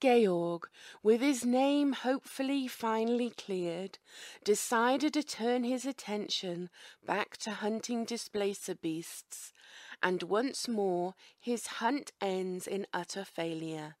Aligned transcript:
Georg, 0.00 0.68
with 1.02 1.20
his 1.20 1.44
name 1.44 1.92
hopefully 1.92 2.68
finally 2.68 3.30
cleared, 3.30 3.98
decided 4.44 5.12
to 5.14 5.22
turn 5.22 5.64
his 5.64 5.84
attention 5.84 6.70
back 7.04 7.36
to 7.38 7.50
hunting 7.50 8.04
displacer 8.04 8.74
beasts, 8.74 9.52
and 10.02 10.22
once 10.22 10.68
more 10.68 11.14
his 11.40 11.66
hunt 11.66 12.12
ends 12.20 12.66
in 12.66 12.86
utter 12.92 13.24
failure. 13.24 13.96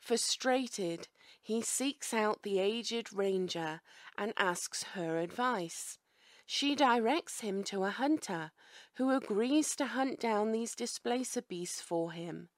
Frustrated, 0.00 1.08
he 1.40 1.60
seeks 1.60 2.14
out 2.14 2.42
the 2.42 2.58
aged 2.58 3.12
ranger 3.12 3.82
and 4.16 4.32
asks 4.36 4.82
her 4.94 5.18
advice. 5.18 5.98
She 6.46 6.74
directs 6.74 7.40
him 7.40 7.62
to 7.64 7.84
a 7.84 7.90
hunter 7.90 8.52
who 8.94 9.10
agrees 9.10 9.76
to 9.76 9.86
hunt 9.86 10.18
down 10.18 10.52
these 10.52 10.74
displacer 10.74 11.42
beasts 11.42 11.80
for 11.80 12.12
him. 12.12 12.48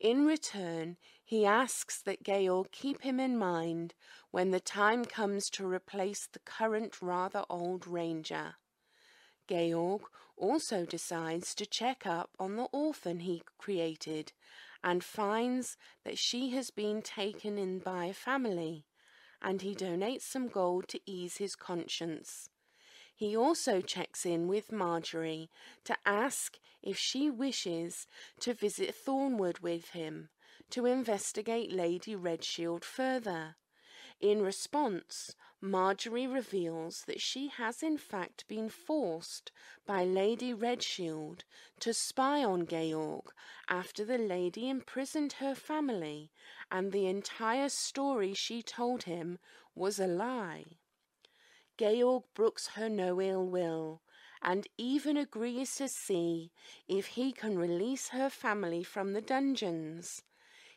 In 0.00 0.26
return, 0.26 0.96
he 1.24 1.46
asks 1.46 2.02
that 2.02 2.22
Georg 2.22 2.70
keep 2.70 3.00
him 3.00 3.18
in 3.18 3.38
mind 3.38 3.94
when 4.30 4.50
the 4.50 4.60
time 4.60 5.04
comes 5.04 5.48
to 5.48 5.66
replace 5.66 6.26
the 6.26 6.38
current 6.40 7.00
rather 7.00 7.44
old 7.48 7.86
ranger. 7.86 8.56
Georg 9.48 10.02
also 10.36 10.84
decides 10.84 11.54
to 11.54 11.66
check 11.66 12.06
up 12.06 12.30
on 12.38 12.56
the 12.56 12.68
orphan 12.72 13.20
he 13.20 13.42
created 13.58 14.32
and 14.82 15.02
finds 15.02 15.78
that 16.04 16.18
she 16.18 16.50
has 16.50 16.70
been 16.70 17.00
taken 17.00 17.56
in 17.56 17.78
by 17.78 18.04
a 18.06 18.14
family, 18.14 18.84
and 19.40 19.62
he 19.62 19.74
donates 19.74 20.22
some 20.22 20.48
gold 20.48 20.88
to 20.88 21.00
ease 21.06 21.38
his 21.38 21.56
conscience. 21.56 22.50
He 23.14 23.36
also 23.36 23.80
checks 23.80 24.26
in 24.26 24.46
with 24.48 24.72
Marjorie 24.72 25.50
to 25.84 25.96
ask 26.04 26.58
if 26.82 26.98
she 26.98 27.30
wishes 27.30 28.06
to 28.40 28.52
visit 28.52 28.94
Thornwood 28.94 29.60
with 29.60 29.90
him 29.90 30.28
to 30.74 30.86
investigate 30.86 31.70
Lady 31.70 32.16
Redshield 32.16 32.82
further. 32.82 33.54
In 34.20 34.42
response, 34.42 35.36
Marjorie 35.60 36.26
reveals 36.26 37.04
that 37.06 37.20
she 37.20 37.46
has 37.46 37.80
in 37.80 37.96
fact 37.96 38.44
been 38.48 38.68
forced 38.68 39.52
by 39.86 40.02
Lady 40.02 40.52
Redshield 40.52 41.42
to 41.78 41.94
spy 41.94 42.42
on 42.42 42.66
Georg 42.66 43.32
after 43.68 44.04
the 44.04 44.18
lady 44.18 44.68
imprisoned 44.68 45.34
her 45.34 45.54
family, 45.54 46.32
and 46.72 46.90
the 46.90 47.06
entire 47.06 47.68
story 47.68 48.34
she 48.34 48.60
told 48.60 49.04
him 49.04 49.38
was 49.76 50.00
a 50.00 50.08
lie. 50.08 50.64
Georg 51.78 52.24
brooks 52.34 52.66
her 52.74 52.88
no 52.88 53.20
ill 53.20 53.46
will, 53.46 54.02
and 54.42 54.66
even 54.76 55.16
agrees 55.16 55.76
to 55.76 55.86
see 55.86 56.50
if 56.88 57.06
he 57.06 57.30
can 57.30 57.56
release 57.56 58.08
her 58.08 58.28
family 58.28 58.82
from 58.82 59.12
the 59.12 59.22
dungeons. 59.22 60.24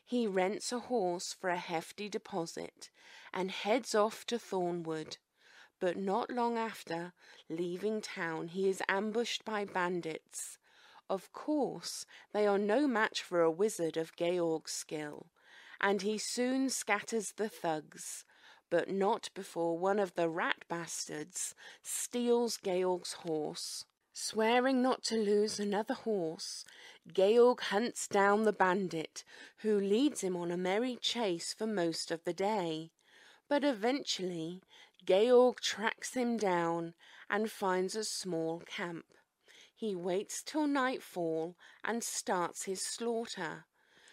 He 0.08 0.26
rents 0.26 0.72
a 0.72 0.78
horse 0.78 1.34
for 1.34 1.50
a 1.50 1.58
hefty 1.58 2.08
deposit 2.08 2.88
and 3.30 3.50
heads 3.50 3.94
off 3.94 4.24
to 4.28 4.38
Thornwood. 4.38 5.18
But 5.80 5.98
not 5.98 6.30
long 6.30 6.56
after 6.56 7.12
leaving 7.50 8.00
town, 8.00 8.48
he 8.48 8.70
is 8.70 8.82
ambushed 8.88 9.44
by 9.44 9.66
bandits. 9.66 10.56
Of 11.10 11.30
course, 11.34 12.06
they 12.32 12.46
are 12.46 12.56
no 12.56 12.88
match 12.88 13.22
for 13.22 13.42
a 13.42 13.50
wizard 13.50 13.98
of 13.98 14.16
Georg's 14.16 14.72
skill, 14.72 15.26
and 15.78 16.00
he 16.00 16.16
soon 16.16 16.70
scatters 16.70 17.32
the 17.32 17.50
thugs, 17.50 18.24
but 18.70 18.88
not 18.88 19.28
before 19.34 19.76
one 19.76 19.98
of 19.98 20.14
the 20.14 20.30
rat 20.30 20.64
bastards 20.70 21.54
steals 21.82 22.56
Georg's 22.56 23.12
horse. 23.12 23.84
Swearing 24.14 24.82
not 24.82 25.04
to 25.04 25.16
lose 25.16 25.60
another 25.60 25.94
horse, 25.94 26.64
Georg 27.14 27.60
hunts 27.60 28.06
down 28.06 28.42
the 28.42 28.52
bandit, 28.52 29.24
who 29.58 29.80
leads 29.80 30.20
him 30.20 30.36
on 30.36 30.50
a 30.50 30.56
merry 30.56 30.96
chase 30.96 31.54
for 31.54 31.66
most 31.66 32.10
of 32.10 32.24
the 32.24 32.32
day. 32.32 32.90
But 33.48 33.64
eventually, 33.64 34.62
Georg 35.06 35.60
tracks 35.60 36.14
him 36.14 36.36
down 36.36 36.94
and 37.30 37.50
finds 37.50 37.96
a 37.96 38.04
small 38.04 38.60
camp. 38.60 39.06
He 39.74 39.94
waits 39.94 40.42
till 40.42 40.66
nightfall 40.66 41.56
and 41.84 42.02
starts 42.04 42.64
his 42.64 42.82
slaughter. 42.82 43.64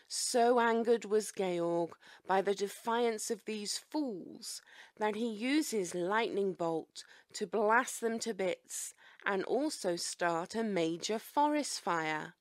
So 0.08 0.59
angered 0.59 1.06
was 1.06 1.31
Georg 1.31 1.98
by 2.28 2.42
the 2.42 2.53
defiance 2.53 3.31
of 3.31 3.44
these 3.46 3.78
fools 3.78 4.62
that 4.98 5.16
he 5.16 5.28
uses 5.28 5.96
lightning 5.96 6.53
bolt 6.53 7.03
to 7.34 7.48
blast 7.48 8.00
them 8.00 8.19
to 8.19 8.34
bits 8.34 8.94
and 9.25 9.44
also 9.44 9.96
start 9.96 10.56
a 10.56 10.64
major 10.64 11.18
forest 11.18 11.81
fire. 11.81 12.36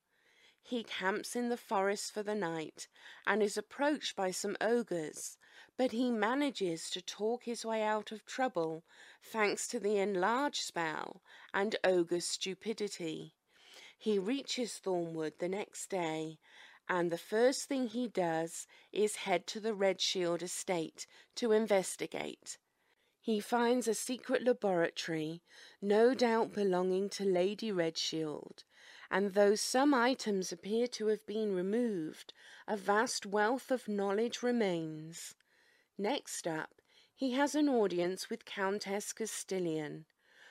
He 0.67 0.83
camps 0.83 1.37
in 1.37 1.51
the 1.51 1.59
forest 1.59 2.11
for 2.11 2.23
the 2.23 2.35
night 2.35 2.89
and 3.27 3.43
is 3.43 3.59
approached 3.59 4.17
by 4.17 4.31
some 4.31 4.57
ogres, 4.63 5.37
but 5.77 5.93
he 5.93 6.11
manages 6.11 6.89
to 6.91 7.03
talk 7.03 7.45
his 7.45 7.67
way 7.67 7.83
out 7.83 8.11
of 8.11 8.25
trouble 8.25 8.83
thanks 9.23 9.69
to 9.69 9.79
the 9.79 9.99
enlarge 9.99 10.61
spell 10.61 11.23
and 11.53 11.77
ogre 11.85 12.21
stupidity. 12.21 13.35
He 13.99 14.19
reaches 14.19 14.81
Thornwood 14.83 15.39
the 15.39 15.51
next 15.51 15.91
day 15.91 16.39
and 16.89 17.11
the 17.11 17.19
first 17.19 17.69
thing 17.69 17.89
he 17.89 18.09
does 18.09 18.67
is 18.93 19.17
head 19.17 19.47
to 19.49 19.61
the 19.61 19.75
Redshield 19.75 20.43
estate 20.43 21.07
to 21.37 21.53
investigate. 21.53 22.59
He 23.21 23.41
finds 23.41 23.89
a 23.89 23.95
secret 23.95 24.43
laboratory, 24.43 25.43
no 25.81 26.15
doubt 26.15 26.53
belonging 26.53 27.09
to 27.11 27.25
Lady 27.25 27.73
Redshield, 27.73 28.65
and 29.15 29.35
though 29.35 29.55
some 29.55 29.95
items 29.95 30.51
appear 30.51 30.89
to 30.89 31.07
have 31.07 31.25
been 31.25 31.55
removed, 31.55 32.33
a 32.67 32.77
vast 32.77 33.25
wealth 33.25 33.71
of 33.71 33.87
knowledge 33.87 34.43
remains. 34.43 35.37
Next 35.97 36.49
up, 36.49 36.81
he 37.15 37.31
has 37.31 37.55
an 37.55 37.69
audience 37.69 38.29
with 38.29 38.45
Countess 38.45 39.13
Castilian. 39.13 40.07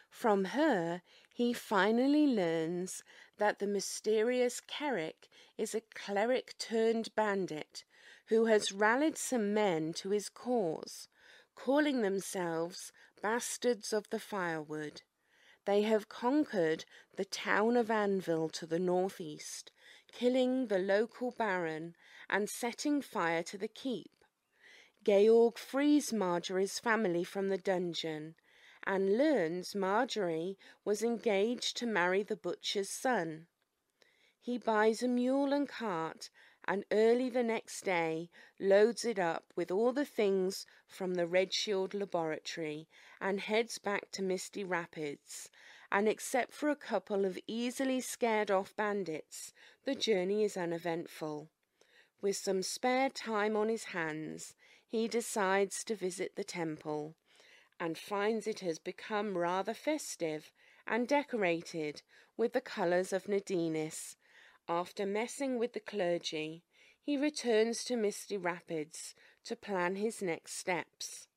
From 0.09 0.45
her, 0.45 1.01
he 1.29 1.51
finally 1.51 2.25
learns 2.25 3.03
that 3.37 3.59
the 3.59 3.67
mysterious 3.67 4.61
Kerrick 4.61 5.27
is 5.57 5.75
a 5.75 5.81
cleric 5.93 6.57
turned 6.57 7.13
bandit 7.15 7.83
who 8.27 8.45
has 8.45 8.71
rallied 8.71 9.17
some 9.17 9.53
men 9.53 9.91
to 9.95 10.11
his 10.11 10.29
cause, 10.29 11.09
calling 11.53 12.01
themselves 12.01 12.93
Bastards 13.21 13.91
of 13.91 14.09
the 14.09 14.19
Firewood. 14.19 15.01
They 15.65 15.83
have 15.83 16.09
conquered 16.09 16.85
the 17.15 17.25
town 17.25 17.77
of 17.77 17.89
Anvil 17.89 18.49
to 18.49 18.65
the 18.65 18.79
northeast, 18.79 19.71
killing 20.11 20.67
the 20.67 20.79
local 20.79 21.31
baron 21.31 21.95
and 22.29 22.49
setting 22.49 23.01
fire 23.01 23.43
to 23.43 23.57
the 23.57 23.67
keep. 23.67 24.11
Georg 25.05 25.57
frees 25.57 26.11
Marjorie's 26.11 26.79
family 26.79 27.23
from 27.23 27.49
the 27.49 27.57
dungeon 27.57 28.35
and 28.85 29.17
learns 29.17 29.73
Marjorie 29.75 30.57
was 30.83 31.03
engaged 31.03 31.77
to 31.77 31.85
marry 31.85 32.23
the 32.23 32.35
butcher's 32.35 32.89
son. 32.89 33.47
He 34.41 34.57
buys 34.57 35.01
a 35.01 35.07
mule 35.07 35.53
and 35.53 35.67
cart 35.67 36.29
and 36.65 36.85
early 36.91 37.29
the 37.29 37.43
next 37.43 37.81
day 37.81 38.29
loads 38.59 39.03
it 39.05 39.19
up 39.19 39.45
with 39.55 39.71
all 39.71 39.91
the 39.91 40.05
things 40.05 40.65
from 40.87 41.15
the 41.15 41.27
Redshield 41.27 41.93
laboratory 41.93 42.87
and 43.19 43.39
heads 43.39 43.77
back 43.77 44.11
to 44.11 44.21
Misty 44.21 44.63
Rapids. 44.63 45.49
And 45.91 46.07
except 46.07 46.53
for 46.53 46.69
a 46.69 46.75
couple 46.75 47.25
of 47.25 47.37
easily 47.45 48.01
scared 48.01 48.49
off 48.49 48.75
bandits, 48.75 49.53
the 49.85 49.95
journey 49.95 50.43
is 50.43 50.57
uneventful. 50.57 51.49
With 52.21 52.37
some 52.37 52.63
spare 52.63 53.09
time 53.09 53.55
on 53.55 53.69
his 53.69 53.85
hands, 53.85 54.55
he 54.87 55.07
decides 55.07 55.83
to 55.83 55.95
visit 55.95 56.35
the 56.35 56.43
temple 56.43 57.15
and 57.79 57.97
finds 57.97 58.47
it 58.47 58.61
has 58.61 58.79
become 58.79 59.37
rather 59.37 59.73
festive 59.73 60.51
and 60.87 61.07
decorated 61.07 62.01
with 62.37 62.53
the 62.53 62.61
colours 62.61 63.11
of 63.11 63.25
Nadinis. 63.25 64.15
After 64.69 65.05
messing 65.05 65.59
with 65.59 65.73
the 65.73 65.81
clergy, 65.81 66.63
he 67.01 67.17
returns 67.17 67.83
to 67.83 67.97
Misty 67.97 68.37
Rapids 68.37 69.13
to 69.43 69.57
plan 69.57 69.97
his 69.97 70.21
next 70.21 70.57
steps. 70.57 71.27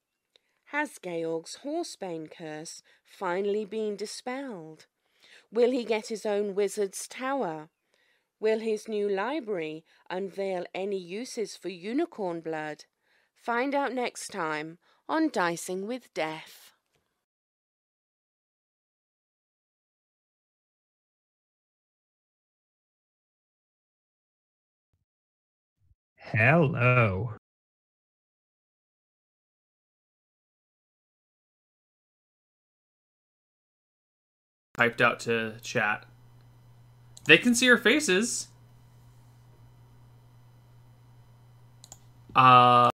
Has 0.67 0.99
Georg's 1.03 1.57
horsebane 1.57 2.29
curse 2.29 2.83
finally 3.05 3.65
been 3.65 3.97
dispelled? 3.97 4.87
Will 5.53 5.73
he 5.73 5.85
get 5.85 6.07
his 6.07 6.25
own 6.25 6.55
wizard's 6.55 7.09
tower? 7.09 7.69
Will 8.39 8.61
his 8.61 8.87
new 8.87 9.09
library 9.09 9.85
unveil 10.09 10.65
any 10.73 10.99
uses 10.99 11.57
for 11.57 11.69
unicorn 11.69 12.41
blood? 12.41 12.85
Find 13.35 13.75
out 13.75 13.93
next 13.93 14.29
time 14.29 14.79
on 15.09 15.31
Dicing 15.31 15.87
with 15.87 16.13
Death. 16.15 16.76
Hello 26.37 27.33
piped 34.75 35.01
out 35.01 35.19
to 35.21 35.55
chat. 35.63 36.05
They 37.25 37.39
can 37.39 37.55
see 37.55 37.71
our 37.71 37.79
faces. 37.79 38.49
Uh 42.35 42.91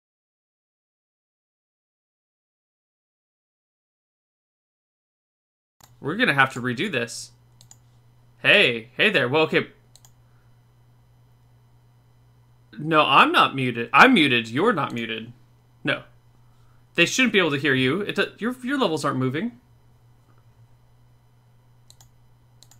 We're 6.01 6.15
going 6.15 6.27
to 6.27 6.33
have 6.33 6.53
to 6.53 6.61
redo 6.61 6.89
this. 6.91 7.31
Hey, 8.41 8.89
hey 8.95 9.09
there. 9.09 9.27
Well, 9.27 9.43
okay. 9.43 9.67
No, 12.79 13.01
I'm 13.01 13.31
not 13.31 13.55
muted. 13.55 13.89
I'm 13.93 14.13
muted. 14.13 14.47
You're 14.47 14.73
not 14.73 14.93
muted. 14.93 15.33
No, 15.83 16.03
they 16.95 17.05
shouldn't 17.05 17.33
be 17.33 17.39
able 17.39 17.51
to 17.51 17.57
hear 17.57 17.73
you. 17.75 18.01
It 18.01 18.17
your 18.39 18.55
your 18.63 18.79
levels 18.79 19.03
aren't 19.05 19.17
moving. 19.19 19.59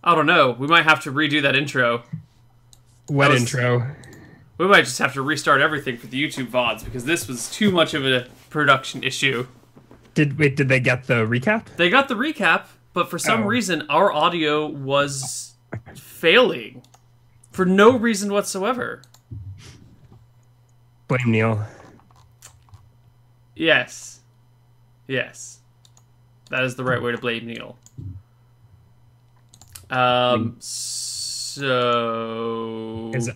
I 0.02 0.14
don't 0.14 0.26
know. 0.26 0.50
We 0.52 0.66
might 0.66 0.84
have 0.84 1.02
to 1.02 1.12
redo 1.12 1.42
that 1.42 1.54
intro. 1.54 2.04
What 3.08 3.28
That 3.28 3.34
was- 3.34 3.42
intro? 3.42 3.94
We 4.56 4.66
might 4.66 4.82
just 4.84 4.98
have 4.98 5.14
to 5.14 5.22
restart 5.22 5.60
everything 5.62 5.96
for 5.96 6.06
the 6.06 6.22
YouTube 6.22 6.48
VODs 6.48 6.84
because 6.84 7.04
this 7.06 7.26
was 7.26 7.50
too 7.50 7.70
much 7.70 7.94
of 7.94 8.04
a 8.04 8.26
production 8.50 9.02
issue. 9.02 9.46
Did 10.14 10.38
wait? 10.38 10.54
Did 10.56 10.68
they 10.68 10.80
get 10.80 11.04
the 11.06 11.26
recap? 11.26 11.76
They 11.76 11.88
got 11.88 12.08
the 12.08 12.14
recap, 12.14 12.64
but 12.92 13.08
for 13.10 13.18
some 13.18 13.42
Oh. 13.42 13.46
reason 13.46 13.86
our 13.88 14.12
audio 14.12 14.66
was 14.66 15.54
failing 15.94 16.82
for 17.50 17.64
no 17.64 17.96
reason 17.96 18.30
whatsoever. 18.32 19.00
Blame 21.10 21.30
Neil. 21.32 21.62
Yes. 23.56 24.20
Yes. 25.08 25.58
That 26.50 26.62
is 26.62 26.76
the 26.76 26.84
right 26.84 27.02
way 27.02 27.10
to 27.10 27.18
blame 27.18 27.46
Neil. 27.46 27.76
Um 29.90 30.56
so 30.60 31.70
Is 33.12 33.28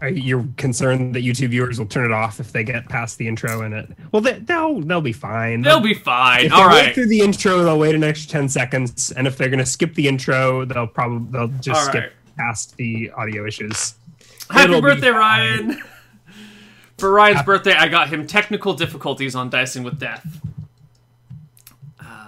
are 0.00 0.08
you 0.08 0.50
concerned 0.56 1.14
that 1.14 1.24
YouTube 1.24 1.50
viewers 1.50 1.78
will 1.78 1.84
turn 1.84 2.06
it 2.06 2.12
off 2.12 2.40
if 2.40 2.52
they 2.52 2.64
get 2.64 2.88
past 2.88 3.18
the 3.18 3.28
intro 3.28 3.60
in 3.66 3.74
it? 3.74 3.90
Well, 4.10 4.22
they, 4.22 4.38
they'll 4.38 4.80
they'll 4.80 5.02
be 5.02 5.12
fine. 5.12 5.60
they'll 5.60 5.80
be 5.80 5.92
fine. 5.92 6.46
If 6.46 6.52
they 6.52 6.56
All 6.56 6.68
wait 6.70 6.84
right. 6.86 6.94
through 6.94 7.08
the 7.08 7.20
intro, 7.20 7.64
they'll 7.64 7.78
wait 7.78 7.94
an 7.96 8.02
extra 8.02 8.30
ten 8.30 8.48
seconds, 8.48 9.10
and 9.12 9.26
if 9.26 9.36
they're 9.36 9.50
gonna 9.50 9.66
skip 9.66 9.92
the 9.94 10.08
intro, 10.08 10.64
they'll 10.64 10.86
probably 10.86 11.30
they'll 11.32 11.48
just 11.60 11.80
All 11.80 11.86
skip 11.86 12.04
right. 12.04 12.12
past 12.38 12.76
the 12.78 13.10
audio 13.10 13.44
issues. 13.46 13.96
Happy 14.50 14.70
It'll 14.70 14.80
birthday. 14.80 15.10
Ryan! 15.10 15.82
For 16.98 17.12
Ryan's 17.12 17.42
birthday, 17.42 17.74
I 17.74 17.86
got 17.86 18.08
him 18.08 18.26
technical 18.26 18.74
difficulties 18.74 19.36
on 19.36 19.50
Dicing 19.50 19.84
with 19.84 20.00
Death. 20.00 20.26
Uh, 22.00 22.26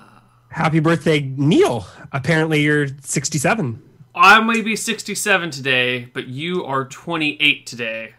happy 0.50 0.78
birthday, 0.78 1.20
Neil! 1.20 1.86
Apparently, 2.12 2.62
you're 2.62 2.86
67. 3.02 3.82
I 4.14 4.40
may 4.40 4.60
be 4.62 4.76
67 4.76 5.50
today, 5.50 6.04
but 6.04 6.28
you 6.28 6.64
are 6.64 6.84
28 6.84 7.66
today. 7.66 8.14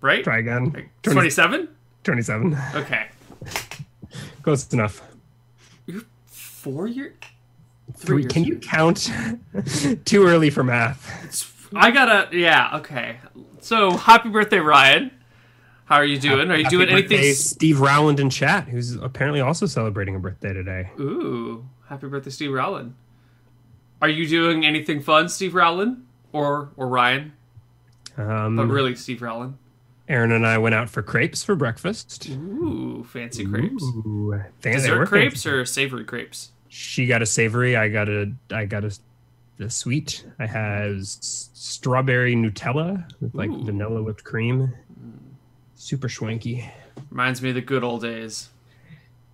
Right? 0.00 0.24
Try 0.24 0.38
again. 0.38 0.90
27? 1.02 1.68
27. 2.02 2.58
Okay. 2.74 3.08
Close 4.42 4.72
enough. 4.72 5.00
You're 5.86 6.02
four 6.26 6.88
year. 6.88 7.14
Three. 7.94 8.22
years 8.22 8.32
Can 8.32 8.44
you 8.44 8.58
count? 8.58 9.12
Too 10.04 10.26
early 10.26 10.50
for 10.50 10.64
math. 10.64 11.68
I 11.74 11.90
gotta. 11.92 12.36
Yeah. 12.36 12.78
Okay. 12.78 13.18
So 13.60 13.92
happy 13.92 14.28
birthday, 14.28 14.58
Ryan. 14.58 15.10
How 15.90 15.96
are 15.96 16.04
you 16.04 16.20
doing? 16.20 16.50
Are 16.52 16.56
you 16.56 16.62
Happy 16.64 16.76
doing 16.76 16.88
anything? 16.88 17.16
birthday, 17.18 17.30
s- 17.30 17.38
Steve 17.40 17.80
Rowland 17.80 18.20
in 18.20 18.30
chat, 18.30 18.68
who's 18.68 18.94
apparently 18.94 19.40
also 19.40 19.66
celebrating 19.66 20.14
a 20.14 20.20
birthday 20.20 20.52
today. 20.52 20.88
Ooh, 21.00 21.66
happy 21.88 22.06
birthday, 22.06 22.30
Steve 22.30 22.52
Rowland. 22.52 22.94
Are 24.00 24.08
you 24.08 24.28
doing 24.28 24.64
anything 24.64 25.02
fun, 25.02 25.28
Steve 25.28 25.52
Rowland, 25.54 26.06
or 26.32 26.70
or 26.76 26.86
Ryan? 26.88 27.32
Um, 28.16 28.54
But 28.56 28.66
really, 28.68 28.94
Steve 28.94 29.20
Rowland. 29.20 29.58
Aaron 30.08 30.30
and 30.32 30.46
I 30.46 30.58
went 30.58 30.74
out 30.76 30.88
for 30.90 31.02
crepes 31.02 31.42
for 31.44 31.54
breakfast. 31.56 32.28
Ooh, 32.30 33.04
fancy 33.08 33.44
crepes. 33.44 33.82
Ooh, 33.82 34.40
they 34.62 34.72
Dessert 34.72 35.06
crepes 35.06 35.42
fancy. 35.42 35.48
or 35.50 35.64
savory 35.64 36.04
crepes? 36.04 36.50
She 36.68 37.06
got 37.06 37.20
a 37.20 37.26
savory. 37.26 37.74
I 37.76 37.88
got 37.88 38.08
a. 38.08 38.32
I 38.52 38.64
got 38.64 38.84
a. 38.84 38.96
The 39.58 39.68
sweet. 39.68 40.24
I 40.38 40.46
had 40.46 41.04
strawberry 41.04 42.34
Nutella 42.36 43.04
with 43.20 43.34
like 43.34 43.50
Ooh. 43.50 43.64
vanilla 43.64 44.02
whipped 44.04 44.22
cream. 44.24 44.72
Super 45.82 46.08
schwanky. 46.08 46.70
Reminds 47.10 47.40
me 47.40 47.48
of 47.48 47.54
the 47.54 47.62
good 47.62 47.82
old 47.82 48.02
days. 48.02 48.50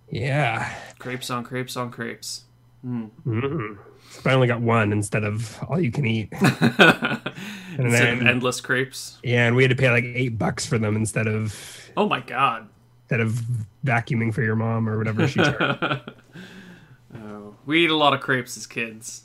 Yeah. 0.09 0.73
Crepes 0.97 1.29
on 1.29 1.43
crepes 1.43 1.75
on 1.75 1.91
crepes. 1.91 2.43
Mm. 2.85 3.77
But 4.23 4.29
I 4.29 4.33
only 4.33 4.47
got 4.47 4.61
one 4.61 4.93
instead 4.93 5.25
of 5.25 5.61
all 5.67 5.77
you 5.77 5.91
can 5.91 6.05
eat. 6.05 6.31
Of 6.41 7.91
then- 7.91 8.25
endless 8.25 8.61
crepes. 8.61 9.19
Yeah, 9.23 9.45
and 9.45 9.55
we 9.57 9.61
had 9.61 9.69
to 9.69 9.75
pay 9.75 9.91
like 9.91 10.05
eight 10.05 10.39
bucks 10.39 10.65
for 10.65 10.79
them 10.79 10.95
instead 10.95 11.27
of 11.27 11.53
Oh 11.97 12.07
my 12.07 12.21
god. 12.21 12.69
instead 13.03 13.19
of 13.19 13.41
vacuuming 13.85 14.33
for 14.33 14.41
your 14.41 14.55
mom 14.55 14.87
or 14.89 14.97
whatever 14.97 15.27
she's. 15.27 15.45
Oh, 17.15 17.55
we 17.65 17.83
eat 17.83 17.89
a 17.89 17.95
lot 17.95 18.13
of 18.13 18.21
crepes 18.21 18.55
as 18.57 18.65
kids. 18.67 19.23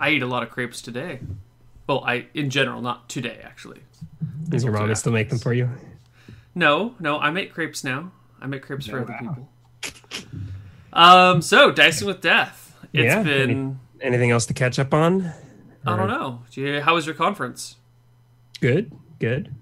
I 0.00 0.10
eat 0.10 0.22
a 0.22 0.26
lot 0.26 0.42
of 0.42 0.50
crepes 0.50 0.82
today. 0.82 1.20
Well, 1.86 2.02
I 2.04 2.26
in 2.34 2.50
general, 2.50 2.80
not 2.82 3.08
today 3.08 3.40
actually. 3.44 3.80
Does 4.48 4.64
your 4.64 4.72
mom 4.72 4.94
still 4.94 5.12
make 5.12 5.28
them 5.28 5.38
for 5.38 5.52
you? 5.52 5.68
No, 6.54 6.94
no, 7.00 7.18
I 7.18 7.30
make 7.30 7.52
crepes 7.52 7.84
now. 7.84 8.12
I 8.40 8.46
make 8.46 8.62
crepes 8.62 8.86
for 8.86 8.98
Oh, 8.98 9.02
other 9.02 9.16
wow. 9.22 9.46
people. 9.82 10.28
Um, 10.92 11.42
so 11.42 11.70
dicing 11.70 12.06
with 12.06 12.20
death. 12.20 12.74
It's 12.92 13.04
Yeah, 13.04 13.22
been 13.22 13.78
Anything 14.00 14.30
else 14.30 14.44
to 14.46 14.54
catch 14.54 14.78
up 14.78 14.92
on? 14.92 15.32
I 15.86 15.96
don't 15.96 16.08
know. 16.08 16.42
Do 16.50 16.60
you- 16.60 16.80
How 16.82 16.94
was 16.94 17.06
your 17.06 17.14
conference? 17.14 17.76
Good, 18.60 18.92
good. 19.18 19.54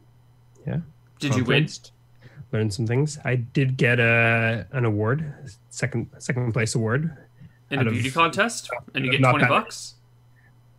Yeah. 0.66 0.80
Did 1.20 1.34
you 1.36 1.44
win? 1.44 1.64
Conferenced. 1.64 1.92
Learned 2.52 2.72
some 2.74 2.86
things. 2.86 3.18
I 3.24 3.36
did 3.36 3.76
get 3.76 3.98
a 4.00 4.66
an 4.72 4.84
award, 4.84 5.32
second 5.70 6.08
second 6.18 6.52
place 6.52 6.74
award. 6.74 7.16
In 7.70 7.78
Out 7.80 7.86
a 7.86 7.88
of- 7.88 7.94
beauty 7.94 8.10
contest? 8.10 8.70
And 8.94 9.04
you 9.04 9.10
get 9.12 9.20
twenty 9.20 9.40
that- 9.40 9.48
bucks? 9.48 9.93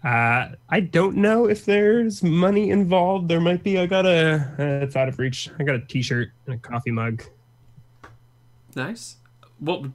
Uh, 0.05 0.49
I 0.69 0.81
don't 0.81 1.17
know 1.17 1.47
if 1.49 1.65
there's 1.65 2.21
money 2.21 2.69
involved. 2.69 3.27
There 3.27 3.41
might 3.41 3.63
be. 3.63 3.79
I 3.79 3.87
got 3.87 4.05
a. 4.05 4.35
Uh, 4.59 4.83
it's 4.85 4.95
out 4.95 5.07
of 5.09 5.17
reach. 5.17 5.49
I 5.59 5.63
got 5.63 5.73
a 5.75 5.79
T-shirt 5.79 6.29
and 6.45 6.55
a 6.55 6.57
coffee 6.59 6.91
mug. 6.91 7.23
Nice. 8.75 9.15
What 9.59 9.85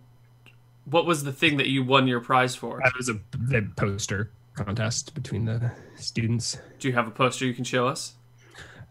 what 0.86 1.06
was 1.06 1.22
the 1.22 1.32
thing 1.32 1.58
that 1.58 1.68
you 1.68 1.84
won 1.84 2.08
your 2.08 2.20
prize 2.20 2.56
for? 2.56 2.80
That 2.82 2.92
was 2.96 3.08
a 3.08 3.20
the 3.38 3.70
poster 3.76 4.30
contest 4.54 5.14
between 5.14 5.44
the 5.44 5.70
students. 5.96 6.58
Do 6.80 6.88
you 6.88 6.94
have 6.94 7.06
a 7.06 7.10
poster 7.12 7.44
you 7.46 7.54
can 7.54 7.64
show 7.64 7.86
us? 7.86 8.14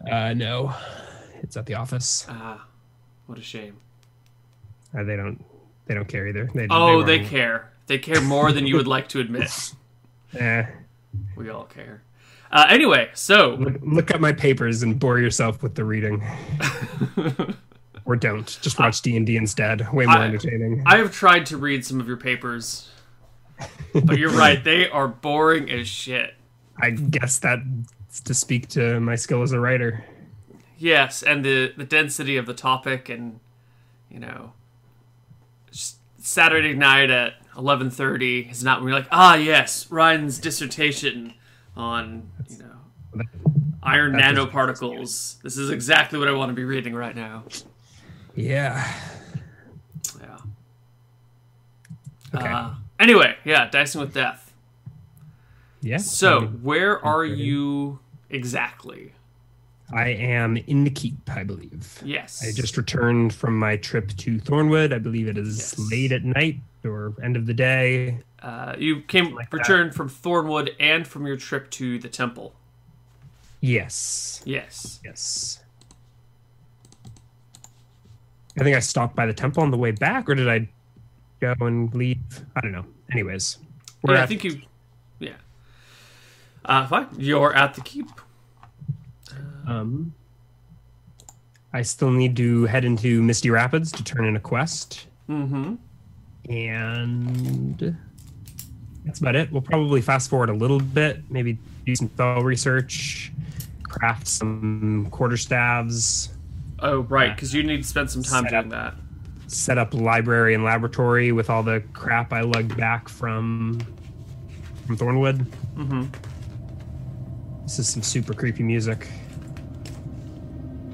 Uh, 0.09 0.33
no, 0.33 0.73
it's 1.41 1.57
at 1.57 1.65
the 1.65 1.73
office. 1.73 2.25
Ah, 2.29 2.65
what 3.25 3.37
a 3.37 3.41
shame. 3.41 3.77
Uh, 4.97 5.03
they 5.03 5.15
don't. 5.17 5.43
They 5.87 5.95
don't 5.95 6.07
care 6.07 6.27
either. 6.27 6.49
They, 6.53 6.67
Oh, 6.69 7.01
they 7.03 7.17
weren't- 7.17 7.29
care. 7.29 7.73
They 7.87 7.97
care 7.97 8.21
more 8.21 8.51
than 8.51 8.67
you 8.67 8.75
would 8.75 8.87
like 8.87 9.09
to 9.09 9.19
admit. 9.19 9.49
Eh. 10.37 10.63
We 11.35 11.49
all 11.49 11.65
care. 11.65 12.03
Uh, 12.51 12.65
anyway, 12.69 13.09
so 13.13 13.55
Look, 13.59 13.75
look 13.81 14.11
at 14.11 14.19
my 14.19 14.31
papers 14.33 14.81
and 14.81 14.99
bore 14.99 15.19
yourself 15.19 15.61
with 15.61 15.75
the 15.75 15.83
reading, 15.85 16.23
or 18.05 18.15
don't. 18.15 18.57
Just 18.61 18.79
watch 18.79 19.01
D 19.01 19.15
and 19.15 19.25
D 19.25 19.37
instead. 19.37 19.91
Way 19.93 20.05
more 20.05 20.17
I- 20.17 20.25
entertaining. 20.25 20.83
I 20.85 20.97
have 20.97 21.13
tried 21.13 21.45
to 21.47 21.57
read 21.57 21.85
some 21.85 21.99
of 21.99 22.07
your 22.07 22.17
papers, 22.17 22.89
but 23.93 24.17
you're 24.17 24.31
right. 24.31 24.63
They 24.63 24.89
are 24.89 25.07
boring 25.07 25.69
as 25.69 25.87
shit. 25.87 26.33
I 26.81 26.91
guess 26.91 27.37
that's 27.39 28.21
to 28.25 28.33
speak 28.33 28.67
to 28.69 28.99
my 28.99 29.15
skill 29.15 29.43
as 29.43 29.51
a 29.51 29.59
writer. 29.59 30.03
Yes, 30.77 31.21
and 31.21 31.45
the 31.45 31.73
the 31.77 31.83
density 31.85 32.37
of 32.37 32.45
the 32.47 32.53
topic, 32.55 33.09
and 33.09 33.39
you 34.09 34.19
know, 34.19 34.53
Saturday 36.17 36.73
night 36.73 37.09
at 37.11 37.33
eleven 37.59 37.91
thirty 37.91 38.47
is 38.49 38.63
not 38.63 38.79
when 38.79 38.89
you're 38.89 38.97
like, 38.97 39.09
ah, 39.11 39.35
yes, 39.35 39.91
Ryan's 39.91 40.39
dissertation 40.39 41.33
on 41.75 42.29
you 42.49 42.57
know 42.57 43.23
iron 43.83 44.13
That 44.13 44.33
nanoparticles. 44.35 45.41
This 45.41 45.57
is 45.57 45.69
exactly 45.69 46.17
what 46.17 46.27
I 46.27 46.31
want 46.31 46.49
to 46.49 46.55
be 46.55 46.63
reading 46.63 46.95
right 46.95 47.15
now. 47.15 47.43
Yeah. 48.35 48.91
Yeah. 50.19 50.37
Okay. 52.33 52.47
Uh, 52.47 52.71
anyway, 52.99 53.35
yeah, 53.43 53.69
dicing 53.69 54.01
with 54.01 54.13
death. 54.13 54.53
yeah. 55.81 55.97
So, 55.97 56.41
where 56.47 57.03
are 57.03 57.25
you 57.25 57.99
exactly? 58.29 59.13
I 59.91 60.09
am 60.09 60.57
in 60.57 60.83
the 60.83 60.89
keep, 60.91 61.17
I 61.29 61.43
believe. 61.43 62.01
Yes. 62.05 62.45
I 62.47 62.51
just 62.51 62.77
returned 62.77 63.33
from 63.33 63.57
my 63.57 63.75
trip 63.77 64.09
to 64.17 64.37
Thornwood. 64.39 64.93
I 64.93 64.99
believe 64.99 65.27
it 65.27 65.37
is 65.37 65.57
Yes. 65.57 65.91
late 65.91 66.11
at 66.11 66.23
night 66.23 66.59
or 66.83 67.13
end 67.23 67.35
of 67.35 67.45
the 67.47 67.53
day. 67.53 68.19
Uh, 68.41 68.75
you 68.77 69.01
came 69.01 69.33
like 69.33 69.49
that. 69.49 69.57
returned 69.57 69.95
from 69.95 70.07
Thornwood 70.09 70.73
and 70.79 71.07
from 71.07 71.25
your 71.25 71.37
trip 71.37 71.69
to 71.71 71.97
the 71.99 72.07
temple. 72.07 72.53
Yes. 73.61 74.41
Yes. 74.45 74.99
Yes. 75.03 75.61
I 78.59 78.63
think 78.63 78.75
I 78.75 78.79
stopped 78.79 79.15
by 79.15 79.25
the 79.25 79.33
temple 79.33 79.63
on 79.63 79.71
the 79.71 79.77
way 79.77 79.91
back, 79.91 80.29
or 80.29 80.35
did 80.35 80.47
I 80.49 80.69
go 81.39 81.55
and 81.65 81.93
leave? 81.95 82.17
I 82.55 82.61
don't 82.61 82.71
know. 82.73 82.85
Anyways, 83.11 83.57
yeah, 84.07 84.23
I 84.23 84.25
think 84.25 84.43
you. 84.43 84.61
Yeah. 85.19 85.33
Uh, 86.65 86.85
fine. 86.87 87.07
You're 87.17 87.53
at 87.53 87.73
the 87.73 87.81
keep. 87.81 88.07
Um, 89.69 90.13
I 91.73 91.81
still 91.83 92.11
need 92.11 92.35
to 92.37 92.65
head 92.65 92.83
into 92.85 93.21
Misty 93.21 93.49
Rapids 93.49 93.91
to 93.93 94.03
turn 94.03 94.25
in 94.25 94.35
a 94.35 94.39
quest. 94.39 95.05
Mm-hmm. 95.29 95.75
and 96.49 97.97
that's 99.05 99.19
about 99.19 99.35
it. 99.35 99.51
We'll 99.51 99.61
probably 99.61 100.01
fast 100.01 100.29
forward 100.29 100.49
a 100.49 100.53
little 100.53 100.79
bit, 100.79 101.21
maybe 101.29 101.57
do 101.85 101.95
some 101.95 102.09
spell 102.09 102.41
research, 102.41 103.31
craft 103.83 104.27
some 104.27 105.07
quarterstaves, 105.11 106.29
Oh, 106.81 107.01
right, 107.01 107.35
because 107.35 107.53
you 107.53 107.61
need 107.63 107.77
to 107.83 107.87
spend 107.87 108.09
some 108.09 108.23
time 108.23 108.45
doing 108.45 108.71
up. 108.73 108.95
that. 108.95 108.95
set 109.51 109.77
up 109.77 109.93
library 109.93 110.53
and 110.55 110.63
laboratory 110.63 111.31
with 111.33 111.49
all 111.49 111.61
the 111.61 111.83
crap 111.93 112.31
I 112.33 112.41
lugged 112.41 112.75
back 112.77 113.07
from 113.09 113.79
from 114.87 114.97
Thornwood. 114.97 115.45
Mm-hmm. 115.75 116.05
This 117.63 117.77
is 117.79 117.87
some 117.89 118.01
super 118.01 118.33
creepy 118.33 118.63
music. 118.63 119.07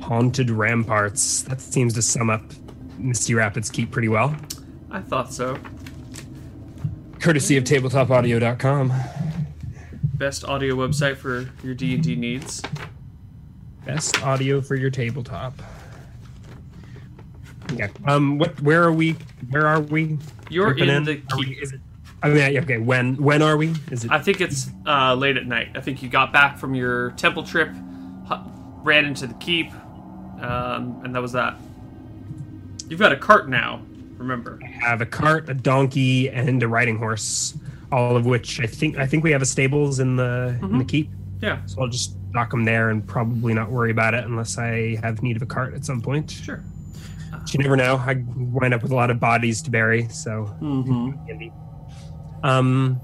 Haunted 0.06 0.52
ramparts. 0.52 1.42
That 1.44 1.60
seems 1.60 1.94
to 1.96 2.02
sum 2.04 2.30
up 2.30 2.44
Misty 3.00 3.34
Rapids 3.34 3.72
Keep 3.72 3.90
pretty 3.92 4.08
well. 4.08 4.36
I 4.92 5.02
thought 5.02 5.34
so. 5.34 5.58
Courtesy 7.20 7.58
of 7.58 7.64
tabletopaudio.com. 7.64 8.94
Best 10.14 10.46
audio 10.46 10.76
website 10.76 11.18
for 11.18 11.50
your 11.64 11.74
D 11.74 11.96
and 11.96 12.04
D 12.04 12.16
needs. 12.16 12.62
Best 13.84 14.22
audio 14.24 14.62
for 14.62 14.76
your 14.76 14.92
tabletop. 14.92 15.60
Yeah. 17.74 17.88
Um. 18.06 18.38
What? 18.38 18.62
Where 18.62 18.84
are 18.84 18.92
we? 18.94 19.14
Where 19.50 19.66
are 19.66 19.82
we? 19.82 20.20
You're 20.52 20.78
in 20.78 21.04
the 21.04 21.20
Are 21.32 21.38
we- 21.40 21.46
keep. 21.48 21.64
is 21.64 21.72
it? 21.74 21.82
I 22.22 22.30
mean, 22.30 22.54
yeah, 22.54 22.62
okay. 22.62 22.78
When? 22.78 23.16
When 23.18 23.42
are 23.42 23.58
we? 23.58 23.74
Is 23.92 24.06
it? 24.06 24.12
I 24.12 24.20
think 24.20 24.40
it's 24.40 24.70
uh, 24.86 25.16
late 25.16 25.36
at 25.38 25.48
night. 25.48 25.70
I 25.76 25.82
think 25.82 26.04
you 26.04 26.10
got 26.10 26.32
back 26.32 26.58
from 26.60 26.76
your 26.76 27.12
temple 27.12 27.44
trip, 27.44 27.70
ran 28.84 29.06
into 29.06 29.28
the 29.28 29.34
keep, 29.36 29.72
um, 30.46 31.02
and 31.04 31.16
that 31.16 31.22
was 31.22 31.32
that. 31.34 31.56
You've 32.88 33.00
got 33.00 33.12
a 33.12 33.18
cart 33.18 33.50
now. 33.50 33.82
Remember? 34.18 34.60
I 34.64 34.68
have 34.68 35.02
a 35.02 35.06
cart, 35.06 35.50
a 35.50 35.54
donkey, 35.54 36.30
and 36.30 36.62
a 36.64 36.68
riding 36.68 36.98
horse. 36.98 37.58
All 37.92 38.16
of 38.16 38.26
which 38.26 38.60
I 38.60 38.66
think 38.66 38.98
I 38.98 39.06
think 39.06 39.24
we 39.24 39.32
have 39.32 39.42
a 39.42 39.46
stables 39.46 40.00
in 40.00 40.16
the 40.16 40.58
in 40.62 40.80
the 40.80 40.86
keep. 40.86 41.10
Yeah. 41.42 41.64
So 41.66 41.82
I'll 41.82 41.88
just 41.88 42.18
dock 42.32 42.52
them 42.52 42.66
there 42.66 42.90
and 42.90 43.06
probably 43.06 43.54
not 43.54 43.70
worry 43.72 43.92
about 43.92 44.14
it 44.14 44.26
unless 44.26 44.58
I 44.58 44.98
have 45.04 45.22
need 45.22 45.36
of 45.36 45.42
a 45.42 45.46
cart 45.46 45.74
at 45.74 45.86
some 45.86 46.02
point. 46.02 46.32
Sure. 46.32 46.64
But 47.32 47.54
you 47.54 47.60
never 47.60 47.76
know. 47.76 47.98
I 47.98 48.24
wind 48.36 48.74
up 48.74 48.82
with 48.82 48.92
a 48.92 48.96
lot 48.96 49.12
of 49.12 49.20
bodies 49.20 49.62
to 49.64 49.72
bury, 49.72 50.08
so 50.10 50.56
Mm-hmm. 50.62 51.50
Um, 52.46 53.00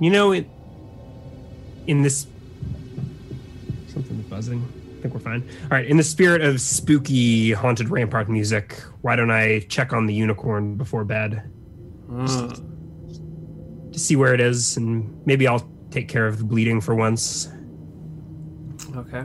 you 0.00 0.10
know, 0.10 0.32
it 0.32 0.46
in 1.86 2.02
this 2.02 2.26
something's 3.88 4.26
buzzing. 4.26 4.66
I 5.04 5.08
think 5.08 5.14
we're 5.14 5.20
fine. 5.20 5.46
All 5.64 5.68
right. 5.68 5.84
In 5.84 5.98
the 5.98 6.02
spirit 6.02 6.40
of 6.40 6.62
spooky 6.62 7.52
haunted 7.52 7.90
rampart 7.90 8.30
music, 8.30 8.80
why 9.02 9.16
don't 9.16 9.30
I 9.30 9.60
check 9.68 9.92
on 9.92 10.06
the 10.06 10.14
unicorn 10.14 10.76
before 10.76 11.04
bed 11.04 11.42
to 12.08 13.98
see 13.98 14.16
where 14.16 14.32
it 14.32 14.40
is, 14.40 14.78
and 14.78 15.20
maybe 15.26 15.46
I'll 15.46 15.68
take 15.90 16.08
care 16.08 16.26
of 16.26 16.38
the 16.38 16.44
bleeding 16.44 16.80
for 16.80 16.94
once 16.94 17.50
Okay. 18.96 19.24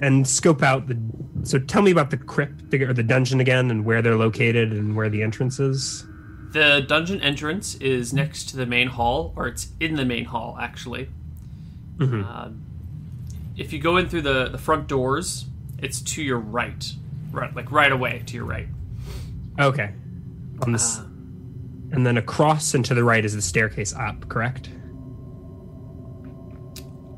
And 0.00 0.26
scope 0.26 0.62
out 0.62 0.88
the. 0.88 0.98
So 1.44 1.58
tell 1.58 1.82
me 1.82 1.90
about 1.92 2.10
the 2.10 2.16
crypt 2.16 2.74
or 2.74 2.92
the 2.92 3.02
dungeon 3.02 3.40
again, 3.40 3.70
and 3.70 3.84
where 3.84 4.02
they're 4.02 4.16
located, 4.16 4.72
and 4.72 4.96
where 4.96 5.08
the 5.08 5.22
entrance 5.22 5.60
is. 5.60 6.04
The 6.50 6.84
dungeon 6.86 7.20
entrance 7.20 7.76
is 7.76 8.12
next 8.12 8.48
to 8.50 8.56
the 8.56 8.66
main 8.66 8.88
hall, 8.88 9.32
or 9.36 9.46
it's 9.46 9.68
in 9.78 9.94
the 9.94 10.04
main 10.04 10.24
hall, 10.24 10.56
actually. 10.60 11.08
Mhm. 11.98 12.24
Um, 12.26 12.61
if 13.56 13.72
you 13.72 13.78
go 13.78 13.96
in 13.98 14.08
through 14.08 14.22
the, 14.22 14.48
the 14.48 14.58
front 14.58 14.86
doors, 14.88 15.46
it's 15.78 16.00
to 16.02 16.22
your 16.22 16.38
right, 16.38 16.90
right, 17.30 17.54
like 17.54 17.70
right 17.72 17.92
away 17.92 18.22
to 18.26 18.34
your 18.36 18.44
right. 18.44 18.68
Okay. 19.60 19.90
On 20.62 20.72
this, 20.72 20.98
Uh, 20.98 21.04
and 21.92 22.06
then 22.06 22.16
across 22.16 22.74
and 22.74 22.84
to 22.86 22.94
the 22.94 23.04
right 23.04 23.24
is 23.24 23.34
the 23.34 23.42
staircase 23.42 23.92
up. 23.94 24.28
Correct. 24.28 24.68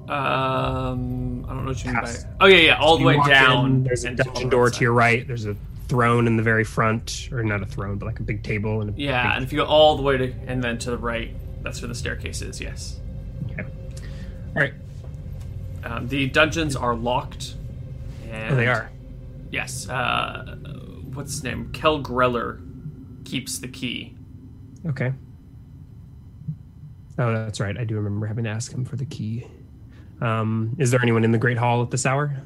um, 0.09 1.45
I 1.47 1.49
don't 1.55 1.65
know 1.65 1.71
what 1.71 1.83
you 1.85 1.91
mean 1.93 1.95
by. 2.01 2.01
Past- 2.03 2.27
Oh 2.41 2.47
yeah, 2.47 2.57
yeah, 2.59 2.79
all 2.79 2.99
the 2.99 3.05
way 3.05 3.17
down. 3.27 3.67
in, 3.67 3.85
there's 3.85 4.05
a 4.05 4.11
dungeon 4.15 4.49
door 4.51 4.69
to 4.71 4.81
your 4.81 4.93
right. 4.93 5.27
There's 5.27 5.47
a 5.47 5.57
throne 5.89 6.27
in 6.27 6.37
the 6.37 6.43
very 6.43 6.65
front, 6.65 7.29
or 7.33 7.43
not 7.43 7.63
a 7.63 7.67
throne, 7.67 7.97
but 7.99 8.07
like 8.07 8.21
a 8.21 8.23
big 8.23 8.43
table 8.43 8.81
and 8.83 8.91
a 8.91 8.93
Yeah, 9.01 9.23
big- 9.29 9.37
and 9.37 9.45
if 9.45 9.53
you 9.53 9.59
go 9.59 9.65
all 9.65 9.97
the 9.97 10.03
way 10.03 10.17
to 10.19 10.33
and 10.47 10.63
then 10.63 10.79
to 10.79 10.91
the 10.91 10.99
right, 10.99 11.31
that's 11.63 11.81
where 11.81 11.89
the 11.89 11.95
staircase 11.95 12.43
is. 12.43 12.61
Yes. 12.61 12.99
okay. 13.53 13.63
All 13.63 14.63
right. 14.63 14.75
Um, 15.85 16.09
the 16.09 16.27
dungeons 16.29 16.75
are 16.77 16.95
locked. 16.95 17.55
And 18.31 18.55
Oh, 18.55 18.57
they 18.57 18.67
are. 18.67 18.91
Yes. 19.51 19.89
Uh, 19.89 20.57
what's 21.13 21.33
his 21.33 21.45
name? 21.45 21.71
Kel 21.73 22.03
Greller 22.03 22.61
keeps 23.25 23.59
the 23.59 23.69
key. 23.69 24.15
Okay. 24.87 25.13
Oh, 27.19 27.33
that's 27.33 27.61
right. 27.61 27.77
I 27.79 27.85
do 27.85 27.95
remember 27.97 28.27
having 28.27 28.45
to 28.45 28.51
ask 28.51 28.73
him 28.73 28.85
for 28.85 28.97
the 28.97 29.05
key. 29.05 29.47
Um, 30.21 30.75
is 30.79 30.91
there 30.91 31.01
anyone 31.01 31.23
in 31.25 31.31
the 31.33 31.39
Great 31.39 31.59
Hall 31.59 31.83
at 31.83 31.91
this 31.91 32.07
hour? 32.07 32.37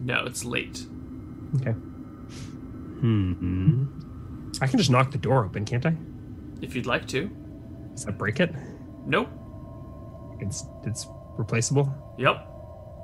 No, 0.00 0.24
it's 0.24 0.44
late. 0.44 0.86
Okay. 1.60 1.72
Hmm. 3.00 3.84
I 4.60 4.66
can 4.66 4.78
just 4.78 4.90
knock 4.90 5.10
the 5.10 5.18
door 5.18 5.44
open, 5.44 5.64
can't 5.64 5.84
I? 5.84 5.94
If 6.60 6.74
you'd 6.74 6.86
like 6.86 7.06
to. 7.08 7.28
Does 7.92 8.04
that 8.06 8.16
break 8.16 8.40
it? 8.40 8.54
Nope. 9.04 9.28
It's 10.40 10.64
it's 10.84 11.06
replaceable. 11.36 11.92
Yep. 12.18 12.48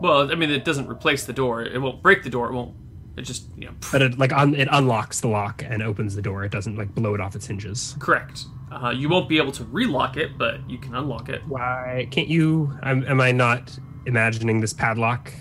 Well, 0.00 0.31
I 0.31 0.35
mean, 0.35 0.50
it 0.50 0.64
doesn't 0.64 0.88
replace 0.88 1.25
the 1.26 1.33
door. 1.33 1.62
It 1.62 1.81
won't 1.81 2.02
break 2.02 2.23
the 2.23 2.31
door. 2.31 2.49
It 2.49 2.52
won't. 2.55 2.75
It 3.17 3.23
just, 3.23 3.47
you 3.57 3.67
know, 3.67 3.73
But 3.90 4.00
it 4.02 4.19
like 4.19 4.33
un- 4.33 4.55
it 4.55 4.69
unlocks 4.71 5.21
the 5.21 5.26
lock 5.28 5.64
and 5.67 5.83
opens 5.83 6.14
the 6.14 6.23
door. 6.23 6.45
It 6.45 6.52
doesn't 6.52 6.76
like 6.76 6.95
blow 6.95 7.14
it 7.14 7.21
off 7.21 7.35
its 7.35 7.47
hinges. 7.47 7.97
correct. 7.99 8.45
Uh, 8.71 8.90
you 8.90 9.09
won't 9.09 9.28
be 9.28 9.38
able 9.38 9.50
to 9.52 9.64
relock 9.64 10.17
it, 10.17 10.37
but 10.38 10.61
you 10.71 10.78
can 10.78 10.95
unlock 10.95 11.28
it. 11.31 11.40
Why 11.49 12.07
can't 12.11 12.28
you? 12.28 12.78
am 12.83 13.05
am 13.07 13.21
I 13.21 13.33
not 13.33 13.76
imagining 14.07 14.61
this 14.61 14.73
padlock? 14.73 15.33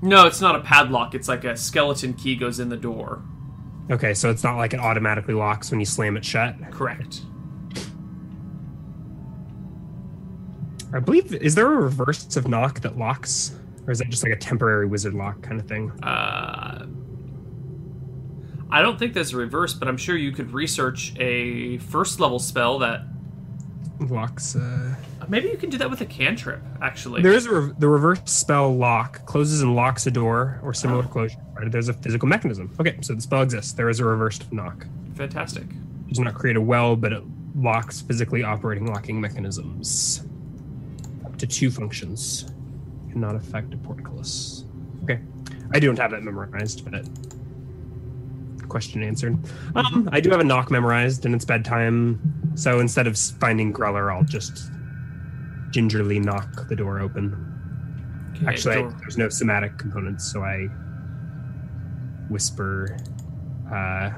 No, 0.00 0.26
it's 0.26 0.40
not 0.40 0.54
a 0.54 0.60
padlock. 0.60 1.14
It's 1.14 1.26
like 1.28 1.44
a 1.44 1.56
skeleton 1.56 2.12
key 2.14 2.36
goes 2.36 2.60
in 2.60 2.68
the 2.68 2.76
door. 2.76 3.22
Okay, 3.90 4.14
so 4.14 4.30
it's 4.30 4.44
not 4.44 4.56
like 4.56 4.74
it 4.74 4.80
automatically 4.80 5.34
locks 5.34 5.70
when 5.70 5.80
you 5.80 5.86
slam 5.86 6.16
it 6.16 6.24
shut. 6.24 6.54
Correct. 6.70 7.22
I 10.92 11.00
believe 11.00 11.34
is 11.34 11.54
there 11.54 11.70
a 11.72 11.76
reverse 11.76 12.36
of 12.36 12.48
knock 12.48 12.80
that 12.80 12.96
locks, 12.98 13.54
or 13.86 13.92
is 13.92 13.98
that 13.98 14.08
just 14.08 14.22
like 14.22 14.32
a 14.32 14.36
temporary 14.36 14.86
wizard 14.86 15.14
lock 15.14 15.42
kind 15.42 15.60
of 15.60 15.66
thing? 15.68 15.90
Uh, 16.02 16.86
I 18.70 18.82
don't 18.82 18.98
think 18.98 19.14
there's 19.14 19.32
a 19.32 19.36
reverse, 19.36 19.74
but 19.74 19.88
I'm 19.88 19.96
sure 19.96 20.16
you 20.16 20.32
could 20.32 20.52
research 20.52 21.14
a 21.18 21.78
first 21.78 22.20
level 22.20 22.38
spell 22.38 22.78
that 22.80 23.02
Locks. 24.00 24.54
Uh... 24.54 24.94
maybe 25.28 25.48
you 25.48 25.56
can 25.56 25.70
do 25.70 25.78
that 25.78 25.90
with 25.90 26.00
a 26.00 26.06
cantrip. 26.06 26.62
Actually, 26.80 27.20
There 27.22 27.32
is 27.32 27.46
a 27.46 27.60
re- 27.60 27.72
the 27.78 27.88
reverse 27.88 28.20
spell 28.26 28.74
lock 28.76 29.26
closes 29.26 29.62
and 29.62 29.74
locks 29.74 30.06
a 30.06 30.10
door 30.10 30.60
or 30.62 30.72
similar 30.72 31.02
closure. 31.02 31.38
Right? 31.56 31.70
There's 31.70 31.88
a 31.88 31.92
physical 31.94 32.28
mechanism. 32.28 32.72
Okay, 32.78 32.96
so 33.00 33.14
the 33.14 33.20
spell 33.20 33.42
exists. 33.42 33.72
There 33.72 33.88
is 33.88 33.98
a 33.98 34.04
reversed 34.04 34.52
knock. 34.52 34.86
fantastic. 35.16 35.64
It 35.64 36.08
does 36.10 36.20
not 36.20 36.34
create 36.34 36.56
a 36.56 36.60
well, 36.60 36.94
but 36.94 37.12
it 37.12 37.24
locks 37.56 38.00
physically 38.00 38.44
operating 38.44 38.86
locking 38.86 39.20
mechanisms. 39.20 40.22
To 41.38 41.46
two 41.46 41.70
functions. 41.70 42.46
Cannot 43.10 43.36
affect 43.36 43.72
a 43.74 43.76
portcullis. 43.78 44.64
Okay. 45.04 45.20
I 45.72 45.78
don't 45.80 45.98
have 45.98 46.10
that 46.10 46.22
memorized, 46.22 46.90
but 46.90 47.06
question 48.68 49.02
answered. 49.02 49.38
Um, 49.74 50.08
I 50.12 50.20
do 50.20 50.30
have 50.30 50.40
a 50.40 50.44
knock 50.44 50.70
memorized, 50.70 51.26
and 51.26 51.34
it's 51.34 51.44
bedtime. 51.44 52.52
So 52.54 52.80
instead 52.80 53.06
of 53.06 53.18
finding 53.18 53.72
Greller, 53.72 54.14
I'll 54.14 54.24
just 54.24 54.70
gingerly 55.70 56.18
knock 56.18 56.68
the 56.68 56.76
door 56.76 57.00
open. 57.00 57.44
Okay, 58.36 58.46
Actually, 58.46 58.76
I, 58.76 58.90
there's 59.00 59.18
no 59.18 59.28
somatic 59.28 59.78
components, 59.78 60.30
so 60.30 60.42
I 60.42 60.68
whisper, 62.28 62.96
uh, 63.72 64.10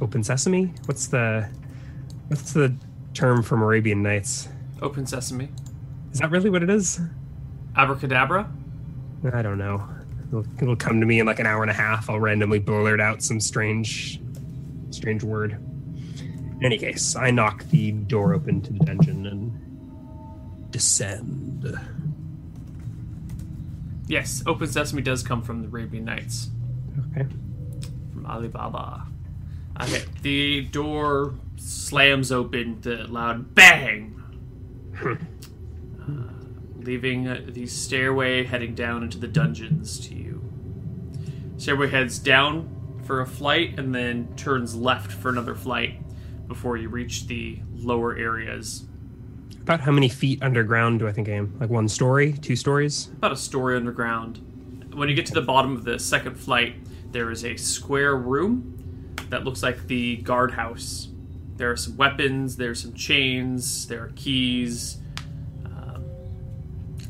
"Open 0.00 0.22
sesame." 0.22 0.74
What's 0.84 1.06
the 1.06 1.48
what's 2.28 2.52
the 2.52 2.74
term 3.14 3.42
from 3.42 3.62
Arabian 3.62 4.02
Nights? 4.02 4.48
open 4.82 5.06
sesame, 5.06 5.48
Is 6.16 6.20
that 6.20 6.30
really 6.30 6.48
what 6.48 6.62
it 6.62 6.70
is? 6.70 6.98
abracadabra. 7.76 8.50
I 9.34 9.42
don't 9.42 9.58
know. 9.58 9.86
It'll, 10.28 10.46
it'll 10.62 10.74
come 10.74 10.98
to 11.00 11.04
me 11.04 11.20
in 11.20 11.26
like 11.26 11.40
an 11.40 11.44
hour 11.46 11.60
and 11.60 11.70
a 11.70 11.74
half. 11.74 12.08
I'll 12.08 12.18
randomly 12.18 12.58
blurt 12.58 13.02
out 13.02 13.22
some 13.22 13.38
strange, 13.38 14.18
strange 14.88 15.22
word. 15.22 15.52
In 15.52 16.60
any 16.64 16.78
case, 16.78 17.16
I 17.16 17.30
knock 17.32 17.64
the 17.64 17.92
door 17.92 18.32
open 18.32 18.62
to 18.62 18.72
the 18.72 18.78
dungeon 18.78 19.26
and 19.26 20.70
descend. 20.72 21.78
Yes, 24.06 24.42
open 24.46 24.68
sesame 24.68 25.02
does 25.02 25.22
come 25.22 25.42
from 25.42 25.60
the 25.60 25.68
Arabian 25.68 26.06
Nights, 26.06 26.48
Okay. 27.10 27.26
from 28.14 28.24
Ali 28.24 28.48
Baba. 28.48 29.06
Okay, 29.82 30.02
the 30.22 30.62
door 30.62 31.34
slams 31.56 32.32
open. 32.32 32.80
The 32.80 33.06
loud 33.06 33.54
bang. 33.54 34.12
Hmm. 34.96 35.16
Leaving 36.86 37.26
uh, 37.26 37.40
the 37.48 37.66
stairway 37.66 38.44
heading 38.44 38.76
down 38.76 39.02
into 39.02 39.18
the 39.18 39.26
dungeons 39.26 39.98
to 40.06 40.14
you. 40.14 40.40
Stairway 41.56 41.90
heads 41.90 42.20
down 42.20 43.00
for 43.04 43.20
a 43.20 43.26
flight 43.26 43.76
and 43.76 43.92
then 43.92 44.32
turns 44.36 44.76
left 44.76 45.10
for 45.10 45.28
another 45.28 45.56
flight 45.56 46.00
before 46.46 46.76
you 46.76 46.88
reach 46.88 47.26
the 47.26 47.60
lower 47.74 48.16
areas. 48.16 48.84
About 49.62 49.80
how 49.80 49.90
many 49.90 50.08
feet 50.08 50.40
underground 50.44 51.00
do 51.00 51.08
I 51.08 51.12
think 51.12 51.28
I 51.28 51.32
am? 51.32 51.56
Like 51.58 51.70
one 51.70 51.88
story, 51.88 52.34
two 52.34 52.54
stories? 52.54 53.08
About 53.16 53.32
a 53.32 53.36
story 53.36 53.76
underground. 53.76 54.92
When 54.94 55.08
you 55.08 55.16
get 55.16 55.26
to 55.26 55.34
the 55.34 55.42
bottom 55.42 55.74
of 55.74 55.82
the 55.82 55.98
second 55.98 56.36
flight, 56.36 56.76
there 57.10 57.32
is 57.32 57.44
a 57.44 57.56
square 57.56 58.14
room 58.14 59.16
that 59.30 59.42
looks 59.42 59.60
like 59.60 59.88
the 59.88 60.18
guardhouse. 60.18 61.08
There 61.56 61.68
are 61.68 61.76
some 61.76 61.96
weapons, 61.96 62.56
there's 62.56 62.80
some 62.80 62.94
chains, 62.94 63.88
there 63.88 64.04
are 64.04 64.12
keys. 64.14 64.98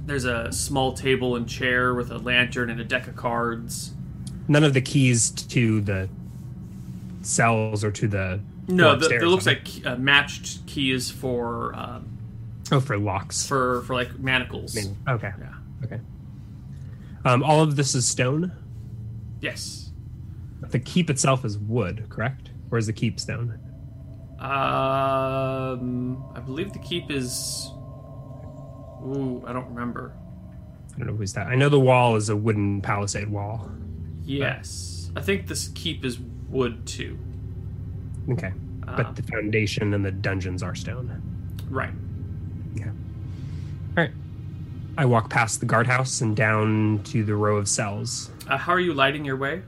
There's 0.07 0.25
a 0.25 0.53
small 0.53 0.93
table 0.93 1.35
and 1.37 1.49
chair 1.49 1.93
with 1.95 2.11
a 2.11 2.19
lantern 2.19 2.71
and 2.71 2.81
a 2.81 2.85
deck 2.85 3.09
of 3.09 3.17
cards. 3.17 3.93
None 4.49 4.63
of 4.63 4.73
the 4.73 4.81
keys 4.81 5.31
to 5.31 5.81
the 5.81 6.09
cells 7.23 7.83
or 7.83 7.91
to 7.91 8.07
the 8.07 8.41
No, 8.69 8.95
the, 8.95 9.09
there 9.09 9.29
looks 9.29 9.47
like 9.47 9.67
uh, 9.85 9.97
matched 9.97 10.65
keys 10.67 11.11
for 11.11 11.75
um, 11.75 12.07
oh 12.71 12.81
for 12.81 12.97
locks. 12.97 13.47
for 13.47 13.83
for 13.83 13.95
like 13.95 14.17
manacles. 14.19 14.77
Okay. 15.09 15.33
Yeah. 15.39 15.55
Okay. 15.85 16.01
Um, 17.25 17.43
all 17.43 17.61
of 17.63 17.75
this 17.75 17.97
is 17.97 18.07
stone. 18.07 18.53
Yes. 19.41 19.91
The 20.61 20.79
keep 20.79 21.11
itself 21.11 21.45
is 21.45 21.59
wood, 21.59 22.07
correct? 22.09 22.51
Or 22.71 22.79
is 22.79 22.87
the 22.87 22.93
keep 22.93 23.19
stone? 23.19 23.59
Um, 24.39 26.25
I 26.35 26.41
believe 26.41 26.73
the 26.73 26.79
keep 26.79 27.11
is. 27.11 27.71
Ooh, 29.07 29.45
I 29.47 29.53
don't 29.53 29.69
remember. 29.69 30.13
I 30.95 30.99
don't 30.99 31.09
know 31.09 31.15
who's 31.15 31.33
that. 31.35 31.47
I 31.47 31.55
know 31.55 31.69
the 31.69 31.81
wall 31.81 32.17
is 32.17 32.29
a 32.29 32.37
wooden 32.37 32.81
palisade 32.81 33.29
wall. 33.29 33.71
Yes, 34.25 35.11
I 35.15 35.21
think 35.21 35.47
this 35.47 35.69
keep 35.75 36.05
is 36.05 36.19
wood 36.49 36.87
too. 36.87 37.19
Okay. 38.31 38.53
Um, 38.89 38.97
but 38.97 39.17
the 39.17 39.23
foundation 39.23 39.95
and 39.95 40.05
the 40.05 40.11
dungeons 40.11 40.63
are 40.63 40.75
stone. 40.75 41.23
Right. 41.69 41.93
Yeah. 42.75 42.87
All 42.87 42.93
right. 43.97 44.11
I 44.99 45.05
walk 45.05 45.29
past 45.31 45.61
the 45.61 45.67
guardhouse 45.67 46.21
and 46.23 46.35
down 46.37 47.03
to 47.05 47.23
the 47.23 47.37
row 47.37 47.57
of 47.57 47.69
cells. 47.69 48.31
Uh, 48.49 48.57
how 48.57 48.73
are 48.73 48.81
you 48.81 48.95
lighting 48.95 49.25
your 49.25 49.37
way? 49.37 49.63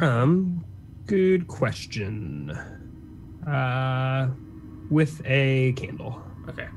Um, 0.00 0.64
good 1.06 1.46
question. 1.48 2.50
Uh, 3.46 4.28
with 4.90 5.20
a 5.24 5.72
candle. 5.72 6.22
Okay. 6.48 6.68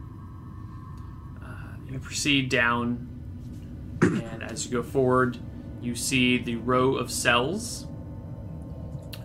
You 1.91 2.00
proceed 2.00 2.50
down, 2.50 3.07
and 4.01 4.43
as 4.43 4.65
you 4.65 4.71
go 4.71 4.81
forward, 4.81 5.38
you 5.81 5.93
see 5.95 6.38
the 6.38 6.55
row 6.55 6.95
of 6.95 7.12
cells. 7.12 7.86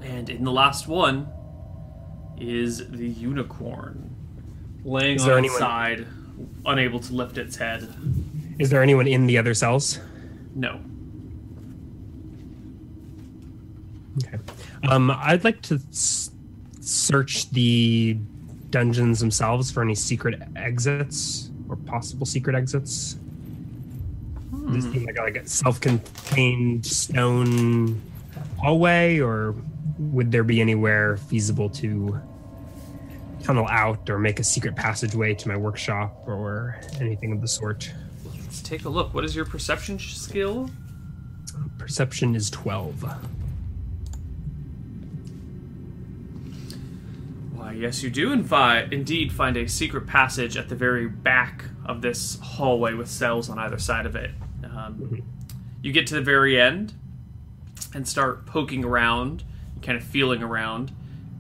And 0.03 0.29
in 0.29 0.43
the 0.45 0.51
last 0.53 0.89
one 0.89 1.29
is 2.39 2.91
the 2.91 3.07
unicorn, 3.09 4.15
laying 4.85 5.21
on 5.21 5.45
its 5.45 5.57
side, 5.59 6.07
unable 6.65 6.99
to 7.01 7.13
lift 7.15 7.39
its 7.39 7.57
head. 7.57 7.89
Is 8.59 8.71
there 8.71 8.83
anyone 8.83 9.07
in 9.07 9.27
the 9.27 9.39
other 9.39 9.55
cells? 9.55 10.01
No. 10.55 10.81
Okay. 14.25 14.39
Um, 14.89 15.11
I'd 15.11 15.45
like 15.45 15.61
to 15.63 15.77
s- 15.91 16.31
search 16.81 17.51
the 17.51 18.19
dungeons 18.71 19.21
themselves 19.21 19.71
for 19.71 19.83
any 19.83 19.95
secret 19.95 20.43
exits 20.57 21.51
or 21.69 21.77
possible 21.77 22.27
secret 22.27 22.57
exits. 22.57 23.17
Hmm. 24.51 24.75
Does 24.75 24.85
it 24.85 24.93
seem 24.93 25.05
like 25.05 25.19
a, 25.19 25.23
like 25.23 25.37
a 25.37 25.47
self-contained 25.47 26.85
stone 26.87 28.01
hallway, 28.59 29.19
or 29.19 29.55
would 29.99 30.31
there 30.31 30.45
be 30.45 30.61
anywhere 30.61 31.17
feasible 31.17 31.71
to 31.71 32.21
tunnel 33.43 33.67
out 33.69 34.11
or 34.11 34.19
make 34.19 34.41
a 34.41 34.45
secret 34.45 34.75
passageway 34.75 35.35
to 35.35 35.49
my 35.49 35.57
workshop 35.57 36.23
or 36.27 36.81
anything 37.01 37.33
of 37.33 37.41
the 37.41 37.49
sort? 37.49 37.91
Let's 38.25 38.61
take 38.61 38.85
a 38.85 38.89
look. 38.89 39.15
What 39.15 39.25
is 39.25 39.37
your 39.37 39.45
perception 39.45 39.99
skill? 39.99 40.71
Perception 41.79 42.35
is 42.35 42.51
twelve. 42.51 43.05
Yes, 47.81 48.03
you 48.03 48.11
do 48.11 48.35
infi- 48.35 48.93
indeed 48.93 49.33
find 49.33 49.57
a 49.57 49.69
secret 49.69 50.07
passage 50.07 50.57
at 50.57 50.69
the 50.69 50.75
very 50.75 51.09
back 51.09 51.65
of 51.85 52.03
this 52.03 52.39
hallway 52.41 52.95
with 52.95 53.09
cells 53.09 53.49
on 53.49 53.59
either 53.59 53.79
side 53.79 54.07
of 54.07 54.17
it. 54.17 54.31
Um, 54.65 55.23
you 55.83 55.93
get 55.93 56.07
to 56.09 56.15
the 56.15 56.21
very 56.21 56.61
end 56.61 56.95
and 57.95 58.07
start 58.07 58.47
poking 58.47 58.85
around, 58.85 59.45
kind 59.83 59.97
of 59.97 60.05
feeling 60.05 60.43
around, 60.43 60.93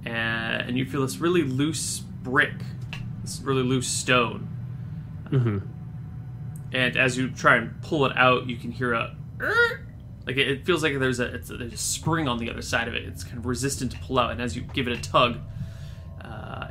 and, 0.05 0.69
and 0.69 0.79
you 0.79 0.87
feel 0.87 1.03
this 1.03 1.19
really 1.19 1.43
loose 1.43 1.99
brick, 1.99 2.55
this 3.23 3.41
really 3.41 3.63
loose 3.63 3.89
stone. 3.89 4.49
Mm-hmm. 5.31 5.59
And 6.73 6.97
as 6.97 7.17
you 7.17 7.31
try 7.31 7.57
and 7.57 7.81
pull 7.83 8.07
it 8.07 8.17
out, 8.17 8.49
you 8.49 8.57
can 8.57 8.71
hear 8.71 8.93
a 8.93 9.17
like 10.27 10.37
it, 10.37 10.49
it 10.49 10.67
feels 10.67 10.83
like 10.83 10.99
there's 10.99 11.21
a, 11.21 11.35
it's 11.35 11.51
a 11.51 11.57
there's 11.57 11.73
a 11.73 11.79
spring 11.79 12.29
on 12.29 12.39
the 12.39 12.51
other 12.51 12.63
side 12.63 12.89
of 12.89 12.95
it. 12.95 13.05
It's 13.05 13.25
kind 13.25 13.39
of 13.39 13.47
resistant 13.47 13.93
to 13.93 13.99
pull 13.99 14.19
out, 14.19 14.33
and 14.33 14.43
as 14.43 14.57
you 14.57 14.63
give 14.63 14.89
it 14.89 14.99
a 14.99 15.01
tug, 15.01 15.39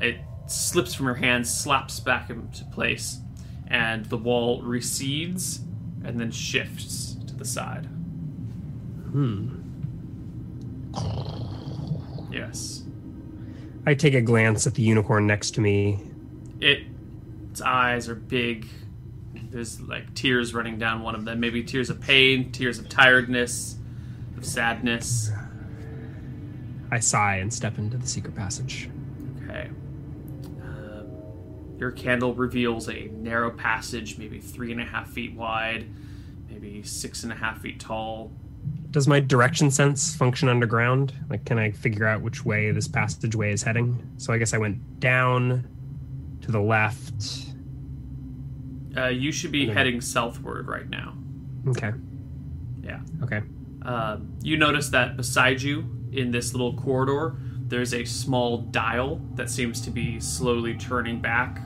uh, 0.01 0.05
it 0.05 0.17
slips 0.47 0.93
from 0.93 1.05
your 1.05 1.15
hand, 1.15 1.47
slaps 1.47 1.99
back 1.99 2.29
into 2.29 2.63
place, 2.65 3.19
and 3.67 4.05
the 4.05 4.17
wall 4.17 4.61
recedes 4.61 5.59
and 6.03 6.19
then 6.19 6.31
shifts 6.31 7.15
to 7.27 7.35
the 7.35 7.45
side. 7.45 7.85
Hmm. 9.11 9.61
Yes, 12.31 12.83
I 13.85 13.93
take 13.93 14.13
a 14.13 14.21
glance 14.21 14.67
at 14.67 14.75
the 14.75 14.83
unicorn 14.83 15.25
next 15.27 15.51
to 15.51 15.61
me. 15.61 15.99
it 16.59 16.83
its 17.51 17.61
eyes 17.61 18.09
are 18.09 18.15
big. 18.15 18.67
There's 19.33 19.79
like 19.79 20.13
tears 20.13 20.53
running 20.53 20.77
down 20.77 21.01
one 21.01 21.15
of 21.15 21.23
them. 21.23 21.39
Maybe 21.39 21.63
tears 21.63 21.89
of 21.89 22.01
pain, 22.01 22.51
tears 22.51 22.77
of 22.79 22.89
tiredness, 22.89 23.77
of 24.37 24.45
sadness. 24.45 25.31
I 26.91 26.99
sigh 26.99 27.37
and 27.37 27.53
step 27.53 27.77
into 27.77 27.97
the 27.97 28.07
secret 28.07 28.35
passage. 28.35 28.89
Your 31.77 31.91
candle 31.91 32.33
reveals 32.33 32.89
a 32.89 33.09
narrow 33.11 33.51
passage, 33.51 34.17
maybe 34.17 34.39
three 34.39 34.71
and 34.71 34.79
a 34.79 34.85
half 34.85 35.09
feet 35.09 35.33
wide, 35.33 35.87
maybe 36.49 36.83
six 36.83 37.23
and 37.23 37.31
a 37.31 37.35
half 37.35 37.61
feet 37.61 37.79
tall. 37.79 38.31
Does 38.91 39.07
my 39.07 39.19
direction 39.19 39.69
sense 39.71 40.15
function 40.15 40.47
underground? 40.47 41.13
Like, 41.29 41.43
can 41.45 41.59
I 41.59 41.71
figure 41.71 42.07
out 42.07 42.21
which 42.21 42.45
way 42.45 42.71
this 42.71 42.87
passageway 42.87 43.51
is 43.51 43.61
heading? 43.61 44.09
So 44.17 44.31
I 44.31 44.37
guess 44.37 44.53
I 44.53 44.57
went 44.57 44.99
down 45.01 45.67
to 46.41 46.51
the 46.51 46.61
left. 46.61 47.47
Uh, 48.95 49.07
you 49.07 49.33
should 49.33 49.51
be 49.51 49.67
heading 49.67 49.99
southward 49.99 50.67
right 50.67 50.89
now. 50.89 51.17
Okay. 51.67 51.91
Yeah. 52.81 53.01
Okay. 53.21 53.41
Um, 53.81 54.33
you 54.41 54.55
notice 54.55 54.89
that 54.89 55.17
beside 55.17 55.61
you 55.61 55.89
in 56.13 56.31
this 56.31 56.53
little 56.53 56.75
corridor, 56.75 57.35
there's 57.67 57.93
a 57.93 58.05
small 58.05 58.59
dial 58.59 59.19
that 59.33 59.49
seems 59.49 59.81
to 59.81 59.89
be 59.89 60.19
slowly 60.19 60.75
turning 60.75 61.19
back. 61.19 61.59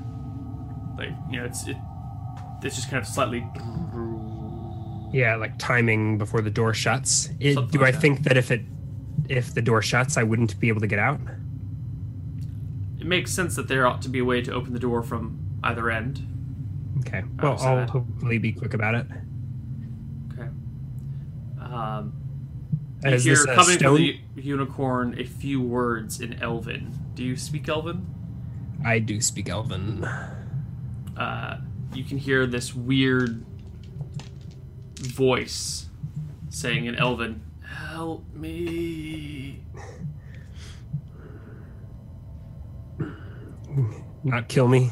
Like 0.98 1.10
you 1.30 1.40
know, 1.40 1.46
it's 1.46 1.68
it, 1.68 1.78
it's 2.64 2.76
just 2.76 2.90
kind 2.90 3.02
of 3.02 3.08
slightly. 3.08 3.46
Yeah, 5.12 5.36
like 5.36 5.58
timing 5.58 6.18
before 6.18 6.42
the 6.42 6.52
door 6.52 6.74
shuts. 6.74 7.30
It, 7.40 7.56
do 7.56 7.80
like 7.80 7.82
I 7.82 7.92
that. 7.92 8.02
think 8.02 8.24
that 8.24 8.38
if 8.38 8.52
it 8.52 8.62
if 9.28 9.54
the 9.54 9.62
door 9.62 9.82
shuts, 9.82 10.18
I 10.18 10.24
wouldn't 10.24 10.60
be 10.60 10.70
able 10.70 10.82
to 10.82 10.88
get 10.88 11.00
out? 11.00 11.20
It 13.00 13.06
makes 13.06 13.32
sense 13.32 13.56
that 13.56 13.68
there 13.68 13.88
ought 13.88 14.02
to 14.04 14.10
be 14.10 14.20
a 14.20 14.26
way 14.26 14.42
to 14.42 14.54
open 14.54 14.74
the 14.74 14.80
door 14.80 15.04
from 15.04 15.40
either 15.64 15.90
end. 15.90 16.26
Okay. 17.00 17.24
Well, 17.42 17.58
I'll 17.60 17.88
hopefully 17.88 18.38
be 18.38 18.52
quick 18.52 18.74
about 18.74 18.96
it. 18.96 19.06
Okay. 20.34 20.50
Um, 21.62 22.14
you 23.04 23.12
Is 23.12 23.24
hear 23.24 23.46
coming 23.46 23.78
from 23.78 23.96
the 23.96 24.20
unicorn 24.36 25.20
a 25.20 25.24
few 25.24 25.62
words 25.62 26.20
in 26.20 26.42
Elven. 26.42 26.94
Do 27.16 27.24
you 27.24 27.38
speak 27.38 27.70
Elven? 27.70 28.06
I 28.86 29.00
do 29.00 29.22
speak 29.22 29.50
Elven. 29.50 30.04
Uh, 31.18 31.62
you 31.94 32.04
can 32.04 32.18
hear 32.18 32.46
this 32.46 32.74
weird 32.74 33.46
voice 35.00 35.88
saying 36.50 36.86
in 36.86 36.96
Elven, 36.96 37.42
"Help 37.62 38.34
me." 38.34 39.64
Not 44.24 44.48
kill 44.50 44.68
me. 44.68 44.92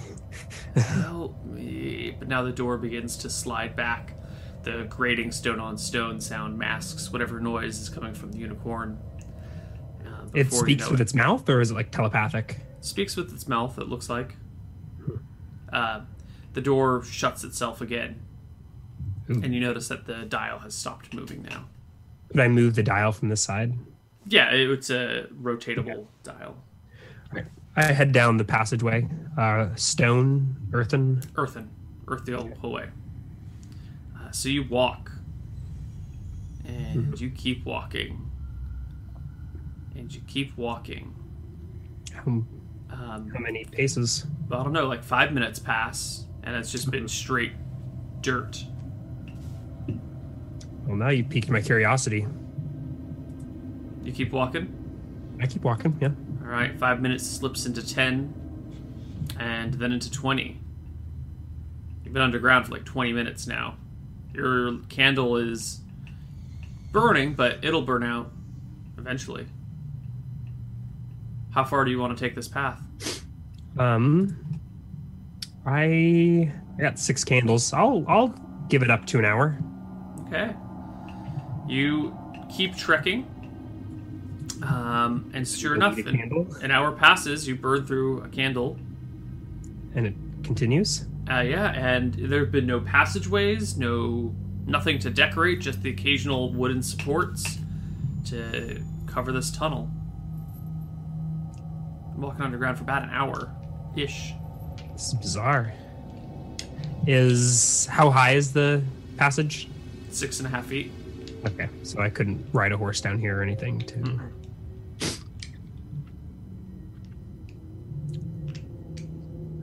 Help 0.76 1.43
me. 1.46 2.15
But 2.17 2.28
now 2.28 2.43
the 2.43 2.52
door 2.52 2.78
begins 2.78 3.17
to 3.17 3.30
slide 3.30 3.76
back. 3.76 4.16
The 4.63 4.86
grating 4.89 5.32
stone 5.32 5.60
on 5.60 5.78
stone 5.78 6.20
sound 6.20 6.58
masks 6.58 7.12
whatever 7.12 7.39
noise 7.39 7.80
is 7.80 7.89
coming 7.89 8.13
from 8.13 8.32
the 8.34 8.38
unicorn. 8.39 8.98
Uh, 10.06 10.26
It 10.34 10.46
before 10.50 10.67
you 10.67 10.76
speaks 10.76 10.84
know 10.86 10.91
with 10.91 11.00
it. 11.00 11.04
its 11.04 11.13
mouth, 11.13 11.48
or 11.50 11.62
is 11.62 11.72
it 11.72 11.76
like 11.76 11.91
telepathic? 11.91 12.60
speaks 12.82 13.15
with 13.15 13.34
its 13.34 13.48
mouth, 13.48 13.78
it 13.80 13.88
looks 13.89 14.10
like. 14.10 14.36
Uh, 15.72 16.02
the 16.54 16.62
door 16.62 17.04
shuts 17.04 17.43
itself 17.43 17.82
again, 17.82 18.22
Ooh. 19.30 19.41
and 19.43 19.54
you 19.54 19.60
notice 19.60 19.88
that 19.89 20.06
the 20.06 20.24
dial 20.26 20.60
has 20.60 20.74
stopped 20.74 21.13
moving 21.13 21.41
now. 21.43 21.65
Could 22.30 22.39
I 22.39 22.48
move 22.48 22.76
the 22.76 22.84
dial 22.84 23.12
from 23.12 23.30
this 23.30 23.41
side? 23.41 23.74
Yeah, 24.26 24.52
it- 24.52 24.70
it's 24.70 24.89
a 24.89 25.28
rotatable 25.41 26.08
dial. 26.24 26.58
I 27.76 27.84
head 27.93 28.12
down 28.12 28.38
the 28.38 28.43
passageway. 28.46 29.08
Uh, 29.38 29.76
stone, 29.76 30.56
earthen. 30.74 31.22
Earthen. 31.36 31.70
Earth 32.08 32.26
the 32.26 32.34
whole 32.34 32.50
whole 32.60 32.72
way. 32.74 32.89
Uh, 34.27 34.31
so 34.31 34.49
you 34.49 34.63
walk. 34.63 35.11
And 36.65 37.19
you 37.19 37.29
keep 37.29 37.65
walking. 37.65 38.29
And 39.95 40.13
you 40.13 40.21
keep 40.27 40.57
walking. 40.57 41.15
How, 42.13 42.23
Um, 42.25 43.29
how 43.33 43.39
many 43.39 43.65
paces? 43.65 44.25
I 44.51 44.63
don't 44.63 44.73
know, 44.73 44.87
like 44.87 45.03
five 45.03 45.31
minutes 45.33 45.59
pass, 45.59 46.25
and 46.43 46.55
it's 46.55 46.71
just 46.71 46.89
been 46.91 47.07
straight 47.07 47.53
dirt. 48.21 48.63
Well, 50.85 50.95
now 50.97 51.09
you 51.09 51.23
piqued 51.23 51.49
my 51.49 51.61
curiosity. 51.61 52.25
You 54.03 54.11
keep 54.13 54.31
walking. 54.31 54.73
I 55.41 55.47
keep 55.47 55.63
walking. 55.63 55.97
Yeah. 56.01 56.11
All 56.41 56.47
right, 56.47 56.77
five 56.79 57.01
minutes 57.01 57.25
slips 57.25 57.65
into 57.65 57.85
10, 57.85 58.33
and 59.39 59.73
then 59.75 59.91
into 59.91 60.09
20. 60.11 60.59
You've 62.03 62.13
been 62.13 62.21
underground 62.23 62.65
for 62.67 62.71
like 62.73 62.85
20 62.85 63.11
minutes 63.13 63.47
now. 63.47 63.75
Your 64.38 64.78
candle 64.89 65.36
is 65.38 65.80
burning, 66.91 67.34
but 67.34 67.65
it'll 67.65 67.82
burn 67.82 68.04
out 68.04 68.32
eventually. 69.00 69.47
How 71.50 71.63
far 71.63 71.84
do 71.84 71.89
you 71.89 71.97
want 71.97 72.15
to 72.15 72.23
take 72.23 72.36
this 72.36 72.47
path? 72.47 72.80
Um, 73.80 74.38
I 75.65 76.52
I 76.78 76.82
got 76.82 77.00
six 77.00 77.23
candles. 77.23 77.73
I'll 77.73 78.06
I'll 78.08 78.28
give 78.69 78.84
it 78.84 78.91
up 78.91 79.08
to 79.08 79.17
an 79.17 79.26
hour. 79.26 79.58
Okay. 80.28 80.54
You 81.67 82.15
keep 82.56 82.78
trekking. 82.78 83.26
Um, 84.62 85.32
and 85.34 85.47
sure 85.47 85.73
enough, 85.73 85.97
an, 85.97 86.47
an 86.62 86.69
hour 86.71 86.91
passes. 86.91 87.47
You 87.47 87.56
burn 87.56 87.88
through 87.88 88.21
a 88.21 88.28
candle. 88.28 88.78
and 89.95 90.06
it 90.06 90.13
continues. 90.43 91.06
Uh, 91.29 91.41
yeah, 91.41 91.71
and 91.73 92.13
there 92.13 92.39
have 92.39 92.51
been 92.51 92.65
no 92.67 92.79
passageways, 92.79 93.77
no 93.77 94.33
nothing 94.65 94.97
to 94.99 95.09
decorate, 95.09 95.59
just 95.59 95.81
the 95.81 95.89
occasional 95.89 96.53
wooden 96.53 96.81
supports 96.81 97.57
to 98.25 98.81
cover 99.07 99.31
this 99.31 99.51
tunnel. 99.51 99.89
I'm 102.13 102.21
walking 102.21 102.41
underground 102.41 102.77
for 102.77 102.83
about 102.83 103.03
an 103.03 103.09
hour 103.11 103.51
ish. 103.95 104.33
This 104.93 105.07
is 105.09 105.13
bizarre. 105.15 105.73
Is 107.05 107.85
how 107.87 108.09
high 108.09 108.31
is 108.33 108.51
the 108.53 108.81
passage? 109.17 109.69
Six 110.09 110.39
and 110.39 110.47
a 110.47 110.49
half 110.49 110.65
feet. 110.65 110.91
Okay, 111.45 111.69
so 111.83 112.01
I 112.01 112.09
couldn't 112.09 112.45
ride 112.53 112.71
a 112.71 112.77
horse 112.77 112.99
down 113.01 113.19
here 113.19 113.39
or 113.39 113.43
anything 113.43 113.79
to. 113.79 113.95
Mhm. 113.95 114.29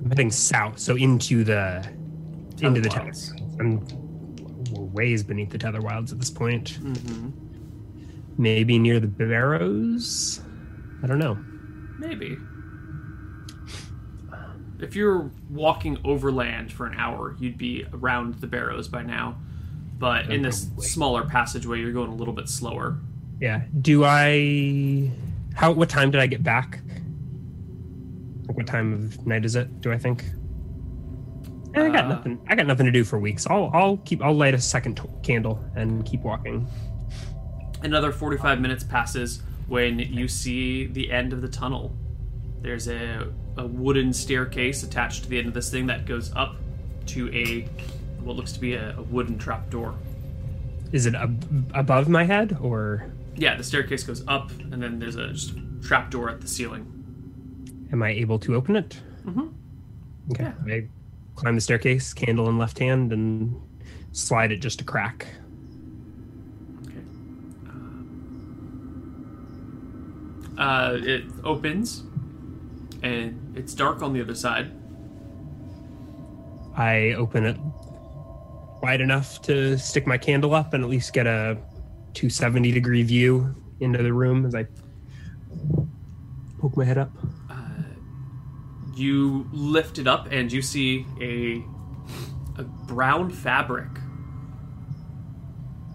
I'm 0.05 0.11
heading 0.11 0.31
south, 0.31 0.79
so 0.79 0.97
into 0.97 1.45
the 1.45 1.87
into 2.61 2.81
the 2.83 2.90
tether. 2.90 3.12
I'm 3.59 3.87
we're 4.71 4.85
ways 4.85 5.23
beneath 5.23 5.51
the 5.51 5.59
tether 5.59 5.81
wilds 5.81 6.12
at 6.12 6.19
this 6.19 6.31
point. 6.31 6.79
Mm-hmm. 6.83 7.31
Maybe 8.37 8.79
near 8.79 9.01
the 9.01 9.07
barrows. 9.07 10.40
I 11.03 11.07
don't 11.07 11.19
know. 11.19 11.38
Maybe. 11.99 12.37
If 14.81 14.95
you're 14.95 15.31
walking 15.49 15.99
overland 16.05 16.73
for 16.73 16.87
an 16.87 16.99
hour, 16.99 17.37
you'd 17.38 17.57
be 17.57 17.87
around 17.93 18.35
the 18.37 18.47
barrows 18.47 18.88
by 18.88 19.03
now. 19.03 19.38
But 19.97 20.31
in 20.31 20.43
this 20.43 20.69
smaller 20.79 21.25
passageway, 21.25 21.81
you're 21.81 21.93
going 21.93 22.11
a 22.11 22.14
little 22.14 22.35
bit 22.35 22.49
slower. 22.49 22.99
Yeah. 23.40 23.62
Do 23.81 24.05
I? 24.05 25.11
How? 25.55 25.73
What 25.73 25.88
time 25.88 26.11
did 26.11 26.21
I 26.21 26.27
get 26.27 26.43
back? 26.43 26.81
Like, 28.47 28.57
what 28.57 28.67
time 28.67 28.93
of 28.93 29.27
night 29.27 29.45
is 29.45 29.57
it? 29.57 29.81
Do 29.81 29.93
I 29.93 29.99
think? 29.99 30.25
Eh, 31.75 31.83
I 31.87 31.89
got 31.91 32.05
Uh, 32.05 32.09
nothing. 32.09 32.41
I 32.49 32.55
got 32.55 32.67
nothing 32.67 32.87
to 32.87 32.93
do 32.93 33.05
for 33.05 33.19
weeks. 33.19 33.47
I'll 33.47 33.71
I'll 33.73 33.97
keep. 33.99 34.23
I'll 34.23 34.35
light 34.35 34.55
a 34.55 34.61
second 34.61 34.97
t- 34.97 35.03
candle 35.23 35.65
and 35.77 36.05
keep 36.05 36.21
walking. 36.23 36.67
Another 37.83 38.13
45 38.13 38.61
minutes 38.61 38.85
passes 38.85 39.43
when 39.67 39.99
you 39.99 40.29
see 40.29 40.87
the 40.87 41.11
end 41.11 41.33
of 41.33 41.43
the 41.43 41.49
tunnel. 41.49 41.95
There's 42.63 42.89
a, 42.89 43.29
a 43.59 43.67
wooden 43.67 44.13
staircase 44.13 44.83
attached 44.85 45.25
to 45.25 45.29
the 45.29 45.39
end 45.39 45.49
of 45.49 45.55
this 45.55 45.71
thing 45.71 45.87
that 45.87 46.07
goes 46.07 46.33
up 46.35 46.57
to 47.07 47.29
a 47.35 47.63
what 48.23 48.37
looks 48.37 48.53
to 48.53 48.61
be 48.61 48.75
a, 48.75 48.97
a 48.97 49.03
wooden 49.03 49.37
trapdoor. 49.39 49.95
Is 50.93 51.05
it 51.07 51.15
ab- 51.15 51.71
above 51.75 52.09
my 52.09 52.25
head 52.25 52.57
or 52.63 53.13
Yeah, 53.37 53.57
the 53.57 53.65
staircase 53.65 54.03
goes 54.05 54.25
up, 54.29 54.51
and 54.73 54.83
then 54.83 54.99
there's 54.99 55.17
a 55.17 55.33
just 55.33 55.55
trapdoor 55.83 56.31
at 56.31 56.41
the 56.41 56.49
ceiling. 56.49 56.94
Am 57.92 58.03
I 58.03 58.11
able 58.11 58.38
to 58.40 58.55
open 58.55 58.77
it? 58.77 59.01
Mhm. 59.25 59.53
Okay. 60.33 60.53
I 60.66 60.87
climb 61.35 61.55
the 61.55 61.61
staircase, 61.61 62.12
candle 62.14 62.49
in 62.49 62.59
left 62.59 62.79
hand, 62.79 63.12
and 63.12 63.55
slide 64.12 64.53
it 64.53 64.59
just 64.59 64.81
a 64.81 64.85
crack. 64.85 65.27
Okay. 66.87 67.01
Uh, 70.57 70.99
it 71.03 71.25
opens, 71.42 72.05
and 73.03 73.53
it's 73.57 73.75
dark 73.75 74.03
on 74.03 74.12
the 74.12 74.20
other 74.20 74.35
side. 74.35 74.70
I 76.77 77.14
open 77.16 77.44
it 77.44 77.57
wide 78.83 79.01
enough 79.01 79.40
to 79.42 79.79
stick 79.79 80.07
my 80.07 80.18
candle 80.18 80.55
up 80.55 80.75
and 80.75 80.85
at 80.85 80.90
least 80.90 81.12
get 81.12 81.27
a 81.27 81.57
270 82.14 82.70
degree 82.73 83.03
view 83.03 83.55
into 83.81 84.03
the 84.03 84.12
room 84.12 84.44
as 84.44 84.55
I 84.55 84.66
poke 86.59 86.77
my 86.77 86.85
head 86.85 86.99
up. 86.99 87.11
Uh, 88.95 88.99
you 88.99 89.49
lift 89.53 89.99
it 89.99 90.07
up, 90.07 90.29
and 90.31 90.53
you 90.53 90.63
see 90.63 91.07
a 91.21 91.65
a 92.57 92.63
brown 92.63 93.31
fabric, 93.31 93.89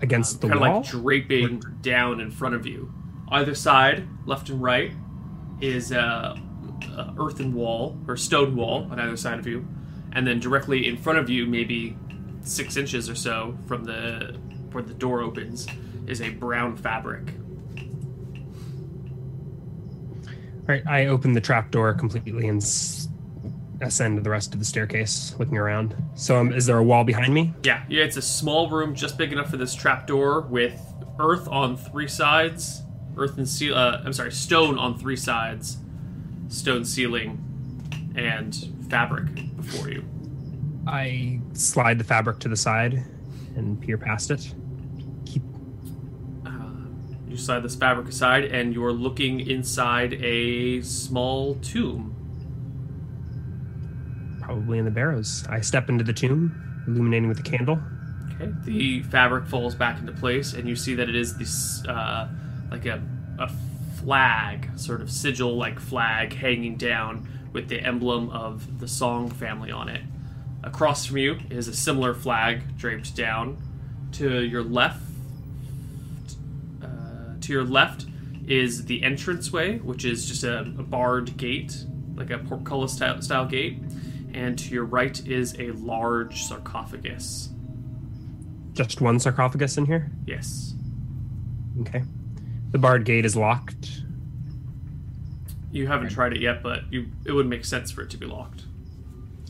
Against 0.02 0.42
the 0.42 0.48
kind 0.48 0.62
of 0.62 0.68
wall? 0.68 0.80
like 0.82 0.90
draping 0.90 1.60
down 1.82 2.20
in 2.20 2.32
front 2.32 2.56
of 2.56 2.66
you. 2.66 2.92
Either 3.30 3.56
side, 3.56 4.08
left 4.26 4.50
and 4.50 4.62
right, 4.62 4.92
is 5.62 5.92
a, 5.92 6.38
a 6.98 7.14
earthen 7.20 7.54
wall 7.54 7.98
or 8.08 8.18
stone 8.18 8.56
wall 8.56 8.88
on 8.92 9.00
either 9.00 9.18
side 9.18 9.40
of 9.40 9.48
you, 9.48 9.68
and 10.14 10.26
then 10.28 10.40
directly 10.40 10.88
in 10.88 10.98
front 10.98 11.20
of 11.20 11.30
you, 11.30 11.46
maybe 11.46 11.98
six 12.42 12.76
inches 12.78 13.10
or 13.10 13.16
so 13.16 13.58
from 13.68 13.84
the 13.84 14.38
where 14.72 14.84
the 14.84 14.94
door 14.94 15.22
opens, 15.22 15.68
is 16.08 16.22
a 16.22 16.30
brown 16.30 16.76
fabric. 16.78 17.34
All 20.26 20.59
right, 20.70 20.84
I 20.88 21.08
open 21.08 21.34
the 21.34 21.42
trapdoor 21.42 21.94
completely 21.94 22.48
and 22.48 22.62
s- 22.62 23.10
ascend 23.82 24.24
the 24.24 24.30
rest 24.30 24.54
of 24.54 24.60
the 24.60 24.66
staircase, 24.66 25.36
looking 25.40 25.58
around. 25.58 25.96
So, 26.16 26.38
um, 26.38 26.54
is 26.54 26.66
there 26.66 26.78
a 26.78 26.84
wall 26.84 27.04
behind 27.04 27.34
me? 27.34 27.54
Yeah, 27.64 27.84
yeah, 27.90 28.04
it's 28.04 28.18
a 28.18 28.22
small 28.22 28.70
room 28.70 28.96
just 28.96 29.18
big 29.18 29.34
enough 29.34 29.50
for 29.50 29.58
this 29.58 29.74
trapdoor 29.74 30.42
with 30.42 30.80
earth 31.20 31.48
on 31.50 31.76
three 31.76 32.08
sides, 32.08 32.84
earth 33.18 33.38
and 33.38 33.48
seal. 33.48 33.76
Uh, 33.76 34.02
I'm 34.06 34.14
sorry, 34.14 34.32
stone 34.32 34.78
on 34.78 34.98
three 34.98 35.16
sides, 35.16 35.78
stone 36.48 36.86
ceiling, 36.86 37.44
and 38.16 38.56
fabric 38.90 39.28
before 39.58 39.90
you. 39.90 40.06
I 40.88 41.40
slide 41.54 41.98
the 42.00 42.04
fabric 42.04 42.40
to 42.40 42.50
the 42.50 42.56
side 42.56 43.04
and 43.56 43.80
peer 43.82 43.98
past 43.98 44.32
it. 44.32 44.54
You 47.30 47.38
slide 47.38 47.62
this 47.62 47.76
fabric 47.76 48.08
aside, 48.08 48.46
and 48.46 48.74
you're 48.74 48.92
looking 48.92 49.40
inside 49.40 50.14
a 50.16 50.82
small 50.82 51.56
tomb. 51.56 52.16
probably 54.42 54.80
in 54.80 54.86
the 54.86 54.92
barrows. 54.92 55.46
I 55.48 55.62
step 55.62 55.90
into 55.90 56.04
the 56.04 56.12
tomb, 56.14 56.84
illuminating 56.88 57.30
with 57.30 57.40
a 57.40 57.44
candle. 57.44 57.80
Okay, 58.34 58.52
the 58.64 59.04
fabric 59.04 59.46
falls 59.46 59.76
back 59.76 60.00
into 60.00 60.12
place, 60.12 60.54
and 60.54 60.68
you 60.68 60.76
see 60.76 60.96
that 60.96 61.08
it 61.08 61.16
is 61.16 61.38
this 61.38 61.86
uh, 61.86 62.28
like 62.72 62.88
a 62.88 63.00
a 63.38 63.50
flag, 64.02 64.70
sort 64.76 65.02
of 65.02 65.12
sigil-like 65.12 65.80
flag, 65.80 66.34
hanging 66.34 66.78
down 66.78 67.28
with 67.54 67.70
the 67.70 67.80
emblem 67.80 68.30
of 68.32 68.80
the 68.80 68.88
Song 68.88 69.30
family 69.30 69.72
on 69.72 69.88
it. 69.88 70.02
Across 70.64 71.06
from 71.06 71.18
you 71.18 71.38
is 71.50 71.68
a 71.68 71.74
similar 71.74 72.14
flag 72.14 72.76
draped 72.78 73.16
down. 73.16 73.58
To 74.14 74.42
your 74.42 74.64
left, 74.64 75.02
to 77.50 77.54
your 77.54 77.64
left 77.64 78.06
is 78.48 78.86
the 78.86 79.04
entranceway, 79.04 79.80
which 79.80 80.06
is 80.06 80.26
just 80.28 80.44
a, 80.44 80.60
a 80.60 80.84
barred 80.84 81.36
gate, 81.36 81.84
like 82.16 82.30
a 82.30 82.38
portcullis 82.38 82.94
style, 82.94 83.22
style 83.22 83.46
gate. 83.46 83.80
And 84.34 84.58
to 84.60 84.74
your 84.74 84.86
right 84.86 85.20
is 85.28 85.60
a 85.60 85.72
large 85.72 86.44
sarcophagus. 86.44 87.50
Just 88.74 89.02
one 89.02 89.20
sarcophagus 89.20 89.78
in 89.78 89.86
here. 89.88 90.12
Yes. 90.26 90.76
Okay. 91.82 92.04
The 92.72 92.78
barred 92.78 93.04
gate 93.04 93.26
is 93.26 93.36
locked. 93.36 94.04
You 95.72 95.88
haven't 95.88 96.10
tried 96.10 96.34
it 96.34 96.42
yet, 96.42 96.62
but 96.62 96.82
you 96.92 97.08
it 97.26 97.32
would 97.32 97.48
make 97.48 97.66
sense 97.66 97.92
for 97.92 98.04
it 98.04 98.12
to 98.12 98.18
be 98.18 98.28
locked. 98.28 98.64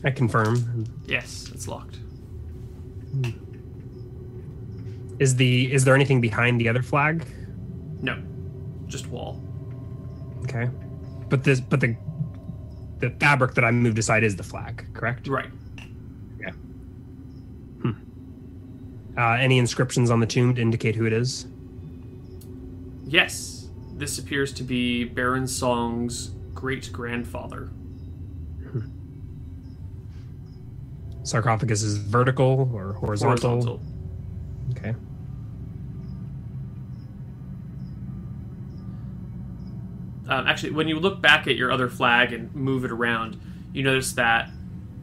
I 0.04 0.10
confirm. 0.10 0.86
Yes, 1.06 1.50
it's 1.54 1.68
locked. 1.68 1.96
Hmm. 3.12 3.30
Is 5.18 5.36
the 5.36 5.70
is 5.72 5.84
there 5.84 5.94
anything 5.94 6.20
behind 6.22 6.60
the 6.60 6.68
other 6.68 6.82
flag? 6.82 7.26
No. 8.02 8.22
just 8.86 9.06
wall. 9.08 9.40
Okay. 10.44 10.68
But 11.28 11.44
this, 11.44 11.60
but 11.60 11.80
the 11.80 11.96
the 12.98 13.10
fabric 13.10 13.54
that 13.54 13.64
I 13.64 13.70
moved 13.70 13.98
aside 13.98 14.24
is 14.24 14.36
the 14.36 14.42
flag, 14.42 14.86
correct? 14.92 15.26
Right. 15.28 15.50
Yeah. 16.38 16.50
Hmm. 17.82 17.92
Uh, 19.16 19.32
any 19.40 19.58
inscriptions 19.58 20.10
on 20.10 20.20
the 20.20 20.26
tomb 20.26 20.54
to 20.54 20.60
indicate 20.60 20.96
who 20.96 21.06
it 21.06 21.12
is? 21.12 21.46
Yes, 23.06 23.68
this 23.94 24.18
appears 24.18 24.52
to 24.54 24.62
be 24.62 25.04
Baron 25.04 25.46
Song's 25.46 26.32
great 26.54 26.90
grandfather. 26.92 27.70
Sarcophagus 31.22 31.82
is 31.82 31.98
vertical 31.98 32.70
or 32.72 32.94
horizontal? 32.94 33.50
Horizontal. 33.50 33.80
Okay. 34.70 34.94
Um, 40.30 40.46
actually, 40.46 40.70
when 40.70 40.86
you 40.86 40.98
look 41.00 41.20
back 41.20 41.48
at 41.48 41.56
your 41.56 41.72
other 41.72 41.88
flag 41.88 42.32
and 42.32 42.54
move 42.54 42.84
it 42.84 42.92
around, 42.92 43.40
you 43.72 43.82
notice 43.82 44.12
that, 44.12 44.48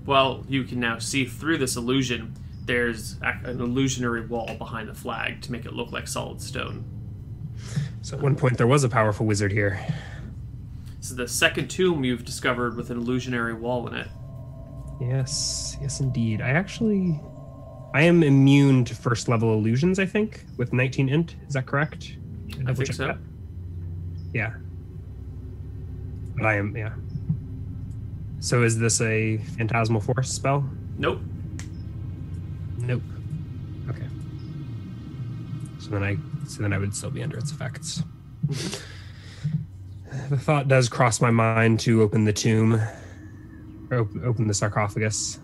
well, 0.06 0.46
you 0.48 0.64
can 0.64 0.80
now 0.80 1.00
see 1.00 1.26
through 1.26 1.58
this 1.58 1.76
illusion. 1.76 2.34
There's 2.64 3.18
an 3.22 3.60
illusionary 3.60 4.26
wall 4.26 4.56
behind 4.58 4.88
the 4.88 4.94
flag 4.94 5.42
to 5.44 5.52
make 5.52 5.66
it 5.66 5.74
look 5.74 5.92
like 5.92 6.08
solid 6.08 6.42
stone. 6.42 6.86
So 8.02 8.16
at 8.16 8.24
one 8.24 8.38
point 8.38 8.58
there 8.58 8.68
was 8.68 8.86
a 8.86 8.90
powerful 8.90 9.26
wizard 9.26 9.52
here. 9.52 9.86
This 10.98 11.12
is 11.12 11.18
the 11.18 11.28
second 11.28 11.68
tomb 11.68 12.06
you've 12.06 12.24
discovered 12.24 12.78
with 12.78 12.90
an 12.90 12.98
illusionary 12.98 13.54
wall 13.54 13.86
in 13.88 13.96
it. 13.96 14.08
Yes, 15.02 15.76
yes, 15.82 16.00
indeed. 16.00 16.42
I 16.42 16.50
actually, 16.50 17.20
I 17.94 18.04
am 18.04 18.24
immune 18.24 18.86
to 18.86 18.96
first 18.96 19.28
level 19.28 19.54
illusions. 19.54 20.00
I 20.00 20.06
think 20.06 20.46
with 20.56 20.72
19 20.72 21.10
int. 21.10 21.36
Is 21.48 21.54
that 21.54 21.66
correct? 21.66 22.16
I 22.54 22.58
Double 22.60 22.76
think 22.76 22.94
so. 22.94 23.08
that. 23.08 23.18
Yeah. 24.34 24.54
But 26.38 26.46
I 26.46 26.56
am. 26.58 26.76
Yeah. 26.78 26.94
So 28.40 28.64
is 28.64 28.78
this 28.78 29.02
a 29.02 29.38
phantasmal 29.58 30.02
force 30.02 30.32
spell? 30.32 30.70
Nope. 30.98 31.20
Nope. 32.78 33.02
Okay. 33.90 34.08
So 35.80 35.90
then 35.90 36.04
I, 36.04 36.18
so 36.48 36.62
then 36.62 36.72
I 36.74 36.78
would 36.78 36.96
still 36.96 37.10
be 37.10 37.24
under 37.24 37.38
its 37.38 37.52
effects. 37.52 38.04
Mm-hmm. 38.46 40.30
the 40.30 40.38
thought 40.38 40.68
does 40.68 40.88
cross 40.88 41.20
my 41.20 41.32
mind 41.32 41.80
to 41.82 42.02
open 42.02 42.26
the 42.26 42.34
tomb, 42.34 42.80
or 43.90 44.00
op- 44.02 44.24
open 44.24 44.48
the 44.48 44.54
sarcophagus. 44.54 45.40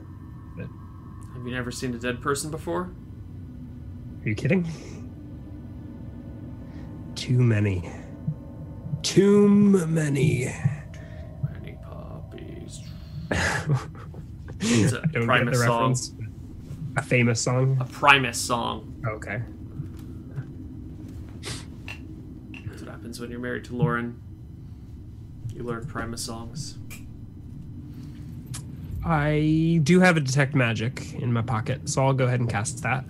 Have 0.57 1.49
you 1.49 1.55
never 1.55 1.71
seen 1.71 1.93
a 1.93 1.97
dead 1.97 2.21
person 2.21 2.51
before? 2.51 2.91
Are 4.23 4.29
you 4.29 4.35
kidding? 4.35 4.71
Too 7.15 7.39
many. 7.39 7.91
Too 9.01 9.49
many. 9.49 10.45
Many 10.45 10.45
puppies. 10.45 10.53
I 10.53 10.82
It's 14.59 14.93
a 14.93 15.01
don't 15.01 15.11
get 15.11 15.25
Primus 15.25 15.59
the 15.59 15.65
song. 15.65 15.79
reference. 15.81 16.13
A 16.95 17.01
famous 17.01 17.41
song. 17.41 17.77
A 17.79 17.85
Primus 17.85 18.37
song. 18.39 19.01
Okay. 19.07 19.41
That's 22.67 22.81
what 22.81 22.89
happens 22.91 23.19
when 23.19 23.31
you're 23.31 23.39
married 23.39 23.65
to 23.65 23.75
Lauren. 23.75 24.21
You 25.53 25.63
learn 25.63 25.85
Primus 25.85 26.21
songs. 26.23 26.77
I 29.05 29.79
do 29.83 29.99
have 29.99 30.15
a 30.17 30.21
detect 30.21 30.55
magic 30.55 31.13
in 31.15 31.33
my 31.33 31.41
pocket, 31.41 31.89
so 31.89 32.05
I'll 32.05 32.13
go 32.13 32.25
ahead 32.25 32.39
and 32.39 32.49
cast 32.49 32.81
that. 32.83 33.03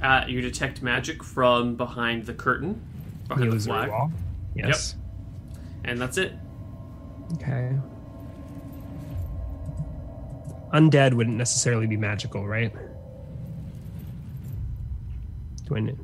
Uh, 0.00 0.24
you 0.26 0.40
detect 0.40 0.80
magic 0.80 1.22
from 1.22 1.76
behind 1.76 2.24
the 2.24 2.32
curtain, 2.32 2.80
behind 3.28 3.42
the 3.42 3.50
Illusory 3.50 3.72
flag, 3.72 3.90
wall. 3.90 4.10
Yes. 4.54 4.94
and 5.84 6.00
that's 6.00 6.16
it. 6.16 6.32
Okay. 7.34 7.76
Undead 10.72 11.14
wouldn't 11.14 11.36
necessarily 11.36 11.86
be 11.86 11.96
magical, 11.96 12.46
right? 12.46 12.72
Know? 15.70 15.96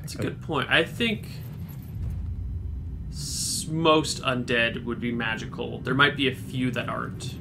That's 0.00 0.14
a 0.14 0.18
good 0.18 0.40
point. 0.42 0.70
I 0.70 0.84
think 0.84 1.26
most 3.68 4.22
undead 4.22 4.84
would 4.84 5.00
be 5.00 5.12
magical. 5.12 5.78
There 5.80 5.94
might 5.94 6.16
be 6.16 6.28
a 6.28 6.34
few 6.34 6.70
that 6.72 6.88
aren't, 6.88 7.34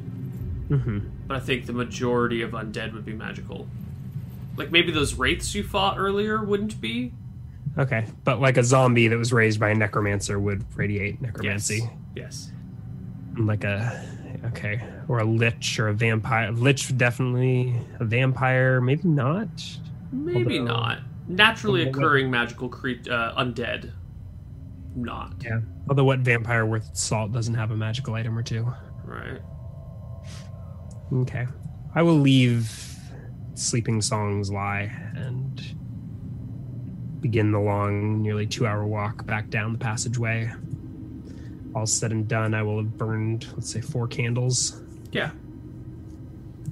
Mm-hmm. 0.70 1.00
but 1.28 1.38
I 1.38 1.40
think 1.40 1.66
the 1.66 1.74
majority 1.74 2.44
of 2.44 2.52
undead 2.52 2.94
would 2.94 3.06
be 3.06 3.14
magical. 3.14 3.68
Like 4.56 4.72
maybe 4.72 4.92
those 4.92 5.16
wraiths 5.16 5.56
you 5.56 5.64
fought 5.64 5.98
earlier 5.98 6.44
wouldn't 6.44 6.80
be. 6.80 7.12
Okay, 7.78 8.06
but 8.24 8.40
like 8.40 8.58
a 8.58 8.64
zombie 8.64 9.08
that 9.08 9.18
was 9.18 9.34
raised 9.34 9.60
by 9.60 9.70
a 9.70 9.76
necromancer 9.76 10.40
would 10.40 10.64
radiate 10.78 11.22
necromancy. 11.22 11.90
Yes. 12.16 12.52
Like 13.38 13.64
a 13.64 14.06
okay, 14.46 14.82
or 15.08 15.20
a 15.20 15.24
lich 15.26 15.80
or 15.80 15.88
a 15.90 15.94
vampire. 15.94 16.52
Lich 16.52 16.96
definitely 16.98 17.76
a 18.00 18.06
vampire, 18.06 18.82
maybe 18.82 19.08
not. 19.08 19.48
Maybe 20.12 20.60
Although- 20.60 20.74
not. 20.74 21.00
Naturally 21.28 21.86
although 21.86 21.98
what- 22.00 22.06
occurring 22.06 22.32
magical 22.32 22.70
cre- 22.70 23.10
uh, 23.10 23.36
undead. 23.44 23.92
Not. 24.96 25.34
Yeah. 25.44 25.60
Although 25.88 26.04
what 26.06 26.20
vampire 26.20 26.66
worth 26.66 26.90
salt 26.98 27.32
doesn't 27.32 27.54
have 27.54 27.70
a 27.70 27.76
magical 27.78 28.16
item 28.16 28.36
or 28.38 28.42
two. 28.42 28.72
Right. 29.06 29.40
Okay. 31.14 31.48
I 31.94 32.02
will 32.02 32.20
leave 32.20 32.72
sleeping 33.54 34.02
songs 34.02 34.52
lie 34.52 34.92
and 35.16 35.62
begin 37.22 37.52
the 37.52 37.60
long, 37.60 38.22
nearly 38.22 38.48
two 38.48 38.66
hour 38.66 38.86
walk 38.86 39.26
back 39.26 39.50
down 39.50 39.74
the 39.74 39.80
passageway. 39.80 40.52
All 41.76 41.86
said 41.86 42.12
and 42.12 42.28
done, 42.28 42.54
I 42.54 42.64
will 42.64 42.78
have 42.78 42.98
burned, 42.98 43.46
let's 43.54 43.70
say, 43.70 43.80
four 43.82 44.08
candles. 44.08 44.82
Yeah. 45.12 45.32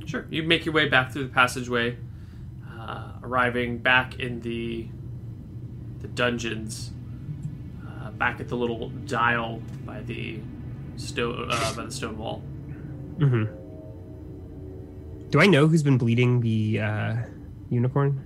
Sure. 0.06 0.26
You 0.30 0.44
make 0.44 0.66
your 0.66 0.74
way 0.74 0.88
back 0.90 1.12
through 1.12 1.24
the 1.26 1.34
passageway, 1.34 1.98
uh, 2.80 3.12
arriving 3.24 3.78
back 3.80 4.20
in 4.20 4.40
the 4.42 4.88
the 6.00 6.08
dungeons, 6.08 6.92
uh, 7.88 8.12
back 8.12 8.40
at 8.40 8.48
the 8.48 8.56
little 8.56 8.90
dial 9.08 9.62
by 9.86 10.02
the 10.02 10.40
stone 10.96 11.48
uh, 11.52 11.76
by 11.76 11.86
the 11.86 11.92
stone 11.92 12.18
wall. 12.18 12.42
Mm-hmm. 13.18 13.54
Do 15.30 15.40
I 15.42 15.46
know 15.48 15.68
who's 15.68 15.84
been 15.84 15.98
bleeding 15.98 16.40
the 16.42 16.80
uh, 16.80 17.16
unicorn? 17.70 18.24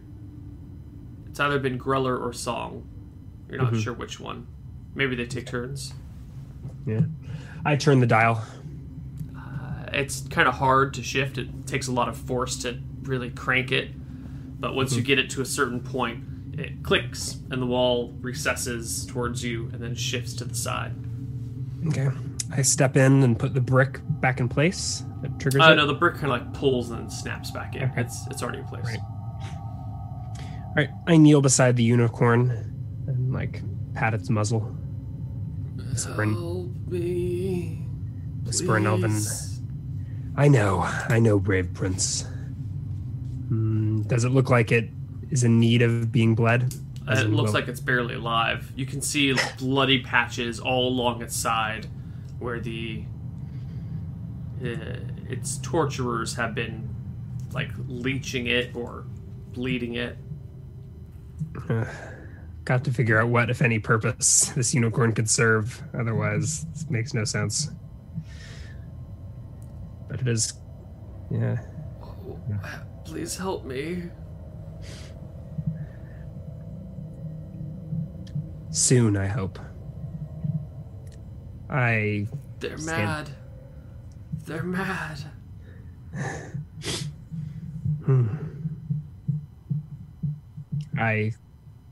It's 1.30 1.40
either 1.40 1.58
been 1.60 1.80
Greller 1.80 2.20
or 2.22 2.32
Song. 2.34 2.88
You're 3.50 3.62
not 3.62 3.74
Mhm. 3.74 3.82
sure 3.82 3.94
which 3.94 4.20
one. 4.20 4.46
Maybe 4.94 5.16
they 5.16 5.26
take 5.26 5.46
turns. 5.48 5.94
Yeah. 6.86 7.02
I 7.65 7.76
turn 7.76 8.00
the 8.00 8.08
dial. 8.08 8.44
Uh, 9.38 9.86
it's 9.94 10.22
kind 10.30 10.48
of 10.48 10.56
hard 10.56 10.94
to 10.96 11.04
shift. 11.04 11.38
It 11.38 11.67
takes 11.67 11.88
a 11.88 11.91
lot 11.91 12.08
of 12.10 12.17
force 12.17 12.58
to 12.63 12.80
really 13.04 13.30
crank 13.30 13.72
it. 13.72 13.89
But 14.60 14.76
once 14.76 14.96
you 14.96 15.02
get 15.02 15.17
it 15.20 15.30
to 15.32 15.41
a 15.41 15.46
certain 15.46 15.80
point, 15.80 16.24
it 16.60 16.84
clicks 16.84 17.39
and 17.50 17.62
the 17.62 17.65
wall 17.65 18.13
recesses 18.22 19.06
towards 19.06 19.44
you 19.44 19.70
and 19.74 19.82
then 19.82 19.96
shifts 19.96 20.34
to 20.36 20.46
the 20.46 20.54
side. 20.56 20.94
Okay. 21.88 22.10
I 22.52 22.62
step 22.62 22.98
in 22.98 23.24
and 23.24 23.39
put 23.39 23.54
the 23.54 23.62
brick 23.62 24.00
back 24.22 24.39
in 24.39 24.50
place. 24.50 25.04
That 25.22 25.39
triggers 25.39 25.62
Uh, 25.62 25.72
it. 25.72 25.76
no, 25.78 25.88
the 25.88 25.94
brick 25.94 26.15
kind 26.15 26.26
of 26.26 26.32
like 26.32 26.54
pulls 26.54 26.89
and 26.91 27.00
then 27.00 27.10
snaps 27.10 27.50
back 27.52 27.76
in. 27.76 27.84
Okay. 27.84 28.02
It's 28.02 28.28
it's 28.28 28.44
already 28.44 28.60
in 28.60 28.65
place. 28.65 28.86
Right. 28.86 29.00
All 29.00 30.74
right. 30.76 30.89
I 31.08 31.17
kneel 31.17 31.41
beside 31.41 31.76
the 31.76 31.84
unicorn 31.84 32.52
and 33.08 33.34
like 33.34 33.62
pat 33.94 34.13
its 34.13 34.30
muzzle. 34.30 34.76
Whispering 38.44 38.86
Elven. 38.86 39.22
I 40.36 40.48
know, 40.48 40.80
I 41.10 41.20
know, 41.20 41.40
brave 41.40 41.74
prince. 41.74 42.24
Hmm, 43.50 44.02
does 44.04 44.24
it 44.24 44.30
look 44.30 44.50
like 44.50 44.72
it 44.72 44.90
is 45.30 45.44
in 45.44 45.60
need 45.60 45.82
of 45.82 46.12
being 46.12 46.36
bled? 46.36 46.74
Uh, 47.08 47.14
it 47.14 47.30
looks 47.30 47.48
will- 47.48 47.54
like 47.54 47.68
it's 47.68 47.80
barely 47.80 48.16
alive. 48.16 48.72
You 48.76 48.86
can 48.86 49.02
see 49.02 49.36
bloody 49.58 50.02
patches 50.02 50.60
all 50.60 50.88
along 50.88 51.22
its 51.22 51.36
side 51.36 51.88
where 52.40 52.60
the 52.60 53.04
uh, 54.64 55.00
its 55.30 55.58
torturers 55.58 56.36
have 56.36 56.54
been 56.56 56.88
like 57.52 57.72
leeching 57.88 58.48
it 58.48 58.76
or 58.76 59.04
bleeding 59.54 59.96
it. 59.96 60.18
Got 62.63 62.84
to 62.86 62.93
figure 62.93 63.19
out 63.19 63.30
what, 63.30 63.50
if 63.50 63.62
any, 63.62 63.80
purpose 63.80 64.45
this 64.56 64.74
unicorn 64.74 65.13
could 65.13 65.30
serve. 65.30 65.82
Otherwise, 65.97 66.65
this 66.74 66.89
makes 66.89 67.13
no 67.13 67.24
sense. 67.24 67.71
But 70.10 70.21
it 70.21 70.28
is, 70.28 70.54
yeah. 71.32 71.58
Please 73.06 73.36
help 73.38 73.65
me. 73.65 74.04
Soon, 78.69 79.17
I 79.17 79.28
hope. 79.28 79.60
I 81.69 82.28
They're 82.60 82.78
Stand- 82.78 83.28
mad. 83.28 83.30
They're 84.45 84.63
mad. 84.63 85.19
hmm. 88.06 88.28
I 90.97 91.34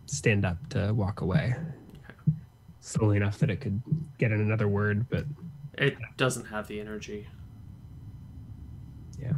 stand 0.10 0.46
up 0.46 0.58
to 0.70 0.94
walk 0.94 1.22
away. 1.22 1.56
slowly 2.82 3.18
enough 3.18 3.38
that 3.40 3.50
it 3.50 3.62
could 3.62 3.82
get 4.18 4.32
in 4.32 4.42
another 4.42 4.68
word, 4.68 5.08
but 5.10 5.26
It 5.78 5.98
doesn't 6.18 6.46
have 6.46 6.68
the 6.68 6.80
energy. 6.80 7.28
yeah. 9.22 9.34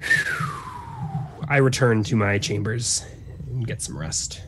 I 1.48 1.56
return 1.58 2.02
to 2.04 2.16
my 2.16 2.38
chambers 2.38 3.04
and 3.48 3.66
get 3.66 3.80
some 3.82 3.98
rest. 3.98 4.42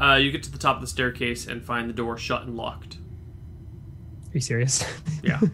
Uh, 0.00 0.14
you 0.16 0.30
get 0.30 0.42
to 0.42 0.50
the 0.52 0.58
top 0.58 0.76
of 0.76 0.82
the 0.82 0.86
staircase 0.86 1.46
and 1.46 1.64
find 1.64 1.88
the 1.88 1.94
door 1.94 2.18
shut 2.18 2.42
and 2.42 2.54
locked. 2.56 2.96
Are 2.96 4.34
you 4.34 4.40
serious? 4.40 4.84
Yeah. 5.22 5.40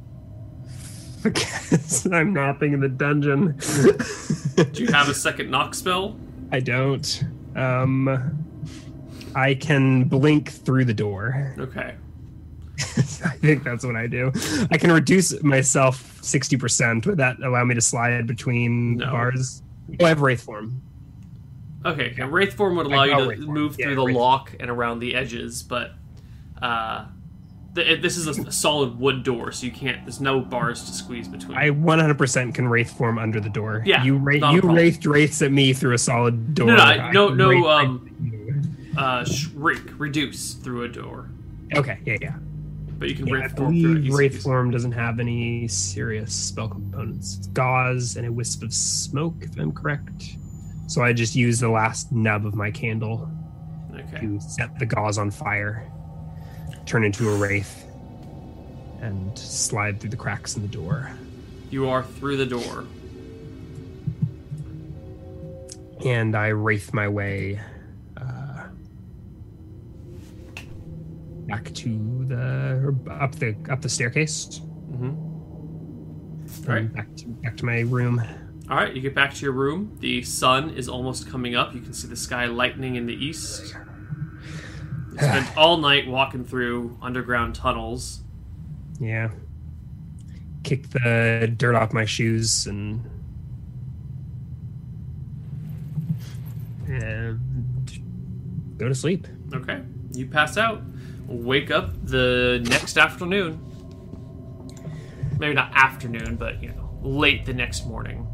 because 1.32 2.06
I'm 2.12 2.32
napping 2.32 2.72
in 2.72 2.80
the 2.80 2.88
dungeon. 2.88 3.56
Do 4.72 4.82
you 4.82 4.92
have 4.92 5.08
a 5.08 5.14
second 5.14 5.50
knock 5.50 5.74
spell? 5.74 6.16
I 6.52 6.60
don't. 6.60 7.24
Um, 7.54 8.44
I 9.34 9.54
can 9.54 10.04
blink 10.04 10.50
through 10.50 10.84
the 10.86 10.94
door. 10.94 11.54
Okay. 11.58 11.94
I 12.98 13.36
think 13.40 13.64
that's 13.64 13.84
what 13.84 13.96
I 13.96 14.06
do. 14.06 14.30
I 14.70 14.76
can 14.78 14.92
reduce 14.92 15.42
myself 15.42 16.20
60%. 16.22 17.06
Would 17.06 17.16
that 17.18 17.38
allow 17.42 17.64
me 17.64 17.74
to 17.74 17.80
slide 17.80 18.26
between 18.26 18.96
No. 18.96 19.10
bars? 19.10 19.62
Oh, 20.00 20.04
I 20.04 20.08
have 20.08 20.20
Wraith 20.20 20.42
form. 20.42 20.82
Okay. 21.84 22.14
And 22.18 22.32
Wraith 22.32 22.52
form 22.54 22.76
would 22.76 22.86
allow 22.86 23.04
you 23.04 23.34
to 23.36 23.40
move 23.46 23.76
Yeah, 23.78 23.86
through 23.86 23.94
the 23.96 24.04
Wraith. 24.06 24.16
lock 24.16 24.54
and 24.60 24.68
around 24.70 24.98
the 24.98 25.14
edges, 25.14 25.62
but 25.62 25.92
uh, 26.60 27.06
this 27.76 28.16
is 28.16 28.26
a, 28.26 28.50
solid 28.52 28.98
wood 28.98 29.22
door, 29.22 29.52
so 29.52 29.66
you 29.66 29.72
can't. 29.72 30.04
There's 30.04 30.20
no 30.20 30.40
bars 30.40 30.84
to 30.84 30.92
squeeze 30.92 31.28
between. 31.28 31.56
I 31.56 31.70
100% 31.70 32.54
can 32.54 32.68
Wraith 32.68 32.96
form 32.96 33.18
under 33.18 33.40
the 33.40 33.48
door. 33.50 33.82
Yeah, 33.86 34.02
You, 34.02 34.16
ra- 34.16 34.50
you 34.52 34.60
wraithed 34.62 35.06
Wraiths 35.06 35.42
at 35.42 35.52
me 35.52 35.72
through 35.72 35.94
a 35.94 35.98
solid 35.98 36.54
door. 36.54 36.66
No, 36.68 36.76
no, 36.76 36.82
I- 36.82 37.08
I 37.08 37.12
no, 37.12 37.28
no, 37.28 37.68
um, 37.68 38.10
uh, 38.96 39.24
shrink, 39.24 39.82
reduce 39.98 40.54
through 40.54 40.84
a 40.84 40.88
door, 40.88 41.28
Okay, 41.74 41.98
yeah, 42.06 42.16
yeah. 42.20 42.34
but 42.98 43.08
you 43.10 43.14
can 43.14 43.26
Yeah, 43.26 43.34
wraith 43.34 43.56
form 43.56 43.74
believe 43.82 44.14
Wraith 44.14 44.42
form 44.42 44.70
doesn't 44.70 44.92
have 44.92 45.20
any 45.20 45.68
serious 45.68 46.32
spell 46.34 46.68
components. 46.68 47.36
It's 47.38 47.46
gauze 47.48 48.16
and 48.16 48.26
a 48.26 48.32
wisp 48.32 48.62
of 48.62 48.72
smoke, 48.72 49.34
if 49.42 49.58
I'm 49.58 49.72
correct. 49.72 50.36
So 50.86 51.02
I 51.02 51.12
just 51.12 51.34
use 51.34 51.60
the 51.60 51.68
last 51.68 52.10
nub 52.12 52.46
of 52.46 52.54
my 52.54 52.70
candle 52.70 53.30
Okay. 53.92 54.20
to 54.20 54.40
set 54.40 54.78
the 54.78 54.86
gauze 54.86 55.18
on 55.18 55.30
fire, 55.30 55.90
turn 56.86 57.04
into 57.04 57.28
a 57.28 57.36
wraith, 57.36 57.84
and 59.00 59.38
slide 59.38 60.00
through 60.00 60.10
the 60.10 60.16
cracks 60.16 60.56
in 60.56 60.62
the 60.62 60.68
door. 60.68 61.10
You 61.70 61.88
are 61.88 62.02
through 62.02 62.36
the 62.38 62.46
door. 62.46 62.86
And 66.04 66.36
I 66.36 66.48
wraith 66.48 66.94
my 66.94 67.08
way 67.08 67.60
uh, 68.16 68.64
back 71.46 71.72
to 71.74 72.24
the 72.26 72.94
up 73.10 73.34
the 73.34 73.56
up 73.68 73.82
the 73.82 73.88
staircase. 73.88 74.60
Mm-hmm. 74.90 75.24
and 76.68 76.68
Right. 76.70 76.92
Back 76.92 77.14
to 77.16 77.26
back 77.26 77.56
to 77.58 77.64
my 77.64 77.80
room. 77.80 78.22
All 78.68 78.76
right, 78.76 78.92
you 78.94 79.00
get 79.00 79.14
back 79.14 79.32
to 79.34 79.42
your 79.42 79.52
room. 79.52 79.96
The 80.00 80.22
sun 80.22 80.70
is 80.70 80.88
almost 80.88 81.28
coming 81.28 81.54
up. 81.54 81.72
You 81.72 81.80
can 81.80 81.92
see 81.92 82.08
the 82.08 82.16
sky 82.16 82.46
lightening 82.46 82.96
in 82.96 83.06
the 83.06 83.14
east. 83.14 83.76
Spent 85.18 85.56
all 85.56 85.78
night 85.78 86.06
walking 86.06 86.44
through 86.44 86.98
underground 87.00 87.54
tunnels. 87.54 88.20
Yeah. 89.00 89.30
Kick 90.62 90.90
the 90.90 91.52
dirt 91.56 91.74
off 91.74 91.92
my 91.92 92.04
shoes 92.04 92.66
and 92.66 93.02
and 96.88 97.40
go 98.76 98.88
to 98.88 98.94
sleep. 98.94 99.26
Okay, 99.54 99.82
you 100.12 100.26
pass 100.26 100.56
out. 100.56 100.82
Wake 101.26 101.70
up 101.70 101.92
the 102.04 102.64
next 102.68 102.98
afternoon. 102.98 103.60
Maybe 105.38 105.54
not 105.54 105.70
afternoon, 105.74 106.36
but 106.36 106.62
you 106.62 106.68
know, 106.70 106.98
late 107.02 107.44
the 107.44 107.54
next 107.54 107.86
morning. 107.86 108.26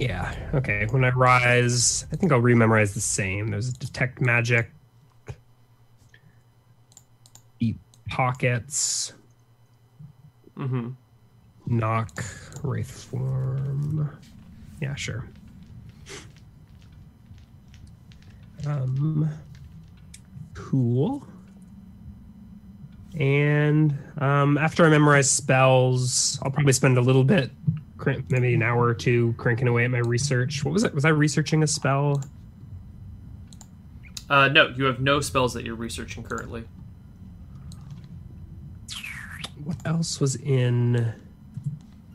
Yeah. 0.00 0.34
Okay. 0.54 0.86
When 0.90 1.04
I 1.04 1.10
rise, 1.10 2.06
I 2.12 2.16
think 2.16 2.32
I'll 2.32 2.40
rememorize 2.40 2.94
the 2.94 3.00
same. 3.00 3.48
There's 3.48 3.72
detect 3.72 4.20
magic, 4.20 4.70
deep 7.58 7.78
pockets, 8.10 9.12
Mm-hmm. 10.58 10.90
knock, 11.66 12.22
wraith 12.62 12.90
form. 13.06 14.10
Yeah, 14.82 14.94
sure. 14.94 15.26
Um, 18.66 19.30
cool. 20.54 21.26
And 23.18 23.96
um, 24.18 24.58
after 24.58 24.84
I 24.84 24.90
memorize 24.90 25.30
spells, 25.30 26.38
I'll 26.42 26.50
probably 26.50 26.72
spend 26.74 26.98
a 26.98 27.00
little 27.00 27.24
bit, 27.24 27.50
cr- 27.96 28.12
maybe 28.28 28.52
an 28.54 28.62
hour 28.62 28.84
or 28.84 28.94
two, 28.94 29.34
cranking 29.38 29.66
away 29.66 29.84
at 29.84 29.90
my 29.90 29.98
research. 29.98 30.62
What 30.64 30.72
was 30.72 30.84
it? 30.84 30.94
Was 30.94 31.04
I 31.06 31.08
researching 31.08 31.62
a 31.62 31.66
spell? 31.66 32.22
Uh, 34.28 34.48
no, 34.48 34.68
you 34.76 34.84
have 34.84 35.00
no 35.00 35.20
spells 35.20 35.54
that 35.54 35.64
you're 35.64 35.74
researching 35.74 36.22
currently. 36.22 36.64
What 39.64 39.76
else 39.84 40.20
was 40.20 40.36
in? 40.36 41.14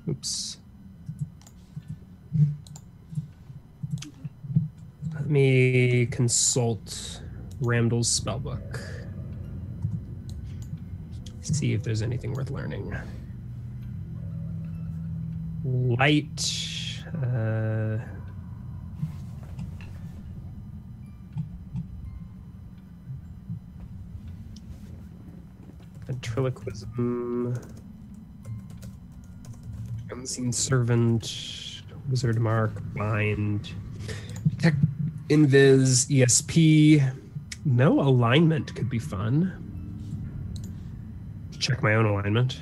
Oops. 0.08 0.58
Let 5.14 5.30
me 5.30 6.08
consult 6.08 7.22
Ramdal's 7.62 8.20
spellbook. 8.20 8.82
See 11.42 11.74
if 11.74 11.84
there's 11.84 12.02
anything 12.02 12.34
worth 12.34 12.50
learning. 12.50 12.96
Light. 15.64 17.04
Uh, 17.24 17.98
ventriloquism. 26.06 27.60
Unseen 30.12 30.52
servant. 30.52 31.82
Wizard 32.10 32.40
mark. 32.40 32.72
Bind. 32.96 33.72
Detect 34.50 34.78
invis. 35.30 36.08
ESP. 36.10 37.14
Know 37.66 38.00
alignment 38.00 38.76
could 38.76 38.90
be 38.90 39.00
fun. 39.00 39.62
Check 41.60 41.82
my 41.82 41.96
own 41.96 42.06
alignment. 42.06 42.62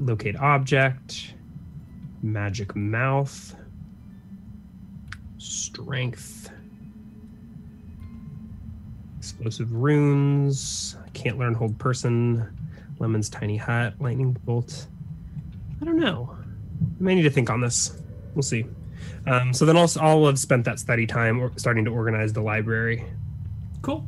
Locate 0.00 0.36
object. 0.36 1.34
Magic 2.22 2.74
mouth. 2.74 3.54
Strength. 5.38 6.50
Explosive 9.18 9.72
runes. 9.72 10.96
Can't 11.14 11.38
learn 11.38 11.54
hold 11.54 11.78
person. 11.78 12.56
Leomund's 12.98 13.28
tiny 13.28 13.56
hut. 13.56 13.94
Lightning 14.00 14.36
bolt. 14.44 14.86
I 15.80 15.84
don't 15.84 15.98
know. 15.98 16.36
I 16.36 17.02
may 17.02 17.14
need 17.14 17.22
to 17.22 17.30
think 17.30 17.50
on 17.50 17.60
this. 17.60 17.98
We'll 18.34 18.42
see. 18.42 18.66
Um, 19.26 19.52
so 19.52 19.64
then 19.64 19.76
I'll, 19.76 19.90
I'll 20.00 20.26
have 20.26 20.38
spent 20.38 20.64
that 20.64 20.78
study 20.78 21.06
time 21.06 21.40
or 21.40 21.52
starting 21.56 21.84
to 21.84 21.90
organize 21.90 22.32
the 22.32 22.42
library. 22.42 23.04
Cool. 23.82 24.06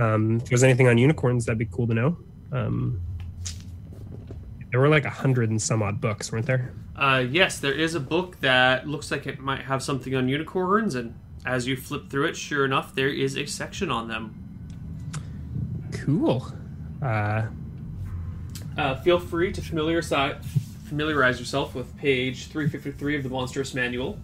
Um, 0.00 0.36
if 0.36 0.46
there's 0.46 0.62
anything 0.62 0.88
on 0.88 0.98
unicorns, 0.98 1.46
that'd 1.46 1.58
be 1.58 1.66
cool 1.66 1.86
to 1.86 1.94
know. 1.94 2.18
Um, 2.52 3.00
there 4.70 4.80
were 4.80 4.88
like 4.88 5.04
a 5.04 5.10
hundred 5.10 5.50
and 5.50 5.60
some 5.60 5.82
odd 5.82 6.00
books, 6.00 6.30
weren't 6.30 6.46
there? 6.46 6.72
Uh, 6.96 7.24
yes, 7.28 7.58
there 7.58 7.72
is 7.72 7.94
a 7.94 8.00
book 8.00 8.40
that 8.40 8.86
looks 8.86 9.10
like 9.10 9.26
it 9.26 9.40
might 9.40 9.62
have 9.62 9.82
something 9.82 10.14
on 10.14 10.28
unicorns, 10.28 10.94
and 10.94 11.14
as 11.44 11.66
you 11.66 11.76
flip 11.76 12.10
through 12.10 12.26
it, 12.26 12.36
sure 12.36 12.64
enough, 12.64 12.94
there 12.94 13.08
is 13.08 13.36
a 13.36 13.46
section 13.46 13.90
on 13.90 14.08
them. 14.08 14.49
Cool. 16.04 16.46
Uh, 17.02 17.46
Uh, 18.76 18.94
feel 18.96 19.18
free 19.18 19.52
to 19.52 19.60
familiarize, 19.60 20.12
familiarize 20.84 21.38
yourself 21.38 21.74
with 21.74 21.94
page 21.98 22.46
353 22.46 23.16
of 23.16 23.22
the 23.22 23.28
Monstrous 23.28 23.74
Manual. 23.74 24.18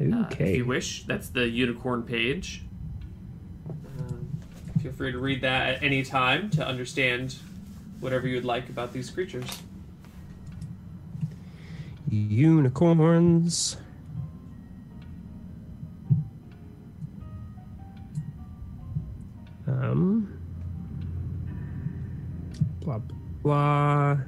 uh, 0.00 0.04
if 0.04 0.32
okay. 0.32 0.56
you 0.56 0.64
wish. 0.64 1.04
That's 1.04 1.28
the 1.28 1.48
unicorn 1.48 2.02
page. 2.02 2.64
Um, 3.68 4.28
feel 4.82 4.92
free 4.92 5.12
to 5.12 5.18
read 5.18 5.40
that 5.42 5.74
at 5.76 5.82
any 5.82 6.02
time 6.02 6.50
to 6.50 6.66
understand 6.66 7.36
whatever 8.00 8.26
you 8.26 8.34
would 8.36 8.44
like 8.44 8.68
about 8.68 8.92
these 8.92 9.10
creatures. 9.10 9.46
Unicorns. 12.10 13.76
Um. 19.66 20.33
Blah 22.84 22.98
blah 22.98 23.16
blah. 23.42 24.18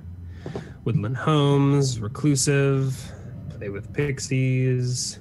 Woodland 0.85 1.17
homes, 1.17 2.01
reclusive, 2.01 3.13
play 3.51 3.69
with 3.69 3.93
pixies. 3.93 5.19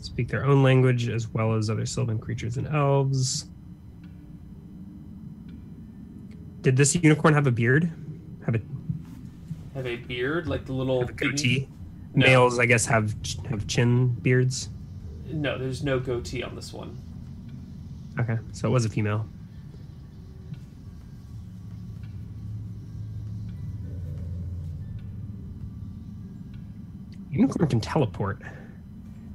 speak 0.00 0.28
their 0.28 0.44
own 0.44 0.62
language 0.62 1.08
as 1.08 1.28
well 1.28 1.54
as 1.54 1.70
other 1.70 1.86
sylvan 1.86 2.18
creatures 2.18 2.56
and 2.56 2.66
elves. 2.68 3.46
Did 6.60 6.76
this 6.76 6.94
unicorn 6.96 7.32
have 7.34 7.46
a 7.46 7.52
beard? 7.52 7.90
Have 8.44 8.56
a, 8.56 8.60
Have 9.74 9.86
a 9.86 9.96
beard 9.96 10.46
like 10.48 10.64
the 10.64 10.72
little 10.72 11.04
goatee? 11.04 11.68
No. 12.14 12.26
Males, 12.26 12.58
I 12.58 12.66
guess, 12.66 12.86
have 12.86 13.14
have 13.48 13.66
chin 13.66 14.08
beards. 14.08 14.70
No, 15.26 15.58
there's 15.58 15.82
no 15.82 15.98
goatee 16.00 16.42
on 16.42 16.54
this 16.56 16.72
one. 16.72 16.96
Okay, 18.18 18.38
so 18.52 18.68
it 18.68 18.70
was 18.70 18.84
a 18.84 18.88
female. 18.88 19.28
Unicorn 27.36 27.68
can 27.68 27.80
teleport. 27.80 28.40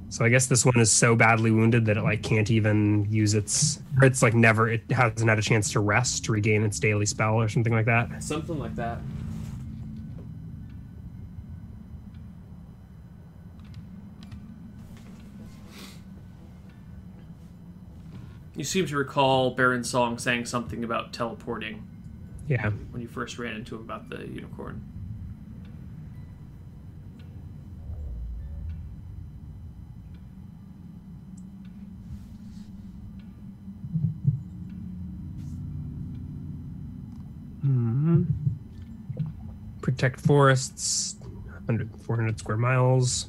So 0.08 0.24
I 0.24 0.28
guess 0.28 0.46
this 0.46 0.64
one 0.66 0.78
is 0.78 0.90
so 0.90 1.16
badly 1.16 1.50
wounded 1.50 1.86
that 1.86 1.96
it 1.96 2.02
like 2.02 2.22
can't 2.22 2.50
even 2.50 3.06
use 3.10 3.32
its 3.32 3.80
it's 4.02 4.22
like 4.22 4.34
never 4.34 4.68
it 4.68 4.82
hasn't 4.90 5.26
had 5.28 5.38
a 5.38 5.42
chance 5.42 5.72
to 5.72 5.80
rest 5.80 6.24
to 6.26 6.32
regain 6.32 6.64
its 6.64 6.78
daily 6.78 7.06
spell 7.06 7.36
or 7.36 7.48
something 7.48 7.72
like 7.72 7.86
that. 7.86 8.22
Something 8.22 8.58
like 8.58 8.74
that. 8.76 8.98
You 18.54 18.64
seem 18.64 18.86
to 18.86 18.96
recall 18.96 19.52
Baron 19.52 19.84
Song 19.84 20.18
saying 20.18 20.44
something 20.46 20.84
about 20.84 21.12
teleporting 21.12 21.84
Yeah. 22.48 22.70
when 22.90 23.00
you 23.00 23.08
first 23.08 23.38
ran 23.38 23.56
into 23.56 23.76
him 23.76 23.82
about 23.82 24.10
the 24.10 24.28
unicorn. 24.28 24.82
Hmm 37.62 38.24
Protect 39.80 40.20
forests, 40.20 41.16
100, 41.20 41.90
400 42.02 42.38
square 42.38 42.56
miles. 42.56 43.26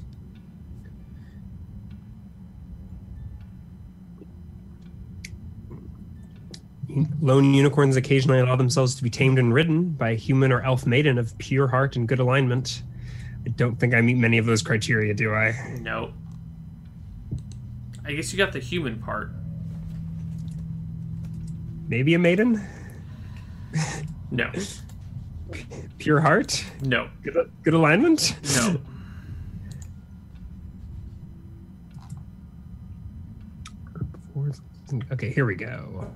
Lone 7.21 7.53
unicorns 7.55 7.95
occasionally 7.95 8.39
allow 8.39 8.55
themselves 8.55 8.93
to 8.95 9.03
be 9.03 9.09
tamed 9.09 9.39
and 9.39 9.51
ridden 9.51 9.89
by 9.89 10.11
a 10.11 10.15
human 10.15 10.51
or 10.51 10.61
elf 10.61 10.85
maiden 10.85 11.17
of 11.17 11.35
pure 11.39 11.67
heart 11.67 11.95
and 11.95 12.07
good 12.07 12.19
alignment. 12.19 12.83
I 13.45 13.49
don't 13.49 13.79
think 13.79 13.95
I 13.95 14.01
meet 14.01 14.17
many 14.17 14.37
of 14.37 14.45
those 14.45 14.61
criteria, 14.61 15.13
do 15.15 15.33
I? 15.33 15.77
No. 15.81 16.13
I 18.05 18.13
guess 18.13 18.31
you 18.31 18.37
got 18.37 18.51
the 18.51 18.59
human 18.59 19.01
part. 19.01 19.31
Maybe 21.87 22.13
a 22.13 22.19
maiden? 22.19 22.61
No. 24.33 24.51
Pure 25.99 26.21
heart? 26.21 26.65
No. 26.81 27.07
Good, 27.21 27.51
good 27.61 27.75
alignment? 27.75 28.35
No. 28.55 28.81
Okay, 35.11 35.31
here 35.31 35.45
we 35.45 35.53
go. 35.53 36.11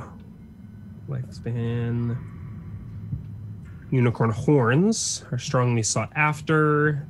Lifespan. 1.08 2.18
Unicorn 3.92 4.32
horns 4.32 5.24
are 5.32 5.38
strongly 5.38 5.84
sought 5.84 6.12
after. 6.16 7.08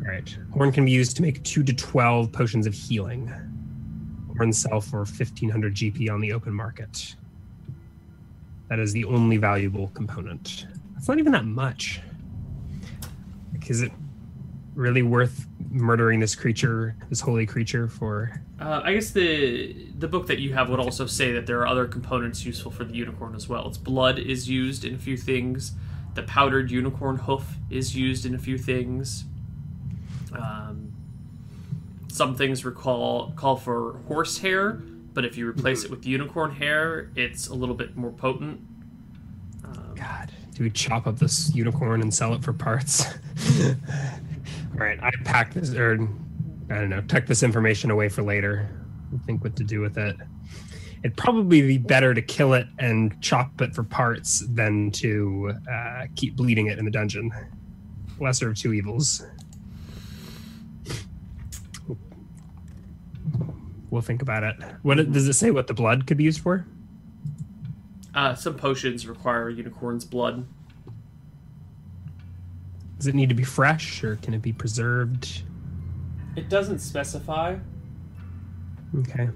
All 0.00 0.10
right. 0.10 0.38
Horn 0.52 0.72
can 0.72 0.86
be 0.86 0.90
used 0.90 1.16
to 1.16 1.22
make 1.22 1.44
2 1.44 1.62
to 1.64 1.74
12 1.74 2.32
potions 2.32 2.66
of 2.66 2.72
healing. 2.72 3.30
Horns 4.38 4.62
sell 4.62 4.80
for 4.80 5.00
1500 5.00 5.74
GP 5.74 6.10
on 6.10 6.22
the 6.22 6.32
open 6.32 6.54
market. 6.54 7.14
That 8.72 8.78
is 8.78 8.94
the 8.94 9.04
only 9.04 9.36
valuable 9.36 9.88
component. 9.88 10.66
That's 10.94 11.06
not 11.06 11.18
even 11.18 11.32
that 11.32 11.44
much. 11.44 12.00
Like, 13.52 13.68
is 13.68 13.82
it 13.82 13.92
really 14.74 15.02
worth 15.02 15.46
murdering 15.68 16.20
this 16.20 16.34
creature, 16.34 16.96
this 17.10 17.20
holy 17.20 17.44
creature, 17.44 17.86
for 17.86 18.40
Uh, 18.58 18.80
I 18.82 18.94
guess 18.94 19.10
the 19.10 19.76
the 19.98 20.08
book 20.08 20.26
that 20.28 20.38
you 20.38 20.54
have 20.54 20.70
would 20.70 20.80
also 20.80 21.04
say 21.04 21.32
that 21.32 21.44
there 21.44 21.60
are 21.60 21.66
other 21.66 21.86
components 21.86 22.46
useful 22.46 22.70
for 22.70 22.84
the 22.84 22.94
unicorn 22.94 23.34
as 23.34 23.46
well. 23.46 23.68
Its 23.68 23.76
blood 23.76 24.18
is 24.18 24.48
used 24.48 24.86
in 24.86 24.94
a 24.94 24.98
few 24.98 25.18
things. 25.18 25.72
The 26.14 26.22
powdered 26.22 26.70
unicorn 26.70 27.16
hoof 27.16 27.56
is 27.68 27.94
used 27.94 28.24
in 28.24 28.34
a 28.34 28.38
few 28.38 28.56
things. 28.56 29.26
Um, 30.32 30.94
some 32.08 32.34
things 32.36 32.64
recall 32.64 33.34
call 33.36 33.56
for 33.56 33.98
horse 34.08 34.38
hair, 34.38 34.80
but 35.14 35.24
if 35.24 35.36
you 35.36 35.48
replace 35.48 35.84
it 35.84 35.90
with 35.90 36.06
unicorn 36.06 36.52
hair, 36.52 37.10
it's 37.16 37.48
a 37.48 37.54
little 37.54 37.74
bit 37.74 37.96
more 37.96 38.10
potent. 38.10 38.60
Um, 39.64 39.94
God, 39.94 40.32
do 40.54 40.64
we 40.64 40.70
chop 40.70 41.06
up 41.06 41.18
this 41.18 41.54
unicorn 41.54 42.00
and 42.00 42.12
sell 42.12 42.34
it 42.34 42.42
for 42.42 42.52
parts? 42.52 43.04
All 43.62 44.78
right, 44.78 45.02
I 45.02 45.10
pack 45.24 45.54
this, 45.54 45.74
or 45.74 46.08
I 46.70 46.74
don't 46.74 46.88
know, 46.88 47.02
tuck 47.02 47.26
this 47.26 47.42
information 47.42 47.90
away 47.90 48.08
for 48.08 48.22
later. 48.22 48.68
Think 49.26 49.44
what 49.44 49.56
to 49.56 49.64
do 49.64 49.80
with 49.80 49.98
it. 49.98 50.16
It'd 51.04 51.16
probably 51.16 51.62
be 51.62 51.78
better 51.78 52.14
to 52.14 52.22
kill 52.22 52.54
it 52.54 52.66
and 52.78 53.20
chop 53.20 53.60
it 53.60 53.74
for 53.74 53.82
parts 53.82 54.44
than 54.48 54.90
to 54.92 55.52
uh, 55.70 56.06
keep 56.14 56.36
bleeding 56.36 56.68
it 56.68 56.78
in 56.78 56.84
the 56.84 56.90
dungeon. 56.90 57.30
Lesser 58.20 58.50
of 58.50 58.56
two 58.56 58.72
evils. 58.72 59.26
We'll 63.92 64.00
think 64.00 64.22
about 64.22 64.42
it. 64.42 64.56
What 64.80 65.12
does 65.12 65.28
it 65.28 65.34
say? 65.34 65.50
What 65.50 65.66
the 65.66 65.74
blood 65.74 66.06
could 66.06 66.16
be 66.16 66.24
used 66.24 66.40
for? 66.40 66.64
uh, 68.14 68.34
some 68.34 68.54
potions 68.54 69.06
require 69.06 69.50
unicorn's 69.50 70.06
blood. 70.06 70.46
Does 72.96 73.06
it 73.06 73.14
need 73.14 73.28
to 73.28 73.34
be 73.34 73.44
fresh 73.44 74.02
or 74.02 74.16
can 74.16 74.32
it 74.32 74.40
be 74.40 74.52
preserved? 74.52 75.42
It 76.36 76.48
doesn't 76.48 76.78
specify. 76.78 77.56
Okay. 78.98 79.28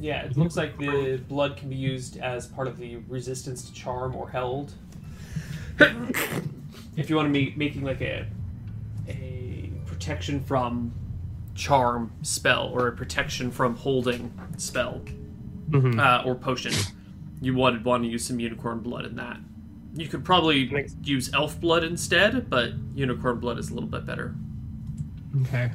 Yeah, 0.00 0.22
it 0.22 0.36
looks 0.36 0.56
like 0.56 0.78
the 0.78 1.20
blood 1.28 1.56
can 1.56 1.68
be 1.68 1.76
used 1.76 2.16
as 2.18 2.46
part 2.46 2.66
of 2.68 2.78
the 2.78 2.96
resistance 3.08 3.64
to 3.68 3.72
charm 3.74 4.16
or 4.16 4.30
held. 4.30 4.72
if 6.96 7.08
you 7.08 7.16
want 7.16 7.28
to 7.28 7.32
be 7.32 7.54
making 7.56 7.82
like 7.84 8.00
a 8.00 8.26
a 9.08 9.70
protection 9.86 10.40
from 10.40 10.92
charm 11.54 12.10
spell 12.22 12.68
or 12.72 12.88
a 12.88 12.92
protection 12.92 13.50
from 13.50 13.76
holding 13.76 14.32
spell 14.56 15.00
Mhm. 15.70 15.98
uh, 15.98 16.22
or 16.26 16.34
potion, 16.34 16.72
you 17.40 17.54
would 17.54 17.84
want 17.84 18.02
to 18.04 18.08
use 18.08 18.24
some 18.24 18.40
unicorn 18.40 18.80
blood 18.80 19.04
in 19.04 19.16
that. 19.16 19.38
You 19.94 20.08
could 20.08 20.24
probably 20.24 20.68
Makes- 20.70 20.96
use 21.04 21.30
elf 21.34 21.60
blood 21.60 21.84
instead, 21.84 22.48
but 22.48 22.72
unicorn 22.94 23.38
blood 23.40 23.58
is 23.58 23.70
a 23.70 23.74
little 23.74 23.88
bit 23.88 24.06
better. 24.06 24.34
Okay. 25.42 25.72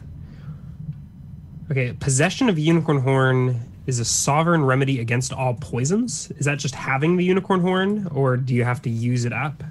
Okay, 1.72 1.94
possession 1.94 2.48
of 2.50 2.58
unicorn 2.60 3.02
horn 3.02 3.60
is 3.88 4.00
a 4.00 4.06
sovereign 4.06 4.64
remedy 4.64 5.00
against 5.00 5.32
all 5.32 5.54
poisons. 5.56 6.32
Is 6.38 6.46
that 6.46 6.58
just 6.60 6.74
having 6.76 7.18
the 7.18 7.24
unicorn 7.24 7.62
horn, 7.62 8.08
or 8.14 8.36
do 8.38 8.54
you 8.56 8.64
have 8.64 8.82
to 8.84 8.90
use 8.90 9.26
it 9.26 9.34
up? 9.34 9.64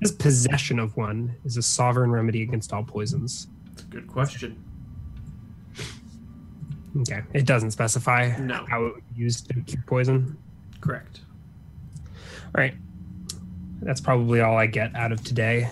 This 0.00 0.10
possession 0.12 0.78
of 0.78 0.96
one 0.96 1.34
is 1.44 1.56
a 1.56 1.62
sovereign 1.62 2.10
remedy 2.10 2.42
against 2.42 2.72
all 2.72 2.82
poisons. 2.82 3.46
It's 3.72 3.82
a 3.82 3.86
good 3.86 4.06
question. 4.08 4.62
Okay, 7.00 7.22
it 7.32 7.44
doesn't 7.44 7.72
specify 7.72 8.36
No. 8.38 8.64
how 8.68 8.84
it 8.84 8.94
would 8.94 9.14
be 9.14 9.22
used 9.22 9.48
to 9.48 9.60
cure 9.62 9.82
poison. 9.86 10.36
Correct. 10.80 11.20
All 12.54 12.60
right, 12.60 12.74
that's 13.82 14.00
probably 14.00 14.40
all 14.40 14.56
I 14.56 14.66
get 14.66 14.94
out 14.94 15.10
of 15.10 15.22
today, 15.24 15.68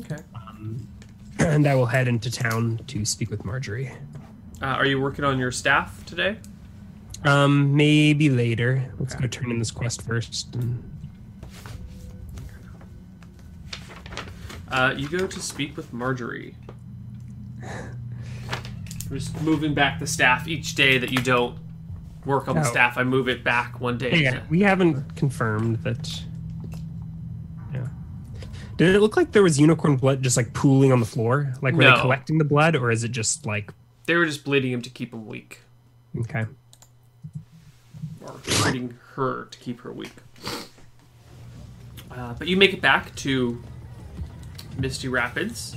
Okay. 0.00 0.16
and 1.38 1.66
I 1.66 1.74
will 1.76 1.86
head 1.86 2.08
into 2.08 2.30
town 2.30 2.80
to 2.88 3.04
speak 3.04 3.30
with 3.30 3.44
Marjorie. 3.44 3.92
Uh, 4.60 4.66
are 4.66 4.86
you 4.86 5.00
working 5.00 5.24
on 5.24 5.38
your 5.38 5.52
staff 5.52 6.04
today? 6.06 6.38
Um, 7.24 7.76
maybe 7.76 8.30
later. 8.30 8.92
Let's 8.98 9.14
Okay. 9.14 9.22
go 9.22 9.28
turn 9.28 9.50
in 9.50 9.58
this 9.58 9.70
quest 9.70 10.02
first. 10.02 10.54
And 10.56 10.82
Uh, 14.68 14.94
you 14.96 15.06
go 15.08 15.26
to 15.26 15.40
speak 15.40 15.76
with 15.76 15.92
Marjorie. 15.92 16.54
We're 19.10 19.18
just 19.18 19.38
moving 19.42 19.74
back 19.74 19.98
the 20.00 20.06
staff 20.06 20.48
each 20.48 20.74
day 20.74 20.96
that 20.96 21.10
you 21.12 21.18
don't 21.18 21.58
work 22.24 22.48
on 22.48 22.54
the 22.54 22.62
Oh. 22.62 22.70
staff. 22.70 22.96
I 22.96 23.04
move 23.04 23.28
it 23.28 23.44
back 23.44 23.80
one 23.80 23.98
day. 23.98 24.22
yeah, 24.22 24.40
we 24.48 24.60
haven't 24.60 25.14
confirmed 25.16 25.76
that. 25.82 26.22
Yeah. 27.74 27.88
Did 28.78 28.94
it 28.96 29.00
look 29.00 29.16
like 29.18 29.32
there 29.32 29.42
was 29.42 29.60
unicorn 29.60 29.96
blood 29.96 30.22
just 30.22 30.38
like 30.38 30.54
pooling 30.54 30.90
on 30.90 31.00
the 31.00 31.06
floor? 31.06 31.52
Like 31.60 31.74
were 31.74 31.82
No. 31.82 31.94
they 31.94 32.00
collecting 32.00 32.38
the 32.38 32.44
blood, 32.44 32.74
or 32.74 32.90
is 32.90 33.04
it 33.04 33.10
just 33.12 33.44
like 33.44 33.74
They 34.06 34.16
were 34.16 34.24
just 34.24 34.42
bleeding 34.42 34.72
him 34.72 34.80
to 34.82 34.90
keep 34.90 35.12
him 35.12 35.26
weak, 35.26 35.60
okay? 36.20 36.46
Or 38.26 38.34
bleeding 38.44 38.98
her 39.14 39.46
to 39.50 39.58
keep 39.58 39.80
her 39.80 39.92
weak. 39.92 40.12
Uh, 42.10 42.34
but 42.34 42.46
you 42.46 42.56
make 42.56 42.74
it 42.74 42.80
back 42.80 43.14
to 43.16 43.62
Misty 44.78 45.08
Rapids, 45.08 45.76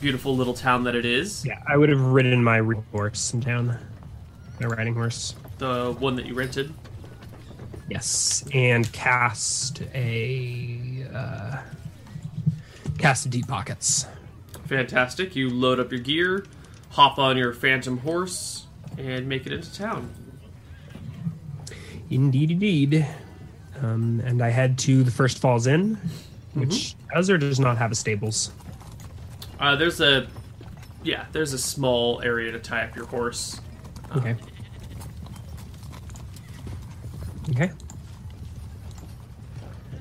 beautiful 0.00 0.36
little 0.36 0.54
town 0.54 0.84
that 0.84 0.94
it 0.94 1.04
is. 1.04 1.44
Yeah, 1.44 1.62
I 1.66 1.76
would 1.76 1.88
have 1.88 2.00
ridden 2.00 2.42
my 2.44 2.60
horse 2.92 3.32
in 3.32 3.40
town. 3.40 3.78
My 4.60 4.66
riding 4.66 4.94
horse. 4.94 5.34
The 5.58 5.96
one 5.98 6.16
that 6.16 6.26
you 6.26 6.34
rented. 6.34 6.72
Yes, 7.88 8.44
and 8.52 8.90
cast 8.92 9.82
a 9.94 11.06
uh, 11.12 11.58
cast 12.98 13.26
a 13.26 13.28
deep 13.28 13.48
pockets. 13.48 14.06
Fantastic. 14.66 15.36
You 15.36 15.50
load 15.50 15.80
up 15.80 15.90
your 15.90 16.00
gear, 16.00 16.46
hop 16.90 17.18
on 17.18 17.36
your 17.36 17.52
phantom 17.52 17.98
horse, 17.98 18.66
and 18.96 19.28
make 19.28 19.46
it 19.46 19.52
into 19.52 19.72
town. 19.74 20.10
Indeed, 22.12 22.50
indeed. 22.50 23.06
Um, 23.80 24.20
and 24.24 24.42
I 24.42 24.50
head 24.50 24.78
to 24.80 25.02
the 25.02 25.10
First 25.10 25.38
Falls 25.38 25.66
Inn, 25.66 25.98
which 26.54 26.94
does 27.12 27.30
or 27.30 27.38
does 27.38 27.58
not 27.58 27.78
have 27.78 27.90
a 27.90 27.94
stables. 27.94 28.52
Uh, 29.58 29.76
there's 29.76 30.00
a, 30.00 30.28
yeah, 31.02 31.24
there's 31.32 31.52
a 31.52 31.58
small 31.58 32.20
area 32.22 32.52
to 32.52 32.58
tie 32.58 32.84
up 32.84 32.94
your 32.94 33.06
horse. 33.06 33.60
Okay. 34.16 34.36
Okay. 37.50 37.70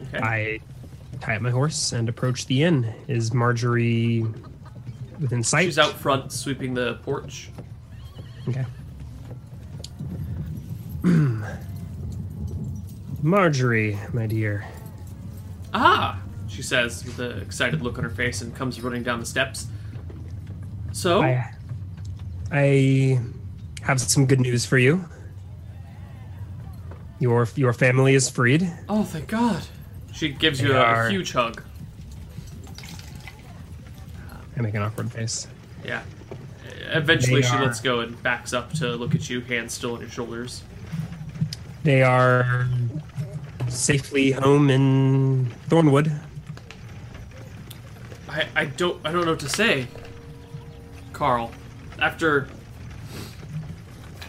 Okay. 0.08 0.20
I 0.20 0.60
tie 1.22 1.38
up 1.38 1.42
my 1.42 1.50
horse 1.50 1.94
and 1.94 2.10
approach 2.10 2.46
the 2.46 2.64
inn. 2.64 2.94
Is 3.08 3.34
Marjorie 3.34 4.26
within 5.20 5.44
sight? 5.44 5.66
She's 5.66 5.80
out 5.80 5.94
front 5.94 6.32
sweeping 6.32 6.74
the 6.74 6.96
porch. 7.04 7.50
Okay. 8.50 8.66
Marjorie, 13.22 14.00
my 14.14 14.26
dear. 14.26 14.66
Ah, 15.74 16.20
she 16.48 16.62
says 16.62 17.06
with 17.06 17.20
an 17.20 17.40
excited 17.42 17.82
look 17.82 17.98
on 17.98 18.04
her 18.04 18.10
face 18.10 18.42
and 18.42 18.56
comes 18.56 18.82
running 18.82 19.04
down 19.04 19.20
the 19.20 19.26
steps. 19.26 19.68
So, 20.92 21.22
I 21.22 21.54
I 22.52 23.20
have 23.84 24.02
some 24.02 24.26
good 24.26 24.42
news 24.42 24.66
for 24.66 24.78
you. 24.78 25.06
Your 27.20 27.48
your 27.56 27.74
family 27.74 28.16
is 28.16 28.30
freed. 28.30 28.70
oh, 28.90 29.04
thank 29.04 29.28
God. 29.28 29.62
She 30.14 30.30
gives 30.30 30.60
you 30.62 30.70
They 30.70 30.74
a, 30.76 30.82
are- 30.82 31.10
huge 31.10 31.32
hug. 31.32 31.64
I 34.58 34.62
make 34.62 34.74
an 34.74 34.82
awkward 34.82 35.12
face. 35.12 35.48
Yeah. 35.86 36.02
Eventually, 36.94 37.42
They 37.42 37.48
she 37.48 37.56
are- 37.56 37.64
lets 37.66 37.80
go 37.80 38.02
and 38.02 38.22
backs 38.22 38.52
up 38.52 38.74
to 38.74 38.90
look 38.96 39.16
at 39.16 39.30
you, 39.30 39.40
hands 39.42 39.74
still 39.74 39.94
on 39.94 40.02
your 40.02 40.10
shoulders. 40.10 40.64
They 41.84 42.04
are 42.04 42.68
safely 43.72 44.32
home 44.32 44.70
in 44.70 45.52
Thornwood. 45.70 46.18
I, 48.30 48.48
I 48.56 48.66
don't 48.66 49.00
I 49.06 49.12
don't 49.12 49.26
know 49.26 49.32
what 49.32 49.40
to 49.42 49.50
say, 49.50 49.88
Carl. 51.14 51.52
After 52.00 52.48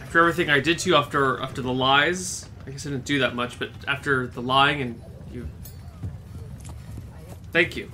after 0.01 0.19
everything 0.19 0.49
I 0.49 0.59
did 0.59 0.79
to 0.79 0.89
you, 0.89 0.95
after 0.95 1.39
after 1.41 1.61
the 1.61 1.73
lies, 1.73 2.49
I 2.67 2.71
guess 2.71 2.85
I 2.85 2.89
didn't 2.89 3.05
do 3.05 3.19
that 3.19 3.35
much, 3.35 3.59
but 3.59 3.69
after 3.87 4.27
the 4.27 4.41
lying 4.41 4.81
and 4.81 5.01
you, 5.31 5.47
thank 7.51 7.75
you. 7.75 7.89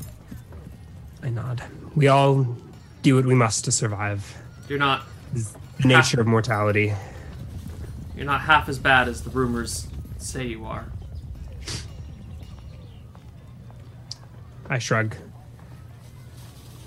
I 1.21 1.29
nod. 1.29 1.63
We 1.95 2.07
all 2.07 2.55
do 3.01 3.15
what 3.15 3.25
we 3.25 3.35
must 3.35 3.65
to 3.65 3.71
survive. 3.71 4.35
You're 4.67 4.79
not 4.79 5.03
the 5.33 5.87
nature 5.87 6.21
of 6.21 6.27
mortality. 6.27 6.93
you're 8.15 8.25
not 8.25 8.41
half 8.41 8.67
as 8.67 8.79
bad 8.79 9.07
as 9.07 9.21
the 9.23 9.29
rumors 9.29 9.87
say 10.17 10.45
you 10.45 10.65
are. 10.65 10.85
I 14.69 14.79
shrug. 14.79 15.15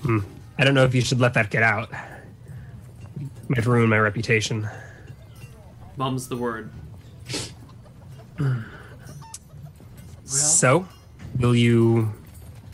Hmm. 0.03 0.21
I 0.59 0.65
don't 0.65 0.75
know 0.75 0.85
if 0.85 0.95
you 0.95 1.01
should 1.01 1.21
let 1.21 1.35
that 1.35 1.51
get 1.51 1.63
out. 1.63 1.91
It 3.21 3.29
Might 3.49 3.67
ruin 3.67 3.89
my 3.89 3.99
reputation. 3.99 4.69
Mum's 5.97 6.29
the 6.29 6.37
word. 6.37 6.71
So, 10.25 10.89
will 11.39 11.55
you 11.55 12.11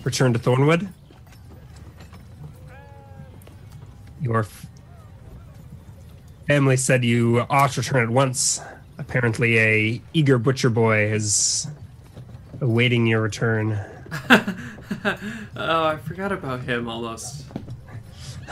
return 0.04 0.32
to 0.32 0.38
Thornwood? 0.38 0.86
Your 4.20 4.40
f- 4.40 4.66
family 6.46 6.76
said 6.76 7.04
you 7.04 7.44
ought 7.50 7.72
to 7.72 7.80
return 7.80 8.04
at 8.04 8.10
once. 8.10 8.60
Apparently, 8.98 9.58
a 9.58 10.02
eager 10.12 10.38
butcher 10.38 10.70
boy 10.70 11.12
is 11.12 11.66
awaiting 12.60 13.08
your 13.08 13.22
return. 13.22 13.76
Oh, 15.56 15.84
I 15.84 15.96
forgot 15.98 16.32
about 16.32 16.60
him 16.62 16.88
almost. 16.88 17.44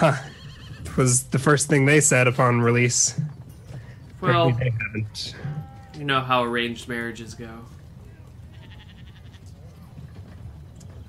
It 0.03 0.97
was 0.97 1.25
the 1.25 1.39
first 1.39 1.69
thing 1.69 1.87
they 1.87 2.01
said 2.01 2.27
upon 2.27 2.61
release. 2.61 3.19
Well, 4.21 4.49
Apparently 4.49 4.71
they 4.71 4.85
haven't. 4.85 5.35
you 5.99 6.05
know 6.05 6.21
how 6.21 6.43
arranged 6.45 6.89
marriages 6.89 7.35
go. 7.35 7.49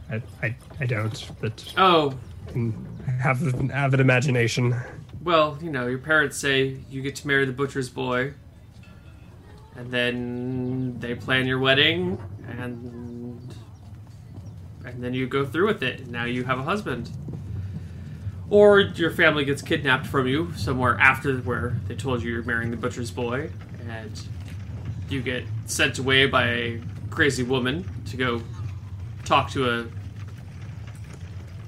I, 0.09 0.21
I, 0.41 0.55
I 0.79 0.85
don't, 0.85 1.29
but 1.41 1.73
Oh, 1.77 2.17
I 2.55 3.11
have 3.11 3.41
an 3.53 3.71
avid 3.71 3.99
imagination. 3.99 4.75
Well, 5.23 5.57
you 5.61 5.69
know, 5.69 5.87
your 5.87 5.99
parents 5.99 6.37
say 6.37 6.77
you 6.89 7.01
get 7.01 7.15
to 7.17 7.27
marry 7.27 7.43
the 7.45 7.51
butcher's 7.51 7.89
boy, 7.89 8.33
and 9.75 9.91
then 9.91 10.97
they 10.99 11.15
plan 11.15 11.45
your 11.45 11.59
wedding, 11.59 12.17
and 12.47 13.06
and 14.97 15.03
then 15.03 15.13
you 15.13 15.27
go 15.27 15.45
through 15.45 15.67
with 15.67 15.83
it. 15.83 15.99
And 15.99 16.11
now 16.11 16.25
you 16.25 16.43
have 16.43 16.57
a 16.57 16.63
husband, 16.63 17.11
or 18.49 18.79
your 18.79 19.11
family 19.11 19.45
gets 19.45 19.61
kidnapped 19.61 20.07
from 20.07 20.25
you 20.25 20.51
somewhere 20.55 20.97
after 20.99 21.37
where 21.37 21.79
they 21.87 21.95
told 21.95 22.23
you 22.23 22.31
you're 22.33 22.41
marrying 22.41 22.71
the 22.71 22.77
butcher's 22.77 23.11
boy, 23.11 23.51
and 23.87 24.23
you 25.07 25.21
get 25.21 25.43
sent 25.67 25.99
away 25.99 26.25
by 26.25 26.47
a 26.47 26.81
crazy 27.11 27.43
woman 27.43 27.87
to 28.07 28.17
go 28.17 28.41
talk 29.23 29.51
to 29.51 29.69
a 29.69 29.85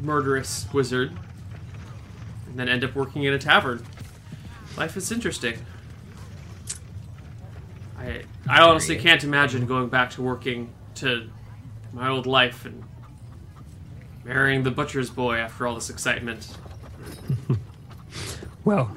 murderous 0.01 0.65
wizard 0.73 1.11
and 2.47 2.57
then 2.57 2.67
end 2.67 2.84
up 2.84 2.95
working 2.95 3.25
in 3.25 3.34
a 3.34 3.38
tavern. 3.38 3.86
Life 4.75 4.97
is 4.97 5.11
interesting. 5.11 5.59
I 7.95 8.23
I 8.49 8.61
honestly 8.61 8.97
can't 8.97 9.23
imagine 9.23 9.67
going 9.67 9.89
back 9.89 10.09
to 10.11 10.23
working 10.23 10.73
to 10.95 11.30
my 11.93 12.09
old 12.09 12.25
life 12.25 12.65
and 12.65 12.84
marrying 14.30 14.61
the 14.61 14.69
butcher's 14.69 15.09
boy 15.09 15.38
after 15.38 15.65
all 15.65 15.75
this 15.75 15.89
excitement. 15.89 16.47
Well, 18.65 18.95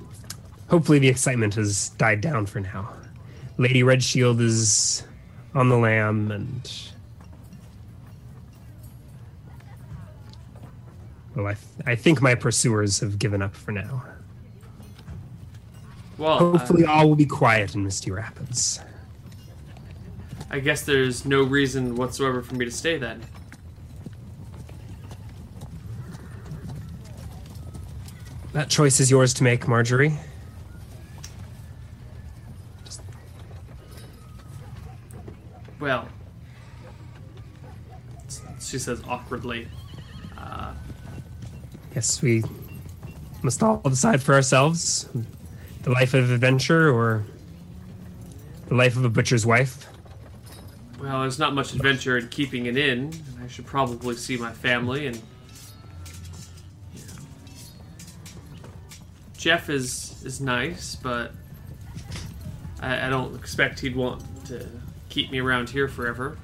hopefully 0.68 0.98
the 0.98 1.08
excitement 1.08 1.54
has 1.54 1.90
died 1.90 2.20
down 2.20 2.44
for 2.44 2.60
now. 2.60 2.92
Lady 3.56 3.82
Redshield 3.82 4.38
is 4.40 5.04
on 5.54 5.70
the 5.70 5.78
lam, 5.78 6.30
and 6.30 6.70
well, 11.34 11.46
I, 11.46 11.54
th- 11.54 11.64
I 11.86 11.94
think 11.94 12.20
my 12.20 12.34
pursuers 12.34 13.00
have 13.00 13.18
given 13.18 13.40
up 13.40 13.54
for 13.54 13.70
now. 13.70 14.04
Well, 16.18 16.34
uh, 16.34 16.58
Hopefully, 16.58 16.84
all 16.84 17.08
will 17.08 17.16
be 17.16 17.24
quiet 17.24 17.74
in 17.74 17.84
Misty 17.84 18.10
Rapids. 18.10 18.80
I 20.50 20.58
guess 20.58 20.82
there's 20.82 21.24
no 21.24 21.44
reason 21.44 21.94
whatsoever 21.94 22.42
for 22.42 22.56
me 22.56 22.66
to 22.66 22.70
stay 22.70 22.98
then. 22.98 23.22
That 28.52 28.68
choice 28.68 29.00
is 29.00 29.10
yours 29.10 29.32
to 29.34 29.44
make, 29.44 29.66
Marjorie. 29.66 30.12
Well, 35.80 36.06
she 38.60 38.78
says 38.78 39.02
awkwardly. 39.08 39.68
Uh, 40.38 40.74
Yes, 41.94 42.22
we 42.22 42.42
must 43.42 43.62
all 43.62 43.78
decide 43.80 44.22
for 44.22 44.34
ourselves 44.34 45.08
the 45.82 45.90
life 45.90 46.14
of 46.14 46.30
adventure 46.30 46.90
or 46.90 47.24
the 48.68 48.74
life 48.74 48.96
of 48.96 49.04
a 49.04 49.10
butcher's 49.10 49.44
wife. 49.44 49.86
Well, 51.00 51.22
there's 51.22 51.38
not 51.38 51.54
much 51.54 51.74
adventure 51.74 52.16
in 52.16 52.28
keeping 52.28 52.66
it 52.66 52.76
in. 52.76 52.98
and 53.00 53.44
I 53.44 53.48
should 53.48 53.66
probably 53.66 54.14
see 54.16 54.36
my 54.36 54.52
family 54.52 55.06
and. 55.06 55.20
Jeff 59.42 59.68
is 59.68 60.22
is 60.24 60.40
nice, 60.40 60.94
but 60.94 61.32
I, 62.80 63.08
I 63.08 63.10
don't 63.10 63.34
expect 63.34 63.80
he'd 63.80 63.96
want 63.96 64.22
to 64.46 64.68
keep 65.08 65.32
me 65.32 65.40
around 65.40 65.68
here 65.68 65.88
forever. 65.88 66.38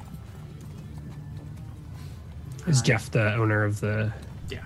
Is 2.67 2.83
Jeff 2.83 3.09
the 3.09 3.35
owner 3.35 3.63
of 3.63 3.79
the? 3.79 4.13
Yeah. 4.51 4.65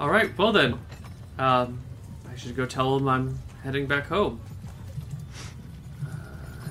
All 0.00 0.10
right. 0.10 0.36
Well 0.36 0.50
then, 0.50 0.72
um, 1.38 1.78
I 2.28 2.34
should 2.34 2.56
go 2.56 2.66
tell 2.66 2.96
him 2.96 3.06
I'm 3.06 3.38
heading 3.62 3.86
back 3.86 4.08
home. 4.08 4.40
Uh, 6.04 6.08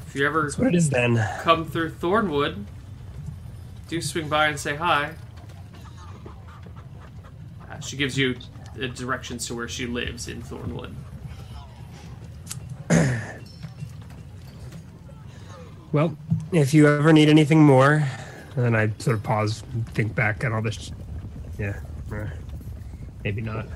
if 0.06 0.14
you 0.14 0.26
ever 0.26 0.42
That's 0.42 0.58
what 0.58 0.68
it 0.68 0.76
is 0.76 0.90
then. 0.90 1.26
come 1.40 1.64
through 1.64 1.92
Thornwood, 1.92 2.66
do 3.88 4.02
swing 4.02 4.28
by 4.28 4.48
and 4.48 4.60
say 4.60 4.76
hi. 4.76 5.14
Uh, 7.84 7.86
she 7.86 7.98
gives 7.98 8.18
you 8.18 8.36
uh, 8.82 8.88
directions 8.88 9.46
to 9.48 9.56
where 9.56 9.68
she 9.68 9.86
lives 9.86 10.28
in 10.28 10.42
Thornwood. 10.42 10.94
Well, 15.92 16.18
if 16.52 16.74
you 16.74 16.88
ever 16.88 17.14
need 17.14 17.30
anything 17.30 17.64
more, 17.64 18.04
and 18.56 18.66
then 18.66 18.76
I 18.76 18.92
sort 18.98 19.16
of 19.16 19.22
pause, 19.22 19.62
and 19.74 19.88
think 19.90 20.16
back 20.16 20.44
at 20.44 20.52
all 20.52 20.64
this. 20.64 20.92
Yeah, 21.60 21.80
eh, 22.12 22.26
maybe 23.24 23.42
not. 23.42 23.68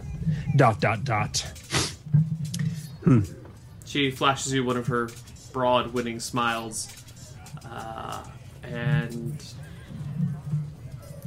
Dot 0.56 0.82
dot 0.82 1.04
dot. 1.04 1.46
She 3.86 4.10
flashes 4.10 4.52
you 4.52 4.64
one 4.64 4.78
of 4.78 4.88
her 4.88 5.12
broad, 5.54 5.94
winning 5.94 6.20
smiles, 6.20 6.92
uh, 7.70 8.24
and 8.64 9.38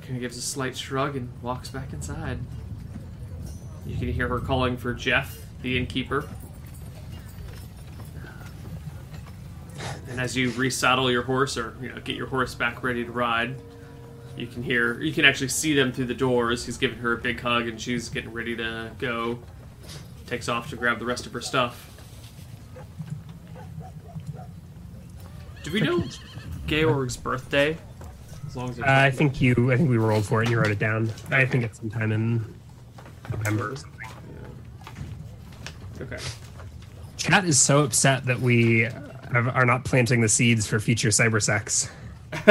kind 0.01 0.17
of 0.17 0.21
gives 0.21 0.37
a 0.37 0.43
slight 0.43 0.77
shrug 0.77 1.15
and 1.15 1.29
walks 1.41 1.69
back 1.69 1.93
inside. 1.93 2.41
You 3.91 3.97
can 3.99 4.13
hear 4.13 4.29
her 4.29 4.39
calling 4.39 4.77
for 4.77 4.95
Jeff, 4.95 5.45
the 5.63 5.77
innkeeper. 5.77 6.29
And 10.09 10.21
as 10.21 10.37
you 10.37 10.51
resaddle 10.53 11.11
your 11.11 11.23
horse, 11.23 11.57
or 11.57 11.77
you 11.83 11.89
know, 11.89 12.01
get 12.01 12.15
your 12.15 12.29
horse 12.29 12.55
back 12.55 12.85
ready 12.85 13.05
to 13.05 13.11
ride, 13.11 13.57
you 14.37 14.47
can 14.47 14.63
hear, 14.63 15.01
you 15.01 15.13
can 15.13 15.25
actually 15.25 15.49
see 15.49 15.75
them 15.75 15.91
through 15.93 16.07
the 16.07 16.15
doors. 16.15 16.65
He's 16.65 16.79
giving 16.79 16.99
her 16.99 17.15
a 17.15 17.19
big 17.19 17.41
hug, 17.41 17.67
and 17.67 17.81
she's 17.81 18.09
getting 18.09 18.33
ready 18.33 18.57
to 18.57 18.93
go. 18.99 19.41
Takes 20.27 20.49
off 20.49 20.71
to 20.71 20.77
grab 20.77 21.01
the 21.01 21.05
rest 21.05 21.27
of 21.27 21.33
her 21.33 21.41
stuff. 21.41 21.91
Do 25.65 25.73
we 25.73 25.81
know 25.81 26.05
Georg's 26.69 27.17
birthday? 27.17 27.77
As 28.47 28.57
as 28.57 28.79
Uh, 28.79 28.85
I 28.87 29.11
think 29.11 29.41
you. 29.41 29.73
I 29.73 29.77
think 29.77 29.91
we 29.91 29.99
rolled 29.99 30.25
for 30.25 30.43
it 30.43 30.47
and 30.47 30.53
you 30.53 30.59
wrote 30.59 30.71
it 30.71 30.79
down. 30.79 31.11
I 31.31 31.45
think 31.45 31.65
it's 31.65 31.79
sometime 31.79 32.13
in 32.13 32.60
November 33.31 33.73
or 33.73 33.77
something. 33.77 34.09
Yeah. 35.97 36.03
Okay. 36.03 36.19
Chat 37.17 37.45
is 37.45 37.61
so 37.61 37.85
upset 37.85 38.25
that 38.27 38.41
we 38.41 38.87
are 39.33 39.67
not 39.67 39.85
planting 39.85 40.21
the 40.21 40.29
seeds 40.29 40.67
for 40.67 40.81
future 40.81 41.11
cyber 41.11 41.43
sex. 41.43 41.91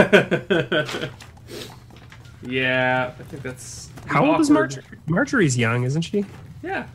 yeah, 2.44 3.14
I 3.18 3.24
think 3.24 3.44
that's. 3.44 3.90
How 4.06 4.20
awkward. 4.20 4.32
old 4.32 4.42
is 4.42 4.50
Marjorie? 4.50 4.84
Marjorie's 5.08 5.58
young, 5.58 5.84
isn't 5.84 6.02
she? 6.04 6.26
Yeah. 6.62 6.88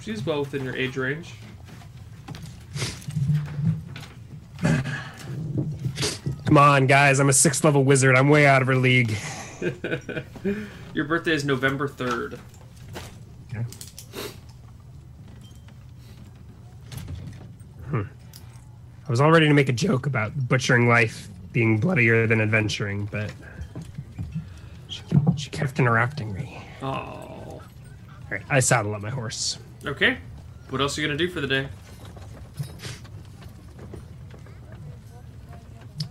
She's 0.00 0.24
well 0.24 0.40
within 0.40 0.64
your 0.64 0.76
age 0.76 0.96
range. 0.96 1.34
Come 6.48 6.56
on, 6.56 6.86
guys. 6.86 7.20
I'm 7.20 7.28
a 7.28 7.32
sixth 7.34 7.62
level 7.62 7.84
wizard. 7.84 8.16
I'm 8.16 8.30
way 8.30 8.46
out 8.46 8.62
of 8.62 8.68
her 8.68 8.76
league. 8.76 9.14
Your 10.94 11.04
birthday 11.04 11.34
is 11.34 11.44
November 11.44 11.86
3rd. 11.88 12.38
I 19.08 19.10
was 19.10 19.22
all 19.22 19.30
ready 19.30 19.48
to 19.48 19.54
make 19.54 19.70
a 19.70 19.72
joke 19.72 20.04
about 20.04 20.48
butchering 20.48 20.86
life 20.86 21.30
being 21.52 21.78
bloodier 21.78 22.26
than 22.26 22.42
adventuring, 22.42 23.06
but 23.06 23.32
she, 24.88 25.02
she 25.34 25.48
kept 25.48 25.78
interrupting 25.78 26.34
me. 26.34 26.62
Oh. 26.82 26.86
All 26.86 27.62
right, 28.30 28.42
I 28.50 28.60
saddle 28.60 28.94
up 28.94 29.00
my 29.00 29.08
horse. 29.08 29.58
Okay. 29.86 30.18
What 30.68 30.82
else 30.82 30.98
are 30.98 31.00
you 31.00 31.06
gonna 31.06 31.16
do 31.16 31.30
for 31.30 31.40
the 31.40 31.46
day? 31.46 31.68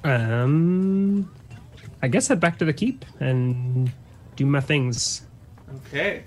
Um, 0.03 1.31
I 2.01 2.07
guess 2.07 2.27
head 2.27 2.39
back 2.39 2.57
to 2.57 2.65
the 2.65 2.73
keep 2.73 3.05
and 3.19 3.91
do 4.35 4.47
my 4.47 4.59
things. 4.59 5.21
Okay. 5.87 6.23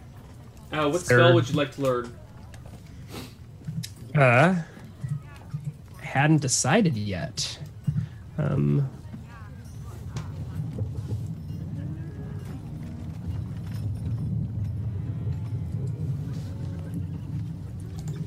Uh, 0.70 0.88
what 0.88 1.00
Sir. 1.00 1.18
spell 1.18 1.34
would 1.34 1.48
you 1.48 1.56
like 1.56 1.72
to 1.72 1.82
learn? 1.82 2.14
Uh, 4.14 4.54
hadn't 6.10 6.42
decided 6.42 6.96
yet. 6.96 7.56
Um, 8.36 8.90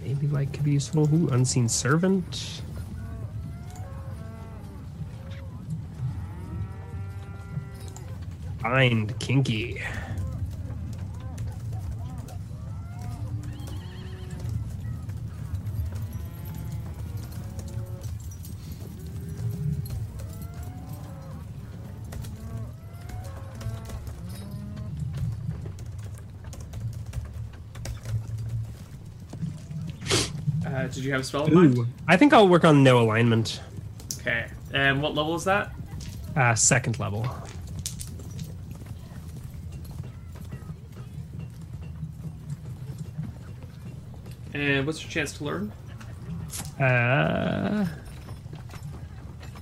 maybe 0.02 0.28
like 0.28 0.54
could 0.54 0.64
be 0.64 0.72
useful. 0.72 1.14
Ooh, 1.14 1.28
unseen 1.28 1.68
servant. 1.68 2.62
Find 8.62 9.20
kinky. 9.20 9.82
Did 30.94 31.04
you 31.06 31.12
have 31.12 31.22
a 31.22 31.24
spell 31.24 31.46
in 31.46 31.54
mind? 31.54 31.78
Ooh, 31.78 31.88
I 32.08 32.18
think 32.18 32.34
I'll 32.34 32.48
work 32.48 32.64
on 32.64 32.84
know 32.84 33.00
alignment. 33.00 33.62
Okay. 34.20 34.48
And 34.74 35.02
what 35.02 35.16
level 35.16 35.36
is 35.36 35.44
that? 35.46 35.72
Uh, 36.36 36.56
second 36.56 37.00
level. 37.00 37.28
And 44.54 44.86
what's 44.86 45.02
your 45.02 45.10
chance 45.10 45.34
to 45.38 45.44
learn? 45.44 45.72
Uh, 46.80 47.88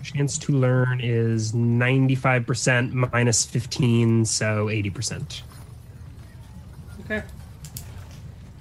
chance 0.03 0.37
to 0.37 0.51
learn 0.51 0.99
is 1.01 1.53
95% 1.53 2.93
minus 3.13 3.45
15, 3.45 4.25
so 4.25 4.67
80%. 4.67 5.41
Okay. 7.05 7.23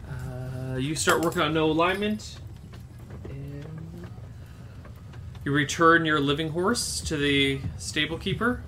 Uh, 0.09 0.77
you 0.77 0.95
start 0.95 1.23
working 1.23 1.43
on 1.43 1.53
know 1.53 1.71
alignment. 1.71 2.39
You 5.45 5.53
return 5.53 6.05
your 6.05 6.20
living 6.20 6.51
horse 6.51 7.01
to 7.03 7.16
the 7.16 7.61
stable 7.78 8.18
keeper. 8.18 8.62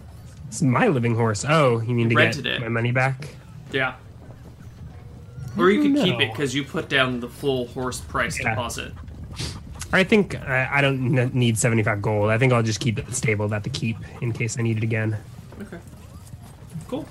It's 0.48 0.62
my 0.62 0.88
living 0.88 1.14
horse. 1.14 1.44
Oh, 1.48 1.80
you 1.80 1.94
mean 1.94 2.08
to 2.08 2.14
get 2.14 2.36
it. 2.44 2.60
my 2.60 2.68
money 2.68 2.92
back? 2.92 3.34
Yeah. 3.72 3.94
Or 5.58 5.70
you 5.70 5.82
could 5.82 6.02
keep 6.02 6.18
it 6.20 6.30
because 6.32 6.54
you 6.54 6.64
put 6.64 6.88
down 6.88 7.20
the 7.20 7.28
full 7.28 7.66
horse 7.68 8.00
price 8.00 8.40
Yeah. 8.40 8.50
deposit. 8.50 8.92
I 9.92 10.04
think 10.04 10.34
I, 10.48 10.78
I 10.78 10.80
don't 10.80 11.34
need 11.34 11.58
75 11.58 12.00
gold. 12.00 12.30
I 12.30 12.38
think 12.38 12.54
I'll 12.54 12.62
just 12.62 12.80
keep 12.80 12.98
it 12.98 13.12
stable 13.14 13.52
at 13.54 13.62
the 13.64 13.68
keep 13.70 13.98
in 14.22 14.32
case 14.32 14.58
I 14.58 14.62
need 14.62 14.78
it 14.78 14.82
again. 14.82 15.18
Okay. 15.60 15.78
Cool. 16.88 17.06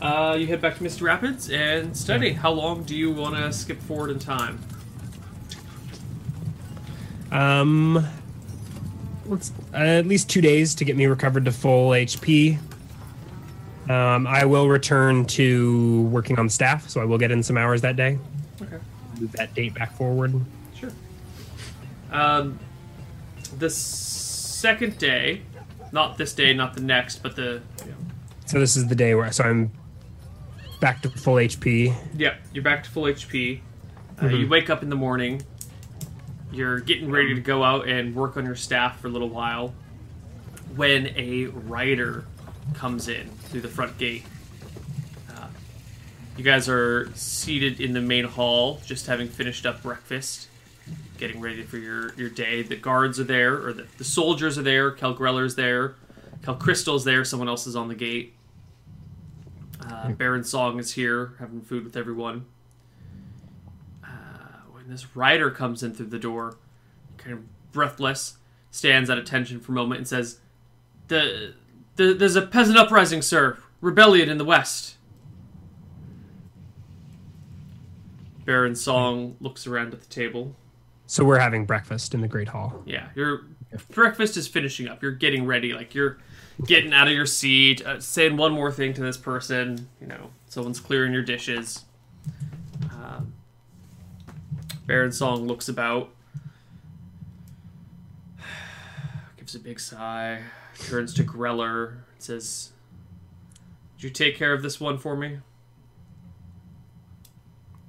Uh, 0.00 0.34
you 0.40 0.46
head 0.46 0.62
back 0.62 0.76
to 0.78 0.82
Misty 0.82 1.04
Rapids 1.04 1.50
and 1.50 1.94
study. 1.94 2.32
How 2.32 2.50
long 2.50 2.84
do 2.84 2.96
you 2.96 3.10
want 3.12 3.36
to 3.36 3.52
skip 3.52 3.82
forward 3.82 4.10
in 4.10 4.18
time? 4.18 4.58
Um, 7.30 8.06
let's 9.30 9.52
uh, 9.72 9.76
at 9.78 10.06
least 10.06 10.28
two 10.28 10.40
days 10.40 10.74
to 10.76 10.84
get 10.84 10.96
me 10.96 11.06
recovered 11.06 11.44
to 11.46 11.52
full 11.52 11.90
HP. 11.90 12.58
Um, 13.88 14.26
I 14.26 14.44
will 14.44 14.68
return 14.68 15.24
to 15.26 16.02
working 16.02 16.38
on 16.38 16.48
staff, 16.48 16.88
so 16.88 17.00
I 17.00 17.04
will 17.04 17.18
get 17.18 17.30
in 17.30 17.42
some 17.42 17.56
hours 17.56 17.80
that 17.80 17.96
day. 17.96 18.18
Okay. 18.60 18.76
Move 19.18 19.32
that 19.32 19.54
date 19.54 19.74
back 19.74 19.92
forward. 19.96 20.34
Sure. 20.74 20.90
Um, 22.12 22.58
the 23.58 23.70
second 23.70 24.98
day, 24.98 25.42
not 25.92 26.18
this 26.18 26.32
day, 26.32 26.52
not 26.52 26.74
the 26.74 26.82
next, 26.82 27.22
but 27.22 27.34
the 27.36 27.62
So 28.46 28.60
this 28.60 28.76
is 28.76 28.86
the 28.86 28.94
day 28.94 29.14
where 29.14 29.32
so 29.32 29.44
I'm 29.44 29.70
back 30.80 31.02
to 31.02 31.10
full 31.10 31.34
HP. 31.36 31.94
yeah, 32.16 32.34
you're 32.52 32.64
back 32.64 32.84
to 32.84 32.90
full 32.90 33.04
HP. 33.04 33.60
Uh, 34.22 34.26
You 34.28 34.46
wake 34.48 34.70
up 34.70 34.82
in 34.82 34.90
the 34.90 34.96
morning. 34.96 35.42
You're 36.52 36.80
getting 36.80 37.10
ready 37.10 37.34
to 37.34 37.40
go 37.40 37.62
out 37.62 37.88
and 37.88 38.14
work 38.14 38.36
on 38.36 38.44
your 38.44 38.56
staff 38.56 39.00
for 39.00 39.06
a 39.06 39.10
little 39.10 39.28
while. 39.28 39.72
When 40.74 41.08
a 41.16 41.46
rider 41.46 42.24
comes 42.74 43.08
in 43.08 43.28
through 43.28 43.60
the 43.60 43.68
front 43.68 43.98
gate, 43.98 44.24
uh, 45.30 45.46
you 46.36 46.44
guys 46.44 46.68
are 46.68 47.10
seated 47.14 47.80
in 47.80 47.92
the 47.92 48.00
main 48.00 48.24
hall, 48.24 48.80
just 48.84 49.06
having 49.06 49.28
finished 49.28 49.66
up 49.66 49.82
breakfast, 49.82 50.48
getting 51.18 51.40
ready 51.40 51.62
for 51.62 51.78
your, 51.78 52.14
your 52.14 52.30
day. 52.30 52.62
The 52.62 52.76
guards 52.76 53.20
are 53.20 53.24
there, 53.24 53.64
or 53.64 53.72
the, 53.72 53.86
the 53.98 54.04
soldiers 54.04 54.58
are 54.58 54.62
there. 54.62 54.90
Kel 54.90 55.14
Greller's 55.14 55.54
there. 55.54 55.94
Cal 56.44 56.56
Crystal's 56.56 57.04
there. 57.04 57.24
Someone 57.24 57.48
else 57.48 57.66
is 57.66 57.76
on 57.76 57.88
the 57.88 57.94
gate. 57.94 58.34
Uh, 59.84 60.10
Baron 60.10 60.44
Song 60.44 60.78
is 60.78 60.92
here, 60.92 61.34
having 61.38 61.60
food 61.62 61.84
with 61.84 61.96
everyone. 61.96 62.46
This 64.90 65.16
rider 65.16 65.50
comes 65.50 65.82
in 65.82 65.94
through 65.94 66.06
the 66.06 66.18
door, 66.18 66.56
kind 67.16 67.32
of 67.32 67.72
breathless, 67.72 68.38
stands 68.70 69.08
at 69.10 69.18
attention 69.18 69.60
for 69.60 69.72
a 69.72 69.74
moment 69.74 69.98
and 69.98 70.08
says, 70.08 70.40
"The, 71.08 71.54
the 71.96 72.14
there's 72.14 72.36
a 72.36 72.42
peasant 72.42 72.78
uprising, 72.78 73.22
sir. 73.22 73.58
Rebellion 73.80 74.28
in 74.28 74.38
the 74.38 74.44
west." 74.44 74.96
Baron 78.44 78.74
Song 78.74 79.36
looks 79.40 79.66
around 79.66 79.92
at 79.94 80.00
the 80.00 80.08
table. 80.08 80.56
So 81.06 81.24
we're 81.24 81.38
having 81.38 81.66
breakfast 81.66 82.14
in 82.14 82.20
the 82.20 82.28
Great 82.28 82.48
Hall. 82.48 82.82
Yeah, 82.84 83.08
your 83.14 83.42
breakfast 83.92 84.36
is 84.36 84.48
finishing 84.48 84.88
up. 84.88 85.02
You're 85.02 85.12
getting 85.12 85.46
ready. 85.46 85.72
Like 85.72 85.94
you're 85.94 86.18
getting 86.64 86.92
out 86.92 87.06
of 87.06 87.14
your 87.14 87.26
seat, 87.26 87.84
uh, 87.84 88.00
saying 88.00 88.36
one 88.36 88.52
more 88.52 88.72
thing 88.72 88.92
to 88.94 89.02
this 89.02 89.16
person. 89.16 89.88
You 90.00 90.06
know, 90.08 90.30
someone's 90.46 90.80
clearing 90.80 91.12
your 91.12 91.22
dishes. 91.22 91.84
Um, 92.92 93.34
Baron 94.90 95.12
Song 95.12 95.46
looks 95.46 95.68
about, 95.68 96.10
gives 99.36 99.54
a 99.54 99.60
big 99.60 99.78
sigh, 99.78 100.42
turns 100.80 101.14
to 101.14 101.22
Greller, 101.22 101.90
and 101.90 101.98
says, 102.18 102.72
"Did 103.96 104.02
you 104.02 104.10
take 104.10 104.36
care 104.36 104.52
of 104.52 104.64
this 104.64 104.80
one 104.80 104.98
for 104.98 105.16
me?" 105.16 105.38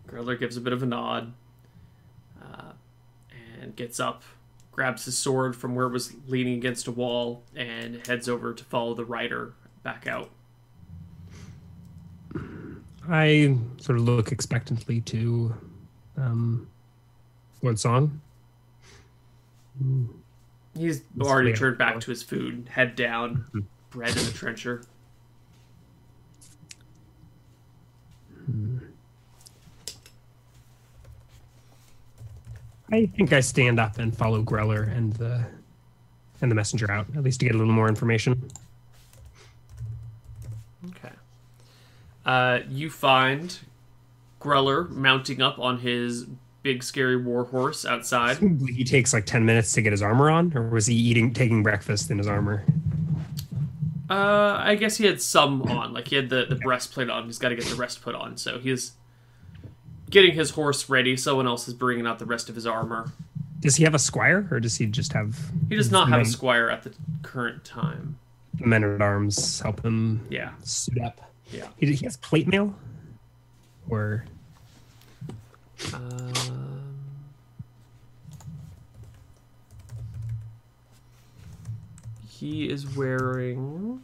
Greller 0.07 0.39
gives 0.39 0.57
a 0.57 0.61
bit 0.61 0.73
of 0.73 0.83
a 0.83 0.85
nod 0.85 1.33
uh, 2.39 2.73
and 3.59 3.75
gets 3.75 3.99
up, 3.99 4.21
grabs 4.71 5.05
his 5.05 5.17
sword 5.17 5.55
from 5.55 5.73
where 5.73 5.87
it 5.87 5.91
was 5.91 6.13
leaning 6.27 6.53
against 6.53 6.85
a 6.85 6.91
wall, 6.91 7.41
and 7.55 8.05
heads 8.05 8.29
over 8.29 8.53
to 8.53 8.63
follow 8.63 8.93
the 8.93 9.05
rider 9.05 9.53
back 9.81 10.05
out. 10.05 10.29
I 13.09 13.57
sort 13.77 13.97
of 13.97 14.03
look 14.03 14.31
expectantly 14.31 15.01
to 15.01 15.55
um, 16.15 16.67
Lord 17.62 17.80
Song. 17.80 18.22
He's 20.78 21.03
already 21.20 21.53
turned 21.53 21.78
back 21.78 21.99
to 22.01 22.09
his 22.12 22.24
food, 22.24 22.70
head 22.70 22.95
down, 22.95 23.45
bread 23.89 24.16
in 24.16 24.26
the 24.26 24.32
trencher. 24.32 24.84
I 32.91 33.05
think 33.05 33.32
I 33.32 33.39
stand 33.39 33.80
up 33.80 33.97
and 33.99 34.16
follow 34.16 34.43
Greller 34.43 34.84
and 34.95 35.14
the 35.14 35.45
and 36.41 36.51
the 36.51 36.55
messenger 36.55 36.91
out, 36.91 37.05
at 37.16 37.24
least 37.24 37.39
to 37.39 37.45
get 37.45 37.55
a 37.55 37.57
little 37.57 37.74
more 37.74 37.88
information. 37.88 38.49
Okay. 40.89 41.14
Uh, 42.26 42.59
you 42.68 42.89
find 42.89 43.59
Greller 44.41 44.89
mounting 44.89 45.41
up 45.41 45.59
on 45.59 45.80
his 45.80 46.26
big 46.64 46.84
scary 46.84 47.18
war 47.22 47.43
horse 47.45 47.86
outside. 47.86 48.38
He 48.68 48.84
takes 48.84 49.14
like 49.14 49.26
ten 49.26 49.45
minutes 49.45 49.74
to 49.74 49.82
get 49.82 49.91
his 49.91 50.01
armor 50.01 50.30
on, 50.30 50.51
or 50.55 50.70
was 50.70 50.86
he 50.88 50.95
eating 50.95 51.34
taking 51.34 51.64
breakfast 51.64 52.09
in 52.12 52.18
his 52.18 52.28
armor? 52.28 52.64
Uh, 54.09 54.57
I 54.59 54.76
guess 54.76 54.97
he 54.97 55.05
had 55.05 55.22
some 55.22 55.62
on, 55.64 55.93
like 55.93 56.09
he 56.09 56.18
had 56.18 56.30
the, 56.30 56.45
the 56.49 56.55
breastplate 56.55 57.09
on. 57.09 57.26
He's 57.26 57.38
got 57.39 57.49
to 57.49 57.55
get 57.55 57.66
the 57.66 57.76
rest 57.76 58.01
put 58.01 58.14
on, 58.14 58.36
so 58.36 58.59
he's 58.59 58.91
getting 60.09 60.34
his 60.34 60.49
horse 60.51 60.89
ready. 60.89 61.16
Someone 61.16 61.47
else 61.47 61.68
is 61.68 61.74
bringing 61.74 62.05
out 62.05 62.20
the 62.20 62.26
rest 62.26 62.49
of 62.49 62.55
his 62.55 62.68
armor. 62.68 63.12
Does 63.62 63.78
he 63.78 63.84
have 63.86 63.93
a 63.95 63.99
squire, 63.99 64.47
or 64.51 64.59
does 64.59 64.76
he 64.76 64.86
just 64.86 65.14
have? 65.14 65.38
He 65.70 65.76
does 65.78 65.91
not 65.91 66.09
have 66.09 66.22
a 66.22 66.26
squire 66.26 66.70
at 66.70 66.84
the 66.84 66.91
current 67.22 67.64
time. 67.64 68.18
men 68.59 68.84
at 68.84 69.01
arms 69.01 69.62
help 69.62 69.86
him 69.86 70.26
Yeah, 70.30 70.51
suit 70.64 70.99
up? 71.01 71.22
yeah. 71.53 71.68
He, 71.78 71.93
he 71.93 72.03
has 72.05 72.18
plate 72.18 72.47
mail, 72.47 72.76
or 73.89 74.26
Um, 75.93 76.95
he 82.27 82.69
is 82.69 82.95
wearing 82.95 84.01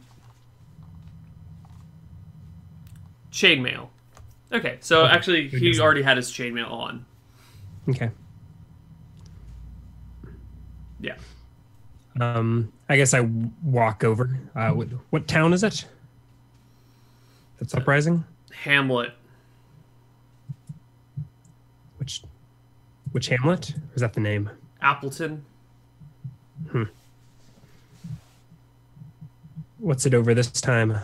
chainmail. 3.32 3.88
Okay, 4.52 4.78
so 4.80 5.04
Okay, 5.04 5.14
actually, 5.14 5.48
good 5.48 5.60
he 5.60 5.68
design. 5.70 5.84
already 5.84 6.02
had 6.02 6.16
his 6.16 6.30
chainmail 6.30 6.70
on. 6.70 7.04
okay. 7.88 8.10
Yeah, 11.00 11.14
Um, 12.20 12.72
I 12.88 12.96
guess 12.96 13.14
I 13.14 13.18
w- 13.18 13.50
walk 13.62 14.02
over. 14.02 14.36
Uh, 14.56 14.70
what, 14.70 14.88
what 15.10 15.28
town 15.28 15.52
is 15.52 15.62
it? 15.62 15.84
That's 17.60 17.72
uprising. 17.72 18.24
Hamlet. 18.52 19.12
Which, 21.98 22.22
which 23.12 23.28
hamlet? 23.28 23.70
Or 23.70 23.94
is 23.94 24.00
that 24.00 24.14
the 24.14 24.20
name? 24.20 24.50
Appleton. 24.80 25.44
Hmm. 26.70 26.84
What's 29.78 30.06
it 30.06 30.14
over 30.14 30.34
this 30.34 30.50
time? 30.50 30.98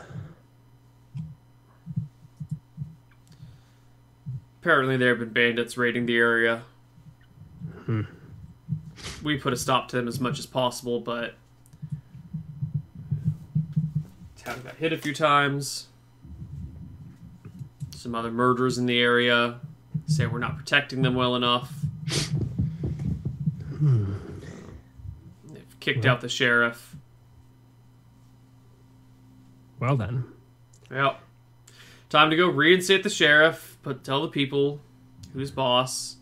Apparently, 4.61 4.97
there 4.97 5.11
have 5.11 5.19
been 5.19 5.29
bandits 5.29 5.77
raiding 5.77 6.07
the 6.07 6.17
area. 6.17 6.63
Hmm. 7.85 8.03
We 9.23 9.37
put 9.37 9.53
a 9.53 9.57
stop 9.57 9.89
to 9.89 9.97
them 9.97 10.09
as 10.09 10.21
much 10.21 10.39
as 10.39 10.47
possible, 10.47 11.01
but 11.01 11.35
town 14.37 14.61
got 14.63 14.77
hit 14.77 14.93
a 14.93 14.99
few 14.99 15.15
times. 15.15 15.89
Some 17.95 18.15
other 18.15 18.31
murderers 18.31 18.77
in 18.79 18.87
the 18.87 18.99
area 18.99 19.61
say 20.07 20.27
we're 20.27 20.39
not 20.39 20.57
protecting 20.57 21.03
them 21.03 21.15
well 21.15 21.37
enough. 21.37 21.73
They've 25.53 25.81
kicked 25.81 26.07
out 26.07 26.21
the 26.21 26.29
sheriff. 26.29 26.97
Well 29.81 29.97
then, 29.97 30.25
Well, 30.91 31.19
time 32.09 32.31
to 32.31 32.37
go 32.37 32.49
reinstate 32.49 33.03
the 33.03 33.11
sheriff, 33.11 33.77
but 33.83 34.05
tell 34.05 34.23
the 34.23 34.29
people 34.29 34.81
who's 35.33 35.51
boss, 35.51 36.17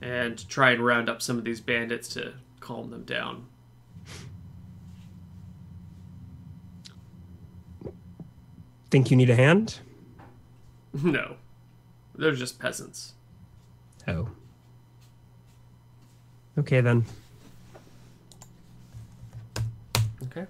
and 0.00 0.48
try 0.48 0.72
and 0.72 0.84
round 0.84 1.08
up 1.08 1.22
some 1.22 1.38
of 1.38 1.44
these 1.44 1.60
bandits 1.60 2.08
to 2.08 2.34
calm 2.60 2.90
them 2.90 3.04
down. 3.04 3.46
think 8.92 9.10
you 9.10 9.16
need 9.16 9.30
a 9.30 9.34
hand? 9.34 9.80
no, 11.02 11.36
they're 12.14 12.32
just 12.32 12.58
peasants. 12.58 13.14
Oh. 14.06 14.28
Okay 16.58 16.80
then. 16.80 17.04
Okay. 20.24 20.46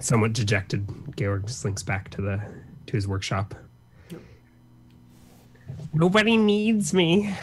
Somewhat 0.00 0.32
dejected, 0.32 0.86
Georg 1.16 1.48
slinks 1.48 1.82
back 1.82 2.10
to 2.10 2.20
the 2.22 2.40
to 2.86 2.92
his 2.92 3.06
workshop. 3.06 3.54
Nobody 5.92 6.36
needs 6.36 6.92
me. 6.92 7.34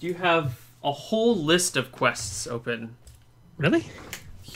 You 0.00 0.14
have 0.14 0.60
a 0.82 0.92
whole 0.92 1.36
list 1.36 1.76
of 1.76 1.92
quests 1.92 2.46
open. 2.46 2.96
Really? 3.58 3.86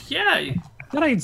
Yeah, 0.08 0.34
I 0.34 0.56
thought 0.90 1.02
I'd. 1.02 1.22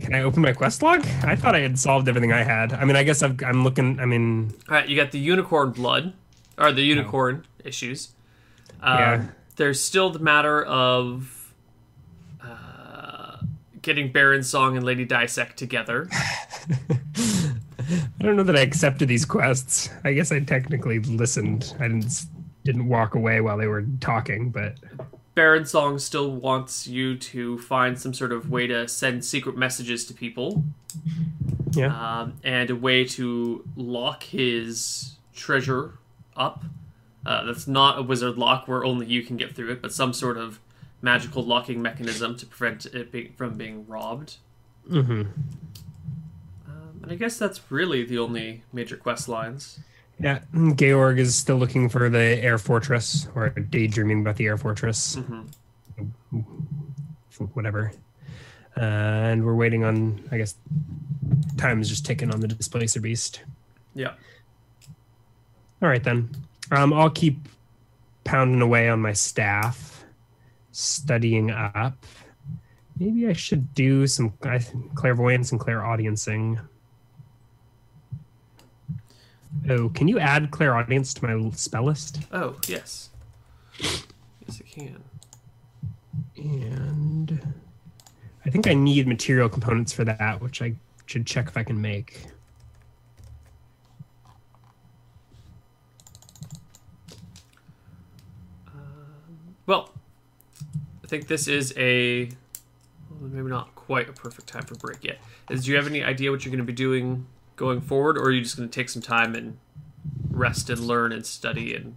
Can 0.00 0.14
I 0.14 0.22
open 0.22 0.42
my 0.42 0.52
quest 0.52 0.82
log? 0.82 1.04
I 1.24 1.36
thought 1.36 1.54
I 1.54 1.60
had 1.60 1.78
solved 1.78 2.08
everything 2.08 2.32
I 2.32 2.42
had. 2.42 2.72
I 2.72 2.84
mean, 2.84 2.96
I 2.96 3.02
guess 3.04 3.22
I've, 3.22 3.42
I'm 3.42 3.64
looking. 3.64 4.00
I 4.00 4.04
mean, 4.04 4.52
All 4.68 4.74
right, 4.76 4.88
you 4.88 4.96
got 4.96 5.10
the 5.12 5.18
unicorn 5.18 5.70
blood, 5.70 6.12
or 6.58 6.72
the 6.72 6.82
unicorn 6.82 7.44
issues. 7.64 8.10
Um, 8.80 8.98
Yeah. 8.98 9.24
There's 9.56 9.80
still 9.82 10.10
the 10.10 10.18
matter 10.18 10.64
of 10.64 11.54
uh, 12.42 13.38
getting 13.82 14.12
Baron 14.12 14.42
Song 14.42 14.76
and 14.76 14.84
Lady 14.84 15.04
Dissect 15.04 15.56
together. 15.56 16.08
I 18.20 18.24
don't 18.24 18.36
know 18.36 18.42
that 18.44 18.56
I 18.56 18.60
accepted 18.60 19.08
these 19.08 19.24
quests. 19.24 19.90
I 20.04 20.12
guess 20.12 20.32
I 20.32 20.40
technically 20.40 21.00
listened. 21.00 21.74
I 21.78 21.88
didn't 21.88 22.26
didn't 22.64 22.88
walk 22.88 23.14
away 23.14 23.40
while 23.40 23.58
they 23.58 23.66
were 23.66 23.84
talking, 24.00 24.50
but 24.50 24.76
Baron 25.34 25.64
Song 25.64 25.98
still 25.98 26.30
wants 26.30 26.86
you 26.86 27.16
to 27.16 27.58
find 27.58 27.98
some 27.98 28.12
sort 28.12 28.32
of 28.32 28.50
way 28.50 28.66
to 28.66 28.86
send 28.86 29.24
secret 29.24 29.56
messages 29.56 30.04
to 30.06 30.14
people, 30.14 30.64
yeah. 31.72 32.20
um, 32.20 32.34
and 32.44 32.70
a 32.70 32.76
way 32.76 33.04
to 33.04 33.64
lock 33.76 34.24
his 34.24 35.16
treasure 35.34 35.94
up. 36.36 36.64
Uh, 37.24 37.44
that's 37.44 37.68
not 37.68 37.98
a 37.98 38.02
wizard 38.02 38.36
lock 38.36 38.66
where 38.66 38.84
only 38.84 39.06
you 39.06 39.22
can 39.22 39.36
get 39.36 39.54
through 39.54 39.70
it, 39.70 39.80
but 39.82 39.92
some 39.92 40.12
sort 40.12 40.36
of 40.36 40.58
magical 41.00 41.42
locking 41.44 41.80
mechanism 41.80 42.36
to 42.36 42.46
prevent 42.46 42.86
it 42.86 43.12
be- 43.12 43.32
from 43.36 43.56
being 43.56 43.86
robbed. 43.86 44.36
hmm 44.88 45.22
Um, 46.66 47.00
and 47.02 47.10
I 47.12 47.14
guess 47.14 47.38
that's 47.38 47.60
really 47.70 48.04
the 48.04 48.18
only 48.18 48.62
major 48.72 48.96
quest 48.96 49.28
lines. 49.28 49.78
Yeah. 50.20 50.40
Georg 50.76 51.18
is 51.18 51.34
still 51.34 51.56
looking 51.56 51.88
for 51.88 52.08
the 52.08 52.18
air 52.42 52.58
fortress, 52.58 53.26
or 53.34 53.48
daydreaming 53.50 54.20
about 54.20 54.36
the 54.36 54.46
air 54.46 54.56
fortress. 54.58 55.16
Mhm. 55.16 55.46
whatever. 57.54 57.92
Uh, 58.76 58.80
and 58.80 59.44
we're 59.44 59.54
waiting 59.54 59.84
on, 59.84 60.22
I 60.30 60.38
guess, 60.38 60.54
time 61.56 61.80
is 61.80 61.88
just 61.88 62.06
ticking 62.06 62.32
on 62.32 62.40
the 62.40 62.46
displacer 62.48 63.00
beast. 63.00 63.42
Yeah. 63.94 64.12
All 65.82 65.88
right 65.88 66.02
then. 66.02 66.30
Um, 66.72 66.94
I'll 66.94 67.10
keep 67.10 67.36
pounding 68.24 68.62
away 68.62 68.88
on 68.88 68.98
my 68.98 69.12
staff, 69.12 70.04
studying 70.70 71.50
up. 71.50 72.06
Maybe 72.98 73.28
I 73.28 73.34
should 73.34 73.74
do 73.74 74.06
some 74.06 74.32
clairvoyance 74.94 75.52
and 75.52 75.60
clairaudiencing. 75.60 76.66
Oh, 79.68 79.90
can 79.90 80.08
you 80.08 80.18
add 80.18 80.50
clairaudience 80.50 81.12
to 81.14 81.26
my 81.26 81.50
spell 81.50 81.84
list? 81.84 82.20
Oh, 82.32 82.56
yes. 82.66 83.10
Yes, 83.78 84.04
I 84.58 84.62
can. 84.66 85.04
And 86.36 87.54
I 88.46 88.50
think 88.50 88.66
I 88.66 88.72
need 88.72 89.06
material 89.06 89.50
components 89.50 89.92
for 89.92 90.04
that, 90.04 90.40
which 90.40 90.62
I 90.62 90.74
should 91.04 91.26
check 91.26 91.48
if 91.48 91.56
I 91.58 91.64
can 91.64 91.78
make. 91.78 92.28
Well, 99.64 99.92
I 101.01 101.01
think 101.12 101.26
this 101.26 101.46
is 101.46 101.74
a 101.76 102.30
maybe 103.20 103.50
not 103.50 103.74
quite 103.74 104.08
a 104.08 104.14
perfect 104.14 104.48
time 104.48 104.62
for 104.62 104.76
break 104.76 105.04
yet. 105.04 105.18
Is 105.50 105.66
do 105.66 105.70
you 105.70 105.76
have 105.76 105.86
any 105.86 106.02
idea 106.02 106.30
what 106.30 106.42
you're 106.42 106.50
going 106.50 106.66
to 106.66 106.72
be 106.72 106.72
doing 106.72 107.26
going 107.56 107.82
forward, 107.82 108.16
or 108.16 108.22
are 108.22 108.30
you 108.30 108.40
just 108.40 108.56
going 108.56 108.66
to 108.66 108.74
take 108.74 108.88
some 108.88 109.02
time 109.02 109.34
and 109.34 109.58
rest 110.30 110.70
and 110.70 110.80
learn 110.80 111.12
and 111.12 111.26
study 111.26 111.74
and 111.74 111.96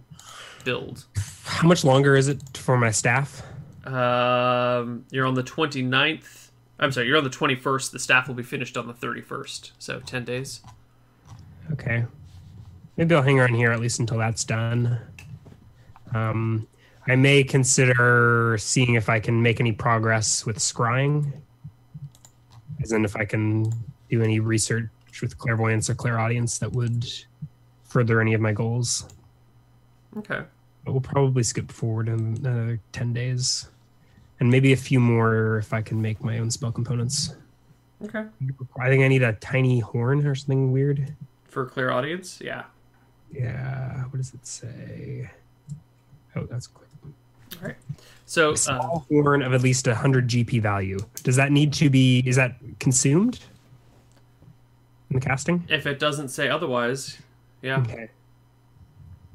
build? 0.64 1.06
How 1.44 1.66
much 1.66 1.82
longer 1.82 2.14
is 2.14 2.28
it 2.28 2.58
for 2.58 2.76
my 2.76 2.90
staff? 2.90 3.42
Um, 3.86 5.06
you're 5.10 5.24
on 5.24 5.32
the 5.32 5.42
29th. 5.42 6.50
I'm 6.78 6.92
sorry, 6.92 7.06
you're 7.06 7.16
on 7.16 7.24
the 7.24 7.30
21st. 7.30 7.92
The 7.92 7.98
staff 7.98 8.28
will 8.28 8.34
be 8.34 8.42
finished 8.42 8.76
on 8.76 8.86
the 8.86 8.92
31st, 8.92 9.70
so 9.78 10.00
10 10.00 10.26
days. 10.26 10.60
Okay. 11.72 12.04
Maybe 12.98 13.14
I'll 13.14 13.22
hang 13.22 13.40
around 13.40 13.54
here 13.54 13.72
at 13.72 13.80
least 13.80 13.98
until 13.98 14.18
that's 14.18 14.44
done. 14.44 14.98
Um, 16.12 16.68
I 17.08 17.16
may 17.16 17.44
consider 17.44 18.56
seeing 18.58 18.94
if 18.94 19.08
I 19.08 19.20
can 19.20 19.40
make 19.40 19.60
any 19.60 19.72
progress 19.72 20.44
with 20.44 20.58
scrying, 20.58 21.32
as 22.82 22.92
in 22.92 23.04
if 23.04 23.14
I 23.16 23.24
can 23.24 23.72
do 24.10 24.22
any 24.22 24.40
research 24.40 24.88
with 25.22 25.38
clairvoyance 25.38 25.88
or 25.88 25.94
clairaudience 25.94 26.58
that 26.58 26.72
would 26.72 27.06
further 27.84 28.20
any 28.20 28.34
of 28.34 28.40
my 28.40 28.52
goals. 28.52 29.08
Okay. 30.16 30.42
But 30.84 30.92
we'll 30.92 31.00
probably 31.00 31.42
skip 31.42 31.70
forward 31.70 32.08
in 32.08 32.36
another 32.38 32.80
10 32.92 33.12
days. 33.12 33.68
And 34.38 34.50
maybe 34.50 34.72
a 34.72 34.76
few 34.76 35.00
more 35.00 35.58
if 35.58 35.72
I 35.72 35.80
can 35.80 36.02
make 36.02 36.22
my 36.22 36.38
own 36.38 36.50
spell 36.50 36.70
components. 36.70 37.34
Okay. 38.04 38.24
I 38.80 38.88
think 38.88 39.02
I 39.02 39.08
need 39.08 39.22
a 39.22 39.32
tiny 39.34 39.80
horn 39.80 40.26
or 40.26 40.34
something 40.34 40.72
weird. 40.72 41.14
For 41.44 41.64
clairaudience, 41.64 42.40
yeah. 42.42 42.64
Yeah. 43.32 44.02
What 44.04 44.18
does 44.18 44.34
it 44.34 44.46
say? 44.46 45.30
Oh, 46.34 46.44
that's 46.44 46.66
quick. 46.66 46.85
All 47.60 47.68
right. 47.68 47.76
So, 48.26 48.54
A 48.68 48.72
uh, 48.72 48.98
horn 49.08 49.42
of 49.42 49.54
at 49.54 49.62
least 49.62 49.86
100 49.86 50.28
GP 50.28 50.60
value. 50.60 50.98
Does 51.22 51.36
that 51.36 51.52
need 51.52 51.72
to 51.74 51.88
be, 51.88 52.24
is 52.26 52.34
that 52.36 52.56
consumed 52.80 53.38
in 55.10 55.14
the 55.14 55.20
casting? 55.20 55.64
if 55.68 55.86
it 55.86 55.98
doesn't 56.00 56.28
say 56.30 56.48
otherwise, 56.48 57.18
yeah. 57.62 57.78
Okay. 57.80 58.10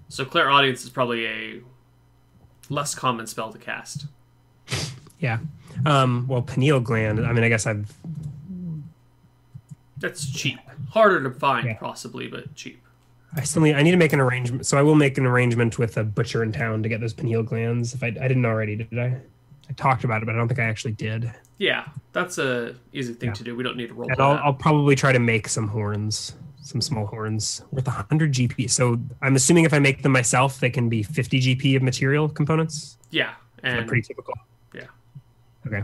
So 0.10 0.26
clairaudience 0.26 0.84
is 0.84 0.90
probably 0.90 1.26
a 1.26 1.62
less 2.70 2.94
common 2.94 3.28
spell 3.28 3.52
to 3.54 3.58
cast. 3.58 4.08
Yeah. 5.20 5.40
Um, 5.86 6.26
well, 6.28 6.42
pineal 6.42 6.82
gland, 6.82 7.26
I 7.26 7.32
mean, 7.32 7.46
I 7.46 7.50
guess 7.50 7.66
I've, 7.66 7.94
That's 10.00 10.30
cheap. 10.30 10.60
Harder 10.90 11.24
to 11.24 11.32
find, 11.32 11.66
Yeah. 11.68 11.78
possibly, 11.78 12.28
but 12.28 12.54
cheap. 12.56 12.82
I 13.36 13.44
still 13.44 13.62
need, 13.62 13.76
I 13.76 13.82
need 13.82 13.92
to 13.92 13.98
make 13.98 14.14
an 14.14 14.20
arrangement. 14.20 14.66
So 14.66 14.78
I 14.78 14.82
will 14.82 14.96
make 14.96 15.18
an 15.18 15.26
arrangement 15.26 15.80
with 15.80 15.98
a 15.98 16.04
butcher 16.04 16.44
in 16.44 16.52
town 16.52 16.84
to 16.84 16.90
get 16.90 17.00
those 17.00 17.14
pineal 17.14 17.44
glands. 17.44 17.94
If 17.94 18.04
I, 18.04 18.08
I 18.08 18.28
didn't 18.28 18.46
already, 18.46 18.76
did 18.76 18.98
I? 19.00 19.18
I 19.70 19.74
talked 19.78 20.04
about 20.04 20.22
it, 20.22 20.26
but 20.26 20.36
I 20.36 20.38
don't 20.38 20.48
think 20.50 20.60
I 20.60 20.64
actually 20.66 20.92
did. 20.94 21.32
Yeah, 21.58 21.86
that's 22.12 22.38
a 22.40 22.76
easy 22.92 23.14
thing 23.14 23.30
Yeah. 23.30 23.34
to 23.36 23.44
do. 23.44 23.56
We 23.56 23.64
don't 23.64 23.78
need 23.78 23.88
to 23.88 23.94
roll 23.94 24.10
And. 24.12 24.20
I'll, 24.20 24.38
I'll 24.44 24.54
probably 24.54 24.96
try 24.96 25.14
to 25.14 25.20
make 25.20 25.48
some 25.48 25.68
horns, 25.70 26.36
some 26.62 26.82
small 26.82 27.06
horns 27.06 27.64
worth 27.72 27.88
100 27.88 28.34
GP. 28.34 28.70
So 28.70 29.00
I'm 29.22 29.36
assuming 29.38 29.64
if 29.64 29.74
I 29.74 29.80
make 29.80 30.02
them 30.04 30.12
myself, 30.12 30.60
they 30.60 30.70
can 30.70 30.90
be 30.90 31.02
50 31.04 31.40
GP 31.40 31.78
of 31.78 31.84
material 31.84 32.28
components. 32.28 32.98
yeah, 33.12 33.36
and 33.64 33.88
pretty 33.88 34.02
typical. 34.02 34.34
yeah. 34.74 34.88
Okay. 35.68 35.84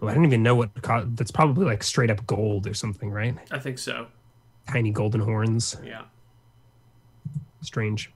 Well, 0.00 0.10
I 0.10 0.14
don't 0.14 0.26
even 0.26 0.42
know 0.42 0.54
what 0.54 0.70
that's 1.16 1.30
probably 1.30 1.64
like 1.64 1.82
straight 1.82 2.10
up 2.10 2.26
gold 2.26 2.66
or 2.66 2.74
something, 2.74 3.10
right? 3.10 3.34
I 3.50 3.58
think 3.58 3.78
so. 3.78 4.08
Tiny 4.68 4.90
golden 4.90 5.22
horns. 5.22 5.76
Yeah. 5.82 6.02
Strange. 7.66 8.10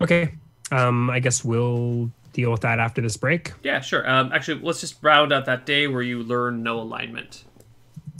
Okay. 0.00 0.34
Um, 0.72 1.10
I 1.10 1.20
guess 1.20 1.44
we'll 1.44 2.10
deal 2.32 2.50
with 2.50 2.62
that 2.62 2.78
after 2.78 3.00
this 3.02 3.16
break. 3.16 3.52
Yeah, 3.62 3.80
sure. 3.80 4.08
Um, 4.08 4.32
actually, 4.32 4.60
let's 4.62 4.80
just 4.80 4.96
round 5.02 5.32
out 5.32 5.44
that 5.46 5.66
day 5.66 5.86
where 5.86 6.02
you 6.02 6.22
learn 6.22 6.62
know 6.62 6.80
alignment. 6.80 7.44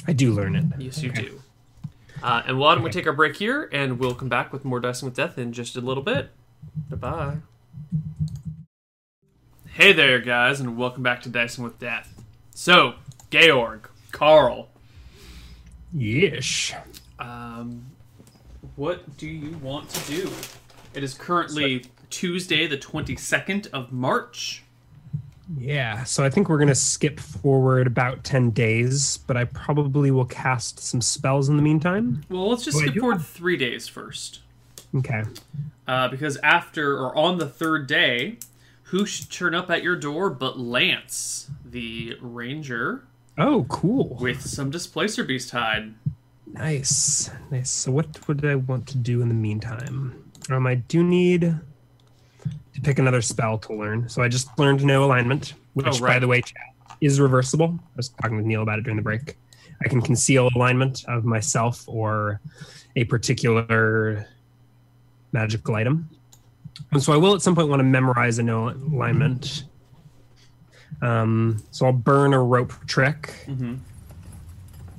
I 0.07 0.13
do 0.13 0.33
learn 0.33 0.55
it. 0.57 0.65
Yes, 0.79 1.03
you 1.03 1.11
Okay. 1.11 1.23
do. 1.23 1.43
Uh, 2.23 2.43
and 2.47 2.59
why 2.59 2.75
don't 2.75 2.85
we 2.85 2.91
take 2.91 3.07
our 3.07 3.13
break 3.15 3.37
here, 3.37 3.69
and 3.73 3.99
we'll 3.99 4.15
come 4.15 4.29
back 4.29 4.53
with 4.53 4.65
more 4.65 4.81
Dicing 4.81 5.07
with 5.07 5.15
Death 5.17 5.39
in 5.39 5.53
just 5.53 5.77
a 5.77 5.81
little 5.81 6.03
bit. 6.03 6.31
Bye 6.91 6.97
bye. 6.97 7.37
Hey 9.73 9.93
there, 9.93 10.19
guys, 10.21 10.61
and 10.61 10.77
welcome 10.77 11.03
back 11.03 11.23
to 11.23 11.29
Dicing 11.31 11.65
with 11.65 11.79
Death. 11.79 12.23
So, 12.55 12.97
Georg, 13.31 13.89
Carl, 14.13 14.69
Yeesh. 15.97 16.75
um, 17.19 17.87
what 18.81 19.19
do 19.19 19.27
you 19.27 19.51
want 19.59 19.91
to 19.91 20.11
do? 20.11 20.31
It 20.95 21.05
is 21.05 21.13
currently 21.13 21.85
Tuesday, 22.09 22.67
the 22.67 22.79
22nd 22.79 23.67
of 23.75 23.93
March. 23.93 24.63
Yeah. 25.59 26.05
So 26.05 26.25
I 26.25 26.31
think 26.31 26.49
we're 26.49 26.59
gonna 26.59 26.75
skip 26.75 27.21
forward 27.21 27.87
about 27.87 28.25
ten 28.25 28.51
days, 28.51 29.19
but 29.19 29.37
I 29.37 29.45
probably 29.45 30.11
will 30.11 30.25
cast 30.25 30.79
some 30.79 31.03
spells 31.03 31.49
in 31.51 31.57
the 31.57 31.63
meantime. 31.63 32.23
Well, 32.31 32.49
let's 32.49 32.65
just 32.65 32.79
skip 32.79 32.95
forward 32.95 33.21
three 33.21 33.59
days 33.59 33.87
first. 33.87 34.41
Okay. 34.97 35.25
Uh, 35.87 36.09
because 36.09 36.39
after 36.39 36.97
or 36.97 37.15
on 37.19 37.37
the 37.39 37.49
third 37.49 37.87
day, 37.87 38.39
who 38.85 39.05
should 39.05 39.29
turn 39.31 39.55
up 39.55 39.69
at 39.71 39.83
your 39.83 39.97
door 39.97 40.31
but 40.31 40.59
Lance, 40.59 41.51
the 41.65 42.17
ranger, 42.23 43.05
Oh, 43.37 43.67
cool. 43.69 44.17
with 44.21 44.41
some 44.43 44.71
displacer 44.71 45.23
beast 45.25 45.51
hide? 45.51 45.95
Nice. 46.53 47.31
Nice. 47.51 47.71
So 47.71 47.91
what 47.93 48.27
would 48.29 48.45
I 48.45 48.57
want 48.57 48.87
to 48.89 48.99
do 48.99 49.23
in 49.23 49.29
the 49.29 49.35
meantime? 49.35 50.25
Um, 50.51 50.67
I 50.67 50.77
do 50.77 51.03
need 51.03 51.43
to 51.43 52.81
pick 52.83 52.99
another 52.99 53.23
spell 53.23 53.59
to 53.59 53.75
learn. 53.75 54.09
So 54.09 54.23
I 54.23 54.29
just 54.29 54.59
learned 54.59 54.85
know 54.85 55.05
alignment, 55.05 55.55
which 55.75 55.87
Oh, 55.87 56.01
by 56.01 56.19
the 56.19 56.27
way, 56.27 56.43
is 57.01 57.21
reversible. 57.21 57.79
I 57.79 57.97
was 57.97 58.09
talking 58.09 58.37
with 58.37 58.47
Neil 58.47 58.63
about 58.63 58.79
it 58.79 58.83
during 58.83 58.97
the 58.97 59.03
break. 59.03 59.37
I 59.83 59.89
can 59.89 60.03
conceal 60.03 60.51
alignment 60.55 61.05
of 61.09 61.25
myself 61.25 61.85
or 61.87 62.41
a 62.97 63.05
particular 63.05 64.27
magical 65.33 65.75
item. 65.75 66.09
And 66.93 67.03
so 67.03 67.13
I 67.13 67.17
will 67.17 67.35
at 67.35 67.43
some 67.43 67.55
point 67.55 67.69
want 67.69 67.81
to 67.81 67.85
memorize 67.85 68.39
a 68.39 68.43
know 68.43 68.69
alignment. 68.71 69.65
Um, 71.03 71.63
so 71.71 71.87
I'll 71.87 71.93
burn 71.93 72.35
a 72.35 72.43
rope 72.43 72.75
trick 72.87 73.45
Mm-hmm. 73.47 73.77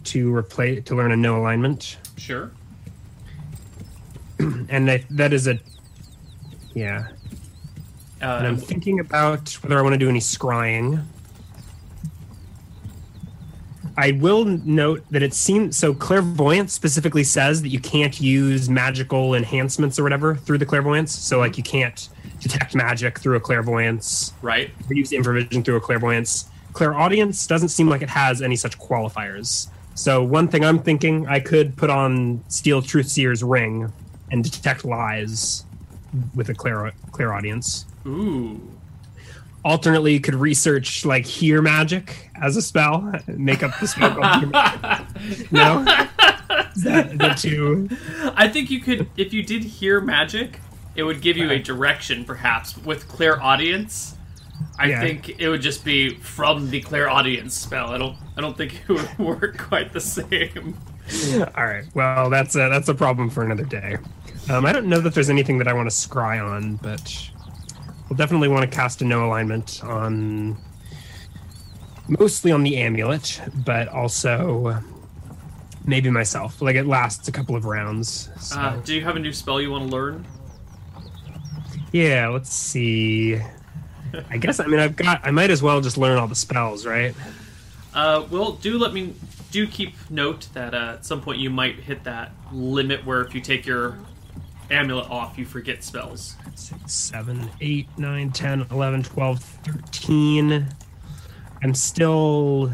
To 0.06 0.36
replace 0.36 0.84
to 0.86 0.96
learn 0.96 1.12
a 1.12 1.16
know 1.16 1.40
alignment. 1.40 1.98
Sure. 2.18 2.52
and 4.70 4.90
I, 4.90 5.04
that 5.12 5.34
is 5.34 5.48
a 5.48 5.60
yeah 6.74 7.08
Uh, 8.22 8.26
and 8.26 8.48
i'm 8.48 8.58
thinking 8.58 9.00
about 9.00 9.50
whether 9.62 9.78
i 9.78 9.82
want 9.82 9.94
to 9.94 10.00
do 10.00 10.10
any 10.10 10.20
scrying 10.20 11.04
i 13.98 14.12
will 14.12 14.46
note 14.46 15.04
that 15.12 15.22
it 15.22 15.34
seems 15.34 15.78
so 15.78 15.94
clairvoyance 15.94 16.74
specifically 16.74 17.24
says 17.24 17.62
that 17.62 17.70
you 17.70 17.80
can't 17.80 18.20
use 18.22 18.70
magical 18.70 19.36
enhancements 19.36 20.00
or 20.00 20.04
whatever 20.04 20.36
through 20.36 20.58
the 20.58 20.66
clairvoyance 20.66 21.12
so 21.12 21.40
like 21.40 21.58
you 21.58 21.64
can't 21.64 22.10
detect 22.40 22.74
magic 22.74 23.20
through 23.20 23.36
a 23.36 23.40
clairvoyance 23.40 24.34
right. 24.42 24.72
or 24.90 24.96
use 24.96 25.12
infravision 25.12 25.64
through 25.64 25.76
a 25.76 25.82
clairvoyance 25.82 26.46
clairaudience 26.74 27.46
doesn't 27.46 27.70
seem 27.70 27.90
like 27.90 28.02
it 28.02 28.10
has 28.10 28.42
any 28.42 28.56
such 28.56 28.80
qualifiers 28.80 29.68
so 29.96 30.24
one 30.24 30.48
thing 30.48 30.64
i'm 30.64 30.80
thinking 30.80 31.28
i 31.28 31.40
could 31.40 31.76
put 31.76 31.90
on 31.90 32.44
steel 32.48 32.82
truth 32.82 33.08
seer's 33.08 33.44
ring 33.44 33.92
and 34.32 34.44
detect 34.44 34.86
lies 34.86 35.66
with 36.36 36.50
a 36.50 36.54
clear 36.54 36.92
clairaudience. 37.12 37.86
Ooh. 38.06 38.60
alternately 39.64 40.14
you 40.14 40.20
could 40.20 40.36
research 40.36 41.06
like 41.06 41.26
hear 41.26 41.62
magic 41.62 42.30
as 42.42 42.58
a 42.58 42.62
spell 42.62 43.14
make 43.28 43.62
up 43.62 43.72
the 43.80 43.88
spell 43.88 44.16
called 44.16 44.40
hear 44.40 44.50
magic. 44.50 45.52
no 45.52 45.80
is 46.76 46.84
that, 46.84 47.18
that 47.20 47.38
too 47.38 47.88
I 48.36 48.48
think 48.48 48.72
you 48.72 48.80
could, 48.80 49.10
if 49.18 49.34
you 49.34 49.44
did 49.44 49.64
hear 49.64 50.02
magic, 50.02 50.60
it 50.96 51.04
would 51.04 51.22
give 51.22 51.38
you 51.38 51.50
a 51.50 51.60
direction, 51.60 52.26
perhaps, 52.26 52.78
with 52.78 53.08
clairaudience. 53.08 54.16
I 54.80 54.88
Yeah. 54.88 55.02
think 55.02 55.40
it 55.40 55.50
would 55.50 55.62
just 55.62 55.84
be 55.86 56.16
from 56.16 56.70
the 56.70 56.82
clairaudience 56.82 57.54
spell. 57.54 57.90
I 57.90 57.98
don't. 57.98 58.16
I 58.38 58.42
don't 58.42 58.58
think 58.58 58.82
it 58.90 58.94
would 58.94 59.20
work 59.20 59.58
quite 59.58 59.94
the 59.94 60.02
same. 60.02 60.78
All 61.56 61.66
right. 61.66 61.84
Well, 61.94 62.30
that's 62.30 62.56
a, 62.56 62.70
that's 62.70 62.88
a 62.90 62.94
problem 62.96 63.30
for 63.30 63.44
another 63.44 63.66
day. 63.66 63.98
Um, 64.50 64.66
I 64.66 64.72
don't 64.74 64.88
know 64.88 65.00
that 65.02 65.14
there's 65.14 65.30
anything 65.30 65.58
that 65.60 65.68
I 65.68 65.74
want 65.74 65.90
to 65.90 65.96
scry 65.96 66.44
on, 66.44 66.78
but 66.78 67.30
we'll 68.10 68.18
definitely 68.18 68.48
want 68.48 68.70
to 68.70 68.76
cast 68.76 69.02
a 69.02 69.06
know 69.06 69.26
alignment 69.28 69.84
on 69.84 70.58
mostly 72.08 72.52
on 72.52 72.64
the 72.64 72.78
amulet, 72.78 73.42
but 73.66 73.88
also 73.90 74.80
maybe 75.86 76.10
myself. 76.10 76.62
Like 76.62 76.76
it 76.76 76.86
lasts 76.86 77.28
a 77.28 77.32
couple 77.32 77.56
of 77.56 77.66
rounds. 77.66 78.30
So. 78.40 78.60
Uh, 78.60 78.76
do 78.78 78.96
you 78.96 79.02
have 79.04 79.16
a 79.16 79.20
new 79.20 79.34
spell 79.34 79.60
you 79.62 79.72
want 79.72 79.90
to 79.90 79.96
learn? 79.96 80.26
yeah, 81.92 82.30
let's 82.30 82.54
see. 82.54 83.40
I 84.30 84.38
guess 84.38 84.60
I 84.60 84.68
mean 84.68 84.80
I've 84.80 84.96
got. 84.96 85.22
I 85.24 85.32
might 85.32 85.50
as 85.50 85.62
well 85.62 85.82
just 85.82 85.98
learn 85.98 86.18
all 86.18 86.28
the 86.28 86.36
spells, 86.36 86.86
right? 86.86 87.16
Uh, 87.94 88.26
well, 88.30 88.54
do 88.54 88.78
let 88.78 88.94
me. 88.94 89.14
Do 89.52 89.68
keep 89.68 89.96
note 90.10 90.48
that 90.54 90.74
uh, 90.74 90.94
at 90.94 91.06
some 91.06 91.22
point 91.22 91.40
you 91.40 91.50
might 91.50 91.76
hit 91.76 92.06
that 92.06 92.32
limit 92.54 93.06
where 93.06 93.22
if 93.22 93.36
you 93.36 93.42
take 93.42 93.66
your 93.66 93.98
amulet 94.70 95.10
off, 95.10 95.38
you 95.38 95.46
forget 95.46 95.84
spells. 95.84 96.36
Six, 96.56 96.94
seven, 96.94 97.50
eight, 97.60 97.88
nine, 97.98 98.32
10, 98.32 98.68
11, 98.72 99.04
12, 99.04 99.40
13. 99.40 100.68
I'm 101.64 101.76
still 101.76 102.72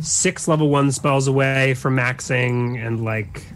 six 0.00 0.48
level 0.48 0.68
one 0.68 0.90
spells 0.90 1.28
away 1.28 1.74
from 1.74 1.96
maxing 1.96 2.84
and 2.84 3.04
like 3.04 3.46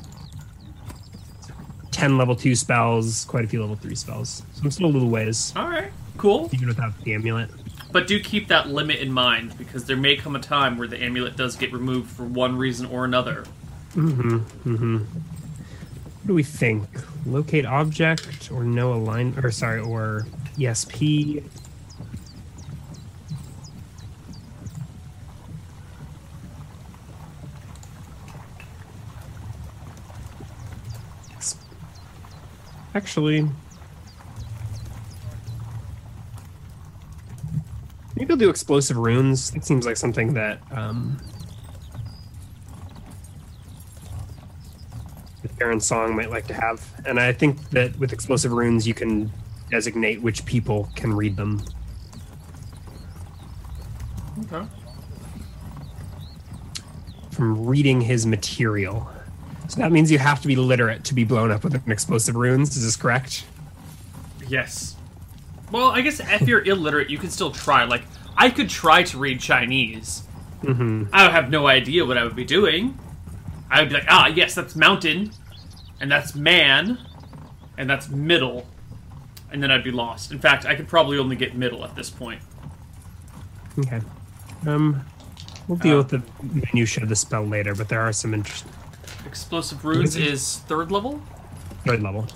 10 1.97 2.19
level 2.19 2.37
two 2.37 2.55
spells, 2.55 3.25
quite 3.25 3.43
a 3.47 3.49
few 3.49 3.59
level 3.59 3.75
three 3.75 3.95
spells. 3.95 4.43
So 4.53 4.61
I'm 4.63 4.71
still 4.71 4.85
a 4.87 4.93
little 4.93 5.09
ways, 5.09 5.55
All 5.57 5.67
right, 5.67 5.91
cool. 6.19 6.51
even 6.53 6.69
without 6.69 6.93
the 7.05 7.15
amulet. 7.15 7.49
But 7.91 8.07
do 8.07 8.21
keep 8.21 8.49
that 8.49 8.69
limit 8.69 8.99
in 8.99 9.11
mind 9.11 9.57
because 9.57 9.87
there 9.87 9.97
may 9.97 10.15
come 10.17 10.37
a 10.37 10.39
time 10.39 10.77
where 10.77 10.87
the 10.87 11.03
amulet 11.03 11.37
does 11.39 11.57
get 11.57 11.73
removed 11.73 12.11
for 12.11 12.25
one 12.25 12.59
reason 12.59 12.85
or 12.85 13.07
another. 13.07 13.45
Mm-hmm. 13.95 14.37
Mm-hmm. 14.75 14.97
What 14.97 16.27
do 16.27 16.35
we 16.35 16.43
think? 16.43 16.87
Locate 17.25 17.65
object 17.65 18.51
or 18.53 18.63
know 18.63 18.93
align 18.93 19.35
or 19.43 19.51
sorry, 19.51 19.81
or 19.81 20.27
ESP. 20.59 21.45
Actually, 32.97 33.47
maybe 38.17 38.31
I'll 38.31 38.39
do 38.39 38.49
explosive 38.49 38.97
runes. 38.97 39.55
It 39.55 39.67
seems 39.67 39.85
like 39.85 39.99
something 39.99 40.33
that 40.33 40.61
um, 40.71 41.21
that 45.43 45.55
Baron 45.59 45.79
Song 45.79 46.17
might 46.17 46.31
like 46.31 46.47
to 46.47 46.55
have. 46.55 46.91
And 47.05 47.21
I 47.21 47.35
think 47.35 47.69
that 47.69 47.95
with 47.99 48.15
explosive 48.15 48.53
runes, 48.53 48.89
you 48.89 48.95
can 48.95 49.31
designate 49.71 50.23
which 50.23 50.47
people 50.47 50.89
can 50.97 51.13
read 51.13 51.37
them. 51.37 51.63
Okay. 54.45 54.67
from 57.31 57.67
reading 57.67 58.01
his 58.01 58.25
material. 58.25 59.11
So 59.69 59.81
that 59.81 59.91
means 59.93 60.11
you 60.11 60.19
have 60.19 60.41
to 60.43 60.49
be 60.49 60.57
literate 60.57 61.05
to 61.05 61.15
be 61.15 61.25
blown 61.25 61.51
up 61.51 61.65
with 61.65 61.75
an 61.75 61.91
explosive 61.91 62.37
runes. 62.37 62.77
Is 62.77 62.85
this 62.85 62.97
correct? 62.97 63.45
Yes. 64.49 64.97
Well, 65.73 65.89
I 65.89 66.03
guess 66.03 66.21
if 66.21 66.47
you're 66.47 66.63
illiterate, 66.63 67.11
you 67.11 67.19
can 67.19 67.31
still 67.31 67.51
try. 67.51 67.85
Like, 67.85 68.05
I 68.37 68.51
could 68.51 68.71
try 68.71 69.03
to 69.03 69.19
read 69.19 69.41
Chinese. 69.41 70.23
Mm-hmm. 70.63 71.05
I 71.13 71.25
would 71.25 71.33
have 71.33 71.51
no 71.51 71.67
idea 71.67 72.05
what 72.05 72.17
I 72.17 72.25
would 72.25 72.37
be 72.37 72.45
doing. 72.45 72.97
I 73.69 73.81
would 73.81 73.89
be 73.89 73.97
like, 73.97 74.07
ah, 74.09 74.29
yes, 74.29 74.55
that's 74.55 74.77
mountain, 74.77 75.33
and 76.01 76.11
that's 76.11 76.37
man, 76.37 76.99
and 77.77 77.91
that's 77.91 78.09
middle, 78.09 78.67
and 79.51 79.61
then 79.61 79.73
I'd 79.73 79.83
be 79.83 79.91
lost. 79.91 80.31
In 80.31 80.39
fact, 80.39 80.65
I 80.65 80.77
could 80.77 80.87
probably 80.87 81.19
only 81.19 81.35
get 81.35 81.57
middle 81.57 81.85
at 81.85 81.97
this 81.97 82.09
point. 82.09 82.41
Okay. 83.79 84.01
Um, 84.67 85.05
we'll 85.67 85.79
deal 85.79 85.95
Uh, 85.95 85.99
with 85.99 86.09
the 86.11 86.23
minutia 86.73 87.03
of 87.03 87.09
the 87.09 87.17
spell 87.17 87.45
later, 87.45 87.75
but 87.75 87.89
there 87.89 88.01
are 88.01 88.13
some 88.13 88.33
interesting 88.33 88.71
Explosive 89.27 89.85
runes 89.85 90.17
is 90.17 90.59
third 90.61 90.91
level. 90.93 91.21
third 91.85 92.03
level. 92.03 92.27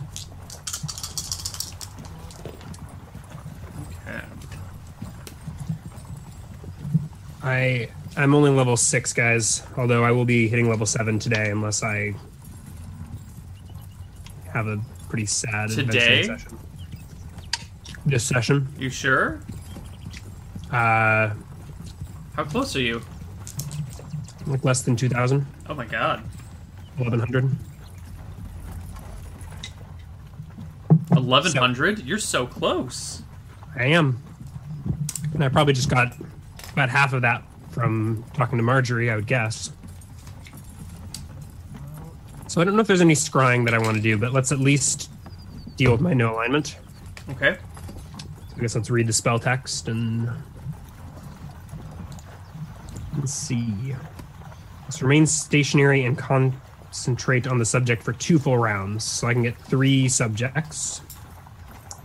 Okay. 4.07 4.25
I 7.43 7.89
I'm 8.17 8.35
only 8.35 8.51
level 8.51 8.77
six, 8.77 9.13
guys. 9.13 9.63
Although 9.77 10.05
I 10.05 10.11
will 10.11 10.25
be 10.25 10.49
hitting 10.49 10.69
level 10.69 10.85
seven 10.87 11.19
today, 11.19 11.51
unless 11.51 11.83
I 11.83 12.15
have 14.53 14.67
a 14.67 14.81
pretty 15.09 15.27
sad 15.27 15.71
Today? 15.71 16.25
session. 16.25 16.59
This 18.07 18.25
session, 18.25 18.67
You 18.79 18.91
sure? 18.91 19.41
uh, 20.73 21.31
How 22.35 22.45
close 22.49 22.75
are 22.75 22.81
you? 22.81 23.03
like 24.47 24.65
less 24.65 24.83
than 24.83 24.97
two 24.97 25.09
thousand. 25.09 25.47
Oh 25.69 25.75
my 25.75 25.85
god. 25.87 26.20
1100 27.01 27.51
Eleven 31.17 31.53
hundred? 31.57 32.05
You're 32.07 32.19
so 32.19 32.47
close. 32.47 33.23
i 33.77 33.85
am 33.85 34.23
and 35.35 35.43
i 35.45 35.49
probably 35.49 35.73
just 35.73 35.91
got 35.91 36.15
about 36.73 36.89
half 36.89 37.13
of 37.13 37.23
that 37.23 37.43
from 37.71 38.25
talking 38.35 38.59
to 38.59 38.63
marjorie 38.65 39.11
i 39.11 39.17
would 39.17 39.27
guess 39.27 39.71
so 42.49 42.61
i 42.61 42.65
don't 42.65 42.75
know 42.75 42.81
if 42.81 42.87
there's 42.87 43.01
any 43.01 43.15
scrying 43.15 43.65
that 43.65 43.75
i 43.75 43.79
want 43.79 43.97
to 43.97 44.03
do 44.03 44.17
but 44.19 44.33
let's 44.33 44.51
at 44.53 44.59
least 44.61 45.11
deal 45.77 45.93
with 45.93 46.01
my 46.01 46.13
know 46.15 46.35
alignment 46.35 46.77
Okay. 47.31 47.57
i 48.57 48.61
guess 48.61 48.75
let's 48.75 48.91
read 48.91 49.07
the 49.07 49.13
spell 49.13 49.39
text 49.39 49.89
and 49.89 50.29
let's 53.19 53.33
see 53.33 53.95
let's 54.83 55.01
remain 55.03 55.27
stationary 55.27 56.05
and 56.05 56.19
concentrate 56.91 57.47
on 57.47 57.57
the 57.57 57.65
subject 57.65 58.03
for 58.03 58.13
two 58.13 58.37
full 58.37 58.59
rounds 58.59 59.05
so 59.05 59.29
i 59.29 59.33
can 59.33 59.45
get 59.45 59.57
three 59.57 60.09
subjects. 60.09 61.03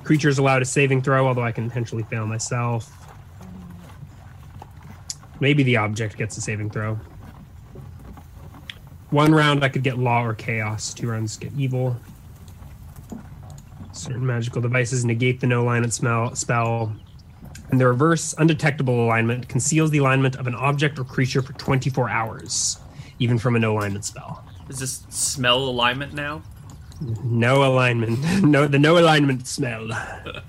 Creatures 0.04 0.38
allowed 0.38 0.62
a 0.62 0.66
saving 0.66 1.02
throw 1.02 1.28
although 1.28 1.44
i 1.44 1.52
can 1.52 1.68
potentially 1.68 2.04
fail 2.04 2.28
myself. 2.28 2.92
Maybe 5.40 5.64
the 5.64 5.78
object 5.78 6.18
gets 6.18 6.38
a 6.38 6.42
saving 6.42 6.70
throw. 6.70 7.00
One 9.10 9.34
round 9.34 9.64
i 9.64 9.70
could 9.70 9.82
get 9.82 9.98
law 9.98 10.24
or 10.24 10.36
chaos. 10.36 10.94
Two 10.94 11.10
rounds 11.10 11.36
get 11.36 11.52
evil. 11.58 11.98
Certain 13.92 14.24
magical 14.24 14.62
devices 14.62 15.04
negate 15.04 15.40
the 15.40 15.48
know 15.48 15.64
alignment 15.64 15.94
smell, 15.94 16.36
spell 16.36 16.96
and 17.72 17.82
the 17.82 17.88
reverse 17.88 18.36
undetectable 18.38 19.04
alignment 19.04 19.50
conceals 19.50 19.90
the 19.90 19.98
alignment 19.98 20.36
of 20.36 20.46
an 20.46 20.54
object 20.54 21.00
or 21.00 21.04
creature 21.04 21.42
for 21.42 21.54
24 21.54 22.08
hours 22.08 22.78
even 23.18 23.40
from 23.40 23.56
a 23.56 23.60
know 23.60 23.76
alignment 23.76 24.06
spell 24.06 24.45
Is 24.70 24.80
this 24.80 25.04
smell 25.10 25.60
alignment 25.60 26.14
now? 26.14 26.42
know 27.24 27.64
alignment. 27.66 28.20
No 28.44 28.68
the 28.68 28.80
know 28.80 28.98
alignment 28.98 29.48
smell. 29.48 29.90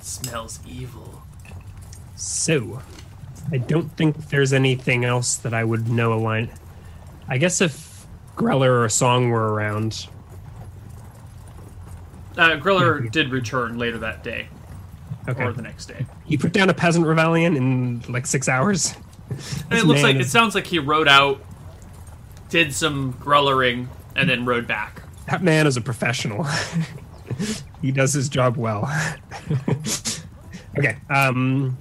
Smells 0.00 0.58
evil. 0.66 1.22
so 2.16 2.80
i 3.52 3.58
don't 3.58 3.94
think 3.96 4.28
there's 4.30 4.52
anything 4.54 5.04
else 5.04 5.36
that 5.36 5.52
i 5.52 5.62
would 5.62 5.88
know 5.88 6.12
align 6.14 6.50
i 7.28 7.36
guess 7.36 7.60
if 7.60 8.06
greller 8.36 8.82
or 8.82 8.88
song 8.88 9.28
were 9.30 9.52
around. 9.52 10.06
Uh, 12.36 12.56
Greller 12.56 13.10
did 13.12 13.30
return 13.30 13.78
later 13.78 13.98
that 13.98 14.24
day, 14.24 14.48
okay. 15.28 15.44
Or 15.44 15.52
the 15.52 15.62
next 15.62 15.86
day. 15.86 16.04
he 16.24 16.36
put 16.36 16.52
down 16.52 16.68
a 16.68 16.74
peasant 16.74 17.06
rebellion 17.06 17.56
in 17.56 18.02
like 18.08 18.26
six 18.26 18.48
hours? 18.48 18.94
It 19.70 19.84
looks 19.84 20.02
like 20.02 20.16
it 20.16 20.26
sounds 20.26 20.54
like 20.54 20.66
he 20.66 20.78
rode 20.80 21.06
out, 21.06 21.40
did 22.48 22.72
some 22.74 23.14
grullering, 23.14 23.88
and 24.16 24.28
then 24.28 24.44
rode 24.44 24.66
back. 24.66 25.02
that 25.26 25.42
man 25.42 25.66
is 25.66 25.76
a 25.76 25.80
professional. 25.80 26.44
he 27.82 27.90
does 27.90 28.12
his 28.12 28.28
job 28.28 28.56
well. 28.56 28.90
okay. 30.78 30.96
Um 31.10 31.76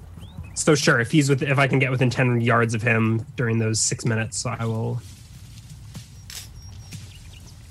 so 0.55 0.75
sure, 0.75 0.99
if 0.99 1.11
he's 1.11 1.29
with 1.29 1.41
if 1.41 1.57
I 1.57 1.67
can 1.67 1.79
get 1.79 1.91
within 1.91 2.09
10 2.09 2.41
yards 2.41 2.73
of 2.73 2.81
him 2.81 3.25
during 3.35 3.59
those 3.59 3.79
6 3.79 4.05
minutes, 4.05 4.45
I 4.45 4.65
will 4.65 5.01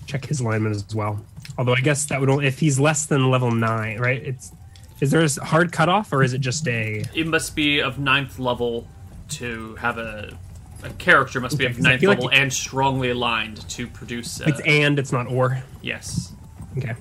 check 0.07 0.25
his 0.27 0.41
alignment 0.41 0.75
as 0.75 0.95
well. 0.95 1.25
Although 1.59 1.75
I 1.75 1.81
guess 1.81 2.07
that 2.07 2.21
would 2.21 2.29
only 2.29 2.47
if 2.47 2.59
he's 2.59 2.79
less 2.79 3.07
than 3.07 3.31
level 3.31 3.51
9, 3.51 3.99
right? 3.99 4.23
It's 4.23 4.53
is 5.01 5.11
there 5.11 5.23
a 5.23 5.45
hard 5.45 5.73
cutoff 5.73 6.13
or 6.13 6.23
is 6.23 6.33
it 6.33 6.41
just 6.41 6.67
a 6.69 7.05
It 7.15 7.27
must 7.27 7.57
be 7.57 7.81
of 7.81 7.99
ninth 7.99 8.39
level 8.39 8.87
to 9.31 9.75
have 9.77 9.99
a. 9.99 10.39
A 10.85 10.91
character 10.91 11.41
must 11.41 11.59
be 11.59 11.65
Okay, 11.65 11.71
of 11.71 11.77
'cause 11.77 11.85
ninth 11.85 12.01
feel 12.01 12.11
like 12.11 12.19
level 12.19 12.33
and 12.33 12.53
strongly 12.53 13.11
aligned 13.11 13.69
to 13.71 13.87
produce. 13.87 14.41
Uh, 14.41 14.45
it's 14.49 14.61
and 14.61 14.99
it's 14.99 15.13
not 15.13 15.27
or? 15.29 15.63
yes. 15.81 16.33
Okay. 16.77 16.95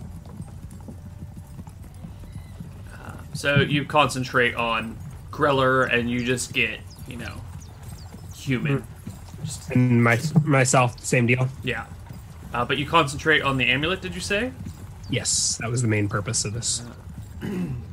So 3.33 3.55
you 3.61 3.85
concentrate 3.85 4.55
on 4.55 4.97
Greller, 5.31 5.91
and 5.91 6.09
you 6.11 6.23
just 6.23 6.53
get, 6.53 6.79
you 7.07 7.15
know, 7.17 7.41
human. 8.35 8.83
And 9.73 10.03
my 10.03 10.19
myself, 10.43 10.99
same 11.03 11.25
deal. 11.25 11.47
Yeah. 11.63 11.85
Uh, 12.53 12.65
but 12.65 12.77
you 12.77 12.85
concentrate 12.85 13.41
on 13.41 13.57
the 13.57 13.65
amulet, 13.71 14.01
did 14.01 14.13
you 14.13 14.21
say? 14.21 14.51
Yes, 15.09 15.57
that 15.61 15.71
was 15.71 15.81
the 15.81 15.87
main 15.87 16.07
purpose 16.09 16.45
of 16.45 16.53
this. 16.53 16.83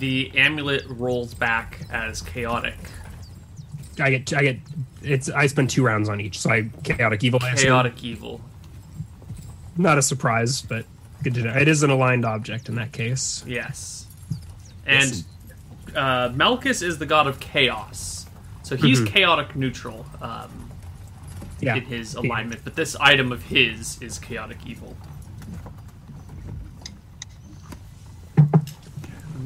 The 0.00 0.32
amulet 0.36 0.84
rolls 0.88 1.34
back 1.34 1.80
as 1.92 2.22
chaotic. 2.22 2.74
I 4.00 4.10
get, 4.10 4.32
I 4.34 4.42
get, 4.42 4.58
it's. 5.02 5.28
I 5.30 5.46
spend 5.46 5.68
two 5.70 5.82
rounds 5.84 6.08
on 6.08 6.20
each, 6.22 6.38
so 6.38 6.50
I 6.50 6.70
chaotic 6.84 7.22
evil. 7.22 7.38
I 7.42 7.50
assume. 7.52 7.66
Chaotic 7.66 8.02
evil. 8.02 8.40
Not 9.76 9.98
a 9.98 10.02
surprise, 10.02 10.62
but 10.62 10.86
good 11.22 11.34
to 11.34 11.42
know. 11.42 11.52
It 11.54 11.68
is 11.68 11.82
an 11.82 11.90
aligned 11.90 12.24
object 12.24 12.68
in 12.70 12.74
that 12.76 12.92
case. 12.92 13.44
Yes. 13.46 14.06
And 14.86 15.10
Yes. 15.10 15.24
uh, 15.94 16.32
Malchus 16.34 16.80
is 16.82 16.96
the 16.98 17.06
god 17.06 17.26
of 17.26 17.38
chaos. 17.40 18.26
So 18.62 18.76
he's 18.76 19.00
Mhm. 19.02 19.06
chaotic 19.08 19.54
neutral 19.54 20.06
um, 20.22 20.70
Yeah. 21.60 21.74
in 21.76 21.84
his 21.84 22.14
alignment, 22.14 22.62
but 22.64 22.74
this 22.74 22.96
item 22.96 23.32
of 23.32 23.42
his 23.44 24.00
is 24.00 24.18
chaotic 24.18 24.58
evil. 24.66 24.96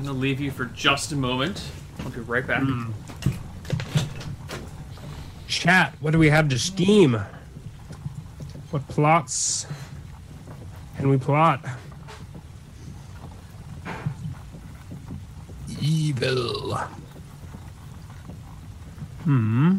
I'm 0.04 0.08
going 0.08 0.16
to 0.16 0.20
leave 0.20 0.38
you 0.38 0.50
for 0.50 0.66
just 0.66 1.12
a 1.12 1.16
moment. 1.16 1.64
I'll 2.00 2.10
be 2.10 2.20
right 2.20 2.46
back. 2.46 2.62
Hmm. 2.62 2.90
Chat. 5.48 5.94
What 5.98 6.10
do 6.10 6.18
we 6.18 6.28
have 6.28 6.50
to 6.50 6.58
steam? 6.58 7.18
What 8.70 8.86
plots 8.88 9.64
can 10.98 11.08
we 11.08 11.16
plot? 11.16 11.64
Evil. 15.80 16.76
Hmm. 19.22 19.78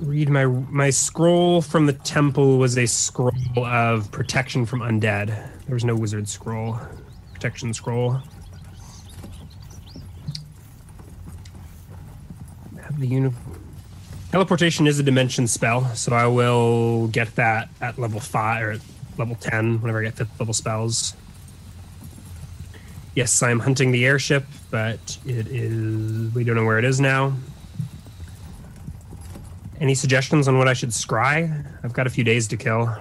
Read 0.00 0.28
my 0.28 0.46
my 0.46 0.90
scroll 0.90 1.62
from 1.62 1.86
the 1.86 1.92
temple 1.92 2.58
was 2.58 2.76
a 2.78 2.86
scroll 2.86 3.32
of 3.56 4.10
protection 4.10 4.64
from 4.64 4.80
undead. 4.80 5.26
There 5.66 5.74
was 5.74 5.84
no 5.84 5.94
wizard 5.94 6.28
scroll, 6.28 6.78
protection 7.32 7.72
scroll. 7.74 8.20
Have 12.80 12.98
the 12.98 13.06
uni- 13.06 13.34
teleportation 14.32 14.86
is 14.86 14.98
a 14.98 15.02
dimension 15.02 15.46
spell, 15.46 15.86
so 15.94 16.12
I 16.12 16.26
will 16.26 17.08
get 17.08 17.36
that 17.36 17.68
at 17.80 17.98
level 17.98 18.20
five 18.20 18.64
or 18.64 18.76
level 19.18 19.36
ten 19.36 19.80
whenever 19.80 20.00
I 20.00 20.04
get 20.04 20.16
fifth 20.16 20.40
level 20.40 20.54
spells. 20.54 21.14
Yes, 23.14 23.42
I'm 23.42 23.58
hunting 23.58 23.90
the 23.92 24.06
airship, 24.06 24.46
but 24.70 25.18
it 25.26 25.48
is 25.48 26.32
we 26.32 26.44
don't 26.44 26.56
know 26.56 26.64
where 26.64 26.78
it 26.78 26.84
is 26.84 27.00
now. 27.00 27.34
Any 29.80 29.94
suggestions 29.94 30.46
on 30.46 30.58
what 30.58 30.68
I 30.68 30.74
should 30.74 30.90
scry? 30.90 31.64
I've 31.82 31.94
got 31.94 32.06
a 32.06 32.10
few 32.10 32.22
days 32.22 32.46
to 32.48 32.56
kill. 32.58 32.94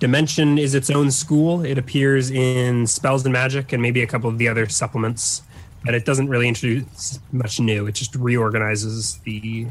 Dimension 0.00 0.56
is 0.56 0.74
its 0.74 0.88
own 0.88 1.10
school. 1.10 1.62
It 1.62 1.76
appears 1.76 2.30
in 2.30 2.86
Spells 2.86 3.24
and 3.24 3.32
Magic 3.34 3.74
and 3.74 3.82
maybe 3.82 4.02
a 4.02 4.06
couple 4.06 4.30
of 4.30 4.38
the 4.38 4.48
other 4.48 4.66
supplements, 4.70 5.42
but 5.84 5.94
it 5.94 6.06
doesn't 6.06 6.28
really 6.28 6.48
introduce 6.48 7.20
much 7.30 7.60
new. 7.60 7.86
It 7.86 7.94
just 7.94 8.14
reorganizes 8.16 9.18
the, 9.24 9.66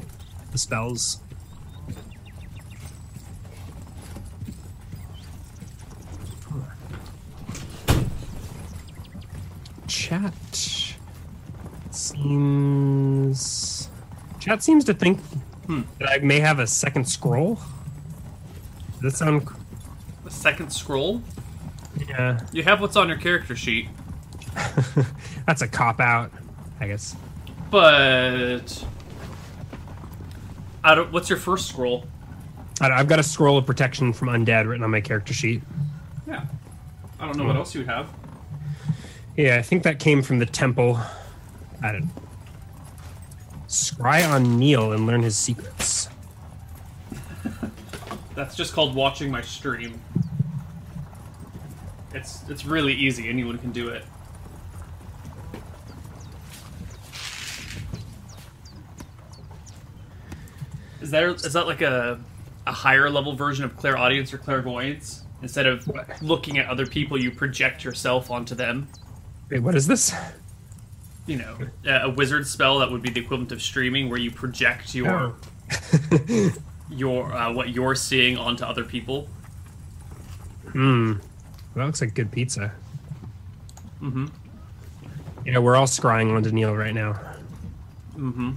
the 0.52 0.58
spells. 0.60 1.20
Chat 9.88 10.34
seems 11.92 13.63
chat 14.44 14.62
seems 14.62 14.84
to 14.86 14.94
think 14.94 15.20
that 15.68 16.10
I 16.10 16.18
may 16.20 16.40
have 16.40 16.60
a 16.60 16.68
second 16.68 17.08
scroll. 17.08 17.56
Does 18.94 19.02
that 19.02 19.12
sound? 19.12 19.48
The 20.26 20.32
second 20.32 20.72
scroll. 20.72 21.22
Yeah, 22.10 22.40
You 22.52 22.64
have 22.64 22.82
what's 22.82 22.96
on 22.96 23.08
your 23.08 23.18
character 23.18 23.56
sheet, 23.56 23.88
that's 25.46 25.62
a 25.62 25.68
cop 25.68 26.00
out, 26.00 26.32
I 26.80 26.88
guess. 26.88 27.16
but 27.70 28.84
I 30.84 30.96
don't. 30.96 31.12
What's 31.12 31.30
your 31.30 31.38
first 31.38 31.70
scroll? 31.70 32.06
I- 32.82 32.92
I've 32.92 33.08
got 33.08 33.20
a 33.20 33.24
scroll 33.24 33.58
of 33.58 33.66
protection 33.66 34.12
from 34.12 34.30
undead 34.30 34.68
written 34.68 34.84
on 34.84 34.92
my 34.92 35.02
character 35.02 35.34
sheet. 35.34 35.62
Yeah, 36.28 36.46
I 37.20 37.28
don't 37.28 37.38
know 37.38 37.46
what 37.46 37.54
hmm. 37.54 37.60
else 37.60 37.76
you 37.76 37.82
would 37.82 37.90
have. 37.90 38.10
Yeah, 39.38 39.58
I 39.58 39.62
think 39.62 39.84
that 39.84 40.00
came 40.00 40.24
from 40.24 40.40
the 40.40 40.46
temple. 40.46 41.00
I 41.82 41.92
don't. 41.94 42.10
Scry 43.74 44.28
on 44.30 44.60
Neil 44.60 44.92
and 44.94 45.08
learn 45.08 45.24
his 45.24 45.36
secrets. 45.36 46.08
That's 48.36 48.56
just 48.56 48.74
called 48.74 48.94
watching 48.94 49.32
my 49.32 49.42
stream. 49.42 50.00
It's 52.14 52.48
it's 52.48 52.66
really 52.66 52.94
easy. 52.94 53.30
Anyone 53.30 53.58
can 53.58 53.72
do 53.72 53.90
it. 53.90 54.06
Is 61.02 61.10
there 61.10 61.30
is 61.30 61.54
that 61.54 61.66
like 61.66 61.82
a 61.82 62.20
a 62.68 62.72
higher 62.72 63.10
level 63.10 63.36
version 63.36 63.66
of 63.66 63.76
clairaudience 63.76 64.34
or 64.34 64.38
clairvoyance? 64.38 65.24
Instead 65.42 65.66
of 65.66 65.86
looking 66.22 66.60
at 66.60 66.68
other 66.68 66.86
people, 66.86 67.22
you 67.22 67.32
project 67.32 67.84
yourself 67.84 68.30
onto 68.30 68.54
them. 68.56 68.88
Wait, 69.50 69.60
what 69.60 69.76
is 69.76 69.88
this? 69.88 70.14
You 71.26 71.38
know, 71.38 71.58
a 71.86 72.06
a 72.06 72.10
wizard 72.10 72.46
spell 72.48 72.80
that 72.80 72.92
would 72.92 73.02
be 73.02 73.10
the 73.10 73.22
equivalent 73.22 73.52
of 73.52 73.62
streaming, 73.62 74.10
where 74.10 74.20
you 74.20 74.32
project 74.32 74.94
your 74.94 75.36
Oh. 76.12 76.50
your 76.90 77.34
uh, 77.34 77.52
what 77.54 77.70
you're 77.70 77.96
seeing 77.96 78.38
onto 78.38 78.64
other 78.66 78.84
people. 78.84 79.28
Hmm. 80.72 81.14
That 81.76 81.86
looks 81.86 82.02
like 82.02 82.14
good 82.14 82.32
pizza. 82.32 82.72
Mm-hmm. 84.02 84.26
Yeah, 85.46 85.60
we're 85.60 85.76
all 85.76 85.88
scrying 85.88 86.36
onto 86.36 86.52
Neil 86.52 86.76
right 86.76 86.94
now. 86.94 87.20
Mm-hmm. 88.16 88.52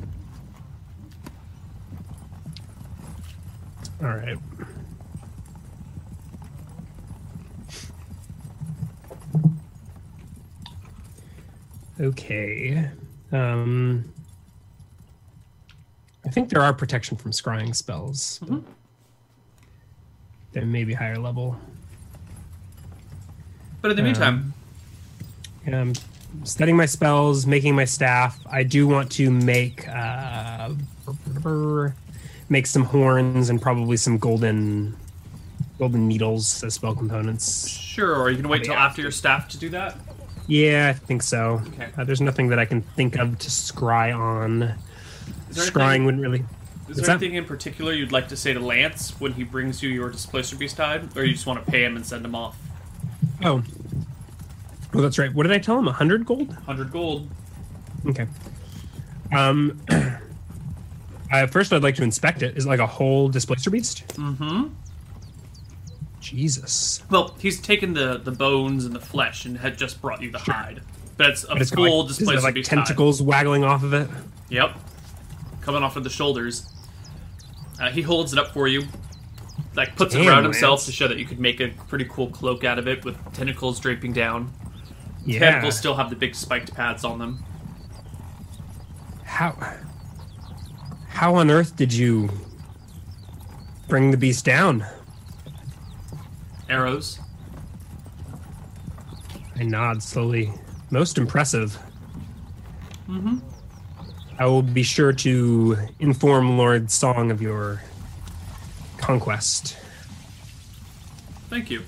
All 4.03 4.09
right. 4.09 4.39
Okay. 12.01 12.89
Um, 13.33 14.13
I 16.25 16.31
think 16.31 16.51
there 16.51 16.61
are 16.61 16.73
protection 16.73 17.17
from 17.17 17.31
scrying 17.31 17.75
spells. 17.75 18.41
They 20.53 20.65
may 20.65 20.85
be 20.85 20.95
higher 20.95 21.19
level. 21.19 21.59
But 23.81 23.93
in 23.93 23.97
the 23.97 24.03
meantime, 24.03 24.53
I'm 25.67 25.93
studying 26.45 26.77
my 26.77 26.87
spells, 26.87 27.47
making 27.47 27.75
my 27.75 27.85
staff. 27.85 28.39
I 28.51 28.63
do 28.63 28.87
want 28.87 29.11
to 29.13 29.31
make 29.31 29.87
uh, 29.89 30.71
make 32.49 32.67
some 32.67 32.85
horns 32.85 33.51
and 33.51 33.61
probably 33.61 33.97
some 33.97 34.19
golden 34.19 34.97
golden 35.79 36.09
needles 36.09 36.65
as 36.65 36.75
spell 36.75 36.95
components. 36.95 37.69
sure. 37.69 38.17
Or 38.17 38.31
you 38.31 38.37
can 38.37 38.49
wait 38.49 38.65
till 38.65 38.75
after 38.75 39.03
your 39.03 39.11
staff 39.11 39.49
to 39.51 39.59
do 39.59 39.69
that. 39.71 39.97
Yeah, 40.47 40.89
I 40.89 40.93
think 40.93 41.23
so. 41.23 41.61
Okay. 41.69 41.89
Uh, 41.97 42.05
there's 42.05 42.21
nothing 42.21 42.49
that 42.49 42.59
I 42.59 42.65
can 42.65 42.83
think 42.83 43.17
of 43.17 43.39
to 43.39 43.49
scry 43.49 44.17
on. 44.17 44.75
Scrying 45.51 45.87
anything, 45.87 46.05
wouldn't 46.05 46.23
really. 46.23 46.45
is 46.89 46.97
there 46.97 47.07
that? 47.07 47.11
anything 47.13 47.35
in 47.35 47.45
particular 47.45 47.93
you'd 47.93 48.13
like 48.13 48.29
to 48.29 48.37
say 48.37 48.53
to 48.53 48.61
Lance 48.61 49.19
when 49.21 49.33
he 49.33 49.43
brings 49.43 49.83
you 49.83 49.91
your 49.91 50.11
displacer 50.11 50.57
beast 50.57 50.77
hide, 50.77 51.17
or 51.17 51.25
you 51.25 51.33
just 51.33 51.47
want 51.47 51.65
to 51.65 51.71
pay 51.71 51.85
him 51.85 51.97
and 51.97 52.07
send 52.07 52.25
him 52.25 52.35
off? 52.35 52.57
Oh. 53.43 53.63
well, 54.93 55.03
that's 55.03 55.19
right. 55.19 55.33
What 55.33 55.45
did 55.45 55.53
I 55.53 55.59
tell 55.59 55.79
him? 55.79 55.89
A 55.89 55.93
hundred 55.93 56.27
gold. 56.27 56.53
Hundred 56.67 56.93
gold. 56.93 57.29
Okay. 58.07 58.27
Um. 59.33 59.81
uh, 61.33 61.47
first, 61.49 61.73
I'd 61.73 61.83
like 61.83 61.97
to 61.97 62.03
inspect 62.03 62.43
it. 62.43 62.57
Is 62.57 62.67
it 62.67 62.69
like 62.69 62.81
a 62.81 62.87
whole 62.87 63.29
displacer 63.29 63.71
beast? 63.71 64.07
Mm-hmm. 64.15 64.69
Jesus. 66.31 67.03
Well, 67.11 67.35
he's 67.39 67.61
taken 67.61 67.95
the 67.95 68.19
the 68.19 68.33
bones 68.33 68.85
and 68.85 68.95
the 68.95 69.01
flesh 69.01 69.45
and 69.45 69.57
had 69.57 69.79
just 69.79 70.01
brought 70.03 70.21
you 70.21 70.31
the 70.31 70.39
hide. 70.39 70.83
But 71.17 71.31
it's 71.31 71.45
a 71.45 71.55
it's 71.55 71.71
full 71.71 72.03
like, 72.03 72.11
is 72.11 72.21
it 72.21 72.43
like 72.43 72.55
beast 72.55 72.71
tentacles 72.71 73.23
waggling 73.23 73.65
off 73.65 73.83
of 73.83 73.95
it. 73.95 74.09
Yep. 74.51 74.77
Coming 75.61 75.83
off 75.83 75.97
of 75.97 76.05
the 76.05 76.11
shoulders. 76.11 76.73
Uh, 77.81 77.91
he 77.91 78.03
holds 78.03 78.33
it 78.33 78.39
up 78.39 78.53
for 78.53 78.67
you. 78.69 78.83
like 79.75 79.95
puts 79.97 80.15
it 80.15 80.19
Damn, 80.19 80.29
around 80.29 80.45
himself 80.45 80.85
to 80.87 80.93
show 80.93 81.09
that 81.09 81.19
you 81.19 81.25
could 81.25 81.39
make 81.41 81.61
a 81.61 81.69
pretty 81.89 82.07
cool 82.09 82.29
cloak 82.29 82.65
out 82.65 82.79
of 82.79 82.89
it 82.89 83.05
with 83.05 83.17
tentacles 83.33 83.79
draping 83.81 84.13
down. 84.13 84.53
Yeah. 85.25 85.41
Tentacles 85.41 85.79
still 85.79 85.95
have 85.95 86.11
the 86.11 86.17
big 86.17 86.35
spiked 86.35 86.75
pads 86.75 87.05
on 87.05 87.19
them. 87.19 87.45
How 89.25 89.57
how 91.09 91.35
on 91.37 91.51
earth 91.51 91.77
did 91.77 91.93
you 91.93 92.31
bring 93.89 94.11
the 94.11 94.17
beast 94.17 94.45
down? 94.45 94.85
Arrows. 96.69 97.19
I 99.59 99.63
nod 99.63 100.03
slowly. 100.03 100.53
Most 100.91 101.19
impressive. 101.19 101.79
Mm-hmm. 103.09 103.39
I 104.39 104.47
will 104.47 104.63
be 104.63 104.83
sure 104.83 105.13
to 105.13 105.77
inform 105.99 106.59
Lord 106.59 106.91
Song 106.91 107.31
of 107.31 107.41
your 107.41 107.83
conquest. 108.99 109.77
Thank 111.49 111.71
you. 111.71 111.83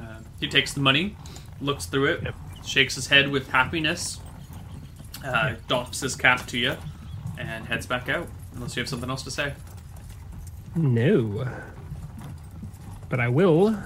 Uh, 0.00 0.18
he 0.38 0.48
takes 0.48 0.72
the 0.72 0.80
money, 0.80 1.16
looks 1.60 1.86
through 1.86 2.04
it, 2.06 2.22
Yep. 2.22 2.34
shakes 2.64 2.94
his 2.94 3.08
head 3.08 3.28
with 3.30 3.48
happiness, 3.48 4.20
uh, 5.24 5.54
doffs 5.68 6.00
his 6.00 6.14
cap 6.14 6.46
to 6.48 6.58
you, 6.58 6.76
and 7.38 7.66
heads 7.66 7.86
back 7.86 8.08
out. 8.08 8.28
Unless 8.54 8.76
you 8.76 8.82
have 8.82 8.88
something 8.88 9.08
else 9.10 9.22
to 9.24 9.30
say. 9.30 9.54
No. 10.76 11.48
But 13.12 13.20
I 13.20 13.28
will 13.28 13.76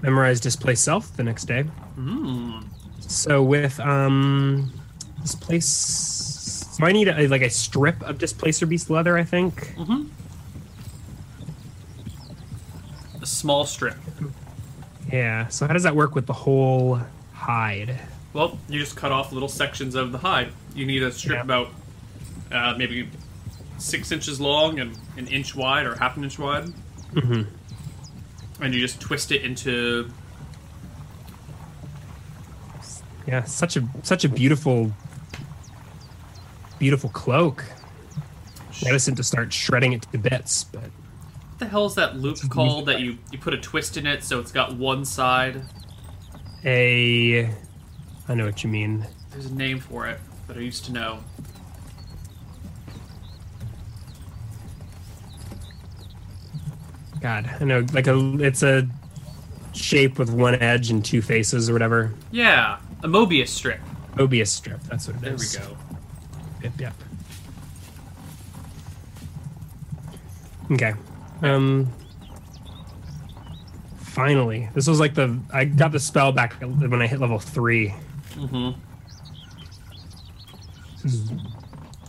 memorize 0.00 0.38
displace 0.38 0.80
self 0.80 1.16
the 1.16 1.24
next 1.24 1.46
day. 1.46 1.64
Mm. 1.98 2.62
So 3.00 3.42
with 3.42 3.80
um 3.80 4.72
displace 5.20 5.66
so 5.66 6.86
I 6.86 6.92
need 6.92 7.08
a, 7.08 7.26
like 7.26 7.42
a 7.42 7.50
strip 7.50 8.00
of 8.02 8.18
displacer 8.18 8.64
beast 8.64 8.90
leather, 8.90 9.18
I 9.18 9.24
think. 9.24 9.74
A 13.20 13.26
small 13.26 13.64
strip. 13.66 13.96
Yeah. 15.12 15.48
So 15.48 15.66
how 15.66 15.72
does 15.72 15.82
that 15.82 15.96
work 15.96 16.14
with 16.14 16.26
the 16.26 16.32
whole 16.32 17.00
hide? 17.32 17.98
Well, 18.34 18.56
you 18.68 18.78
just 18.78 18.94
cut 18.94 19.10
off 19.10 19.32
little 19.32 19.48
sections 19.48 19.96
of 19.96 20.12
the 20.12 20.18
hide. 20.18 20.52
You 20.76 20.86
need 20.86 21.02
a 21.02 21.10
strip 21.10 21.38
Yeah. 21.38 21.42
about 21.42 21.68
uh, 22.52 22.74
maybe 22.78 23.08
six 23.78 24.12
inches 24.12 24.40
long 24.40 24.78
and 24.78 24.96
an 25.16 25.26
inch 25.26 25.56
wide 25.56 25.86
or 25.86 25.96
half 25.96 26.16
an 26.16 26.22
inch 26.22 26.38
wide. 26.38 26.66
Mhm. 27.14 27.46
And 28.60 28.74
you 28.74 28.80
just 28.80 29.00
twist 29.00 29.32
it 29.32 29.42
into. 29.42 30.10
Yeah, 33.26 33.44
such 33.44 33.76
a 33.76 33.86
such 34.02 34.24
a 34.24 34.28
beautiful 34.28 34.92
beautiful 36.78 37.10
cloak. 37.10 37.64
Reticent 38.84 39.16
to 39.16 39.24
start 39.24 39.52
shredding 39.52 39.92
it 39.92 40.02
to 40.12 40.18
bits, 40.18 40.64
but 40.64 40.82
What 40.82 41.58
the 41.58 41.66
hell 41.66 41.86
is 41.86 41.94
that 41.96 42.16
loop 42.16 42.38
called 42.48 42.86
that 42.86 43.00
you, 43.00 43.18
you 43.32 43.38
put 43.38 43.52
a 43.52 43.58
twist 43.58 43.96
in 43.96 44.06
it 44.06 44.22
so 44.22 44.38
it's 44.38 44.52
got 44.52 44.76
one 44.76 45.04
side? 45.04 45.62
a 46.64 47.50
I 48.28 48.34
know 48.34 48.46
what 48.46 48.62
you 48.62 48.70
mean. 48.70 49.04
There's 49.30 49.46
a 49.46 49.54
name 49.54 49.80
for 49.80 50.06
it 50.06 50.20
but 50.48 50.56
I 50.56 50.60
used 50.60 50.86
to 50.86 50.92
know. 50.92 51.20
God, 57.20 57.50
I 57.60 57.64
know 57.64 57.84
like 57.92 58.06
a 58.06 58.16
it's 58.40 58.62
a 58.62 58.88
shape 59.72 60.18
with 60.18 60.30
one 60.30 60.54
edge 60.56 60.90
and 60.90 61.04
two 61.04 61.22
faces 61.22 61.68
or 61.68 61.72
whatever. 61.72 62.12
Yeah, 62.30 62.78
a 63.02 63.08
Mobius 63.08 63.48
strip. 63.48 63.80
Mobius 64.14 64.48
strip, 64.48 64.80
that's 64.82 65.06
what 65.06 65.16
it 65.16 65.22
There 65.22 65.36
we 65.36 65.46
go. 65.52 65.76
Yep, 66.62 66.80
yep. 66.80 66.94
Okay. 70.72 70.94
Um 71.42 71.92
finally. 73.98 74.68
This 74.74 74.88
was 74.88 74.98
like 74.98 75.14
the 75.14 75.38
I 75.52 75.64
got 75.64 75.92
the 75.92 76.00
spell 76.00 76.32
back 76.32 76.54
when 76.60 77.00
I 77.00 77.06
hit 77.06 77.20
level 77.20 77.38
3. 77.38 77.94
Mm-hmm. 78.34 78.70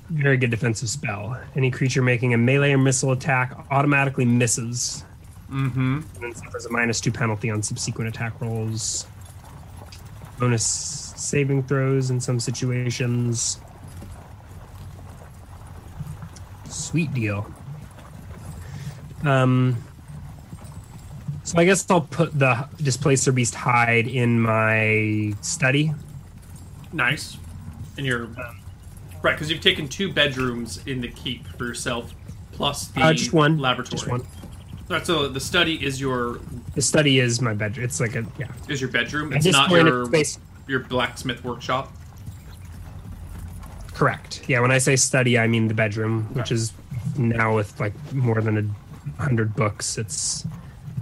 Very 0.09 0.37
good 0.37 0.49
defensive 0.49 0.89
spell. 0.89 1.39
Any 1.55 1.69
creature 1.71 2.01
making 2.01 2.33
a 2.33 2.37
melee 2.37 2.71
or 2.73 2.77
missile 2.77 3.11
attack 3.11 3.55
automatically 3.71 4.25
misses 4.25 5.03
Mm-hmm. 5.51 6.01
and 6.15 6.23
then 6.23 6.35
suffers 6.35 6.67
a 6.67 6.71
minus 6.71 7.01
2 7.01 7.11
penalty 7.11 7.49
on 7.49 7.63
subsequent 7.63 8.07
attack 8.07 8.39
rolls. 8.39 9.07
Bonus 10.37 10.63
saving 10.63 11.63
throws 11.63 12.11
in 12.11 12.19
some 12.21 12.39
situations. 12.39 13.59
Sweet 16.65 17.11
deal. 17.15 17.51
Um, 19.23 19.75
so 21.43 21.57
I 21.57 21.65
guess 21.65 21.89
I'll 21.89 22.01
put 22.01 22.37
the 22.37 22.67
displacer 22.77 23.31
beast 23.31 23.55
hide 23.55 24.07
in 24.07 24.39
my 24.39 25.33
study. 25.41 25.93
Nice. 26.93 27.37
And 27.97 28.05
you're 28.05 28.29
right 29.21 29.33
because 29.33 29.49
you've 29.49 29.61
taken 29.61 29.87
two 29.87 30.11
bedrooms 30.11 30.81
in 30.85 31.01
the 31.01 31.07
keep 31.09 31.47
for 31.57 31.65
yourself, 31.65 32.13
plus 32.51 32.87
the 32.89 33.01
Uh, 33.01 33.13
just 33.13 33.33
one. 33.33 33.57
laboratory. 33.59 33.97
Just 33.99 34.09
one. 34.09 34.21
Right, 34.89 35.05
so 35.05 35.27
the 35.27 35.39
study 35.39 35.83
is 35.85 36.01
your 36.01 36.39
The 36.75 36.81
study 36.81 37.19
is 37.19 37.41
my 37.41 37.53
bedroom. 37.53 37.85
It's 37.85 37.99
like 37.99 38.15
a 38.15 38.25
yeah. 38.39 38.47
is 38.67 38.81
your 38.81 38.89
bedroom. 38.89 39.33
It's 39.33 39.45
not 39.45 39.69
your 39.69 40.05
space. 40.05 40.39
your 40.67 40.79
blacksmith 40.79 41.43
workshop. 41.43 41.91
Correct. 43.93 44.43
Yeah, 44.47 44.61
when 44.61 44.71
I 44.71 44.77
say 44.77 44.95
study, 44.95 45.37
I 45.37 45.47
mean 45.47 45.67
the 45.67 45.73
bedroom, 45.73 46.23
which 46.33 46.51
is 46.51 46.71
now 47.17 47.55
with 47.55 47.77
like 47.79 47.93
more 48.13 48.41
than 48.41 48.57
a 49.17 49.21
hundred 49.21 49.55
books. 49.55 49.97
It's 49.97 50.45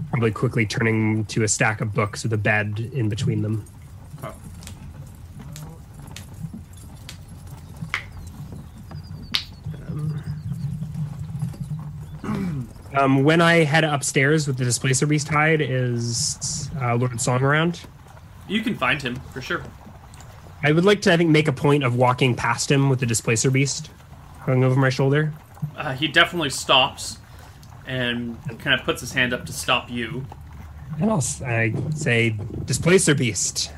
probably 0.09 0.31
quickly 0.31 0.65
turning 0.65 1.25
to 1.25 1.43
a 1.43 1.47
stack 1.47 1.79
of 1.79 1.93
books 1.93 2.23
with 2.23 2.33
a 2.33 2.37
bed 2.37 2.89
in 2.93 3.07
between 3.07 3.41
them. 3.41 3.65
Um, 12.97 13.23
when 13.23 13.41
I 13.41 13.63
head 13.63 13.83
upstairs 13.83 14.47
with 14.47 14.57
the 14.57 14.65
displacer 14.65 15.05
beast 15.05 15.27
hide, 15.27 15.61
is 15.61 16.69
uh, 16.81 16.95
Lord 16.95 17.19
Song 17.21 17.43
around? 17.43 17.81
You 18.47 18.61
can 18.61 18.75
find 18.75 19.01
him 19.01 19.15
for 19.33 19.41
sure. 19.41 19.63
I 20.63 20.71
would 20.71 20.85
like 20.85 21.01
to, 21.03 21.13
I 21.13 21.17
think, 21.17 21.29
make 21.29 21.47
a 21.47 21.53
point 21.53 21.83
of 21.83 21.95
walking 21.95 22.33
past 22.33 22.71
him 22.71 22.89
with 22.89 22.99
the 22.99 23.05
displacer 23.05 23.51
beast 23.51 23.89
hung 24.39 24.63
over 24.63 24.79
my 24.79 24.89
shoulder. 24.89 25.33
Uh, 25.75 25.93
he 25.93 26.07
definitely 26.07 26.49
stops 26.49 27.17
and 27.85 28.37
kind 28.59 28.79
of 28.79 28.85
puts 28.85 29.01
his 29.01 29.13
hand 29.13 29.33
up 29.33 29.45
to 29.45 29.53
stop 29.53 29.91
you. 29.91 30.25
And 30.99 31.11
I'll 31.11 31.23
I 31.45 31.73
say, 31.93 32.37
Displacer 32.65 33.13
Beast. 33.13 33.71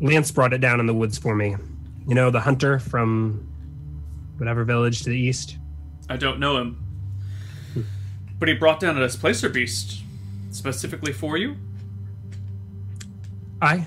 Lance 0.00 0.30
brought 0.30 0.52
it 0.52 0.60
down 0.60 0.80
in 0.80 0.86
the 0.86 0.94
woods 0.94 1.18
for 1.18 1.36
me. 1.36 1.56
You 2.08 2.14
know, 2.14 2.30
the 2.30 2.40
hunter 2.40 2.78
from 2.78 3.46
whatever 4.38 4.64
village 4.64 5.02
to 5.02 5.10
the 5.10 5.18
east? 5.18 5.58
I 6.08 6.16
don't 6.16 6.40
know 6.40 6.56
him, 6.56 6.89
but 8.40 8.48
he 8.48 8.54
brought 8.54 8.80
down 8.80 8.96
a 8.96 9.00
displacer 9.00 9.50
beast 9.50 10.00
specifically 10.50 11.12
for 11.12 11.36
you. 11.36 11.56
I 13.62 13.86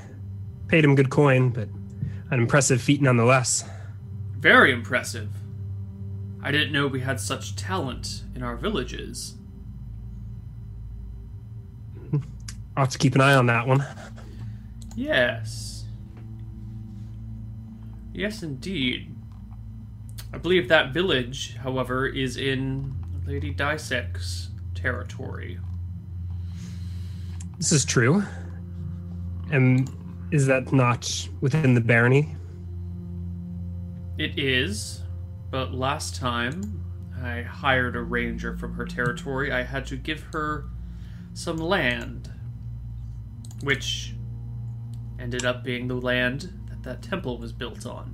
paid 0.67 0.85
him 0.85 0.95
good 0.95 1.09
coin, 1.09 1.49
but 1.49 1.67
an 2.29 2.39
impressive 2.39 2.81
feat 2.81 3.01
nonetheless. 3.01 3.65
Very 4.37 4.71
impressive. 4.71 5.29
I 6.41 6.51
didn't 6.51 6.71
know 6.71 6.87
we 6.87 7.01
had 7.01 7.19
such 7.19 7.55
talent 7.55 8.21
in 8.35 8.43
our 8.43 8.55
villages. 8.55 9.35
I'll 12.13 12.83
have 12.83 12.89
to 12.89 12.97
keep 12.97 13.15
an 13.15 13.21
eye 13.21 13.33
on 13.33 13.47
that 13.47 13.67
one. 13.67 13.83
Yes. 14.95 15.85
Yes, 18.13 18.43
indeed. 18.43 19.15
I 20.31 20.37
believe 20.37 20.69
that 20.69 20.93
village, 20.93 21.55
however, 21.55 22.05
is 22.05 22.37
in 22.37 23.02
Lady 23.25 23.53
Dysek's 23.53 24.49
territory. 24.75 25.59
This 27.57 27.71
is 27.71 27.85
true. 27.85 28.23
And 29.51 29.89
is 30.31 30.47
that 30.47 30.73
not 30.73 31.29
within 31.41 31.73
the 31.73 31.81
barony? 31.81 32.35
It 34.17 34.37
is, 34.37 35.01
but 35.51 35.73
last 35.73 36.15
time 36.15 36.83
I 37.21 37.41
hired 37.41 37.95
a 37.95 38.01
ranger 38.01 38.57
from 38.57 38.73
her 38.73 38.85
territory, 38.85 39.51
I 39.51 39.63
had 39.63 39.85
to 39.87 39.95
give 39.95 40.21
her 40.33 40.65
some 41.33 41.57
land, 41.57 42.31
which 43.61 44.15
ended 45.19 45.45
up 45.45 45.63
being 45.63 45.87
the 45.87 45.95
land 45.95 46.53
that 46.67 46.83
that 46.83 47.01
temple 47.01 47.37
was 47.37 47.53
built 47.53 47.85
on. 47.85 48.09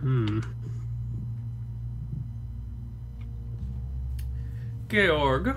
Hmm. 0.00 0.40
Georg, 4.92 5.56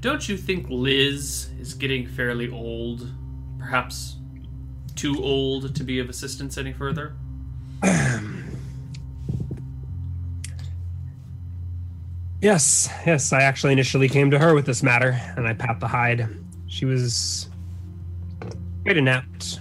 don't 0.00 0.28
you 0.28 0.36
think 0.36 0.66
Liz 0.68 1.48
is 1.58 1.72
getting 1.72 2.06
fairly 2.06 2.50
old? 2.50 3.10
Perhaps 3.58 4.16
too 4.96 5.16
old 5.22 5.74
to 5.74 5.82
be 5.82 5.98
of 5.98 6.10
assistance 6.10 6.58
any 6.58 6.74
further? 6.74 7.14
Yes, 12.42 12.88
yes. 13.04 13.34
I 13.34 13.42
actually 13.42 13.72
initially 13.74 14.08
came 14.08 14.30
to 14.30 14.38
her 14.38 14.54
with 14.54 14.64
this 14.64 14.82
matter, 14.82 15.20
and 15.36 15.46
I 15.46 15.52
pat 15.52 15.78
the 15.78 15.88
hide. 15.88 16.26
She 16.68 16.86
was 16.86 17.50
quite 18.82 18.96
inept, 18.96 19.60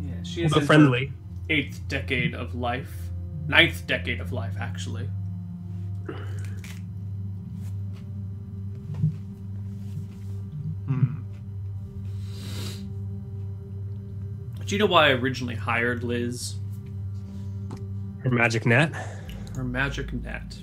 Yeah, 0.00 0.22
she 0.24 0.42
is 0.42 0.52
friendly. 0.66 1.12
eighth 1.50 1.80
decade 1.86 2.34
of 2.34 2.56
life, 2.56 2.90
ninth 3.46 3.86
decade 3.86 4.18
of 4.20 4.32
life, 4.32 4.54
actually. 4.58 5.08
Hmm. 10.86 11.22
Do 14.64 14.74
you 14.74 14.78
know 14.78 14.86
why 14.86 15.08
I 15.08 15.10
originally 15.10 15.54
hired 15.54 16.04
Liz? 16.04 16.54
Her 18.22 18.30
magic 18.30 18.66
net. 18.66 18.92
Her 19.54 19.64
magic 19.64 20.12
net. 20.12 20.58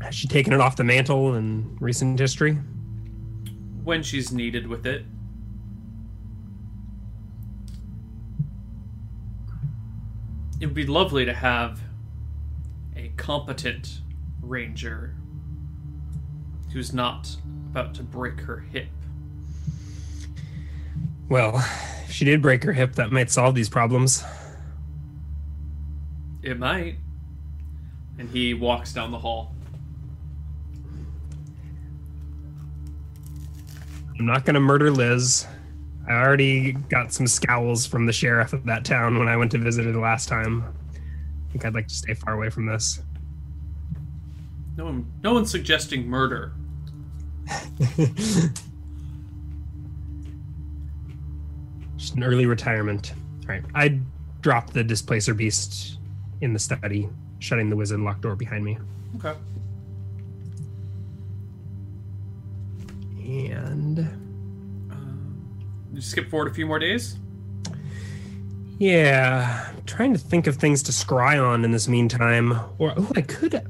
Has 0.00 0.14
she 0.14 0.28
taken 0.28 0.52
it 0.52 0.60
off 0.60 0.76
the 0.76 0.84
mantle 0.84 1.34
in 1.34 1.76
recent 1.80 2.18
history? 2.18 2.54
When 3.84 4.02
she's 4.02 4.32
needed 4.32 4.66
with 4.66 4.86
it. 4.86 5.04
It 10.60 10.66
would 10.66 10.74
be 10.74 10.86
lovely 10.86 11.24
to 11.24 11.32
have 11.32 11.80
competent 13.18 14.00
ranger 14.40 15.14
who's 16.72 16.94
not 16.94 17.36
about 17.70 17.94
to 17.94 18.02
break 18.02 18.40
her 18.40 18.60
hip. 18.60 18.88
Well, 21.28 21.56
if 22.06 22.12
she 22.12 22.24
did 22.24 22.40
break 22.40 22.64
her 22.64 22.72
hip, 22.72 22.94
that 22.94 23.12
might 23.12 23.30
solve 23.30 23.54
these 23.54 23.68
problems. 23.68 24.24
It 26.42 26.58
might. 26.58 26.96
And 28.18 28.30
he 28.30 28.54
walks 28.54 28.94
down 28.94 29.10
the 29.10 29.18
hall. 29.18 29.54
I'm 34.18 34.26
not 34.26 34.44
going 34.46 34.54
to 34.54 34.60
murder 34.60 34.90
Liz. 34.90 35.46
I 36.08 36.12
already 36.12 36.72
got 36.72 37.12
some 37.12 37.26
scowls 37.26 37.84
from 37.86 38.06
the 38.06 38.12
sheriff 38.12 38.54
of 38.54 38.64
that 38.64 38.84
town 38.84 39.18
when 39.18 39.28
I 39.28 39.36
went 39.36 39.50
to 39.52 39.58
visit 39.58 39.84
her 39.84 39.92
the 39.92 40.00
last 40.00 40.28
time. 40.28 40.64
I 40.94 41.52
think 41.52 41.64
I'd 41.64 41.74
like 41.74 41.88
to 41.88 41.94
stay 41.94 42.14
far 42.14 42.32
away 42.32 42.48
from 42.50 42.66
this. 42.66 43.00
No 44.78 44.84
one, 44.84 45.12
no 45.24 45.34
one's 45.34 45.50
suggesting 45.50 46.06
murder. 46.06 46.52
Just 51.96 52.14
an 52.14 52.22
early 52.22 52.46
retirement. 52.46 53.12
All 53.42 53.48
right. 53.48 53.64
I 53.74 53.98
dropped 54.40 54.74
the 54.74 54.84
displacer 54.84 55.34
beast 55.34 55.98
in 56.42 56.52
the 56.52 56.60
study, 56.60 57.08
shutting 57.40 57.68
the 57.70 57.74
wizard 57.74 57.98
locked 57.98 58.20
door 58.20 58.36
behind 58.36 58.64
me. 58.64 58.78
Okay. 59.16 59.34
And 63.18 63.98
uh, 63.98 64.02
um, 64.94 65.58
You 65.92 66.00
skip 66.00 66.30
forward 66.30 66.52
a 66.52 66.54
few 66.54 66.66
more 66.66 66.78
days. 66.78 67.18
yeah, 68.78 69.70
I'm 69.70 69.82
trying 69.86 70.12
to 70.12 70.20
think 70.20 70.46
of 70.46 70.54
things 70.54 70.84
to 70.84 70.92
scry 70.92 71.44
on 71.44 71.64
in 71.64 71.72
this 71.72 71.88
meantime. 71.88 72.52
Or 72.78 72.94
oh, 72.96 73.10
I 73.16 73.22
could. 73.22 73.60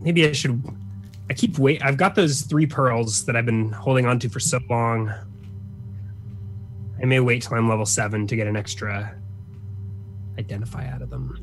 Maybe 0.00 0.26
I 0.28 0.32
should. 0.32 0.62
I 1.28 1.34
keep 1.34 1.58
wait. 1.58 1.84
I've 1.84 1.96
got 1.96 2.14
those 2.14 2.42
three 2.42 2.66
pearls 2.66 3.24
that 3.26 3.36
I've 3.36 3.46
been 3.46 3.70
holding 3.70 4.06
on 4.06 4.18
to 4.20 4.28
for 4.28 4.40
so 4.40 4.58
long. 4.68 5.12
I 7.00 7.04
may 7.04 7.20
wait 7.20 7.42
till 7.42 7.56
I'm 7.56 7.68
level 7.68 7.86
seven 7.86 8.26
to 8.26 8.36
get 8.36 8.46
an 8.46 8.56
extra 8.56 9.14
identify 10.38 10.88
out 10.88 11.02
of 11.02 11.10
them. 11.10 11.38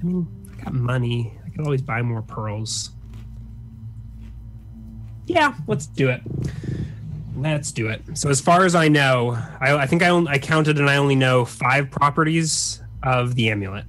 I 0.00 0.04
mean, 0.04 0.26
I 0.52 0.64
got 0.64 0.74
money. 0.74 1.38
I 1.44 1.50
can 1.50 1.64
always 1.64 1.82
buy 1.82 2.02
more 2.02 2.22
pearls. 2.22 2.90
Yeah, 5.26 5.54
let's 5.66 5.86
do 5.86 6.08
it. 6.10 6.20
Let's 7.36 7.72
do 7.72 7.88
it. 7.88 8.02
So, 8.14 8.28
as 8.28 8.40
far 8.40 8.64
as 8.64 8.74
I 8.74 8.88
know, 8.88 9.38
I, 9.60 9.74
I 9.74 9.86
think 9.86 10.02
I, 10.02 10.08
only, 10.08 10.30
I 10.30 10.38
counted 10.38 10.78
and 10.78 10.88
I 10.88 10.96
only 10.96 11.16
know 11.16 11.44
five 11.44 11.90
properties 11.90 12.82
of 13.02 13.34
the 13.34 13.50
amulet. 13.50 13.86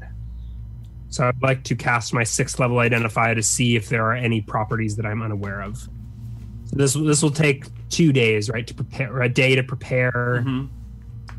So, 1.16 1.30
I'd 1.30 1.42
like 1.42 1.64
to 1.64 1.76
cast 1.76 2.14
my 2.14 2.26
sixth 2.26 2.60
level 2.60 2.76
identifier 2.76 3.36
to 3.36 3.42
see 3.42 3.78
if 3.78 3.88
there 3.88 4.04
are 4.06 4.16
any 4.16 4.42
properties 4.42 4.98
that 4.98 5.06
I'm 5.06 5.22
unaware 5.22 5.62
of. 5.62 5.78
So 5.78 6.76
this 6.76 6.94
this 6.94 7.24
will 7.24 7.32
take 7.32 7.68
two 7.90 8.12
days, 8.12 8.50
right, 8.50 8.68
to 8.68 8.74
prepare, 8.74 9.14
or 9.14 9.22
a 9.22 9.30
day 9.30 9.56
to 9.56 9.64
prepare, 9.64 10.42
hmm 10.44 10.66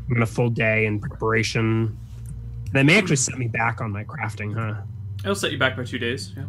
and 0.09 0.23
a 0.23 0.25
full 0.25 0.49
day 0.49 0.85
in 0.85 0.99
preparation. 0.99 1.95
That 2.71 2.85
may 2.85 2.97
actually 2.97 3.17
set 3.17 3.37
me 3.37 3.47
back 3.47 3.81
on 3.81 3.91
my 3.91 4.03
crafting, 4.03 4.53
huh? 4.53 4.81
It'll 5.23 5.35
set 5.35 5.51
you 5.51 5.57
back 5.57 5.75
by 5.75 5.83
two 5.83 5.99
days. 5.99 6.33
Yeah. 6.35 6.43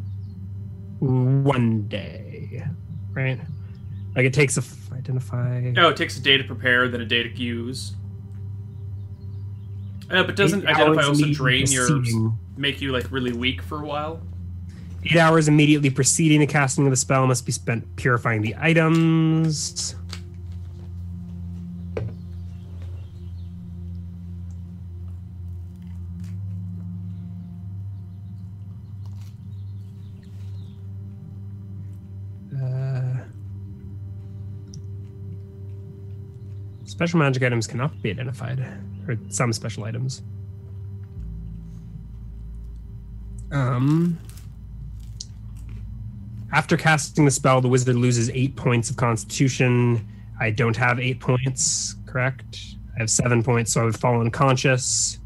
One 1.01 1.87
day, 1.89 2.67
right? 3.13 3.39
Like 4.17 4.25
it 4.25 4.33
takes 4.33 4.57
a 4.57 4.61
f- 4.61 4.93
identify. 4.93 5.73
Oh, 5.77 5.89
it 5.89 5.97
takes 5.97 6.17
a 6.17 6.23
day 6.23 6.39
to 6.39 6.45
prepare, 6.45 6.89
then 6.89 7.01
a 7.01 7.07
day 7.07 7.23
to 7.23 7.31
use. 7.31 7.95
Uh, 10.11 10.23
but 10.23 10.37
doesn't 10.37 10.63
Eight 10.63 10.77
identify 10.77 11.03
also 11.03 11.27
drain 11.33 11.67
your 11.67 12.03
make 12.59 12.81
you 12.81 12.93
like 12.93 13.11
really 13.11 13.33
weak 13.33 13.63
for 13.63 13.83
a 13.83 13.87
while? 13.87 14.21
Eight 15.05 15.17
hours 15.17 15.47
immediately 15.49 15.91
preceding 15.91 16.41
the 16.41 16.47
casting 16.47 16.85
of 16.85 16.91
the 16.91 16.97
spell 16.97 17.27
must 17.27 17.47
be 17.47 17.53
spent 17.53 17.97
purifying 17.97 18.43
the 18.43 18.55
items. 18.59 19.95
Uh, 32.61 33.19
special 36.85 37.21
magic 37.21 37.45
items 37.45 37.69
cannot 37.69 38.03
be 38.03 38.11
identified, 38.11 38.59
or 39.07 39.17
some 39.29 39.53
special 39.53 39.85
items. 39.85 40.23
Um, 43.51 44.19
after 46.53 46.77
casting 46.77 47.25
the 47.25 47.31
spell, 47.31 47.61
the 47.61 47.69
wizard 47.69 47.97
loses 47.97 48.31
eight 48.31 48.57
points 48.57 48.91
of 48.91 48.97
constitution. 48.97 50.07
I 50.41 50.51
don't 50.51 50.77
have 50.77 50.99
eight 50.99 51.21
points, 51.21 51.97
correct? 52.07 52.59
I 52.97 53.01
have 53.01 53.11
seven 53.11 53.43
points, 53.43 53.73
so 53.73 53.83
I 53.83 53.85
would 53.85 53.99
fall 53.99 54.21
unconscious. 54.21 55.19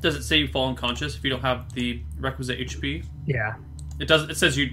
Does 0.00 0.14
it 0.14 0.22
say 0.22 0.38
you 0.38 0.48
fall 0.48 0.68
unconscious 0.68 1.16
if 1.16 1.24
you 1.24 1.30
don't 1.30 1.40
have 1.40 1.72
the 1.72 2.00
requisite 2.18 2.58
HP? 2.60 3.04
Yeah. 3.26 3.54
It 3.98 4.06
does. 4.06 4.28
It 4.28 4.36
says 4.36 4.56
you 4.56 4.70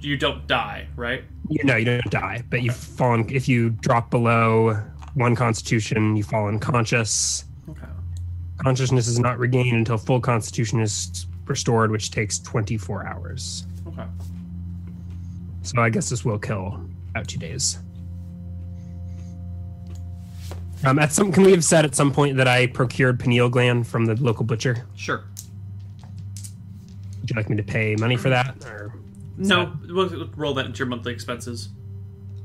you 0.00 0.16
don't 0.16 0.46
die, 0.46 0.86
right? 0.96 1.24
You 1.48 1.64
know, 1.64 1.76
you 1.76 1.84
don't 1.84 2.10
die, 2.10 2.42
but 2.48 2.62
you 2.62 2.70
fall 2.72 3.24
if 3.28 3.48
you 3.48 3.70
drop 3.70 4.10
below 4.10 4.80
one 5.14 5.34
constitution, 5.34 6.16
you 6.16 6.22
fall 6.22 6.48
unconscious. 6.48 7.44
Okay. 7.68 7.86
Consciousness 8.62 9.08
is 9.08 9.18
not 9.18 9.38
regained 9.38 9.76
until 9.76 9.98
full 9.98 10.20
constitution 10.20 10.80
is 10.80 11.26
restored, 11.46 11.90
which 11.90 12.10
takes 12.10 12.38
24 12.38 13.06
hours. 13.06 13.66
Okay. 13.88 14.04
So 15.62 15.80
I 15.82 15.90
guess 15.90 16.08
this 16.08 16.24
will 16.24 16.38
kill 16.38 16.80
about 17.10 17.26
two 17.28 17.38
days. 17.38 17.78
Um, 20.84 20.98
at 20.98 21.12
some, 21.12 21.32
can 21.32 21.44
we 21.44 21.52
have 21.52 21.64
said 21.64 21.84
at 21.84 21.94
some 21.94 22.12
point 22.12 22.36
that 22.36 22.48
I 22.48 22.66
procured 22.66 23.18
pineal 23.20 23.48
gland 23.48 23.86
from 23.86 24.04
the 24.06 24.14
local 24.16 24.44
butcher? 24.44 24.84
Sure. 24.96 25.24
Would 27.20 27.30
you 27.30 27.36
like 27.36 27.48
me 27.48 27.56
to 27.56 27.62
pay 27.62 27.94
money 27.96 28.16
for 28.16 28.28
that? 28.30 28.64
Or 28.64 28.92
No, 29.36 29.76
we'll 29.88 30.08
we'll 30.08 30.28
roll 30.36 30.54
that 30.54 30.66
into 30.66 30.78
your 30.78 30.88
monthly 30.88 31.12
expenses. 31.12 31.68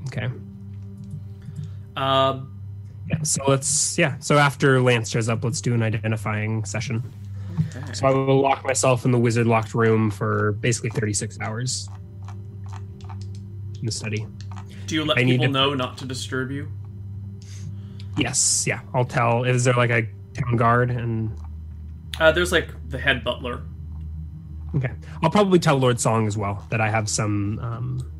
okay, 0.07 0.29
Um, 1.95 2.56
yeah. 3.09 3.21
So 3.23 3.43
let's 3.47 3.97
yeah. 3.97 4.17
So 4.19 4.37
after 4.37 4.81
Lance 4.81 5.09
shows 5.09 5.29
up, 5.29 5.43
let's 5.43 5.61
do 5.61 5.73
an 5.73 5.81
identifying 5.83 6.63
session. 6.65 7.03
So 7.93 8.07
I 8.07 8.11
will 8.11 8.41
lock 8.41 8.63
myself 8.65 9.05
in 9.05 9.11
the 9.11 9.17
wizard 9.19 9.47
locked 9.47 9.73
room 9.73 10.11
for 10.11 10.51
basically 10.53 10.89
36 10.91 11.39
hours 11.41 11.89
in 13.79 13.85
the 13.85 13.91
study. 13.91 14.25
do 14.85 14.95
you 14.95 15.05
let 15.05 15.17
I 15.17 15.23
need 15.23 15.33
people 15.39 15.47
to- 15.47 15.51
know 15.51 15.73
not 15.73 15.97
to 15.99 16.05
disturb 16.05 16.51
you? 16.51 16.67
Yes, 18.17 18.65
yeah. 18.67 18.81
I'll 18.93 19.05
tell. 19.05 19.43
Is 19.43 19.63
there 19.63 19.73
like 19.75 19.89
a 19.91 20.07
town 20.33 20.55
guard 20.55 20.89
and 20.91 21.31
Uh, 22.19 22.31
there's 22.31 22.51
like 22.51 22.69
the 22.89 22.97
head 22.99 23.23
butler. 23.23 23.61
Okay. 24.75 24.91
I'll 25.23 25.29
probably 25.29 25.59
tell 25.59 25.77
Lord 25.77 25.99
Song 25.99 26.27
as 26.27 26.37
well 26.37 26.63
that 26.69 26.81
I 26.81 26.89
have 26.89 27.07
some 27.09 27.57
um 27.59 28.11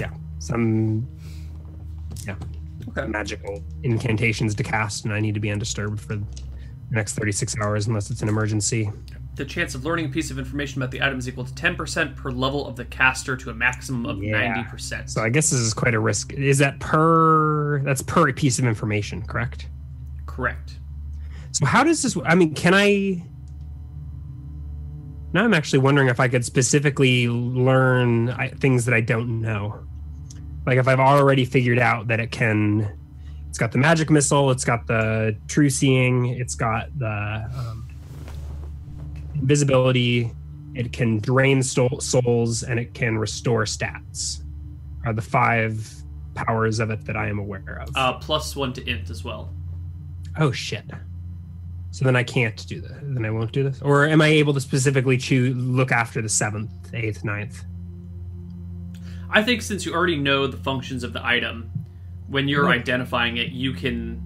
Yeah, 0.00 0.10
some 0.38 1.06
yeah, 2.26 2.36
Okay. 2.88 3.06
magical 3.06 3.62
incantations 3.82 4.54
to 4.56 4.62
cast 4.62 5.04
and 5.04 5.12
I 5.14 5.20
need 5.20 5.34
to 5.34 5.40
be 5.40 5.50
undisturbed 5.50 6.00
for 6.00 6.16
the 6.16 6.24
next 6.90 7.14
36 7.14 7.56
hours 7.60 7.86
unless 7.86 8.10
it's 8.10 8.22
an 8.22 8.28
emergency. 8.28 8.90
The 9.36 9.44
chance 9.44 9.74
of 9.74 9.84
learning 9.84 10.06
a 10.06 10.08
piece 10.08 10.30
of 10.30 10.38
information 10.38 10.82
about 10.82 10.90
the 10.90 11.00
item 11.02 11.18
is 11.18 11.28
equal 11.28 11.44
to 11.44 11.52
10% 11.54 12.16
per 12.16 12.30
level 12.30 12.66
of 12.66 12.76
the 12.76 12.84
caster 12.86 13.36
to 13.36 13.50
a 13.50 13.54
maximum 13.54 14.04
of 14.06 14.22
Yeah. 14.22 14.54
90%. 14.54 15.08
So 15.08 15.22
I 15.22 15.28
guess 15.30 15.50
this 15.50 15.60
is 15.60 15.72
quite 15.72 15.94
a 15.94 16.00
risk. 16.00 16.32
Is 16.34 16.58
that 16.58 16.78
per 16.80 17.80
that's 17.84 18.02
per 18.02 18.30
piece 18.32 18.58
of 18.58 18.64
information, 18.66 19.22
correct? 19.22 19.68
Correct. 20.26 20.78
So 21.52 21.64
how 21.64 21.84
does 21.84 22.02
this? 22.02 22.16
I 22.24 22.34
mean, 22.34 22.54
can 22.54 22.74
I? 22.74 23.22
Now 25.32 25.44
I'm 25.44 25.54
actually 25.54 25.78
wondering 25.78 26.08
if 26.08 26.18
I 26.20 26.26
could 26.28 26.44
specifically 26.44 27.28
learn 27.28 28.34
things 28.58 28.84
that 28.86 28.94
I 28.94 29.00
don't 29.00 29.40
know. 29.40 29.78
Like 30.66 30.78
if 30.78 30.86
I've 30.86 31.00
already 31.00 31.44
figured 31.44 31.78
out 31.78 32.08
that 32.08 32.20
it 32.20 32.30
can, 32.30 32.96
it's 33.48 33.58
got 33.58 33.72
the 33.72 33.78
magic 33.78 34.10
missile, 34.10 34.50
it's 34.50 34.64
got 34.64 34.86
the 34.86 35.36
true 35.48 35.70
seeing, 35.70 36.26
it's 36.26 36.54
got 36.54 36.96
the 36.98 37.48
um, 37.56 37.88
invisibility, 39.34 40.30
it 40.74 40.92
can 40.92 41.18
drain 41.18 41.62
soul, 41.62 42.00
souls, 42.00 42.62
and 42.62 42.78
it 42.78 42.94
can 42.94 43.18
restore 43.18 43.64
stats. 43.64 44.42
Are 45.04 45.12
the 45.14 45.22
five 45.22 45.90
powers 46.34 46.78
of 46.78 46.90
it 46.90 47.04
that 47.06 47.16
I 47.16 47.28
am 47.28 47.38
aware 47.38 47.82
of. 47.82 47.96
Uh, 47.96 48.14
plus 48.14 48.54
one 48.54 48.72
to 48.74 48.88
int 48.88 49.10
as 49.10 49.24
well. 49.24 49.52
Oh 50.38 50.52
shit. 50.52 50.84
So 51.90 52.04
then 52.04 52.14
I 52.14 52.22
can't 52.22 52.66
do 52.68 52.80
this. 52.80 52.96
Then 53.02 53.24
I 53.24 53.30
won't 53.30 53.52
do 53.52 53.64
this. 53.64 53.82
Or 53.82 54.06
am 54.06 54.20
I 54.20 54.28
able 54.28 54.54
to 54.54 54.60
specifically 54.60 55.16
choose 55.16 55.56
look 55.56 55.90
after 55.90 56.22
the 56.22 56.28
seventh, 56.28 56.70
eighth, 56.94 57.24
ninth? 57.24 57.64
I 59.32 59.42
think 59.42 59.62
since 59.62 59.86
you 59.86 59.94
already 59.94 60.16
know 60.16 60.46
the 60.46 60.56
functions 60.56 61.04
of 61.04 61.12
the 61.12 61.24
item, 61.24 61.70
when 62.28 62.48
you're 62.48 62.64
Right. 62.64 62.80
identifying 62.80 63.36
it, 63.36 63.50
you 63.50 63.72
can 63.72 64.22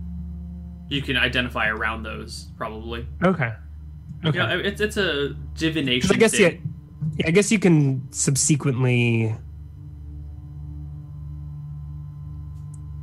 you 0.89 1.01
can 1.02 1.16
identify 1.16 1.68
around 1.68 2.02
those 2.02 2.48
probably. 2.56 3.06
Okay. 3.24 3.52
Okay. 4.24 4.39
Yeah, 4.39 4.56
it's 4.56 4.81
it's 4.81 4.97
a 4.97 5.31
divination. 5.55 6.10
I 6.14 6.18
guess 6.18 6.39
yeah, 6.39 6.51
I 7.26 7.31
guess 7.31 7.51
you 7.52 7.59
can 7.59 8.10
subsequently 8.12 9.35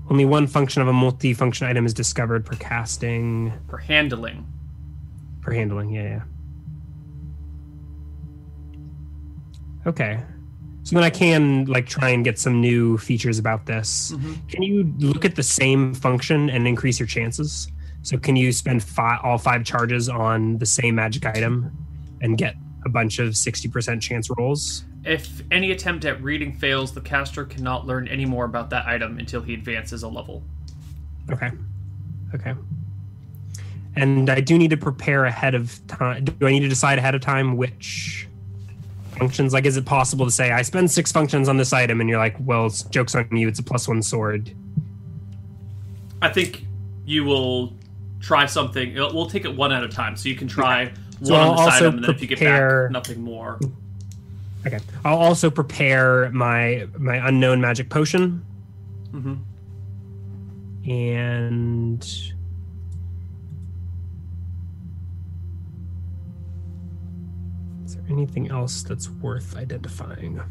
only 0.10 0.26
one 0.26 0.46
function 0.46 0.82
of 0.82 0.88
a 0.90 0.94
multi-function 0.94 1.68
item 1.68 1.86
is 1.86 1.94
discovered 1.94 2.46
per 2.46 2.56
casting 2.58 3.54
for 3.70 3.78
handling. 3.78 4.46
per 5.42 5.54
handling. 5.54 5.90
Yeah, 5.92 6.04
yeah. 6.04 6.22
Okay. 9.88 10.24
So 10.84 10.96
then 10.96 11.04
I 11.04 11.10
can 11.10 11.66
like 11.66 11.86
try 11.88 12.10
and 12.10 12.24
get 12.24 12.40
some 12.40 12.60
new 12.60 12.98
features 12.98 13.38
about 13.38 13.66
this. 13.66 14.12
Mm-hmm. 14.12 14.34
Can 14.48 14.64
you 14.64 14.94
look 15.00 15.26
at 15.26 15.36
the 15.36 15.44
same 15.44 15.94
function 15.94 16.50
and 16.50 16.68
increase 16.68 17.00
your 17.00 17.08
chances? 17.08 17.72
So 18.04 18.18
can 18.18 18.36
you 18.36 18.52
spend 18.52 18.84
all 19.24 19.38
five 19.38 19.64
charges 19.64 20.10
on 20.10 20.58
the 20.58 20.66
same 20.66 20.96
magic 20.96 21.26
item 21.26 21.72
and 22.22 22.38
get 22.38 22.56
a 22.84 22.90
bunch 22.90 23.20
of 23.20 23.30
60% 23.34 24.02
chance 24.02 24.28
rolls? 24.38 24.86
If 25.04 25.44
any 25.52 25.72
attempt 25.72 26.06
at 26.06 26.22
reading 26.22 26.54
fails, 26.54 26.94
the 26.94 27.02
caster 27.02 27.46
cannot 27.46 27.86
learn 27.86 28.08
any 28.08 28.26
more 28.26 28.46
about 28.46 28.70
that 28.72 28.88
item 28.88 29.20
until 29.20 29.42
he 29.42 29.54
advances 29.54 30.04
a 30.04 30.08
level. 30.08 30.44
Okay. 31.32 31.52
Okay. 32.34 32.56
And 33.96 34.30
I 34.30 34.40
do 34.42 34.58
need 34.58 34.70
to 34.70 34.78
prepare 34.78 35.26
ahead 35.26 35.54
of 35.54 35.80
time. 35.88 36.26
Do 36.26 36.48
I 36.48 36.52
need 36.52 36.62
to 36.62 36.70
decide 36.70 36.98
ahead 36.98 37.14
of 37.14 37.22
time 37.22 37.58
which 37.58 38.28
functions? 39.12 39.54
Like, 39.54 39.66
is 39.66 39.78
it 39.78 39.86
possible 39.86 40.26
to 40.26 40.32
say 40.32 40.52
I 40.52 40.62
spend 40.62 40.90
six 40.92 41.12
functions 41.12 41.48
on 41.50 41.58
this 41.58 41.74
item, 41.74 42.02
and 42.02 42.10
you're 42.10 42.20
like, 42.20 42.36
well, 42.40 42.66
it's, 42.68 42.84
jokes 42.84 43.16
on 43.16 43.28
you. 43.36 43.48
It's 43.48 43.60
a 43.60 43.64
plus 43.64 43.88
one 43.88 44.02
sword. 44.02 44.52
I 46.22 46.30
think 46.30 46.66
you 47.06 47.24
will 47.24 47.74
try 48.20 48.46
something. 48.46 48.94
We'll 48.94 49.30
take 49.30 49.46
it 49.46 49.56
one 49.56 49.72
at 49.72 49.84
a 49.84 49.88
time, 49.90 50.16
so 50.16 50.30
you 50.30 50.36
can 50.36 50.48
try 50.48 50.92
So 51.24 51.34
one 51.34 51.42
I'll 51.42 51.52
on 51.52 51.66
this 51.66 51.74
item, 51.76 51.96
and 51.96 52.04
then 52.04 52.12
if 52.12 52.22
you 52.22 52.28
get 52.28 52.40
back 52.40 52.92
nothing 52.92 53.22
more, 53.22 53.60
Okay. 54.66 54.80
I'll 55.04 55.18
also 55.18 55.50
prepare 55.50 56.30
my 56.32 56.88
my 56.98 57.16
unknown 57.28 57.62
magic 57.62 57.90
potion, 57.90 58.46
hmm 59.12 59.36
and 60.88 62.04
is 67.86 67.96
there 67.96 68.01
anything 68.12 68.50
else 68.50 68.84
that's 68.84 69.10
worth 69.10 69.56
identifying? 69.56 70.42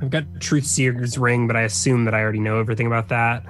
I've 0.00 0.10
got 0.10 0.24
Truth 0.40 0.66
Seer's 0.66 1.16
ring, 1.16 1.46
but 1.46 1.56
I 1.56 1.62
assume 1.62 2.04
that 2.04 2.14
I 2.14 2.20
already 2.20 2.40
know 2.40 2.58
everything 2.58 2.86
about 2.86 3.08
that. 3.08 3.44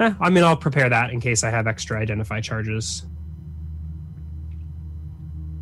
Eh, 0.00 0.12
I 0.20 0.30
mean, 0.30 0.42
I'll 0.44 0.56
prepare 0.56 0.88
that 0.88 1.10
in 1.10 1.20
case 1.20 1.44
I 1.44 1.50
have 1.50 1.66
extra 1.66 2.00
identify 2.00 2.40
charges. 2.40 3.06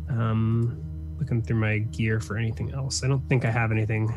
Um, 0.09 0.81
looking 1.19 1.41
through 1.41 1.57
my 1.57 1.79
gear 1.79 2.19
for 2.19 2.37
anything 2.37 2.71
else. 2.71 3.03
I 3.03 3.07
don't 3.07 3.27
think 3.29 3.45
I 3.45 3.51
have 3.51 3.71
anything. 3.71 4.13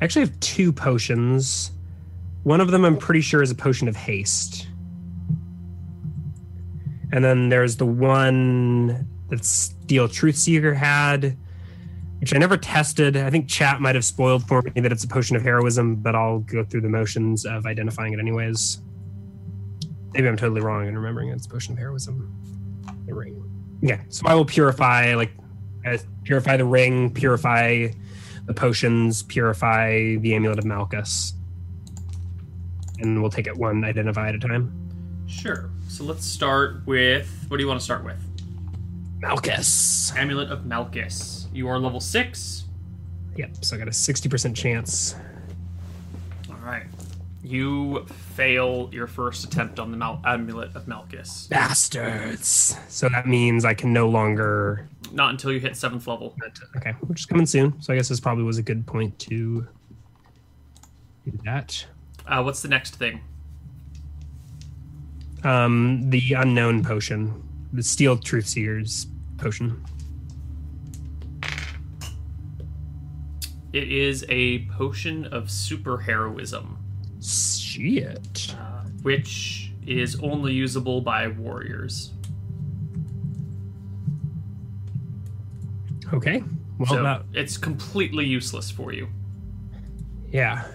I 0.00 0.04
actually 0.04 0.26
have 0.26 0.40
two 0.40 0.72
potions. 0.72 1.70
One 2.42 2.60
of 2.60 2.70
them 2.70 2.84
I'm 2.84 2.96
pretty 2.96 3.20
sure 3.20 3.42
is 3.42 3.50
a 3.50 3.54
potion 3.54 3.88
of 3.88 3.96
haste. 3.96 4.68
And 7.12 7.24
then 7.24 7.48
there's 7.48 7.76
the 7.76 7.86
one 7.86 9.08
that 9.28 9.44
Steel 9.44 10.08
Truth 10.08 10.36
Seeker 10.36 10.74
had, 10.74 11.36
which 12.20 12.34
I 12.34 12.38
never 12.38 12.56
tested. 12.56 13.16
I 13.16 13.30
think 13.30 13.48
chat 13.48 13.80
might 13.80 13.94
have 13.94 14.04
spoiled 14.04 14.46
for 14.46 14.62
me 14.62 14.80
that 14.80 14.92
it's 14.92 15.04
a 15.04 15.08
potion 15.08 15.36
of 15.36 15.42
heroism, 15.42 15.96
but 15.96 16.14
I'll 16.14 16.40
go 16.40 16.64
through 16.64 16.80
the 16.80 16.88
motions 16.88 17.44
of 17.44 17.66
identifying 17.66 18.12
it 18.12 18.18
anyways. 18.18 18.78
Maybe 20.14 20.28
I'm 20.28 20.36
totally 20.36 20.62
wrong 20.62 20.88
in 20.88 20.96
remembering 20.96 21.28
it's 21.28 21.46
a 21.46 21.48
potion 21.48 21.74
of 21.74 21.78
heroism. 21.78 22.32
The 23.06 23.14
ring. 23.14 23.42
Yeah, 23.82 24.00
so 24.08 24.26
I 24.26 24.34
will 24.34 24.44
purify, 24.44 25.14
like, 25.14 25.32
purify 26.24 26.56
the 26.56 26.64
ring, 26.64 27.12
purify 27.12 27.88
the 28.46 28.54
potions, 28.54 29.22
purify 29.24 30.16
the 30.16 30.34
amulet 30.34 30.58
of 30.58 30.64
Malchus, 30.64 31.34
and 32.98 33.20
we'll 33.20 33.30
take 33.30 33.46
it 33.46 33.56
one 33.56 33.84
identify 33.84 34.28
at 34.28 34.34
a 34.34 34.38
time. 34.38 34.72
Sure. 35.26 35.70
So 35.88 36.04
let's 36.04 36.26
start 36.26 36.86
with 36.86 37.46
what 37.48 37.56
do 37.56 37.62
you 37.62 37.68
want 37.68 37.80
to 37.80 37.84
start 37.84 38.04
with? 38.04 38.16
Malchus. 39.20 40.14
Amulet 40.16 40.50
of 40.50 40.66
Malchus. 40.66 41.48
You 41.52 41.68
are 41.68 41.78
level 41.78 42.00
six. 42.00 42.64
Yep. 43.36 43.64
So 43.64 43.76
I 43.76 43.78
got 43.78 43.88
a 43.88 43.92
sixty 43.92 44.28
percent 44.28 44.56
chance. 44.56 45.14
All 46.50 46.56
right. 46.62 46.84
You 47.42 48.04
fail 48.34 48.90
your 48.92 49.06
first 49.06 49.44
attempt 49.44 49.78
on 49.78 49.90
the 49.92 49.96
Mal- 49.96 50.20
Amulet 50.24 50.74
of 50.74 50.88
Malchus. 50.88 51.46
Bastards. 51.46 52.76
So 52.88 53.08
that 53.08 53.26
means 53.26 53.64
I 53.64 53.72
can 53.72 53.92
no 53.92 54.08
longer. 54.08 54.88
Not 55.12 55.30
until 55.30 55.52
you 55.52 55.60
hit 55.60 55.76
seventh 55.76 56.06
level. 56.08 56.36
Okay, 56.76 56.90
which 57.02 57.20
is 57.20 57.26
coming 57.26 57.46
soon. 57.46 57.80
So 57.80 57.92
I 57.92 57.96
guess 57.96 58.08
this 58.08 58.20
probably 58.20 58.44
was 58.44 58.58
a 58.58 58.62
good 58.62 58.86
point 58.86 59.18
to 59.20 59.66
do 61.24 61.38
that. 61.44 61.86
Uh, 62.26 62.42
what's 62.42 62.60
the 62.62 62.68
next 62.68 62.96
thing? 62.96 63.20
Um, 65.46 66.10
the 66.10 66.32
unknown 66.32 66.82
potion, 66.82 67.40
the 67.72 67.82
Steel 67.82 68.18
Truth 68.18 68.48
Seer's 68.48 69.06
potion. 69.36 69.80
It 73.72 73.92
is 73.92 74.24
a 74.28 74.66
potion 74.66 75.26
of 75.26 75.48
super 75.48 75.98
heroism, 75.98 76.78
Shit. 77.22 78.56
uh, 78.58 78.82
which 79.02 79.72
is 79.86 80.18
only 80.20 80.52
usable 80.52 81.00
by 81.00 81.28
warriors. 81.28 82.12
Okay. 86.12 86.42
Well, 86.78 86.88
so 86.88 87.02
that, 87.04 87.22
it's 87.34 87.56
completely 87.56 88.26
useless 88.26 88.70
for 88.70 88.92
you. 88.92 89.08
yeah. 90.28 90.66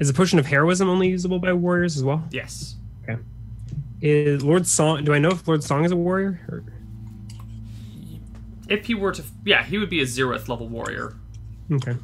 Is 0.00 0.08
a 0.10 0.14
potion 0.14 0.38
of 0.38 0.46
heroism 0.46 0.88
only 0.88 1.08
usable 1.08 1.38
by 1.38 1.52
warriors 1.52 1.96
as 1.96 2.02
well? 2.04 2.24
Yes. 2.32 2.76
Is 4.02 4.42
Lord 4.44 4.66
Song? 4.66 5.04
Do 5.04 5.14
I 5.14 5.18
know 5.18 5.30
if 5.30 5.46
Lord 5.46 5.62
Song 5.62 5.84
is 5.84 5.92
a 5.92 5.96
warrior? 5.96 6.40
Or, 6.48 6.64
If 8.68 8.86
he 8.86 8.94
were 8.94 9.12
to, 9.12 9.22
yeah, 9.44 9.62
he 9.62 9.78
would 9.78 9.90
be 9.90 10.00
a 10.02 10.04
zeroth 10.04 10.48
level 10.48 10.68
warrior. 10.68 11.14
okay. 11.72 11.94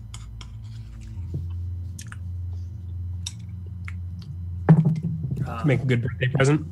Uh, 5.46 5.62
Make 5.64 5.80
a 5.82 5.84
good 5.86 6.02
birthday 6.02 6.28
present, 6.28 6.66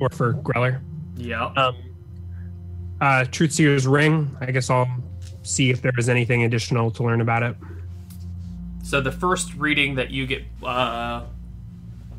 or 0.00 0.08
for 0.10 0.32
Greller. 0.34 0.80
yeah. 1.16 1.46
Um, 1.46 1.76
uh, 3.00 3.24
Truth 3.30 3.52
Seer's 3.52 3.86
ring. 3.86 4.36
I 4.40 4.50
guess 4.50 4.68
I'll 4.70 4.88
see 5.42 5.70
if 5.70 5.80
there 5.82 5.92
is 5.96 6.08
anything 6.08 6.42
additional 6.42 6.90
to 6.92 7.04
learn 7.04 7.20
about 7.20 7.42
it. 7.44 7.56
So 8.82 9.00
the 9.00 9.12
first 9.12 9.54
reading 9.54 9.94
that 9.94 10.10
you 10.10 10.26
get, 10.26 10.42
uh, 10.64 11.24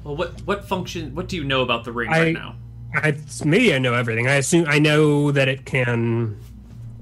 well, 0.03 0.15
what 0.15 0.41
what 0.43 0.65
function? 0.67 1.13
What 1.15 1.27
do 1.27 1.35
you 1.35 1.43
know 1.43 1.61
about 1.61 1.83
the 1.83 1.91
ring 1.91 2.09
I- 2.09 2.19
right 2.19 2.33
now? 2.33 2.55
I 2.95 3.15
maybe 3.45 3.73
I 3.73 3.77
know 3.77 3.93
everything. 3.93 4.27
I 4.27 4.35
assume 4.35 4.65
I 4.67 4.79
know 4.79 5.31
that 5.31 5.47
it 5.47 5.65
can 5.65 6.39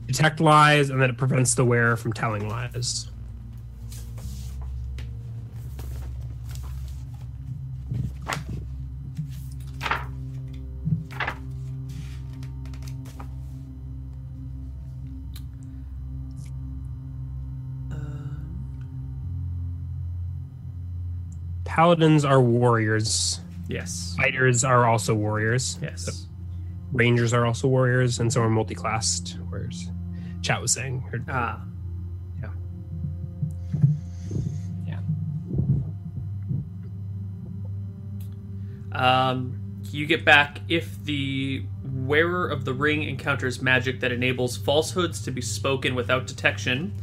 detect 0.05 0.41
lies 0.41 0.89
and 0.89 1.01
that 1.01 1.09
it 1.09 1.17
prevents 1.17 1.55
the 1.55 1.63
wearer 1.63 1.95
from 1.95 2.11
telling 2.11 2.49
lies. 2.49 3.09
Paladins 21.81 22.25
are 22.25 22.41
warriors. 22.41 23.39
Yes. 23.67 24.15
Fighters 24.17 24.63
are 24.63 24.87
also 24.87 25.13
warriors. 25.13 25.77
Yes. 25.79 26.25
Rangers 26.91 27.33
are 27.33 27.45
also 27.45 27.67
warriors, 27.67 28.19
and 28.19 28.33
so 28.33 28.41
are 28.41 28.49
multi-classed 28.49 29.37
warriors. 29.51 29.91
Chat 30.41 30.59
was 30.59 30.71
saying. 30.71 31.03
or- 31.13 31.19
Ah. 31.29 31.61
Yeah. 32.41 32.49
Yeah. 34.87 34.99
Um, 38.91 39.59
you 39.91 40.07
get 40.07 40.25
back 40.25 40.61
if 40.67 41.03
the 41.03 41.63
wearer 41.83 42.47
of 42.47 42.65
the 42.65 42.73
ring 42.73 43.03
encounters 43.03 43.61
magic 43.61 43.99
that 43.99 44.11
enables 44.11 44.57
falsehoods 44.57 45.21
to 45.21 45.29
be 45.31 45.41
spoken 45.41 45.93
without 45.93 46.25
detection, 46.25 46.93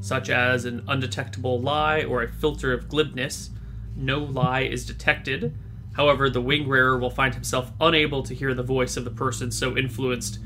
such 0.00 0.30
as 0.30 0.64
an 0.64 0.82
undetectable 0.88 1.60
lie 1.60 2.02
or 2.02 2.22
a 2.22 2.28
philter 2.28 2.72
of 2.72 2.88
glibness. 2.88 3.50
No 3.96 4.18
lie 4.18 4.62
is 4.62 4.84
detected. 4.86 5.54
However, 5.94 6.30
the 6.30 6.40
wing 6.40 6.68
wearer 6.68 6.98
will 6.98 7.10
find 7.10 7.34
himself 7.34 7.72
unable 7.80 8.22
to 8.22 8.34
hear 8.34 8.54
the 8.54 8.62
voice 8.62 8.96
of 8.96 9.04
the 9.04 9.10
person 9.10 9.50
so 9.50 9.76
influenced, 9.76 10.38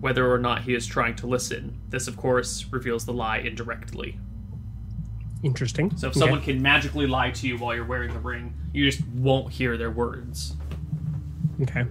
whether 0.00 0.30
or 0.32 0.38
not 0.38 0.62
he 0.62 0.74
is 0.74 0.86
trying 0.86 1.14
to 1.16 1.26
listen. 1.26 1.80
This, 1.90 2.08
of 2.08 2.16
course, 2.16 2.64
reveals 2.70 3.04
the 3.04 3.12
lie 3.12 3.38
indirectly. 3.38 4.18
Interesting. 5.42 5.94
So 5.96 6.06
if 6.06 6.12
Okay. 6.12 6.20
someone 6.20 6.40
can 6.40 6.62
magically 6.62 7.06
lie 7.06 7.30
to 7.32 7.46
you 7.46 7.58
while 7.58 7.74
you're 7.74 7.84
wearing 7.84 8.14
the 8.14 8.18
ring, 8.20 8.54
you 8.72 8.90
just 8.90 9.06
won't 9.08 9.52
hear 9.52 9.76
their 9.76 9.90
words. 9.90 10.56
Okay. 11.60 11.84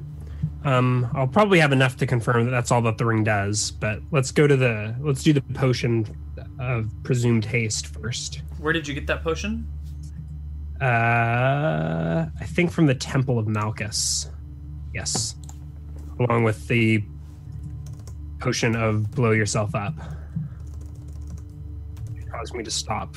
Um, 0.65 1.07
I'll 1.13 1.27
probably 1.27 1.59
have 1.59 1.71
enough 1.71 1.97
to 1.97 2.07
confirm 2.07 2.45
that 2.45 2.51
that's 2.51 2.71
all 2.71 2.81
that 2.83 2.97
the 2.97 3.05
ring 3.05 3.23
does. 3.23 3.71
But 3.71 4.01
let's 4.11 4.31
go 4.31 4.47
to 4.47 4.55
the 4.55 4.95
let's 5.01 5.21
do 5.21 5.33
the 5.33 5.41
potion 5.41 6.07
of 6.57 6.89
presumed 7.03 7.45
haste 7.45 7.87
first. 7.87 8.41
Where 8.59 8.73
did 8.73 8.87
you 8.87 8.93
get 8.95 9.05
that 9.07 9.23
potion? 9.23 9.67
Uh, 10.83 12.25
I 12.37 12.43
think 12.43 12.69
from 12.69 12.87
the 12.87 12.95
Temple 12.95 13.39
of 13.39 13.47
Malchus. 13.47 14.29
Yes, 14.93 15.35
along 16.19 16.43
with 16.43 16.67
the 16.67 17.01
potion 18.39 18.75
of 18.75 19.09
blow 19.11 19.31
yourself 19.31 19.73
up. 19.75 19.93
It 22.17 22.29
caused 22.29 22.53
me 22.53 22.65
to 22.65 22.71
stop 22.71 23.15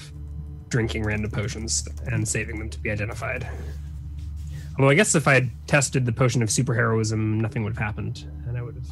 drinking 0.68 1.02
random 1.02 1.32
potions 1.32 1.88
and 2.06 2.26
saving 2.26 2.60
them 2.60 2.70
to 2.70 2.78
be 2.78 2.88
identified. 2.88 3.48
Although 4.78 4.90
I 4.90 4.94
guess 4.94 5.16
if 5.16 5.26
I 5.26 5.34
had 5.34 5.50
tested 5.66 6.06
the 6.06 6.12
potion 6.12 6.44
of 6.44 6.50
superheroism, 6.50 7.40
nothing 7.40 7.64
would 7.64 7.72
have 7.72 7.84
happened, 7.84 8.30
and 8.46 8.56
I 8.56 8.62
would 8.62 8.76
have 8.76 8.88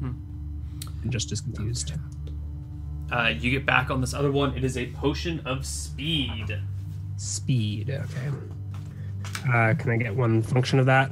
been 0.00 1.10
just 1.10 1.30
as 1.30 1.42
confused. 1.42 1.92
Uh, 3.12 3.34
you 3.38 3.50
get 3.50 3.66
back 3.66 3.90
on 3.90 4.00
this 4.00 4.14
other 4.14 4.32
one. 4.32 4.56
It 4.56 4.64
is 4.64 4.78
a 4.78 4.86
potion 4.92 5.40
of 5.40 5.66
speed. 5.66 6.58
Speed. 7.18 7.90
Okay. 7.90 8.36
Uh, 9.52 9.74
can 9.74 9.90
I 9.90 9.96
get 9.96 10.14
one 10.14 10.42
function 10.42 10.78
of 10.78 10.86
that? 10.86 11.10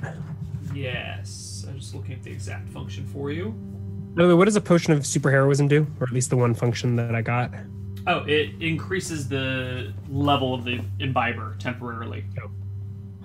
Yes. 0.74 1.66
I'm 1.68 1.78
just 1.78 1.94
looking 1.94 2.14
at 2.14 2.22
the 2.22 2.30
exact 2.30 2.68
function 2.70 3.06
for 3.06 3.30
you. 3.30 3.50
By 4.14 4.22
the 4.22 4.28
way, 4.28 4.34
what 4.34 4.46
does 4.46 4.56
a 4.56 4.60
potion 4.60 4.92
of 4.92 5.00
superheroism 5.00 5.68
do? 5.68 5.86
Or 6.00 6.04
at 6.06 6.12
least 6.12 6.30
the 6.30 6.36
one 6.36 6.54
function 6.54 6.96
that 6.96 7.14
I 7.14 7.20
got? 7.20 7.50
Oh, 8.06 8.20
it 8.20 8.50
increases 8.60 9.28
the 9.28 9.92
level 10.08 10.54
of 10.54 10.64
the 10.64 10.80
imbiber 11.00 11.56
temporarily. 11.58 12.24
Oh. 12.42 12.50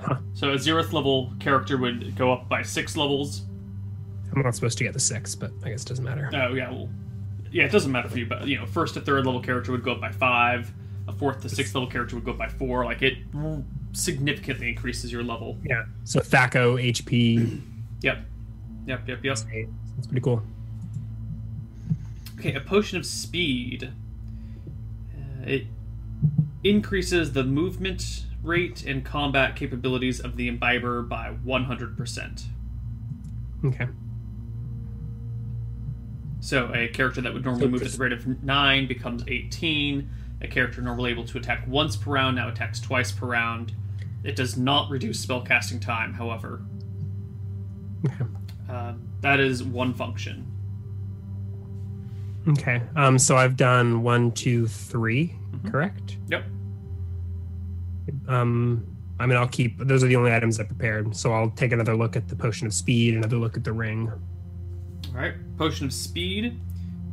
Huh. 0.02 0.18
So 0.34 0.50
a 0.50 0.56
zeroth 0.56 0.92
level 0.92 1.32
character 1.40 1.78
would 1.78 2.16
go 2.16 2.34
up 2.34 2.50
by 2.50 2.64
six 2.64 2.98
levels. 2.98 3.44
I'm 4.36 4.42
not 4.42 4.56
supposed 4.56 4.80
to 4.80 4.84
get 4.84 4.94
the 4.94 5.00
six, 5.00 5.36
but 5.36 5.52
I 5.64 5.70
guess 5.70 5.84
it 5.84 5.90
doesn't 5.90 6.04
matter. 6.04 6.32
Oh 6.34 6.56
yeah, 6.56 6.72
well, 6.72 6.90
yeah, 7.52 7.66
it 7.66 7.72
doesn't 7.72 7.92
matter 7.92 8.10
for 8.10 8.18
you, 8.18 8.26
but 8.26 8.48
you 8.48 8.58
know, 8.58 8.66
first 8.66 8.96
to 8.96 9.02
third 9.02 9.26
level 9.26 9.40
character 9.42 9.72
would 9.72 9.84
go 9.84 9.92
up 9.92 10.02
by 10.02 10.12
five. 10.12 10.74
A 11.12 11.18
fourth 11.18 11.42
to 11.42 11.50
sixth 11.50 11.76
level 11.76 11.90
character 11.90 12.16
would 12.16 12.26
go 12.26 12.32
up 12.32 12.38
by 12.38 12.48
four. 12.48 12.86
Like 12.86 13.02
it 13.02 13.18
significantly 13.94 14.70
increases 14.70 15.12
your 15.12 15.24
level. 15.24 15.58
Yeah. 15.64 15.86
So 16.06 16.20
THACO, 16.20 16.78
HP. 16.78 17.62
Yep. 18.04 18.18
Yep. 18.88 19.08
Yep. 19.08 19.24
Yep. 19.24 19.38
That's 19.96 20.08
pretty 20.08 20.22
cool. 20.22 20.42
Okay, 22.40 22.56
a 22.56 22.60
potion 22.60 22.98
of 22.98 23.06
speed. 23.06 23.92
Uh, 25.14 25.46
it 25.46 25.68
increases 26.64 27.34
the 27.34 27.44
movement 27.44 28.26
rate 28.42 28.84
and 28.84 29.06
combat 29.06 29.56
capabilities 29.56 30.20
of 30.20 30.36
the 30.36 30.48
imbiber 30.48 31.04
by 31.04 31.36
100%. 31.46 32.44
Okay. 33.66 33.88
So 36.40 36.74
a 36.74 36.88
character 36.88 37.22
that 37.22 37.32
would 37.32 37.46
normally 37.46 37.66
So 37.66 37.70
move 37.70 37.84
at 37.84 37.92
the 37.92 37.98
rate 38.00 38.14
of 38.14 38.44
9 38.44 38.88
becomes 38.88 39.24
18. 39.28 40.10
A 40.42 40.48
character 40.48 40.82
normally 40.82 41.12
able 41.12 41.26
to 41.26 41.38
attack 41.38 41.64
once 41.68 41.96
per 41.96 42.12
round 42.12 42.36
now 42.36 42.50
attacks 42.50 42.80
twice 42.80 43.12
per 43.12 43.28
round. 43.28 43.74
It 44.24 44.36
does 44.36 44.58
not 44.58 44.90
reduce 44.90 45.26
spellcasting 45.26 45.82
time, 45.82 46.14
however. 46.14 46.62
Okay. 48.06 48.26
Um, 48.70 49.08
that 49.22 49.40
is 49.40 49.64
one 49.64 49.94
function. 49.94 50.48
Okay. 52.48 52.82
Um, 52.96 53.20
so 53.20 53.38
I've 53.38 53.56
done 53.56 54.02
one, 54.02 54.32
two, 54.32 54.68
three, 54.68 55.36
correct? 55.70 56.18
Yep. 56.30 56.46
Um, 58.28 58.86
I 59.20 59.28
mean, 59.28 59.38
I'll 59.38 59.48
keep 59.48 59.78
those 59.78 60.04
are 60.04 60.08
the 60.08 60.16
only 60.16 60.34
items 60.34 60.60
I 60.60 60.64
prepared. 60.64 61.16
So 61.16 61.34
I'll 61.34 61.52
take 61.52 61.72
another 61.72 61.96
look 61.96 62.16
at 62.16 62.28
the 62.28 62.36
potion 62.36 62.66
of 62.66 62.74
speed, 62.74 63.14
another 63.14 63.38
look 63.38 63.58
at 63.58 63.64
the 63.64 63.74
ring. 63.74 64.12
All 65.10 65.14
right, 65.14 65.34
potion 65.58 65.86
of 65.86 65.94
speed. 65.94 66.60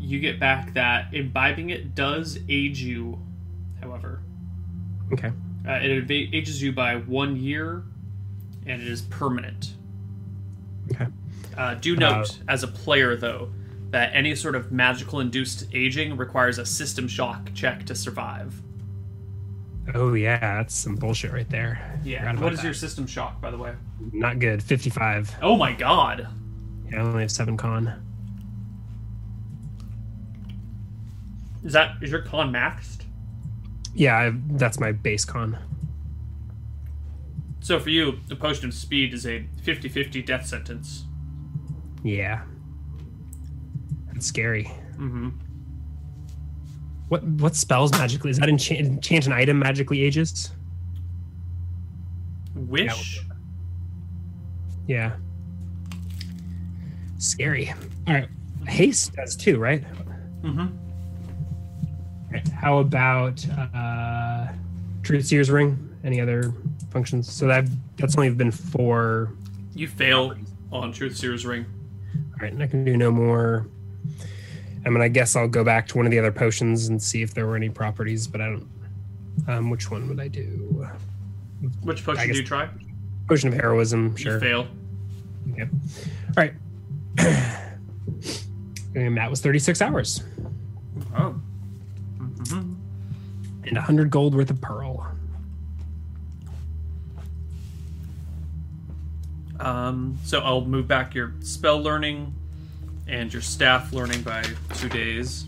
You 0.01 0.21
get 0.21 0.39
back 0.41 0.75
that 0.75 1.13
imbibing 1.13 1.71
it 1.71 1.95
does 1.95 2.39
age 2.49 2.81
you. 2.81 3.19
However, 3.81 4.21
Okay. 5.13 5.29
uh, 5.67 5.73
it 5.83 6.11
ages 6.11 6.63
you 6.63 6.73
by 6.73 6.97
one 6.97 7.37
year, 7.37 7.83
and 8.67 8.81
it 8.83 8.89
is 8.89 9.03
permanent. 9.03 9.75
Okay. 10.93 11.07
Uh, 11.57 11.75
do 11.75 11.97
note, 11.97 12.39
as 12.49 12.63
a 12.63 12.69
player 12.69 13.17
though, 13.17 13.51
that 13.91 14.11
any 14.15 14.35
sort 14.35 14.55
of 14.55 14.71
magical 14.71 15.21
induced 15.21 15.67
aging 15.73 16.17
requires 16.17 16.59
a 16.59 16.67
system 16.67 17.09
shock 17.09 17.51
check 17.55 17.85
to 17.87 17.95
survive. 17.95 18.63
Oh 19.95 20.13
yeah, 20.15 20.39
that's 20.59 20.75
some 20.75 20.97
bullshit 20.97 21.33
right 21.33 21.49
there. 21.49 21.99
Yeah. 22.05 22.31
What 22.37 22.53
is 22.53 22.59
that. 22.59 22.65
your 22.67 22.75
system 22.75 23.07
shock, 23.07 23.41
by 23.41 23.51
the 23.51 23.57
way? 23.59 23.73
Not 24.13 24.39
good. 24.39 24.63
Fifty-five. 24.63 25.35
Oh 25.41 25.57
my 25.57 25.73
god. 25.73 26.29
Yeah, 26.91 26.99
I 26.99 27.01
only 27.01 27.23
have 27.23 27.31
seven 27.31 27.57
con. 27.57 28.05
Is 31.65 31.73
that 31.73 31.97
is 32.03 32.11
your 32.11 32.23
con 32.23 32.53
maxed? 32.53 33.03
Yeah, 33.95 34.17
I, 34.17 34.33
that's 34.51 34.79
my 34.79 34.93
base 34.93 35.25
con. 35.25 35.59
So 37.61 37.81
for 37.81 37.91
you, 37.91 38.21
the 38.29 38.37
potion 38.37 38.69
of 38.69 38.75
speed 38.75 39.13
is 39.13 39.27
a 39.27 39.47
50-50 39.63 40.25
death 40.25 40.47
sentence. 40.47 41.05
Yeah. 42.03 42.43
That's 44.13 44.27
scary. 44.27 44.65
Mm-hmm. 44.93 45.31
What 47.09 47.25
what 47.25 47.57
spells 47.57 47.91
magically? 47.93 48.31
Is 48.31 48.39
that 48.39 48.49
enchant, 48.49 48.81
enchant 48.81 49.27
an 49.27 49.33
item 49.33 49.59
magically 49.59 50.03
ages? 50.03 50.53
Wish. 52.55 53.21
Yeah. 54.87 55.17
Scary. 57.19 57.73
All 58.07 58.15
right. 58.15 58.29
Haste 58.67 59.15
does 59.15 59.37
too, 59.37 59.59
right? 59.59 59.83
Mm-hmm. 60.43 60.88
Right. 62.33 62.47
How 62.49 62.79
about 62.79 63.45
uh 63.75 64.49
Truth 65.03 65.27
Seer's 65.27 65.51
ring? 65.51 65.85
Any 66.05 66.21
other 66.21 66.53
functions? 66.91 67.31
So 67.31 67.47
that 67.47 67.67
that's 67.97 68.17
only 68.17 68.31
been 68.31 68.51
four. 68.51 69.33
You 69.75 69.89
fail 69.89 70.35
on 70.73 70.93
Truth 70.93 71.17
Seer's 71.17 71.47
Ring. 71.47 71.65
All 72.33 72.39
right, 72.41 72.53
and 72.53 72.63
I 72.63 72.67
can 72.67 72.85
do 72.85 72.97
no 72.97 73.11
more. 73.11 73.67
I 74.85 74.91
mean, 74.91 75.01
I 75.01 75.09
guess 75.09 75.35
I'll 75.37 75.49
go 75.49 75.65
back 75.65 75.87
to 75.89 75.97
one 75.97 76.07
of 76.07 76.11
the 76.13 76.19
other 76.19 76.31
potions 76.33 76.89
and 76.89 77.03
see 77.03 77.23
if 77.23 77.33
there 77.35 77.47
were 77.47 77.57
any 77.57 77.69
properties, 77.69 78.27
but 78.27 78.41
I 78.41 78.47
don't. 78.47 78.69
Um, 79.47 79.71
which 79.71 79.91
one 79.91 80.09
would 80.09 80.21
I 80.21 80.29
do? 80.29 80.87
Which 81.83 82.05
potion 82.05 82.21
I 82.23 82.27
do 82.27 82.35
you 82.39 82.45
try? 82.45 82.69
Potion 83.29 83.49
of 83.49 83.55
heroism, 83.55 84.13
You 84.13 84.17
sure. 84.17 84.41
fail. 84.41 84.67
Okay. 85.53 85.63
All 85.63 86.35
right. 86.37 86.53
and 88.95 89.17
that 89.17 89.29
was 89.31 89.41
36 89.41 89.81
hours 89.83 90.23
Oh. 91.17 91.35
And 92.39 93.77
100 93.77 94.11
gold 94.11 94.35
worth 94.35 94.51
of 94.51 94.61
pearl. 94.61 95.07
Um, 99.61 100.19
so 100.25 100.41
I'll 100.41 100.65
move 100.65 100.87
back 100.87 101.15
your 101.15 101.35
spell 101.41 101.81
learning 101.81 102.33
and 103.09 103.33
your 103.33 103.43
staff 103.43 103.93
learning 103.93 104.23
by 104.23 104.45
two 104.75 104.89
days. 104.89 105.47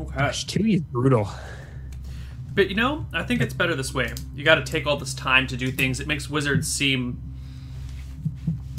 Okay. 0.00 0.16
Gosh, 0.16 0.44
two 0.44 0.64
is 0.64 0.80
brutal. 0.80 1.28
But 2.54 2.68
you 2.68 2.74
know, 2.74 3.06
I 3.12 3.22
think 3.22 3.40
it's 3.40 3.54
better 3.54 3.76
this 3.76 3.94
way. 3.94 4.12
You 4.34 4.44
got 4.44 4.56
to 4.56 4.64
take 4.64 4.86
all 4.86 4.96
this 4.96 5.14
time 5.14 5.46
to 5.48 5.56
do 5.56 5.70
things. 5.70 6.00
It 6.00 6.08
makes 6.08 6.28
wizards 6.28 6.66
seem 6.66 7.22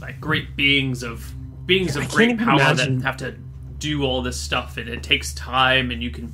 like 0.09 0.19
great 0.21 0.55
beings 0.55 1.03
of 1.03 1.33
beings 1.67 1.95
I 1.95 2.03
of 2.03 2.09
great 2.09 2.37
power 2.37 2.55
imagine- 2.55 2.99
that 2.99 3.05
have 3.05 3.17
to 3.17 3.35
do 3.77 4.03
all 4.03 4.21
this 4.21 4.39
stuff 4.39 4.77
and 4.77 4.89
it 4.89 5.03
takes 5.03 5.33
time 5.35 5.91
and 5.91 6.01
you 6.03 6.09
can 6.09 6.33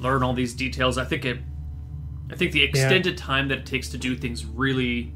learn 0.00 0.22
all 0.22 0.32
these 0.32 0.54
details. 0.54 0.96
I 0.98 1.04
think 1.04 1.24
it 1.24 1.38
I 2.32 2.36
think 2.36 2.52
the 2.52 2.62
extended 2.62 3.18
time 3.18 3.48
that 3.48 3.58
it 3.58 3.66
takes 3.66 3.88
to 3.90 3.98
do 3.98 4.16
things 4.16 4.44
really 4.46 5.12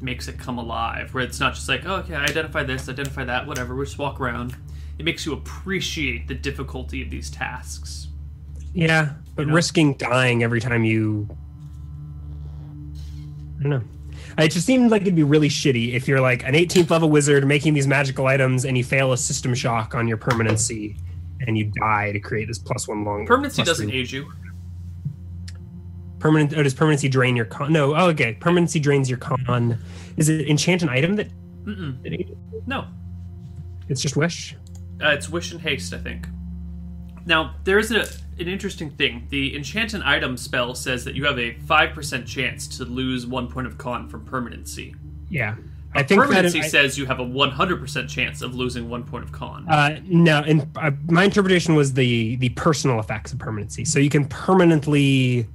makes 0.00 0.26
it 0.28 0.38
come 0.38 0.58
alive. 0.58 1.12
Where 1.14 1.22
it's 1.22 1.38
not 1.38 1.54
just 1.54 1.68
like, 1.68 1.82
oh, 1.86 1.96
okay, 1.96 2.14
I 2.14 2.24
identify 2.24 2.62
this, 2.64 2.88
identify 2.88 3.24
that, 3.24 3.46
whatever. 3.46 3.74
We 3.76 3.84
just 3.84 3.98
walk 3.98 4.18
around. 4.20 4.56
It 4.98 5.04
makes 5.04 5.24
you 5.26 5.32
appreciate 5.34 6.28
the 6.28 6.34
difficulty 6.34 7.02
of 7.02 7.10
these 7.10 7.30
tasks. 7.30 8.08
Yeah, 8.72 9.12
but 9.36 9.42
You 9.42 9.48
know? 9.48 9.54
risking 9.54 9.94
dying 9.94 10.42
every 10.42 10.60
time 10.60 10.84
you. 10.84 11.28
I 13.58 13.62
don't 13.62 13.70
know. 13.70 13.82
It 14.40 14.50
just 14.50 14.66
seemed 14.66 14.90
like 14.90 15.02
it'd 15.02 15.14
be 15.16 15.22
really 15.22 15.48
shitty 15.48 15.94
if 15.94 16.08
you're 16.08 16.20
like 16.20 16.44
an 16.44 16.54
18th 16.54 16.90
level 16.90 17.10
wizard 17.10 17.46
making 17.46 17.74
these 17.74 17.86
magical 17.86 18.26
items 18.26 18.64
and 18.64 18.76
you 18.76 18.84
fail 18.84 19.12
a 19.12 19.16
system 19.18 19.54
shock 19.54 19.94
on 19.94 20.08
your 20.08 20.16
permanency 20.16 20.96
and 21.46 21.56
you 21.56 21.70
die 21.80 22.12
to 22.12 22.20
create 22.20 22.48
this 22.48 22.58
plus 22.58 22.86
one 22.88 23.04
long. 23.04 23.26
Permanency 23.26 23.62
doesn't 23.62 23.88
three- 23.88 23.98
age 24.00 24.12
you. 24.12 24.30
Permanent. 26.18 26.52
Oh, 26.54 26.62
does 26.62 26.74
permanency 26.74 27.08
drain 27.08 27.34
your 27.34 27.46
con? 27.46 27.72
No. 27.72 27.94
Oh, 27.96 28.08
okay. 28.08 28.34
Permanency 28.34 28.78
drains 28.78 29.08
your 29.08 29.18
con. 29.18 29.78
Is 30.18 30.28
it 30.28 30.48
enchant 30.48 30.82
an 30.82 30.90
item 30.90 31.16
that? 31.16 31.28
No, 32.66 32.86
It's 33.88 34.02
just 34.02 34.16
wish. 34.16 34.54
Uh, 35.02 35.08
it's 35.08 35.30
wish 35.30 35.52
and 35.52 35.60
haste, 35.60 35.94
I 35.94 35.98
think. 35.98 36.28
Now 37.24 37.54
there 37.64 37.78
is 37.78 37.90
a, 37.90 38.06
an 38.40 38.48
interesting 38.48 38.90
thing. 38.90 39.26
The 39.30 39.54
enchant 39.56 39.94
an 39.94 40.02
item 40.02 40.36
spell 40.36 40.74
says 40.74 41.04
that 41.04 41.14
you 41.14 41.24
have 41.24 41.38
a 41.38 41.54
five 41.66 41.94
percent 41.94 42.26
chance 42.26 42.66
to 42.78 42.84
lose 42.84 43.26
one 43.26 43.48
point 43.48 43.66
of 43.66 43.78
con 43.78 44.08
from 44.08 44.24
permanency. 44.24 44.94
Yeah. 45.28 45.56
I 45.92 46.04
think 46.04 46.20
that 46.20 46.28
Permanency 46.28 46.60
I- 46.60 46.68
says 46.68 46.96
you 46.96 47.04
have 47.06 47.18
a 47.18 47.24
one 47.24 47.50
hundred 47.50 47.80
percent 47.80 48.08
chance 48.08 48.42
of 48.42 48.54
losing 48.54 48.88
one 48.88 49.02
point 49.02 49.24
of 49.24 49.32
con. 49.32 49.68
Uh, 49.68 49.98
no, 50.04 50.38
and 50.46 50.68
uh, 50.76 50.92
my 51.08 51.24
interpretation 51.24 51.74
was 51.74 51.92
the 51.94 52.36
the 52.36 52.50
personal 52.50 53.00
effects 53.00 53.32
of 53.32 53.40
permanency. 53.40 53.84
So 53.84 53.98
you 53.98 54.08
can 54.08 54.24
permanently 54.26 55.48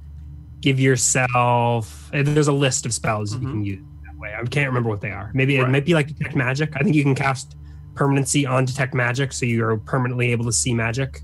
give 0.60 0.78
yourself. 0.78 2.10
uh, 2.12 2.22
There's 2.22 2.48
a 2.48 2.52
list 2.52 2.84
of 2.86 2.92
spells 2.92 3.32
you 3.34 3.40
can 3.40 3.64
use 3.64 3.82
that 4.04 4.18
way. 4.18 4.34
I 4.38 4.42
can't 4.44 4.66
remember 4.68 4.90
what 4.90 5.00
they 5.00 5.10
are. 5.10 5.30
Maybe 5.32 5.56
it 5.56 5.68
might 5.68 5.86
be 5.86 5.94
like 5.94 6.08
detect 6.08 6.36
magic. 6.36 6.76
I 6.76 6.80
think 6.80 6.94
you 6.94 7.02
can 7.02 7.14
cast 7.14 7.56
permanency 7.94 8.44
on 8.44 8.66
detect 8.66 8.92
magic, 8.92 9.32
so 9.32 9.46
you're 9.46 9.78
permanently 9.78 10.32
able 10.32 10.44
to 10.44 10.52
see 10.52 10.74
magic. 10.74 11.22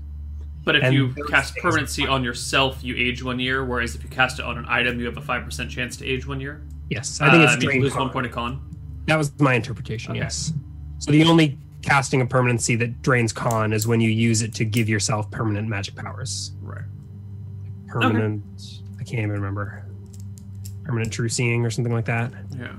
But 0.63 0.75
if 0.75 0.83
and 0.83 0.93
you 0.93 1.13
cast 1.29 1.55
permanency 1.57 2.07
on 2.07 2.23
yourself, 2.23 2.83
you 2.83 2.95
age 2.95 3.23
one 3.23 3.39
year. 3.39 3.63
Whereas 3.65 3.95
if 3.95 4.03
you 4.03 4.09
cast 4.09 4.39
it 4.39 4.45
on 4.45 4.57
an 4.57 4.65
item, 4.67 4.99
you 4.99 5.05
have 5.05 5.17
a 5.17 5.21
five 5.21 5.43
percent 5.43 5.69
chance 5.71 5.97
to 5.97 6.05
age 6.05 6.25
one 6.25 6.39
year. 6.39 6.61
Yes, 6.89 7.19
I 7.21 7.29
think 7.31 7.41
Uh, 7.41 7.43
it's 7.45 7.53
I 7.53 7.55
mean, 7.55 7.61
you 7.61 7.67
drain 7.69 7.81
lose 7.81 7.93
con. 7.93 8.01
one 8.03 8.11
point 8.11 8.25
of 8.27 8.31
con. 8.31 8.61
That 9.07 9.17
was 9.17 9.37
my 9.39 9.53
interpretation. 9.53 10.11
Okay. 10.11 10.21
Yes. 10.21 10.53
So 10.99 11.11
the 11.11 11.23
only 11.25 11.57
casting 11.81 12.21
of 12.21 12.29
permanency 12.29 12.75
that 12.77 13.01
drains 13.01 13.33
con 13.33 13.73
is 13.73 13.85
when 13.87 13.99
you 13.99 14.09
use 14.09 14.41
it 14.41 14.53
to 14.55 14.63
give 14.65 14.87
yourself 14.87 15.29
permanent 15.31 15.67
magic 15.67 15.95
powers. 15.95 16.51
Right. 16.61 16.85
Permanent. 17.87 18.43
I 18.99 19.03
can't 19.03 19.19
even 19.19 19.31
remember. 19.31 19.83
Permanent 20.85 21.11
true 21.11 21.27
seeing 21.29 21.65
or 21.65 21.69
something 21.69 21.93
like 21.93 22.05
that. 22.05 22.31
Yeah. 22.57 22.71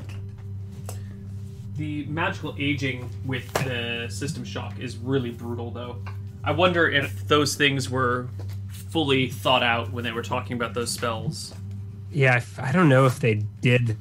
The 1.76 2.06
magical 2.06 2.54
aging 2.58 3.10
with 3.26 3.52
the 3.52 4.06
system 4.08 4.44
shock 4.44 4.78
is 4.78 4.96
really 4.96 5.30
brutal, 5.30 5.70
though. 5.70 5.98
I 6.44 6.52
wonder 6.52 6.88
if 6.88 7.26
those 7.26 7.54
things 7.54 7.88
were 7.88 8.28
fully 8.90 9.28
thought 9.28 9.62
out 9.62 9.90
when 9.92 10.04
they 10.04 10.12
were 10.12 10.22
talking 10.22 10.56
about 10.56 10.74
those 10.74 10.90
spells. 10.90 11.54
Yeah, 12.12 12.42
I 12.58 12.70
don't 12.70 12.88
know 12.88 13.06
if 13.06 13.18
they 13.20 13.42
did 13.60 13.96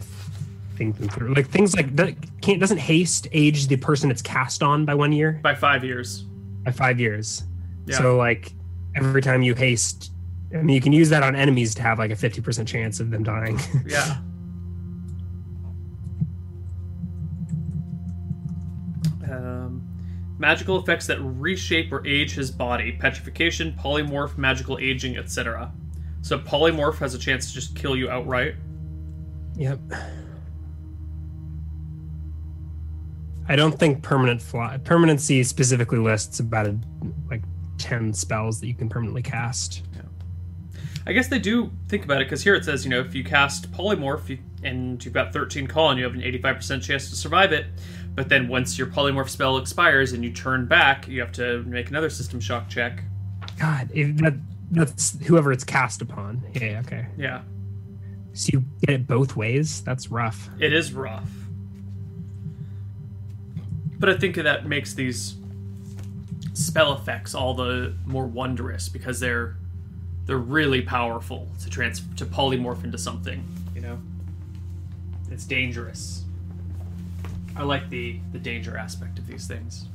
think 0.76 0.98
them 0.98 1.10
through. 1.10 1.34
Like 1.34 1.48
things 1.50 1.76
like 1.76 1.96
that 1.96 2.16
can't 2.42 2.60
doesn't 2.60 2.78
haste 2.80 3.28
age 3.32 3.68
the 3.68 3.78
person 3.78 4.12
it's 4.12 4.22
cast 4.22 4.62
on 4.62 4.86
by 4.86 4.94
one 4.96 5.12
year 5.12 5.40
By 5.42 5.56
five 5.56 5.84
years. 5.84 6.24
by 6.64 6.72
five 6.72 7.00
years. 7.00 7.44
Yeah. 7.86 7.98
So 7.98 8.18
like 8.18 8.54
every 8.96 9.22
time 9.22 9.42
you 9.42 9.56
haste, 9.56 10.12
I 10.54 10.58
mean 10.58 10.76
you 10.76 10.82
can 10.82 10.94
use 10.94 11.10
that 11.10 11.24
on 11.24 11.36
enemies 11.36 11.74
to 11.76 11.82
have 11.82 11.98
like 11.98 12.12
a 12.12 12.16
fifty 12.16 12.42
percent 12.42 12.68
chance 12.68 13.00
of 13.00 13.10
them 13.10 13.24
dying. 13.24 13.60
Yeah. 13.88 14.18
Magical 20.44 20.78
effects 20.78 21.08
that 21.08 21.22
reshape 21.22 21.90
or 21.94 22.06
age 22.06 22.34
his 22.34 22.52
body 22.52 22.92
petrification, 22.92 23.72
polymorph, 23.80 24.38
magical 24.38 24.78
aging, 24.78 25.16
etc. 25.16 25.72
So, 26.22 26.38
polymorph 26.38 26.98
has 26.98 27.14
a 27.14 27.18
chance 27.18 27.48
to 27.48 27.54
just 27.54 27.78
kill 27.78 27.96
you 27.96 28.10
outright. 28.10 28.56
Yep. 29.56 29.80
I 33.48 33.56
don't 33.56 33.80
think 33.80 34.04
permanent 34.04 34.42
fly 34.42 34.78
permanency 34.80 35.44
specifically 35.44 36.00
lists 36.00 36.42
about 36.42 36.68
a, 36.68 36.78
like 37.30 37.44
ten 37.78 38.14
spells 38.14 38.60
that 38.60 38.68
you 38.68 38.74
can 38.74 38.90
permanently 38.90 39.22
cast. 39.22 39.84
I 41.06 41.12
guess 41.12 41.28
they 41.28 41.40
do 41.40 41.72
think 41.90 42.06
about 42.06 42.22
it 42.22 42.26
because 42.26 42.44
here 42.44 42.56
it 42.56 42.64
says, 42.64 42.86
you 42.86 42.90
know, 42.90 43.02
if 43.02 43.14
you 43.14 43.24
cast 43.24 43.72
polymorph 43.72 44.30
you, 44.30 44.40
and 44.64 45.04
you've 45.04 45.14
got 45.14 45.34
13 45.34 45.68
con, 45.68 45.98
you 45.98 46.04
have 46.06 46.14
an 46.14 46.22
85% 46.22 46.82
chance 46.82 47.10
to 47.10 47.16
survive 47.16 47.52
it. 47.52 47.66
But 48.16 48.30
then 48.30 48.48
once 48.48 48.78
your 48.78 48.88
polymorph 48.88 49.30
spell 49.30 49.58
expires 49.58 50.14
and 50.14 50.24
you 50.24 50.32
turn 50.32 50.66
back, 50.68 51.08
you 51.08 51.20
have 51.20 51.32
to 51.34 51.64
make 51.64 51.90
another 51.90 52.10
system 52.10 52.40
shock 52.40 52.70
check. 52.70 53.04
God, 53.60 53.90
if 53.94 54.16
that 54.18 54.36
that's 54.72 55.18
whoever 55.26 55.52
it's 55.52 55.64
cast 55.64 56.02
upon. 56.02 56.42
Yeah, 56.54 56.82
okay. 56.86 57.08
Yeah, 57.18 57.42
So 58.34 58.50
you 58.54 58.64
get 58.86 58.96
it 58.96 59.08
both 59.08 59.36
ways. 59.36 59.82
That's 59.82 60.10
rough. 60.10 60.50
it 60.60 60.74
is 60.74 60.94
rough. 60.94 61.30
But 64.00 64.10
I 64.10 64.18
think 64.18 64.36
that 64.36 64.66
makes 64.68 64.94
these 64.94 65.36
spell 66.54 66.94
effects 66.94 67.34
all 67.34 67.54
the 67.54 67.96
more 68.06 68.26
wondrous 68.28 68.90
because 68.90 69.20
they're 69.20 69.56
they're 70.26 70.38
really 70.38 70.82
powerful 70.82 71.48
to 71.62 71.70
trans 71.70 72.02
to 72.16 72.26
polymorph 72.26 72.84
into 72.84 72.98
something. 72.98 73.44
You 73.76 73.82
know, 73.82 74.00
it's 75.32 75.46
dangerous. 75.46 76.23
I 77.56 77.64
like 77.64 77.90
the 77.90 78.20
the 78.32 78.40
danger 78.40 78.78
aspect 78.78 79.20
of 79.20 79.28
these 79.28 79.48
things. 79.48 79.88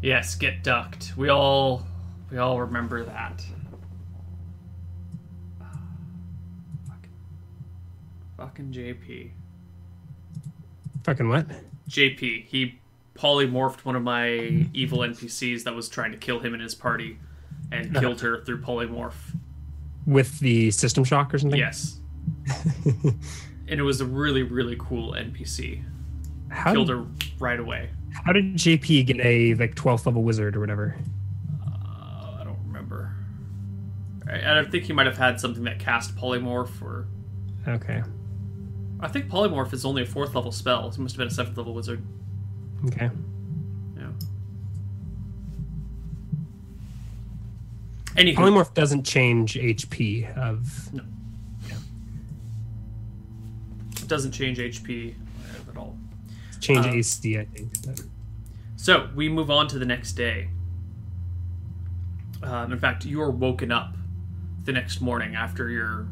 Yes, 0.00 0.34
get 0.34 0.64
ducked. 0.64 1.12
We 1.16 1.28
all 1.28 1.86
we 2.30 2.38
all 2.38 2.60
remember 2.60 3.04
that. 3.04 3.44
Fucking, 6.88 7.10
fucking 8.36 8.72
JP. 8.72 9.30
Fucking 11.04 11.28
what? 11.28 11.46
JP. 11.88 12.46
He 12.46 12.80
polymorphed 13.14 13.84
one 13.84 13.94
of 13.94 14.02
my 14.02 14.66
evil 14.72 15.00
NPCs 15.00 15.64
that 15.64 15.74
was 15.74 15.88
trying 15.88 16.12
to 16.12 16.18
kill 16.18 16.40
him 16.40 16.54
and 16.54 16.62
his 16.62 16.74
party, 16.74 17.18
and 17.70 17.90
uh-huh. 17.90 18.00
killed 18.00 18.20
her 18.22 18.42
through 18.44 18.62
polymorph. 18.62 19.36
With 20.06 20.40
the 20.40 20.70
system 20.72 21.04
shock 21.04 21.32
or 21.32 21.38
something? 21.38 21.60
Yes, 21.60 22.00
and 23.72 23.80
it 23.80 23.84
was 23.84 24.00
a 24.02 24.06
really 24.06 24.42
really 24.42 24.76
cool 24.78 25.14
NPC. 25.14 25.82
How 26.50 26.72
Killed 26.74 26.88
did, 26.88 26.96
her 26.96 27.06
right 27.38 27.58
away. 27.58 27.88
how 28.12 28.32
did 28.32 28.54
JP 28.54 29.06
get 29.06 29.20
a 29.20 29.54
like 29.54 29.74
12th 29.74 30.04
level 30.04 30.22
wizard 30.22 30.54
or 30.54 30.60
whatever? 30.60 30.94
Uh, 31.66 32.36
I 32.40 32.44
don't 32.44 32.58
remember. 32.66 33.16
I, 34.30 34.60
I 34.60 34.64
think 34.64 34.84
he 34.84 34.92
might 34.92 35.06
have 35.06 35.16
had 35.16 35.40
something 35.40 35.64
that 35.64 35.78
cast 35.78 36.14
polymorph, 36.14 36.82
or 36.82 37.06
Okay. 37.66 38.02
I 39.00 39.08
think 39.08 39.28
polymorph 39.28 39.72
is 39.72 39.84
only 39.86 40.02
a 40.02 40.06
fourth 40.06 40.34
level 40.34 40.52
spell. 40.52 40.92
So 40.92 41.00
it 41.00 41.02
must 41.02 41.14
have 41.14 41.18
been 41.18 41.28
a 41.28 41.30
seventh 41.30 41.56
level 41.56 41.72
wizard. 41.72 42.04
Okay. 42.86 43.10
Yeah. 43.96 44.08
Anywho, 48.16 48.34
Polymorph 48.36 48.74
doesn't 48.74 49.04
change 49.04 49.54
HP 49.54 50.36
of 50.36 50.90
it 50.92 51.02
doesn't 54.12 54.32
change 54.32 54.58
HP 54.58 55.14
at 55.70 55.74
all. 55.74 55.96
change 56.60 56.84
Uh, 56.84 56.90
AC, 56.90 57.38
I 57.38 57.46
think. 57.46 57.72
So 58.76 59.08
we 59.14 59.26
move 59.30 59.50
on 59.50 59.68
to 59.68 59.78
the 59.78 59.86
next 59.86 60.12
day. 60.12 60.48
Um, 62.42 62.72
in 62.72 62.78
fact, 62.78 63.06
you 63.06 63.22
are 63.22 63.30
woken 63.30 63.72
up 63.72 63.96
the 64.66 64.72
next 64.72 65.00
morning 65.00 65.34
after 65.34 65.70
your 65.70 66.08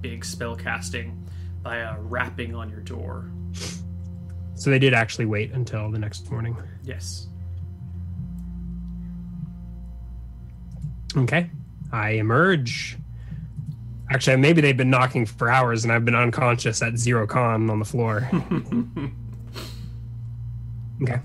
big 0.00 0.24
spell 0.24 0.56
casting 0.56 1.24
by 1.62 1.76
a 1.76 2.00
rapping 2.00 2.56
on 2.56 2.68
your 2.68 2.80
door. 2.80 3.30
So 4.56 4.70
they 4.70 4.80
did 4.80 4.92
actually 4.92 5.26
wait 5.26 5.52
until 5.52 5.92
the 5.92 6.00
next 6.00 6.28
morning. 6.28 6.56
Yes. 6.82 7.28
Okay. 11.16 11.48
I 11.92 12.10
emerge. 12.10 12.98
Actually, 14.12 14.36
maybe 14.36 14.60
they've 14.60 14.76
been 14.76 14.90
knocking 14.90 15.24
for 15.24 15.50
hours 15.50 15.84
and 15.84 15.92
I've 15.92 16.04
been 16.04 16.14
unconscious 16.14 16.82
at 16.82 16.98
zero 16.98 17.26
con 17.26 17.70
on 17.70 17.78
the 17.78 17.84
floor. 17.86 18.28
okay. 21.02 21.18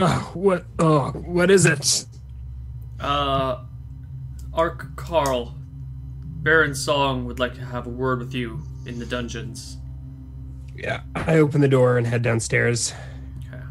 Oh, 0.00 0.30
what? 0.34 0.64
Oh, 0.80 1.10
what 1.12 1.48
is 1.48 1.66
it? 1.66 2.06
Uh, 2.98 3.58
Ark 4.52 4.96
Carl, 4.96 5.54
Baron 6.42 6.74
Song 6.74 7.24
would 7.26 7.38
like 7.38 7.54
to 7.54 7.64
have 7.64 7.86
a 7.86 7.90
word 7.90 8.18
with 8.18 8.34
you 8.34 8.60
in 8.84 8.98
the 8.98 9.06
dungeons. 9.06 9.76
Yeah. 10.74 11.02
I 11.14 11.36
open 11.36 11.60
the 11.60 11.68
door 11.68 11.98
and 11.98 12.06
head 12.06 12.22
downstairs. 12.22 12.92
Okay. 13.46 13.62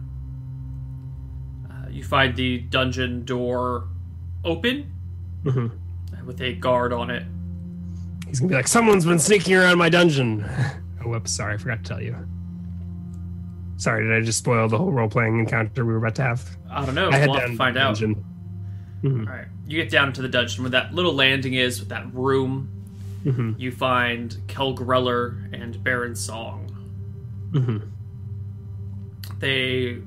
Uh, 1.70 1.88
you 1.90 1.98
you 1.98 2.04
find 2.06 2.34
the 2.38 2.60
dungeon 2.60 3.26
door 3.26 3.90
open 4.46 4.90
Mhm. 5.44 5.72
with 6.24 6.40
a 6.42 6.54
guard 6.54 6.94
on 6.94 7.10
it. 7.10 7.26
He's 8.30 8.40
gonna 8.40 8.50
be 8.50 8.56
like, 8.56 8.68
someone's 8.68 9.06
been 9.06 9.20
sneaking 9.20 9.56
around 9.56 9.78
my 9.78 9.90
dungeon. 9.90 10.46
oh, 11.04 11.10
whoops, 11.10 11.32
sorry, 11.32 11.56
I 11.56 11.58
forgot 11.58 11.84
to 11.84 11.90
tell 11.90 12.02
you. 12.02 12.16
Sorry, 13.78 14.06
did 14.08 14.14
I 14.16 14.22
just 14.26 14.40
spoil 14.40 14.68
the 14.68 14.78
whole 14.78 14.92
role 14.92 15.10
playing 15.10 15.40
encounter 15.40 15.86
we 15.86 15.92
were 15.94 16.00
about 16.00 16.16
to 16.16 16.22
have? 16.24 16.58
I 16.70 16.86
don't 16.86 16.96
know. 16.96 17.10
I 17.10 17.18
had 17.18 17.30
we'll 17.30 17.40
to 17.40 17.56
find 17.56 17.78
out. 17.78 17.96
dungeon. 18.00 18.24
Mhm. 19.04 19.28
All 19.28 19.34
right. 19.34 19.48
You 19.68 19.82
get 19.82 19.90
down 19.92 20.12
to 20.14 20.22
the 20.22 20.28
dungeon 20.28 20.64
where 20.64 20.72
that 20.72 20.94
little 20.94 21.14
landing 21.14 21.54
is, 21.54 21.80
with 21.80 21.90
that 21.90 22.14
room. 22.14 22.70
Mhm. 23.26 23.58
You 23.60 23.72
find 23.72 24.36
Kel 24.48 24.76
Greller 24.76 25.38
and 25.54 25.82
Baron 25.84 26.16
Song. 26.16 26.66
Mhm. 27.52 27.84
They 29.40 30.00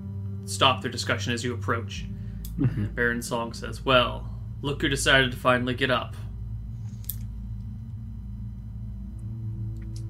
stop 0.45 0.83
their 0.83 0.91
discussion 0.91 1.33
as 1.33 1.43
you 1.43 1.55
approach. 1.55 2.05
Mhm. 2.59 2.95
Baron 2.95 3.23
Song 3.23 3.53
says, 3.55 3.85
Well, 3.85 4.29
look 4.61 4.83
who 4.83 4.89
decided 4.89 5.33
to 5.33 5.39
finally 5.39 5.75
get 5.75 5.91
up. 5.91 6.15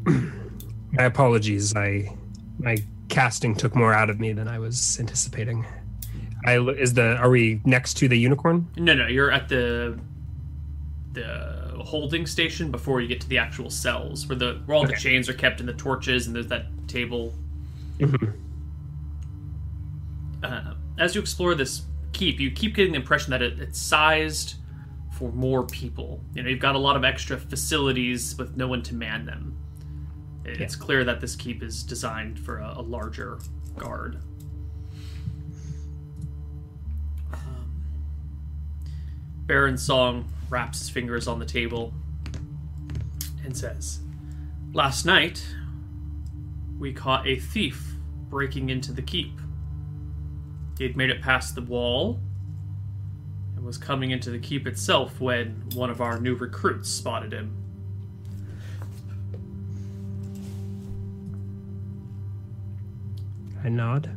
My 0.93 1.05
apologies. 1.05 1.75
I 1.75 2.15
my 2.59 2.77
casting 3.09 3.55
took 3.55 3.75
more 3.75 3.93
out 3.93 4.11
of 4.11 4.21
me 4.21 4.33
than 4.33 4.49
I 4.49 4.59
was 4.59 4.99
anticipating. 5.01 5.67
I 6.45 6.59
is 6.59 6.95
the 6.95 7.17
are 7.17 7.31
we 7.31 7.61
next 7.65 7.95
to 7.99 8.09
the 8.09 8.19
unicorn? 8.19 8.69
No, 8.77 8.95
no, 8.95 9.07
you're 9.07 9.31
at 9.31 9.49
the 9.49 9.99
the 11.13 11.73
holding 11.85 12.27
station 12.27 12.71
before 12.71 13.01
you 13.01 13.09
get 13.09 13.21
to 13.21 13.29
the 13.29 13.39
actual 13.39 13.71
cells, 13.71 14.27
where 14.27 14.37
the 14.37 14.61
where 14.67 14.77
all 14.77 14.87
the 14.87 14.95
chains 14.95 15.29
are 15.29 15.35
kept 15.35 15.61
and 15.61 15.69
the 15.69 15.75
torches, 15.75 16.27
and 16.27 16.37
there's 16.37 16.49
that 16.49 16.67
table. 16.89 17.35
Mhm. 17.99 18.33
Uh, 20.43 20.75
as 20.99 21.15
you 21.15 21.21
explore 21.21 21.55
this 21.55 21.83
keep, 22.13 22.41
you 22.41 22.51
keep 22.51 22.75
getting 22.75 22.93
the 22.93 22.99
impression 22.99 23.31
that 23.31 23.43
it, 23.43 23.59
it's 23.61 23.81
sized 23.81 24.57
for 25.13 25.31
more 25.33 25.65
people. 25.65 26.23
You 26.35 26.43
know, 26.43 26.49
you've 26.49 26.61
got 26.61 26.75
a 26.75 26.79
lot 26.79 26.97
of 26.97 27.05
extra 27.05 27.39
facilities 27.39 28.37
with 28.37 28.57
no 28.57 28.67
one 28.67 28.83
to 28.85 28.95
man 28.95 29.25
them. 29.27 29.57
It's 30.45 30.77
clear 30.77 31.05
that 31.05 31.21
this 31.21 31.37
keep 31.37 31.63
is 31.63 31.83
designed 31.83 32.39
for 32.39 32.59
a, 32.59 32.75
a 32.77 32.83
larger 32.83 33.39
guard. 33.77 34.19
Um, 37.33 37.83
Baron 39.47 39.79
Song 39.79 40.29
wraps 40.51 40.81
his 40.81 40.91
fingers 40.91 41.29
on 41.29 41.39
the 41.39 41.47
table 41.47 41.93
and 43.45 43.57
says, 43.57 44.01
Last 44.73 45.05
night, 45.05 45.45
we 46.79 46.93
caught 46.93 47.27
a 47.27 47.39
thief 47.39 47.95
breaking 48.29 48.71
into 48.71 48.93
the 48.93 49.03
keep. 49.03 49.39
He 50.79 50.85
had 50.85 50.97
made 50.97 51.11
it 51.11 51.21
past 51.23 51.55
the 51.55 51.63
wall 51.63 52.19
and 53.55 53.65
was 53.65 53.79
coming 53.79 54.11
into 54.11 54.31
the 54.31 54.39
keep 54.39 54.67
itself 54.67 55.21
when 55.21 55.63
one 55.75 55.91
of 55.91 56.01
our 56.01 56.19
new 56.19 56.35
recruits 56.35 56.89
spotted 56.89 57.33
him. 57.33 57.62
I 63.65 63.69
nod. 63.69 64.11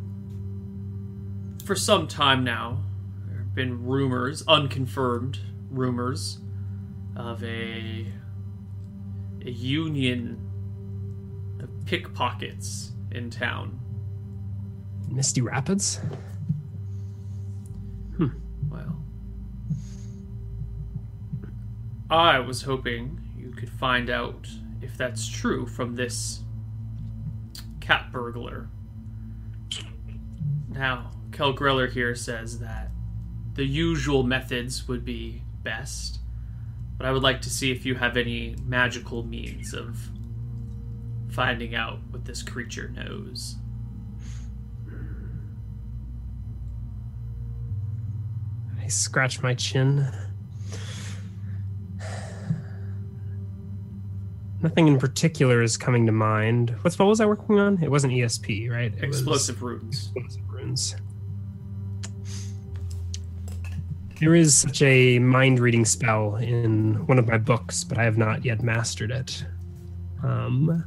For 1.65 1.75
some 1.75 2.07
time 2.07 2.43
now, 2.43 2.83
there 3.27 3.37
have 3.37 3.53
been 3.55 3.85
rumors, 3.85 4.43
unconfirmed 4.47 5.39
rumors, 5.69 6.39
of 7.15 7.43
a 7.43 8.05
a 9.45 9.51
union 9.51 10.39
of 11.61 11.69
pickpockets 11.85 12.91
in 13.11 13.29
town. 13.29 13.79
Misty 15.07 15.41
Rapids? 15.41 15.99
Hmm. 18.17 18.27
Well, 18.69 19.03
I 22.09 22.39
was 22.39 22.63
hoping 22.63 23.21
you 23.37 23.51
could 23.51 23.69
find 23.69 24.09
out 24.09 24.47
if 24.81 24.97
that's 24.97 25.27
true 25.27 25.67
from 25.67 25.95
this 25.95 26.41
cat 27.79 28.11
burglar. 28.11 28.69
Now, 30.75 31.11
Kel 31.31 31.53
Greller 31.53 31.89
here 31.89 32.15
says 32.15 32.59
that 32.59 32.89
the 33.53 33.63
usual 33.65 34.23
methods 34.23 34.89
would 34.89 35.05
be 35.05 35.41
best, 35.63 36.19
but 36.97 37.07
I 37.07 37.11
would 37.13 37.23
like 37.23 37.41
to 37.43 37.49
see 37.49 37.71
if 37.71 37.85
you 37.85 37.95
have 37.95 38.17
any 38.17 38.57
magical 38.65 39.23
means 39.23 39.73
of 39.73 39.97
finding 41.29 41.75
out 41.75 41.99
what 42.09 42.25
this 42.25 42.43
creature 42.43 42.89
knows. 42.89 43.55
I 48.83 48.87
scratch 48.87 49.41
my 49.41 49.53
chin. 49.53 50.11
Nothing 54.65 54.87
in 54.87 54.97
particular 54.97 55.61
is 55.61 55.77
coming 55.77 56.07
to 56.07 56.11
mind. 56.11 56.71
What 56.81 56.91
spell 56.91 57.07
was 57.07 57.21
I 57.21 57.27
working 57.27 57.59
on? 57.59 57.77
It 57.83 57.91
wasn't 57.91 58.13
ESP, 58.13 58.67
right? 58.71 58.91
It 58.99 59.07
was 59.07 59.19
Explosive 59.19 59.61
runes. 59.61 60.11
explosive 60.15 60.41
runes. 60.49 60.95
There 64.19 64.33
is 64.33 64.55
such 64.57 64.81
a 64.81 65.19
mind 65.19 65.59
reading 65.59 65.85
spell 65.85 66.37
in 66.37 66.95
one 67.05 67.19
of 67.19 67.27
my 67.27 67.37
books, 67.37 67.83
but 67.83 67.99
I 67.99 68.05
have 68.05 68.17
not 68.17 68.43
yet 68.43 68.63
mastered 68.63 69.11
it. 69.11 69.45
Um, 70.23 70.83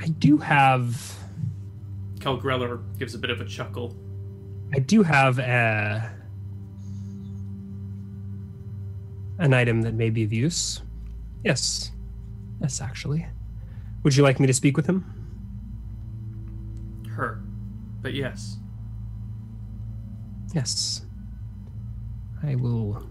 I 0.00 0.08
do 0.08 0.38
have 0.38 1.19
Kel 2.20 2.38
Greller 2.38 2.82
gives 2.98 3.14
a 3.14 3.18
bit 3.18 3.30
of 3.30 3.40
a 3.40 3.44
chuckle. 3.44 3.96
I 4.74 4.78
do 4.78 5.02
have 5.02 5.38
a 5.38 6.14
an 9.38 9.54
item 9.54 9.82
that 9.82 9.94
may 9.94 10.10
be 10.10 10.22
of 10.24 10.32
use. 10.32 10.82
Yes. 11.42 11.90
Yes, 12.60 12.80
actually. 12.82 13.26
Would 14.02 14.14
you 14.14 14.22
like 14.22 14.38
me 14.38 14.46
to 14.46 14.52
speak 14.52 14.76
with 14.76 14.86
him? 14.86 15.04
Her. 17.10 17.42
But 18.02 18.12
yes. 18.12 18.58
Yes. 20.54 21.06
I 22.42 22.54
will. 22.54 23.06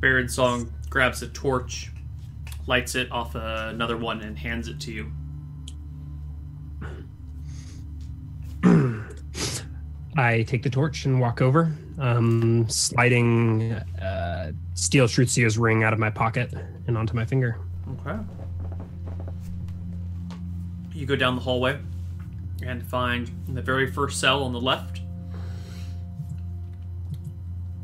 Baron 0.00 0.28
Song 0.28 0.72
grabs 0.90 1.22
a 1.22 1.28
torch, 1.28 1.92
lights 2.66 2.96
it 2.96 3.10
off 3.12 3.34
uh, 3.36 3.68
another 3.70 3.96
one, 3.96 4.22
and 4.22 4.36
hands 4.36 4.68
it 4.68 4.80
to 4.80 4.92
you. 4.92 5.12
I 10.16 10.44
take 10.44 10.62
the 10.62 10.70
torch 10.70 11.04
and 11.04 11.20
walk 11.20 11.42
over, 11.42 11.72
um, 11.98 12.66
sliding 12.68 13.72
uh, 13.72 14.52
Steel 14.74 15.06
Shrutzio's 15.06 15.58
ring 15.58 15.84
out 15.84 15.92
of 15.92 15.98
my 15.98 16.10
pocket 16.10 16.54
and 16.86 16.96
onto 16.96 17.14
my 17.14 17.24
finger. 17.24 17.58
Okay. 18.00 18.18
You 20.94 21.04
go 21.04 21.16
down 21.16 21.36
the 21.36 21.42
hallway 21.42 21.78
and 22.62 22.86
find 22.86 23.30
in 23.46 23.54
the 23.54 23.62
very 23.62 23.90
first 23.90 24.18
cell 24.18 24.42
on 24.42 24.52
the 24.52 24.60
left 24.60 25.00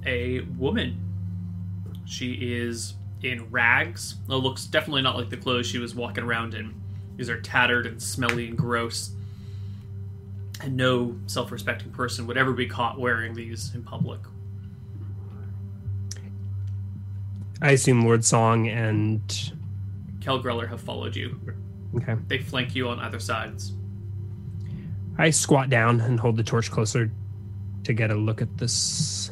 a 0.06 0.40
woman. 0.58 0.98
She 2.06 2.32
is 2.32 2.94
in 3.22 3.48
rags. 3.50 4.16
It 4.28 4.32
looks 4.32 4.66
definitely 4.66 5.02
not 5.02 5.16
like 5.16 5.30
the 5.30 5.36
clothes 5.36 5.66
she 5.66 5.78
was 5.78 5.94
walking 5.94 6.24
around 6.24 6.54
in. 6.54 6.74
These 7.16 7.30
are 7.30 7.40
tattered 7.40 7.86
and 7.86 8.02
smelly 8.02 8.48
and 8.48 8.56
gross. 8.56 9.12
And 10.62 10.76
no 10.76 11.16
self 11.26 11.50
respecting 11.50 11.90
person 11.90 12.26
would 12.26 12.36
ever 12.36 12.52
be 12.52 12.66
caught 12.66 12.98
wearing 12.98 13.34
these 13.34 13.74
in 13.74 13.82
public. 13.82 14.20
I 17.60 17.72
assume 17.72 18.04
Lord 18.04 18.24
Song 18.24 18.68
and. 18.68 19.52
Kel 20.20 20.42
Greller 20.42 20.68
have 20.68 20.80
followed 20.80 21.16
you. 21.16 21.38
Okay. 21.96 22.16
They 22.28 22.38
flank 22.38 22.74
you 22.74 22.88
on 22.88 22.98
either 23.00 23.18
sides. 23.18 23.72
I 25.18 25.30
squat 25.30 25.68
down 25.68 26.00
and 26.00 26.18
hold 26.18 26.36
the 26.36 26.42
torch 26.42 26.70
closer 26.70 27.10
to 27.84 27.92
get 27.92 28.10
a 28.10 28.14
look 28.14 28.40
at 28.40 28.56
this 28.56 29.30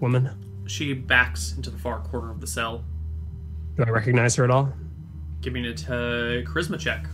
woman. 0.00 0.30
She 0.66 0.92
backs 0.92 1.54
into 1.56 1.70
the 1.70 1.78
far 1.78 2.00
corner 2.00 2.30
of 2.30 2.40
the 2.40 2.46
cell. 2.46 2.84
Do 3.76 3.84
I 3.84 3.90
recognize 3.90 4.36
her 4.36 4.44
at 4.44 4.50
all? 4.50 4.72
Give 5.40 5.52
me 5.52 5.66
a 5.68 5.74
t- 5.74 5.86
charisma 5.86 6.78
check. 6.78 7.06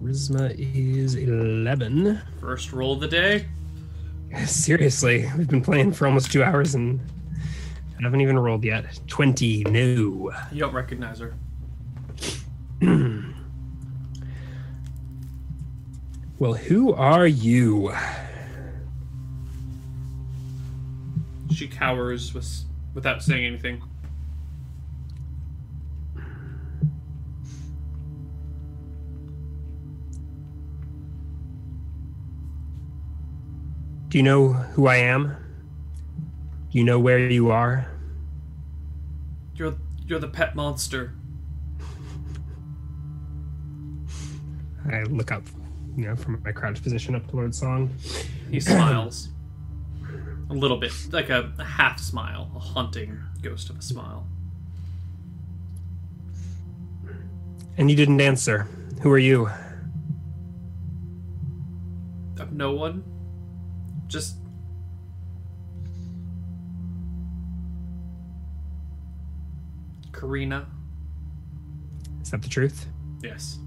Charisma 0.00 0.54
is 0.56 1.14
11. 1.14 2.20
First 2.40 2.72
roll 2.72 2.92
of 2.94 3.00
the 3.00 3.08
day. 3.08 3.46
Seriously, 4.46 5.28
we've 5.36 5.48
been 5.48 5.62
playing 5.62 5.92
for 5.92 6.06
almost 6.06 6.30
two 6.30 6.42
hours 6.42 6.74
and 6.74 7.00
I 7.98 8.02
haven't 8.02 8.20
even 8.20 8.38
rolled 8.38 8.64
yet. 8.64 9.00
20, 9.08 9.64
no. 9.64 10.32
You 10.52 10.60
don't 10.60 10.74
recognize 10.74 11.20
her. 11.20 11.34
Well, 16.40 16.54
who 16.54 16.94
are 16.94 17.26
you? 17.26 17.92
She 21.52 21.66
cowers 21.66 22.32
with, 22.32 22.48
without 22.94 23.24
saying 23.24 23.44
anything. 23.44 23.82
Do 34.08 34.16
you 34.16 34.24
know 34.24 34.52
who 34.52 34.86
I 34.86 34.96
am? 34.96 35.36
Do 36.70 36.78
you 36.78 36.84
know 36.84 36.98
where 36.98 37.18
you 37.18 37.50
are? 37.50 37.86
You're 39.54 39.76
you're 40.06 40.18
the 40.18 40.28
pet 40.28 40.56
monster. 40.56 41.12
I 44.90 45.02
look 45.02 45.30
up, 45.30 45.42
you 45.94 46.06
know, 46.06 46.16
from 46.16 46.40
my 46.42 46.52
crouched 46.52 46.82
position 46.82 47.14
up 47.14 47.28
to 47.28 47.36
Lord 47.36 47.54
Song. 47.54 47.90
He 48.50 48.60
smiles. 48.60 49.28
a 50.48 50.54
little 50.54 50.78
bit, 50.78 50.92
like 51.12 51.28
a, 51.28 51.52
a 51.58 51.64
half 51.64 52.00
smile, 52.00 52.50
a 52.56 52.58
haunting 52.58 53.20
ghost 53.42 53.68
of 53.68 53.78
a 53.78 53.82
smile. 53.82 54.26
And 57.76 57.90
you 57.90 57.96
didn't 57.96 58.22
answer. 58.22 58.66
Who 59.02 59.10
are 59.10 59.18
you? 59.18 59.50
Of 62.38 62.52
no 62.52 62.72
one. 62.72 63.04
Just 64.08 64.36
Karina. 70.12 70.66
Is 72.22 72.30
that 72.30 72.42
the 72.42 72.48
truth? 72.48 72.86
Yes. 73.22 73.58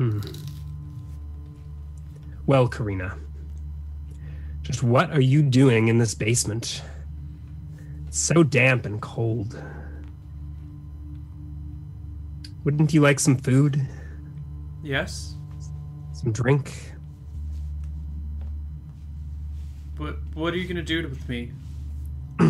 Hmm. 0.00 0.20
Well, 2.46 2.66
Karina, 2.68 3.18
just 4.62 4.82
what 4.82 5.10
are 5.10 5.20
you 5.20 5.42
doing 5.42 5.88
in 5.88 5.98
this 5.98 6.14
basement? 6.14 6.82
It's 8.08 8.18
so 8.18 8.42
damp 8.42 8.86
and 8.86 9.00
cold. 9.02 9.62
Wouldn't 12.64 12.94
you 12.94 13.02
like 13.02 13.20
some 13.20 13.36
food? 13.36 13.86
Yes. 14.82 15.34
Some 16.12 16.32
drink? 16.32 16.72
What 19.96 20.16
what 20.34 20.54
are 20.54 20.56
you 20.56 20.66
gonna 20.66 20.82
do 20.82 21.02
with 21.08 21.28
me? 21.28 21.52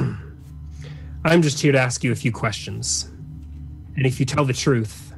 I'm 1.25 1.43
just 1.43 1.61
here 1.61 1.73
to 1.73 1.79
ask 1.79 2.05
you 2.05 2.13
a 2.13 2.17
few 2.17 2.33
questions. 2.33 3.11
And 3.97 4.07
if 4.07 4.21
you 4.21 4.27
tell 4.27 4.45
the 4.45 4.53
truth, 4.53 5.13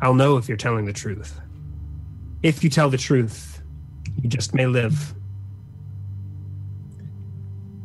I'll 0.00 0.14
know 0.14 0.36
if 0.36 0.48
you're 0.48 0.56
telling 0.56 0.84
the 0.84 0.92
truth. 0.92 1.40
If 2.42 2.62
you 2.62 2.70
tell 2.70 2.90
the 2.90 2.98
truth, 2.98 3.62
you 4.20 4.28
just 4.28 4.54
may 4.54 4.66
live. 4.66 5.14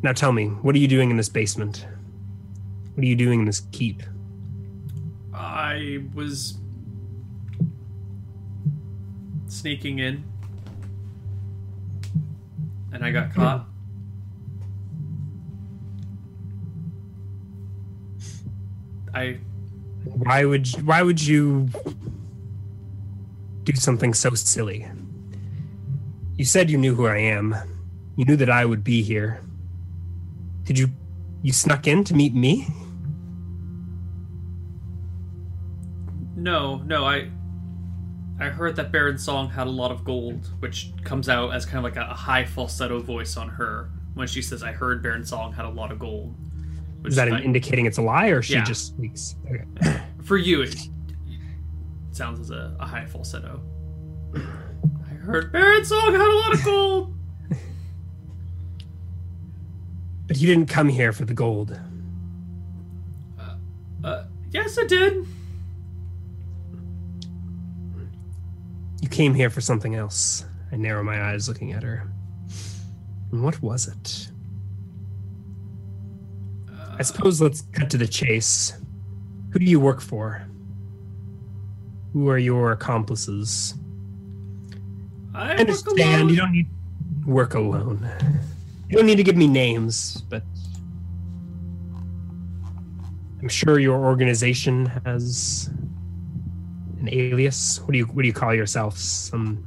Now 0.02 0.12
tell 0.12 0.32
me, 0.32 0.46
what 0.46 0.74
are 0.74 0.78
you 0.78 0.88
doing 0.88 1.10
in 1.10 1.16
this 1.16 1.28
basement? 1.28 1.86
What 2.94 3.02
are 3.04 3.06
you 3.06 3.16
doing 3.16 3.40
in 3.40 3.46
this 3.46 3.60
keep? 3.72 4.02
I 5.32 6.04
was 6.14 6.58
sneaking 9.48 9.98
in 9.98 10.24
and 12.92 13.04
I 13.04 13.10
got 13.10 13.32
caught. 13.34 13.66
I 19.14 19.38
Why 20.04 20.44
would 20.44 20.72
you, 20.72 20.82
why 20.84 21.02
would 21.02 21.24
you 21.24 21.68
do 23.64 23.72
something 23.74 24.14
so 24.14 24.34
silly? 24.34 24.86
You 26.36 26.44
said 26.44 26.70
you 26.70 26.78
knew 26.78 26.94
who 26.94 27.06
I 27.06 27.18
am. 27.18 27.54
You 28.16 28.24
knew 28.24 28.36
that 28.36 28.50
I 28.50 28.64
would 28.64 28.82
be 28.84 29.02
here. 29.02 29.40
Did 30.64 30.78
you 30.78 30.88
you 31.42 31.52
snuck 31.52 31.86
in 31.86 32.04
to 32.04 32.14
meet 32.14 32.34
me? 32.34 32.66
no, 36.36 36.78
no, 36.86 37.04
I 37.04 37.30
I 38.40 38.48
heard 38.50 38.76
that 38.76 38.92
Baron 38.92 39.18
song 39.18 39.48
had 39.50 39.66
a 39.66 39.70
lot 39.70 39.90
of 39.90 40.04
gold, 40.04 40.48
which 40.60 40.92
comes 41.04 41.28
out 41.28 41.52
as 41.54 41.64
kind 41.66 41.78
of 41.78 41.84
like 41.84 41.96
a, 41.96 42.08
a 42.10 42.14
high 42.14 42.44
falsetto 42.44 43.00
voice 43.00 43.36
on 43.36 43.48
her 43.48 43.90
when 44.14 44.28
she 44.28 44.42
says, 44.42 44.62
"I 44.62 44.72
heard 44.72 45.02
Baron 45.02 45.24
song 45.24 45.52
had 45.52 45.64
a 45.64 45.70
lot 45.70 45.90
of 45.90 45.98
gold." 45.98 46.34
Which 47.00 47.10
Is 47.12 47.16
that 47.16 47.28
like- 47.28 47.40
an 47.40 47.44
indicating 47.44 47.86
it's 47.86 47.98
a 47.98 48.02
lie, 48.02 48.28
or 48.28 48.42
she 48.42 48.54
Yeah. 48.54 48.64
just 48.64 48.86
speaks? 48.86 49.34
Okay. 49.50 50.00
for 50.24 50.36
you? 50.36 50.62
It 50.62 50.76
sounds 52.12 52.38
as 52.40 52.50
a, 52.50 52.76
a 52.80 52.86
high 52.86 53.06
falsetto. 53.06 53.60
I 54.34 55.14
heard 55.14 55.52
Baron 55.52 55.84
song 55.84 56.12
had 56.12 56.20
a 56.20 56.36
lot 56.38 56.54
of 56.54 56.64
gold. 56.64 57.14
But 60.26 60.36
you 60.36 60.46
didn't 60.46 60.66
come 60.68 60.88
here 60.90 61.12
for 61.14 61.24
the 61.24 61.32
gold. 61.32 61.80
Uh, 64.04 64.24
yes, 64.50 64.78
I 64.78 64.84
did. 64.86 65.26
You 69.08 69.16
came 69.16 69.32
here 69.32 69.48
for 69.48 69.62
something 69.62 69.94
else. 69.94 70.44
I 70.70 70.76
narrow 70.76 71.02
my 71.02 71.30
eyes 71.30 71.48
looking 71.48 71.72
at 71.72 71.82
her. 71.82 72.06
And 73.32 73.42
what 73.42 73.62
was 73.62 73.88
it? 73.88 74.28
I 76.98 77.02
suppose 77.02 77.40
let's 77.40 77.62
cut 77.72 77.88
to 77.88 77.96
the 77.96 78.06
chase. 78.06 78.74
Who 79.50 79.60
do 79.60 79.64
you 79.64 79.80
work 79.80 80.02
for? 80.02 80.46
Who 82.12 82.28
are 82.28 82.36
your 82.36 82.72
accomplices? 82.72 83.72
I 85.34 85.52
I 85.52 85.56
understand 85.56 86.28
you 86.28 86.36
don't 86.36 86.52
need 86.52 86.66
to 87.24 87.30
work 87.30 87.54
alone. 87.54 88.06
You 88.90 88.98
don't 88.98 89.06
need 89.06 89.16
to 89.16 89.24
give 89.24 89.36
me 89.36 89.46
names, 89.46 90.20
but 90.28 90.42
I'm 93.40 93.48
sure 93.48 93.78
your 93.78 94.04
organization 94.04 94.84
has 95.06 95.70
an 97.00 97.08
alias. 97.12 97.80
What 97.80 97.92
do 97.92 97.98
you 97.98 98.06
what 98.06 98.22
do 98.22 98.28
you 98.28 98.34
call 98.34 98.54
yourselves? 98.54 99.02
Some 99.02 99.66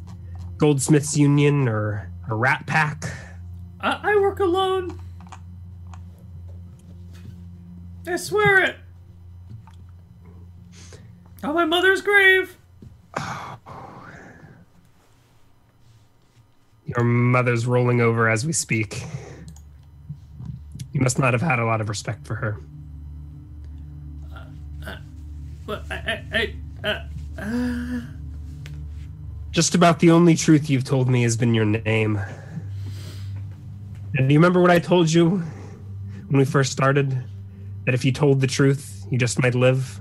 Goldsmiths 0.57 1.17
Union 1.17 1.67
or 1.67 2.11
a 2.29 2.35
Rat 2.35 2.65
Pack? 2.67 3.05
I, 3.79 3.99
I 4.03 4.15
work 4.19 4.39
alone. 4.39 4.99
I 8.07 8.15
swear 8.15 8.63
it. 8.63 8.75
On 11.43 11.55
my 11.55 11.65
mother's 11.65 12.01
grave. 12.01 12.57
Your 16.85 17.03
mother's 17.05 17.65
rolling 17.65 18.01
over 18.01 18.29
as 18.29 18.45
we 18.45 18.53
speak. 18.53 19.03
You 20.91 21.01
must 21.01 21.17
not 21.17 21.33
have 21.33 21.41
had 21.41 21.57
a 21.57 21.65
lot 21.65 21.79
of 21.79 21.89
respect 21.89 22.27
for 22.27 22.35
her. 22.35 22.57
But 25.65 25.85
I, 25.89 25.95
I, 26.33 26.55
I 26.83 26.87
uh, 26.87 27.07
Just 29.51 29.75
about 29.75 29.99
the 29.99 30.11
only 30.11 30.35
truth 30.35 30.69
you've 30.69 30.83
told 30.83 31.09
me 31.09 31.23
has 31.23 31.35
been 31.35 31.53
your 31.53 31.65
name. 31.65 32.19
And 34.15 34.27
do 34.27 34.33
you 34.33 34.39
remember 34.39 34.61
what 34.61 34.71
I 34.71 34.79
told 34.79 35.11
you 35.11 35.29
when 36.27 36.37
we 36.37 36.45
first 36.45 36.71
started? 36.71 37.23
That 37.85 37.95
if 37.95 38.05
you 38.05 38.11
told 38.11 38.41
the 38.41 38.47
truth, 38.47 39.05
you 39.09 39.17
just 39.17 39.41
might 39.41 39.55
live? 39.55 39.99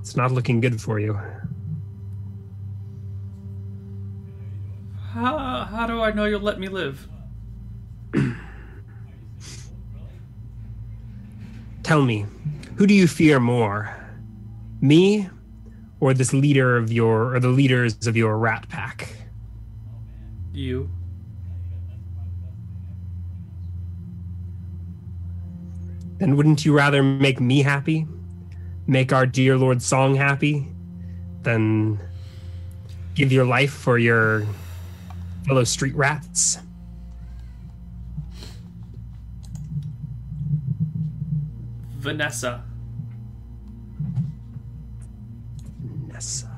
It's 0.00 0.16
not 0.16 0.30
looking 0.32 0.60
good 0.60 0.80
for 0.80 0.98
you. 1.00 1.18
how, 5.14 5.64
how 5.70 5.86
do 5.86 6.00
I 6.00 6.10
know 6.10 6.24
you'll 6.24 6.40
let 6.40 6.58
me 6.58 6.68
live? 6.68 7.08
Tell 11.84 12.02
me, 12.02 12.26
who 12.76 12.86
do 12.86 12.94
you 12.94 13.06
fear 13.06 13.38
more? 13.38 13.94
Me 14.80 15.28
or 16.04 16.12
this 16.12 16.34
leader 16.34 16.76
of 16.76 16.92
your 16.92 17.34
or 17.34 17.40
the 17.40 17.48
leaders 17.48 18.06
of 18.06 18.14
your 18.14 18.36
rat 18.36 18.68
pack? 18.68 19.08
You. 20.52 20.90
Then 26.18 26.36
wouldn't 26.36 26.66
you 26.66 26.74
rather 26.76 27.02
make 27.02 27.40
me 27.40 27.62
happy? 27.62 28.06
Make 28.86 29.14
our 29.14 29.24
dear 29.24 29.56
Lord 29.56 29.80
Song 29.80 30.14
happy? 30.14 30.68
Than 31.40 31.98
give 33.14 33.32
your 33.32 33.46
life 33.46 33.72
for 33.72 33.96
your 33.96 34.46
fellow 35.46 35.64
street 35.64 35.94
rats? 35.94 36.58
Vanessa. 41.96 42.62
guess. 46.24 46.44
Uh, 46.44 46.48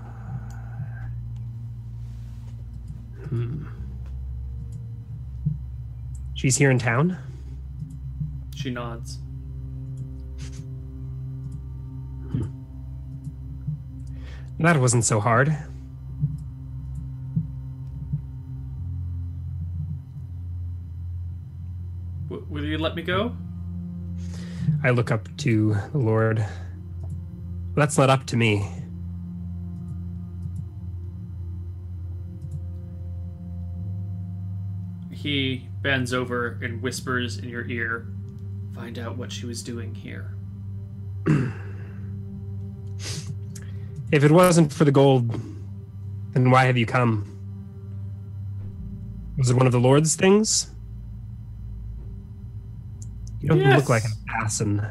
hmm. 3.28 3.66
She's 6.34 6.56
here 6.56 6.70
in 6.70 6.78
town? 6.78 7.18
She 8.54 8.70
nods. 8.70 9.18
Hmm. 12.30 12.42
That 14.60 14.78
wasn't 14.78 15.04
so 15.04 15.18
hard. 15.20 15.56
W- 22.28 22.46
will 22.48 22.64
you 22.64 22.78
let 22.78 22.94
me 22.94 23.02
go? 23.02 23.34
I 24.84 24.90
look 24.90 25.10
up 25.10 25.34
to 25.38 25.76
the 25.92 25.98
Lord. 25.98 26.44
That's 27.74 27.98
not 27.98 28.10
up 28.10 28.26
to 28.26 28.36
me. 28.36 28.85
He 35.26 35.68
bends 35.82 36.14
over 36.14 36.60
and 36.62 36.80
whispers 36.80 37.38
in 37.38 37.48
your 37.48 37.66
ear, 37.66 38.06
Find 38.76 38.96
out 38.96 39.16
what 39.16 39.32
she 39.32 39.44
was 39.44 39.60
doing 39.60 39.92
here. 39.92 40.34
If 44.12 44.22
it 44.22 44.30
wasn't 44.30 44.72
for 44.72 44.84
the 44.84 44.92
gold, 44.92 45.28
then 46.32 46.48
why 46.52 46.66
have 46.66 46.76
you 46.76 46.86
come? 46.86 47.26
Was 49.36 49.50
it 49.50 49.56
one 49.56 49.66
of 49.66 49.72
the 49.72 49.80
Lord's 49.80 50.14
things? 50.14 50.70
You 53.40 53.48
don't 53.48 53.58
Yes. 53.58 53.80
look 53.80 53.88
like 53.88 54.04
an 54.04 54.12
assassin. 54.28 54.86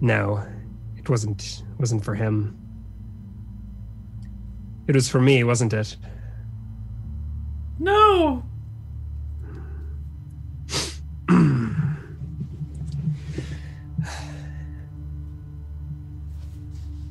No, 0.00 0.44
it 0.96 1.08
wasn't. 1.08 1.62
It 1.72 1.78
wasn't 1.78 2.04
for 2.04 2.16
him. 2.16 2.58
It 4.88 4.96
was 4.96 5.08
for 5.08 5.20
me, 5.20 5.44
wasn't 5.44 5.72
it? 5.72 5.96
No! 7.80 8.44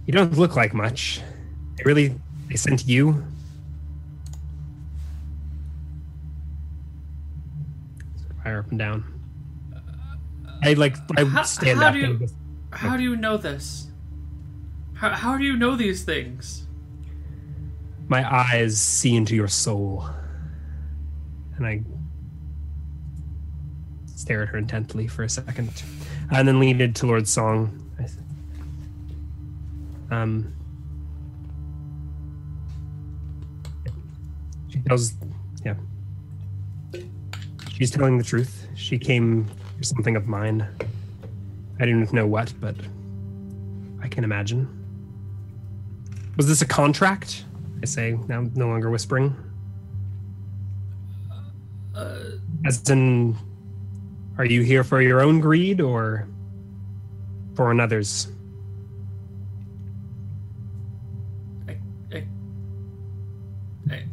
You 0.06 0.14
don't 0.14 0.38
look 0.38 0.56
like 0.56 0.74
much. 0.74 1.22
They 1.78 1.84
really, 1.84 2.16
they 2.48 2.56
sent 2.56 2.88
you. 2.88 3.24
Fire 8.44 8.60
up 8.60 8.70
and 8.70 8.80
down. 8.80 9.04
I 10.64 10.74
like. 10.74 10.98
I 11.18 11.24
How- 11.24 11.44
stand 11.44 11.80
how 11.80 11.88
up. 11.88 11.94
do 11.94 12.00
you- 12.00 12.06
and 12.06 12.20
just- 12.20 12.36
How 12.72 12.98
do 12.98 13.04
you 13.04 13.16
know 13.16 13.38
this? 13.38 13.88
How, 14.94 15.10
how 15.12 15.38
do 15.38 15.44
you 15.44 15.56
know 15.56 15.76
these 15.76 16.04
things? 16.04 16.66
my 18.08 18.28
eyes 18.36 18.80
see 18.80 19.16
into 19.16 19.36
your 19.36 19.48
soul, 19.48 20.10
and 21.60 21.68
I 21.68 21.82
stare 24.08 24.42
at 24.42 24.50
her 24.50 24.58
intently 24.58 25.08
for 25.08 25.24
a 25.24 25.30
second, 25.30 25.84
and 26.32 26.48
then 26.48 26.60
lean 26.60 26.82
into 26.82 27.06
Lord 27.06 27.28
Song. 27.28 27.86
Um. 30.12 30.54
She 34.70 34.80
tells, 34.80 35.14
yeah. 35.66 35.76
She's 37.72 37.92
telling 37.92 38.18
the 38.18 38.24
truth. 38.24 38.68
She 38.76 38.98
came 38.98 39.46
for 39.78 39.84
something 39.84 40.16
of 40.16 40.28
mine. 40.28 40.68
I 41.80 41.86
didn't 41.86 42.12
know 42.14 42.28
what, 42.28 42.54
but 42.60 42.76
I 44.02 44.08
can 44.08 44.24
imagine. 44.24 44.68
Was 46.38 46.48
this 46.48 46.62
a 46.62 46.68
contract? 46.68 47.46
I 47.82 47.86
say, 47.86 48.18
now 48.28 48.46
no 48.56 48.68
longer 48.68 48.90
whispering. 48.90 49.36
Uh, 52.00 52.38
As 52.66 52.90
in, 52.90 53.36
are 54.38 54.46
you 54.46 54.62
here 54.62 54.84
for 54.84 55.02
your 55.02 55.22
own 55.22 55.42
greed 55.42 55.82
or 55.82 56.28
for 57.56 57.72
another's? 57.72 58.32
I, 61.68 61.78
I, 62.14 62.24
I, 63.92 64.04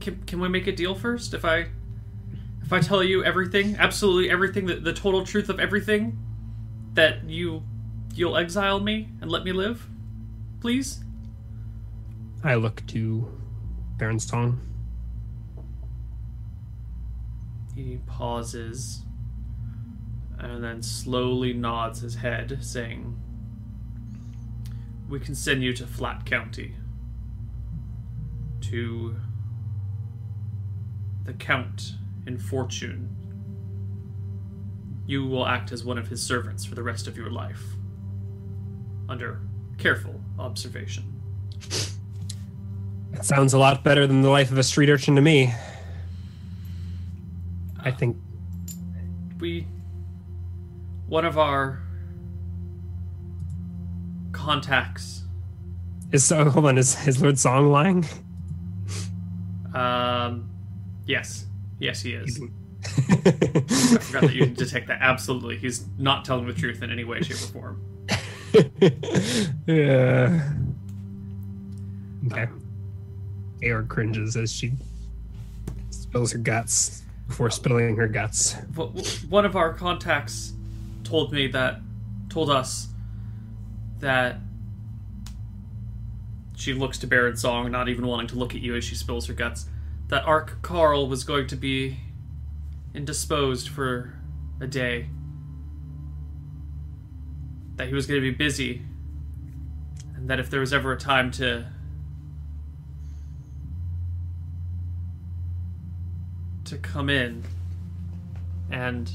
can, 0.00 0.20
can 0.26 0.40
we 0.40 0.48
make 0.48 0.66
a 0.66 0.72
deal 0.72 0.94
first? 0.94 1.34
If 1.34 1.44
I 1.44 1.66
if 2.62 2.72
I 2.72 2.80
tell 2.80 3.02
you 3.02 3.24
everything, 3.24 3.76
absolutely 3.78 4.30
everything, 4.30 4.66
the, 4.66 4.76
the 4.76 4.92
total 4.92 5.24
truth 5.24 5.48
of 5.48 5.60
everything, 5.60 6.18
that 6.94 7.24
you 7.24 7.62
you'll 8.14 8.36
exile 8.36 8.80
me 8.80 9.08
and 9.20 9.30
let 9.30 9.44
me 9.44 9.52
live, 9.52 9.86
please. 10.60 11.04
I 12.42 12.54
look 12.56 12.84
to 12.88 13.28
Baron 13.98 14.18
Song. 14.18 14.60
He 17.80 17.98
pauses 18.06 19.04
and 20.38 20.62
then 20.62 20.82
slowly 20.82 21.52
nods 21.52 22.00
his 22.00 22.14
head, 22.14 22.58
saying, 22.60 23.18
We 25.08 25.18
can 25.18 25.34
send 25.34 25.62
you 25.62 25.72
to 25.74 25.86
Flat 25.86 26.26
County. 26.26 26.76
To 28.62 29.16
the 31.24 31.32
Count 31.32 31.92
in 32.26 32.38
Fortune. 32.38 33.16
You 35.06 35.24
will 35.26 35.46
act 35.46 35.72
as 35.72 35.82
one 35.82 35.98
of 35.98 36.08
his 36.08 36.22
servants 36.22 36.64
for 36.64 36.74
the 36.74 36.82
rest 36.82 37.06
of 37.06 37.16
your 37.16 37.30
life. 37.30 37.62
Under 39.08 39.40
careful 39.78 40.20
observation. 40.38 41.20
That 43.12 43.24
sounds 43.24 43.54
a 43.54 43.58
lot 43.58 43.82
better 43.82 44.06
than 44.06 44.22
the 44.22 44.30
life 44.30 44.50
of 44.52 44.58
a 44.58 44.62
street 44.62 44.90
urchin 44.90 45.16
to 45.16 45.22
me. 45.22 45.52
I 47.84 47.90
think 47.90 48.16
we 49.38 49.66
one 51.08 51.24
of 51.24 51.38
our 51.38 51.80
contacts 54.32 55.24
is 56.12 56.24
so. 56.24 56.48
Hold 56.48 56.66
on, 56.66 56.78
is 56.78 57.06
is 57.06 57.22
Lord 57.22 57.38
Song 57.38 57.70
lying? 57.70 58.06
um 59.74 60.50
yes 61.06 61.46
yes 61.78 62.02
he 62.02 62.12
is 62.14 62.40
i 62.42 62.46
forgot 64.00 64.22
that 64.22 64.34
you 64.34 64.46
can 64.46 64.54
detect 64.54 64.88
that 64.88 64.98
absolutely 65.00 65.56
he's 65.56 65.86
not 65.96 66.24
telling 66.24 66.44
the 66.44 66.52
truth 66.52 66.82
in 66.82 66.90
any 66.90 67.04
way 67.04 67.20
shape 67.22 67.36
or 67.36 67.52
form 67.52 67.90
yeah. 69.66 70.50
Okay. 72.26 72.48
Aor 73.62 73.86
cringes 73.86 74.36
as 74.36 74.52
she 74.52 74.72
spills 75.90 76.32
her 76.32 76.38
guts 76.38 77.02
before 77.30 77.48
spilling 77.48 77.94
her 77.94 78.08
guts. 78.08 78.54
One 79.28 79.44
of 79.44 79.54
our 79.54 79.72
contacts 79.72 80.52
told 81.04 81.32
me 81.32 81.46
that 81.46 81.80
told 82.28 82.50
us 82.50 82.88
that 84.00 84.40
she 86.56 86.74
looks 86.74 86.98
to 86.98 87.06
Baron 87.06 87.36
Song, 87.36 87.70
not 87.70 87.88
even 87.88 88.04
wanting 88.08 88.26
to 88.26 88.34
look 88.34 88.56
at 88.56 88.60
you 88.60 88.74
as 88.74 88.82
she 88.82 88.96
spills 88.96 89.28
her 89.28 89.32
guts. 89.32 89.66
That 90.08 90.24
Ark 90.24 90.58
Carl 90.62 91.08
was 91.08 91.22
going 91.22 91.46
to 91.46 91.56
be 91.56 91.98
indisposed 92.94 93.68
for 93.68 94.12
a 94.60 94.66
day. 94.66 95.06
That 97.76 97.86
he 97.86 97.94
was 97.94 98.08
going 98.08 98.20
to 98.20 98.28
be 98.28 98.36
busy. 98.36 98.82
And 100.16 100.28
that 100.28 100.40
if 100.40 100.50
there 100.50 100.60
was 100.60 100.72
ever 100.72 100.92
a 100.92 100.98
time 100.98 101.30
to 101.32 101.66
to 106.70 106.78
come 106.78 107.10
in 107.10 107.42
and 108.70 109.10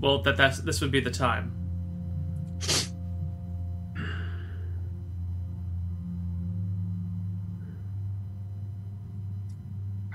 well 0.00 0.20
that 0.22 0.36
that's 0.36 0.58
this 0.58 0.80
would 0.80 0.90
be 0.90 0.98
the 0.98 1.10
time 1.10 1.52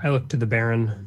I 0.02 0.10
look 0.10 0.28
to 0.28 0.36
the 0.36 0.46
Baron. 0.46 1.04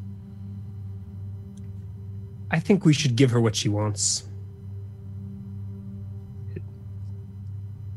I 2.51 2.59
think 2.59 2.83
we 2.83 2.91
should 2.91 3.15
give 3.15 3.31
her 3.31 3.39
what 3.39 3.55
she 3.55 3.69
wants. 3.69 4.23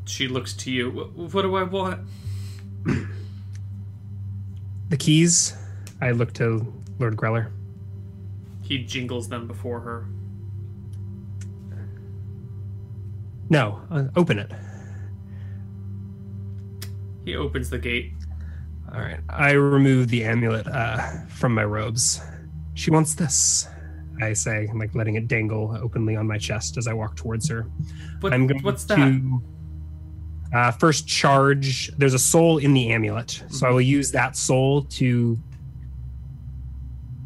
she 0.05 0.27
looks 0.27 0.53
to 0.53 0.71
you 0.71 0.91
"Wh- 0.91 1.33
what 1.33 1.41
do 1.41 1.55
i 1.55 1.63
want 1.63 2.01
The 4.93 4.97
keys. 4.97 5.55
I 6.01 6.11
look 6.11 6.33
to 6.33 6.71
Lord 6.99 7.17
Greller. 7.17 7.49
he 8.61 8.83
jingles 8.83 9.27
them 9.27 9.47
before 9.47 9.79
her 9.79 10.05
No, 13.49 13.81
uh, 13.89 14.03
open 14.15 14.37
it. 14.37 14.51
he 17.25 17.35
opens 17.35 17.71
the 17.71 17.79
gate 17.79 18.11
All 18.93 19.01
right. 19.01 19.19
I 19.29 19.53
remove 19.53 20.09
the 20.09 20.25
amulet 20.25 20.67
uh, 20.67 21.25
from 21.27 21.55
my 21.55 21.63
robes. 21.63 22.21
She 22.75 22.91
wants 22.91 23.15
this. 23.15 23.67
I 24.21 24.33
say, 24.33 24.69
like 24.75 24.93
letting 24.93 25.15
it 25.15 25.27
dangle 25.27 25.75
openly 25.81 26.15
on 26.15 26.27
my 26.27 26.37
chest 26.37 26.77
as 26.77 26.87
I 26.87 26.93
walk 26.93 27.15
towards 27.15 27.49
her. 27.49 27.67
what, 28.19 28.31
I'm 28.31 28.45
going 28.45 28.61
what's 28.61 28.83
to 28.83 28.95
that 28.95 29.41
uh, 30.53 30.71
first 30.71 31.07
charge. 31.07 31.91
There's 31.97 32.13
a 32.13 32.19
soul 32.19 32.57
in 32.59 32.73
the 32.73 32.91
amulet, 32.91 33.43
so 33.49 33.67
I 33.67 33.71
will 33.71 33.81
use 33.81 34.11
that 34.11 34.35
soul 34.35 34.83
to 34.83 35.37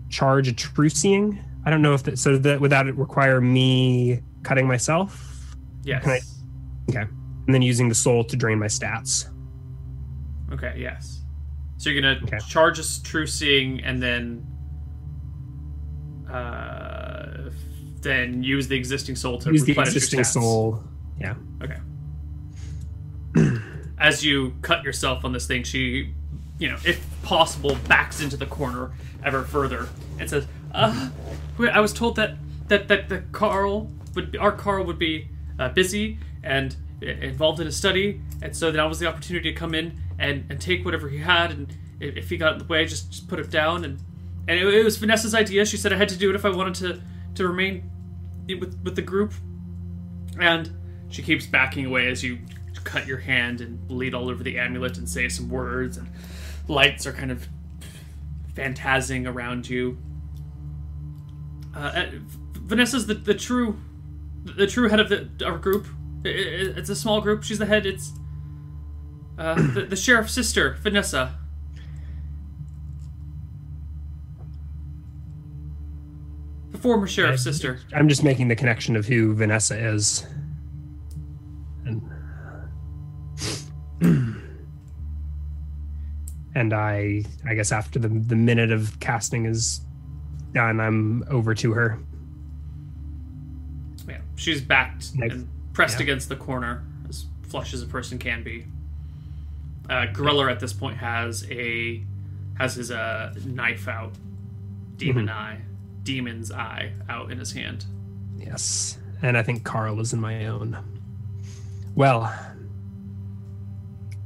charge 0.10 0.48
a 0.48 0.54
true 0.54 0.90
seeing. 0.90 1.40
I 1.66 1.70
don't 1.70 1.82
know 1.82 1.94
if 1.94 2.04
that 2.04 2.18
so 2.18 2.38
that 2.38 2.62
would 2.62 2.72
that 2.72 2.86
require 2.96 3.42
me 3.42 4.22
cutting 4.44 4.68
myself, 4.68 5.56
yes 5.84 6.06
I- 6.08 6.22
and 6.96 7.54
then 7.54 7.62
using 7.62 7.90
the 7.90 7.96
soul 7.96 8.24
to 8.26 8.36
drain 8.38 8.60
my 8.60 8.68
stats. 8.68 9.30
okay 10.54 10.76
yes 10.78 11.22
So 11.78 11.90
you're 11.90 12.02
gonna 12.02 12.20
Okay. 12.24 12.40
charge 12.48 12.80
a 12.80 13.04
true 13.04 13.28
seeing 13.28 13.82
and 13.84 14.02
then 14.02 14.46
uh, 16.32 17.50
then 18.02 18.44
use 18.44 18.68
the 18.68 18.76
existing 18.76 19.16
soul 19.16 19.38
to 19.40 19.52
Use 19.52 19.64
the 19.66 19.78
existing 19.80 20.24
soul. 20.24 20.84
Yeah. 21.20 21.36
Okay. 21.62 21.78
As 24.00 24.24
you 24.24 24.54
cut 24.62 24.84
yourself 24.84 25.26
on 25.26 25.34
this 25.34 25.48
thing, 25.48 25.64
she, 25.64 26.14
you 26.60 26.70
know, 26.70 26.78
if 26.86 27.04
possible, 27.24 27.76
backs 27.88 28.22
into 28.22 28.38
the 28.38 28.46
corner 28.46 28.92
ever 29.24 29.44
further 29.44 29.90
and 30.20 30.30
says, 30.30 30.46
"Uh, 30.72 31.10
I 31.60 31.80
was 31.80 31.94
told 31.94 32.16
that 32.18 32.36
that 32.68 32.88
that 32.90 33.10
the 33.10 33.20
Carl 33.32 33.92
would 34.16 34.38
our 34.38 34.52
Carl 34.52 34.84
would 34.86 35.00
be 35.00 35.30
uh, 35.60 35.70
busy 35.70 36.20
and 36.44 36.76
involved 37.02 37.60
in 37.60 37.68
a 37.68 37.72
study, 37.72 38.22
and 38.42 38.56
so 38.56 38.72
that 38.72 38.84
was 38.84 39.00
the 39.00 39.08
opportunity 39.08 39.52
to 39.52 39.58
come 39.58 39.74
in 39.74 40.00
and, 40.20 40.46
and 40.50 40.60
take 40.60 40.84
whatever 40.84 41.10
he 41.10 41.20
had, 41.20 41.52
and 41.52 41.76
if, 42.00 42.18
if 42.18 42.30
he 42.30 42.38
got 42.38 42.54
in 42.54 42.60
the 42.60 42.66
way, 42.66 42.86
just 42.86 43.12
just 43.12 43.28
put 43.28 43.40
it 43.40 43.50
down, 43.50 43.86
and 43.86 44.00
and 44.48 44.60
it, 44.60 44.66
it 44.74 44.84
was 44.84 44.98
Vanessa's 44.98 45.36
idea. 45.36 45.66
She 45.66 45.78
said 45.78 45.94
I 45.94 45.98
had 45.98 46.10
to 46.10 46.18
do 46.18 46.30
it 46.30 46.36
if 46.36 46.46
I 46.46 46.50
wanted 46.50 46.76
to 46.76 47.02
to 47.36 47.48
remain 47.48 47.90
with 48.48 48.80
with 48.84 48.96
the 48.96 49.02
group, 49.02 49.34
and 50.40 50.72
she 51.10 51.22
keeps 51.22 51.46
backing 51.46 51.86
away 51.86 52.08
as 52.10 52.24
you 52.24 52.40
cut 52.88 53.06
your 53.06 53.18
hand 53.20 53.62
and 53.62 53.88
bleed 53.88 54.14
all 54.14 54.30
over 54.30 54.44
the 54.44 54.58
amulet 54.58 54.98
and 54.98 55.08
say 55.10 55.28
some 55.30 55.50
words 55.50 55.98
and 55.98 56.08
lights 56.68 57.06
are 57.06 57.12
kind 57.14 57.32
of 57.32 57.48
phantasming 58.54 59.28
around 59.28 59.70
you. 59.70 59.98
Uh, 61.76 61.80
uh, 61.80 62.06
vanessa's 62.54 63.06
the, 63.08 63.14
the 63.14 63.34
true 63.34 63.78
the 64.44 64.66
true 64.66 64.88
head 64.90 65.00
of 65.00 65.10
the 65.10 65.30
our 65.46 65.58
group. 65.58 65.86
I- 66.26 66.30
I- 66.30 66.74
it's 66.78 66.90
a 66.90 66.96
small 66.96 67.22
group. 67.22 67.44
She's 67.44 67.60
the 67.60 67.66
head 67.66 67.86
it's 67.86 68.12
uh, 69.38 69.56
the, 69.74 69.82
the 69.82 69.96
sheriff's 69.96 70.34
sister 70.34 70.78
vanessa. 70.82 71.36
The 76.72 76.78
former 76.78 77.08
sheriff's 77.08 77.44
sister. 77.44 77.80
I'm 77.94 78.08
just 78.10 78.24
making 78.24 78.50
the 78.50 78.56
connection 78.56 78.96
of 78.96 79.06
who 79.08 79.34
Vanessa 79.34 79.78
is. 79.78 80.26
and 86.56 86.74
I 86.74 87.24
I 87.46 87.56
guess 87.56 87.72
after 87.72 88.00
the 88.00 88.08
the 88.10 88.36
minute 88.36 88.72
of 88.72 89.00
casting 89.00 89.46
is 89.46 89.82
done, 90.54 90.80
I'm 90.80 91.24
over 91.30 91.54
to 91.56 91.74
her. 91.74 92.00
Yeah, 94.08 94.20
she's 94.36 94.62
backed 94.62 95.12
and 95.20 95.48
pressed 95.74 95.98
Yeah. 96.00 96.04
against 96.04 96.30
the 96.30 96.36
corner, 96.36 96.84
as 97.10 97.26
flush 97.44 97.74
as 97.74 97.82
a 97.82 97.88
person 97.88 98.18
can 98.18 98.44
be. 98.44 98.66
Uh, 99.90 100.08
Greller 100.14 100.50
at 100.52 100.60
this 100.60 100.74
point 100.74 100.98
has 100.98 101.46
a 101.50 102.02
has 102.58 102.76
his 102.76 102.92
uh, 102.92 103.34
knife 103.46 103.88
out, 103.88 104.14
demon 104.98 105.30
eye, 105.30 105.60
demon's 106.04 106.52
eye 106.52 106.92
out 107.08 107.32
in 107.32 107.38
his 107.40 107.52
hand. 107.54 107.86
Yes. 108.38 108.98
And 109.22 109.38
I 109.38 109.44
think 109.44 109.64
Carl 109.64 110.00
is 110.00 110.14
in 110.14 110.20
my 110.20 110.46
own. 110.48 110.78
Well, 111.96 112.34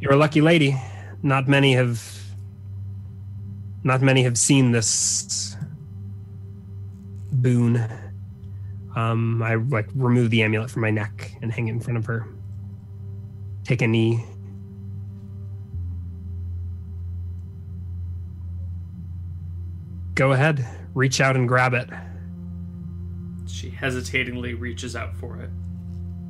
you're 0.01 0.13
a 0.13 0.17
lucky 0.17 0.41
lady. 0.41 0.75
Not 1.21 1.47
many 1.47 1.73
have 1.73 2.03
not 3.83 4.01
many 4.01 4.23
have 4.23 4.37
seen 4.37 4.71
this 4.71 5.55
boon. 7.31 7.87
Um, 8.95 9.41
I 9.41 9.55
like 9.55 9.87
remove 9.95 10.31
the 10.31 10.43
amulet 10.43 10.69
from 10.69 10.81
my 10.81 10.89
neck 10.89 11.31
and 11.41 11.51
hang 11.51 11.67
it 11.67 11.71
in 11.71 11.79
front 11.79 11.97
of 11.97 12.05
her. 12.05 12.27
Take 13.63 13.81
a 13.81 13.87
knee. 13.87 14.25
Go 20.15 20.33
ahead. 20.33 20.67
Reach 20.93 21.21
out 21.21 21.35
and 21.35 21.47
grab 21.47 21.73
it. 21.73 21.89
She 23.47 23.69
hesitatingly 23.69 24.55
reaches 24.55 24.95
out 24.95 25.15
for 25.15 25.37
it. 25.37 25.49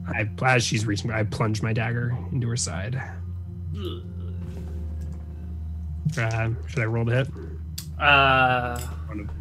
I, 0.07 0.29
as 0.43 0.63
she's 0.63 0.85
reaching, 0.85 1.11
I 1.11 1.23
plunge 1.23 1.61
my 1.61 1.73
dagger 1.73 2.15
into 2.31 2.47
her 2.49 2.57
side. 2.57 3.01
Uh, 6.17 6.49
should 6.67 6.79
I 6.79 6.85
roll 6.85 7.05
to 7.05 7.11
hit? 7.11 7.27
Uh, 7.99 8.79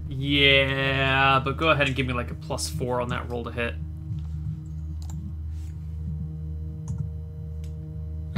yeah, 0.08 1.40
but 1.44 1.56
go 1.56 1.70
ahead 1.70 1.86
and 1.88 1.96
give 1.96 2.06
me 2.06 2.12
like 2.12 2.30
a 2.30 2.34
plus 2.34 2.68
four 2.68 3.00
on 3.00 3.08
that 3.08 3.28
roll 3.30 3.44
to 3.44 3.50
hit. 3.50 3.74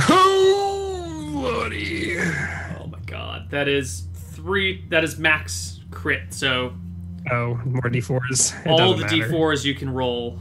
Oh, 0.09 1.31
lordy. 1.35 2.19
Oh 2.19 2.87
my 2.87 2.99
god, 3.07 3.51
that 3.51 3.69
is 3.69 4.07
three. 4.15 4.85
That 4.89 5.05
is 5.05 5.19
max 5.19 5.81
crit. 5.91 6.33
So 6.33 6.73
Oh, 7.31 7.55
more 7.65 7.83
d4s. 7.83 8.67
It 8.67 8.71
all 8.71 8.95
the 8.95 9.03
matter. 9.03 9.17
d4s 9.29 9.65
you 9.65 9.75
can 9.75 9.91
roll. 9.91 10.39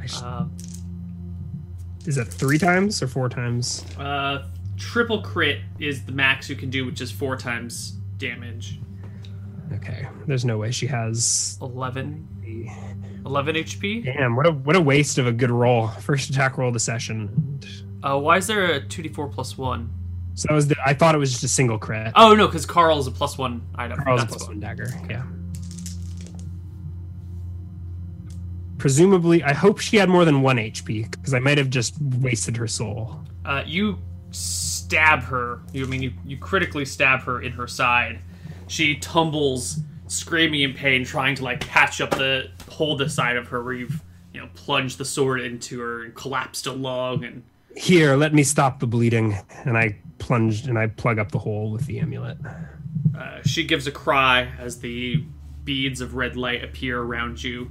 I 0.00 0.06
sh- 0.06 0.20
Uh, 0.22 0.46
Is 2.06 2.16
that 2.16 2.26
three 2.26 2.58
times 2.58 3.02
or 3.02 3.06
four 3.06 3.28
times? 3.28 3.84
Uh, 3.98 4.44
triple 4.76 5.22
crit 5.22 5.60
is 5.78 6.04
the 6.04 6.12
max 6.12 6.48
you 6.50 6.56
can 6.56 6.70
do, 6.70 6.84
which 6.84 7.00
is 7.00 7.10
four 7.10 7.36
times 7.36 7.92
damage. 8.18 8.80
Okay. 9.72 10.06
There's 10.26 10.44
no 10.44 10.58
way 10.58 10.70
she 10.70 10.86
has. 10.86 11.58
11, 11.62 13.22
11 13.24 13.54
HP. 13.56 14.04
Damn! 14.04 14.36
What 14.36 14.46
a 14.46 14.52
what 14.52 14.76
a 14.76 14.80
waste 14.80 15.18
of 15.18 15.26
a 15.26 15.32
good 15.32 15.50
roll. 15.50 15.88
First 16.00 16.30
attack 16.30 16.58
roll 16.58 16.68
of 16.68 16.74
the 16.74 16.80
session. 16.80 17.60
Uh, 18.02 18.18
why 18.18 18.36
is 18.36 18.46
there 18.46 18.64
a 18.64 18.80
2d4 18.80 19.32
plus 19.32 19.56
1? 19.56 19.90
So 20.34 20.46
that 20.48 20.54
was 20.54 20.66
the, 20.66 20.76
I 20.84 20.94
thought 20.94 21.14
it 21.14 21.18
was 21.18 21.30
just 21.30 21.44
a 21.44 21.48
single 21.48 21.78
crit. 21.78 22.12
Oh, 22.16 22.34
no, 22.34 22.46
because 22.46 22.66
Carl's 22.66 23.06
a 23.06 23.10
plus 23.10 23.36
1 23.38 23.62
item. 23.76 23.98
Carl's 23.98 24.22
a 24.22 24.24
That's 24.24 24.36
plus 24.36 24.48
one 24.48 24.60
dagger. 24.60 24.88
Yeah. 25.08 25.24
Presumably, 28.82 29.44
I 29.44 29.52
hope 29.52 29.78
she 29.78 29.96
had 29.96 30.08
more 30.08 30.24
than 30.24 30.42
one 30.42 30.56
HP 30.56 31.08
because 31.08 31.34
I 31.34 31.38
might 31.38 31.56
have 31.56 31.70
just 31.70 31.94
wasted 32.18 32.56
her 32.56 32.66
soul. 32.66 33.20
Uh, 33.44 33.62
you 33.64 33.96
stab 34.32 35.22
her. 35.22 35.60
You 35.72 35.84
I 35.84 35.86
mean 35.86 36.02
you, 36.02 36.12
you 36.24 36.36
critically 36.36 36.84
stab 36.84 37.20
her 37.20 37.42
in 37.42 37.52
her 37.52 37.68
side. 37.68 38.18
She 38.66 38.96
tumbles, 38.96 39.78
screaming 40.08 40.62
in 40.62 40.74
pain, 40.74 41.04
trying 41.04 41.36
to 41.36 41.44
like 41.44 41.64
patch 41.64 42.00
up 42.00 42.10
the 42.10 42.50
hold 42.68 42.98
the 42.98 43.08
side 43.08 43.36
of 43.36 43.46
her 43.46 43.62
where 43.62 43.74
you've 43.74 44.02
you 44.34 44.40
know 44.40 44.48
plunged 44.54 44.98
the 44.98 45.04
sword 45.04 45.42
into 45.42 45.78
her 45.78 46.02
and 46.02 46.12
collapsed 46.16 46.66
a 46.66 46.72
along 46.72 47.22
and 47.22 47.44
Here, 47.76 48.16
let 48.16 48.34
me 48.34 48.42
stop 48.42 48.80
the 48.80 48.88
bleeding. 48.88 49.38
And 49.64 49.78
I 49.78 49.96
plunged 50.18 50.66
and 50.66 50.76
I 50.76 50.88
plug 50.88 51.20
up 51.20 51.30
the 51.30 51.38
hole 51.38 51.70
with 51.70 51.86
the 51.86 52.00
amulet. 52.00 52.36
Uh, 53.16 53.42
she 53.46 53.62
gives 53.62 53.86
a 53.86 53.92
cry 53.92 54.50
as 54.58 54.80
the 54.80 55.24
beads 55.62 56.00
of 56.00 56.16
red 56.16 56.36
light 56.36 56.64
appear 56.64 57.00
around 57.00 57.44
you 57.44 57.70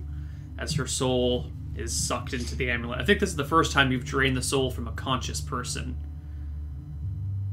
as 0.61 0.73
her 0.75 0.85
soul 0.85 1.47
is 1.75 1.91
sucked 1.91 2.33
into 2.33 2.55
the 2.55 2.69
amulet. 2.69 3.01
I 3.01 3.03
think 3.03 3.19
this 3.19 3.29
is 3.29 3.35
the 3.35 3.43
first 3.43 3.71
time 3.71 3.91
you've 3.91 4.05
drained 4.05 4.37
the 4.37 4.41
soul 4.43 4.69
from 4.69 4.87
a 4.87 4.91
conscious 4.91 5.41
person. 5.41 5.97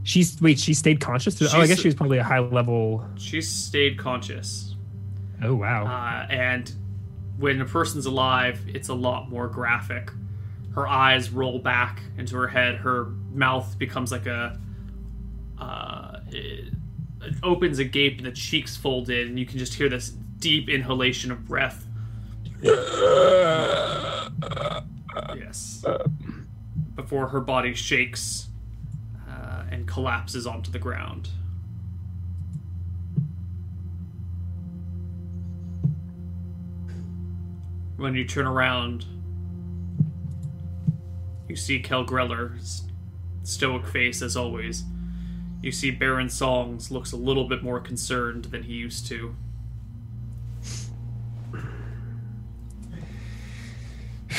She's 0.03 0.41
wait, 0.41 0.59
she 0.59 0.75
stayed 0.75 1.01
conscious. 1.01 1.41
oh, 1.43 1.61
I 1.61 1.67
guess 1.67 1.81
she 1.81 1.89
was 1.89 1.95
probably 1.95 2.19
a 2.19 2.25
high 2.25 2.39
level. 2.39 3.05
She 3.17 3.41
stayed 3.41 3.99
conscious. 3.99 4.77
Oh 5.43 5.55
wow. 5.55 5.87
Uh, 5.87 6.27
and 6.31 6.73
when 7.39 7.61
a 7.61 7.65
person's 7.65 8.07
alive, 8.07 8.61
it's 8.69 8.89
a 8.89 8.95
lot 8.95 9.31
more 9.31 9.49
graphic. 9.49 10.11
Her 10.75 10.87
eyes 10.87 11.31
roll 11.31 11.59
back 11.59 12.03
into 12.19 12.37
her 12.37 12.49
head. 12.49 12.77
Her 12.77 13.07
mouth 13.33 13.79
becomes 13.79 14.13
like 14.13 14.27
a. 14.27 14.61
Uh, 15.59 16.21
it, 16.29 16.73
it 17.23 17.35
opens 17.43 17.79
a 17.79 17.85
gape 17.85 18.19
and 18.19 18.27
the 18.27 18.33
cheeks 18.33 18.77
fold 18.77 19.11
in, 19.11 19.29
and 19.29 19.39
you 19.39 19.47
can 19.47 19.59
just 19.59 19.75
hear 19.75 19.89
this 19.89 20.11
deep 20.11 20.69
inhalation 20.69 21.33
of 21.33 21.45
breath. 21.45 21.88
yes. 25.37 25.85
Before 26.95 27.29
her 27.29 27.41
body 27.41 27.75
shakes 27.75 28.49
uh, 29.29 29.65
and 29.71 29.87
collapses 29.87 30.47
onto 30.47 30.71
the 30.71 30.79
ground. 30.79 31.31
When 37.97 38.15
you 38.15 38.25
turn 38.25 38.47
around, 38.47 39.07
you 41.49 41.57
see 41.57 41.81
Kel 41.81 42.05
Greller's 42.05 42.85
stoic 43.43 43.87
face 43.87 44.23
as 44.23 44.37
always. 44.37 44.85
You 45.63 45.73
see 45.73 45.91
Baron 45.91 46.29
Songs 46.29 46.91
looks 46.91 47.11
a 47.11 47.17
little 47.17 47.49
bit 47.49 47.63
more 47.63 47.81
concerned 47.81 48.47
than 48.47 48.63
he 48.63 48.75
used 48.75 49.07
to. 49.09 49.35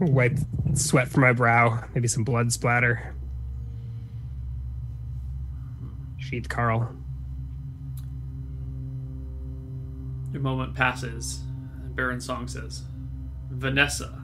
Wipe 0.00 0.38
sweat 0.74 1.08
from 1.08 1.22
my 1.22 1.32
brow. 1.32 1.84
Maybe 1.94 2.08
some 2.08 2.24
blood 2.24 2.52
splatter. 2.52 3.14
Sheath 6.18 6.48
Carl. 6.48 6.94
A 10.34 10.38
moment 10.38 10.74
passes, 10.74 11.40
Baron 11.94 12.20
Song 12.20 12.48
says, 12.48 12.84
Vanessa. 13.50 14.18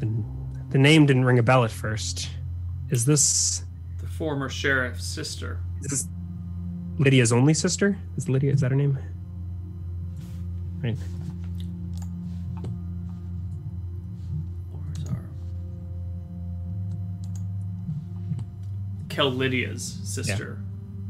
The, 0.00 0.24
the 0.70 0.78
name 0.78 1.06
didn't 1.06 1.24
ring 1.24 1.38
a 1.38 1.42
bell 1.42 1.62
at 1.64 1.70
first. 1.70 2.28
Is 2.90 3.04
this 3.04 3.62
The 4.00 4.08
former 4.08 4.48
sheriff's 4.48 5.04
sister. 5.04 5.60
is 5.82 5.90
this 5.90 6.08
Lydia's 6.98 7.32
only 7.32 7.54
sister? 7.54 7.96
Is 8.16 8.28
Lydia 8.28 8.52
is 8.52 8.60
that 8.60 8.72
her 8.72 8.76
name? 8.76 8.98
Right. 10.82 10.96
Kel 19.18 19.32
Lydia's 19.32 19.98
sister. 20.04 20.60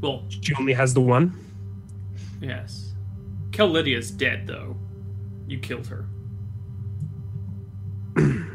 Well, 0.00 0.24
She 0.30 0.54
only 0.54 0.72
has 0.72 0.94
the 0.94 1.00
one. 1.02 1.34
yes. 2.40 2.94
Kel 3.52 3.68
Lydia's 3.68 4.10
dead 4.10 4.46
though. 4.46 4.78
You 5.46 5.58
killed 5.58 5.86
her. 5.88 6.06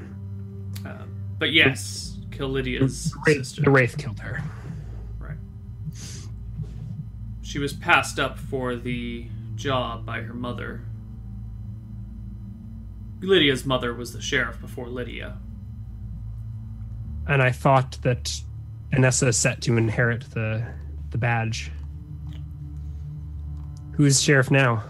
Um, 0.86 1.14
but 1.38 1.54
yes, 1.54 2.18
Kel 2.32 2.50
Lydia's 2.50 3.14
Wraith, 3.28 3.38
sister. 3.46 3.62
the 3.62 3.70
wraith 3.70 3.96
killed 3.98 4.20
her. 4.22 4.42
Right. 5.20 5.38
She 7.44 7.60
was 7.60 7.72
passed 7.74 8.20
up 8.20 8.38
for 8.40 8.76
the 8.76 9.28
job 9.56 10.04
by 10.06 10.22
her 10.22 10.34
mother. 10.34 10.82
Lydia's 13.22 13.66
mother 13.66 13.94
was 13.94 14.12
the 14.14 14.20
sheriff 14.22 14.60
before 14.60 14.88
Lydia. 14.90 15.38
And 17.28 17.42
I 17.42 17.52
thought 17.52 18.00
that 18.02 18.42
Anessa 18.94 19.28
is 19.28 19.38
set 19.38 19.60
to 19.62 19.76
inherit 19.78 20.22
the 20.32 20.64
the 21.10 21.18
badge. 21.18 21.72
Who 23.94 24.06
is 24.06 24.22
sheriff 24.22 24.52
now? 24.52 24.84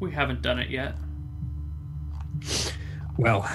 We 0.00 0.10
haven't 0.10 0.42
done 0.42 0.58
it 0.58 0.70
yet. 0.70 0.96
Well, 3.18 3.48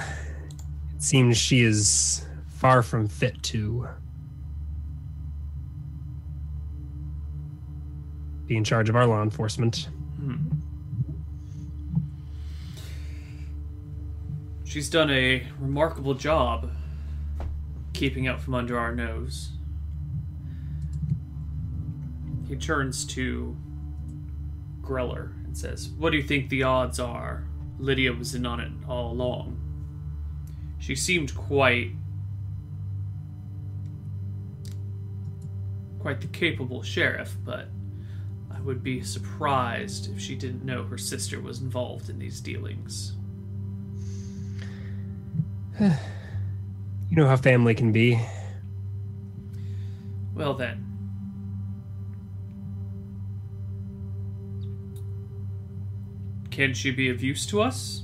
it 0.95 1.03
seems 1.03 1.38
she 1.38 1.61
is 1.61 2.26
far 2.48 2.84
from 2.84 3.07
fit 3.07 3.41
to 3.43 3.88
be 8.48 8.57
in 8.57 8.64
charge 8.64 8.89
of 8.89 8.95
our 8.95 9.06
law 9.06 9.22
enforcement. 9.22 9.88
Hmm. 10.19 10.35
She's 14.64 14.89
done 14.89 15.10
a 15.10 15.45
remarkable 15.60 16.14
job 16.14 16.72
keeping 18.02 18.28
out 18.28 18.41
from 18.41 18.56
under 18.56 18.80
our 18.80 18.95
nose. 18.95 19.52
He 22.48 22.56
turns 22.56 23.06
to 23.06 23.56
Greller 24.82 25.34
and 25.45 25.56
says, 25.56 25.90
What 25.99 26.10
do 26.10 26.18
you 26.18 26.23
think 26.23 26.49
the 26.49 26.64
odds 26.64 26.99
are? 26.99 27.45
Lydia 27.78 28.11
was 28.11 28.34
in 28.34 28.44
on 28.44 28.60
it 28.60 28.72
all 28.90 29.11
along. 29.11 29.60
She 30.80 30.95
seemed 30.95 31.36
quite. 31.36 31.91
quite 35.99 36.22
the 36.22 36.28
capable 36.28 36.82
sheriff, 36.82 37.36
but 37.45 37.68
I 38.52 38.60
would 38.61 38.82
be 38.82 39.03
surprised 39.03 40.11
if 40.11 40.19
she 40.19 40.34
didn't 40.34 40.65
know 40.65 40.84
her 40.86 40.98
sister 40.98 41.40
was 41.40 41.61
involved 41.61 42.10
in 42.10 42.18
these 42.18 42.41
dealings. 42.41 43.14
You 47.12 47.18
know 47.18 47.28
how 47.28 47.36
family 47.36 47.76
can 47.76 47.92
be. 47.92 48.18
Well 50.34 50.54
then. 50.54 50.86
Can 56.52 56.74
she 56.74 56.90
be 56.90 57.10
of 57.10 57.22
use 57.22 57.46
to 57.48 57.62
us? 57.62 58.04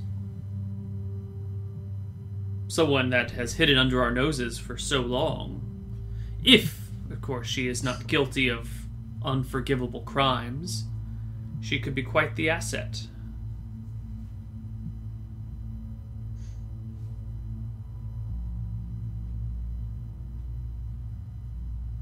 Someone 2.68 3.10
that 3.12 3.32
has 3.32 3.54
hidden 3.54 3.78
under 3.78 4.02
our 4.02 4.12
noses 4.12 4.60
for 4.60 4.78
so 4.78 5.00
long. 5.00 5.62
If, 6.44 6.90
of 7.10 7.22
course, 7.22 7.48
she 7.48 7.70
is 7.70 7.86
not 7.86 8.08
guilty 8.08 8.50
of 8.50 8.70
unforgivable 9.24 10.02
crimes, 10.02 10.84
she 11.62 11.80
could 11.80 11.96
be 11.96 12.04
quite 12.04 12.36
the 12.36 12.50
asset. 12.50 13.08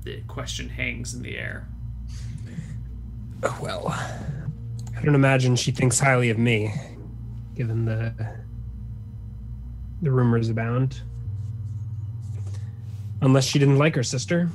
The 0.05 0.21
question 0.27 0.69
hangs 0.69 1.15
in 1.15 1.23
the 1.23 1.35
air. 1.35 1.67
Well, 3.59 3.87
I 3.87 5.01
don't 5.03 5.15
imagine 5.15 5.55
she 5.55 5.71
thinks 5.71 5.99
highly 5.99 6.29
of 6.29 6.37
me, 6.37 6.73
given 7.55 7.85
the 7.85 8.13
the 10.03 10.11
rumors 10.11 10.49
abound. 10.49 11.01
Unless 13.21 13.45
she 13.45 13.57
didn't 13.57 13.79
like 13.79 13.95
her 13.95 14.03
sister. 14.03 14.49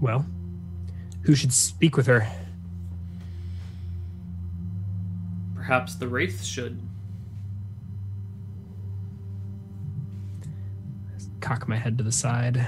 Well, 0.00 0.24
who 1.22 1.34
should 1.34 1.52
speak 1.52 1.96
with 1.96 2.06
her? 2.06 2.26
Perhaps 5.54 5.96
the 5.96 6.08
Wraith 6.08 6.42
should. 6.42 6.80
Cock 11.40 11.68
my 11.68 11.76
head 11.76 11.98
to 11.98 12.04
the 12.04 12.12
side. 12.12 12.66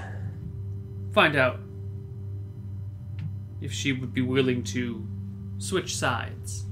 Find 1.12 1.36
out 1.36 1.60
if 3.60 3.72
she 3.72 3.92
would 3.92 4.12
be 4.12 4.22
willing 4.22 4.62
to 4.64 5.06
switch 5.58 5.96
sides. 5.96 6.64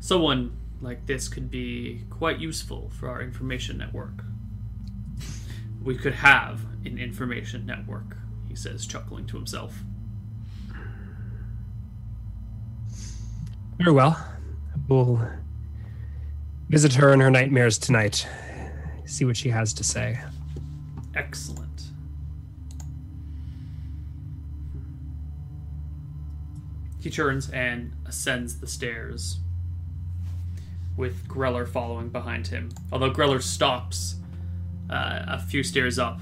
Someone 0.00 0.56
like 0.80 1.06
this 1.06 1.28
could 1.28 1.50
be 1.50 2.04
quite 2.10 2.38
useful 2.38 2.90
for 2.90 3.08
our 3.08 3.20
information 3.20 3.78
network. 3.78 4.24
We 5.82 5.96
could 5.96 6.14
have 6.14 6.64
an 6.84 6.98
information 6.98 7.66
network, 7.66 8.16
says, 8.58 8.86
chuckling 8.86 9.26
to 9.26 9.36
himself. 9.36 9.78
Very 13.78 13.92
well. 13.92 14.22
We'll 14.88 15.26
visit 16.68 16.94
her 16.94 17.12
in 17.12 17.20
her 17.20 17.30
nightmares 17.30 17.78
tonight. 17.78 18.26
See 19.06 19.24
what 19.24 19.36
she 19.36 19.48
has 19.50 19.72
to 19.74 19.84
say. 19.84 20.18
Excellent. 21.14 21.84
He 27.00 27.10
turns 27.10 27.48
and 27.50 27.92
ascends 28.06 28.58
the 28.60 28.66
stairs, 28.66 29.38
with 30.96 31.28
Greller 31.28 31.66
following 31.66 32.08
behind 32.08 32.48
him. 32.48 32.70
Although 32.90 33.10
Greller 33.12 33.40
stops 33.40 34.16
uh, 34.90 35.24
a 35.28 35.38
few 35.38 35.62
stairs 35.62 35.98
up 35.98 36.20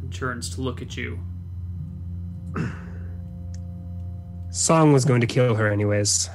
and 0.00 0.12
turns 0.12 0.50
to 0.56 0.60
look 0.60 0.82
at 0.82 0.96
you. 0.96 1.20
Song 4.50 4.92
was 4.92 5.04
going 5.04 5.20
to 5.20 5.26
kill 5.26 5.54
her 5.54 5.70
anyways. 5.70 6.28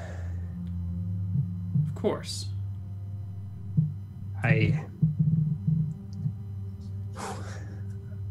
Of 1.88 1.96
course. 1.96 2.48
I. 4.44 4.84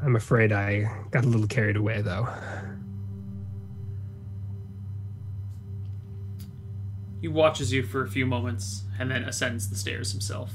I'm 0.03 0.17
afraid 0.17 0.53
I 0.53 0.91
got 1.11 1.25
a 1.25 1.29
little 1.29 1.47
carried 1.47 1.77
away, 1.77 2.03
though. 2.03 2.29
He 7.21 7.29
watches 7.29 7.73
you 7.73 7.85
for 7.85 8.03
a 8.03 8.09
few 8.09 8.27
moments 8.27 8.83
and 8.99 9.11
then 9.11 9.23
ascends 9.23 9.71
the 9.71 9.77
stairs 9.77 10.11
himself. 10.11 10.53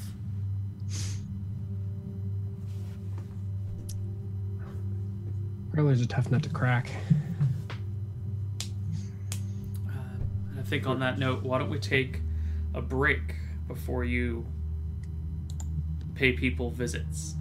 Greller's 5.72 6.02
a 6.02 6.08
tough 6.08 6.30
nut 6.30 6.44
to 6.44 6.50
crack. 6.50 6.92
Think 10.68 10.86
on 10.86 11.00
that 11.00 11.18
note, 11.18 11.44
why 11.44 11.60
don't 11.60 11.70
we 11.70 11.80
take 11.80 12.20
a 12.74 12.82
break 12.82 13.36
before 13.70 14.04
you 14.04 14.46
pay 16.14 16.34
people 16.34 16.72
visits? 16.72 17.36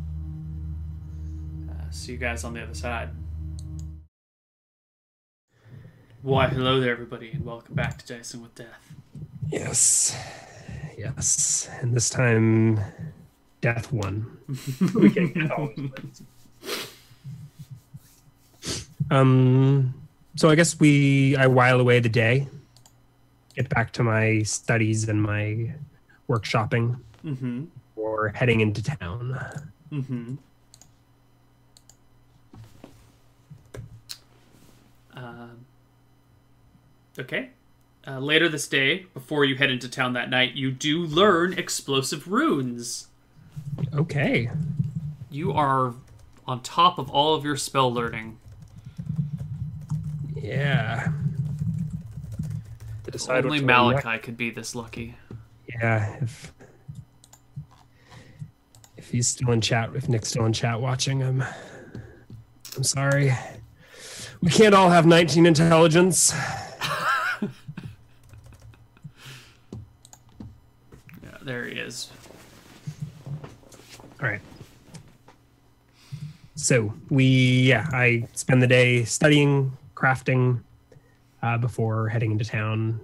Uh, 1.68 1.90
see 1.90 2.12
you 2.12 2.18
guys 2.18 2.44
on 2.44 2.54
the 2.54 2.62
other 2.62 2.74
side. 2.74 3.10
Why, 6.22 6.46
hello 6.46 6.80
there, 6.80 6.92
everybody, 6.92 7.32
and 7.32 7.44
welcome 7.44 7.74
back 7.74 7.98
to 7.98 8.06
Dicing 8.06 8.42
with 8.42 8.54
Death. 8.54 8.94
Yes. 9.48 10.16
Yes. 10.96 11.68
And 11.80 11.94
this 11.94 12.08
time, 12.08 12.80
death 13.60 13.92
won. 13.92 14.38
we 14.94 15.10
can 15.10 15.32
get. 15.32 15.50
Um, 19.10 19.94
so 20.36 20.48
I 20.48 20.54
guess 20.54 20.78
we 20.78 21.36
I 21.36 21.48
while 21.48 21.80
away 21.80 22.00
the 22.00 22.08
day 22.08 22.48
get 23.56 23.68
back 23.70 23.92
to 23.92 24.02
my 24.04 24.42
studies 24.42 25.08
and 25.08 25.20
my 25.22 25.72
workshopping 26.28 26.98
Mm-hmm. 27.24 27.64
or 27.96 28.28
heading 28.28 28.60
into 28.60 28.80
town. 28.84 29.36
Mm-hmm. 29.90 30.34
Um, 35.14 35.66
okay. 37.18 37.50
Uh, 38.06 38.20
later 38.20 38.48
this 38.48 38.68
day, 38.68 39.06
before 39.12 39.44
you 39.44 39.56
head 39.56 39.70
into 39.70 39.88
town 39.88 40.12
that 40.12 40.30
night, 40.30 40.54
you 40.54 40.70
do 40.70 41.00
learn 41.00 41.54
explosive 41.54 42.28
runes. 42.28 43.08
Okay. 43.92 44.50
You 45.28 45.52
are 45.52 45.94
on 46.46 46.60
top 46.62 46.98
of 46.98 47.10
all 47.10 47.34
of 47.34 47.44
your 47.44 47.56
spell 47.56 47.92
learning. 47.92 48.38
Yeah. 50.36 51.10
To 53.06 53.12
decide 53.12 53.44
Only 53.44 53.60
what 53.60 53.68
to 53.68 53.82
learn. 53.82 53.94
Malachi 53.94 54.18
could 54.18 54.36
be 54.36 54.50
this 54.50 54.74
lucky. 54.74 55.14
Yeah, 55.68 56.16
if 56.20 56.52
if 58.96 59.10
he's 59.10 59.28
still 59.28 59.52
in 59.52 59.60
chat, 59.60 59.90
if 59.94 60.08
Nick's 60.08 60.30
still 60.30 60.44
in 60.44 60.52
chat 60.52 60.80
watching, 60.80 61.22
I'm 61.22 61.44
I'm 62.76 62.82
sorry. 62.82 63.32
We 64.42 64.50
can't 64.50 64.74
all 64.74 64.90
have 64.90 65.06
19 65.06 65.46
intelligence. 65.46 66.34
Yeah, 71.22 71.38
there 71.42 71.64
he 71.64 71.78
is. 71.78 72.10
All 74.20 74.28
right. 74.28 74.40
So 76.56 76.92
we, 77.10 77.24
yeah, 77.62 77.86
I 77.92 78.26
spend 78.34 78.62
the 78.62 78.66
day 78.66 79.04
studying, 79.04 79.76
crafting, 79.94 80.60
uh, 81.46 81.58
before 81.58 82.08
heading 82.08 82.32
into 82.32 82.44
town. 82.44 83.00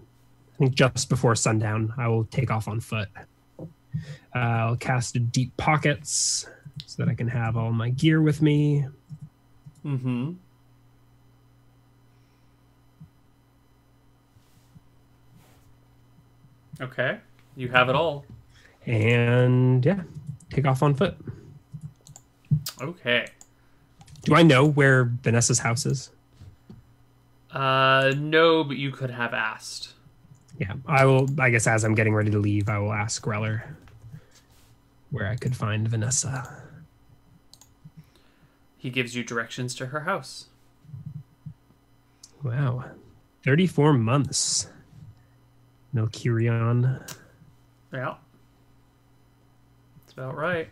I 0.55 0.57
think 0.59 0.75
just 0.75 1.09
before 1.09 1.35
sundown, 1.35 1.95
I 1.97 2.09
will 2.09 2.25
take 2.25 2.51
off 2.51 2.67
on 2.69 2.81
foot. 2.81 3.09
Uh, 4.35 4.39
I'll 4.39 4.77
cast 4.77 5.17
a 5.17 5.21
deep 5.21 5.57
pockets 5.57 6.49
so 6.87 7.03
that 7.03 7.11
I 7.11 7.15
can 7.15 7.29
have 7.29 7.57
all 7.57 7.73
my 7.73 7.91
gear 7.91 8.21
with 8.21 8.43
me. 8.43 8.87
Mm-hmm. 9.85 10.33
Okay. 16.81 17.19
You 17.55 17.69
have 17.69 17.89
it 17.89 17.95
all. 17.95 18.25
and 18.87 19.85
yeah, 19.85 20.03
take 20.51 20.67
off 20.67 20.83
on 20.83 20.95
foot. 20.95 21.17
Okay. 22.81 23.29
Do 24.25 24.35
I 24.35 24.43
know 24.43 24.67
where 24.67 25.05
Vanessa's 25.05 25.61
house 25.61 25.87
is? 25.87 26.11
Uh, 27.53 28.15
no, 28.17 28.65
but 28.65 28.77
you 28.77 28.91
could 28.91 29.11
have 29.11 29.35
asked. 29.35 29.93
Yeah, 30.59 30.75
I 30.87 31.05
will. 31.05 31.29
I 31.41 31.51
guess 31.51 31.67
as 31.67 31.85
I'm 31.85 31.95
getting 31.95 32.15
ready 32.15 32.31
to 32.31 32.39
leave, 32.39 32.69
I 32.69 32.79
will 32.79 32.93
ask 32.93 33.23
Greller 33.23 33.63
where 35.11 35.27
I 35.27 35.37
could 35.37 35.55
find 35.55 35.87
Vanessa. 35.87 36.63
He 38.77 38.91
gives 38.91 39.15
you 39.15 39.23
directions 39.23 39.75
to 39.77 39.87
her 39.87 40.01
house. 40.01 40.47
Wow, 42.43 42.85
34 43.45 43.93
months. 43.93 44.69
Milkirion. 45.95 47.15
Yeah. 47.93 48.15
That's 49.99 50.13
about 50.13 50.37
right. 50.37 50.69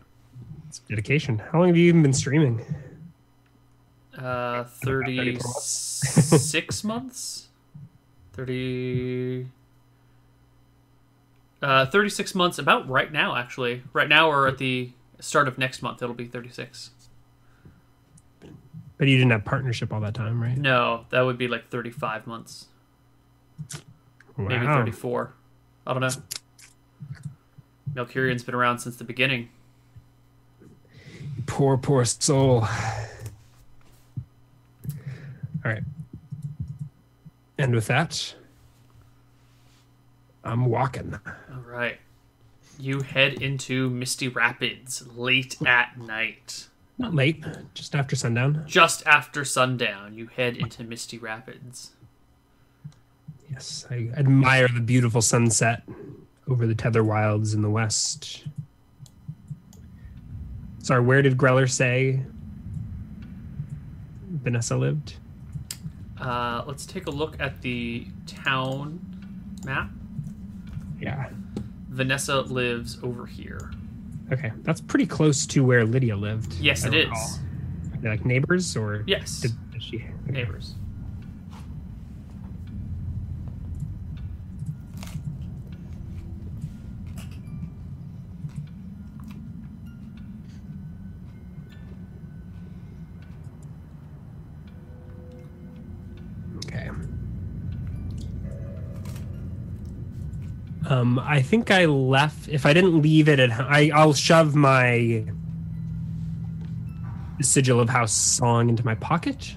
It's 0.66 0.80
dedication. 0.80 1.38
How 1.38 1.58
long 1.58 1.68
have 1.68 1.76
you 1.76 1.86
even 1.88 2.02
been 2.02 2.12
streaming? 2.12 2.64
Uh, 4.22 4.64
36 4.64 6.84
months? 6.84 7.48
30. 8.34 9.46
Uh, 11.62 11.86
36 11.86 12.34
months, 12.34 12.58
about 12.58 12.86
right 12.88 13.12
now, 13.12 13.36
actually. 13.36 13.82
Right 13.92 14.08
now, 14.08 14.30
or 14.30 14.46
at 14.46 14.58
the 14.58 14.90
start 15.20 15.48
of 15.48 15.58
next 15.58 15.82
month, 15.82 16.02
it'll 16.02 16.14
be 16.14 16.26
36. 16.26 16.90
But 18.98 19.08
you 19.08 19.16
didn't 19.16 19.32
have 19.32 19.44
partnership 19.44 19.92
all 19.92 20.00
that 20.00 20.14
time, 20.14 20.42
right? 20.42 20.56
No, 20.56 21.06
that 21.10 21.22
would 21.22 21.38
be 21.38 21.48
like 21.48 21.68
35 21.70 22.26
months. 22.26 22.66
Wow. 24.36 24.48
Maybe 24.48 24.66
34. 24.66 25.32
I 25.86 25.92
don't 25.94 26.02
know. 26.02 26.10
Melkurion's 27.94 28.44
been 28.44 28.54
around 28.54 28.78
since 28.78 28.96
the 28.96 29.04
beginning. 29.04 29.48
Poor, 31.46 31.76
poor 31.76 32.04
soul. 32.04 32.66
All 35.64 35.72
right. 35.72 35.82
And 37.58 37.74
with 37.74 37.86
that, 37.88 38.34
I'm 40.44 40.66
walking. 40.66 41.18
All 41.52 41.60
right. 41.66 41.98
You 42.78 43.00
head 43.02 43.34
into 43.34 43.90
Misty 43.90 44.28
Rapids 44.28 45.06
late 45.14 45.56
at 45.66 45.98
night. 45.98 46.68
Not 46.96 47.14
late, 47.14 47.44
just 47.74 47.94
after 47.94 48.16
sundown. 48.16 48.64
Just 48.66 49.06
after 49.06 49.44
sundown, 49.44 50.14
you 50.14 50.26
head 50.26 50.56
into 50.56 50.84
Misty 50.84 51.18
Rapids. 51.18 51.92
Yes, 53.50 53.86
I 53.90 54.10
admire 54.16 54.68
the 54.68 54.80
beautiful 54.80 55.20
sunset 55.20 55.82
over 56.48 56.66
the 56.66 56.74
Tether 56.74 57.04
Wilds 57.04 57.52
in 57.52 57.62
the 57.62 57.70
west. 57.70 58.44
Sorry, 60.82 61.02
where 61.02 61.20
did 61.20 61.36
Greller 61.36 61.66
say 61.66 62.20
Vanessa 64.30 64.76
lived? 64.76 65.14
Uh, 66.20 66.62
let's 66.66 66.84
take 66.86 67.06
a 67.06 67.10
look 67.10 67.36
at 67.40 67.60
the 67.62 68.06
town 68.26 69.00
map. 69.64 69.90
Yeah. 71.00 71.30
Vanessa 71.88 72.40
lives 72.42 72.98
over 73.02 73.26
here. 73.26 73.72
Okay, 74.32 74.52
that's 74.62 74.80
pretty 74.80 75.06
close 75.06 75.44
to 75.46 75.64
where 75.64 75.84
Lydia 75.84 76.16
lived. 76.16 76.52
Yes, 76.54 76.84
it 76.84 76.94
is. 76.94 77.06
recall. 77.06 77.38
Are 77.94 77.98
they 78.00 78.08
like 78.10 78.24
neighbors 78.24 78.76
or 78.76 79.02
Yes, 79.06 79.40
did, 79.40 79.52
did 79.72 79.82
she? 79.82 79.96
okay. 79.96 80.32
neighbors. 80.32 80.74
Um, 100.90 101.18
I 101.20 101.40
think 101.40 101.70
I 101.70 101.84
left. 101.86 102.48
If 102.48 102.66
I 102.66 102.72
didn't 102.74 103.00
leave 103.00 103.28
it 103.28 103.38
at, 103.40 103.50
I 103.52 103.90
I'll 103.94 104.12
shove 104.12 104.54
my 104.54 105.24
sigil 107.40 107.80
of 107.80 107.88
House 107.88 108.12
Song 108.12 108.68
into 108.68 108.84
my 108.84 108.94
pocket. 108.96 109.54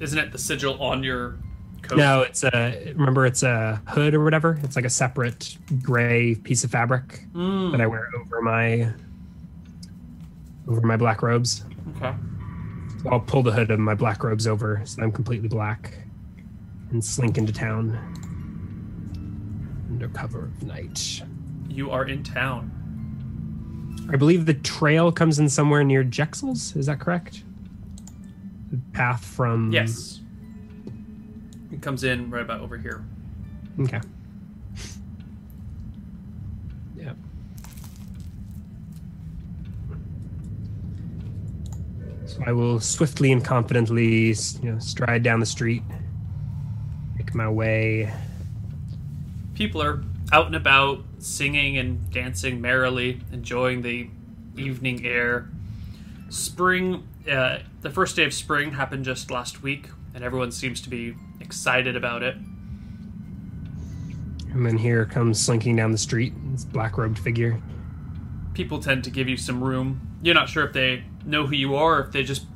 Isn't 0.00 0.18
it 0.18 0.32
the 0.32 0.38
sigil 0.38 0.80
on 0.82 1.02
your 1.02 1.36
coat? 1.82 1.96
No, 1.98 2.22
it's 2.22 2.44
a 2.44 2.92
remember 2.96 3.26
it's 3.26 3.42
a 3.42 3.82
hood 3.88 4.14
or 4.14 4.22
whatever. 4.24 4.58
It's 4.62 4.76
like 4.76 4.84
a 4.84 4.90
separate 4.90 5.58
gray 5.82 6.36
piece 6.36 6.64
of 6.64 6.70
fabric 6.70 7.24
Mm, 7.34 7.72
that 7.72 7.80
I 7.80 7.86
wear 7.86 8.08
over 8.18 8.40
my 8.40 8.92
over 10.68 10.80
my 10.82 10.96
black 10.96 11.22
robes. 11.22 11.64
okay. 11.96 12.14
So 13.02 13.10
I'll 13.10 13.20
pull 13.20 13.42
the 13.42 13.52
hood 13.52 13.70
of 13.70 13.78
my 13.80 13.94
black 13.94 14.22
robes 14.24 14.46
over 14.46 14.80
so 14.84 15.02
I'm 15.02 15.12
completely 15.12 15.48
black 15.48 15.94
and 16.90 17.04
slink 17.04 17.38
into 17.38 17.52
town 17.52 18.14
under 19.88 20.08
cover 20.08 20.44
of 20.44 20.62
night. 20.62 21.22
You 21.68 21.90
are 21.90 22.06
in 22.06 22.22
town. 22.22 22.72
I 24.10 24.16
believe 24.16 24.46
the 24.46 24.54
trail 24.54 25.12
comes 25.12 25.38
in 25.38 25.48
somewhere 25.48 25.84
near 25.84 26.02
Jexel's. 26.02 26.74
Is 26.76 26.86
that 26.86 26.98
correct? 26.98 27.44
The 28.70 28.78
path 28.92 29.24
from 29.24 29.72
Yes. 29.72 30.20
It 31.70 31.82
comes 31.82 32.04
in 32.04 32.30
right 32.30 32.42
about 32.42 32.60
over 32.60 32.76
here. 32.76 33.04
Okay. 33.80 34.00
Yeah. 36.96 37.12
So 42.26 42.42
I 42.46 42.52
will 42.52 42.80
swiftly 42.80 43.30
and 43.30 43.44
confidently, 43.44 44.28
you 44.62 44.72
know, 44.72 44.78
stride 44.78 45.22
down 45.22 45.40
the 45.40 45.46
street, 45.46 45.82
make 47.16 47.34
my 47.34 47.48
way. 47.48 48.12
People 49.58 49.82
are 49.82 50.04
out 50.30 50.46
and 50.46 50.54
about, 50.54 51.02
singing 51.18 51.76
and 51.78 52.08
dancing 52.12 52.60
merrily, 52.60 53.20
enjoying 53.32 53.82
the 53.82 54.08
evening 54.56 55.04
air. 55.04 55.48
Spring, 56.28 57.08
uh, 57.28 57.58
the 57.80 57.90
first 57.90 58.14
day 58.14 58.24
of 58.24 58.32
spring 58.32 58.74
happened 58.74 59.04
just 59.04 59.32
last 59.32 59.60
week, 59.60 59.88
and 60.14 60.22
everyone 60.22 60.52
seems 60.52 60.80
to 60.82 60.88
be 60.88 61.16
excited 61.40 61.96
about 61.96 62.22
it. 62.22 62.36
And 64.52 64.64
then 64.64 64.78
here 64.78 65.04
comes 65.04 65.44
slinking 65.44 65.74
down 65.74 65.90
the 65.90 65.98
street 65.98 66.34
this 66.52 66.64
black 66.64 66.96
robed 66.96 67.18
figure. 67.18 67.60
People 68.54 68.78
tend 68.78 69.02
to 69.02 69.10
give 69.10 69.28
you 69.28 69.36
some 69.36 69.64
room. 69.64 70.16
You're 70.22 70.36
not 70.36 70.48
sure 70.48 70.66
if 70.66 70.72
they 70.72 71.02
know 71.24 71.48
who 71.48 71.56
you 71.56 71.74
are, 71.74 71.96
or 71.96 72.04
if 72.04 72.12
they 72.12 72.22
just 72.22 72.46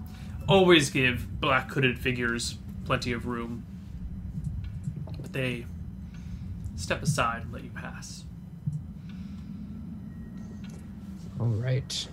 always 0.49 0.89
give 0.89 1.41
black 1.41 1.69
hooded 1.73 1.99
figures 1.99 2.59
plenty 2.85 3.11
of 3.11 3.27
room. 3.27 3.67
But 5.21 5.33
they 5.33 5.67
step 6.83 7.03
aside 7.03 7.43
and 7.43 7.53
let 7.53 7.63
you 7.63 7.71
pass. 7.71 8.25
All 11.39 11.47
right. 11.47 12.09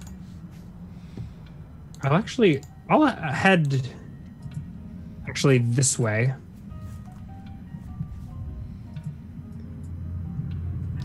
I'll 2.04 2.14
actually 2.14 2.62
I'll 2.90 3.06
head 3.06 3.88
actually 5.28 5.58
this 5.60 6.00
way. 6.00 6.34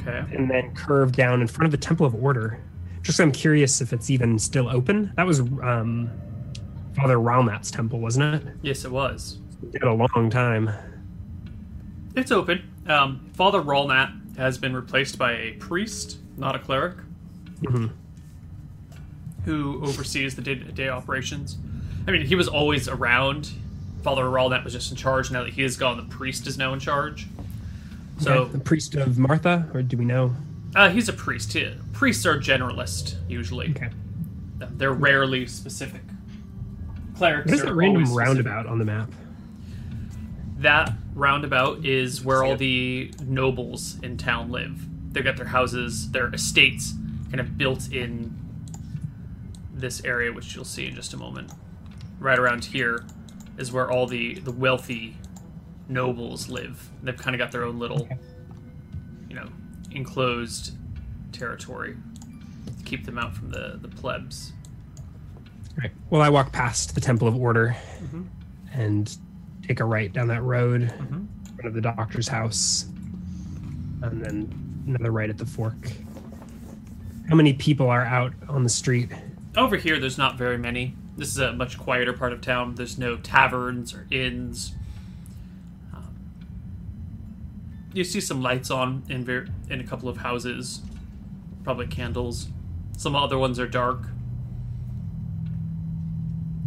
Okay. 0.06 0.36
and 0.36 0.50
then 0.50 0.74
curve 0.74 1.12
down 1.12 1.40
in 1.40 1.46
front 1.46 1.64
of 1.64 1.70
the 1.70 1.78
Temple 1.78 2.04
of 2.04 2.14
Order. 2.14 2.60
Just 3.00 3.18
I'm 3.20 3.32
curious 3.32 3.80
if 3.80 3.94
it's 3.94 4.10
even 4.10 4.38
still 4.38 4.68
open. 4.68 5.10
That 5.16 5.26
was 5.26 5.40
um, 5.40 6.10
Father 6.94 7.16
Ralnat's 7.16 7.70
temple, 7.70 8.00
wasn't 8.00 8.34
it? 8.34 8.54
Yes, 8.60 8.84
it 8.84 8.90
was. 8.90 9.38
It 9.72 9.82
a 9.82 9.92
long 9.92 10.28
time. 10.30 10.70
It's 12.14 12.30
open. 12.30 12.73
Um, 12.86 13.30
Father 13.34 13.60
Ralnat 13.62 14.36
has 14.36 14.58
been 14.58 14.74
replaced 14.74 15.18
by 15.18 15.32
a 15.32 15.52
priest, 15.52 16.18
not 16.36 16.54
a 16.54 16.58
cleric, 16.58 16.96
Mhm. 17.62 17.90
who 19.44 19.82
oversees 19.84 20.34
the 20.34 20.42
day-to-day 20.42 20.88
operations. 20.88 21.56
I 22.06 22.10
mean, 22.10 22.26
he 22.26 22.34
was 22.34 22.48
always 22.48 22.88
around. 22.88 23.50
Father 24.02 24.24
Ralnat 24.24 24.64
was 24.64 24.72
just 24.74 24.90
in 24.90 24.96
charge. 24.96 25.30
Now 25.30 25.44
that 25.44 25.54
he 25.54 25.62
is 25.62 25.76
gone, 25.76 25.96
the 25.96 26.02
priest 26.02 26.46
is 26.46 26.58
now 26.58 26.72
in 26.74 26.80
charge. 26.80 27.26
So 28.18 28.32
Okay, 28.42 28.52
the 28.52 28.58
priest 28.58 28.94
of 28.94 29.18
Martha, 29.18 29.66
or 29.72 29.82
do 29.82 29.96
we 29.96 30.04
know? 30.04 30.34
uh, 30.74 30.90
he's 30.90 31.08
a 31.08 31.12
priest. 31.12 31.52
He- 31.54 31.72
priests 31.92 32.26
are 32.26 32.38
generalist 32.38 33.16
usually. 33.28 33.70
Okay. 33.70 33.88
They're 34.76 34.92
rarely 34.92 35.46
specific. 35.46 36.02
Clerics 37.16 37.46
What 37.50 37.54
is 37.54 37.62
that 37.62 37.74
random 37.74 38.02
always 38.04 38.08
specific. 38.10 38.26
roundabout 38.46 38.66
on 38.66 38.78
the 38.78 38.84
map? 38.84 39.10
That 40.58 40.92
roundabout 41.14 41.84
is 41.84 42.24
where 42.24 42.42
all 42.42 42.56
the 42.56 43.12
nobles 43.24 43.98
in 44.02 44.16
town 44.16 44.50
live. 44.50 44.86
They've 45.12 45.24
got 45.24 45.36
their 45.36 45.46
houses, 45.46 46.10
their 46.10 46.28
estates, 46.34 46.94
kind 47.30 47.40
of 47.40 47.56
built 47.56 47.92
in 47.92 48.36
this 49.72 50.04
area, 50.04 50.32
which 50.32 50.54
you'll 50.54 50.64
see 50.64 50.86
in 50.86 50.94
just 50.94 51.14
a 51.14 51.16
moment. 51.16 51.52
Right 52.18 52.38
around 52.38 52.64
here 52.64 53.04
is 53.58 53.72
where 53.72 53.90
all 53.90 54.06
the 54.06 54.34
the 54.40 54.52
wealthy 54.52 55.16
nobles 55.88 56.48
live. 56.48 56.90
They've 57.02 57.16
kind 57.16 57.34
of 57.34 57.38
got 57.38 57.52
their 57.52 57.64
own 57.64 57.78
little, 57.78 58.08
you 59.28 59.36
know, 59.36 59.48
enclosed 59.90 60.72
territory 61.32 61.96
to 62.66 62.84
keep 62.84 63.04
them 63.04 63.18
out 63.18 63.34
from 63.34 63.50
the 63.50 63.78
the 63.80 63.88
plebs. 63.88 64.52
Right. 65.76 65.92
Well, 66.10 66.22
I 66.22 66.28
walk 66.28 66.52
past 66.52 66.94
the 66.94 67.00
Temple 67.00 67.26
of 67.26 67.36
Order 67.36 67.76
mm-hmm. 68.00 68.22
and 68.72 69.16
take 69.66 69.80
a 69.80 69.84
right 69.84 70.12
down 70.12 70.28
that 70.28 70.42
road 70.42 70.82
in 70.82 71.28
front 71.56 71.64
of 71.66 71.74
the 71.74 71.80
doctor's 71.80 72.28
house, 72.28 72.86
and 74.02 74.24
then 74.24 74.84
another 74.86 75.10
right 75.10 75.30
at 75.30 75.38
the 75.38 75.46
fork. 75.46 75.92
How 77.28 77.34
many 77.34 77.54
people 77.54 77.88
are 77.88 78.04
out 78.04 78.34
on 78.48 78.62
the 78.62 78.68
street? 78.68 79.10
Over 79.56 79.76
here, 79.76 79.98
there's 79.98 80.18
not 80.18 80.36
very 80.36 80.58
many. 80.58 80.94
This 81.16 81.28
is 81.28 81.38
a 81.38 81.52
much 81.52 81.78
quieter 81.78 82.12
part 82.12 82.32
of 82.32 82.40
town. 82.40 82.74
There's 82.74 82.98
no 82.98 83.16
taverns 83.16 83.94
or 83.94 84.06
inns. 84.10 84.74
Um, 85.94 86.14
you 87.94 88.04
see 88.04 88.20
some 88.20 88.42
lights 88.42 88.70
on 88.70 89.04
in 89.08 89.24
ver- 89.24 89.46
in 89.70 89.80
a 89.80 89.84
couple 89.84 90.08
of 90.08 90.18
houses, 90.18 90.82
probably 91.62 91.86
candles. 91.86 92.48
Some 92.96 93.16
other 93.16 93.38
ones 93.38 93.58
are 93.58 93.66
dark. 93.66 94.08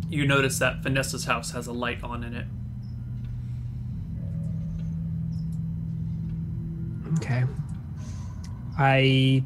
You 0.10 0.26
notice 0.26 0.58
that 0.60 0.78
Vanessa's 0.78 1.26
house 1.26 1.52
has 1.52 1.68
a 1.68 1.74
light 1.74 2.02
on 2.02 2.24
in 2.24 2.34
it. 2.34 2.48
Okay. 7.18 7.44
I 8.78 9.44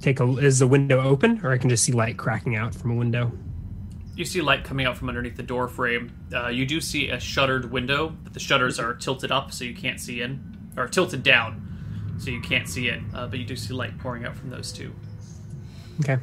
take 0.00 0.20
a. 0.20 0.24
Is 0.38 0.58
the 0.58 0.66
window 0.66 1.00
open, 1.02 1.40
or 1.44 1.52
I 1.52 1.58
can 1.58 1.68
just 1.68 1.84
see 1.84 1.92
light 1.92 2.16
cracking 2.16 2.56
out 2.56 2.74
from 2.74 2.92
a 2.92 2.94
window? 2.94 3.32
You 4.14 4.24
see 4.24 4.40
light 4.40 4.64
coming 4.64 4.86
out 4.86 4.96
from 4.96 5.08
underneath 5.08 5.36
the 5.36 5.42
door 5.42 5.68
frame. 5.68 6.10
Uh, 6.32 6.48
you 6.48 6.64
do 6.64 6.80
see 6.80 7.10
a 7.10 7.20
shuttered 7.20 7.70
window, 7.70 8.08
but 8.24 8.32
the 8.32 8.40
shutters 8.40 8.78
are 8.78 8.94
tilted 8.94 9.30
up 9.30 9.52
so 9.52 9.64
you 9.64 9.74
can't 9.74 10.00
see 10.00 10.22
in, 10.22 10.56
or 10.76 10.88
tilted 10.88 11.22
down 11.22 11.62
so 12.18 12.30
you 12.30 12.40
can't 12.40 12.66
see 12.68 12.88
in. 12.88 13.10
Uh, 13.14 13.26
but 13.26 13.38
you 13.38 13.44
do 13.44 13.54
see 13.56 13.74
light 13.74 13.98
pouring 13.98 14.24
out 14.24 14.34
from 14.34 14.48
those 14.48 14.72
two. 14.72 14.90
Okay. 16.00 16.16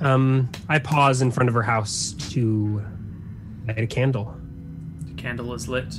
Um, 0.00 0.48
I 0.68 0.78
pause 0.78 1.20
in 1.20 1.30
front 1.30 1.48
of 1.48 1.54
her 1.54 1.62
house 1.62 2.12
to 2.30 2.82
light 3.66 3.78
a 3.78 3.86
candle, 3.86 4.34
The 5.02 5.14
candle 5.14 5.52
is 5.52 5.68
lit. 5.68 5.92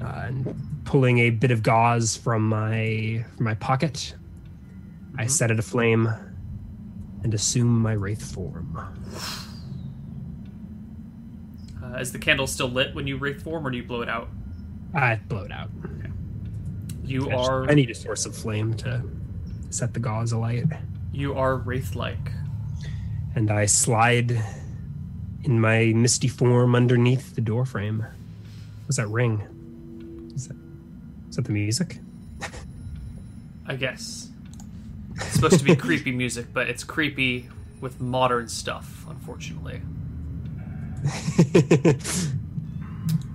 uh, 0.00 0.22
and 0.26 0.46
pulling 0.88 1.18
a 1.18 1.28
bit 1.28 1.50
of 1.50 1.62
gauze 1.62 2.16
from 2.16 2.48
my 2.48 3.22
from 3.36 3.44
my 3.44 3.54
pocket. 3.54 4.14
I 5.18 5.26
set 5.26 5.50
it 5.50 5.58
aflame 5.58 6.08
and 7.22 7.34
assume 7.34 7.78
my 7.82 7.92
wraith 7.92 8.32
form. 8.34 8.78
Uh, 11.82 11.96
is 11.98 12.12
the 12.12 12.18
candle 12.18 12.46
still 12.46 12.68
lit 12.70 12.94
when 12.94 13.06
you 13.06 13.18
wraith 13.18 13.42
form, 13.42 13.66
or 13.66 13.70
do 13.70 13.76
you 13.76 13.82
blow 13.84 14.00
it 14.00 14.08
out? 14.08 14.28
I 14.94 15.16
blow 15.28 15.42
it 15.42 15.52
out. 15.52 15.70
You 17.04 17.26
I 17.28 17.32
just- 17.34 17.48
are 17.50 17.70
I 17.70 17.74
need 17.74 17.90
a 17.90 17.94
source 17.94 18.24
of 18.24 18.34
flame 18.34 18.72
to 18.74 19.02
set 19.70 19.92
the 19.92 20.00
gauze 20.00 20.32
alight. 20.32 20.64
you 21.12 21.34
are 21.34 21.56
wraith-like. 21.56 22.32
and 23.34 23.50
I 23.50 23.66
slide 23.66 24.42
in 25.44 25.60
my 25.60 25.92
misty 25.94 26.28
form 26.28 26.74
underneath 26.74 27.34
the 27.34 27.40
door 27.42 27.64
frame. 27.66 28.04
What's 28.86 28.96
that 28.96 29.08
ring? 29.08 29.42
Is 31.38 31.44
that 31.44 31.46
the 31.46 31.52
music? 31.52 31.98
I 33.64 33.76
guess. 33.76 34.28
It's 35.14 35.26
supposed 35.34 35.60
to 35.60 35.64
be 35.64 35.76
creepy 35.76 36.10
music, 36.10 36.46
but 36.52 36.68
it's 36.68 36.82
creepy 36.82 37.48
with 37.80 38.00
modern 38.00 38.48
stuff, 38.48 39.06
unfortunately. 39.08 39.80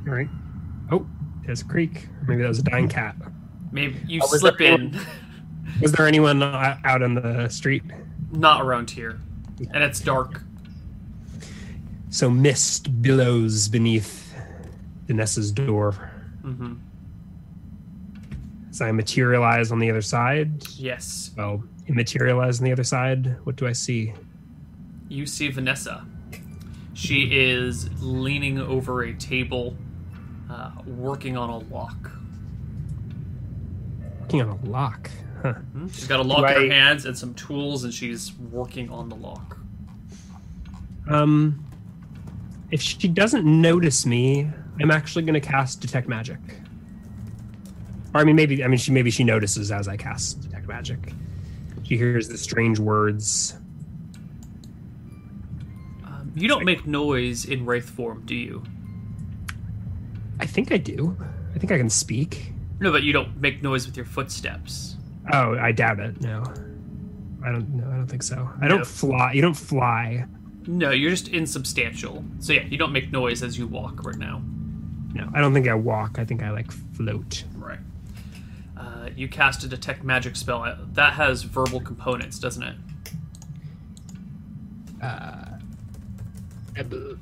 All 0.05 0.13
right. 0.13 0.27
Oh, 0.91 1.07
there's 1.45 1.61
a 1.61 1.65
creek. 1.65 2.09
Maybe 2.27 2.41
that 2.41 2.49
was 2.49 2.59
a 2.59 2.63
dying 2.63 2.89
cat. 2.89 3.15
Maybe 3.71 3.97
you 4.05 4.19
Oh, 4.21 4.27
was 4.29 4.41
slip 4.41 4.57
there 4.57 4.73
in, 4.73 4.99
Was 5.81 5.93
there 5.93 6.05
anyone 6.05 6.43
out 6.43 7.01
on 7.01 7.15
the 7.15 7.47
street? 7.47 7.83
not 8.33 8.61
around 8.65 8.89
here, 8.89 9.21
and 9.73 9.81
it's 9.81 10.01
dark. 10.01 10.41
So 12.09 12.29
mist 12.29 13.01
billows 13.01 13.69
beneath 13.69 14.33
Vanessa's 15.07 15.53
door. 15.53 15.93
hmm 16.41 16.73
As 18.73 18.81
I 18.81 18.91
materialize 18.91 19.71
on 19.71 19.77
the 19.77 19.91
other 19.91 20.01
side, 20.01 20.63
Yes, 20.77 21.29
well, 21.37 21.63
immaterialize 21.87 22.57
on 22.59 22.65
the 22.65 22.71
other 22.71 22.83
side, 22.83 23.35
what 23.45 23.55
do 23.55 23.67
I 23.67 23.71
see? 23.71 24.13
you 25.09 25.27
see 25.27 25.47
Vanessa. 25.49 26.03
She 26.95 27.25
is 27.39 27.87
leaning 28.01 28.57
over 28.59 29.03
a 29.03 29.13
table, 29.13 29.75
uh, 30.49 30.71
working 30.87 31.37
on 31.37 31.51
a 31.51 31.59
lock. 31.59 32.11
Working 34.21 34.41
on 34.41 34.49
a 34.49 34.65
lock. 34.65 35.11
Huh. 35.43 35.53
She's 35.91 36.07
got 36.07 36.19
a 36.19 36.23
lock 36.23 36.49
in 36.55 36.69
her 36.69 36.73
hands 36.73 37.05
and 37.05 37.15
some 37.15 37.35
tools, 37.35 37.83
and 37.83 37.93
she's 37.93 38.33
working 38.51 38.89
on 38.89 39.07
the 39.09 39.15
lock. 39.15 39.59
Um, 41.07 41.63
if 42.71 42.81
she 42.81 43.07
doesn't 43.07 43.45
notice 43.45 44.03
me, 44.07 44.49
I'm 44.81 44.89
actually 44.89 45.25
going 45.25 45.39
to 45.39 45.47
cast 45.47 45.79
detect 45.79 46.07
magic. 46.07 46.39
Or 48.13 48.21
I 48.21 48.23
mean, 48.23 48.35
maybe 48.35 48.63
I 48.63 48.67
mean 48.67 48.77
she 48.77 48.91
maybe 48.91 49.11
she 49.11 49.23
notices 49.23 49.71
as 49.71 49.87
I 49.87 49.97
cast 49.97 50.41
detect 50.41 50.67
magic. 50.67 51.13
She 51.83 51.97
hears 51.97 52.27
the 52.27 52.37
strange 52.37 52.79
words. 52.79 53.55
Um, 56.05 56.31
you 56.35 56.47
don't 56.47 56.63
make 56.63 56.85
noise 56.85 57.45
in 57.45 57.65
wraith 57.65 57.89
form, 57.89 58.23
do 58.25 58.35
you? 58.35 58.63
I 60.39 60.45
think 60.45 60.71
I 60.71 60.77
do. 60.77 61.17
I 61.55 61.59
think 61.59 61.71
I 61.71 61.77
can 61.77 61.89
speak. 61.89 62.53
No, 62.79 62.91
but 62.91 63.03
you 63.03 63.13
don't 63.13 63.39
make 63.39 63.61
noise 63.61 63.85
with 63.85 63.95
your 63.95 64.05
footsteps. 64.05 64.95
Oh, 65.31 65.57
I 65.57 65.71
doubt 65.71 65.99
it. 65.99 66.21
No, 66.21 66.43
I 67.43 67.51
don't. 67.51 67.69
No, 67.69 67.89
I 67.89 67.95
don't 67.95 68.07
think 68.07 68.23
so. 68.23 68.49
I 68.61 68.67
don't 68.67 68.85
fly. 68.85 69.33
You 69.33 69.41
don't 69.41 69.53
fly. 69.53 70.25
No, 70.65 70.91
you're 70.91 71.11
just 71.11 71.27
insubstantial. 71.29 72.23
So 72.39 72.53
yeah, 72.53 72.63
you 72.63 72.77
don't 72.77 72.91
make 72.91 73.11
noise 73.11 73.43
as 73.43 73.57
you 73.57 73.67
walk 73.67 74.05
right 74.05 74.17
now. 74.17 74.41
No, 75.13 75.29
I 75.33 75.41
don't 75.41 75.53
think 75.53 75.67
I 75.67 75.75
walk. 75.75 76.19
I 76.19 76.25
think 76.25 76.41
I 76.41 76.51
like 76.51 76.71
float. 76.71 77.43
Right. 77.55 77.79
Uh, 79.13 79.17
you 79.17 79.27
cast 79.27 79.63
a 79.63 79.67
detect 79.67 80.03
magic 80.03 80.35
spell. 80.35 80.63
Uh, 80.63 80.75
That 80.93 81.13
has 81.13 81.43
verbal 81.43 81.79
components, 81.79 82.39
doesn't 82.39 82.63
it? 82.63 82.75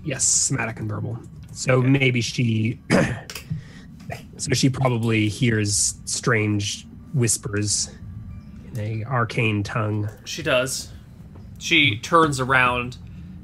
Yes, 0.03 0.23
somatic 0.23 0.79
and 0.79 0.89
verbal. 0.89 1.19
So 1.51 1.81
maybe 1.81 2.21
she. 2.21 2.79
so 4.37 4.51
she 4.53 4.69
probably 4.69 5.27
hears 5.27 5.95
strange 6.05 6.87
whispers 7.13 7.91
in 8.73 8.79
a 8.79 9.03
arcane 9.05 9.63
tongue. 9.63 10.09
She 10.25 10.41
does. 10.43 10.89
She 11.59 11.99
turns 11.99 12.39
around 12.39 12.97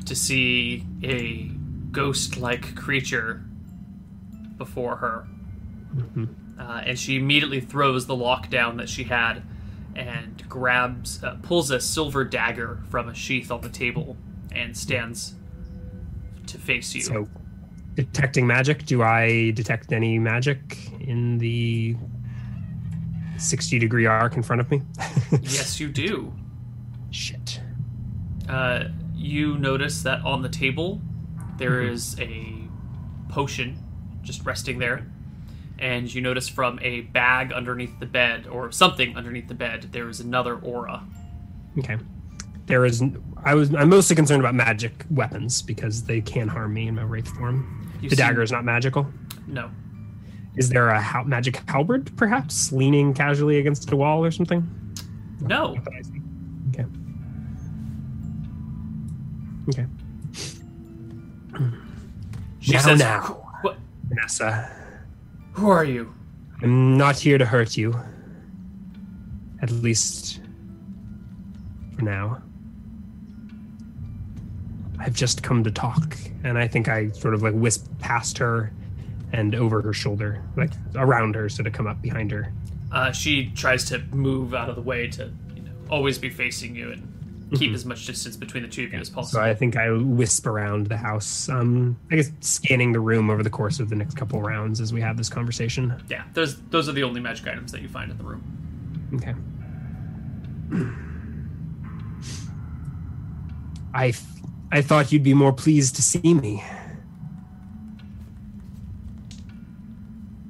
to 0.06 0.15
see 0.15 0.86
a 1.03 1.52
ghost-like 1.91 2.76
creature 2.76 3.44
before 4.57 4.95
her. 4.98 5.28
Uh, 6.59 6.81
and 6.85 6.97
she 6.97 7.17
immediately 7.17 7.59
throws 7.59 8.05
the 8.07 8.15
lock 8.15 8.49
down 8.49 8.77
that 8.77 8.89
she 8.89 9.03
had 9.03 9.43
and 9.95 10.47
grabs, 10.47 11.23
uh, 11.23 11.38
pulls 11.41 11.71
a 11.71 11.79
silver 11.79 12.23
dagger 12.23 12.79
from 12.89 13.09
a 13.09 13.13
sheath 13.15 13.51
on 13.51 13.61
the 13.61 13.69
table 13.69 14.15
and 14.51 14.77
stands 14.77 15.34
to 16.45 16.57
face 16.57 16.93
you. 16.93 17.01
So, 17.01 17.27
detecting 17.95 18.45
magic. 18.45 18.85
Do 18.85 19.01
I 19.01 19.51
detect 19.51 19.91
any 19.91 20.19
magic 20.19 20.77
in 20.99 21.39
the 21.39 21.95
60 23.38 23.79
degree 23.79 24.05
arc 24.05 24.35
in 24.35 24.43
front 24.43 24.61
of 24.61 24.69
me? 24.69 24.81
yes, 25.41 25.79
you 25.79 25.88
do. 25.88 26.31
Shit. 27.09 27.59
Uh, 28.47 28.85
you 29.15 29.57
notice 29.57 30.03
that 30.03 30.23
on 30.23 30.41
the 30.43 30.49
table 30.49 31.01
there 31.57 31.81
is 31.81 32.19
a 32.19 32.53
potion 33.29 33.84
just 34.21 34.45
resting 34.45 34.77
there. 34.77 35.07
And 35.79 36.11
you 36.13 36.21
notice 36.21 36.47
from 36.49 36.79
a 36.81 37.01
bag 37.01 37.53
underneath 37.53 37.99
the 37.99 38.05
bed, 38.07 38.47
or 38.47 38.71
something 38.71 39.15
underneath 39.15 39.47
the 39.47 39.53
bed, 39.53 39.89
there 39.91 40.09
is 40.09 40.19
another 40.19 40.55
aura. 40.57 41.03
Okay. 41.77 41.97
There 42.65 42.83
is. 42.85 43.03
I 43.43 43.53
was. 43.53 43.73
I'm 43.73 43.89
mostly 43.89 44.15
concerned 44.15 44.41
about 44.41 44.55
magic 44.55 45.05
weapons 45.11 45.61
because 45.61 46.03
they 46.03 46.19
can 46.21 46.47
harm 46.47 46.73
me 46.73 46.87
in 46.87 46.95
my 46.95 47.03
wraith 47.03 47.27
form. 47.27 47.91
You 48.01 48.09
the 48.09 48.15
see- 48.15 48.21
dagger 48.21 48.41
is 48.41 48.51
not 48.51 48.65
magical. 48.65 49.07
No. 49.47 49.69
Is 50.57 50.69
there 50.69 50.89
a 50.89 50.99
hal- 50.99 51.23
magic 51.25 51.61
halberd, 51.69 52.15
perhaps, 52.17 52.71
leaning 52.71 53.13
casually 53.13 53.59
against 53.59 53.91
a 53.91 53.95
wall 53.95 54.25
or 54.25 54.31
something? 54.31 54.67
No. 55.39 55.75
Not 55.75 55.83
that 55.85 55.93
I 55.93 56.01
see. 56.01 56.21
Okay. 56.69 56.85
Okay. 59.69 59.85
She 62.59 62.73
now, 62.73 62.79
says, 62.79 62.99
now, 62.99 63.21
What? 63.61 63.77
Vanessa. 64.09 64.73
Who 65.57 65.71
are 65.71 65.84
you? 65.84 66.13
I'm 66.61 66.97
not 66.97 67.17
here 67.17 67.39
to 67.39 67.45
hurt 67.45 67.75
you. 67.75 67.99
At 69.59 69.71
least 69.71 70.39
for 71.95 72.03
now. 72.03 72.43
I've 74.99 75.15
just 75.15 75.41
come 75.41 75.63
to 75.63 75.71
talk, 75.71 76.15
and 76.43 76.59
I 76.59 76.67
think 76.67 76.89
I 76.89 77.09
sort 77.09 77.34
of 77.34 77.41
like 77.41 77.55
wisp 77.55 77.88
past 77.97 78.38
her 78.38 78.71
and 79.34 79.55
over 79.55 79.81
her 79.81 79.93
shoulder, 79.93 80.43
like 80.55 80.73
around 80.93 81.34
her, 81.34 81.49
so 81.49 81.63
to 81.63 81.71
come 81.71 81.88
up 81.88 82.03
behind 82.03 82.29
her. 82.29 82.53
Uh, 82.91 83.11
she 83.11 83.47
tries 83.55 83.84
to 83.85 83.97
move 84.11 84.53
out 84.53 84.69
of 84.69 84.75
the 84.75 84.81
way 84.84 85.07
to, 85.07 85.31
you 85.55 85.63
know, 85.63 85.71
always 85.89 86.19
be 86.19 86.29
facing 86.29 86.75
you 86.75 86.91
and 86.91 87.16
keep 87.56 87.74
as 87.74 87.86
much 87.86 88.06
distance 88.06 88.36
between 88.36 88.64
the 88.64 88.69
two 88.69 88.84
of 88.84 88.94
you 88.94 88.99
as 88.99 89.10
possible. 89.10 89.40
So. 89.40 89.41
I 89.41 89.53
think 89.53 89.78
I 89.78 89.91
wisp 89.91 90.45
around 90.48 90.88
the 90.88 90.98
house. 90.98 91.48
Um, 91.49 91.98
I 92.11 92.18
guess 92.18 92.32
scanning 92.41 92.91
the 92.91 92.99
room 92.99 93.30
over 93.30 93.44
the 93.44 93.49
course 93.49 93.80
of 93.80 93.90
the 93.90 93.95
next 93.95 94.15
couple 94.15 94.41
rounds 94.41 94.82
as 94.82 94.94
we 94.94 95.02
have 95.02 95.18
this 95.18 95.30
conversation. 95.30 96.02
yeah, 96.10 96.24
those 96.34 96.61
those 96.64 96.90
are 96.90 96.94
the 96.94 97.03
only 97.03 97.22
magic 97.22 97.48
items 97.48 97.72
that 97.72 97.82
you 97.82 97.88
find 97.88 98.11
in 98.11 98.18
the 98.18 98.24
room. 98.24 98.44
Okay. 99.15 99.34
I, 103.94 104.14
I 104.72 104.82
thought 104.82 105.11
you'd 105.11 105.24
be 105.24 105.34
more 105.34 105.53
pleased 105.53 105.95
to 105.95 106.02
see 106.02 106.34
me. 106.34 106.64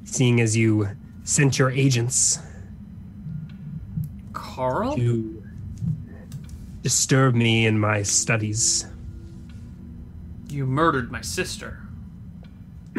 Seeing 0.03 0.41
as 0.41 0.57
you 0.57 0.89
sent 1.23 1.59
your 1.59 1.69
agents 1.69 2.39
Carl? 4.33 4.95
to 4.95 5.43
disturb 6.87 7.35
me 7.35 7.65
in 7.65 7.77
my 7.77 8.01
studies. 8.01 8.85
You 10.47 10.65
murdered 10.65 11.11
my 11.11 11.19
sister. 11.19 11.81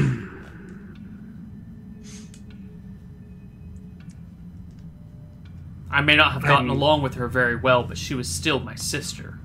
I 5.90 6.02
may 6.02 6.16
not 6.16 6.32
have 6.32 6.42
gotten 6.42 6.68
I'm- 6.68 6.76
along 6.76 7.00
with 7.00 7.14
her 7.14 7.28
very 7.28 7.56
well, 7.56 7.82
but 7.82 7.96
she 7.96 8.14
was 8.14 8.28
still 8.28 8.60
my 8.60 8.74
sister. 8.74 9.38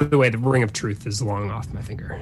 By 0.00 0.06
the 0.06 0.16
way, 0.16 0.30
the 0.30 0.38
ring 0.38 0.62
of 0.62 0.72
truth 0.72 1.06
is 1.06 1.20
long 1.20 1.50
off 1.50 1.70
my 1.74 1.82
finger. 1.82 2.18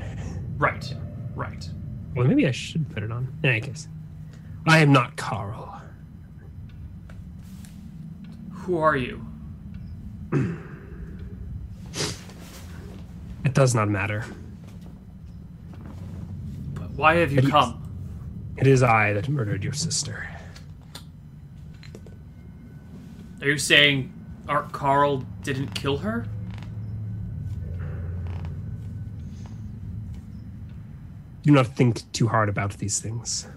Right, 0.59 0.93
right. 1.36 1.70
Well, 2.16 2.26
maybe 2.26 2.48
I 2.48 2.51
should 2.51 2.90
put 2.90 3.05
it 3.05 3.12
on. 3.12 3.32
In 3.44 3.51
any 3.51 3.60
case, 3.60 3.86
I 4.66 4.80
am 4.80 4.93
not 4.93 5.14
Carl. 5.14 5.80
Who 8.51 8.78
are 8.78 8.97
you? 8.97 9.24
It 13.44 13.55
does 13.55 13.74
not 13.74 13.89
matter. 13.89 14.24
But 16.74 16.90
why 16.93 17.16
have 17.16 17.32
you 17.32 17.39
It 17.39 17.44
is- 17.44 17.51
come? 17.51 17.78
It 18.56 18.66
is 18.66 18.82
I 18.82 19.12
that 19.14 19.28
murdered 19.28 19.64
your 19.64 19.73
sister. 19.73 20.28
Are 23.40 23.47
you 23.48 23.59
saying 23.59 24.12
Art 24.48 24.70
Carl 24.73 25.24
didn't 25.43 25.74
kill 25.74 25.98
her? 25.98 26.27
Do 31.43 31.51
not 31.51 31.66
think 31.74 32.10
too 32.12 32.28
hard 32.28 32.48
about 32.48 32.73
these 32.78 33.01
things. 33.01 33.48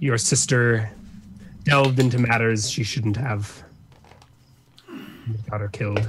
Your 0.00 0.16
sister 0.16 0.90
delved 1.64 1.98
into 1.98 2.18
matters 2.18 2.70
she 2.70 2.82
shouldn't 2.82 3.16
have. 3.18 3.62
Got 5.50 5.60
her 5.60 5.68
killed. 5.68 6.08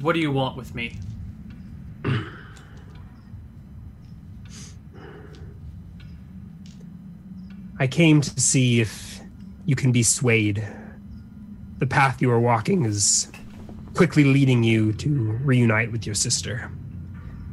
What 0.00 0.14
do 0.14 0.20
you 0.20 0.32
want 0.32 0.56
with 0.56 0.74
me? 0.74 0.96
I 7.78 7.86
came 7.86 8.20
to 8.20 8.40
see 8.40 8.80
if 8.80 9.20
you 9.64 9.74
can 9.74 9.92
be 9.92 10.02
swayed. 10.02 10.66
The 11.78 11.86
path 11.86 12.20
you 12.20 12.30
are 12.30 12.40
walking 12.40 12.84
is 12.84 13.30
quickly 13.94 14.24
leading 14.24 14.62
you 14.62 14.92
to 14.94 15.08
reunite 15.44 15.90
with 15.90 16.04
your 16.06 16.14
sister. 16.14 16.70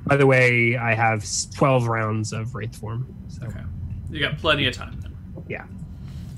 By 0.05 0.17
the 0.17 0.25
way, 0.25 0.77
I 0.77 0.93
have 0.93 1.25
12 1.55 1.87
rounds 1.87 2.33
of 2.33 2.55
Wraith 2.55 2.75
form. 2.75 3.13
So, 3.29 3.45
Okay. 3.45 3.61
You 4.09 4.19
got 4.21 4.37
plenty 4.37 4.65
of 4.67 4.73
time 4.73 4.97
then. 5.01 5.15
yeah. 5.49 5.65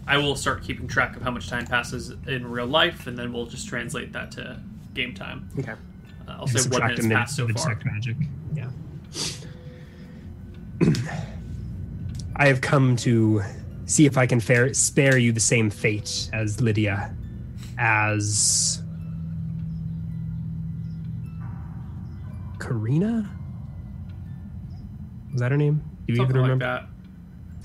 I 0.07 0.18
will 0.18 0.36
start 0.36 0.64
keeping 0.64 0.88
track 0.88 1.15
of 1.15 1.22
how 1.22 1.30
much 1.30 1.49
time 1.49 1.68
passes 1.68 2.11
in 2.26 2.49
real 2.49 2.65
life, 2.65 3.06
and 3.06 3.15
then 3.15 3.31
we'll 3.31 3.45
just 3.45 3.68
translate 3.68 4.11
that 4.14 4.31
to 4.31 4.60
game 4.95 5.14
time. 5.14 5.48
Okay. 5.60 5.73
Uh, 6.30 6.38
I'll 6.39 6.47
say 6.47 6.60
one 6.60 6.64
subtract 6.64 6.99
a 6.99 7.03
minute 7.03 7.15
passed 7.15 7.35
so 7.35 7.47
far. 7.47 7.80
magic. 7.85 8.15
Yeah. 8.53 8.69
I 12.35 12.47
have 12.47 12.61
come 12.61 12.95
to 12.97 13.41
see 13.85 14.06
if 14.06 14.18
I 14.18 14.26
can 14.27 14.39
fair, 14.39 14.73
spare 14.73 15.18
you 15.18 15.31
the 15.31 15.39
same 15.39 15.69
fate 15.69 16.30
as 16.31 16.61
Lydia, 16.61 17.14
as 17.77 18.81
Karina. 22.60 23.30
Was 25.31 25.41
that 25.41 25.51
her 25.51 25.57
name? 25.57 25.81
Do 26.07 26.14
you 26.14 26.18
Something 26.18 26.38
even 26.38 26.60
like 26.60 26.61
remember? 26.61 26.88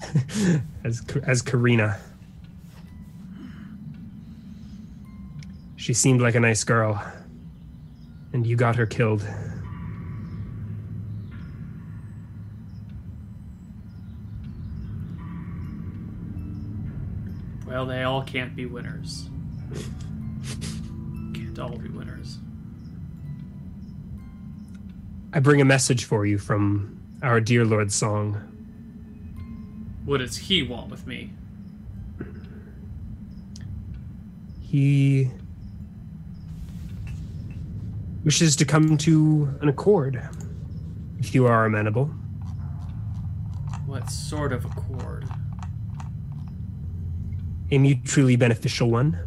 that. 0.02 0.62
as 0.84 1.02
as 1.24 1.42
Karina. 1.42 1.98
She 5.76 5.92
seemed 5.92 6.20
like 6.22 6.34
a 6.34 6.40
nice 6.40 6.64
girl, 6.64 7.02
and 8.34 8.44
you 8.44 8.56
got 8.56 8.74
her 8.74 8.84
killed. 8.84 9.24
Well, 17.64 17.86
they 17.86 18.02
all 18.02 18.22
can't 18.22 18.54
be 18.56 18.66
winners. 18.66 19.28
Can't 21.32 21.58
all 21.60 21.78
be 21.78 21.88
winners. 21.88 22.38
I 25.32 25.38
bring 25.38 25.60
a 25.60 25.64
message 25.64 26.04
for 26.04 26.26
you 26.26 26.36
from 26.36 27.00
our 27.22 27.40
dear 27.40 27.64
Lord 27.64 27.92
Song. 27.92 28.34
What 30.04 30.18
does 30.18 30.36
he 30.36 30.64
want 30.64 30.90
with 30.90 31.06
me? 31.06 31.30
He 34.60 35.30
wishes 38.24 38.56
to 38.56 38.64
come 38.64 38.96
to 38.98 39.54
an 39.60 39.68
accord, 39.68 40.20
if 41.18 41.34
you 41.34 41.46
are 41.46 41.66
amenable. 41.66 42.06
What 43.86 44.10
sort 44.10 44.52
of 44.52 44.64
accord? 44.64 45.28
a 47.70 47.78
mutually 47.78 48.36
beneficial 48.36 48.90
one. 48.90 49.18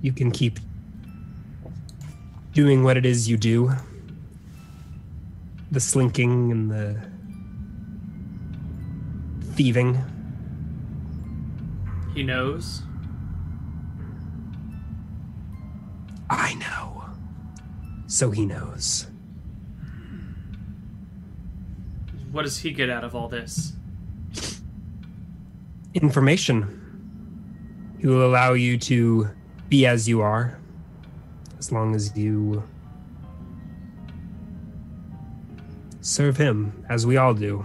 You 0.00 0.12
can 0.12 0.30
keep 0.30 0.58
doing 2.52 2.82
what 2.82 2.96
it 2.96 3.06
is 3.06 3.28
you 3.28 3.36
do 3.36 3.72
the 5.70 5.80
slinking 5.80 6.50
and 6.50 6.70
the 6.70 6.98
thieving. 9.52 9.98
He 12.14 12.22
knows. 12.22 12.80
I 16.30 16.54
know. 16.54 17.04
So 18.06 18.30
he 18.30 18.46
knows. 18.46 19.06
What 22.30 22.42
does 22.42 22.58
he 22.58 22.70
get 22.72 22.90
out 22.90 23.04
of 23.04 23.14
all 23.14 23.28
this? 23.28 23.72
Information. 25.94 26.74
He 27.98 28.06
will 28.06 28.24
allow 28.24 28.52
you 28.52 28.78
to 28.78 29.30
be 29.68 29.86
as 29.86 30.08
you 30.08 30.20
are, 30.20 30.58
as 31.58 31.72
long 31.72 31.94
as 31.94 32.16
you 32.16 32.62
serve 36.00 36.36
him, 36.36 36.84
as 36.88 37.06
we 37.06 37.16
all 37.16 37.34
do. 37.34 37.64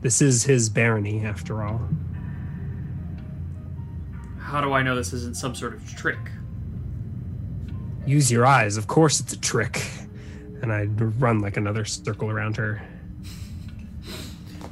This 0.00 0.22
is 0.22 0.44
his 0.44 0.68
barony, 0.70 1.24
after 1.24 1.62
all. 1.62 1.80
How 4.38 4.60
do 4.60 4.72
I 4.72 4.82
know 4.82 4.94
this 4.94 5.12
isn't 5.12 5.36
some 5.36 5.54
sort 5.54 5.74
of 5.74 5.94
trick? 5.96 6.18
Use 8.08 8.32
your 8.32 8.46
eyes. 8.46 8.78
Of 8.78 8.86
course, 8.86 9.20
it's 9.20 9.34
a 9.34 9.38
trick. 9.38 9.84
And 10.62 10.72
I 10.72 10.84
run 10.84 11.40
like 11.40 11.58
another 11.58 11.84
circle 11.84 12.30
around 12.30 12.56
her. 12.56 12.80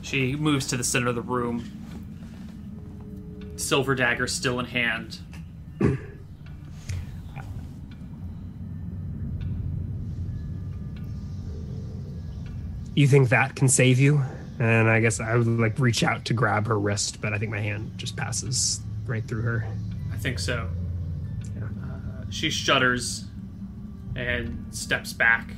She 0.00 0.34
moves 0.34 0.66
to 0.68 0.78
the 0.78 0.84
center 0.84 1.08
of 1.08 1.16
the 1.16 1.20
room, 1.20 1.70
silver 3.56 3.94
dagger 3.94 4.26
still 4.26 4.58
in 4.58 4.64
hand. 4.64 5.18
You 12.94 13.06
think 13.06 13.28
that 13.28 13.54
can 13.54 13.68
save 13.68 13.98
you? 13.98 14.22
And 14.58 14.88
I 14.88 15.00
guess 15.00 15.20
I 15.20 15.36
would 15.36 15.46
like 15.46 15.78
reach 15.78 16.02
out 16.02 16.24
to 16.24 16.32
grab 16.32 16.66
her 16.68 16.78
wrist, 16.78 17.20
but 17.20 17.34
I 17.34 17.38
think 17.38 17.50
my 17.50 17.60
hand 17.60 17.92
just 17.98 18.16
passes 18.16 18.80
right 19.04 19.28
through 19.28 19.42
her. 19.42 19.68
I 20.10 20.16
think 20.16 20.38
so. 20.38 20.70
Yeah. 21.54 21.64
Uh, 21.64 22.24
she 22.30 22.48
shudders 22.48 23.25
and 24.16 24.74
steps 24.74 25.12
back, 25.12 25.50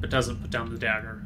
but 0.00 0.10
doesn't 0.10 0.40
put 0.42 0.50
down 0.50 0.70
the 0.70 0.78
dagger. 0.78 1.22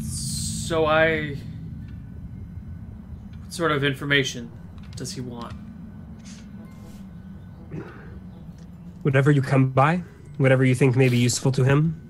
So 0.00 0.86
I. 0.86 1.36
What 3.42 3.52
sort 3.52 3.72
of 3.72 3.82
information 3.82 4.52
does 4.94 5.12
he 5.12 5.20
want? 5.20 5.54
Whatever 9.02 9.30
you 9.30 9.42
come 9.42 9.70
by, 9.70 10.02
whatever 10.36 10.64
you 10.64 10.74
think 10.74 10.94
may 10.94 11.08
be 11.08 11.16
useful 11.16 11.50
to 11.52 11.64
him. 11.64 12.07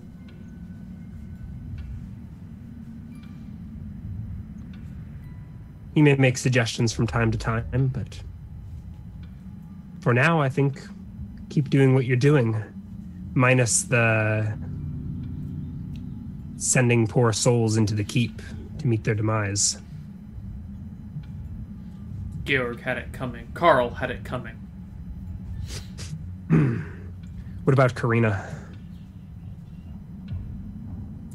He 5.98 6.02
may 6.02 6.14
make 6.14 6.38
suggestions 6.38 6.92
from 6.92 7.08
time 7.08 7.32
to 7.32 7.38
time, 7.38 7.90
but 7.92 8.22
for 9.98 10.14
now, 10.14 10.40
I 10.40 10.48
think 10.48 10.80
keep 11.50 11.70
doing 11.70 11.92
what 11.92 12.04
you're 12.04 12.16
doing, 12.16 12.62
minus 13.34 13.82
the 13.82 14.56
sending 16.56 17.08
poor 17.08 17.32
souls 17.32 17.76
into 17.76 17.96
the 17.96 18.04
keep 18.04 18.40
to 18.78 18.86
meet 18.86 19.02
their 19.02 19.16
demise. 19.16 19.78
Georg 22.44 22.80
had 22.82 22.96
it 22.96 23.12
coming. 23.12 23.48
Carl 23.54 23.90
had 23.90 24.12
it 24.12 24.22
coming. 24.22 24.54
What 27.64 27.72
about 27.72 27.96
Karina? 27.96 28.48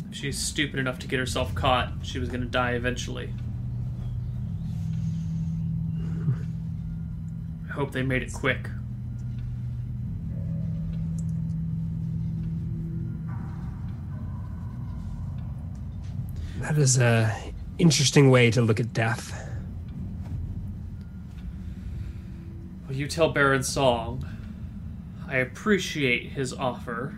If 0.10 0.16
she's 0.16 0.40
stupid 0.40 0.80
enough 0.80 1.00
to 1.00 1.08
get 1.08 1.20
herself 1.20 1.54
caught, 1.54 1.92
she 2.02 2.18
was 2.18 2.30
going 2.30 2.40
to 2.40 2.48
die 2.48 2.72
eventually. 2.72 3.34
Hope 7.74 7.92
they 7.92 8.04
made 8.04 8.22
it 8.22 8.32
quick. 8.32 8.70
That 16.60 16.78
is 16.78 17.00
a 17.00 17.36
interesting 17.80 18.30
way 18.30 18.52
to 18.52 18.62
look 18.62 18.80
at 18.80 18.94
death. 18.94 19.34
Well, 22.88 22.96
you 22.96 23.08
tell 23.08 23.32
Baron 23.32 23.64
Song. 23.64 24.24
I 25.28 25.38
appreciate 25.38 26.30
his 26.30 26.54
offer. 26.54 27.16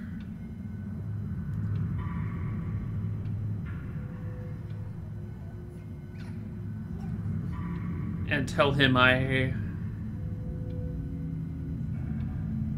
And 8.29 8.47
tell 8.47 8.71
him 8.71 8.95
I. 8.95 9.53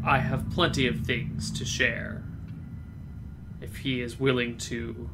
I 0.08 0.20
have 0.20 0.48
plenty 0.48 0.86
of 0.86 1.00
things 1.00 1.50
to 1.50 1.66
share. 1.66 2.22
If 3.60 3.76
he 3.76 4.00
is 4.00 4.18
willing 4.18 4.56
to 4.56 5.10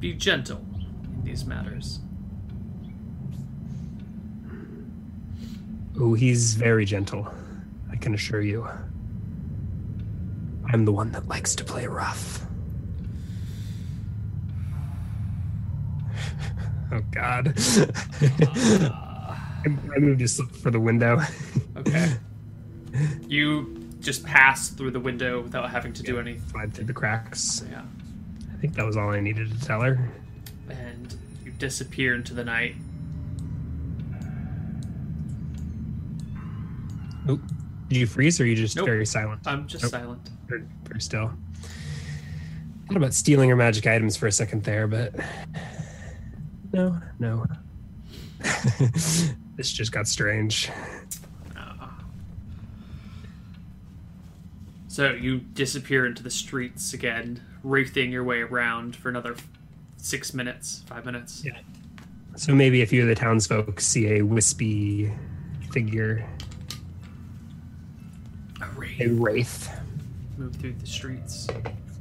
be 0.00 0.14
gentle 0.14 0.64
in 1.12 1.24
these 1.24 1.44
matters. 1.44 2.00
Oh, 6.00 6.14
he's 6.14 6.54
very 6.54 6.86
gentle. 6.86 7.28
I 7.92 7.96
can 7.96 8.14
assure 8.14 8.40
you. 8.40 8.66
I'm 10.72 10.86
the 10.86 10.92
one 10.92 11.12
that 11.12 11.28
likes 11.28 11.54
to 11.56 11.64
play 11.64 11.86
rough. 11.86 12.46
oh 16.92 17.02
God! 17.10 17.52
I, 17.58 17.86
ah. 18.90 19.62
I 19.66 19.98
moved 19.98 20.20
just 20.20 20.38
look 20.38 20.54
for 20.56 20.70
the 20.70 20.80
window. 20.80 21.20
Okay. 21.76 22.14
You 23.28 23.80
just 24.00 24.24
pass 24.24 24.68
through 24.68 24.90
the 24.90 25.00
window 25.00 25.40
without 25.42 25.70
having 25.70 25.92
to 25.94 26.02
do 26.02 26.18
anything. 26.18 26.42
Slide 26.50 26.74
through 26.74 26.84
the 26.84 26.92
cracks. 26.92 27.64
Yeah. 27.70 27.82
I 28.52 28.56
think 28.60 28.74
that 28.74 28.84
was 28.86 28.96
all 28.96 29.10
I 29.10 29.20
needed 29.20 29.50
to 29.52 29.66
tell 29.66 29.80
her. 29.80 30.10
And 30.68 31.14
you 31.44 31.50
disappear 31.52 32.14
into 32.14 32.34
the 32.34 32.44
night. 32.44 32.74
Oop. 37.28 37.40
Did 37.88 37.98
you 37.98 38.06
freeze 38.06 38.40
or 38.40 38.44
are 38.44 38.46
you 38.46 38.56
just 38.56 38.76
Nope. 38.76 38.86
very 38.86 39.06
silent? 39.06 39.40
I'm 39.46 39.66
just 39.66 39.82
Nope. 39.84 39.90
silent. 39.92 40.30
Very, 40.46 40.64
very 40.84 41.00
still. 41.00 41.32
Thought 42.88 42.96
about 42.96 43.14
stealing 43.14 43.48
her 43.48 43.56
magic 43.56 43.86
items 43.86 44.16
for 44.16 44.26
a 44.26 44.32
second 44.32 44.62
there, 44.64 44.86
but 44.86 45.14
no, 46.72 47.00
no. 47.18 47.46
this 49.56 49.72
just 49.72 49.92
got 49.92 50.06
strange. 50.06 50.70
So 54.94 55.10
you 55.10 55.40
disappear 55.40 56.06
into 56.06 56.22
the 56.22 56.30
streets 56.30 56.92
again, 56.94 57.42
wraithing 57.64 58.12
your 58.12 58.22
way 58.22 58.42
around 58.42 58.94
for 58.94 59.08
another 59.08 59.34
six 59.96 60.32
minutes, 60.32 60.84
five 60.86 61.04
minutes. 61.04 61.42
Yeah. 61.44 61.58
So 62.36 62.54
maybe 62.54 62.80
a 62.80 62.86
few 62.86 63.02
of 63.02 63.08
the 63.08 63.16
townsfolk 63.16 63.80
see 63.80 64.18
a 64.18 64.22
wispy 64.22 65.12
figure, 65.72 66.24
A 68.60 68.64
a 68.64 68.68
wraith 68.76 69.18
wraith, 69.18 69.80
move 70.38 70.54
through 70.54 70.74
the 70.74 70.86
streets. 70.86 71.48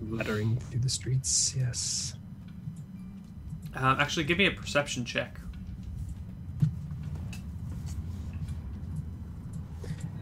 fluttering 0.07 0.57
through 0.57 0.81
the 0.81 0.89
streets. 0.89 1.55
Yes. 1.57 2.13
Um, 3.73 3.99
actually, 3.99 4.25
give 4.25 4.37
me 4.37 4.45
a 4.45 4.51
perception 4.51 5.03
check. 5.03 5.39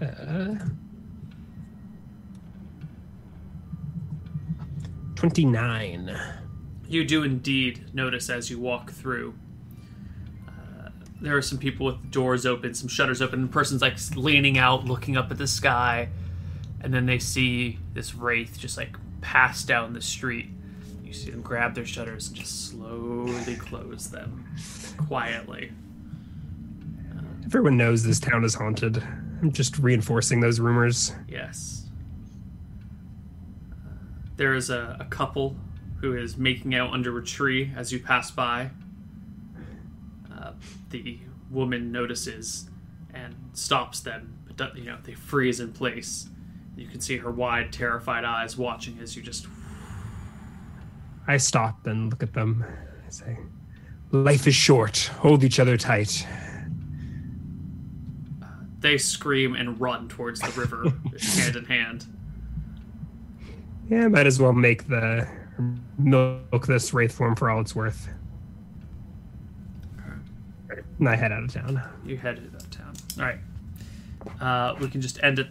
Uh, 0.01 0.55
29. 5.21 6.19
You 6.87 7.05
do 7.05 7.21
indeed 7.21 7.93
notice 7.93 8.27
as 8.27 8.49
you 8.49 8.57
walk 8.57 8.89
through. 8.89 9.35
Uh, 10.47 10.89
there 11.21 11.37
are 11.37 11.43
some 11.43 11.59
people 11.59 11.85
with 11.85 12.09
doors 12.09 12.47
open, 12.47 12.73
some 12.73 12.87
shutters 12.87 13.21
open. 13.21 13.43
The 13.43 13.47
person's 13.47 13.83
like 13.83 13.97
leaning 14.15 14.57
out, 14.57 14.85
looking 14.85 15.17
up 15.17 15.29
at 15.29 15.37
the 15.37 15.45
sky, 15.45 16.09
and 16.81 16.91
then 16.91 17.05
they 17.05 17.19
see 17.19 17.77
this 17.93 18.15
wraith 18.15 18.57
just 18.57 18.77
like 18.77 18.97
pass 19.21 19.63
down 19.63 19.93
the 19.93 20.01
street. 20.01 20.47
You 21.03 21.13
see 21.13 21.29
them 21.29 21.43
grab 21.43 21.75
their 21.75 21.85
shutters 21.85 22.29
and 22.29 22.37
just 22.37 22.69
slowly 22.69 23.57
close 23.57 24.09
them 24.09 24.43
quietly. 24.97 25.71
Everyone 27.45 27.77
knows 27.77 28.03
this 28.03 28.19
town 28.19 28.43
is 28.43 28.55
haunted. 28.55 28.97
I'm 29.39 29.51
just 29.51 29.77
reinforcing 29.77 30.39
those 30.39 30.59
rumors. 30.59 31.13
Yes. 31.29 31.80
There 34.37 34.53
is 34.55 34.69
a, 34.69 34.97
a 34.99 35.05
couple 35.05 35.55
who 35.99 36.17
is 36.17 36.37
making 36.37 36.73
out 36.75 36.91
under 36.91 37.17
a 37.17 37.23
tree 37.23 37.71
as 37.75 37.91
you 37.91 37.99
pass 37.99 38.31
by. 38.31 38.71
Uh, 40.33 40.53
the 40.89 41.19
woman 41.49 41.91
notices 41.91 42.69
and 43.13 43.35
stops 43.53 43.99
them, 43.99 44.37
but 44.57 44.75
you 44.75 44.85
know 44.85 44.97
they 45.03 45.13
freeze 45.13 45.59
in 45.59 45.71
place. 45.73 46.29
You 46.75 46.87
can 46.87 47.01
see 47.01 47.17
her 47.17 47.31
wide, 47.31 47.71
terrified 47.71 48.23
eyes 48.23 48.57
watching 48.57 48.97
as 48.99 49.15
you 49.15 49.21
just. 49.21 49.47
I 51.27 51.37
stop 51.37 51.85
and 51.85 52.09
look 52.09 52.23
at 52.23 52.33
them. 52.33 52.65
I 53.05 53.09
say, 53.11 53.37
Life 54.11 54.47
is 54.47 54.55
short. 54.55 55.11
Hold 55.19 55.43
each 55.43 55.59
other 55.59 55.77
tight. 55.77 56.25
they 58.79 58.97
scream 58.97 59.55
and 59.55 59.79
run 59.79 60.09
towards 60.09 60.41
the 60.41 60.59
river, 60.59 60.85
hand 61.35 61.55
in 61.55 61.65
hand. 61.65 62.05
Yeah, 63.89 64.07
might 64.07 64.27
as 64.27 64.39
well 64.39 64.53
make 64.53 64.87
the 64.87 65.27
milk 65.97 66.65
this 66.67 66.93
wraith 66.93 67.11
form 67.11 67.35
for 67.35 67.49
all 67.49 67.59
it's 67.61 67.75
worth. 67.75 68.07
And 70.99 71.09
I 71.09 71.15
head 71.15 71.31
out 71.31 71.43
of 71.43 71.51
town. 71.53 71.81
You 72.05 72.15
headed 72.17 72.53
out 72.55 72.61
of 72.63 72.69
town. 72.69 72.93
All 73.19 73.25
right. 73.25 73.39
Uh, 74.39 74.75
we 74.79 74.87
can 74.87 75.01
just 75.01 75.21
end 75.23 75.39
it. 75.39 75.47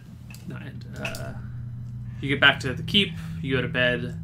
Not 0.47 0.63
end. 0.63 0.87
Uh, 0.99 1.33
you 2.21 2.29
get 2.29 2.41
back 2.41 2.61
to 2.61 2.73
the 2.73 2.83
keep. 2.85 3.11
You 3.43 3.57
go 3.57 3.63
to 3.63 3.69
bed, 3.69 4.19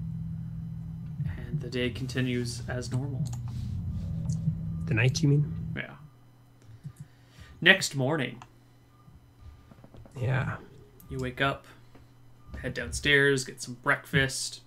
and 1.49 1.60
the 1.60 1.68
day 1.68 1.91
continues 1.91 2.62
as 2.68 2.91
normal. 2.93 3.25
The 4.86 4.94
night, 4.94 5.20
you 5.23 5.28
mean? 5.28 5.52
Yeah. 5.76 5.91
Next 7.60 7.97
morning, 7.97 8.41
Yeah. 10.20 10.57
you 11.10 11.18
wake 11.18 11.41
up, 11.41 11.67
head 12.57 12.75
downstairs, 12.75 13.44
get 13.44 13.60
some 13.62 13.75
breakfast. 13.83 14.60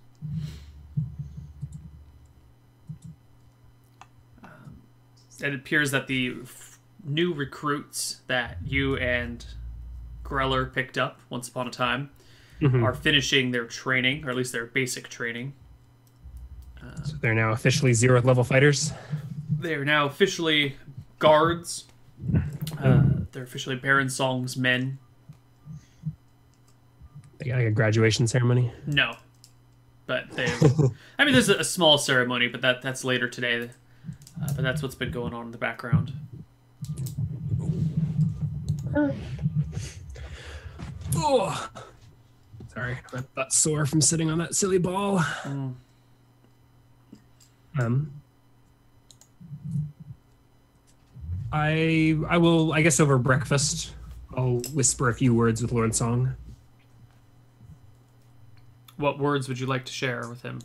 Um, 4.42 4.82
it 5.40 5.54
appears 5.54 5.90
that 5.90 6.06
the 6.06 6.36
f- 6.42 6.78
new 7.04 7.32
recruits 7.32 8.20
that 8.26 8.58
you 8.64 8.96
and 8.96 9.44
Greller 10.24 10.72
picked 10.72 10.98
up 10.98 11.20
once 11.28 11.48
upon 11.48 11.66
a 11.66 11.70
time 11.70 12.10
Mhm. 12.60 12.82
are 12.82 12.94
finishing 12.94 13.50
their 13.50 13.64
training, 13.66 14.24
or 14.24 14.30
at 14.30 14.36
least 14.36 14.52
their 14.52 14.66
basic 14.66 15.08
training. 15.08 15.54
So 17.04 17.16
they're 17.20 17.34
now 17.34 17.50
officially 17.52 17.90
zeroth 17.92 18.24
level 18.24 18.42
fighters. 18.42 18.92
They 19.58 19.74
are 19.74 19.84
now 19.84 20.06
officially 20.06 20.76
guards. 21.18 21.84
Uh, 22.78 23.02
they're 23.32 23.42
officially 23.42 23.76
Baron 23.76 24.08
Song's 24.08 24.56
men. 24.56 24.98
They 27.40 27.46
got 27.46 27.56
like 27.56 27.66
a 27.66 27.70
graduation 27.70 28.26
ceremony. 28.26 28.70
No, 28.86 29.16
but 30.06 30.30
they. 30.32 30.44
I 31.18 31.24
mean, 31.24 31.32
there's 31.32 31.48
a, 31.48 31.56
a 31.56 31.64
small 31.64 31.96
ceremony, 31.96 32.48
but 32.48 32.60
that 32.60 32.82
that's 32.82 33.02
later 33.02 33.28
today. 33.28 33.70
Uh, 34.42 34.52
but 34.54 34.62
that's 34.62 34.82
what's 34.82 34.94
been 34.94 35.10
going 35.10 35.32
on 35.32 35.46
in 35.46 35.50
the 35.50 35.58
background. 35.58 36.12
Oh, 41.16 41.70
sorry, 42.74 42.98
my 43.12 43.20
butt's 43.34 43.56
sore 43.56 43.86
from 43.86 44.00
sitting 44.00 44.30
on 44.30 44.38
that 44.38 44.54
silly 44.54 44.78
ball. 44.78 45.18
Mm. 45.18 45.74
Um, 47.78 48.12
I 51.52 52.18
I 52.28 52.36
will 52.36 52.74
I 52.74 52.82
guess 52.82 53.00
over 53.00 53.16
breakfast 53.16 53.94
I'll 54.36 54.60
whisper 54.74 55.08
a 55.08 55.14
few 55.14 55.34
words 55.34 55.62
with 55.62 55.72
Lord 55.72 55.94
Song. 55.94 56.34
What 59.00 59.18
words 59.18 59.48
would 59.48 59.58
you 59.58 59.66
like 59.66 59.84
to 59.86 59.92
share 59.92 60.28
with 60.28 60.42
him? 60.42 60.60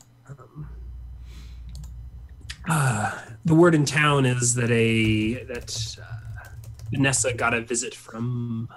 The 2.68 3.54
word 3.54 3.76
in 3.76 3.86
town 3.86 4.26
is 4.26 4.56
that 4.56 4.72
a 4.72 5.44
that 5.44 5.98
uh, 6.02 6.50
Vanessa 6.92 7.34
got 7.34 7.54
a 7.54 7.62
visit 7.62 7.94
from 7.94 8.70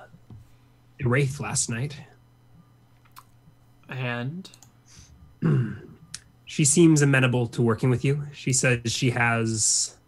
a 1.02 1.08
wraith 1.08 1.40
last 1.40 1.70
night. 1.70 1.96
And 3.88 4.48
She 6.48 6.64
seems 6.64 7.02
amenable 7.02 7.46
to 7.48 7.60
working 7.60 7.90
with 7.90 8.06
you. 8.06 8.26
She 8.32 8.54
says 8.54 8.80
she 8.90 9.10
has 9.10 9.98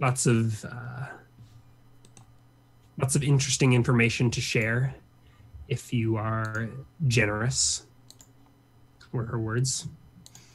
lots 0.00 0.24
of 0.24 0.64
uh, 0.64 1.08
lots 2.98 3.14
of 3.14 3.22
interesting 3.22 3.74
information 3.74 4.30
to 4.30 4.40
share 4.40 4.94
if 5.68 5.92
you 5.92 6.16
are 6.16 6.70
generous. 7.06 7.84
Were 9.14 9.26
her 9.26 9.38
words. 9.38 9.86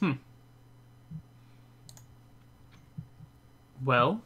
Hmm. 0.00 0.12
well, 3.82 4.20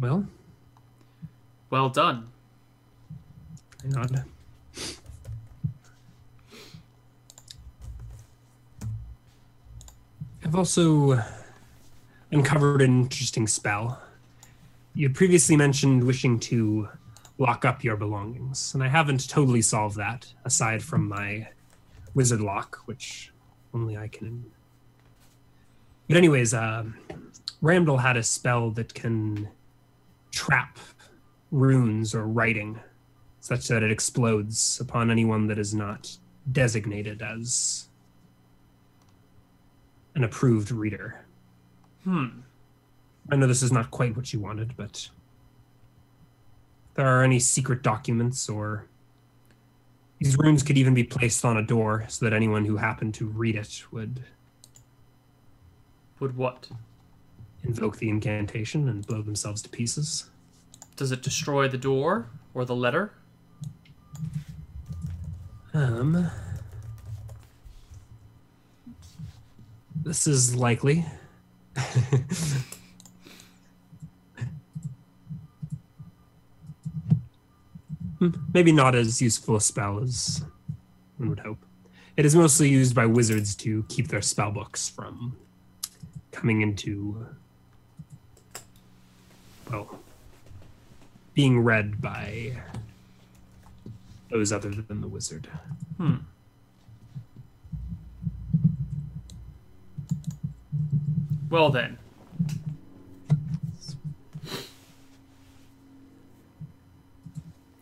Well, 0.00 0.26
well 1.70 1.88
done. 1.90 2.26
I 3.84 3.88
nod. 3.88 4.24
I've 10.44 10.56
also 10.56 11.22
uncovered 12.32 12.82
an 12.82 13.02
interesting 13.02 13.46
spell. 13.46 14.02
You 14.92 15.08
previously 15.08 15.56
mentioned 15.56 16.02
wishing 16.02 16.40
to 16.40 16.88
lock 17.42 17.64
up 17.64 17.82
your 17.82 17.96
belongings, 17.96 18.72
and 18.72 18.82
I 18.82 18.88
haven't 18.88 19.28
totally 19.28 19.62
solved 19.62 19.96
that, 19.96 20.32
aside 20.44 20.82
from 20.82 21.08
my 21.08 21.48
wizard 22.14 22.40
lock, 22.40 22.78
which 22.86 23.32
only 23.74 23.96
I 23.96 24.06
can. 24.06 24.44
But 26.06 26.16
anyways, 26.16 26.54
uh, 26.54 26.84
Ramdal 27.60 28.00
had 28.00 28.16
a 28.16 28.22
spell 28.22 28.70
that 28.70 28.94
can 28.94 29.48
trap 30.30 30.78
runes 31.50 32.14
or 32.14 32.26
writing 32.26 32.78
such 33.40 33.66
that 33.68 33.82
it 33.82 33.90
explodes 33.90 34.78
upon 34.80 35.10
anyone 35.10 35.48
that 35.48 35.58
is 35.58 35.74
not 35.74 36.16
designated 36.52 37.22
as 37.22 37.88
an 40.14 40.22
approved 40.22 40.70
reader. 40.70 41.24
Hmm. 42.04 42.28
I 43.30 43.36
know 43.36 43.46
this 43.48 43.62
is 43.62 43.72
not 43.72 43.90
quite 43.90 44.16
what 44.16 44.32
you 44.32 44.38
wanted, 44.38 44.76
but 44.76 45.08
there 46.94 47.06
are 47.06 47.22
any 47.22 47.38
secret 47.38 47.82
documents 47.82 48.48
or 48.48 48.86
these 50.18 50.36
runes 50.38 50.62
could 50.62 50.78
even 50.78 50.94
be 50.94 51.04
placed 51.04 51.44
on 51.44 51.56
a 51.56 51.62
door 51.62 52.04
so 52.08 52.24
that 52.24 52.32
anyone 52.32 52.64
who 52.64 52.76
happened 52.76 53.14
to 53.14 53.26
read 53.26 53.56
it 53.56 53.82
would 53.90 54.22
Would 56.20 56.36
what? 56.36 56.68
invoke 57.64 57.96
the 57.96 58.08
incantation 58.08 58.88
and 58.88 59.06
blow 59.06 59.22
themselves 59.22 59.62
to 59.62 59.68
pieces. 59.68 60.30
Does 60.96 61.12
it 61.12 61.22
destroy 61.22 61.68
the 61.68 61.78
door 61.78 62.28
or 62.54 62.64
the 62.64 62.74
letter? 62.74 63.12
Um, 65.74 66.30
this 70.04 70.26
is 70.26 70.54
likely. 70.54 71.06
Maybe 78.52 78.72
not 78.72 78.94
as 78.94 79.20
useful 79.20 79.56
a 79.56 79.60
spell 79.60 80.00
as 80.00 80.44
one 81.16 81.30
would 81.30 81.40
hope. 81.40 81.58
It 82.16 82.24
is 82.24 82.36
mostly 82.36 82.68
used 82.68 82.94
by 82.94 83.06
wizards 83.06 83.54
to 83.56 83.84
keep 83.88 84.08
their 84.08 84.22
spell 84.22 84.50
books 84.50 84.88
from 84.88 85.36
coming 86.30 86.60
into, 86.60 87.26
well, 89.70 89.98
being 91.34 91.60
read 91.60 92.00
by 92.00 92.52
those 94.30 94.52
other 94.52 94.70
than 94.70 95.00
the 95.00 95.08
wizard. 95.08 95.48
Hmm. 95.96 96.16
Well 101.50 101.70
then. 101.70 101.98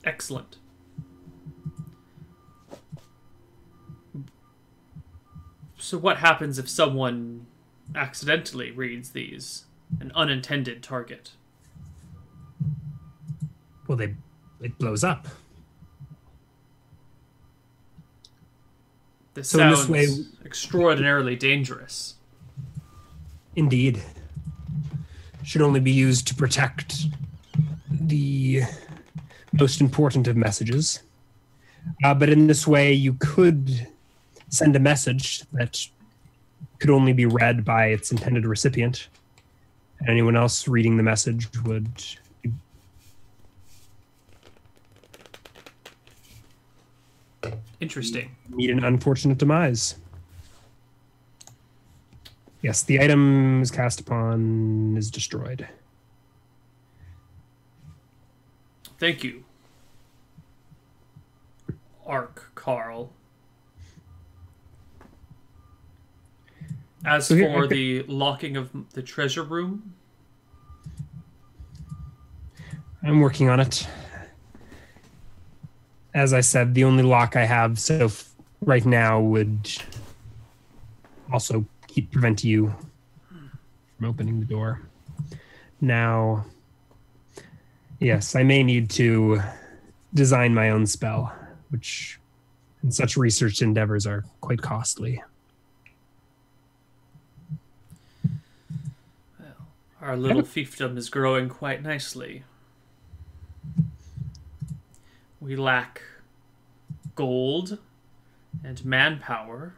Excellent. 0.04 0.56
So 5.78 5.98
what 5.98 6.18
happens 6.18 6.58
if 6.58 6.68
someone 6.68 7.46
accidentally 7.94 8.70
reads 8.70 9.10
these? 9.10 9.64
An 10.00 10.12
unintended 10.14 10.82
target. 10.82 11.32
Well, 13.88 13.96
they 13.98 14.14
it 14.60 14.78
blows 14.78 15.02
up. 15.02 15.26
This 19.34 19.48
So 19.50 19.60
in 19.60 19.70
this 19.70 19.78
sounds 19.80 19.90
way- 19.90 20.24
extraordinarily 20.44 21.34
dangerous. 21.34 22.14
Indeed, 23.56 24.00
should 25.42 25.62
only 25.62 25.80
be 25.80 25.90
used 25.90 26.28
to 26.28 26.34
protect 26.36 27.06
the 27.90 28.62
most 29.52 29.80
important 29.80 30.28
of 30.28 30.36
messages. 30.36 31.02
Uh, 32.04 32.14
but 32.14 32.28
in 32.28 32.46
this 32.46 32.66
way, 32.66 32.92
you 32.92 33.14
could 33.14 33.86
send 34.48 34.76
a 34.76 34.80
message 34.80 35.42
that 35.52 35.86
could 36.78 36.90
only 36.90 37.12
be 37.12 37.26
read 37.26 37.64
by 37.64 37.86
its 37.86 38.10
intended 38.10 38.46
recipient. 38.46 39.08
And 40.00 40.08
anyone 40.08 40.36
else 40.36 40.66
reading 40.66 40.96
the 40.96 41.02
message 41.02 41.48
would 41.64 41.90
Interesting. 47.80 48.36
meet 48.50 48.70
an 48.70 48.84
unfortunate 48.84 49.38
demise. 49.38 49.96
Yes, 52.62 52.82
the 52.82 53.00
item 53.00 53.62
is 53.62 53.70
cast 53.70 54.00
upon 54.00 54.96
is 54.98 55.10
destroyed. 55.10 55.66
Thank 59.00 59.24
you. 59.24 59.44
Arc 62.06 62.50
Carl. 62.54 63.10
As 67.04 67.26
So 67.28 67.34
here- 67.34 67.50
for 67.52 67.66
the 67.66 68.02
locking 68.02 68.56
of 68.58 68.70
the 68.90 69.02
treasure 69.02 69.42
room, 69.42 69.94
I'm 73.02 73.20
working 73.20 73.48
on 73.48 73.58
it. 73.58 73.88
As 76.12 76.34
I 76.34 76.40
said, 76.42 76.74
the 76.74 76.84
only 76.84 77.02
lock 77.02 77.36
I 77.36 77.46
have 77.46 77.78
so 77.78 78.04
f- 78.04 78.34
right 78.60 78.84
now 78.84 79.18
would 79.20 79.70
also 81.32 81.64
keep 81.86 82.10
prevent 82.12 82.44
you 82.44 82.74
from 83.96 84.04
opening 84.08 84.40
the 84.40 84.46
door. 84.46 84.82
Now, 85.80 86.44
yes, 88.00 88.34
I 88.34 88.42
may 88.42 88.62
need 88.62 88.90
to 88.90 89.40
design 90.12 90.54
my 90.54 90.70
own 90.70 90.86
spell, 90.86 91.32
which 91.68 92.18
in 92.82 92.90
such 92.90 93.16
research 93.16 93.62
endeavors 93.62 94.06
are 94.06 94.24
quite 94.40 94.60
costly. 94.60 95.22
Well, 99.38 99.68
our 100.00 100.16
little 100.16 100.42
fiefdom 100.42 100.96
is 100.96 101.08
growing 101.08 101.48
quite 101.48 101.82
nicely. 101.82 102.42
We 105.40 105.56
lack 105.56 106.02
gold 107.14 107.78
and 108.64 108.84
manpower, 108.84 109.74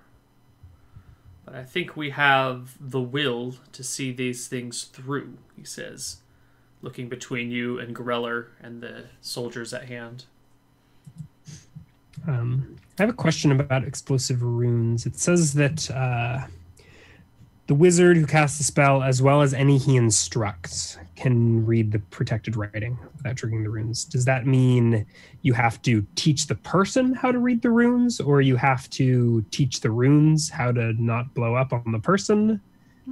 but 1.45 1.55
I 1.55 1.65
think 1.65 1.97
we 1.97 2.11
have 2.11 2.77
the 2.81 3.01
will 3.01 3.57
to 3.73 3.83
see 3.85 4.13
these 4.13 4.49
things 4.49 4.85
through, 4.85 5.39
he 5.57 5.65
says, 5.65 6.22
looking 6.83 7.09
between 7.09 7.51
you 7.51 7.79
and 7.79 7.95
Greller 7.95 8.49
and 8.61 8.81
the 8.81 9.05
soldiers 9.21 9.73
at 9.73 9.87
hand. 9.87 10.25
Um, 12.27 12.77
I 12.99 13.03
have 13.03 13.11
a 13.11 13.15
question 13.15 13.53
about 13.53 13.85
explosive 13.85 14.43
runes. 14.43 15.07
It 15.07 15.17
says 15.17 15.55
that 15.55 15.91
uh, 15.91 16.47
the 17.69 17.75
wizard 17.75 18.17
who 18.17 18.27
casts 18.27 18.59
the 18.59 18.65
spell, 18.65 19.03
as 19.03 19.23
well 19.23 19.41
as 19.41 19.55
any 19.55 19.79
he 19.79 19.97
instructs, 19.97 20.99
can 21.17 21.65
read 21.65 21.93
the 21.93 22.01
protected 22.01 22.57
writing 22.57 22.99
without 23.17 23.37
triggering 23.37 23.63
the 23.63 23.71
runes. 23.71 24.05
Does 24.05 24.25
that 24.25 24.47
mean 24.47 25.07
you 25.43 25.53
have 25.53 25.81
to 25.83 26.05
teach 26.17 26.49
the 26.49 26.57
person 26.57 27.15
how 27.15 27.33
to 27.33 27.39
read 27.39 27.63
the 27.63 27.71
runes, 27.71 28.21
or 28.21 28.41
you 28.41 28.57
have 28.57 28.91
to 28.91 29.45
teach 29.51 29.81
the 29.81 29.91
runes 29.91 30.51
how 30.51 30.73
to 30.73 30.93
not 31.03 31.33
blow 31.35 31.55
up 31.55 31.73
on 31.73 31.93
the 31.93 31.99
person? 31.99 32.61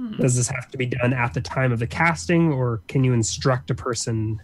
Hmm. 0.01 0.19
Does 0.19 0.35
this 0.35 0.47
have 0.47 0.67
to 0.71 0.77
be 0.79 0.87
done 0.87 1.13
at 1.13 1.35
the 1.35 1.41
time 1.41 1.71
of 1.71 1.77
the 1.77 1.85
casting, 1.85 2.51
or 2.51 2.81
can 2.87 3.03
you 3.03 3.13
instruct 3.13 3.69
a 3.69 3.75
person 3.75 4.41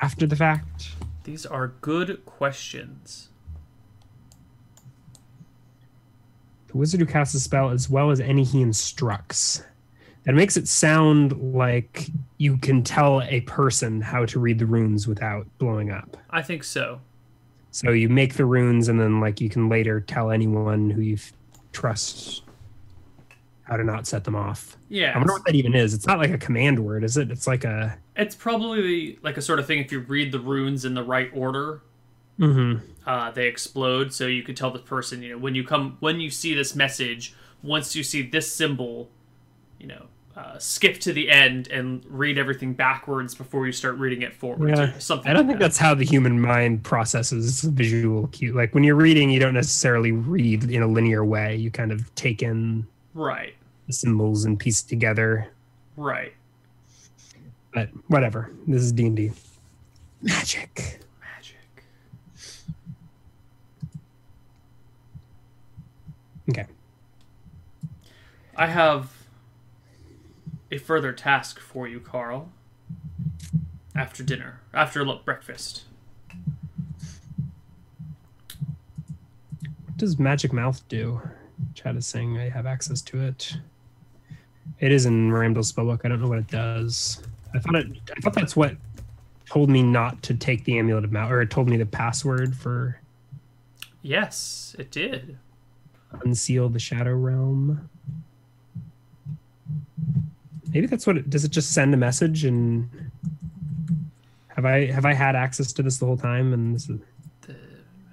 after 0.00 0.26
the 0.26 0.34
fact? 0.34 0.92
These 1.24 1.44
are 1.44 1.74
good 1.82 2.24
questions. 2.24 3.28
The 6.68 6.78
wizard 6.78 7.00
who 7.00 7.06
casts 7.06 7.34
a 7.34 7.40
spell 7.40 7.68
as 7.68 7.90
well 7.90 8.10
as 8.10 8.18
any 8.18 8.44
he 8.44 8.62
instructs. 8.62 9.62
That 10.24 10.34
makes 10.34 10.56
it 10.56 10.68
sound 10.68 11.54
like 11.54 12.08
you 12.38 12.56
can 12.56 12.82
tell 12.82 13.20
a 13.22 13.42
person 13.42 14.00
how 14.00 14.24
to 14.24 14.40
read 14.40 14.58
the 14.58 14.66
runes 14.66 15.06
without 15.06 15.46
blowing 15.58 15.90
up. 15.90 16.16
I 16.30 16.40
think 16.40 16.64
so. 16.64 17.02
So 17.72 17.90
you 17.90 18.08
make 18.08 18.34
the 18.34 18.46
runes, 18.46 18.88
and 18.88 18.98
then 18.98 19.20
like 19.20 19.38
you 19.38 19.50
can 19.50 19.68
later 19.68 20.00
tell 20.00 20.30
anyone 20.30 20.88
who 20.88 21.02
you 21.02 21.18
trust 21.72 22.45
how 23.66 23.76
to 23.76 23.84
not 23.84 24.06
set 24.06 24.24
them 24.24 24.36
off. 24.36 24.76
Yeah. 24.88 25.12
I 25.12 25.18
wonder 25.18 25.32
what 25.32 25.44
that 25.44 25.54
even 25.56 25.74
is. 25.74 25.92
It's 25.92 26.06
not 26.06 26.18
like 26.18 26.30
a 26.30 26.38
command 26.38 26.78
word, 26.78 27.02
is 27.04 27.16
it? 27.16 27.30
It's 27.30 27.46
like 27.46 27.64
a. 27.64 27.98
It's 28.14 28.34
probably 28.34 29.18
like 29.22 29.36
a 29.36 29.42
sort 29.42 29.58
of 29.58 29.66
thing 29.66 29.80
if 29.80 29.90
you 29.92 30.00
read 30.00 30.30
the 30.32 30.38
runes 30.40 30.84
in 30.84 30.94
the 30.94 31.02
right 31.02 31.30
order, 31.34 31.82
Mm-hmm. 32.38 32.84
uh, 33.08 33.30
they 33.30 33.46
explode. 33.46 34.12
So 34.12 34.26
you 34.26 34.42
could 34.42 34.56
tell 34.56 34.70
the 34.70 34.78
person, 34.78 35.22
you 35.22 35.30
know, 35.32 35.38
when 35.38 35.54
you 35.54 35.64
come, 35.64 35.96
when 36.00 36.20
you 36.20 36.30
see 36.30 36.54
this 36.54 36.74
message, 36.76 37.34
once 37.62 37.96
you 37.96 38.02
see 38.02 38.22
this 38.22 38.52
symbol, 38.52 39.08
you 39.80 39.86
know, 39.86 40.06
uh, 40.36 40.58
skip 40.58 41.00
to 41.00 41.14
the 41.14 41.30
end 41.30 41.66
and 41.68 42.04
read 42.10 42.36
everything 42.36 42.74
backwards 42.74 43.34
before 43.34 43.64
you 43.66 43.72
start 43.72 43.96
reading 43.96 44.20
it 44.20 44.34
forwards. 44.34 44.78
Yeah, 44.78 44.94
or 44.94 45.00
something. 45.00 45.30
I 45.30 45.32
don't 45.32 45.44
like 45.44 45.48
think 45.48 45.58
that. 45.60 45.64
that's 45.64 45.78
how 45.78 45.94
the 45.94 46.04
human 46.04 46.38
mind 46.38 46.84
processes 46.84 47.62
visual 47.62 48.26
cue. 48.28 48.52
Like 48.52 48.74
when 48.74 48.84
you're 48.84 48.96
reading, 48.96 49.30
you 49.30 49.40
don't 49.40 49.54
necessarily 49.54 50.12
read 50.12 50.64
in 50.70 50.82
a 50.82 50.86
linear 50.86 51.24
way. 51.24 51.56
You 51.56 51.70
kind 51.70 51.90
of 51.90 52.14
take 52.16 52.42
in 52.42 52.86
right. 53.14 53.54
The 53.86 53.92
symbols 53.92 54.44
and 54.44 54.58
piece 54.58 54.82
it 54.82 54.88
together. 54.88 55.48
Right. 55.96 56.34
But 57.72 57.90
whatever. 58.08 58.50
This 58.66 58.82
is 58.82 58.92
D 58.92 59.06
and 59.06 59.16
D. 59.16 59.32
Magic. 60.22 61.00
Magic. 61.20 61.84
Okay. 66.50 66.66
I 68.56 68.66
have 68.66 69.12
a 70.70 70.78
further 70.78 71.12
task 71.12 71.60
for 71.60 71.86
you, 71.86 72.00
Carl. 72.00 72.50
After 73.94 74.22
dinner, 74.22 74.60
after 74.74 75.04
lo- 75.04 75.20
breakfast. 75.24 75.84
What 79.86 79.96
does 79.96 80.18
Magic 80.18 80.52
Mouth 80.52 80.86
do? 80.88 81.22
Chad 81.74 81.96
is 81.96 82.06
saying 82.06 82.36
I 82.38 82.50
have 82.50 82.66
access 82.66 83.00
to 83.02 83.20
it. 83.22 83.56
It 84.80 84.92
is 84.92 85.06
in 85.06 85.30
Ramdal's 85.30 85.72
spellbook. 85.72 86.00
I 86.04 86.08
don't 86.08 86.20
know 86.20 86.28
what 86.28 86.38
it 86.38 86.48
does. 86.48 87.22
I 87.54 87.58
thought 87.58 87.76
it. 87.76 87.86
I 88.16 88.20
thought 88.20 88.34
that's 88.34 88.54
what 88.56 88.76
told 89.46 89.70
me 89.70 89.82
not 89.82 90.22
to 90.24 90.34
take 90.34 90.64
the 90.64 90.78
amulet 90.78 91.04
of 91.04 91.12
mouth, 91.12 91.30
or 91.30 91.40
it 91.40 91.50
told 91.50 91.68
me 91.68 91.76
the 91.76 91.86
password 91.86 92.54
for 92.56 93.00
Yes, 94.02 94.76
it 94.78 94.90
did. 94.90 95.38
unseal 96.24 96.68
the 96.68 96.78
shadow 96.78 97.14
realm. 97.14 97.88
Maybe 100.72 100.86
that's 100.86 101.06
what 101.06 101.16
it 101.16 101.30
does. 101.30 101.44
It 101.44 101.50
just 101.52 101.72
send 101.72 101.94
a 101.94 101.96
message 101.96 102.44
and 102.44 102.88
have 104.48 104.64
I 104.64 104.86
have 104.86 105.04
I 105.06 105.14
had 105.14 105.36
access 105.36 105.72
to 105.74 105.82
this 105.82 105.98
the 105.98 106.06
whole 106.06 106.16
time? 106.16 106.52
And 106.52 106.74
this 106.74 106.88
is 106.88 106.98
The, 107.42 107.54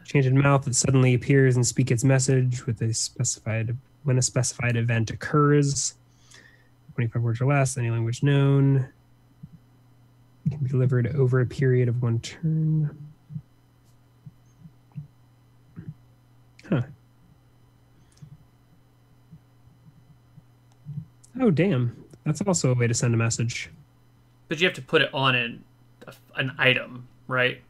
change 0.05 0.25
in 0.25 0.37
mouth 0.37 0.63
that 0.65 0.75
suddenly 0.75 1.13
appears 1.13 1.55
and 1.55 1.65
speak 1.65 1.91
its 1.91 2.03
message 2.03 2.65
with 2.65 2.81
a 2.81 2.93
specified 2.93 3.75
when 4.03 4.17
a 4.17 4.21
specified 4.21 4.75
event 4.77 5.09
occurs. 5.11 5.95
Twenty 6.95 7.09
five 7.09 7.21
words 7.23 7.41
or 7.41 7.45
less, 7.47 7.77
any 7.77 7.89
language 7.89 8.21
known. 8.23 8.87
Can 10.49 10.59
be 10.59 10.69
delivered 10.69 11.07
over 11.15 11.39
a 11.39 11.45
period 11.45 11.87
of 11.87 12.01
one 12.01 12.19
turn. 12.19 12.95
Huh. 16.69 16.81
Oh, 21.39 21.49
damn. 21.51 21.95
That's 22.25 22.41
also 22.41 22.71
a 22.71 22.75
way 22.75 22.87
to 22.87 22.93
send 22.93 23.13
a 23.13 23.17
message. 23.17 23.69
but 24.49 24.59
you 24.59 24.67
have 24.67 24.75
to 24.75 24.81
put 24.81 25.01
it 25.01 25.09
on 25.13 25.35
an 25.35 25.63
an 26.35 26.51
item, 26.59 27.07
right? 27.27 27.61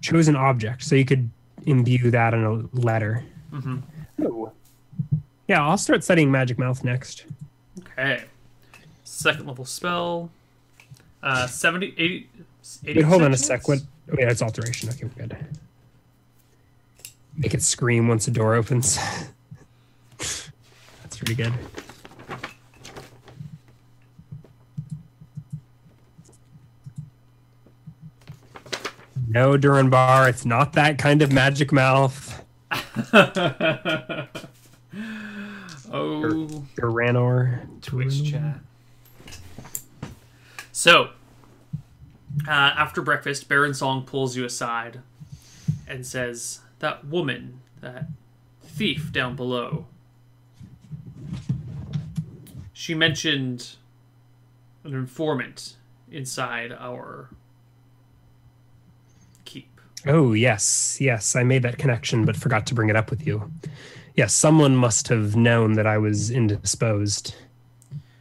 Chosen 0.00 0.34
object. 0.34 0.82
So 0.82 0.94
you 0.96 1.04
could 1.04 1.30
imbue 1.66 2.10
that 2.10 2.32
in 2.34 2.42
a 2.44 2.52
letter. 2.76 3.22
Mhm. 3.52 3.82
Oh. 4.22 4.52
Yeah, 5.46 5.62
I'll 5.64 5.78
start 5.78 6.02
studying 6.02 6.30
Magic 6.30 6.58
Mouth 6.58 6.82
next. 6.82 7.26
Okay. 7.98 8.24
Second 9.04 9.46
level 9.46 9.64
spell. 9.64 10.30
Uh, 11.22 11.46
70, 11.46 11.94
80, 11.96 12.28
80 12.84 12.98
Wait, 13.00 13.04
hold 13.04 13.22
on 13.22 13.32
a 13.32 13.36
sec. 13.36 13.66
What? 13.66 13.80
Oh, 14.12 14.16
yeah, 14.18 14.30
it's 14.30 14.42
alteration. 14.42 14.90
Okay, 14.90 15.04
we're 15.04 15.26
good. 15.26 15.36
Make 17.36 17.54
it 17.54 17.62
scream 17.62 18.08
once 18.08 18.26
the 18.26 18.30
door 18.30 18.54
opens. 18.54 18.98
That's 20.18 20.50
pretty 21.16 21.34
good. 21.34 21.52
No, 29.28 29.56
Duran 29.56 29.90
Bar. 29.90 30.28
It's 30.28 30.44
not 30.44 30.74
that 30.74 30.98
kind 30.98 31.22
of 31.22 31.32
magic 31.32 31.72
mouth. 31.72 32.44
oh, 35.96 36.64
Duranor. 36.76 37.82
Twitch 37.82 38.30
chat. 38.30 38.58
So, 40.72 41.10
uh, 42.46 42.50
after 42.50 43.00
breakfast, 43.00 43.48
Baron 43.48 43.74
Song 43.74 44.04
pulls 44.04 44.36
you 44.36 44.44
aside 44.44 45.00
and 45.88 46.06
says, 46.06 46.60
That 46.80 47.06
woman, 47.06 47.60
that 47.80 48.06
thief 48.62 49.10
down 49.12 49.36
below, 49.36 49.86
she 52.72 52.94
mentioned 52.94 53.76
an 54.84 54.94
informant 54.94 55.76
inside 56.10 56.72
our 56.72 57.30
keep. 59.44 59.80
Oh, 60.06 60.34
yes. 60.34 60.98
Yes, 61.00 61.34
I 61.34 61.42
made 61.42 61.62
that 61.62 61.78
connection, 61.78 62.24
but 62.24 62.36
forgot 62.36 62.66
to 62.66 62.74
bring 62.74 62.90
it 62.90 62.96
up 62.96 63.10
with 63.10 63.26
you. 63.26 63.50
Yes, 64.16 64.34
someone 64.34 64.74
must 64.74 65.08
have 65.08 65.36
known 65.36 65.74
that 65.74 65.86
I 65.86 65.98
was 65.98 66.30
indisposed 66.30 67.34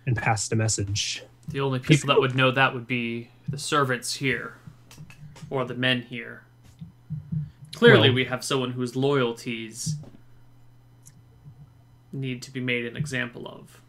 and 0.05 0.15
passed 0.17 0.51
a 0.51 0.55
message. 0.55 1.23
The 1.47 1.61
only 1.61 1.79
people 1.79 2.07
that 2.07 2.19
would 2.19 2.35
know 2.35 2.51
that 2.51 2.73
would 2.73 2.85
be 2.85 3.29
the 3.47 3.57
servants 3.57 4.15
here, 4.15 4.57
or 5.49 5.63
the 5.63 5.73
men 5.73 6.01
here. 6.01 6.43
Clearly, 7.75 8.09
Well- 8.09 8.15
we 8.15 8.25
have 8.25 8.43
someone 8.43 8.71
whose 8.71 8.95
loyalties 8.95 9.95
need 12.11 12.41
to 12.41 12.51
be 12.51 12.59
made 12.59 12.85
an 12.85 12.97
example 12.97 13.47
of. 13.47 13.81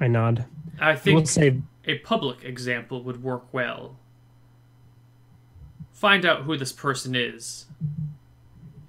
I 0.00 0.06
nod. 0.06 0.44
I 0.78 0.94
think 0.94 1.26
say 1.26 1.60
a 1.84 1.98
public 1.98 2.44
example 2.44 3.02
would 3.02 3.22
work 3.22 3.52
well. 3.52 3.98
Find 5.92 6.24
out 6.24 6.42
who 6.42 6.56
this 6.56 6.72
person 6.72 7.16
is, 7.16 7.66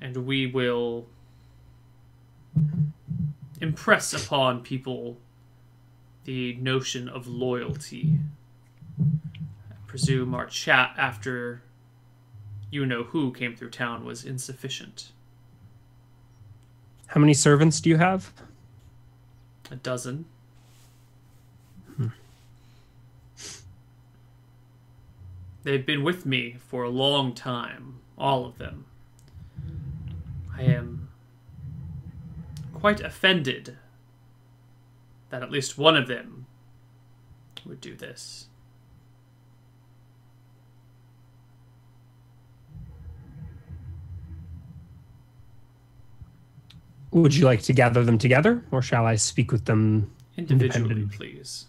and 0.01 0.25
we 0.25 0.45
will 0.45 1.07
impress 3.61 4.13
upon 4.13 4.61
people 4.61 5.17
the 6.25 6.53
notion 6.55 7.09
of 7.09 7.27
loyalty. 7.27 8.19
I 8.99 9.75
presume 9.87 10.33
our 10.33 10.45
chat 10.45 10.93
after 10.97 11.63
you 12.71 12.85
know 12.85 13.03
who 13.03 13.31
came 13.31 13.55
through 13.55 13.71
town 13.71 14.05
was 14.05 14.23
insufficient. 14.23 15.11
how 17.07 17.19
many 17.19 17.33
servants 17.33 17.81
do 17.81 17.89
you 17.89 17.97
have? 17.97 18.31
A 19.71 19.75
dozen. 19.75 20.25
Hmm. 21.97 22.07
They've 25.63 25.85
been 25.85 26.03
with 26.03 26.25
me 26.25 26.57
for 26.59 26.83
a 26.83 26.89
long 26.89 27.33
time, 27.33 27.99
all 28.17 28.45
of 28.45 28.57
them. 28.59 28.85
I 30.59 30.63
am 30.63 31.07
quite 32.73 32.99
offended 32.99 33.77
that 35.29 35.41
at 35.41 35.51
least 35.51 35.77
one 35.77 35.95
of 35.95 36.07
them 36.07 36.47
would 37.65 37.79
do 37.79 37.95
this. 37.95 38.47
Would 47.11 47.35
you 47.35 47.45
like 47.45 47.61
to 47.63 47.73
gather 47.73 48.03
them 48.03 48.17
together, 48.17 48.63
or 48.69 48.81
shall 48.81 49.05
I 49.05 49.15
speak 49.15 49.53
with 49.53 49.63
them? 49.63 50.11
Individually, 50.35 51.07
please. 51.09 51.67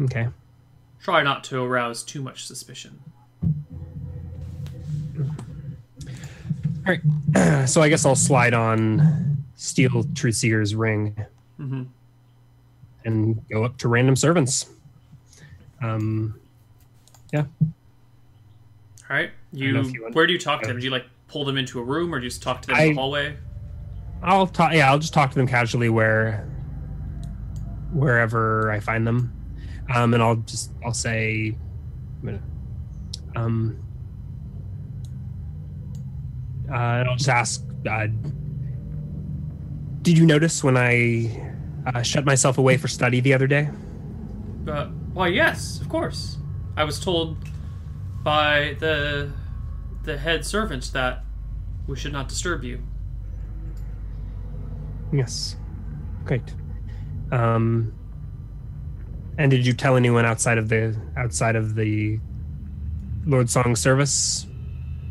Okay. 0.00 0.28
Try 1.00 1.22
not 1.22 1.44
to 1.44 1.62
arouse 1.62 2.02
too 2.02 2.22
much 2.22 2.46
suspicion. 2.46 3.00
Right. 6.88 7.66
so 7.68 7.82
I 7.82 7.88
guess 7.88 8.04
I'll 8.04 8.16
slide 8.16 8.54
on 8.54 9.36
Steel 9.56 10.04
Truthseer's 10.04 10.74
ring 10.74 11.16
hmm 11.56 11.84
and 13.04 13.48
go 13.48 13.64
up 13.64 13.78
to 13.78 13.88
random 13.88 14.16
servants. 14.16 14.66
Um, 15.80 16.38
yeah. 17.32 17.44
All 17.62 17.68
right. 19.08 19.30
You, 19.52 19.68
you 19.68 20.02
want- 20.02 20.14
where 20.14 20.26
do 20.26 20.32
you 20.32 20.38
talk 20.38 20.60
to 20.62 20.68
them? 20.68 20.78
Do 20.78 20.84
you 20.84 20.90
like 20.90 21.06
pull 21.28 21.44
them 21.44 21.56
into 21.56 21.78
a 21.78 21.82
room, 21.82 22.14
or 22.14 22.18
do 22.18 22.24
you 22.24 22.30
just 22.30 22.42
talk 22.42 22.60
to 22.62 22.68
them 22.68 22.76
in 22.76 22.88
the 22.88 22.94
hallway? 22.94 23.36
I'll 24.22 24.46
talk. 24.46 24.72
Yeah, 24.72 24.90
I'll 24.90 24.98
just 24.98 25.14
talk 25.14 25.30
to 25.30 25.36
them 25.36 25.46
casually 25.46 25.88
where, 25.88 26.48
wherever 27.92 28.70
I 28.70 28.80
find 28.80 29.06
them, 29.06 29.32
um, 29.94 30.12
and 30.12 30.22
I'll 30.22 30.36
just 30.36 30.70
I'll 30.84 30.92
say, 30.92 31.56
um, 33.36 33.78
uh, 36.70 37.04
I'll 37.06 37.16
just 37.16 37.28
ask. 37.28 37.64
Uh, 37.88 38.08
did 40.02 40.18
you 40.18 40.26
notice 40.26 40.62
when 40.62 40.76
I 40.76 41.52
uh, 41.86 42.02
shut 42.02 42.24
myself 42.24 42.58
away 42.58 42.76
for 42.76 42.88
study 42.88 43.20
the 43.20 43.34
other 43.34 43.46
day? 43.46 43.68
Uh, 44.66 44.86
why, 45.14 45.28
yes, 45.28 45.80
of 45.80 45.88
course. 45.88 46.38
I 46.76 46.84
was 46.84 47.00
told 47.00 47.36
by 48.22 48.76
the 48.78 49.32
the 50.04 50.16
head 50.16 50.44
servant 50.44 50.92
that 50.92 51.24
we 51.86 51.96
should 51.96 52.12
not 52.12 52.28
disturb 52.28 52.64
you. 52.64 52.82
Yes. 55.12 55.56
Great. 56.24 56.54
Um, 57.30 57.92
and 59.38 59.50
did 59.50 59.66
you 59.66 59.72
tell 59.72 59.96
anyone 59.96 60.24
outside 60.24 60.58
of 60.58 60.68
the 60.68 60.96
outside 61.16 61.56
of 61.56 61.74
the 61.74 62.18
Lord 63.24 63.48
Song 63.48 63.76
service 63.76 64.47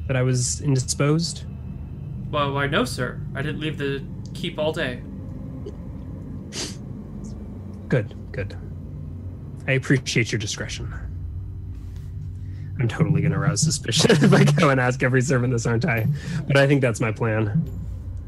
that 0.08 0.16
I 0.16 0.22
was 0.24 0.62
indisposed? 0.62 1.44
Well, 2.32 2.54
why, 2.54 2.68
no, 2.68 2.86
sir. 2.86 3.20
I 3.36 3.42
didn't 3.42 3.60
leave 3.62 3.78
the 3.78 4.04
keep 4.34 4.58
all 4.60 4.72
day. 4.74 5.02
Good, 7.90 8.14
good. 8.32 8.58
I 9.68 9.74
appreciate 9.74 10.32
your 10.32 10.40
discretion. 10.40 10.94
I'm 12.80 12.88
totally 12.88 13.22
going 13.22 13.32
to 13.32 13.40
arouse 13.40 13.62
suspicion 13.62 14.12
if 14.24 14.34
I 14.34 14.44
go 14.44 14.70
and 14.70 14.80
ask 14.80 15.02
every 15.04 15.22
servant 15.22 15.52
this, 15.54 15.66
aren't 15.66 15.86
I? 15.86 16.06
But 16.48 16.58
I 16.58 16.68
think 16.68 16.82
that's 16.82 17.00
my 17.00 17.12
plan. 17.12 17.68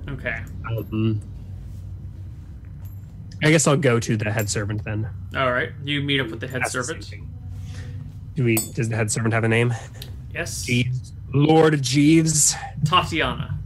Okay. 0.09 0.41
Um, 0.69 1.21
I 3.43 3.51
guess 3.51 3.67
I'll 3.67 3.77
go 3.77 3.99
to 3.99 4.17
the 4.17 4.31
head 4.31 4.49
servant 4.49 4.83
then. 4.83 5.07
All 5.35 5.51
right. 5.51 5.71
You 5.83 6.01
meet 6.01 6.19
up 6.19 6.27
with 6.29 6.39
the 6.39 6.47
head 6.47 6.61
Ask 6.63 6.71
servant. 6.71 7.05
thing. 7.05 7.29
Do 8.35 8.43
we? 8.43 8.55
Does 8.55 8.89
the 8.89 8.95
head 8.95 9.11
servant 9.11 9.33
have 9.33 9.43
a 9.43 9.47
name? 9.47 9.73
Yes. 10.33 10.63
Jeeves. 10.65 11.08
Lord 11.33 11.81
Jeeves. 11.81 12.55
Tatiana. 12.85 13.59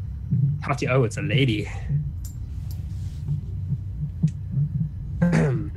Tati. 0.64 0.88
Oh, 0.88 1.03
it's 1.03 1.17
a 1.17 1.22
lady. 1.22 1.69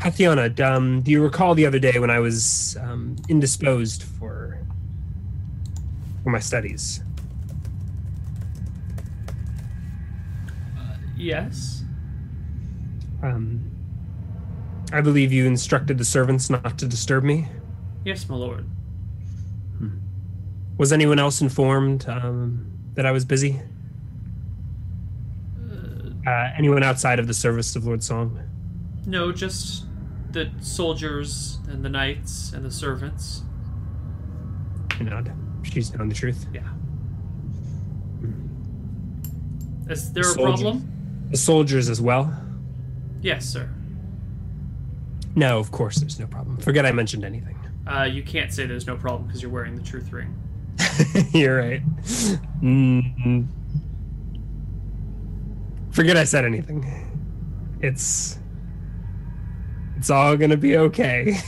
Tatiana, 0.00 0.52
um, 0.62 1.00
do 1.02 1.10
you 1.10 1.22
recall 1.22 1.54
the 1.54 1.66
other 1.66 1.78
day 1.78 1.98
when 1.98 2.10
I 2.10 2.18
was 2.18 2.76
um, 2.80 3.16
indisposed 3.28 4.02
for 4.02 4.58
for 6.22 6.30
my 6.30 6.38
studies? 6.38 7.02
Yes. 11.16 11.84
Um, 13.22 13.70
I 14.92 15.00
believe 15.00 15.32
you 15.32 15.46
instructed 15.46 15.96
the 15.96 16.04
servants 16.04 16.50
not 16.50 16.78
to 16.78 16.86
disturb 16.86 17.24
me. 17.24 17.48
Yes, 18.04 18.28
my 18.28 18.36
lord. 18.36 18.66
Was 20.76 20.92
anyone 20.92 21.18
else 21.18 21.40
informed 21.40 22.08
um, 22.08 22.70
that 22.94 23.06
I 23.06 23.12
was 23.12 23.24
busy? 23.24 23.60
Uh, 26.26 26.30
anyone 26.56 26.82
outside 26.82 27.18
of 27.18 27.26
the 27.26 27.34
service 27.34 27.76
of 27.76 27.84
Lord 27.84 28.02
Song? 28.02 28.40
No, 29.06 29.30
just 29.30 29.84
the 30.32 30.50
soldiers 30.60 31.58
and 31.68 31.84
the 31.84 31.88
knights 31.88 32.52
and 32.52 32.64
the 32.64 32.70
servants. 32.70 33.42
I 34.98 35.02
nod. 35.04 35.32
She's 35.62 35.90
telling 35.90 36.08
the 36.08 36.14
truth. 36.14 36.46
Yeah. 36.52 36.62
Is 39.88 40.12
there 40.12 40.22
a 40.22 40.26
Soldier. 40.26 40.62
problem? 40.62 41.26
The 41.30 41.36
soldiers 41.36 41.90
as 41.90 42.00
well? 42.00 42.34
Yes, 43.20 43.44
sir. 43.46 43.68
No, 45.36 45.58
of 45.58 45.70
course 45.72 45.96
there's 45.96 46.18
no 46.18 46.26
problem. 46.26 46.56
Forget 46.58 46.86
I 46.86 46.92
mentioned 46.92 47.24
anything. 47.24 47.58
Uh, 47.86 48.04
you 48.04 48.22
can't 48.22 48.52
say 48.52 48.64
there's 48.66 48.86
no 48.86 48.96
problem 48.96 49.26
because 49.26 49.42
you're 49.42 49.50
wearing 49.50 49.74
the 49.74 49.82
truth 49.82 50.10
ring. 50.12 50.34
You're 51.32 51.58
right. 51.58 51.82
mm 52.62 53.46
Forget 55.92 56.16
I 56.16 56.24
said 56.24 56.44
anything. 56.44 56.84
It's 57.80 58.38
it's 59.96 60.10
all 60.10 60.36
gonna 60.36 60.56
be 60.56 60.76
okay. 60.76 61.34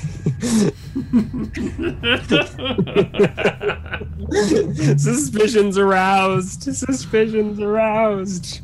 Suspicions 4.97 5.77
aroused. 5.77 6.63
Suspicions 6.63 7.61
aroused. 7.61 8.61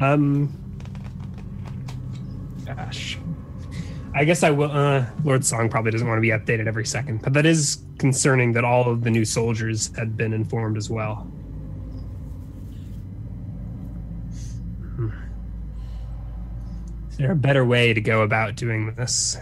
Um. 0.00 0.52
Gosh. 2.66 3.18
I 4.14 4.24
guess 4.24 4.42
I 4.42 4.50
will. 4.50 4.70
Uh, 4.70 5.06
Lord 5.24 5.44
Song 5.44 5.68
probably 5.70 5.90
doesn't 5.90 6.06
want 6.06 6.18
to 6.18 6.22
be 6.22 6.28
updated 6.28 6.66
every 6.66 6.84
second, 6.84 7.22
but 7.22 7.32
that 7.32 7.46
is 7.46 7.82
concerning 7.98 8.52
that 8.52 8.64
all 8.64 8.90
of 8.90 9.04
the 9.04 9.10
new 9.10 9.24
soldiers 9.24 9.94
had 9.96 10.16
been 10.16 10.34
informed 10.34 10.76
as 10.76 10.90
well. 10.90 11.16
Hmm. 14.96 15.08
Is 17.10 17.16
there 17.16 17.32
a 17.32 17.36
better 17.36 17.64
way 17.64 17.94
to 17.94 18.00
go 18.02 18.22
about 18.22 18.54
doing 18.54 18.94
this? 18.94 19.38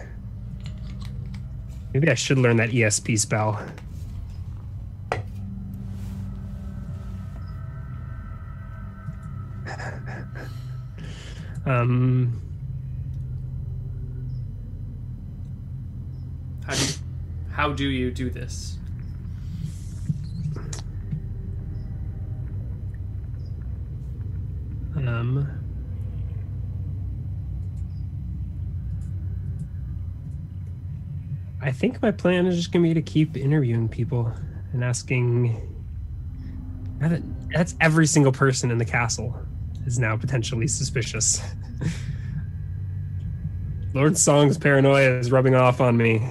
Maybe 1.93 2.09
I 2.09 2.13
should 2.13 2.37
learn 2.37 2.55
that 2.57 2.69
ESP 2.69 3.19
spell. 3.19 3.61
Um, 11.63 12.50
How 16.71 16.77
do 16.77 16.85
you, 16.85 16.93
how 17.51 17.73
do 17.73 17.89
you 17.89 18.11
do 18.11 18.29
this? 18.29 18.77
Um, 24.95 25.47
I 31.61 31.71
think 31.71 32.01
my 32.01 32.11
plan 32.11 32.47
is 32.47 32.55
just 32.55 32.71
to 32.83 32.89
be 32.89 32.93
to 32.93 33.01
keep 33.01 33.37
interviewing 33.37 33.87
people 33.87 34.31
and 34.73 34.83
asking. 34.83 35.67
that- 36.99 37.21
That's 37.53 37.75
every 37.81 38.07
single 38.07 38.31
person 38.31 38.71
in 38.71 38.77
the 38.77 38.85
castle 38.85 39.35
is 39.85 39.99
now 39.99 40.15
potentially 40.15 40.67
suspicious. 40.67 41.41
Lord 43.93 44.17
Song's 44.17 44.57
paranoia 44.57 45.17
is 45.19 45.31
rubbing 45.31 45.53
off 45.55 45.81
on 45.81 45.97
me. 45.97 46.25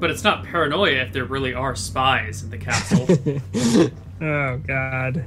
But 0.00 0.10
it's 0.10 0.24
not 0.24 0.44
paranoia 0.44 1.02
if 1.02 1.12
there 1.12 1.26
really 1.26 1.54
are 1.54 1.76
spies 1.76 2.42
in 2.42 2.50
the 2.50 2.58
castle. 2.58 3.06
oh 4.22 4.56
God. 4.66 5.24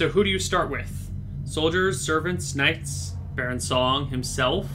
so 0.00 0.08
who 0.08 0.24
do 0.24 0.30
you 0.30 0.38
start 0.38 0.70
with? 0.70 1.10
Soldiers, 1.44 2.00
servants, 2.00 2.54
knights, 2.54 3.12
Baron 3.34 3.60
Song 3.60 4.08
himself? 4.08 4.66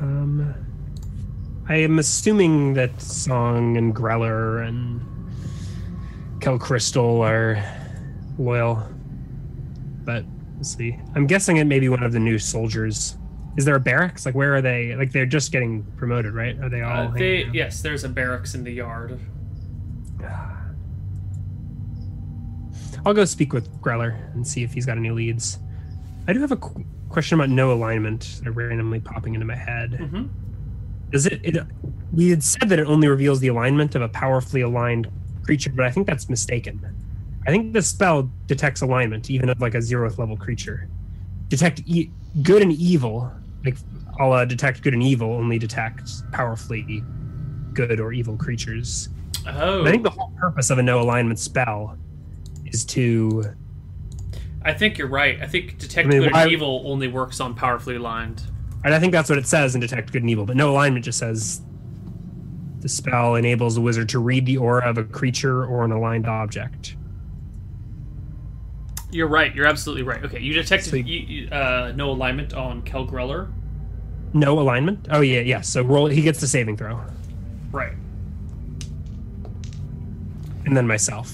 Um, 0.00 0.52
I 1.68 1.76
am 1.76 2.00
assuming 2.00 2.74
that 2.74 3.00
Song 3.00 3.76
and 3.76 3.94
Greller 3.94 4.66
and 4.66 5.00
Kel 6.40 6.58
Crystal 6.58 7.22
are 7.22 7.64
loyal, 8.38 8.82
but 10.04 10.24
we'll 10.54 10.64
see. 10.64 10.98
I'm 11.14 11.26
guessing 11.26 11.56
it 11.58 11.64
may 11.64 11.80
be 11.80 11.88
one 11.88 12.02
of 12.02 12.12
the 12.12 12.20
new 12.20 12.38
soldiers. 12.38 13.16
Is 13.56 13.64
there 13.64 13.76
a 13.76 13.80
barracks? 13.80 14.26
Like, 14.26 14.34
where 14.34 14.54
are 14.54 14.60
they? 14.62 14.96
Like, 14.96 15.12
they're 15.12 15.26
just 15.26 15.52
getting 15.52 15.84
promoted, 15.96 16.34
right? 16.34 16.58
Are 16.60 16.68
they 16.68 16.82
all? 16.82 17.08
Uh, 17.08 17.10
they 17.12 17.44
yes, 17.52 17.82
there's 17.82 18.02
a 18.04 18.08
barracks 18.08 18.54
in 18.54 18.64
the 18.64 18.72
yard. 18.72 19.18
I'll 23.06 23.14
go 23.14 23.24
speak 23.24 23.52
with 23.52 23.70
Greller 23.82 24.32
and 24.34 24.46
see 24.46 24.62
if 24.62 24.72
he's 24.72 24.86
got 24.86 24.96
any 24.96 25.10
leads. 25.10 25.58
I 26.26 26.32
do 26.32 26.40
have 26.40 26.52
a 26.52 26.56
qu- 26.56 26.84
question 27.10 27.38
about 27.38 27.50
know 27.50 27.70
alignment. 27.72 28.40
They're 28.42 28.52
randomly 28.52 29.00
popping 29.00 29.34
into 29.34 29.46
my 29.46 29.56
head. 29.56 29.92
Mhm. 29.92 30.30
Does 31.10 31.26
it, 31.26 31.40
it? 31.44 31.64
We 32.12 32.30
had 32.30 32.42
said 32.42 32.68
that 32.70 32.78
it 32.78 32.86
only 32.86 33.08
reveals 33.08 33.40
the 33.40 33.48
alignment 33.48 33.94
of 33.94 34.00
a 34.02 34.08
powerfully 34.08 34.62
aligned 34.62 35.08
creature, 35.44 35.70
but 35.70 35.84
I 35.84 35.90
think 35.90 36.06
that's 36.06 36.28
mistaken. 36.30 36.80
I 37.46 37.50
think 37.50 37.72
the 37.72 37.82
spell 37.82 38.30
detects 38.46 38.80
alignment, 38.80 39.30
even 39.30 39.48
of 39.48 39.60
like 39.60 39.74
a 39.74 39.78
zeroth 39.78 40.18
level 40.18 40.36
creature. 40.36 40.88
Detect 41.48 41.82
e- 41.86 42.10
good 42.42 42.62
and 42.62 42.72
evil, 42.72 43.30
like 43.64 43.76
I'll 44.18 44.32
uh, 44.32 44.44
detect 44.44 44.82
good 44.82 44.94
and 44.94 45.02
evil, 45.02 45.32
only 45.32 45.58
detect 45.58 46.10
powerfully 46.32 47.02
good 47.74 48.00
or 48.00 48.12
evil 48.12 48.36
creatures. 48.36 49.08
Oh, 49.46 49.84
I 49.84 49.90
think 49.90 50.04
the 50.04 50.10
whole 50.10 50.32
purpose 50.38 50.70
of 50.70 50.78
a 50.78 50.82
know 50.82 51.00
alignment 51.00 51.38
spell 51.38 51.98
is 52.66 52.84
to 52.86 53.54
I 54.62 54.72
think 54.72 54.96
you're 54.96 55.08
right. 55.08 55.40
I 55.42 55.46
think 55.46 55.78
detect 55.78 56.06
I 56.06 56.10
mean, 56.10 56.22
good 56.22 56.32
why- 56.32 56.44
and 56.44 56.52
evil 56.52 56.82
only 56.86 57.08
works 57.08 57.40
on 57.40 57.54
powerfully 57.54 57.96
aligned. 57.96 58.42
And 58.84 58.94
I 58.94 58.98
think 58.98 59.12
that's 59.12 59.28
what 59.28 59.38
it 59.38 59.46
says 59.46 59.74
in 59.74 59.80
Detect 59.80 60.12
Good 60.12 60.22
and 60.22 60.30
Evil, 60.30 60.44
but 60.44 60.56
know 60.56 60.70
alignment 60.70 61.06
just 61.06 61.18
says 61.18 61.62
the 62.80 62.88
spell 62.88 63.34
enables 63.34 63.74
the 63.76 63.80
wizard 63.80 64.10
to 64.10 64.18
read 64.18 64.44
the 64.44 64.58
aura 64.58 64.86
of 64.86 64.98
a 64.98 65.04
creature 65.04 65.64
or 65.64 65.84
an 65.84 65.92
aligned 65.92 66.26
object. 66.26 66.96
You're 69.14 69.28
right. 69.28 69.54
You're 69.54 69.66
absolutely 69.66 70.02
right. 70.02 70.24
Okay, 70.24 70.40
you 70.40 70.52
detected 70.54 70.90
Sweet. 70.90 71.06
you, 71.06 71.20
you, 71.20 71.48
uh, 71.50 71.92
know 71.94 72.10
alignment 72.10 72.52
on 72.52 72.82
Kel 72.82 73.06
Greller. 73.06 73.48
Know 74.32 74.58
alignment? 74.58 75.06
Oh 75.08 75.20
yeah, 75.20 75.38
yeah. 75.38 75.60
So 75.60 75.82
roll 75.82 76.06
he 76.06 76.20
gets 76.20 76.40
the 76.40 76.48
saving 76.48 76.76
throw. 76.76 77.00
Right. 77.70 77.92
And 80.66 80.76
then 80.76 80.88
myself, 80.88 81.32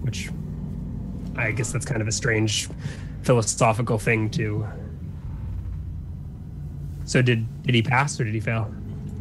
which 0.00 0.30
I 1.36 1.50
guess 1.50 1.70
that's 1.70 1.84
kind 1.84 2.00
of 2.00 2.08
a 2.08 2.12
strange 2.12 2.70
philosophical 3.22 3.98
thing 3.98 4.30
to 4.30 4.66
So 7.04 7.20
did 7.20 7.46
did 7.62 7.74
he 7.74 7.82
pass 7.82 8.18
or 8.18 8.24
did 8.24 8.32
he 8.32 8.40
fail? 8.40 8.72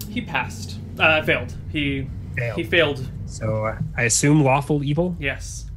He 0.10 0.22
passed. 0.22 0.80
Uh, 0.98 1.22
failed. 1.24 1.54
He 1.74 2.08
Failed. 2.38 2.56
he 2.58 2.64
failed. 2.64 3.12
So 3.26 3.66
uh, 3.66 3.80
I 3.98 4.04
assume 4.04 4.46
lawful 4.46 4.82
evil? 4.82 5.14
Yes. 5.20 5.70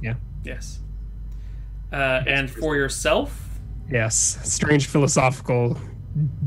Yeah. 0.00 0.14
Yes. 0.44 0.78
Uh, 1.94 2.24
and 2.26 2.50
for 2.50 2.74
yourself, 2.76 3.40
Yes. 3.90 4.38
Strange 4.42 4.86
philosophical 4.86 5.78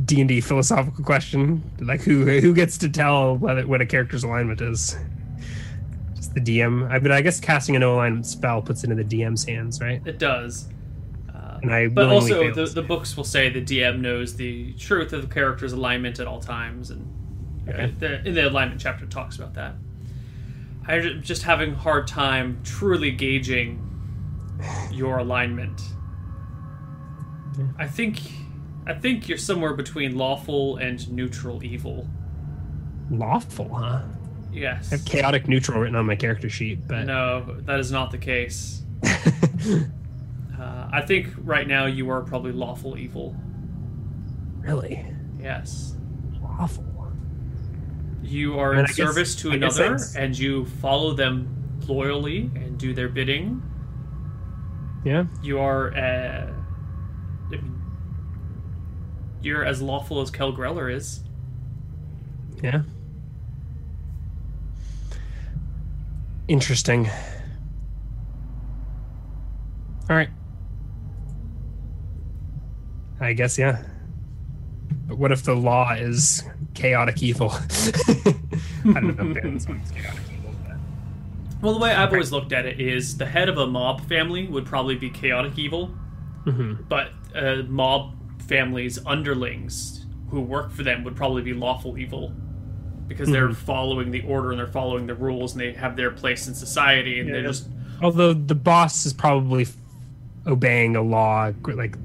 D 0.06 0.20
and 0.22 0.28
D 0.28 0.42
philosophical 0.42 1.04
question. 1.06 1.62
Like 1.80 2.02
who 2.02 2.26
who 2.40 2.54
gets 2.54 2.78
to 2.80 2.90
tell 2.90 3.38
whether 3.38 3.66
what 3.68 3.80
a 3.82 3.86
character's 3.86 4.24
alignment 4.24 4.60
is? 4.62 4.98
Just 6.16 6.34
the 6.34 6.42
DM. 6.42 6.90
I 6.92 7.00
but 7.00 7.12
I 7.12 7.22
guess 7.22 7.40
casting 7.40 7.76
a 7.76 7.80
know 7.80 7.96
alignment 7.96 8.26
spell 8.26 8.62
puts 8.62 8.84
it 8.84 8.90
in 8.92 8.98
the 8.98 9.04
DM's 9.04 9.46
hands, 9.46 9.80
right? 9.80 10.02
it 10.06 10.18
does. 10.20 10.68
Uh, 11.34 11.60
And 11.62 11.72
I 11.74 11.88
but 11.88 12.10
also, 12.10 12.52
the, 12.52 12.66
the 12.66 12.82
books 12.82 13.16
will 13.16 13.24
say 13.24 13.50
the 13.50 13.62
DM 13.62 14.00
knows 14.00 14.36
the 14.36 14.74
truth 14.74 15.14
of 15.14 15.22
the 15.22 15.34
character's 15.34 15.74
alignment 15.74 16.20
at 16.20 16.28
all 16.28 16.40
times, 16.42 16.90
and 16.90 17.06
Okay. 17.70 17.94
the, 18.00 18.26
in 18.28 18.34
the 18.34 18.50
alignment 18.50 18.82
chapter 18.82 19.06
talks 19.06 19.36
about 19.38 19.54
that. 19.54 19.76
I'm 20.88 21.22
just 21.22 21.44
having 21.44 21.74
a 21.74 21.76
hard 21.76 22.08
time 22.08 22.60
truly 22.64 23.12
gauging 23.12 23.84
your 24.92 25.20
alignment. 25.20 25.82
I 27.80 27.88
think, 27.88 28.22
I 28.86 28.94
think 28.94 29.28
you're 29.28 29.38
somewhere 29.38 29.74
between 29.74 30.16
lawful 30.18 30.78
and 30.78 31.10
neutral 31.12 31.64
evil. 31.64 32.08
Lawful, 33.10 33.74
huh? 33.74 34.04
Yes. 34.52 34.92
I 34.92 34.98
have 34.98 35.06
chaotic 35.06 35.48
neutral 35.48 35.80
written 35.80 35.96
on 35.96 36.06
my 36.06 36.16
character 36.16 36.50
sheet, 36.50 36.88
but 36.88 37.06
No, 37.06 37.58
that 37.66 37.80
is 37.80 37.92
not 37.92 38.12
the 38.12 38.18
case. 38.18 38.84
Uh, 40.60 40.90
I 40.92 41.02
think 41.02 41.28
right 41.44 41.68
now 41.68 41.86
you 41.86 42.10
are 42.10 42.22
probably 42.22 42.52
lawful 42.52 42.98
evil. 42.98 43.36
really 44.60 45.06
Yes. 45.40 45.94
lawful. 46.42 46.84
You 48.24 48.58
are 48.60 48.72
I 48.74 48.78
mean, 48.78 48.80
in 48.80 48.86
I 48.86 48.88
guess- 48.88 48.96
service 48.96 49.36
to 49.36 49.52
another, 49.52 50.00
and 50.18 50.38
you 50.38 50.66
follow 50.66 51.14
them 51.14 51.48
loyally 51.88 52.50
and 52.56 52.76
do 52.78 52.92
their 52.94 53.08
bidding. 53.08 53.62
Yeah. 55.08 55.24
You 55.42 55.62
are, 55.62 55.96
uh, 55.96 56.52
you're 59.42 59.64
as 59.64 59.82
lawful 59.82 60.20
as 60.20 60.30
Kel 60.30 60.52
Greller 60.52 60.94
is. 60.94 61.24
Yeah. 62.62 62.82
Interesting. 66.50 67.10
All 70.10 70.18
right. 70.18 70.28
I 73.22 73.32
guess 73.32 73.58
yeah. 73.58 73.82
But 75.08 75.18
what 75.18 75.32
if 75.32 75.44
the 75.44 75.56
law 75.56 75.94
is 75.94 76.44
chaotic 76.74 77.24
evil? 77.24 77.52
I 77.54 77.62
don't 78.84 79.16
know 79.16 79.30
if 79.30 79.34
Baron's 79.36 79.66
chaotic 79.66 80.20
evil, 80.34 80.54
but 80.66 80.76
Well, 81.62 81.74
the 81.74 81.80
way 81.80 81.92
I've 81.92 82.12
always 82.12 82.32
looked 82.32 82.52
at 82.54 82.66
it 82.66 82.80
is 82.80 83.18
the 83.18 83.26
head 83.26 83.50
of 83.50 83.58
a 83.58 83.66
mob 83.68 84.02
family 84.08 84.46
would 84.48 84.66
probably 84.66 84.96
be 84.96 85.10
chaotic 85.10 85.58
evil, 85.58 85.92
Mhm. 86.46 86.88
but 86.88 87.10
a 87.36 87.64
mob 87.64 88.14
family's 88.44 89.00
underlings 89.06 90.06
who 90.30 90.42
work 90.42 90.72
for 90.72 90.84
them 90.84 91.04
would 91.04 91.16
probably 91.16 91.42
be 91.42 91.54
lawful 91.54 91.98
evil 91.98 92.32
because 93.08 93.30
they're 93.30 93.50
Mhm. 93.50 93.56
following 93.56 94.12
the 94.12 94.22
order 94.24 94.52
and 94.52 94.60
they're 94.60 94.68
following 94.68 95.08
the 95.08 95.16
rules 95.16 95.54
and 95.54 95.62
they 95.62 95.72
have 95.74 95.96
their 95.96 96.12
place 96.12 96.48
in 96.48 96.54
society 96.54 97.20
and 97.20 97.30
Yeah, 97.30 97.36
they're 97.36 97.48
just 97.48 97.70
although 98.02 98.34
the 98.34 98.54
boss 98.56 99.06
is 99.06 99.14
probably 99.14 99.66
obeying 100.46 100.96
a 100.96 101.02
law 101.02 101.52
like 101.66 101.98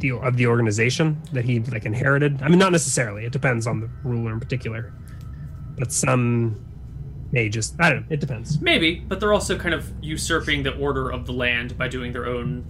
the 0.00 0.12
of 0.12 0.36
the 0.36 0.46
organization 0.46 1.18
that 1.32 1.44
he 1.44 1.60
like 1.60 1.84
inherited. 1.84 2.40
I 2.42 2.48
mean, 2.48 2.58
not 2.58 2.72
necessarily. 2.72 3.24
It 3.24 3.32
depends 3.32 3.66
on 3.66 3.80
the 3.80 3.88
ruler 4.04 4.32
in 4.32 4.40
particular, 4.40 4.92
but 5.78 5.92
some 5.92 6.56
may 7.32 7.48
just 7.48 7.74
I 7.78 7.90
don't 7.90 8.00
know. 8.00 8.06
It 8.14 8.20
depends. 8.20 8.60
maybe, 8.60 8.96
but 9.06 9.20
they're 9.20 9.32
also 9.32 9.58
kind 9.58 9.74
of 9.74 9.92
usurping 10.00 10.62
the 10.62 10.74
order 10.76 11.10
of 11.10 11.26
the 11.26 11.32
land 11.32 11.76
by 11.76 11.88
doing 11.88 12.12
their 12.12 12.26
own 12.26 12.64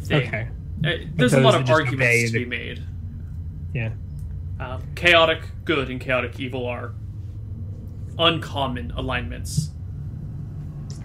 thing. 0.00 0.26
Okay. 0.26 0.48
Uh, 0.84 1.04
there's 1.14 1.32
a 1.34 1.40
lot 1.40 1.54
of 1.54 1.68
arguments 1.70 2.30
to 2.32 2.38
be 2.38 2.44
made. 2.44 2.82
Yeah. 3.74 3.90
Uh, 4.60 4.80
chaotic 4.94 5.42
good 5.64 5.90
and 5.90 6.00
chaotic 6.00 6.38
evil 6.40 6.66
are 6.66 6.94
uncommon 8.18 8.90
alignments. 8.92 9.70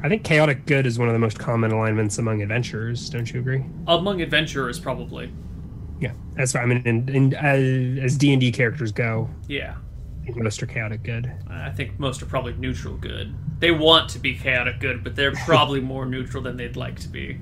I 0.03 0.09
think 0.09 0.23
chaotic 0.23 0.65
good 0.65 0.85
is 0.85 0.97
one 0.97 1.09
of 1.09 1.13
the 1.13 1.19
most 1.19 1.37
common 1.37 1.71
alignments 1.71 2.17
among 2.17 2.41
adventurers. 2.41 3.09
Don't 3.09 3.31
you 3.31 3.39
agree? 3.39 3.63
Among 3.87 4.21
adventurers, 4.21 4.79
probably. 4.79 5.31
Yeah. 5.99 6.13
As 6.37 6.53
far 6.53 6.63
I 6.63 6.65
mean, 6.65 6.81
in, 6.85 7.07
in, 7.09 7.33
as 7.35 8.17
D 8.17 8.31
and 8.31 8.41
D 8.41 8.51
characters 8.51 8.91
go, 8.91 9.29
Yeah. 9.47 9.75
Most 10.35 10.61
are 10.63 10.65
chaotic 10.67 11.03
good. 11.03 11.31
I 11.47 11.69
think 11.69 11.99
most 11.99 12.21
are 12.21 12.25
probably 12.25 12.53
neutral 12.53 12.95
good. 12.95 13.35
They 13.59 13.71
want 13.71 14.09
to 14.11 14.19
be 14.19 14.35
chaotic 14.37 14.79
good, 14.79 15.03
but 15.03 15.15
they're 15.15 15.31
probably 15.45 15.79
more 15.81 16.05
neutral 16.05 16.41
than 16.43 16.57
they'd 16.57 16.75
like 16.75 16.99
to 17.01 17.07
be. 17.07 17.33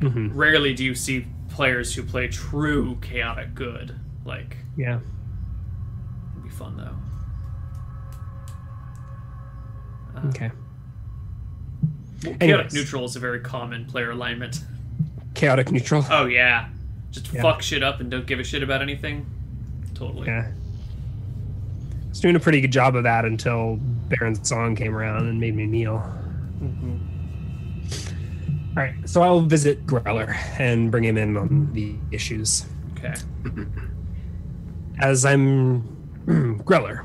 hmm 0.00 0.28
Rarely 0.32 0.74
do 0.74 0.84
you 0.84 0.94
see 0.94 1.26
players 1.48 1.94
who 1.94 2.02
play 2.02 2.28
true 2.28 2.98
chaotic 3.00 3.54
good. 3.54 3.94
Like, 4.24 4.56
Yeah. 4.76 5.00
it'd 6.32 6.42
be 6.44 6.50
fun 6.50 6.76
though. 6.76 6.96
Uh, 10.16 10.28
Okay. 10.28 10.50
Chaotic 12.40 12.72
neutral 12.72 13.04
is 13.04 13.16
a 13.16 13.20
very 13.20 13.40
common 13.40 13.84
player 13.84 14.10
alignment. 14.12 14.64
Chaotic 15.34 15.70
neutral. 15.70 16.04
Oh 16.10 16.24
yeah, 16.26 16.68
just 17.10 17.32
Yeah. 17.32 17.42
fuck 17.42 17.60
shit 17.60 17.82
up 17.82 18.00
and 18.00 18.10
don't 18.10 18.26
give 18.26 18.40
a 18.40 18.44
shit 18.44 18.62
about 18.62 18.80
anything. 18.80 19.26
Totally. 19.94 20.26
Yeah. 20.28 20.50
Was 22.14 22.20
doing 22.20 22.36
a 22.36 22.40
pretty 22.40 22.60
good 22.60 22.70
job 22.70 22.94
of 22.94 23.02
that 23.02 23.24
until 23.24 23.76
Baron's 24.08 24.48
song 24.48 24.76
came 24.76 24.94
around 24.94 25.26
and 25.26 25.40
made 25.40 25.56
me 25.56 25.66
kneel. 25.66 25.94
All 28.76 28.76
right, 28.76 28.94
so 29.04 29.20
I'll 29.20 29.40
visit 29.40 29.84
Greller 29.84 30.32
and 30.60 30.92
bring 30.92 31.02
him 31.02 31.18
in 31.18 31.36
on 31.36 31.72
the 31.72 31.96
issues. 32.12 32.66
Okay. 32.96 33.14
As 35.00 35.24
I'm 35.24 35.82
Greller, 36.62 37.04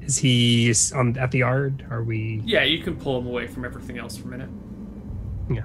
is 0.00 0.16
he 0.16 0.72
on 0.94 1.18
at 1.18 1.30
the 1.30 1.40
yard? 1.40 1.86
Are 1.90 2.02
we? 2.02 2.40
Yeah, 2.42 2.62
you 2.62 2.78
can 2.78 2.96
pull 2.96 3.18
him 3.18 3.26
away 3.26 3.48
from 3.48 3.66
everything 3.66 3.98
else 3.98 4.16
for 4.16 4.28
a 4.28 4.30
minute. 4.30 4.48
Yeah. 5.50 5.64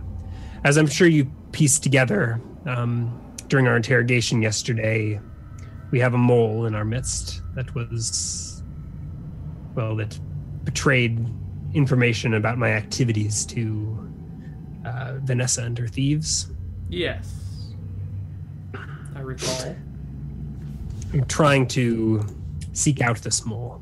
As 0.65 0.77
I'm 0.77 0.87
sure 0.87 1.07
you 1.07 1.31
pieced 1.53 1.83
together 1.83 2.41
um, 2.65 3.17
during 3.47 3.65
our 3.65 3.77
interrogation 3.77 4.41
yesterday, 4.41 5.21
we 5.91 5.99
have 5.99 6.13
a 6.13 6.17
mole 6.17 6.65
in 6.65 6.75
our 6.75 6.85
midst 6.85 7.41
that 7.55 7.73
was, 7.75 8.63
well, 9.75 9.95
that 9.95 10.19
betrayed 10.63 11.25
information 11.73 12.33
about 12.35 12.57
my 12.57 12.71
activities 12.71 13.45
to 13.47 14.11
uh, 14.85 15.15
Vanessa 15.19 15.63
and 15.63 15.77
her 15.77 15.87
thieves. 15.87 16.51
Yes. 16.89 17.35
I 19.15 19.21
recall. 19.21 19.75
I'm 21.13 21.25
trying 21.25 21.67
to 21.69 22.25
seek 22.73 23.01
out 23.01 23.17
this 23.17 23.45
mole. 23.45 23.81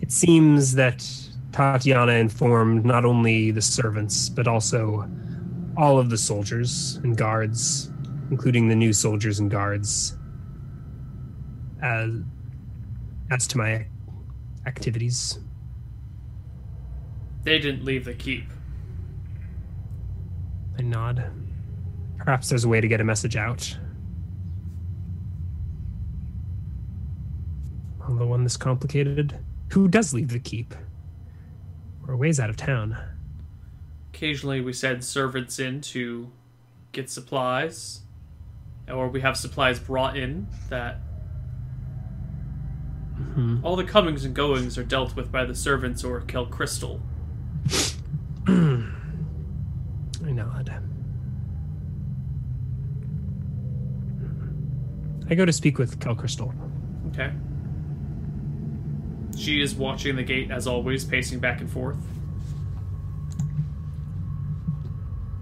It 0.00 0.12
seems 0.12 0.74
that 0.74 1.04
Tatiana 1.52 2.12
informed 2.12 2.84
not 2.84 3.04
only 3.04 3.50
the 3.50 3.62
servants, 3.62 4.28
but 4.28 4.46
also 4.46 5.08
all 5.76 5.98
of 5.98 6.10
the 6.10 6.18
soldiers 6.18 7.00
and 7.02 7.16
guards, 7.16 7.90
including 8.30 8.68
the 8.68 8.74
new 8.74 8.92
soldiers 8.92 9.38
and 9.40 9.50
guards, 9.50 10.16
as, 11.82 12.10
as 13.30 13.46
to 13.48 13.58
my 13.58 13.86
activities. 14.66 15.38
They 17.42 17.58
didn't 17.58 17.84
leave 17.84 18.04
the 18.04 18.14
keep. 18.14 18.44
I 20.78 20.82
nod. 20.82 21.24
Perhaps 22.18 22.48
there's 22.48 22.64
a 22.64 22.68
way 22.68 22.80
to 22.80 22.88
get 22.88 23.00
a 23.00 23.04
message 23.04 23.36
out. 23.36 23.76
On 28.02 28.16
the 28.16 28.26
one 28.26 28.44
this 28.44 28.56
complicated, 28.56 29.38
who 29.70 29.88
does 29.88 30.14
leave 30.14 30.28
the 30.28 30.38
keep? 30.38 30.74
We're 32.06 32.16
ways 32.16 32.38
out 32.38 32.50
of 32.50 32.56
town. 32.56 32.96
Occasionally, 34.14 34.60
we 34.60 34.72
send 34.72 35.04
servants 35.04 35.58
in 35.58 35.80
to 35.80 36.30
get 36.92 37.10
supplies, 37.10 38.02
or 38.88 39.08
we 39.08 39.20
have 39.20 39.36
supplies 39.36 39.80
brought 39.80 40.16
in 40.16 40.46
that. 40.68 41.00
All 43.62 43.76
the 43.76 43.84
comings 43.84 44.24
and 44.24 44.34
goings 44.34 44.76
are 44.76 44.84
dealt 44.84 45.16
with 45.16 45.32
by 45.32 45.44
the 45.44 45.54
servants 45.54 46.04
or 46.04 46.20
Kel 46.22 46.46
Crystal. 46.46 47.00
I 48.46 50.30
nod. 50.30 50.82
I 55.30 55.34
go 55.34 55.44
to 55.46 55.52
speak 55.52 55.78
with 55.78 55.98
Kel 55.98 56.14
Crystal. 56.14 56.52
Okay. 57.08 57.32
She 59.36 59.62
is 59.62 59.74
watching 59.74 60.16
the 60.16 60.22
gate 60.22 60.50
as 60.50 60.66
always, 60.66 61.04
pacing 61.04 61.38
back 61.38 61.60
and 61.60 61.70
forth. 61.70 61.96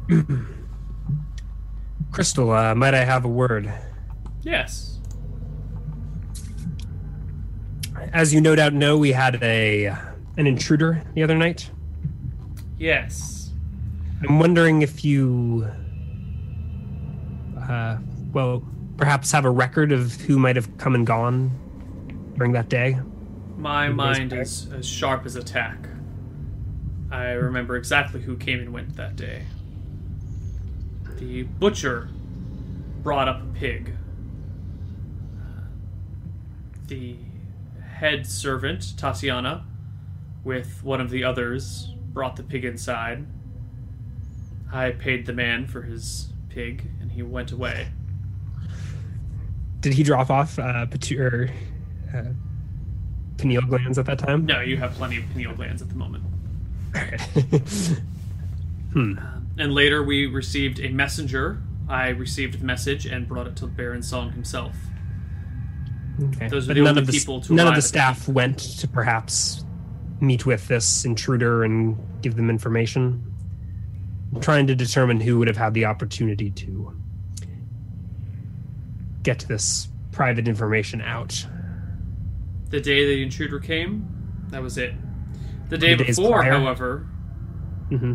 Crystal, 2.13 2.51
uh, 2.53 2.75
might 2.75 2.95
I 2.95 3.05
have 3.05 3.25
a 3.25 3.29
word? 3.29 3.73
Yes. 4.43 5.00
As 8.13 8.35
you 8.35 8.41
no 8.41 8.57
doubt 8.57 8.75
know, 8.75 8.97
we 8.99 9.13
had 9.13 9.43
a 9.43 9.87
an 10.37 10.47
intruder 10.47 11.03
the 11.15 11.23
other 11.23 11.37
night. 11.37 11.71
Yes. 12.79 13.51
I'm 14.23 14.39
wondering 14.39 14.83
if 14.83 15.05
you, 15.05 15.69
uh, 17.59 17.99
well, 18.33 18.63
perhaps 18.97 19.33
have 19.33 19.45
a 19.45 19.51
record 19.51 19.93
of 19.93 20.15
who 20.23 20.39
might 20.39 20.57
have 20.57 20.77
come 20.79 20.95
and 20.95 21.07
gone 21.07 21.51
during 22.37 22.53
that 22.53 22.69
day. 22.69 22.99
My 23.57 23.89
mind 23.89 24.33
is 24.33 24.71
as 24.73 24.87
sharp 24.87 25.25
as 25.27 25.37
a 25.37 25.43
tack. 25.43 25.89
I 27.11 27.31
remember 27.33 27.77
exactly 27.77 28.21
who 28.23 28.37
came 28.37 28.61
and 28.61 28.73
went 28.73 28.97
that 28.97 29.17
day. 29.17 29.45
The 31.19 31.43
butcher 31.43 32.09
brought 33.03 33.29
up 33.29 33.43
a 33.43 33.47
pig. 33.47 33.95
Uh, 35.39 35.65
The 36.87 37.17
head 38.01 38.27
servant, 38.27 38.97
Tatiana, 38.97 39.63
with 40.43 40.83
one 40.83 41.03
of 41.03 41.11
the 41.11 41.23
others, 41.23 41.93
brought 42.15 42.35
the 42.35 42.43
pig 42.43 42.65
inside. 42.65 43.27
I 44.73 44.93
paid 44.93 45.27
the 45.27 45.35
man 45.35 45.67
for 45.67 45.83
his 45.83 46.33
pig, 46.49 46.89
and 46.99 47.13
he 47.13 47.23
went 47.23 47.53
away. 47.53 47.89
Did 49.81 49.93
he 49.93 50.03
drop 50.03 50.31
off 50.31 50.59
uh, 50.59 50.87
patu- 50.87 51.21
or, 51.21 51.51
uh, 52.17 52.33
pineal 53.37 53.67
glands 53.67 53.99
at 53.99 54.07
that 54.07 54.19
time? 54.19 54.47
No, 54.47 54.63
you 54.63 54.79
have 54.79 54.95
plenty 54.95 55.19
of 55.19 55.25
pineal 55.35 55.55
glands 55.55 55.83
at 55.83 55.91
the 55.91 55.95
moment. 55.95 56.25
hmm. 58.95 59.19
And 59.59 59.75
later 59.75 60.03
we 60.03 60.25
received 60.25 60.81
a 60.81 60.89
messenger. 60.89 61.61
I 61.87 62.09
received 62.09 62.61
the 62.61 62.65
message 62.65 63.05
and 63.05 63.29
brought 63.29 63.47
it 63.47 63.57
to 63.57 63.67
Baron 63.67 64.03
Song 64.03 64.33
himself. 64.33 64.75
Okay. 66.23 66.49
Those 66.49 66.67
but 66.67 66.77
none 66.77 66.99
of 66.99 67.07
the, 67.07 67.25
none 67.51 67.67
of 67.67 67.73
the 67.73 67.73
at 67.73 67.75
the 67.77 67.83
staff 67.83 68.29
went 68.29 68.59
to 68.59 68.87
perhaps 68.89 69.65
meet 70.21 70.45
with 70.45 70.69
this 70.69 71.05
intruder 71.05 71.65
and 71.65 71.97
give 72.21 72.37
them 72.37 72.51
information. 72.51 73.25
I'm 74.35 74.41
trying 74.41 74.67
to 74.67 74.75
determine 74.75 75.21
who 75.21 75.39
would 75.39 75.49
have 75.49 75.57
had 75.57 75.73
the 75.75 75.87
opportunity 75.87 76.51
to 76.51 76.95
get 79.23 79.41
this 79.49 79.89
private 80.13 80.47
information 80.47 81.01
out. 81.01 81.47
The 82.69 82.81
day 82.81 83.05
the 83.07 83.23
intruder 83.23 83.59
came, 83.59 84.07
that 84.51 84.63
was 84.63 84.79
it. 84.79 84.95
The 85.69 85.79
day 85.79 85.95
The 85.95 86.05
before, 86.05 86.41
prior? 86.41 86.53
however, 86.53 87.07
hmm 87.89 88.15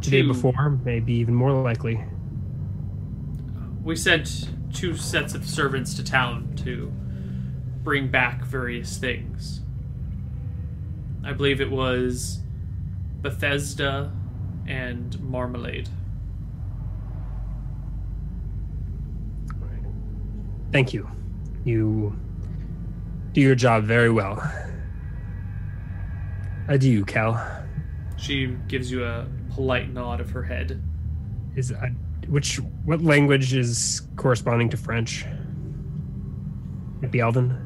The 0.00 0.10
day 0.10 0.22
before, 0.22 0.78
maybe 0.84 1.14
even 1.14 1.34
more 1.34 1.52
likely. 1.52 2.02
we 3.82 3.94
sent 3.96 4.50
two 4.74 4.96
sets 4.96 5.34
of 5.34 5.48
servants 5.48 5.94
to 5.94 6.04
town 6.04 6.52
to 6.56 6.92
bring 7.82 8.08
back 8.08 8.44
various 8.44 8.98
things. 8.98 9.60
I 11.24 11.32
believe 11.32 11.60
it 11.60 11.70
was 11.70 12.40
Bethesda 13.22 14.12
and 14.66 15.18
Marmalade. 15.20 15.88
Thank 20.72 20.92
you. 20.92 21.08
You 21.64 22.18
do 23.32 23.40
your 23.40 23.54
job 23.54 23.84
very 23.84 24.10
well. 24.10 24.42
Adieu, 26.68 27.04
Kel. 27.04 27.40
She 28.16 28.56
gives 28.68 28.90
you 28.90 29.04
a 29.04 29.26
polite 29.54 29.90
nod 29.90 30.20
of 30.20 30.30
her 30.30 30.42
head. 30.42 30.82
Is 31.54 31.70
uh, 31.70 31.90
which 32.28 32.56
what 32.84 33.02
language 33.02 33.54
is 33.54 34.02
corresponding 34.16 34.68
to 34.70 34.76
French? 34.76 35.24
Maybe 37.00 37.20
Elven. 37.20 37.60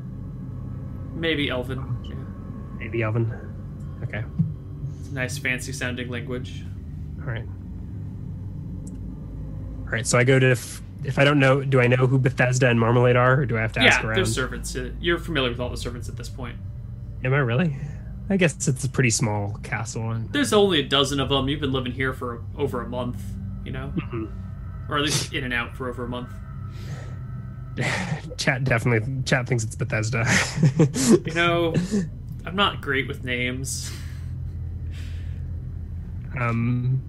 Maybe 1.15 1.49
Elven. 1.51 1.97
Yeah. 2.05 2.15
Maybe 2.79 3.03
Elven. 3.03 3.33
Okay. 4.03 4.25
Nice, 5.13 5.39
fancy 5.39 5.73
sounding 5.73 6.09
language. 6.09 6.63
All 7.21 7.27
right. 7.27 7.45
All 9.81 9.93
right. 9.93 10.07
So 10.07 10.19
I 10.19 10.25
go 10.25 10.39
to 10.39 10.51
if, 10.51 10.81
if 11.05 11.19
I 11.19 11.25
don't 11.25 11.39
know, 11.39 11.63
do 11.63 11.81
I 11.81 11.87
know 11.87 12.07
who 12.07 12.19
Bethesda 12.19 12.69
and 12.69 12.79
Marmalade 12.79 13.17
are, 13.17 13.41
or 13.41 13.47
do 13.47 13.57
I 13.57 13.61
have 13.61 13.73
to 13.75 13.81
ask 13.81 14.01
yeah, 14.01 14.07
around? 14.07 14.17
they're 14.17 14.25
servants. 14.27 14.77
Uh, 14.77 14.91
You're 15.01 15.19
familiar 15.19 15.51
with 15.51 15.61
all 15.61 15.71
the 15.71 15.77
servants 15.77 16.09
at 16.09 16.17
this 16.17 16.29
point. 16.29 16.57
Am 17.25 17.33
I 17.33 17.39
really? 17.39 17.77
I 18.31 18.37
guess 18.37 18.69
it's 18.69 18.85
a 18.85 18.89
pretty 18.89 19.11
small 19.11 19.59
castle. 19.63 20.11
And 20.11 20.31
There's 20.33 20.53
only 20.53 20.81
a 20.81 20.87
dozen 20.87 21.19
of 21.21 21.31
them. 21.31 21.49
You've 21.49 21.61
been 21.61 21.73
living 21.73 21.93
here 21.93 22.13
for 22.13 22.43
over 22.57 22.83
a 22.83 22.89
month, 22.89 23.23
you 23.65 23.73
know? 23.73 23.93
Mhm. 23.97 24.31
Or 24.89 24.97
at 24.97 25.05
least 25.05 25.33
in 25.33 25.45
and 25.45 25.53
out 25.53 25.77
for 25.77 25.89
over 25.89 26.05
a 26.05 26.09
month. 26.09 26.31
chat 28.37 28.65
definitely 28.65 29.23
chat 29.25 29.47
thinks 29.47 29.65
it's 29.65 29.77
Bethesda. 29.77 30.25
You 31.27 31.35
know, 31.35 31.75
I'm 32.47 32.57
not 32.57 32.81
great 32.81 33.07
with 33.07 33.25
names. 33.25 33.93
um, 36.39 37.03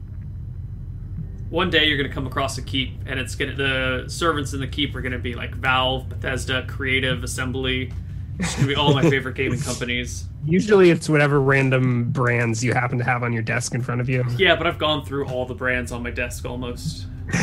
one 1.49 1.69
day 1.69 1.85
you're 1.85 1.97
gonna 1.97 2.13
come 2.13 2.27
across 2.27 2.57
a 2.57 2.61
keep, 2.61 2.91
and 3.05 3.19
it's 3.19 3.35
gonna 3.35 3.55
the 3.55 4.05
servants 4.07 4.53
in 4.53 4.59
the 4.59 4.67
keep 4.67 4.95
are 4.95 5.01
gonna 5.01 5.17
be 5.17 5.33
like 5.33 5.55
Valve, 5.55 6.09
Bethesda, 6.09 6.65
Creative, 6.67 7.23
Assembly. 7.23 7.91
It's 8.39 8.55
gonna 8.55 8.67
be 8.67 8.75
all 8.75 8.93
my 8.93 9.07
favorite 9.09 9.35
gaming 9.35 9.59
companies. 9.59 10.25
Usually 10.45 10.89
it's 10.89 11.09
whatever 11.09 11.41
random 11.41 12.11
brands 12.11 12.63
you 12.63 12.73
happen 12.73 12.97
to 12.97 13.03
have 13.03 13.21
on 13.21 13.33
your 13.33 13.43
desk 13.43 13.75
in 13.75 13.81
front 13.81 13.99
of 13.99 14.07
you. 14.07 14.25
Yeah, 14.37 14.55
but 14.55 14.65
I've 14.65 14.79
gone 14.79 15.03
through 15.03 15.27
all 15.27 15.45
the 15.45 15.53
brands 15.53 15.91
on 15.91 16.01
my 16.01 16.11
desk 16.11 16.45
almost. 16.45 17.07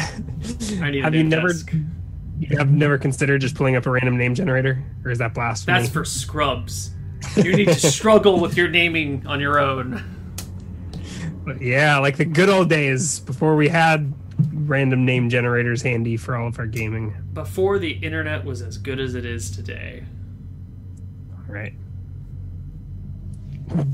I 0.81 0.91
need 0.91 1.05
have 1.05 1.15
you 1.15 1.23
never 1.23 1.49
desk. 1.49 1.73
you 2.39 2.57
have 2.57 2.71
never 2.71 2.97
considered 2.97 3.43
just 3.43 3.55
pulling 3.55 3.77
up 3.77 3.85
a 3.85 3.91
random 3.91 4.17
name 4.17 4.35
generator? 4.35 4.83
Or 5.05 5.11
is 5.11 5.19
that 5.19 5.35
blasphemy? 5.35 5.79
That's 5.79 5.93
for 5.93 6.05
scrubs. 6.05 6.93
You 7.37 7.55
need 7.55 7.69
to 7.69 7.75
struggle 7.75 8.41
with 8.41 8.57
your 8.57 8.69
naming 8.69 9.27
on 9.27 9.39
your 9.41 9.61
own. 9.61 10.03
But 11.45 11.61
yeah, 11.61 11.99
like 11.99 12.17
the 12.17 12.25
good 12.25 12.49
old 12.49 12.71
days 12.71 13.21
before 13.21 13.55
we 13.55 13.69
had 13.69 14.13
random 14.53 15.05
name 15.05 15.29
generators 15.29 15.83
handy 15.83 16.17
for 16.17 16.37
all 16.37 16.49
of 16.49 16.59
our 16.59 16.67
gaming. 16.67 17.15
Before 17.35 17.79
the 17.79 17.93
internet 17.93 18.45
was 18.45 18.63
as 18.63 18.79
good 18.79 18.99
as 18.99 19.15
it 19.15 19.25
is 19.25 19.51
today. 19.51 20.05
All 21.49 21.55
right. 21.55 21.73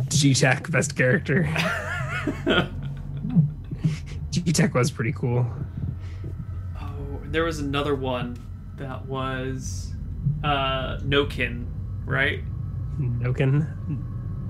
G-Tech, 0.08 0.70
best 0.70 0.96
character. 0.96 1.48
G-Tech 4.30 4.74
was 4.74 4.90
pretty 4.90 5.12
cool. 5.12 5.46
Oh, 6.80 7.20
there 7.24 7.44
was 7.44 7.58
another 7.60 7.94
one 7.94 8.36
that 8.76 9.06
was 9.06 9.92
uh 10.44 10.98
Nokin, 10.98 11.66
right? 12.04 12.40
Noken. 12.98 13.66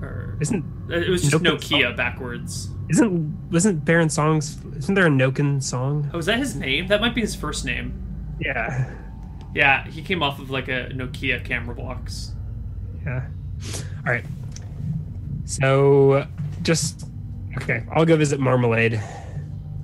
Or 0.01 0.37
Isn't 0.41 0.65
it 0.89 1.09
was 1.09 1.23
just 1.23 1.43
Nokin 1.43 1.59
Nokia 1.59 1.95
backwards. 1.97 2.69
isn't 2.89 3.51
wasn't 3.51 3.85
Baron 3.85 4.09
Song's 4.09 4.57
isn't 4.77 4.95
there 4.95 5.07
a 5.07 5.09
Noken 5.09 5.61
song? 5.63 6.09
Oh, 6.13 6.17
is 6.19 6.25
that 6.25 6.39
his 6.39 6.55
name? 6.55 6.87
That 6.87 7.01
might 7.01 7.15
be 7.15 7.21
his 7.21 7.35
first 7.35 7.65
name. 7.65 7.93
Yeah. 8.39 8.93
Yeah, 9.55 9.87
he 9.87 10.01
came 10.01 10.21
off 10.23 10.39
of 10.39 10.49
like 10.49 10.67
a 10.67 10.89
Nokia 10.93 11.43
camera 11.43 11.75
box. 11.75 12.32
Yeah. 13.05 13.25
All 14.05 14.11
right. 14.11 14.25
So 15.45 16.25
just 16.61 17.05
okay, 17.57 17.83
I'll 17.93 18.05
go 18.05 18.15
visit 18.15 18.39
Marmalade. 18.39 19.01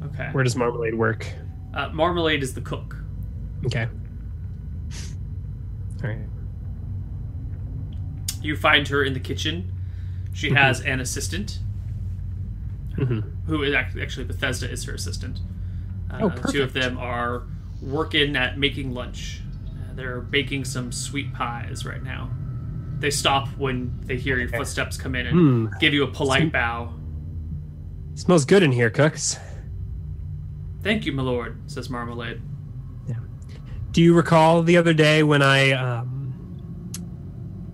Okay. 0.05 0.29
Where 0.31 0.43
does 0.43 0.55
Marmalade 0.55 0.95
work? 0.95 1.27
Uh, 1.73 1.89
Marmalade 1.89 2.41
is 2.43 2.53
the 2.53 2.61
cook. 2.61 2.95
Okay. 3.65 3.87
All 6.03 6.09
right. 6.09 6.19
You 8.41 8.55
find 8.55 8.87
her 8.87 9.03
in 9.03 9.13
the 9.13 9.19
kitchen. 9.19 9.71
She 10.33 10.51
has 10.51 10.79
an 10.81 10.99
assistant 10.99 11.59
hmm 12.95 13.19
who 13.47 13.63
is 13.63 13.73
actually 13.73 14.25
Bethesda 14.25 14.69
is 14.69 14.83
her 14.85 14.93
assistant. 14.93 15.39
Uh, 16.11 16.19
Oh, 16.23 16.51
two 16.51 16.63
of 16.63 16.73
them 16.73 16.97
are 16.97 17.43
working 17.81 18.35
at 18.35 18.57
making 18.57 18.93
lunch. 18.93 19.41
Uh, 19.67 19.93
they're 19.95 20.21
baking 20.21 20.65
some 20.65 20.91
sweet 20.91 21.33
pies 21.33 21.85
right 21.85 22.03
now. 22.03 22.29
They 22.99 23.11
stop 23.11 23.47
when 23.57 23.97
they 24.03 24.17
hear 24.17 24.37
your 24.37 24.49
footsteps 24.49 24.97
come 24.97 25.15
in 25.15 25.27
and 25.27 25.35
Hmm. 25.71 25.77
give 25.79 25.93
you 25.93 26.03
a 26.03 26.07
polite 26.07 26.41
Some- 26.41 26.49
bow. 26.49 26.93
Smells 28.15 28.43
good 28.45 28.61
in 28.63 28.71
here, 28.73 28.89
cooks. 28.89 29.37
Thank 30.83 31.05
you, 31.05 31.13
my 31.13 31.23
lord, 31.23 31.57
says 31.67 31.89
Marmalade. 31.89 32.41
Do 33.91 34.03
you 34.03 34.13
recall 34.13 34.61
the 34.61 34.77
other 34.77 34.93
day 34.93 35.23
when 35.23 35.41
I 35.41 35.71
um, 35.71 36.33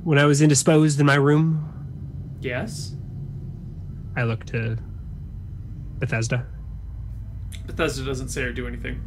when 0.04 0.18
I 0.18 0.24
was 0.26 0.42
indisposed 0.42 0.98
in 1.00 1.06
my 1.06 1.16
room? 1.16 2.38
Yes? 2.40 2.96
I 4.16 4.24
looked 4.24 4.48
to 4.50 4.78
Bethesda. 6.00 6.46
Bethesda 7.68 8.06
doesn't 8.06 8.30
say 8.30 8.44
or 8.44 8.54
do 8.54 8.66
anything. 8.66 9.02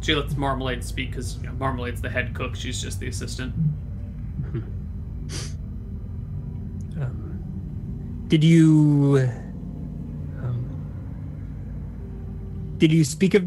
She 0.00 0.14
lets 0.14 0.36
Marmalade 0.36 0.82
speak 0.82 1.10
because 1.10 1.36
you 1.36 1.44
know, 1.44 1.52
Marmalade's 1.52 2.00
the 2.00 2.10
head 2.10 2.34
cook. 2.34 2.56
She's 2.56 2.82
just 2.82 2.98
the 2.98 3.06
assistant. 3.06 3.54
Did 8.30 8.44
you 8.44 9.28
um, 10.38 10.64
did 12.78 12.92
you 12.92 13.04
speak 13.04 13.34
of 13.34 13.44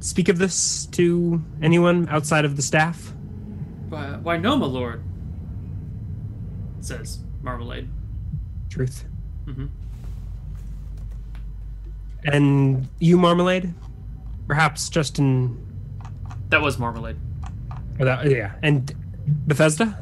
speak 0.00 0.30
of 0.30 0.38
this 0.38 0.86
to 0.86 1.44
anyone 1.60 2.08
outside 2.08 2.46
of 2.46 2.56
the 2.56 2.62
staff? 2.62 3.12
Why, 3.90 4.16
why 4.16 4.36
no, 4.38 4.56
my 4.56 4.66
lord? 4.66 5.04
Says 6.80 7.18
Marmalade. 7.42 7.90
Truth. 8.70 9.04
Mm-hmm. 9.44 9.66
And 12.24 12.88
you, 13.00 13.18
Marmalade? 13.18 13.74
Perhaps 14.46 14.88
Justin. 14.88 15.56
That 16.48 16.62
was 16.62 16.78
Marmalade. 16.78 17.16
that, 17.98 18.30
yeah. 18.30 18.54
And 18.62 18.94
Bethesda? 19.46 19.98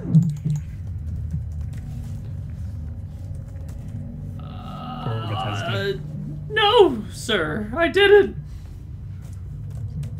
Uh, 5.76 5.92
no, 6.50 7.04
sir, 7.12 7.70
I 7.76 7.88
didn't. 7.88 8.36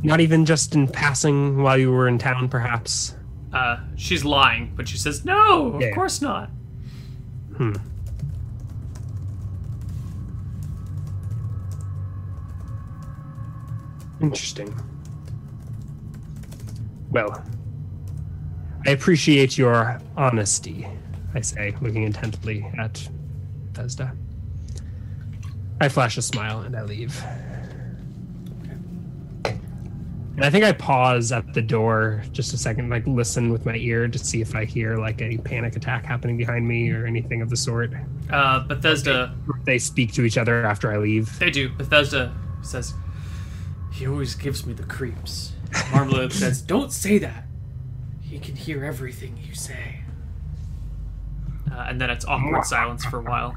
Not 0.03 0.21
even 0.21 0.45
just 0.45 0.75
in 0.75 0.87
passing 0.89 1.63
while 1.63 1.79
you 1.79 1.91
were 1.91 2.07
in 2.09 2.19
town, 2.19 2.49
perhaps. 2.49 3.15
Uh, 3.53 3.79
she's 3.97 4.25
lying, 4.25 4.73
but 4.77 4.87
she 4.89 4.99
says, 4.99 5.25
no, 5.25 5.73
of 5.75 5.81
Yeah. 5.81 5.93
course 5.95 6.21
not. 6.21 6.51
Hmm. 7.57 7.73
Interesting. 14.21 14.75
Well, 17.11 17.43
I 18.87 18.91
appreciate 18.91 19.59
your 19.59 20.01
honesty, 20.17 20.87
I 21.35 21.41
say, 21.41 21.75
looking 21.81 22.03
intently 22.05 22.67
at 22.79 23.07
Bethesda. 23.73 24.15
I 25.81 25.89
flash 25.89 26.17
a 26.17 26.23
smile 26.23 26.61
and 26.61 26.75
I 26.77 26.83
leave. 26.83 27.23
And 29.45 30.45
I 30.45 30.51
think 30.51 30.65
I 30.65 30.73
pause 30.73 31.33
at 31.33 31.55
the 31.55 31.63
door 31.63 32.23
just 32.31 32.53
a 32.53 32.59
second, 32.59 32.91
like 32.91 33.07
listen 33.07 33.51
with 33.51 33.65
my 33.65 33.75
ear 33.77 34.07
to 34.07 34.19
see 34.19 34.43
if 34.43 34.55
I 34.55 34.67
hear 34.67 34.99
like 34.99 35.23
a 35.23 35.39
panic 35.39 35.77
attack 35.77 36.05
happening 36.05 36.37
behind 36.37 36.69
me 36.69 36.91
or 36.91 37.07
anything 37.07 37.41
of 37.41 37.49
the 37.49 37.57
sort. 37.57 37.91
Uh, 38.31 38.61
Bethesda, 38.61 39.35
If 39.49 39.65
They 39.65 39.79
speak 39.79 40.13
to 40.15 40.25
each 40.25 40.37
other 40.37 40.67
after 40.67 40.93
I 40.93 40.99
leave. 40.99 41.39
they 41.39 41.51
do. 41.51 41.71
Bethesda 41.71 42.35
says, 42.63 42.93
he 43.93 44.07
always 44.07 44.35
gives 44.35 44.67
me 44.67 44.75
the 44.75 44.83
creeps. 44.83 45.53
Marmalade 45.91 46.33
says, 46.35 46.61
don't 46.61 46.93
say 46.93 47.17
that. 47.17 47.45
He 48.21 48.39
can 48.39 48.57
hear 48.57 48.85
everything 48.85 49.39
you 49.43 49.55
say. 49.55 50.01
Uh, 51.73 51.87
and 51.89 51.99
then 51.99 52.11
it's 52.11 52.27
awkward 52.27 52.65
silence 52.67 53.07
for 53.07 53.21
a 53.21 53.23
while. 53.23 53.57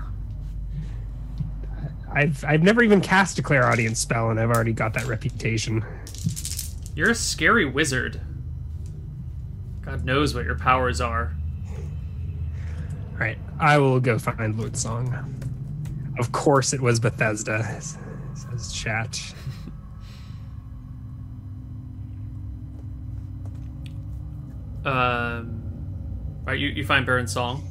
I've 2.12 2.44
I've 2.44 2.64
never 2.64 2.82
even 2.84 3.02
cast 3.02 3.38
a 3.40 3.42
clairaudience 3.42 4.00
spell, 4.00 4.30
and 4.30 4.40
I've 4.40 4.50
already 4.50 4.74
got 4.74 4.94
that 4.94 5.06
reputation. 5.06 5.84
You're 6.96 7.12
a 7.12 7.16
scary 7.16 7.66
wizard. 7.66 8.20
God 9.82 10.04
knows 10.06 10.34
what 10.34 10.46
your 10.46 10.58
powers 10.58 11.02
are. 11.02 11.34
All 13.14 13.20
right, 13.20 13.38
I 13.60 13.78
will 13.78 14.00
go 14.00 14.18
find 14.18 14.58
Lord 14.58 14.76
Song. 14.76 15.36
Of 16.18 16.32
course, 16.32 16.74
it 16.74 16.82
was 16.82 17.00
Bethesda. 17.00 17.64
Says 18.34 18.74
chat. 18.74 19.34
Um, 24.86 25.62
right, 26.46 26.58
you, 26.58 26.70
you 26.70 26.86
find 26.86 27.06
Baron 27.06 27.28
Song. 27.28 27.64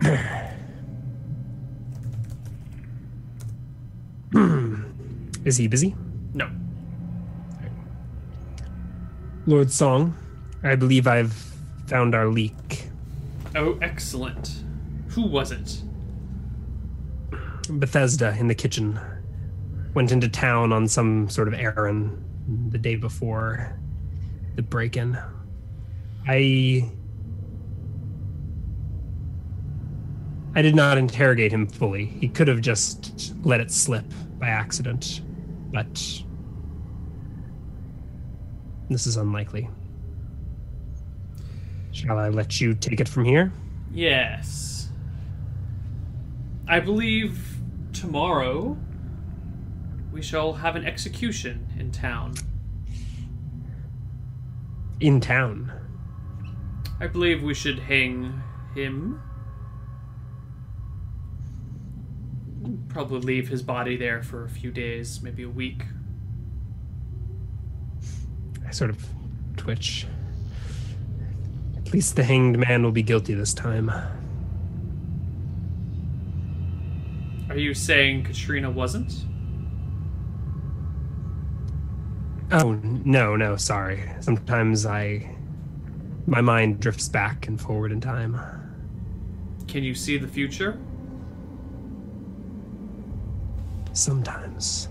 Is 5.44 5.56
he 5.56 5.68
busy? 5.68 5.94
No. 6.34 6.50
Lord 9.46 9.70
Song, 9.70 10.16
I 10.62 10.74
believe 10.74 11.06
I've 11.06 11.32
found 11.86 12.14
our 12.14 12.28
leak. 12.28 12.90
Oh, 13.54 13.78
excellent. 13.80 14.62
Who 15.08 15.22
was 15.22 15.52
it? 15.52 15.82
Bethesda 17.70 18.36
in 18.38 18.48
the 18.48 18.54
kitchen 18.54 19.00
went 19.94 20.12
into 20.12 20.28
town 20.28 20.72
on 20.72 20.86
some 20.86 21.28
sort 21.28 21.48
of 21.48 21.54
errand 21.54 22.22
the 22.70 22.78
day 22.78 22.96
before 22.96 23.78
the 24.56 24.62
break-in. 24.62 25.18
I 26.26 26.90
I 30.58 30.62
did 30.62 30.74
not 30.74 30.98
interrogate 30.98 31.52
him 31.52 31.68
fully. 31.68 32.06
He 32.06 32.26
could 32.26 32.48
have 32.48 32.60
just 32.60 33.32
let 33.44 33.60
it 33.60 33.70
slip 33.70 34.04
by 34.40 34.48
accident, 34.48 35.20
but 35.72 35.94
this 38.90 39.06
is 39.06 39.16
unlikely. 39.16 39.70
Shall 41.92 42.18
I 42.18 42.30
let 42.30 42.60
you 42.60 42.74
take 42.74 42.98
it 42.98 43.08
from 43.08 43.24
here? 43.24 43.52
Yes. 43.92 44.90
I 46.66 46.80
believe 46.80 47.58
tomorrow 47.92 48.76
we 50.10 50.22
shall 50.22 50.54
have 50.54 50.74
an 50.74 50.84
execution 50.84 51.68
in 51.78 51.92
town. 51.92 52.34
In 54.98 55.20
town. 55.20 55.70
I 56.98 57.06
believe 57.06 57.44
we 57.44 57.54
should 57.54 57.78
hang 57.78 58.42
him. 58.74 59.22
Probably 62.88 63.20
leave 63.20 63.48
his 63.48 63.62
body 63.62 63.96
there 63.96 64.22
for 64.22 64.44
a 64.44 64.48
few 64.48 64.70
days, 64.70 65.22
maybe 65.22 65.42
a 65.42 65.48
week. 65.48 65.82
I 68.66 68.70
sort 68.70 68.90
of 68.90 69.06
twitch. 69.56 70.06
At 71.76 71.92
least 71.92 72.16
the 72.16 72.24
hanged 72.24 72.58
man 72.58 72.82
will 72.82 72.92
be 72.92 73.02
guilty 73.02 73.34
this 73.34 73.54
time. 73.54 73.90
Are 77.48 77.56
you 77.56 77.72
saying 77.72 78.24
Katrina 78.24 78.70
wasn't? 78.70 79.24
Oh, 82.50 82.72
no, 82.82 83.36
no, 83.36 83.56
sorry. 83.56 84.10
Sometimes 84.20 84.84
I. 84.86 85.34
My 86.26 86.42
mind 86.42 86.80
drifts 86.80 87.08
back 87.08 87.46
and 87.46 87.58
forward 87.58 87.90
in 87.90 88.02
time. 88.02 88.38
Can 89.66 89.82
you 89.82 89.94
see 89.94 90.18
the 90.18 90.28
future? 90.28 90.78
Sometimes. 93.98 94.88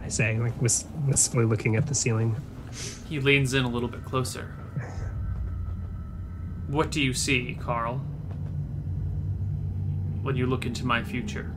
I 0.00 0.08
say, 0.08 0.38
like 0.38 0.62
wis- 0.62 0.84
wistfully 1.08 1.44
looking 1.44 1.74
at 1.74 1.88
the 1.88 1.94
ceiling. 1.94 2.36
He 3.08 3.18
leans 3.18 3.52
in 3.52 3.64
a 3.64 3.68
little 3.68 3.88
bit 3.88 4.04
closer. 4.04 4.54
What 6.68 6.92
do 6.92 7.02
you 7.02 7.12
see, 7.14 7.58
Carl? 7.60 7.96
When 10.22 10.36
you 10.36 10.46
look 10.46 10.66
into 10.66 10.86
my 10.86 11.02
future? 11.02 11.52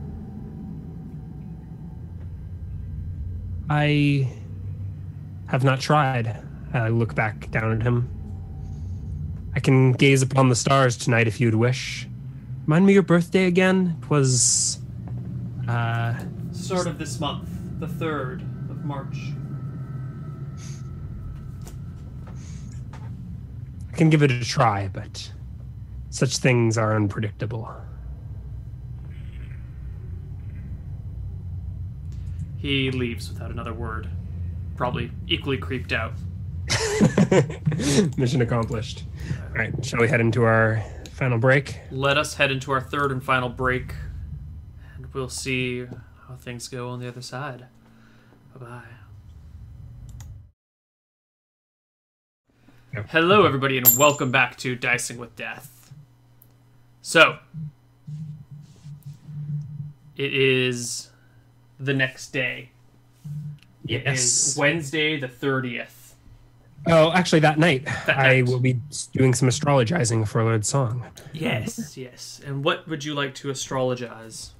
I 3.70 4.28
have 5.46 5.62
not 5.62 5.78
tried. 5.78 6.42
I 6.74 6.88
look 6.88 7.14
back 7.14 7.48
down 7.52 7.80
at 7.80 7.82
him. 7.82 8.08
I 9.54 9.60
can 9.60 9.92
gaze 9.92 10.22
upon 10.22 10.48
the 10.48 10.56
stars 10.56 10.96
tonight 10.96 11.28
if 11.28 11.40
you'd 11.40 11.54
wish. 11.54 12.08
Remind 12.66 12.86
me 12.86 12.92
your 12.92 13.04
birthday 13.04 13.44
again? 13.44 13.96
It 14.02 14.10
was. 14.10 14.80
Uh, 15.68 16.14
Sort 16.68 16.86
of 16.86 16.98
this 16.98 17.18
month, 17.18 17.48
the 17.78 17.86
3rd 17.86 18.42
of 18.70 18.84
March. 18.84 19.16
I 23.90 23.96
can 23.96 24.10
give 24.10 24.22
it 24.22 24.30
a 24.30 24.44
try, 24.44 24.88
but 24.88 25.32
such 26.10 26.36
things 26.36 26.76
are 26.76 26.94
unpredictable. 26.94 27.74
He 32.58 32.90
leaves 32.90 33.32
without 33.32 33.50
another 33.50 33.72
word. 33.72 34.10
Probably 34.76 35.10
equally 35.26 35.56
creeped 35.56 35.92
out. 35.94 36.12
Mission 38.18 38.42
accomplished. 38.42 39.04
All 39.52 39.54
right, 39.54 39.72
shall 39.82 40.00
we 40.00 40.08
head 40.08 40.20
into 40.20 40.44
our 40.44 40.84
final 41.12 41.38
break? 41.38 41.80
Let 41.90 42.18
us 42.18 42.34
head 42.34 42.52
into 42.52 42.72
our 42.72 42.82
third 42.82 43.10
and 43.10 43.24
final 43.24 43.48
break, 43.48 43.94
and 44.96 45.06
we'll 45.14 45.30
see 45.30 45.86
how 46.28 46.36
things 46.36 46.68
go 46.68 46.90
on 46.90 47.00
the 47.00 47.08
other 47.08 47.22
side. 47.22 47.64
Bye 48.54 48.66
bye. 48.66 48.82
Hello, 53.08 53.46
everybody, 53.46 53.78
and 53.78 53.88
welcome 53.96 54.30
back 54.30 54.56
to 54.58 54.74
Dicing 54.74 55.18
with 55.18 55.34
Death. 55.36 55.92
So, 57.00 57.38
it 60.16 60.34
is 60.34 61.10
the 61.78 61.94
next 61.94 62.32
day. 62.32 62.70
It 63.86 64.06
is 64.06 64.56
Wednesday, 64.58 65.18
the 65.18 65.28
30th. 65.28 66.12
Oh, 66.86 67.12
actually, 67.12 67.40
that 67.40 67.58
night 67.58 67.84
That 68.06 68.18
I 68.18 68.42
will 68.42 68.60
be 68.60 68.80
doing 69.12 69.34
some 69.34 69.48
astrologizing 69.48 70.26
for 70.26 70.42
Lord 70.42 70.66
Song. 70.66 71.06
Yes, 71.32 71.96
yes. 71.96 72.40
And 72.44 72.64
what 72.64 72.88
would 72.88 73.04
you 73.04 73.14
like 73.14 73.34
to 73.36 73.48
astrologize? 73.48 74.50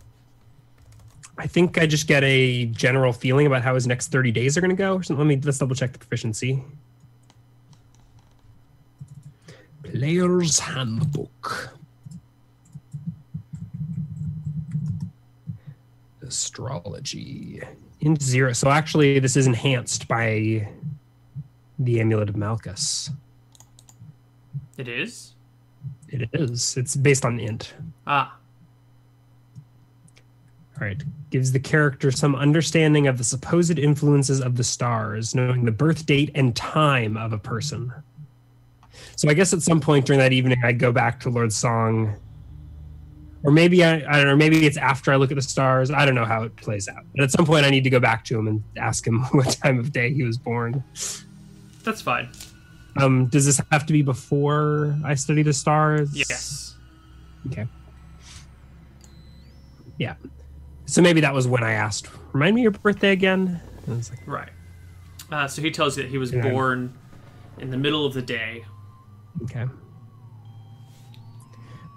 I 1.38 1.46
think 1.46 1.78
I 1.78 1.86
just 1.86 2.08
get 2.08 2.24
a 2.24 2.66
general 2.66 3.12
feeling 3.12 3.46
about 3.46 3.62
how 3.62 3.74
his 3.74 3.86
next 3.86 4.08
30 4.08 4.32
days 4.32 4.58
are 4.58 4.60
going 4.60 4.70
to 4.70 4.76
go. 4.76 4.96
or 4.96 5.02
something. 5.04 5.26
Let 5.26 5.36
me 5.36 5.40
let's 5.42 5.58
double 5.58 5.76
check 5.76 5.92
the 5.92 5.98
proficiency. 5.98 6.62
Player's 9.84 10.58
Handbook. 10.58 11.74
Astrology. 16.22 17.62
Into 18.00 18.24
zero. 18.24 18.52
So 18.52 18.70
actually, 18.70 19.18
this 19.20 19.36
is 19.36 19.46
enhanced 19.46 20.08
by 20.08 20.68
the 21.78 22.00
Amulet 22.00 22.28
of 22.28 22.36
Malchus. 22.36 23.10
It 24.76 24.88
is? 24.88 25.34
It 26.08 26.28
is. 26.32 26.76
It's 26.76 26.96
based 26.96 27.24
on 27.24 27.38
int. 27.38 27.74
Ah, 28.06 28.37
All 30.80 30.86
right. 30.86 31.02
Gives 31.30 31.52
the 31.52 31.58
character 31.58 32.10
some 32.10 32.34
understanding 32.36 33.06
of 33.06 33.18
the 33.18 33.24
supposed 33.24 33.78
influences 33.78 34.40
of 34.40 34.56
the 34.56 34.64
stars, 34.64 35.34
knowing 35.34 35.64
the 35.64 35.72
birth 35.72 36.06
date 36.06 36.30
and 36.34 36.54
time 36.54 37.16
of 37.16 37.32
a 37.32 37.38
person. 37.38 37.92
So 39.16 39.28
I 39.28 39.34
guess 39.34 39.52
at 39.52 39.62
some 39.62 39.80
point 39.80 40.06
during 40.06 40.20
that 40.20 40.32
evening, 40.32 40.58
I'd 40.64 40.78
go 40.78 40.92
back 40.92 41.20
to 41.20 41.30
Lord 41.30 41.52
Song. 41.52 42.16
Or 43.42 43.50
maybe 43.50 43.84
I, 43.84 43.96
I 44.08 44.16
don't 44.16 44.26
know, 44.26 44.36
maybe 44.36 44.66
it's 44.66 44.76
after 44.76 45.12
I 45.12 45.16
look 45.16 45.30
at 45.30 45.36
the 45.36 45.42
stars. 45.42 45.90
I 45.90 46.04
don't 46.04 46.14
know 46.14 46.24
how 46.24 46.42
it 46.42 46.54
plays 46.56 46.88
out. 46.88 47.04
But 47.14 47.24
at 47.24 47.30
some 47.30 47.44
point, 47.44 47.64
I 47.64 47.70
need 47.70 47.84
to 47.84 47.90
go 47.90 48.00
back 48.00 48.24
to 48.26 48.38
him 48.38 48.48
and 48.48 48.62
ask 48.76 49.06
him 49.06 49.22
what 49.32 49.58
time 49.62 49.78
of 49.78 49.92
day 49.92 50.12
he 50.12 50.22
was 50.22 50.38
born. 50.38 50.82
that's 51.84 52.02
fine. 52.02 52.28
Um, 52.96 53.26
does 53.26 53.46
this 53.46 53.60
have 53.70 53.86
to 53.86 53.92
be 53.92 54.02
before 54.02 54.96
I 55.04 55.14
study 55.14 55.42
the 55.42 55.52
stars? 55.52 56.10
Yes. 56.16 56.76
Okay. 57.46 57.66
Yeah. 59.98 60.14
So 60.88 61.02
maybe 61.02 61.20
that 61.20 61.34
was 61.34 61.46
when 61.46 61.62
I 61.62 61.72
asked, 61.72 62.08
remind 62.32 62.56
me 62.56 62.62
your 62.62 62.70
birthday 62.70 63.12
again? 63.12 63.60
And 63.86 63.96
was 63.98 64.08
like, 64.10 64.26
Right. 64.26 64.48
Uh, 65.30 65.46
so 65.46 65.60
he 65.60 65.70
tells 65.70 65.96
you 65.98 66.02
that 66.04 66.08
he 66.08 66.16
was 66.16 66.32
Yeah. 66.32 66.48
born 66.48 66.96
in 67.58 67.70
the 67.70 67.76
middle 67.76 68.06
of 68.06 68.14
the 68.14 68.22
day. 68.22 68.64
okay. 69.44 69.66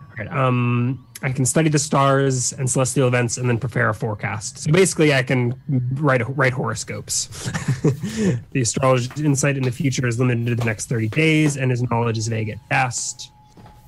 All 0.10 0.18
right. 0.18 0.28
Um, 0.28 1.08
I 1.24 1.32
can 1.32 1.46
study 1.46 1.70
the 1.70 1.80
stars 1.80 2.52
and 2.52 2.70
celestial 2.70 3.08
events 3.08 3.38
and 3.38 3.48
then 3.48 3.58
prepare 3.58 3.88
a 3.90 3.94
forecast. 3.94 4.58
So 4.60 4.72
basically, 4.72 5.14
I 5.14 5.24
can 5.24 5.54
write 5.94 6.22
write 6.36 6.52
horoscopes. 6.52 7.28
the 8.52 8.62
astrologer's 8.62 9.22
insight 9.22 9.56
in 9.56 9.64
the 9.64 9.72
future 9.72 10.06
is 10.08 10.20
limited 10.20 10.48
to 10.48 10.56
the 10.56 10.66
next 10.66 10.90
30 10.90 11.08
days, 11.10 11.56
and 11.58 11.72
his 11.72 11.82
knowledge 11.84 12.18
is 12.18 12.28
vague 12.28 12.50
at 12.50 12.58
best. 12.70 13.32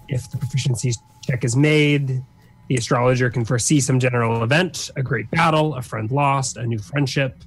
If 0.08 0.30
the 0.32 0.38
proficiency 0.38 0.94
check 1.24 1.44
is 1.44 1.56
made, 1.58 2.24
the 2.68 2.76
astrologer 2.76 3.30
can 3.30 3.46
foresee 3.46 3.80
some 3.80 4.00
general 4.00 4.44
event, 4.44 4.90
a 4.96 5.04
great 5.04 5.30
battle, 5.32 5.76
a 5.76 5.82
friend 5.82 6.12
lost, 6.12 6.58
a 6.58 6.66
new 6.66 6.80
friendship. 6.80 7.44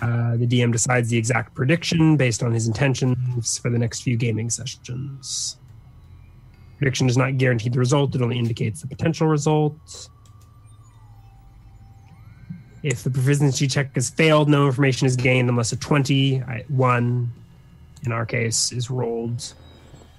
Uh, 0.00 0.36
the 0.36 0.46
DM 0.46 0.70
decides 0.70 1.08
the 1.08 1.18
exact 1.18 1.54
prediction 1.54 2.16
based 2.16 2.42
on 2.42 2.52
his 2.52 2.68
intentions 2.68 3.58
for 3.58 3.70
the 3.70 3.78
next 3.78 4.02
few 4.02 4.16
gaming 4.16 4.48
sessions. 4.48 5.56
Prediction 6.78 7.06
does 7.06 7.16
not 7.16 7.36
guarantee 7.36 7.68
the 7.68 7.78
result, 7.78 8.14
it 8.14 8.22
only 8.22 8.38
indicates 8.38 8.80
the 8.80 8.86
potential 8.86 9.26
result. 9.26 10.08
If 12.82 13.02
the 13.02 13.10
proficiency 13.10 13.66
check 13.66 13.94
has 13.96 14.08
failed, 14.08 14.48
no 14.48 14.66
information 14.66 15.06
is 15.06 15.16
gained 15.16 15.50
unless 15.50 15.72
a 15.72 15.76
20, 15.76 16.42
I- 16.42 16.64
1 16.68 17.32
in 18.06 18.12
our 18.12 18.24
case, 18.24 18.72
is 18.72 18.88
rolled, 18.88 19.52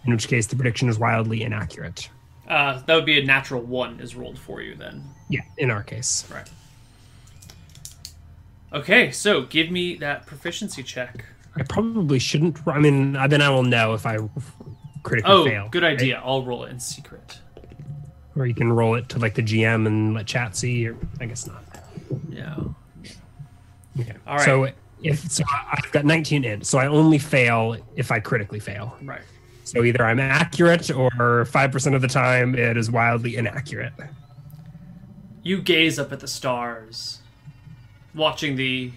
in 0.06 0.11
which 0.11 0.27
case 0.27 0.45
the 0.45 0.56
prediction 0.56 0.88
is 0.90 1.00
wildly 1.00 1.41
inaccurate. 1.41 2.09
Uh, 2.51 2.81
that 2.85 2.93
would 2.95 3.05
be 3.05 3.17
a 3.17 3.23
natural 3.25 3.61
one 3.61 3.97
is 4.01 4.13
rolled 4.13 4.38
for 4.38 4.61
you 4.61 4.75
then. 4.75 5.01
Yeah, 5.30 5.39
in 5.57 5.71
our 5.71 5.81
case. 5.83 6.30
Right. 6.30 6.49
Okay, 8.73 9.09
so 9.11 9.43
give 9.43 9.71
me 9.71 9.95
that 9.95 10.25
proficiency 10.25 10.83
check. 10.83 11.23
I 11.55 11.63
probably 11.63 12.19
shouldn't. 12.19 12.57
I 12.67 12.80
mean, 12.80 13.15
uh, 13.15 13.27
then 13.27 13.41
I 13.41 13.49
will 13.49 13.63
know 13.63 13.93
if 13.93 14.05
I 14.05 14.17
critically 15.03 15.31
Oh, 15.31 15.45
fail. 15.45 15.69
good 15.71 15.83
right? 15.83 15.93
idea. 15.93 16.21
I'll 16.23 16.43
roll 16.43 16.65
it 16.65 16.71
in 16.71 16.80
secret. 16.80 17.39
Or 18.35 18.45
you 18.45 18.53
can 18.53 18.71
roll 18.71 18.95
it 18.95 19.07
to 19.09 19.19
like 19.19 19.33
the 19.35 19.41
GM 19.41 19.88
and 19.88 20.13
let 20.13 20.25
chat 20.25 20.55
see, 20.55 20.88
or 20.88 20.97
I 21.21 21.27
guess 21.27 21.47
not. 21.47 21.63
Yeah. 22.30 22.55
Okay. 23.97 24.13
All 24.27 24.35
right. 24.38 24.45
So 24.45 24.69
if 25.03 25.31
so, 25.31 25.43
I've 25.71 25.89
got 25.93 26.03
19 26.03 26.43
in, 26.43 26.63
so 26.63 26.77
I 26.80 26.88
only 26.88 27.17
fail 27.17 27.77
if 27.95 28.11
I 28.11 28.19
critically 28.19 28.59
fail. 28.59 28.97
Right. 29.03 29.21
So 29.64 29.83
either 29.83 30.03
I'm 30.03 30.19
accurate, 30.19 30.90
or 30.91 31.45
five 31.45 31.72
percent 31.72 31.95
of 31.95 32.01
the 32.01 32.07
time 32.07 32.56
it 32.56 32.77
is 32.77 32.91
wildly 32.91 33.35
inaccurate. 33.35 33.93
You 35.43 35.61
gaze 35.61 35.98
up 35.98 36.11
at 36.11 36.19
the 36.19 36.27
stars, 36.27 37.19
watching 38.14 38.56
the. 38.56 38.91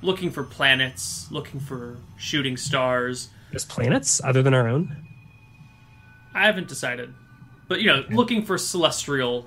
looking 0.00 0.30
for 0.30 0.44
planets, 0.44 1.26
looking 1.30 1.58
for 1.58 1.96
shooting 2.16 2.56
stars. 2.56 3.30
There's 3.50 3.64
planets 3.64 4.20
other 4.22 4.42
than 4.42 4.54
our 4.54 4.68
own. 4.68 4.96
I 6.34 6.46
haven't 6.46 6.68
decided. 6.68 7.12
But, 7.66 7.80
you 7.80 7.86
know, 7.88 8.04
looking 8.10 8.44
for 8.44 8.58
celestial. 8.58 9.46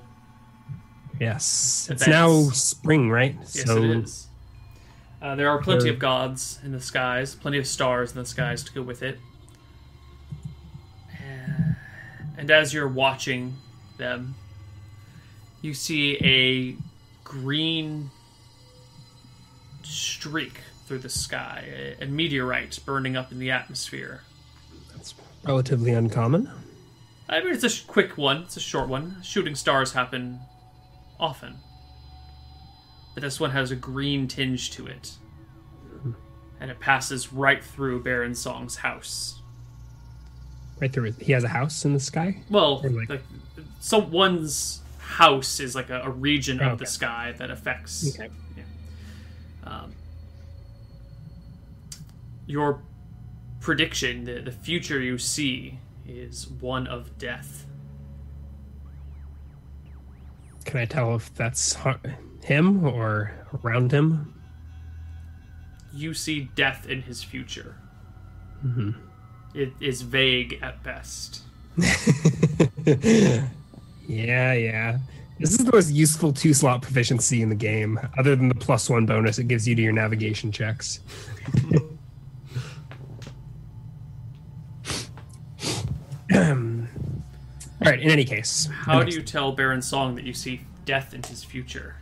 Yes, 1.18 1.88
it's 1.90 2.06
now 2.06 2.50
spring, 2.50 3.10
right? 3.10 3.34
Yes, 3.40 3.68
it 3.68 3.84
is. 3.84 4.26
Uh, 5.22 5.36
there 5.36 5.48
are 5.48 5.62
plenty 5.62 5.88
of 5.88 5.98
gods 5.98 6.58
in 6.62 6.72
the 6.72 6.80
skies, 6.80 7.34
plenty 7.34 7.58
of 7.58 7.66
stars 7.66 8.12
in 8.12 8.18
the 8.18 8.26
skies 8.26 8.62
to 8.64 8.72
go 8.72 8.82
with 8.82 9.02
it. 9.02 9.18
Uh, 11.12 11.72
And 12.42 12.50
as 12.50 12.74
you're 12.74 12.88
watching 12.88 13.54
them, 13.98 14.34
you 15.60 15.74
see 15.74 16.16
a 16.16 16.76
green 17.22 18.10
streak 19.84 20.58
through 20.88 20.98
the 20.98 21.08
sky, 21.08 21.94
a, 22.00 22.02
a 22.02 22.06
meteorite 22.08 22.80
burning 22.84 23.16
up 23.16 23.30
in 23.30 23.38
the 23.38 23.52
atmosphere. 23.52 24.22
That's 24.92 25.14
relatively 25.44 25.92
uncommon. 25.92 26.50
I 27.28 27.44
mean, 27.44 27.54
it's 27.54 27.62
a 27.62 27.86
quick 27.86 28.18
one. 28.18 28.38
It's 28.38 28.56
a 28.56 28.60
short 28.60 28.88
one. 28.88 29.18
Shooting 29.22 29.54
stars 29.54 29.92
happen 29.92 30.40
often, 31.20 31.58
but 33.14 33.22
this 33.22 33.38
one 33.38 33.52
has 33.52 33.70
a 33.70 33.76
green 33.76 34.26
tinge 34.26 34.72
to 34.72 34.88
it, 34.88 35.12
hmm. 36.00 36.10
and 36.58 36.72
it 36.72 36.80
passes 36.80 37.32
right 37.32 37.62
through 37.62 38.02
Baron 38.02 38.34
Song's 38.34 38.74
house. 38.74 39.41
Right 40.82 40.92
through. 40.92 41.12
He 41.20 41.30
has 41.30 41.44
a 41.44 41.48
house 41.48 41.84
in 41.84 41.92
the 41.92 42.00
sky. 42.00 42.38
Well, 42.50 42.80
Or 42.82 42.90
like- 42.90 43.08
like, 43.08 43.22
someone's 43.78 44.80
house 44.98 45.60
is 45.60 45.76
like 45.76 45.90
a, 45.90 46.00
a 46.02 46.10
region 46.10 46.58
of 46.58 46.78
the 46.80 46.86
sky 46.86 47.32
that 47.38 47.52
affects 47.52 48.18
Okay. 48.18 48.28
um, 49.62 49.92
your 52.46 52.82
prediction. 53.60 54.24
The, 54.24 54.40
the 54.40 54.50
future 54.50 54.98
you 55.00 55.18
see 55.18 55.78
is 56.04 56.48
one 56.48 56.88
of 56.88 57.16
death. 57.16 57.64
Can 60.64 60.80
I 60.80 60.84
tell 60.84 61.14
if 61.14 61.32
that's 61.34 61.76
him 62.42 62.84
or 62.84 63.32
around 63.62 63.92
him? 63.92 64.34
you 65.94 66.14
see 66.14 66.48
death 66.56 66.88
in 66.88 67.02
his 67.02 67.22
future. 67.22 67.76
Mm-hmm. 68.66 68.92
It 69.54 69.72
is 69.80 70.02
vague 70.02 70.58
at 70.62 70.82
best. 70.82 71.42
yeah, 74.06 74.52
yeah. 74.52 74.98
This 75.38 75.50
is 75.52 75.58
the 75.58 75.70
most 75.72 75.90
useful 75.90 76.32
two 76.32 76.54
slot 76.54 76.82
proficiency 76.82 77.42
in 77.42 77.48
the 77.48 77.54
game, 77.54 77.98
other 78.18 78.36
than 78.36 78.48
the 78.48 78.54
plus 78.54 78.88
one 78.88 79.06
bonus 79.06 79.38
it 79.38 79.48
gives 79.48 79.66
you 79.66 79.74
to 79.74 79.82
your 79.82 79.92
navigation 79.92 80.52
checks. 80.52 81.00
All 87.84 87.90
right, 87.90 88.00
in 88.00 88.10
any 88.10 88.24
case. 88.24 88.68
How 88.72 89.02
do 89.02 89.14
you 89.14 89.22
tell 89.22 89.52
Baron 89.52 89.82
Song 89.82 90.14
that 90.14 90.24
you 90.24 90.32
see 90.32 90.60
death 90.84 91.14
in 91.14 91.22
his 91.24 91.42
future? 91.42 91.96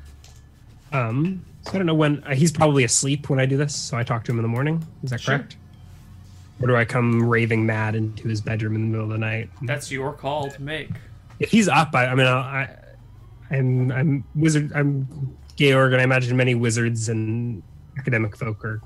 Um, 0.92 1.44
so 1.62 1.72
I 1.72 1.76
don't 1.78 1.86
know 1.86 1.94
when 1.94 2.22
uh, 2.24 2.34
he's 2.34 2.52
probably 2.52 2.84
asleep 2.84 3.30
when 3.30 3.38
I 3.40 3.46
do 3.46 3.56
this, 3.56 3.74
so 3.74 3.96
I 3.96 4.02
talk 4.02 4.24
to 4.24 4.32
him 4.32 4.38
in 4.38 4.42
the 4.42 4.48
morning. 4.48 4.84
Is 5.02 5.10
that 5.10 5.20
Sure. 5.20 5.38
correct? 5.38 5.56
Or 6.62 6.66
do 6.66 6.76
I 6.76 6.84
come 6.84 7.22
raving 7.26 7.64
mad 7.64 7.94
into 7.94 8.28
his 8.28 8.40
bedroom 8.40 8.74
in 8.74 8.82
the 8.82 8.88
middle 8.88 9.06
of 9.06 9.12
the 9.12 9.18
night? 9.18 9.48
That's 9.62 9.90
your 9.90 10.12
call 10.12 10.50
to 10.50 10.62
make. 10.62 10.90
if 11.38 11.50
he's 11.50 11.68
up, 11.68 11.94
I, 11.94 12.06
I 12.06 12.14
mean, 12.14 12.26
I'll, 12.26 12.36
I, 12.38 12.76
I'm 13.50 13.90
I'm 13.90 14.24
wizard. 14.34 14.70
I'm 14.74 15.36
Georg, 15.56 15.92
and 15.92 16.00
I 16.00 16.04
imagine 16.04 16.36
many 16.36 16.54
wizards 16.54 17.08
and 17.08 17.62
academic 17.98 18.36
folk 18.36 18.64
are 18.64 18.74
a 18.74 18.80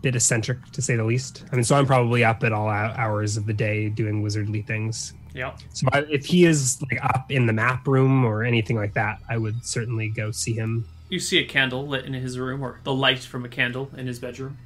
bit 0.00 0.16
eccentric, 0.16 0.64
to 0.72 0.82
say 0.82 0.96
the 0.96 1.04
least. 1.04 1.44
I 1.52 1.56
mean, 1.56 1.64
so 1.64 1.76
I'm 1.76 1.86
probably 1.86 2.24
up 2.24 2.42
at 2.42 2.52
all 2.52 2.68
hours 2.68 3.36
of 3.36 3.46
the 3.46 3.52
day 3.52 3.88
doing 3.88 4.22
wizardly 4.22 4.66
things. 4.66 5.12
Yeah. 5.34 5.54
So 5.72 5.86
I, 5.92 6.00
if 6.10 6.26
he 6.26 6.44
is 6.44 6.82
like 6.90 7.02
up 7.04 7.30
in 7.30 7.46
the 7.46 7.52
map 7.52 7.86
room 7.86 8.24
or 8.24 8.42
anything 8.42 8.76
like 8.76 8.94
that, 8.94 9.20
I 9.28 9.38
would 9.38 9.64
certainly 9.64 10.08
go 10.08 10.30
see 10.30 10.54
him. 10.54 10.86
You 11.08 11.18
see 11.20 11.38
a 11.38 11.44
candle 11.44 11.86
lit 11.86 12.06
in 12.06 12.14
his 12.14 12.38
room, 12.38 12.62
or 12.62 12.80
the 12.84 12.94
light 12.94 13.20
from 13.20 13.44
a 13.44 13.48
candle 13.48 13.90
in 13.96 14.06
his 14.06 14.18
bedroom. 14.18 14.56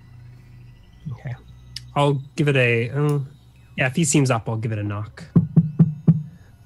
Okay, 1.12 1.34
I'll 1.94 2.14
give 2.36 2.48
it 2.48 2.56
a. 2.56 2.90
Uh, 2.90 3.18
yeah, 3.76 3.86
if 3.86 3.96
he 3.96 4.04
seems 4.04 4.30
up, 4.30 4.48
I'll 4.48 4.56
give 4.56 4.72
it 4.72 4.78
a 4.78 4.82
knock. 4.82 5.24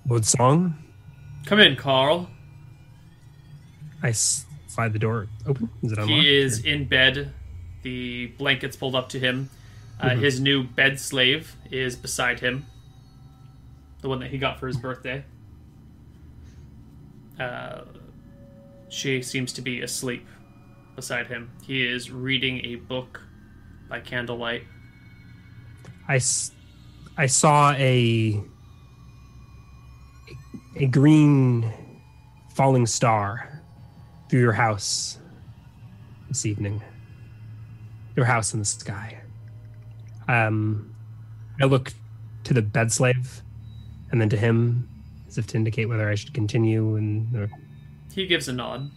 Lord 0.09 0.25
Song. 0.25 0.75
Come 1.47 1.61
in, 1.61 1.77
Carl. 1.77 2.29
I 4.03 4.13
slide 4.13 4.93
the 4.93 4.99
door 4.99 5.29
open. 5.47 5.69
Is 5.83 5.93
it 5.93 5.99
unlocked? 5.99 6.23
He 6.23 6.37
is 6.39 6.65
in 6.65 6.87
bed. 6.87 7.33
The 7.83 8.27
blankets 8.39 8.77
pulled 8.77 8.95
up 8.95 9.09
to 9.11 9.19
him. 9.19 9.51
Uh, 10.01 10.11
Mhm. 10.11 10.21
His 10.21 10.41
new 10.41 10.63
bed 10.65 10.99
slave 10.99 11.57
is 11.71 11.97
beside 11.97 12.41
him. 12.41 12.67
The 14.01 14.09
one 14.09 14.21
that 14.21 14.31
he 14.31 14.39
got 14.39 14.59
for 14.59 14.67
his 14.67 14.77
birthday. 14.79 15.25
Uh, 17.39 17.83
she 18.89 19.23
seems 19.23 19.53
to 19.55 19.63
be 19.63 19.81
asleep 19.81 20.27
beside 20.97 21.27
him. 21.29 21.51
He 21.67 21.87
is 21.87 22.11
reading 22.11 22.65
a 22.65 22.77
book 22.77 23.23
by 23.91 24.01
candlelight. 24.01 24.63
I, 26.09 26.21
I 27.19 27.27
saw 27.27 27.73
a 27.73 28.41
a 30.77 30.87
green 30.87 31.71
falling 32.55 32.87
star 32.87 33.61
through 34.31 34.41
your 34.41 34.53
house 34.53 35.19
this 36.29 36.47
evening. 36.47 36.81
Your 38.17 38.25
house 38.25 38.55
in 38.55 38.61
the 38.61 38.65
sky. 38.65 39.21
Um, 40.29 40.95
I 41.61 41.65
look 41.67 41.93
to 42.45 42.55
the 42.55 42.63
bed 42.63 42.93
slave 42.93 43.43
and 44.11 44.21
then 44.21 44.29
to 44.31 44.37
him 44.37 44.89
as 45.27 45.39
if 45.39 45.47
to 45.49 45.57
indicate 45.57 45.87
whether 45.87 46.09
I 46.09 46.15
should 46.15 46.33
continue. 46.33 46.95
And 46.97 47.37
or, 47.37 47.51
He 48.15 48.27
gives 48.27 48.49
a 48.49 48.53
nod. 48.53 48.91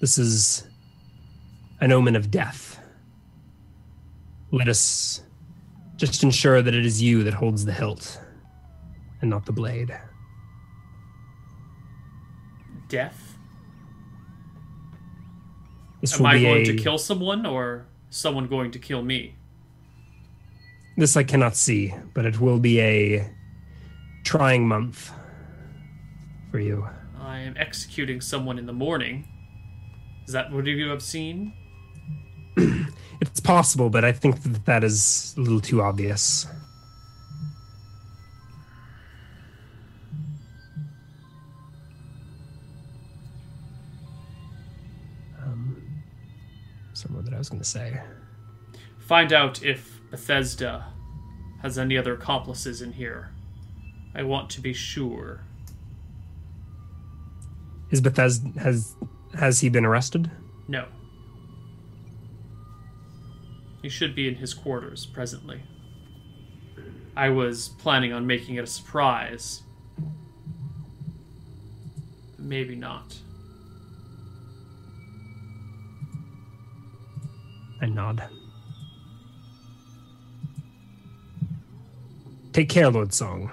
this 0.00 0.18
is 0.18 0.66
an 1.84 1.92
omen 1.92 2.16
of 2.16 2.30
death. 2.30 2.80
Let 4.50 4.68
us 4.68 5.20
just 5.96 6.22
ensure 6.22 6.62
that 6.62 6.74
it 6.74 6.86
is 6.86 7.02
you 7.02 7.22
that 7.24 7.34
holds 7.34 7.66
the 7.66 7.74
hilt 7.74 8.18
and 9.20 9.28
not 9.28 9.44
the 9.44 9.52
blade. 9.52 9.94
Death? 12.88 13.36
This 16.00 16.18
Am 16.18 16.24
I 16.24 16.40
going 16.40 16.62
a, 16.62 16.64
to 16.64 16.74
kill 16.74 16.96
someone 16.96 17.44
or 17.44 17.84
someone 18.08 18.46
going 18.46 18.70
to 18.70 18.78
kill 18.78 19.02
me? 19.02 19.36
This 20.96 21.18
I 21.18 21.22
cannot 21.22 21.54
see, 21.54 21.94
but 22.14 22.24
it 22.24 22.40
will 22.40 22.60
be 22.60 22.80
a 22.80 23.30
trying 24.24 24.66
month 24.66 25.12
for 26.50 26.60
you. 26.60 26.88
I 27.20 27.40
am 27.40 27.54
executing 27.58 28.22
someone 28.22 28.58
in 28.58 28.64
the 28.64 28.72
morning. 28.72 29.28
Is 30.26 30.32
that 30.32 30.50
what 30.50 30.64
you 30.64 30.88
have 30.88 31.02
seen? 31.02 31.52
It's 33.26 33.40
possible, 33.40 33.88
but 33.88 34.04
I 34.04 34.12
think 34.12 34.42
that 34.42 34.66
that 34.66 34.84
is 34.84 35.34
a 35.36 35.40
little 35.40 35.60
too 35.60 35.80
obvious. 35.80 36.46
Um, 45.42 45.82
something 46.92 47.24
that 47.24 47.34
I 47.34 47.38
was 47.38 47.48
going 47.48 47.62
to 47.62 47.68
say. 47.68 48.00
Find 48.98 49.32
out 49.32 49.62
if 49.62 50.00
Bethesda 50.10 50.86
has 51.62 51.78
any 51.78 51.96
other 51.96 52.12
accomplices 52.12 52.82
in 52.82 52.92
here. 52.92 53.30
I 54.14 54.22
want 54.22 54.50
to 54.50 54.60
be 54.60 54.74
sure. 54.74 55.40
Is 57.90 58.00
Bethesda 58.02 58.60
has 58.60 58.94
has 59.38 59.60
he 59.60 59.70
been 59.70 59.86
arrested? 59.86 60.30
No. 60.68 60.86
He 63.84 63.90
should 63.90 64.14
be 64.14 64.26
in 64.26 64.36
his 64.36 64.54
quarters 64.54 65.04
presently. 65.04 65.60
I 67.14 67.28
was 67.28 67.68
planning 67.68 68.14
on 68.14 68.26
making 68.26 68.54
it 68.54 68.64
a 68.64 68.66
surprise. 68.66 69.62
Maybe 72.38 72.76
not. 72.76 73.18
I 77.82 77.84
nod. 77.84 78.24
Take 82.54 82.70
care, 82.70 82.88
Lord 82.88 83.12
Song. 83.12 83.50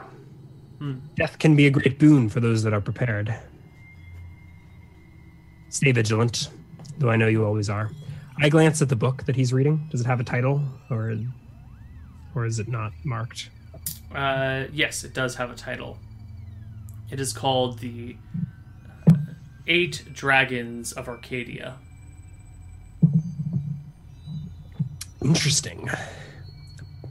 Hmm. 0.80 1.00
Death 1.18 1.40
can 1.40 1.58
be 1.58 1.68
a 1.68 1.72
great 1.72 2.00
boon 2.00 2.30
for 2.30 2.40
those 2.40 2.64
that 2.64 2.72
are 2.72 2.80
prepared. 2.80 3.36
Stay 5.68 5.92
vigilant, 5.92 6.48
though 7.00 7.10
I 7.10 7.18
know 7.18 7.28
you 7.28 7.44
always 7.44 7.70
are. 7.70 7.92
I 8.40 8.50
glance 8.50 8.82
at 8.82 8.90
the 8.90 8.96
book 8.96 9.26
that 9.26 9.36
he's 9.36 9.54
reading. 9.54 9.88
Does 9.92 10.02
it 10.02 10.08
have 10.08 10.20
a 10.20 10.24
title, 10.24 10.64
or, 10.90 11.16
or 12.34 12.46
is 12.46 12.60
it 12.60 12.68
not 12.68 12.92
marked? 13.04 13.50
Uh, 14.14 14.66
yes, 14.74 15.04
it 15.04 15.14
does 15.14 15.36
have 15.36 15.52
a 15.52 15.56
title. 15.56 15.98
It 17.12 17.20
is 17.20 17.34
called 17.34 17.80
the 17.80 18.18
uh, 19.12 19.16
Eight 19.68 20.06
Dragons 20.14 20.92
of 20.92 21.08
Arcadia. 21.08 21.76
Interesting. 25.24 25.88
All 25.90 27.10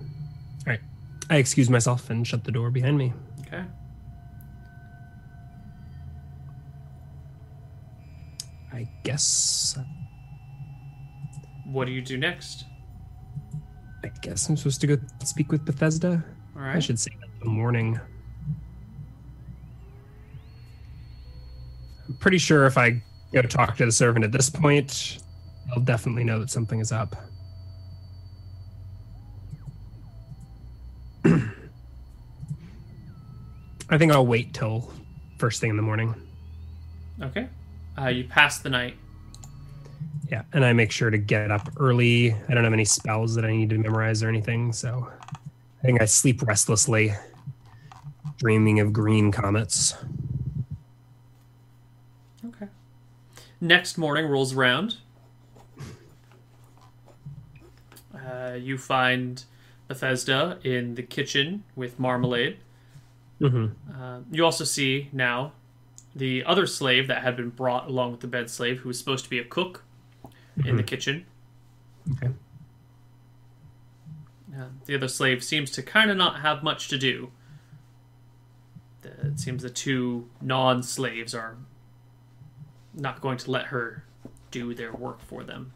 right, 0.66 0.80
I 1.28 1.36
excuse 1.36 1.70
myself 1.70 2.10
and 2.10 2.26
shut 2.26 2.44
the 2.44 2.50
door 2.50 2.70
behind 2.70 2.98
me. 2.98 3.12
Okay. 3.42 3.64
I 8.72 8.88
guess. 9.04 9.78
What 11.70 11.86
do 11.86 11.92
you 11.92 12.02
do 12.02 12.16
next? 12.16 12.64
I 14.02 14.08
guess 14.22 14.48
I'm 14.48 14.56
supposed 14.56 14.80
to 14.80 14.86
go 14.88 14.98
speak 15.22 15.52
with 15.52 15.64
Bethesda. 15.64 16.24
All 16.56 16.62
I 16.62 16.80
should 16.80 16.98
say 16.98 17.12
that 17.20 17.26
in 17.26 17.40
the 17.40 17.46
morning. 17.46 18.00
I'm 22.08 22.16
pretty 22.16 22.38
sure 22.38 22.66
if 22.66 22.76
I 22.76 23.00
go 23.32 23.42
talk 23.42 23.76
to 23.76 23.84
the 23.84 23.92
servant 23.92 24.24
at 24.24 24.32
this 24.32 24.50
point, 24.50 25.18
I'll 25.72 25.82
definitely 25.82 26.24
know 26.24 26.40
that 26.40 26.50
something 26.50 26.80
is 26.80 26.90
up. 26.90 27.14
I 31.24 31.52
think 33.96 34.10
I'll 34.10 34.26
wait 34.26 34.54
till 34.54 34.92
first 35.38 35.60
thing 35.60 35.70
in 35.70 35.76
the 35.76 35.82
morning. 35.82 36.16
Okay. 37.22 37.46
Uh, 37.96 38.08
you 38.08 38.24
pass 38.24 38.58
the 38.58 38.70
night. 38.70 38.96
Yeah, 40.30 40.42
and 40.52 40.64
I 40.64 40.72
make 40.72 40.92
sure 40.92 41.10
to 41.10 41.18
get 41.18 41.50
up 41.50 41.68
early. 41.76 42.32
I 42.48 42.54
don't 42.54 42.62
have 42.62 42.72
any 42.72 42.84
spells 42.84 43.34
that 43.34 43.44
I 43.44 43.50
need 43.50 43.70
to 43.70 43.78
memorize 43.78 44.22
or 44.22 44.28
anything, 44.28 44.72
so 44.72 45.08
I 45.82 45.86
think 45.86 46.00
I 46.00 46.04
sleep 46.04 46.42
restlessly, 46.42 47.12
dreaming 48.36 48.78
of 48.78 48.92
green 48.92 49.32
comets. 49.32 49.96
Okay. 52.46 52.68
Next 53.60 53.98
morning 53.98 54.26
rolls 54.26 54.54
around. 54.54 54.98
Uh, 58.14 58.52
you 58.52 58.78
find 58.78 59.42
Bethesda 59.88 60.60
in 60.62 60.94
the 60.94 61.02
kitchen 61.02 61.64
with 61.74 61.98
marmalade. 61.98 62.58
Mm-hmm. 63.40 64.00
Uh, 64.00 64.20
you 64.30 64.44
also 64.44 64.62
see 64.62 65.08
now 65.12 65.52
the 66.14 66.44
other 66.44 66.68
slave 66.68 67.08
that 67.08 67.24
had 67.24 67.36
been 67.36 67.50
brought 67.50 67.88
along 67.88 68.12
with 68.12 68.20
the 68.20 68.28
bed 68.28 68.48
slave, 68.48 68.80
who 68.80 68.88
was 68.88 68.98
supposed 68.98 69.24
to 69.24 69.30
be 69.30 69.40
a 69.40 69.44
cook 69.44 69.82
in 70.66 70.76
the 70.76 70.82
kitchen. 70.82 71.26
Okay. 72.12 72.30
Uh, 74.56 74.64
the 74.86 74.94
other 74.94 75.08
slave 75.08 75.44
seems 75.44 75.70
to 75.70 75.82
kind 75.82 76.10
of 76.10 76.16
not 76.16 76.40
have 76.40 76.62
much 76.62 76.88
to 76.88 76.98
do. 76.98 77.30
The- 79.02 79.28
It 79.28 79.40
seems 79.40 79.62
the 79.62 79.70
two 79.70 80.28
non 80.40 80.82
slaves 80.82 81.34
are 81.34 81.56
not 82.94 83.20
going 83.20 83.38
to 83.38 83.50
let 83.50 83.66
her 83.66 84.04
do 84.50 84.74
their 84.74 84.92
work 84.92 85.20
for 85.20 85.44
them. 85.44 85.72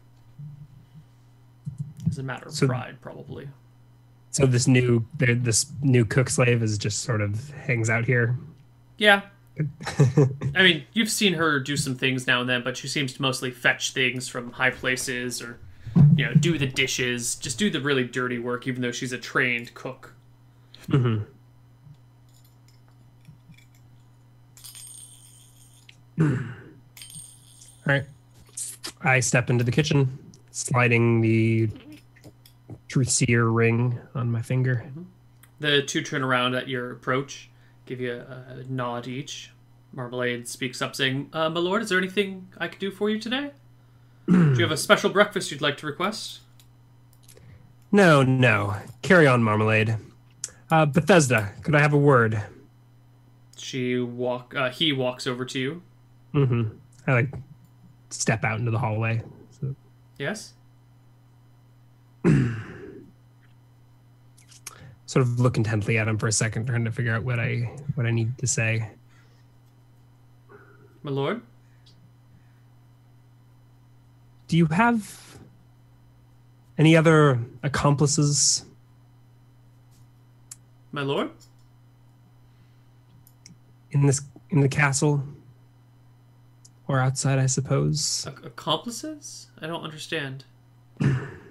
As 2.07 2.17
a 2.17 2.23
matter 2.23 2.47
of 2.47 2.53
So- 2.53 2.67
pride, 2.67 2.97
probably. 3.01 3.49
So 4.31 4.45
this 4.45 4.67
new 4.67 5.05
this 5.17 5.71
new 5.81 6.03
cook 6.03 6.29
slave 6.29 6.61
is 6.61 6.77
just 6.77 6.99
sort 7.03 7.21
of 7.21 7.51
hangs 7.51 7.89
out 7.89 8.03
here. 8.05 8.37
Yeah. 8.97 9.21
I 10.55 10.63
mean, 10.63 10.83
you've 10.93 11.09
seen 11.09 11.33
her 11.33 11.59
do 11.59 11.77
some 11.77 11.95
things 11.95 12.27
now 12.27 12.41
and 12.41 12.49
then, 12.49 12.63
but 12.63 12.75
she 12.77 12.87
seems 12.87 13.13
to 13.13 13.21
mostly 13.21 13.51
fetch 13.51 13.91
things 13.91 14.27
from 14.27 14.51
high 14.51 14.71
places 14.71 15.41
or, 15.41 15.59
you 16.15 16.25
know, 16.25 16.33
do 16.33 16.57
the 16.57 16.67
dishes, 16.67 17.35
just 17.35 17.57
do 17.57 17.69
the 17.69 17.79
really 17.79 18.03
dirty 18.03 18.37
work, 18.37 18.67
even 18.67 18.81
though 18.81 18.91
she's 18.91 19.13
a 19.13 19.17
trained 19.17 19.73
cook. 19.73 20.13
Mm-hmm. 20.89 21.23
All 26.21 27.93
right. 27.93 28.05
I 29.01 29.19
step 29.19 29.49
into 29.49 29.63
the 29.63 29.71
kitchen, 29.71 30.17
sliding 30.51 31.21
the 31.21 31.69
truth 32.87 33.09
seer 33.09 33.45
ring 33.45 33.99
on 34.15 34.31
my 34.31 34.41
finger. 34.41 34.89
The 35.59 35.81
two 35.81 36.01
turn 36.01 36.23
around 36.23 36.55
at 36.55 36.67
your 36.67 36.91
approach, 36.91 37.49
give 37.85 37.99
you 38.01 38.13
a, 38.13 38.59
a 38.59 38.63
nod 38.67 39.07
each. 39.07 39.51
Marmalade 39.93 40.47
speaks 40.47 40.81
up, 40.81 40.95
saying, 40.95 41.29
uh, 41.33 41.49
"My 41.49 41.59
lord, 41.59 41.81
is 41.81 41.89
there 41.89 41.97
anything 41.97 42.49
I 42.57 42.67
could 42.67 42.79
do 42.79 42.91
for 42.91 43.09
you 43.09 43.19
today? 43.19 43.51
do 44.27 44.53
you 44.55 44.61
have 44.61 44.71
a 44.71 44.77
special 44.77 45.09
breakfast 45.09 45.51
you'd 45.51 45.61
like 45.61 45.77
to 45.77 45.85
request?" 45.85 46.39
No, 47.91 48.23
no. 48.23 48.75
Carry 49.01 49.25
on, 49.25 49.41
Marmalade. 49.41 49.95
Uh, 50.69 50.85
Bethesda, 50.85 51.53
could 51.63 51.75
I 51.75 51.79
have 51.79 51.93
a 51.93 51.97
word? 51.97 52.41
She 53.55 53.99
walk. 53.99 54.53
Uh, 54.55 54.69
he 54.69 54.91
walks 54.91 55.27
over 55.27 55.45
to 55.45 55.59
you. 55.59 55.81
Mm-hmm. 56.33 56.69
I 57.07 57.13
like 57.13 57.33
step 58.09 58.43
out 58.43 58.59
into 58.59 58.71
the 58.71 58.79
hallway. 58.79 59.21
So, 59.61 59.75
Yes. 60.17 60.53
sort 65.05 65.21
of 65.21 65.39
look 65.39 65.57
intently 65.57 65.97
at 65.97 66.07
him 66.07 66.17
for 66.17 66.27
a 66.27 66.31
second, 66.31 66.65
trying 66.67 66.85
to 66.85 66.91
figure 66.91 67.13
out 67.13 67.23
what 67.23 67.39
I 67.39 67.71
what 67.95 68.05
I 68.05 68.11
need 68.11 68.37
to 68.39 68.47
say. 68.47 68.89
My 71.03 71.11
lord. 71.11 71.41
Do 74.47 74.57
you 74.57 74.65
have 74.67 75.37
any 76.77 76.95
other 76.95 77.39
accomplices? 77.63 78.65
My 80.91 81.01
lord. 81.01 81.31
in 83.91 84.05
this 84.05 84.21
in 84.49 84.61
the 84.61 84.69
castle 84.69 85.23
or 86.87 86.99
outside 86.99 87.39
i 87.39 87.45
suppose 87.45 88.25
Ac- 88.27 88.45
accomplices? 88.45 89.47
I 89.61 89.67
don't 89.67 89.83
understand. 89.83 90.45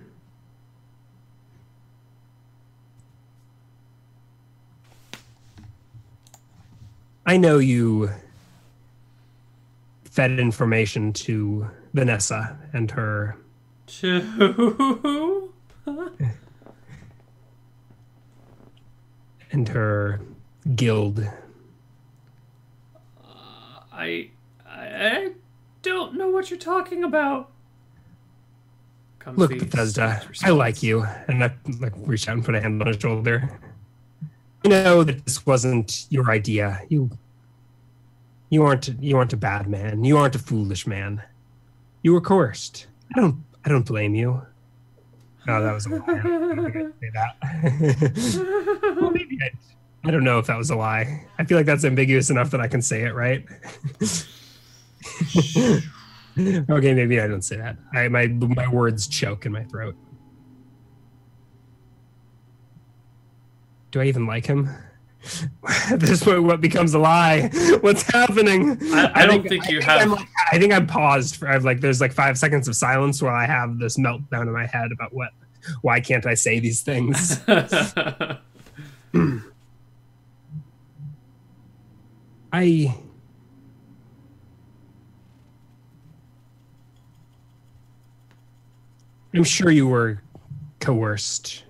i 7.26 7.36
know 7.36 7.58
you 7.58 8.10
fed 10.04 10.38
information 10.38 11.12
to 11.12 11.68
vanessa 11.92 12.56
and 12.72 12.90
her 12.92 13.36
Two. 13.86 15.52
and 19.52 19.68
her 19.68 20.20
guild 20.74 21.20
uh, 21.20 21.30
I, 23.92 24.30
I 24.66 25.32
don't 25.82 26.16
know 26.16 26.28
what 26.28 26.50
you're 26.50 26.58
talking 26.58 27.04
about. 27.04 27.50
Comes 29.18 29.38
look 29.38 29.50
the 29.50 29.58
bethesda 29.58 30.22
i 30.42 30.50
like 30.50 30.82
you 30.82 31.02
and 31.28 31.42
i 31.42 31.50
like 31.80 31.94
reach 31.96 32.28
out 32.28 32.34
and 32.34 32.44
put 32.44 32.54
a 32.54 32.60
hand 32.60 32.78
on 32.82 32.88
his 32.88 32.98
shoulder 33.00 33.58
know 34.64 35.04
that 35.04 35.24
this 35.24 35.44
wasn't 35.46 36.06
your 36.10 36.30
idea. 36.30 36.80
You 36.88 37.10
you 38.50 38.62
aren't 38.62 38.88
you 39.00 39.16
aren't 39.16 39.32
a 39.32 39.36
bad 39.36 39.68
man. 39.68 40.04
You 40.04 40.16
aren't 40.16 40.34
a 40.34 40.38
foolish 40.38 40.86
man. 40.86 41.22
You 42.02 42.12
were 42.12 42.20
coerced. 42.20 42.86
I 43.14 43.20
don't 43.20 43.44
i 43.64 43.68
don't 43.68 43.86
blame 43.86 44.14
you. 44.14 44.42
No 45.46 45.62
that 45.62 45.72
was 45.72 45.86
a 45.86 45.90
lie. 45.90 46.02
I 46.08 46.22
don't 46.22 46.72
think 46.72 46.76
I'd 46.76 46.92
say 47.00 47.10
that. 47.14 48.96
Well, 49.00 49.10
maybe 49.10 49.38
I, 49.42 49.50
I 50.06 50.10
don't 50.10 50.24
know 50.24 50.38
if 50.38 50.46
that 50.46 50.56
was 50.56 50.70
a 50.70 50.76
lie. 50.76 51.26
I 51.38 51.44
feel 51.44 51.58
like 51.58 51.66
that's 51.66 51.84
ambiguous 51.84 52.30
enough 52.30 52.50
that 52.52 52.60
i 52.60 52.68
can 52.68 52.82
say 52.82 53.02
it 53.02 53.14
right? 53.14 53.44
Okay 56.36 56.94
maybe 56.94 57.20
i 57.20 57.28
don't 57.28 57.42
say 57.42 57.56
that. 57.56 57.76
I 57.92 58.08
my 58.08 58.26
my 58.26 58.68
words 58.68 59.06
choke 59.06 59.46
in 59.46 59.52
my 59.52 59.64
throat 59.64 59.94
do 63.94 64.00
i 64.00 64.04
even 64.06 64.26
like 64.26 64.44
him? 64.44 64.68
At 65.88 66.00
this 66.00 66.24
point 66.24 66.42
what 66.42 66.60
becomes 66.60 66.92
a 66.94 66.98
lie. 66.98 67.48
What's 67.80 68.02
happening? 68.02 68.76
I- 68.92 69.12
I 69.22 69.24
don't 69.26 69.48
think 69.48 69.68
you 69.70 69.80
have- 69.80 70.02
I'm 70.02 70.10
like, 70.10 70.26
i 70.52 70.58
think 70.58 70.72
i'm 70.72 70.86
paused 70.86 71.36
for 71.36 71.48
i've 71.48 71.64
like 71.64 71.80
there's 71.80 72.00
like 72.00 72.12
five 72.12 72.36
seconds 72.36 72.66
of 72.68 72.74
silence 72.76 73.22
while 73.22 73.34
i 73.34 73.46
have 73.46 73.78
this 73.78 73.96
meltdown 73.96 74.42
in 74.42 74.52
my 74.52 74.66
head 74.66 74.90
about 74.92 75.14
what 75.14 75.30
why 75.80 76.00
can't 76.00 76.26
i 76.26 76.34
say 76.34 76.58
these 76.58 76.82
things? 76.82 77.40
I 82.52 82.94
i'm 89.34 89.44
sure 89.44 89.70
you 89.70 89.86
were 89.88 90.22
coerced 90.80 91.64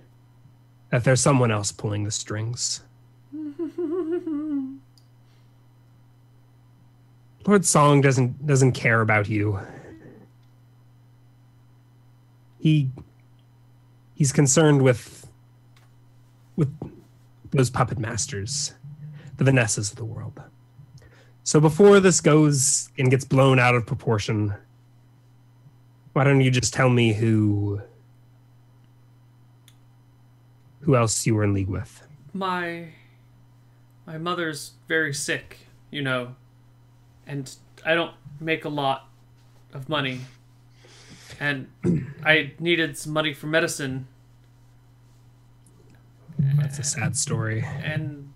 that 0.95 1.03
there's 1.03 1.19
someone 1.19 1.51
else 1.51 1.73
pulling 1.73 2.05
the 2.05 2.11
strings 2.11 2.79
Lord 7.45 7.65
Song 7.65 7.99
doesn't 7.99 8.47
doesn't 8.47 8.71
care 8.71 9.01
about 9.01 9.27
you. 9.29 9.59
He 12.59 12.89
he's 14.15 14.31
concerned 14.31 14.81
with 14.81 15.27
with 16.55 16.73
those 17.51 17.69
puppet 17.69 17.99
masters, 17.99 18.73
the 19.35 19.43
Vanessas 19.43 19.91
of 19.91 19.97
the 19.97 20.05
world. 20.05 20.41
So 21.43 21.59
before 21.59 21.99
this 21.99 22.21
goes 22.21 22.89
and 22.97 23.11
gets 23.11 23.25
blown 23.25 23.59
out 23.59 23.75
of 23.75 23.85
proportion, 23.85 24.55
why 26.13 26.23
don't 26.23 26.39
you 26.39 26.49
just 26.49 26.73
tell 26.73 26.89
me 26.89 27.11
who 27.11 27.81
who 30.85 30.95
else 30.95 31.25
you 31.25 31.35
were 31.35 31.43
in 31.43 31.53
league 31.53 31.67
with? 31.67 32.01
my 32.33 32.89
my 34.05 34.17
mother's 34.17 34.73
very 34.87 35.13
sick, 35.13 35.67
you 35.89 36.01
know, 36.01 36.35
and 37.25 37.55
I 37.85 37.95
don't 37.95 38.13
make 38.39 38.63
a 38.65 38.69
lot 38.69 39.09
of 39.73 39.89
money, 39.89 40.21
and 41.39 41.67
I 42.23 42.53
needed 42.59 42.97
some 42.97 43.13
money 43.13 43.33
for 43.33 43.47
medicine, 43.47 44.07
That's 46.37 46.77
a 46.79 46.83
sad 46.83 47.15
story. 47.17 47.63
and 47.83 48.31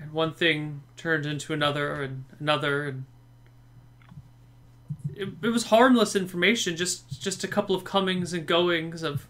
and 0.00 0.12
one 0.12 0.32
thing 0.34 0.82
turned 0.96 1.26
into 1.26 1.52
another 1.52 2.00
and 2.02 2.24
another 2.38 2.86
and 2.88 3.04
it, 5.14 5.28
it 5.42 5.48
was 5.48 5.64
harmless 5.66 6.14
information 6.16 6.76
just 6.76 7.20
just 7.22 7.44
a 7.44 7.48
couple 7.48 7.74
of 7.76 7.84
comings 7.84 8.32
and 8.32 8.46
goings 8.46 9.02
of 9.02 9.26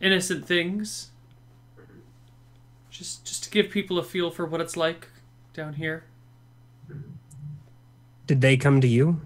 innocent 0.00 0.46
things 0.46 1.10
just 2.90 3.24
just 3.24 3.44
to 3.44 3.50
give 3.50 3.70
people 3.70 3.98
a 3.98 4.02
feel 4.04 4.30
for 4.30 4.46
what 4.46 4.60
it's 4.60 4.76
like 4.76 5.08
down 5.52 5.74
here 5.74 6.04
Did 8.26 8.40
they 8.40 8.56
come 8.56 8.80
to 8.80 8.88
you? 8.88 9.20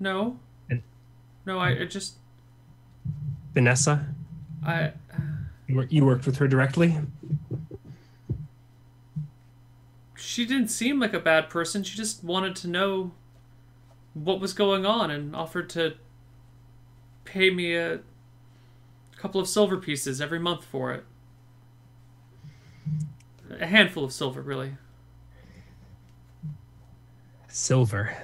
no 0.00 0.38
And- 0.68 0.82
no 1.46 1.58
i, 1.58 1.70
I 1.80 1.84
just 1.84 2.14
Vanessa? 3.52 4.06
i 4.64 4.84
uh, 4.86 4.90
wor- 5.68 5.86
You 5.88 6.04
worked 6.04 6.26
with 6.26 6.36
her 6.38 6.48
directly? 6.48 6.96
She 10.34 10.44
didn't 10.44 10.66
seem 10.66 10.98
like 10.98 11.14
a 11.14 11.20
bad 11.20 11.48
person. 11.48 11.84
She 11.84 11.96
just 11.96 12.24
wanted 12.24 12.56
to 12.56 12.66
know 12.66 13.12
what 14.14 14.40
was 14.40 14.52
going 14.52 14.84
on 14.84 15.08
and 15.08 15.34
offered 15.34 15.70
to 15.70 15.94
pay 17.24 17.50
me 17.50 17.76
a 17.76 18.00
couple 19.16 19.40
of 19.40 19.46
silver 19.46 19.76
pieces 19.76 20.20
every 20.20 20.40
month 20.40 20.64
for 20.64 20.92
it. 20.92 21.04
A 23.60 23.66
handful 23.66 24.02
of 24.02 24.12
silver, 24.12 24.42
really. 24.42 24.76
Silver. 27.46 28.16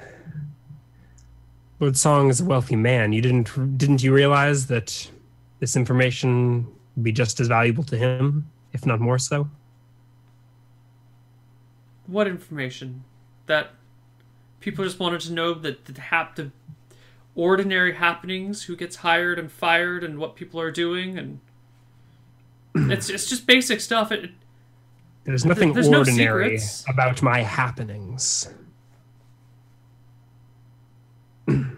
Lord 1.79 1.97
Song 1.97 2.29
is 2.29 2.41
a 2.41 2.45
wealthy 2.45 2.75
man. 2.75 3.13
You 3.13 3.23
didn't 3.23 3.79
didn't 3.79 4.03
you 4.03 4.13
realize 4.13 4.67
that 4.67 5.09
this 5.61 5.77
information 5.77 6.67
would 6.97 7.05
be 7.05 7.13
just 7.13 7.39
as 7.39 7.47
valuable 7.47 7.85
to 7.85 7.97
him, 7.97 8.51
if 8.73 8.85
not 8.85 8.99
more 8.99 9.19
so? 9.19 9.49
What 12.11 12.27
information? 12.27 13.05
That 13.47 13.71
people 14.59 14.85
just 14.85 14.99
wanted 14.99 15.21
to 15.23 15.33
know 15.33 15.55
that 15.55 15.85
the, 15.85 16.01
hap- 16.01 16.37
the 16.37 16.51
ordinary 17.35 17.95
happenings, 17.95 18.65
who 18.65 18.77
gets 18.77 18.97
hired 18.97 19.39
and 19.39 19.51
fired, 19.51 20.03
and 20.03 20.19
what 20.19 20.35
people 20.35 20.61
are 20.61 20.73
doing, 20.73 21.19
and 21.19 21.41
it's 22.93 23.09
it's 23.09 23.29
just 23.29 23.47
basic 23.47 23.81
stuff. 23.81 24.11
It, 24.11 24.31
There's 25.25 25.45
nothing 25.45 25.73
there's 25.73 25.89
ordinary 25.89 26.59
secrets. 26.59 26.85
about 26.89 27.23
my 27.23 27.43
happenings. 27.43 28.49
Come 31.47 31.77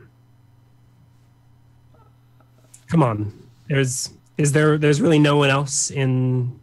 on. 3.03 3.33
There's 3.69 4.11
is 4.39 4.53
there 4.53 4.79
there's 4.79 5.01
really 5.01 5.19
no 5.19 5.37
one 5.37 5.51
else 5.51 5.91
in 5.91 6.59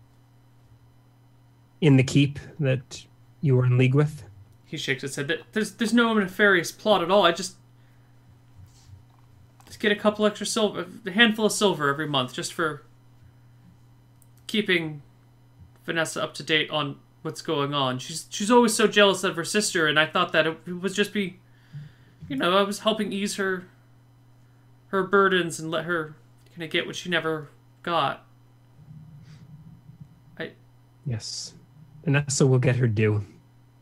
in 1.82 1.98
the 1.98 2.04
keep 2.04 2.40
that 2.60 3.06
you 3.42 3.56
were 3.56 3.66
in 3.66 3.78
league 3.78 3.96
with? 3.96 4.24
he 4.70 4.78
shakes 4.78 5.02
his 5.02 5.16
head. 5.16 5.44
There's 5.54 5.72
there's 5.74 5.94
no 5.94 6.14
nefarious 6.14 6.72
plot 6.72 7.02
at 7.02 7.10
all. 7.10 7.26
I 7.26 7.32
just 7.32 7.56
just 9.66 9.80
get 9.80 9.92
a 9.92 9.96
couple 9.96 10.28
extra 10.28 10.46
silver, 10.46 10.86
a 11.06 11.12
handful 11.12 11.48
of 11.48 11.52
silver 11.52 11.90
every 11.90 12.08
month, 12.08 12.34
just 12.34 12.54
for 12.54 12.84
keeping 14.46 15.02
Vanessa 15.86 16.22
up 16.22 16.36
to 16.36 16.44
date 16.44 16.70
on 16.70 16.98
what's 17.24 17.42
going 17.42 17.74
on. 17.74 17.98
She's 17.98 18.28
she's 18.30 18.52
always 18.52 18.76
so 18.76 18.86
jealous 18.86 19.24
of 19.24 19.36
her 19.36 19.44
sister, 19.44 19.88
and 19.88 20.00
I 20.00 20.06
thought 20.06 20.34
that 20.34 20.46
it 20.46 20.68
would 20.68 20.94
just 20.94 21.14
be, 21.14 21.40
you 22.28 22.36
know, 22.36 22.56
I 22.56 22.62
was 22.62 22.80
helping 22.80 23.12
ease 23.12 23.38
her 23.38 23.66
her 24.90 25.04
burdens 25.04 25.60
and 25.60 25.72
let 25.72 25.86
her 25.86 26.16
kind 26.52 26.64
of 26.64 26.70
get 26.70 26.86
what 26.86 26.96
she 26.96 27.10
never 27.10 27.50
got. 27.82 28.24
I 30.38 30.52
Yes. 31.08 31.54
Vanessa 32.10 32.48
will 32.48 32.58
get 32.58 32.78
her 32.78 32.88
due. 32.88 33.24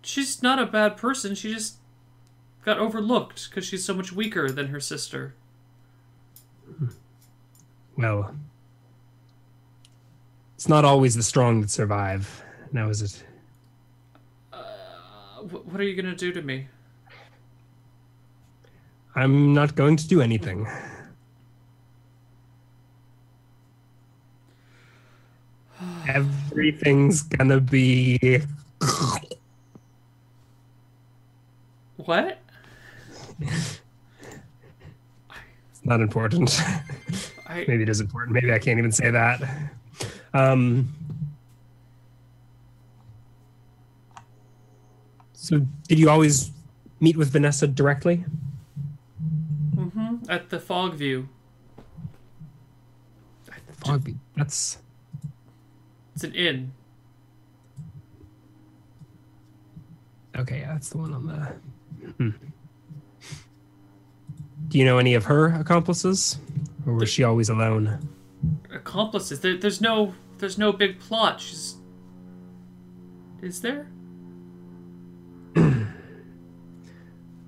she's 0.01 0.43
not 0.43 0.59
a 0.59 0.65
bad 0.65 0.97
person. 0.97 1.33
She 1.33 1.53
just 1.53 1.77
got 2.65 2.77
overlooked 2.77 3.49
because 3.49 3.65
she's 3.65 3.85
so 3.85 3.93
much 3.93 4.11
weaker 4.11 4.51
than 4.51 4.67
her 4.67 4.81
sister. 4.81 5.33
Well, 7.97 8.35
it's 10.55 10.67
not 10.67 10.83
always 10.83 11.15
the 11.15 11.23
strong 11.23 11.61
that 11.61 11.69
survive. 11.69 12.43
Now 12.73 12.89
is 12.89 13.01
it? 13.01 13.23
Uh, 14.51 14.59
what 15.43 15.79
are 15.79 15.85
you 15.85 15.95
gonna 15.95 16.13
do 16.13 16.33
to 16.33 16.41
me? 16.41 16.67
I'm 19.15 19.53
not 19.53 19.75
going 19.75 19.95
to 19.95 20.05
do 20.07 20.21
anything. 20.21 20.67
Everything's 26.07 27.23
gonna 27.23 27.59
be. 27.59 28.41
What? 31.97 32.39
It's 33.41 33.81
not 35.83 35.99
important. 35.99 36.59
I 37.47 37.65
Maybe 37.67 37.83
it 37.83 37.89
is 37.89 37.99
important. 37.99 38.33
Maybe 38.33 38.53
I 38.53 38.59
can't 38.59 38.79
even 38.79 38.91
say 38.91 39.11
that. 39.11 39.41
Um, 40.33 40.93
so, 45.33 45.65
did 45.87 45.99
you 45.99 46.09
always 46.09 46.51
meet 46.99 47.17
with 47.17 47.29
Vanessa 47.29 47.67
directly? 47.67 48.23
Mm-hmm. 49.75 50.29
at 50.29 50.49
the 50.49 50.59
fog 50.59 50.95
view. 50.95 51.29
Fogby. 53.83 54.17
That's 54.35 54.79
It's 56.17 56.23
an 56.23 56.33
inn. 56.33 56.71
okay. 60.35 60.61
Yeah, 60.61 60.73
that's 60.73 60.89
the 60.89 60.97
one 60.97 61.13
on 61.13 61.27
the. 61.27 62.11
Hmm. 62.13 62.29
Do 64.67 64.79
you 64.79 64.83
know 64.83 64.97
any 64.97 65.13
of 65.13 65.25
her 65.25 65.53
accomplices, 65.53 66.39
or 66.87 66.93
was 66.93 67.07
she 67.07 67.23
always 67.23 67.49
alone? 67.49 68.09
Accomplices. 68.73 69.41
There, 69.41 69.57
there's 69.57 69.79
no 69.79 70.15
there's 70.39 70.57
no 70.57 70.71
big 70.71 70.99
plot. 70.99 71.39
She's 71.39 71.75
is 73.43 73.61
there? 73.61 73.85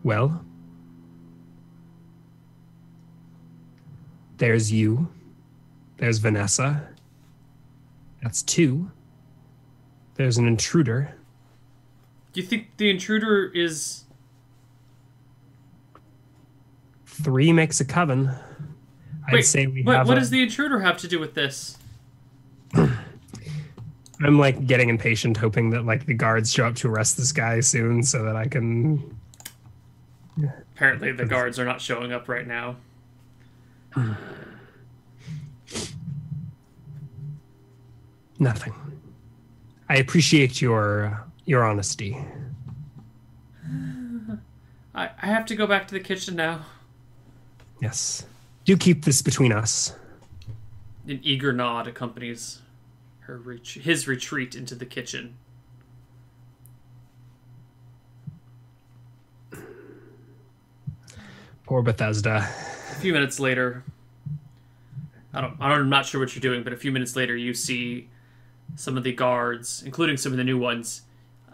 Well, 0.03 0.45
there's 4.37 4.71
you. 4.71 5.09
There's 5.97 6.19
Vanessa. 6.19 6.87
That's 8.21 8.41
two. 8.41 8.91
There's 10.15 10.37
an 10.37 10.47
intruder. 10.47 11.15
Do 12.33 12.41
you 12.41 12.45
think 12.45 12.77
the 12.77 12.89
intruder 12.89 13.51
is 13.53 14.03
Three 17.05 17.51
makes 17.51 17.81
a 17.81 17.85
coven. 17.85 18.29
I'd 19.27 19.33
Wait, 19.33 19.41
say 19.41 19.67
we 19.67 19.83
what, 19.83 19.97
have. 19.97 20.07
what 20.07 20.17
a- 20.17 20.21
does 20.21 20.29
the 20.29 20.41
intruder 20.41 20.79
have 20.79 20.97
to 20.99 21.07
do 21.07 21.19
with 21.19 21.33
this? 21.33 21.77
I'm 22.73 24.39
like 24.39 24.67
getting 24.67 24.89
impatient, 24.89 25.37
hoping 25.37 25.69
that 25.71 25.85
like 25.85 26.05
the 26.05 26.13
guards 26.13 26.51
show 26.51 26.65
up 26.65 26.75
to 26.75 26.89
arrest 26.89 27.17
this 27.17 27.31
guy 27.31 27.59
soon, 27.59 28.03
so 28.03 28.23
that 28.23 28.35
I 28.35 28.47
can. 28.47 29.17
Apparently, 30.75 31.11
the 31.11 31.25
guards 31.25 31.59
are 31.59 31.65
not 31.65 31.81
showing 31.81 32.13
up 32.13 32.29
right 32.29 32.47
now. 32.47 32.77
Nothing. 38.39 38.73
I 39.89 39.97
appreciate 39.97 40.61
your 40.61 41.05
uh, 41.05 41.17
your 41.45 41.63
honesty. 41.63 42.17
I, 44.95 45.09
I 45.21 45.25
have 45.27 45.45
to 45.47 45.55
go 45.55 45.67
back 45.67 45.87
to 45.89 45.93
the 45.93 45.99
kitchen 45.99 46.35
now. 46.35 46.65
Yes. 47.81 48.25
Do 48.65 48.77
keep 48.77 49.05
this 49.05 49.21
between 49.21 49.51
us. 49.51 49.93
An 51.07 51.19
eager 51.23 51.53
nod 51.53 51.87
accompanies 51.87 52.59
her 53.21 53.37
ret- 53.37 53.67
his 53.67 54.07
retreat 54.07 54.55
into 54.55 54.75
the 54.75 54.85
kitchen. 54.85 55.37
Poor 61.65 61.81
Bethesda. 61.81 62.37
A 62.37 62.95
few 62.95 63.13
minutes 63.13 63.39
later, 63.39 63.83
I 65.33 65.41
don't, 65.41 65.55
I 65.59 65.69
don't, 65.69 65.81
I'm 65.81 65.89
not 65.89 66.05
sure 66.05 66.19
what 66.19 66.35
you're 66.35 66.41
doing, 66.41 66.63
but 66.63 66.73
a 66.73 66.77
few 66.77 66.91
minutes 66.91 67.15
later, 67.15 67.35
you 67.35 67.53
see 67.53 68.09
some 68.79 68.95
of 68.95 69.03
the 69.03 69.11
guards, 69.11 69.83
including 69.85 70.15
some 70.15 70.31
of 70.31 70.37
the 70.37 70.43
new 70.43 70.57
ones, 70.57 71.01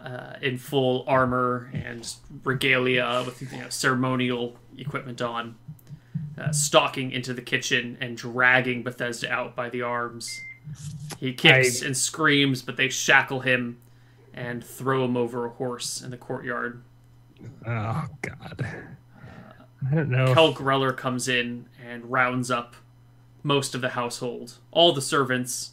uh, 0.00 0.34
in 0.40 0.56
full 0.56 1.02
armor 1.08 1.68
and 1.74 2.14
regalia 2.44 3.24
with 3.26 3.42
you 3.42 3.58
know, 3.58 3.68
ceremonial 3.68 4.56
equipment 4.78 5.20
on, 5.20 5.56
uh, 6.38 6.52
stalking 6.52 7.10
into 7.10 7.34
the 7.34 7.42
kitchen 7.42 7.98
and 8.00 8.16
dragging 8.16 8.84
Bethesda 8.84 9.28
out 9.28 9.56
by 9.56 9.68
the 9.68 9.82
arms. 9.82 10.40
He 11.18 11.32
kicks 11.32 11.82
I- 11.82 11.86
and 11.86 11.96
screams, 11.96 12.62
but 12.62 12.76
they 12.76 12.88
shackle 12.88 13.40
him 13.40 13.78
and 14.32 14.64
throw 14.64 15.04
him 15.04 15.16
over 15.16 15.46
a 15.46 15.50
horse 15.50 16.00
in 16.00 16.12
the 16.12 16.16
courtyard. 16.16 16.80
Oh 17.66 18.04
God. 18.22 18.66
I 19.90 19.94
don't 19.96 20.10
know. 20.10 20.32
Kel 20.32 20.54
Greller 20.54 20.96
comes 20.96 21.26
in 21.26 21.66
and 21.84 22.08
rounds 22.08 22.52
up 22.52 22.76
most 23.42 23.74
of 23.74 23.80
the 23.80 23.90
household, 23.90 24.58
all 24.70 24.92
the 24.92 25.02
servants, 25.02 25.72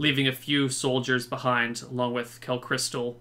leaving 0.00 0.26
a 0.26 0.32
few 0.32 0.70
soldiers 0.70 1.26
behind, 1.26 1.82
along 1.82 2.14
with 2.14 2.40
Kel 2.40 2.58
Crystal. 2.58 3.20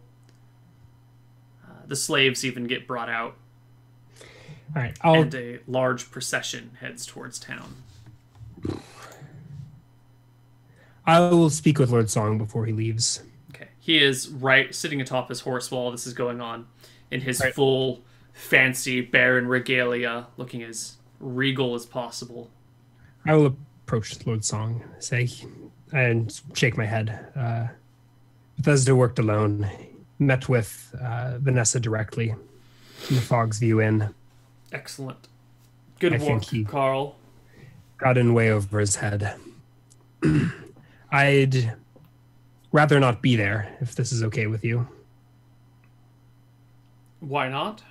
Uh, 1.62 1.74
the 1.86 1.96
slaves 1.96 2.46
even 2.46 2.68
get 2.68 2.88
brought 2.88 3.10
out, 3.10 3.36
All 4.74 4.82
right, 4.82 4.98
I'll 5.02 5.22
and 5.24 5.36
a 5.36 5.60
large 5.68 6.10
procession 6.10 6.72
heads 6.80 7.06
towards 7.06 7.38
town. 7.38 7.76
I 11.06 11.20
will 11.20 11.50
speak 11.50 11.80
with 11.80 11.90
Lord 11.92 12.10
Song 12.10 12.38
before 12.38 12.66
he 12.66 12.72
leaves. 12.72 13.24
Okay, 13.54 13.68
he 13.80 14.02
is 14.02 14.30
right 14.30 14.74
sitting 14.74 15.02
atop 15.02 15.28
his 15.28 15.42
horse 15.42 15.70
while 15.70 15.92
this 15.92 16.08
is 16.08 16.14
going 16.14 16.40
on, 16.40 16.66
in 17.12 17.20
his 17.22 17.42
Right. 17.42 17.54
full, 17.54 18.04
fancy 18.32 19.02
baron 19.02 19.48
regalia, 19.48 20.28
looking 20.38 20.64
as 20.64 20.96
regal 21.20 21.76
as 21.76 21.86
possible. 21.86 22.50
I 23.26 23.36
will 23.36 23.58
approach 23.86 24.26
Lord 24.26 24.46
Song, 24.46 24.82
say, 25.00 25.28
and 25.92 26.40
shake 26.54 26.78
my 26.78 26.86
head. 26.86 27.28
Uh, 27.36 27.68
Bethesda 28.58 28.96
worked 28.96 29.20
alone. 29.20 29.70
Met 30.20 30.50
with 30.50 30.94
uh, 31.02 31.38
Vanessa 31.40 31.80
directly 31.80 32.36
from 32.98 33.16
the 33.16 33.22
Fog's 33.22 33.60
View 33.60 33.82
Inn. 33.82 34.14
Excellent. 34.72 35.28
Good 36.00 36.14
I 36.14 36.18
work, 36.18 36.44
Carl. 36.68 37.16
Got 37.98 38.18
in 38.18 38.34
way 38.34 38.52
over 38.52 38.80
his 38.80 38.98
head. 38.98 39.36
I'd 41.12 41.74
rather 42.72 43.00
not 43.00 43.22
be 43.22 43.36
there 43.36 43.76
if 43.82 43.96
this 43.96 44.12
is 44.12 44.24
okay 44.24 44.48
with 44.48 44.64
you. 44.64 44.88
Why 47.20 47.50
not? 47.50 47.82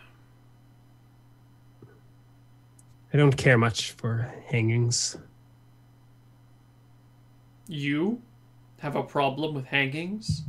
I 3.12 3.16
don't 3.16 3.36
care 3.36 3.58
much 3.58 3.92
for 3.92 4.32
hangings. 4.46 5.16
You 7.68 8.22
have 8.78 8.96
a 8.96 9.02
problem 9.02 9.54
with 9.54 9.66
hangings? 9.66 10.42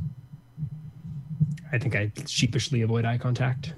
I 1.70 1.78
think 1.78 1.94
I 1.94 2.10
sheepishly 2.26 2.82
avoid 2.82 3.04
eye 3.04 3.18
contact. 3.18 3.74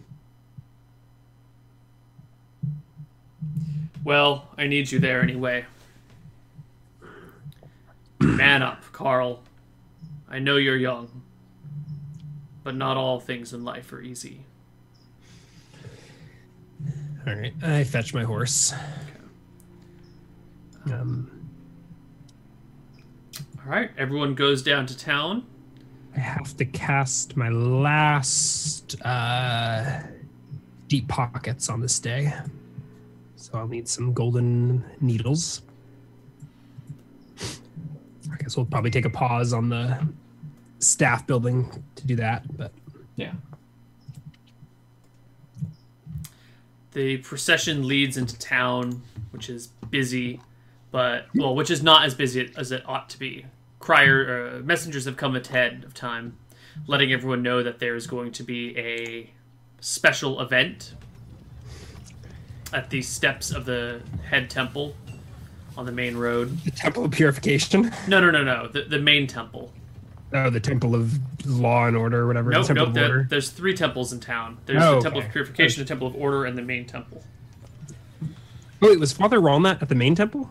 Well, 4.05 4.49
I 4.57 4.67
need 4.67 4.91
you 4.91 4.99
there 4.99 5.23
anyway. 5.23 5.65
Man 8.21 8.63
up, 8.63 8.83
Carl. 8.93 9.43
I 10.29 10.39
know 10.39 10.57
you're 10.57 10.77
young, 10.77 11.23
but 12.63 12.75
not 12.75 12.97
all 12.97 13.21
things 13.21 13.53
in 13.53 13.65
life 13.65 13.93
are 13.93 14.01
easy. 14.01 14.45
All 17.27 17.35
right, 17.35 17.53
I 17.63 17.85
fetch 17.85 18.15
my 18.15 18.25
horse. 18.25 18.73
Um, 20.87 21.42
All 23.65 23.71
right, 23.71 23.91
everyone 23.97 24.35
goes 24.35 24.61
down 24.61 24.87
to 24.87 24.97
town. 24.97 25.47
I 26.17 26.19
have 26.19 26.57
to 26.57 26.65
cast 26.65 27.37
my 27.37 27.49
last 27.49 29.01
uh, 29.05 30.01
deep 30.89 31.07
pockets 31.07 31.69
on 31.69 31.81
this 31.81 32.01
day, 32.01 32.33
so 33.37 33.57
I'll 33.57 33.69
need 33.69 33.87
some 33.87 34.13
golden 34.13 34.85
needles. 35.01 35.63
I 37.41 38.37
guess 38.39 38.57
we'll 38.57 38.67
probably 38.67 38.91
take 38.91 39.05
a 39.05 39.11
pause 39.11 39.53
on 39.53 39.69
the 39.69 40.09
staff 40.81 41.25
building 41.27 41.71
to 41.95 42.07
do 42.07 42.17
that, 42.17 42.57
but 42.57 42.73
Yeah. 43.15 43.33
The 46.93 47.19
procession 47.19 47.87
leads 47.87 48.17
into 48.17 48.37
town, 48.39 49.03
which 49.31 49.49
is 49.49 49.69
busy, 49.89 50.41
but 50.91 51.27
well, 51.35 51.55
which 51.55 51.71
is 51.71 51.83
not 51.83 52.05
as 52.05 52.15
busy 52.15 52.53
as 52.57 52.73
it 52.73 52.83
ought 52.87 53.09
to 53.11 53.19
be. 53.19 53.47
Crier 53.83 54.61
uh, 54.61 54.63
messengers 54.65 55.05
have 55.07 55.17
come 55.17 55.35
ahead 55.35 55.83
of 55.85 55.93
time, 55.93 56.37
letting 56.87 57.13
everyone 57.13 57.43
know 57.43 57.65
that 57.65 57.81
there 57.81 57.97
is 57.97 58.07
going 58.07 58.31
to 58.33 58.45
be 58.45 58.79
a 58.79 59.29
special 59.81 60.41
event 60.41 60.95
at 62.73 62.91
the 62.91 63.03
steps 63.03 63.51
of 63.51 63.65
the 63.65 64.01
head 64.31 64.49
temple 64.49 64.95
on 65.77 65.85
the 65.85 65.91
main 65.93 66.17
road. 66.17 66.57
the 66.61 66.71
Temple 66.71 67.05
of 67.07 67.11
Purification. 67.11 67.91
No, 68.07 68.21
no, 68.21 68.31
no, 68.31 68.45
no. 68.45 68.69
The, 68.69 68.83
the 68.83 69.01
main 69.01 69.27
temple. 69.27 69.73
Oh, 70.33 70.49
the 70.49 70.61
Temple 70.61 70.95
of 70.95 71.19
Law 71.45 71.87
and 71.87 71.97
Order, 71.97 72.21
or 72.21 72.27
whatever. 72.29 72.51
Nope, 72.51 72.67
the 72.69 72.75
nope. 72.75 72.93
There, 72.95 73.27
there's 73.29 73.51
three 73.51 73.75
temples 73.75 74.13
in 74.13 74.21
town. 74.21 74.59
There's 74.67 74.81
Oh, 74.83 74.97
the 74.97 75.01
Temple 75.03 75.19
okay. 75.19 75.27
of 75.27 75.33
Purification, 75.33 75.83
the 75.83 75.89
Temple 75.89 76.07
of 76.07 76.15
Order, 76.15 76.45
and 76.45 76.57
the 76.57 76.63
main 76.63 76.87
temple. 76.87 77.25
Wait, 78.81 78.99
was 79.01 79.13
Father 79.13 79.41
Walnut 79.41 79.83
at 79.83 79.89
the 79.89 79.95
main 79.97 80.15
temple? 80.15 80.49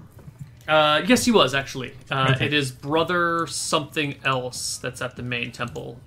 Uh, 0.68 1.02
yes, 1.06 1.26
he 1.26 1.32
was 1.32 1.54
actually. 1.54 1.94
Uh, 2.10 2.34
Okay. 2.36 2.46
It 2.46 2.54
is 2.54 2.72
brother 2.72 3.48
something 3.48 4.16
else 4.24 4.78
that's 4.78 5.02
at 5.02 5.16
the 5.16 5.24
main 5.24 5.52
temple. 5.52 6.00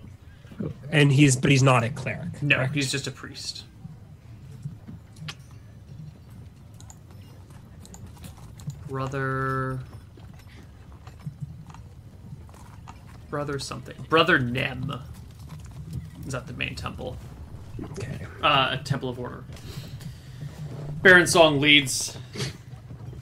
And 0.91 1.13
he's, 1.13 1.35
but 1.37 1.51
he's 1.51 1.63
not 1.63 1.83
a 1.83 1.91
cleric. 1.91 2.41
No, 2.43 2.57
correct? 2.57 2.75
he's 2.75 2.91
just 2.93 3.07
a 3.07 3.11
priest. 3.11 3.65
Brother. 8.89 9.81
Brother 13.31 13.59
something. 13.59 13.97
Brother 14.09 14.39
Nem 14.39 15.01
is 16.27 16.35
at 16.35 16.47
the 16.47 16.53
main 16.53 16.75
temple. 16.77 17.17
okay. 17.93 18.27
uh, 18.43 18.77
a 18.81 18.83
Temple 18.85 19.09
of 19.09 19.19
Order. 19.19 19.45
Baron 21.03 21.27
Song 21.27 21.61
leads 21.61 22.17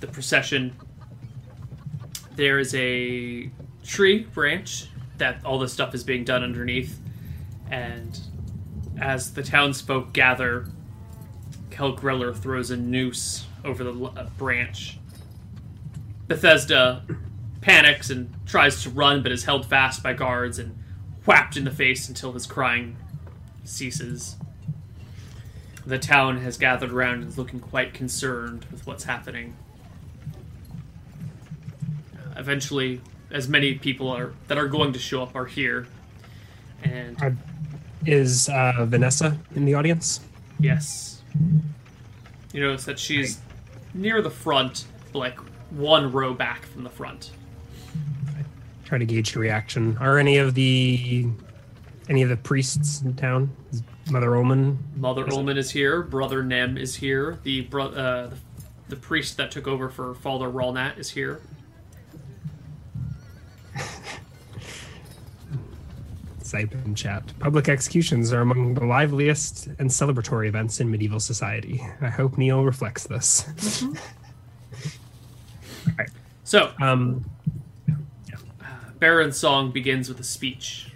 the 0.00 0.06
procession. 0.06 0.76
There 2.34 2.58
is 2.58 2.74
a 2.74 3.50
tree 3.84 4.24
branch 4.24 4.86
that 5.18 5.44
all 5.44 5.58
this 5.58 5.72
stuff 5.72 5.94
is 5.94 6.02
being 6.02 6.24
done 6.24 6.42
underneath, 6.42 6.98
and 7.70 8.18
as 9.00 9.34
the 9.34 9.42
townsfolk 9.42 10.12
gather, 10.12 10.66
Kel 11.70 11.96
Greller 11.96 12.34
throws 12.34 12.70
a 12.70 12.76
noose 12.76 13.46
over 13.64 13.84
the 13.84 13.92
uh, 13.92 14.28
branch. 14.38 14.98
Bethesda 16.28 17.02
panics 17.60 18.10
and 18.10 18.34
tries 18.46 18.82
to 18.82 18.90
run, 18.90 19.22
but 19.22 19.32
is 19.32 19.44
held 19.44 19.66
fast 19.66 20.02
by 20.02 20.12
guards 20.12 20.58
and 20.58 20.76
whacked 21.26 21.56
in 21.56 21.64
the 21.64 21.70
face 21.70 22.08
until 22.08 22.32
his 22.32 22.46
crying 22.46 22.96
ceases. 23.64 24.36
The 25.86 25.98
town 25.98 26.38
has 26.38 26.58
gathered 26.58 26.92
around 26.92 27.22
and 27.22 27.28
is 27.28 27.38
looking 27.38 27.60
quite 27.60 27.94
concerned 27.94 28.66
with 28.70 28.86
what's 28.86 29.04
happening. 29.04 29.56
Eventually, 32.36 33.00
as 33.30 33.48
many 33.48 33.74
people 33.74 34.08
are 34.10 34.32
that 34.48 34.58
are 34.58 34.68
going 34.68 34.92
to 34.92 34.98
show 34.98 35.22
up 35.22 35.34
are 35.36 35.46
here, 35.46 35.86
and 36.82 37.20
Uh, 37.22 37.30
Is 38.06 38.48
uh, 38.48 38.84
Vanessa 38.86 39.38
in 39.54 39.64
the 39.64 39.74
audience? 39.74 40.20
yes, 40.58 41.22
you 42.52 42.60
notice 42.60 42.84
that 42.84 42.98
she's 42.98 43.38
near 43.94 44.20
the 44.22 44.30
front, 44.30 44.84
like 45.14 45.38
one 45.70 46.10
row 46.12 46.34
back 46.34 46.66
from 46.66 46.84
the 46.84 46.90
front. 46.90 47.30
I 48.28 48.44
Try 48.84 48.98
to 48.98 49.04
gauge 49.04 49.34
your 49.34 49.42
reaction. 49.42 49.96
Are 49.98 50.18
any 50.18 50.38
of 50.38 50.54
the 50.54 51.26
any 52.08 52.22
of 52.22 52.28
the 52.28 52.36
priests 52.36 53.02
in 53.02 53.14
town? 53.14 53.50
Is 53.72 53.82
Mother 54.10 54.34
Omen. 54.34 54.78
Mother 54.96 55.26
Ullman 55.32 55.56
is 55.56 55.70
here. 55.70 56.02
Brother 56.02 56.42
Nem 56.42 56.76
is 56.76 56.96
here. 56.96 57.38
The 57.44 57.62
bro- 57.62 57.86
uh, 57.92 58.26
the, 58.30 58.36
the 58.88 58.96
priest 58.96 59.36
that 59.36 59.50
took 59.52 59.68
over 59.68 59.88
for 59.88 60.14
Father 60.16 60.48
Ralnat 60.48 60.98
is 60.98 61.10
here. 61.10 61.40
Chat. 66.94 67.32
Public 67.38 67.68
executions 67.68 68.32
are 68.32 68.40
among 68.40 68.74
the 68.74 68.84
liveliest 68.84 69.68
and 69.78 69.88
celebratory 69.88 70.48
events 70.48 70.80
in 70.80 70.90
medieval 70.90 71.20
society. 71.20 71.82
I 72.00 72.08
hope 72.08 72.36
Neil 72.38 72.64
reflects 72.64 73.06
this. 73.06 73.84
So, 76.44 76.72
Um, 76.80 77.24
Baron's 78.98 79.36
song 79.36 79.72
begins 79.72 80.08
with 80.08 80.20
a 80.20 80.24
speech 80.24 80.92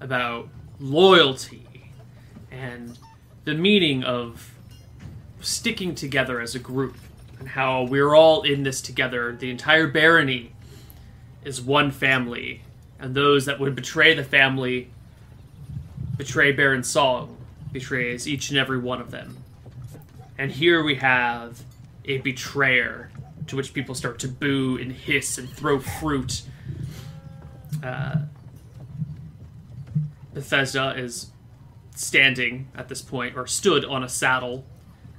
about 0.00 0.48
loyalty 0.80 1.92
and 2.50 2.98
the 3.44 3.54
meaning 3.54 4.02
of 4.02 4.52
sticking 5.40 5.94
together 5.94 6.40
as 6.40 6.54
a 6.54 6.58
group 6.58 6.96
and 7.38 7.48
how 7.48 7.84
we're 7.84 8.14
all 8.14 8.42
in 8.42 8.62
this 8.62 8.80
together. 8.80 9.36
The 9.38 9.50
entire 9.50 9.86
barony 9.86 10.52
is 11.44 11.60
one 11.60 11.90
family, 11.90 12.62
and 12.98 13.14
those 13.14 13.46
that 13.46 13.60
would 13.60 13.74
betray 13.74 14.14
the 14.14 14.24
family 14.24 14.90
betray 16.16 16.50
Baron 16.52 16.82
song, 16.82 17.36
betrays 17.72 18.26
each 18.28 18.50
and 18.50 18.58
every 18.58 18.78
one 18.78 19.00
of 19.00 19.10
them. 19.10 19.36
And 20.36 20.50
here 20.50 20.82
we 20.82 20.96
have 20.96 21.62
a 22.04 22.18
betrayer 22.18 23.10
to 23.46 23.56
which 23.56 23.72
people 23.72 23.94
start 23.94 24.18
to 24.20 24.28
boo 24.28 24.76
and 24.78 24.92
hiss 24.92 25.38
and 25.38 25.48
throw 25.48 25.78
fruit. 25.78 26.42
Uh, 27.82 28.22
Bethesda 30.34 30.94
is 30.96 31.30
standing 31.94 32.68
at 32.76 32.88
this 32.88 33.02
point, 33.02 33.36
or 33.36 33.46
stood 33.46 33.84
on 33.84 34.04
a 34.04 34.08
saddle 34.08 34.64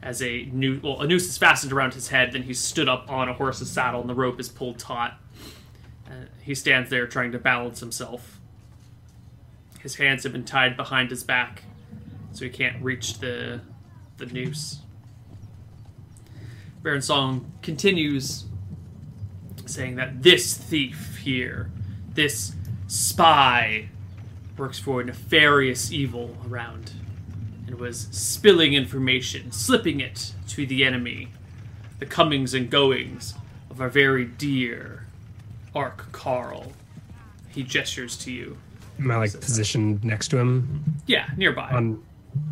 as 0.02 0.22
a 0.22 0.44
new 0.54 0.80
well, 0.82 1.02
a 1.02 1.08
noose 1.08 1.28
is 1.28 1.38
fastened 1.38 1.74
around 1.74 1.94
his 1.94 2.08
head. 2.08 2.32
Then 2.32 2.44
he's 2.44 2.60
stood 2.60 2.88
up 2.88 3.10
on 3.10 3.28
a 3.28 3.34
horse's 3.34 3.70
saddle, 3.70 4.02
and 4.02 4.10
the 4.10 4.14
rope 4.14 4.40
is 4.40 4.48
pulled 4.48 4.80
taut. 4.80 5.14
He 6.50 6.56
stands 6.56 6.90
there 6.90 7.06
trying 7.06 7.32
to 7.34 7.38
balance 7.38 7.80
himself. 7.80 8.40
His 9.82 9.98
hands 9.98 10.24
have 10.24 10.32
been 10.32 10.46
tied 10.46 10.76
behind 10.76 11.12
his 11.12 11.24
back, 11.24 11.62
so 12.32 12.44
he 12.44 12.50
can't 12.50 12.84
reach 12.84 13.20
the 13.20 13.62
the 14.18 14.26
noose. 14.26 14.80
Baron 16.82 17.04
Song 17.04 17.52
continues 17.62 18.46
saying 19.68 19.98
that 19.98 20.24
this 20.24 20.58
thief 20.58 21.20
here, 21.22 21.70
this 22.16 22.56
spy, 22.88 23.90
works 24.58 24.80
for 24.80 25.04
nefarious 25.04 25.92
evil 25.92 26.36
around 26.50 26.94
and 27.68 27.76
was 27.76 28.08
spilling 28.10 28.74
information, 28.74 29.52
slipping 29.52 30.00
it 30.00 30.34
to 30.48 30.66
the 30.66 30.84
enemy, 30.84 31.28
the 32.00 32.08
comings 32.08 32.56
and 32.56 32.72
goings 32.72 33.36
of 33.70 33.80
our 33.80 33.90
very 33.90 34.26
dear 34.26 34.99
Ark 35.80 36.08
Carl. 36.12 36.74
He 37.48 37.64
gestures 37.64 38.18
to 38.18 38.32
you. 38.34 38.58
Am 39.00 39.10
I 39.12 39.16
like 39.16 39.32
positioned 39.40 40.04
next 40.04 40.28
to 40.30 40.38
him 40.38 40.84
Yeah, 41.08 41.30
nearby. 41.38 41.70
on 41.72 42.04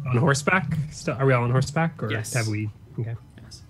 on 0.08 0.16
horseback? 0.18 0.78
Still, 0.92 1.16
are 1.16 1.26
we 1.26 1.34
all 1.34 1.44
on 1.44 1.52
horseback, 1.52 2.02
or 2.02 2.10
Yes. 2.10 2.34
have 2.34 2.48
we? 2.48 2.70
Okay. 2.98 3.16
Yes. 3.44 3.64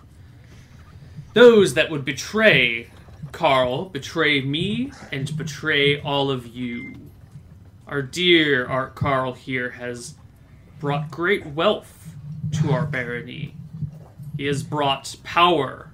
Those 1.33 1.73
that 1.73 1.89
would 1.89 2.05
betray 2.05 2.91
Carl, 3.31 3.85
betray 3.85 4.41
me, 4.41 4.91
and 5.11 5.35
betray 5.35 5.99
all 6.01 6.29
of 6.29 6.45
you. 6.45 6.93
Our 7.87 8.03
dear 8.03 8.67
Art 8.67 8.93
Carl 8.93 9.33
here 9.33 9.71
has 9.71 10.13
brought 10.79 11.09
great 11.09 11.47
wealth 11.47 12.13
to 12.61 12.71
our 12.71 12.85
barony. 12.85 13.55
He 14.37 14.45
has 14.45 14.61
brought 14.61 15.15
power 15.23 15.89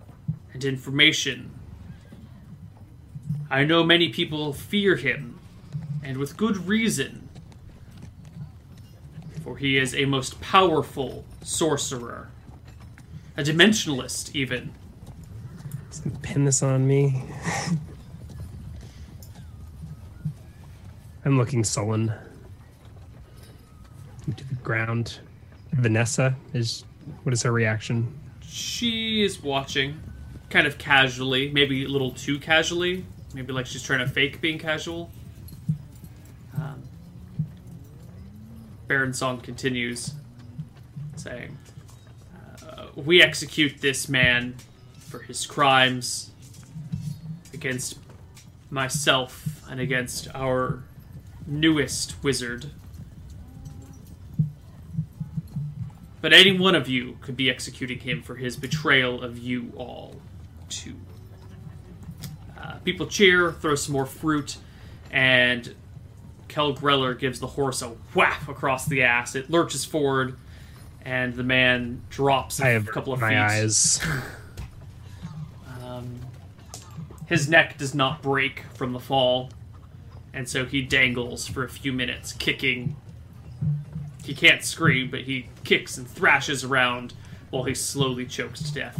and 0.54 0.66
information. 0.66 1.52
I 3.54 3.64
know 3.66 3.84
many 3.84 4.10
people 4.10 4.52
fear 4.52 4.96
him, 4.96 5.40
and 6.04 6.18
with 6.18 6.36
good 6.36 6.68
reason, 6.68 7.30
for 9.44 9.58
he 9.58 9.78
is 9.78 9.94
a 9.94 10.06
most 10.06 10.42
powerful 10.42 11.24
sorcerer 11.44 12.30
a 13.38 13.44
dimensionalist 13.44 14.34
even 14.36 14.74
He's 15.88 16.00
gonna 16.00 16.18
pin 16.24 16.46
this 16.46 16.64
on 16.64 16.88
me. 16.88 17.24
I'm 21.26 21.38
looking 21.38 21.64
sullen 21.64 22.12
to 24.36 24.48
the 24.48 24.56
ground. 24.64 25.20
Vanessa 25.74 26.36
is. 26.54 26.86
What 27.22 27.34
is 27.34 27.44
her 27.44 27.52
reaction? 27.52 28.20
she 28.42 29.24
is 29.24 29.44
watching 29.44 30.00
kind 30.50 30.66
of 30.66 30.80
casually 30.80 31.52
maybe 31.52 31.86
a 31.86 31.88
little 31.88 32.12
too 32.12 32.40
casually 32.40 33.06
maybe 33.34 33.54
like 33.54 33.66
she's 33.66 33.84
trying 33.84 34.00
to 34.00 34.08
fake 34.08 34.42
being 34.42 34.58
casual 34.58 35.10
um, 36.58 36.82
baron 38.88 39.14
song 39.14 39.40
continues 39.40 40.14
saying 41.16 41.58
uh, 42.68 42.88
we 42.96 43.22
execute 43.22 43.82
this 43.82 44.08
man 44.08 44.56
for 44.98 45.20
his 45.20 45.46
crimes 45.46 46.32
against 47.54 47.98
myself 48.70 49.64
and 49.70 49.80
against 49.80 50.28
our 50.34 50.84
newest 51.46 52.22
wizard 52.24 52.72
But 56.24 56.32
any 56.32 56.58
one 56.58 56.74
of 56.74 56.88
you 56.88 57.18
could 57.20 57.36
be 57.36 57.50
executing 57.50 58.00
him 58.00 58.22
for 58.22 58.36
his 58.36 58.56
betrayal 58.56 59.22
of 59.22 59.38
you 59.38 59.74
all, 59.76 60.16
too. 60.70 60.96
People 62.84 63.06
cheer, 63.08 63.52
throw 63.52 63.76
some 63.76 63.94
more 63.94 64.06
fruit, 64.06 64.58
and 65.12 65.74
Kel 66.48 66.74
Greller 66.76 67.18
gives 67.18 67.40
the 67.40 67.48
horse 67.48 67.82
a 67.82 67.90
whap 68.14 68.48
across 68.48 68.86
the 68.86 69.04
ass. 69.04 69.36
It 69.36 69.50
lurches 69.50 69.86
forward, 69.86 70.36
and 71.06 71.34
the 71.36 71.44
man 71.44 72.02
drops 72.10 72.60
a 72.60 72.66
I 72.66 72.70
have 72.70 72.86
couple 72.88 73.14
of 73.14 73.20
my 73.22 73.30
feet. 73.30 73.38
eyes. 73.38 74.00
Um, 75.84 76.22
his 77.28 77.48
neck 77.48 77.78
does 77.78 77.94
not 77.94 78.22
break 78.24 78.64
from 78.74 78.94
the 78.94 79.00
fall, 79.00 79.50
and 80.34 80.50
so 80.50 80.66
he 80.66 80.82
dangles 80.82 81.46
for 81.48 81.64
a 81.64 81.70
few 81.70 81.94
minutes, 81.94 82.34
kicking. 82.34 82.96
He 84.24 84.34
can't 84.34 84.64
scream, 84.64 85.12
but 85.12 85.22
he 85.22 85.50
kicks 85.64 85.98
and 85.98 86.08
thrashes 86.08 86.64
around 86.64 87.14
while 87.52 87.64
he 87.66 87.76
slowly 87.76 88.26
chokes 88.26 88.62
to 88.64 88.74
death. 88.74 89.00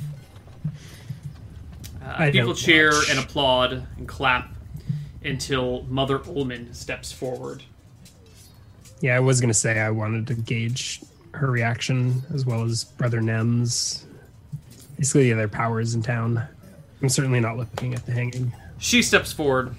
Uh, 2.06 2.32
people 2.32 2.54
cheer 2.54 2.92
watch. 2.92 3.10
and 3.10 3.20
applaud 3.20 3.88
and 3.98 4.08
clap 4.08 4.50
until 5.24 5.84
Mother 5.84 6.20
Ullman 6.20 6.74
steps 6.74 7.12
forward. 7.12 7.64
Yeah, 9.02 9.16
I 9.16 9.20
was 9.20 9.40
gonna 9.42 9.54
say 9.54 9.80
I 9.80 9.90
wanted 9.90 10.28
to 10.28 10.34
gauge 10.36 11.02
her 11.34 11.50
reaction 11.50 12.22
as 12.34 12.46
well 12.46 12.64
as 12.64 12.84
Brother 12.84 13.22
Nem's. 13.22 14.06
Basically, 14.98 15.24
the 15.24 15.34
other 15.34 15.48
powers 15.48 15.96
in 15.96 16.02
town. 16.02 16.46
I'm 17.02 17.10
certainly 17.10 17.40
not 17.40 17.58
looking 17.58 17.94
at 17.94 18.06
the 18.06 18.12
hanging. 18.12 18.54
She 18.78 19.02
steps 19.02 19.34
forward 19.34 19.76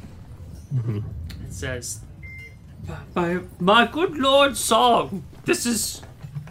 and 0.72 1.04
says, 1.50 2.00
"My 3.14 3.40
my 3.60 3.86
good 3.86 4.18
lord 4.18 4.56
Song, 4.56 5.24
this 5.44 5.64
is 5.66 6.02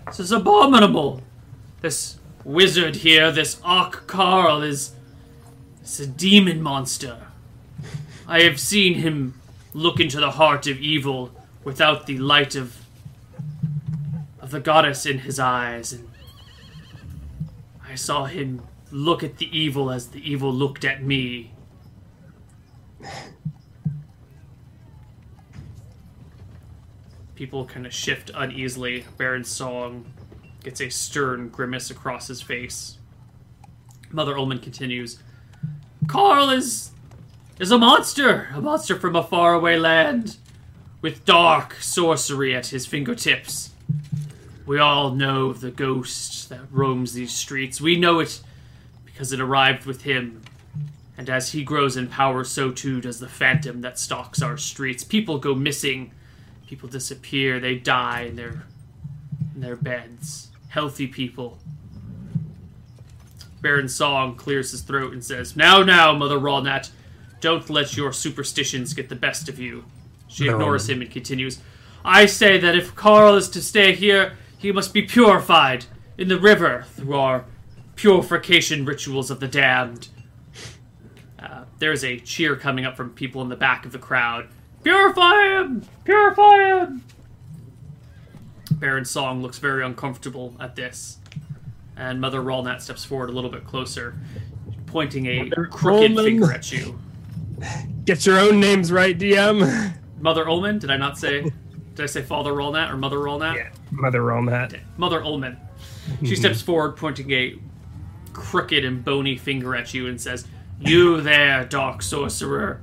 this 0.08 0.20
is 0.20 0.32
abominable. 0.32 1.22
This 1.82 2.18
wizard 2.44 2.98
here, 2.98 3.32
this 3.32 3.60
Ark 3.64 4.08
Carl, 4.08 4.62
is 4.62 4.94
is 5.84 6.00
a 6.00 6.08
demon 6.08 6.62
monster. 6.62 7.28
I 8.28 8.42
have 8.42 8.60
seen 8.60 8.96
him 8.96 9.40
look 9.74 10.00
into 10.00 10.20
the 10.20 10.32
heart 10.32 10.68
of 10.68 10.80
evil 10.80 11.32
without 11.64 12.06
the 12.06 12.18
light 12.18 12.56
of 12.56 12.78
of 14.40 14.52
the 14.52 14.60
goddess 14.60 15.06
in 15.06 15.20
his 15.20 15.40
eyes, 15.40 15.94
and 15.94 16.10
I 17.86 17.96
saw 17.96 18.26
him 18.26 18.62
look 18.92 19.24
at 19.24 19.38
the 19.38 19.58
evil 19.58 19.90
as 19.90 20.08
the 20.08 20.30
evil 20.30 20.54
looked 20.54 20.84
at 20.84 21.04
me." 21.04 21.52
People 27.36 27.66
kind 27.66 27.86
of 27.86 27.94
shift 27.94 28.32
uneasily. 28.36 29.06
Baron 29.18 29.44
Song 29.44 30.06
gets 30.64 30.80
a 30.82 30.90
stern 30.90 31.50
grimace 31.50 31.90
across 31.90 32.28
his 32.28 32.42
face. 32.42 32.98
Mother 34.12 34.38
Ullman 34.38 34.60
continues. 34.60 35.23
Carl 36.08 36.50
is 36.50 36.92
is 37.60 37.72
a 37.72 37.78
monster, 37.78 38.50
a 38.54 38.62
monster 38.62 39.00
from 39.00 39.16
a 39.16 39.24
faraway 39.24 39.78
land, 39.78 40.38
with 41.02 41.26
dark 41.26 41.76
sorcery 41.76 42.56
at 42.56 42.68
his 42.68 42.86
fingertips. 42.86 43.72
We 44.66 44.80
all 44.80 45.12
know 45.12 45.50
of 45.50 45.62
the 45.62 45.72
ghost 45.72 46.50
that 46.50 46.62
roams 46.72 47.14
these 47.14 47.34
streets. 47.34 47.80
We 47.80 47.98
know 47.98 48.20
it 48.20 48.42
because 49.06 49.32
it 49.32 49.40
arrived 49.40 49.86
with 49.86 50.04
him. 50.04 50.42
And 51.18 51.30
as 51.30 51.52
he 51.52 51.64
grows 51.64 51.96
in 51.96 52.08
power, 52.08 52.44
so 52.44 52.72
too 52.72 53.00
does 53.00 53.20
the 53.20 53.28
phantom 53.28 53.82
that 53.82 54.00
stalks 54.00 54.42
our 54.42 54.58
streets. 54.58 55.04
People 55.04 55.38
go 55.38 55.54
missing, 55.54 56.12
people 56.68 56.90
disappear, 56.90 57.60
they 57.60 57.76
die 57.76 58.22
in 58.22 58.36
their 58.36 58.64
in 59.54 59.62
their 59.62 59.76
beds. 59.76 60.50
Healthy 60.70 61.08
people. 61.08 61.60
Baron 63.64 63.88
Song 63.88 64.36
clears 64.36 64.72
his 64.72 64.82
throat 64.82 65.14
and 65.14 65.24
says, 65.24 65.56
Now, 65.56 65.82
now, 65.82 66.14
Mother 66.14 66.38
Rawnat, 66.38 66.92
don't 67.40 67.70
let 67.70 67.96
your 67.98 68.12
superstitions 68.14 68.94
get 68.94 69.08
the 69.10 69.16
best 69.16 69.48
of 69.50 69.58
you. 69.58 69.86
She 70.28 70.46
No. 70.46 70.54
ignores 70.54 70.90
him 70.90 71.02
and 71.02 71.10
continues, 71.10 71.60
I 72.06 72.26
say 72.26 72.60
that 72.60 72.76
if 72.76 72.94
Carl 72.94 73.36
is 73.36 73.50
to 73.50 73.62
stay 73.62 73.96
here, 73.96 74.34
he 74.58 74.72
must 74.74 74.94
be 74.94 75.02
purified 75.02 75.86
in 76.18 76.28
the 76.28 76.38
river 76.40 76.86
through 76.96 77.16
our 77.16 77.46
purification 77.96 78.84
rituals 78.84 79.32
of 79.32 79.40
the 79.40 79.48
damned. 79.48 80.10
Uh, 81.40 81.64
there's 81.80 82.04
a 82.04 82.20
cheer 82.20 82.56
coming 82.58 82.84
up 82.86 82.98
from 82.98 83.12
people 83.12 83.42
in 83.42 83.48
the 83.50 83.56
back 83.56 83.86
of 83.86 83.94
the 83.94 84.00
crowd. 84.00 84.50
Purify 84.84 85.60
him! 85.62 85.84
Purify 86.04 86.80
him! 86.80 87.04
Baron 88.72 89.06
Song 89.06 89.42
looks 89.42 89.60
very 89.60 89.86
uncomfortable 89.86 90.56
at 90.60 90.76
this. 90.76 91.20
And 91.96 92.20
Mother 92.20 92.42
Rawnat 92.42 92.82
steps 92.82 93.06
forward 93.06 93.30
a 93.30 93.34
little 93.34 93.50
bit 93.52 93.66
closer, 93.66 94.16
pointing 94.88 95.28
a 95.28 95.44
Mother 95.44 95.68
crooked 95.68 96.12
Ullman. 96.12 96.26
finger 96.26 96.52
at 96.52 96.72
you. 96.72 97.00
Get 98.06 98.26
your 98.26 98.40
own 98.40 98.60
names 98.60 98.92
right, 98.92 99.18
DM. 99.18 99.94
Mother 100.20 100.48
Ullman? 100.48 100.80
Did 100.80 100.90
I 100.90 100.98
not 100.98 101.18
say? 101.18 101.44
Did 101.96 102.04
I 102.04 102.06
say 102.08 102.24
Father 102.24 102.52
Rawnat 102.52 102.92
or 102.92 102.98
Mother 102.98 103.18
Rawnat? 103.18 103.56
Yeah, 103.56 103.70
Mother 103.92 104.22
that. 104.22 104.80
Mother 104.98 105.24
Ullman. 105.24 105.58
She 106.22 106.34
mhm. 106.34 106.38
steps 106.38 106.62
forward, 106.62 106.98
pointing 106.98 107.32
a 107.32 107.56
crooked 108.34 108.84
and 108.84 109.04
bony 109.06 109.38
finger 109.38 109.76
at 109.76 109.94
you, 109.94 110.08
and 110.08 110.20
says, 110.20 110.48
"You 110.80 111.22
there, 111.22 111.66
dark 111.66 112.02
sorcerer. 112.02 112.82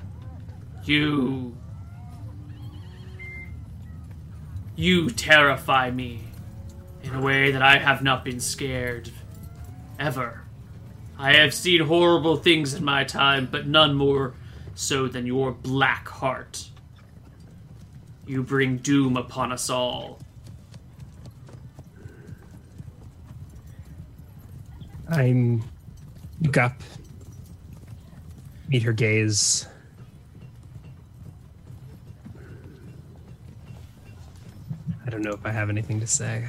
You." 0.85 1.57
You 4.77 5.11
terrify 5.11 5.91
me 5.91 6.30
in 7.03 7.15
a 7.15 7.21
way 7.21 7.51
that 7.53 7.63
I 7.63 7.79
have 7.79 8.03
not 8.03 8.25
been 8.25 8.41
scared 8.41 9.11
ever. 9.99 10.43
I 11.19 11.35
have 11.35 11.53
seen 11.53 11.83
horrible 11.83 12.37
things 12.37 12.75
in 12.75 12.85
my 12.85 13.05
time, 13.05 13.49
but 13.51 13.67
none 13.67 13.95
more 13.95 14.35
so 14.75 15.07
than 15.09 15.27
your 15.27 15.53
black 15.53 16.09
heart. 16.09 16.69
You 18.27 18.43
bring 18.43 18.79
doom 18.79 19.17
upon 19.17 19.53
us 19.53 19.69
all. 19.69 20.19
I'm 25.09 25.65
look 26.41 26.57
up, 26.57 26.81
meet 28.69 28.85
her 28.85 28.93
gaze. 28.93 29.67
I 35.05 35.11
don't 35.11 35.23
know 35.23 35.33
if 35.33 35.45
I 35.45 35.51
have 35.51 35.69
anything 35.69 35.99
to 35.99 36.07
say. 36.07 36.49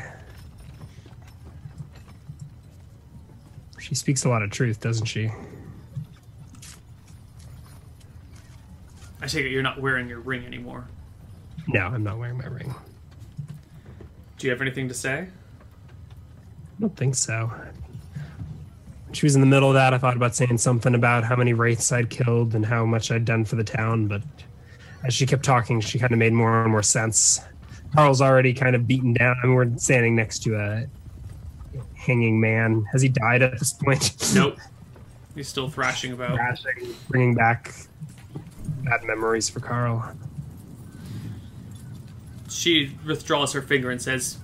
She 3.91 3.95
speaks 3.95 4.23
a 4.23 4.29
lot 4.29 4.41
of 4.41 4.51
truth, 4.51 4.79
doesn't 4.79 5.05
she? 5.05 5.29
I 9.21 9.27
take 9.27 9.45
it 9.45 9.49
you're 9.49 9.61
not 9.61 9.81
wearing 9.81 10.07
your 10.07 10.21
ring 10.21 10.45
anymore. 10.45 10.87
No, 11.67 11.81
I'm 11.87 12.01
not 12.01 12.17
wearing 12.17 12.37
my 12.37 12.45
ring. 12.45 12.73
Do 14.37 14.47
you 14.47 14.51
have 14.51 14.61
anything 14.61 14.87
to 14.87 14.93
say? 14.93 15.27
I 15.27 16.79
don't 16.79 16.95
think 16.95 17.15
so. 17.15 17.51
She 19.11 19.25
was 19.25 19.35
in 19.35 19.41
the 19.41 19.47
middle 19.47 19.67
of 19.67 19.73
that. 19.73 19.93
I 19.93 19.97
thought 19.97 20.15
about 20.15 20.35
saying 20.35 20.59
something 20.59 20.95
about 20.95 21.25
how 21.25 21.35
many 21.35 21.51
wraiths 21.51 21.91
I'd 21.91 22.09
killed 22.09 22.55
and 22.55 22.65
how 22.65 22.85
much 22.85 23.11
I'd 23.11 23.25
done 23.25 23.43
for 23.43 23.57
the 23.57 23.63
town, 23.65 24.07
but 24.07 24.21
as 25.03 25.13
she 25.13 25.25
kept 25.25 25.43
talking, 25.43 25.81
she 25.81 25.99
kind 25.99 26.13
of 26.13 26.17
made 26.17 26.31
more 26.31 26.63
and 26.63 26.71
more 26.71 26.81
sense. 26.81 27.41
Carl's 27.93 28.21
already 28.21 28.53
kind 28.53 28.73
of 28.73 28.87
beaten 28.87 29.11
down. 29.15 29.35
I 29.43 29.47
mean, 29.47 29.55
we're 29.55 29.77
standing 29.77 30.15
next 30.15 30.43
to 30.43 30.55
a 30.55 30.87
hanging 32.01 32.39
man. 32.39 32.85
Has 32.91 33.01
he 33.01 33.09
died 33.09 33.41
at 33.41 33.59
this 33.59 33.73
point? 33.73 34.15
Nope. 34.35 34.57
He's 35.35 35.47
still 35.47 35.69
thrashing 35.69 36.11
about. 36.11 36.35
Thrashing, 36.35 36.93
bringing 37.09 37.35
back 37.35 37.73
bad 38.83 39.03
memories 39.03 39.49
for 39.49 39.59
Carl. 39.61 40.13
She 42.49 42.97
withdraws 43.05 43.53
her 43.53 43.61
finger 43.61 43.89
and 43.89 44.01
says, 44.01 44.39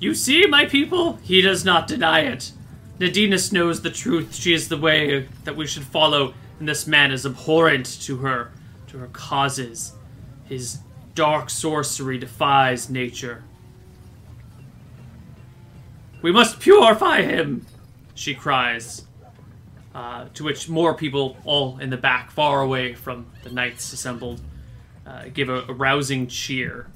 You 0.00 0.14
see, 0.14 0.46
my 0.46 0.64
people? 0.64 1.16
He 1.22 1.42
does 1.42 1.64
not 1.64 1.86
deny 1.86 2.20
it. 2.20 2.52
Nadinus 2.98 3.52
knows 3.52 3.82
the 3.82 3.90
truth. 3.90 4.34
She 4.34 4.54
is 4.54 4.68
the 4.68 4.78
way 4.78 5.28
that 5.44 5.56
we 5.56 5.66
should 5.66 5.82
follow, 5.82 6.32
and 6.58 6.68
this 6.68 6.86
man 6.86 7.12
is 7.12 7.26
abhorrent 7.26 7.86
to 8.02 8.18
her, 8.18 8.52
to 8.88 8.98
her 8.98 9.08
causes. 9.08 9.92
His 10.44 10.78
dark 11.14 11.50
sorcery 11.50 12.16
defies 12.16 12.88
nature. 12.88 13.44
We 16.22 16.30
must 16.32 16.60
purify 16.60 17.22
him, 17.22 17.66
she 18.14 18.34
cries. 18.34 19.04
Uh, 19.94 20.26
to 20.32 20.44
which 20.44 20.70
more 20.70 20.94
people, 20.94 21.36
all 21.44 21.78
in 21.78 21.90
the 21.90 21.98
back, 21.98 22.30
far 22.30 22.62
away 22.62 22.94
from 22.94 23.26
the 23.42 23.50
knights 23.50 23.92
assembled, 23.92 24.40
uh, 25.06 25.24
give 25.34 25.50
a, 25.50 25.60
a 25.68 25.72
rousing 25.74 26.26
cheer. 26.28 26.86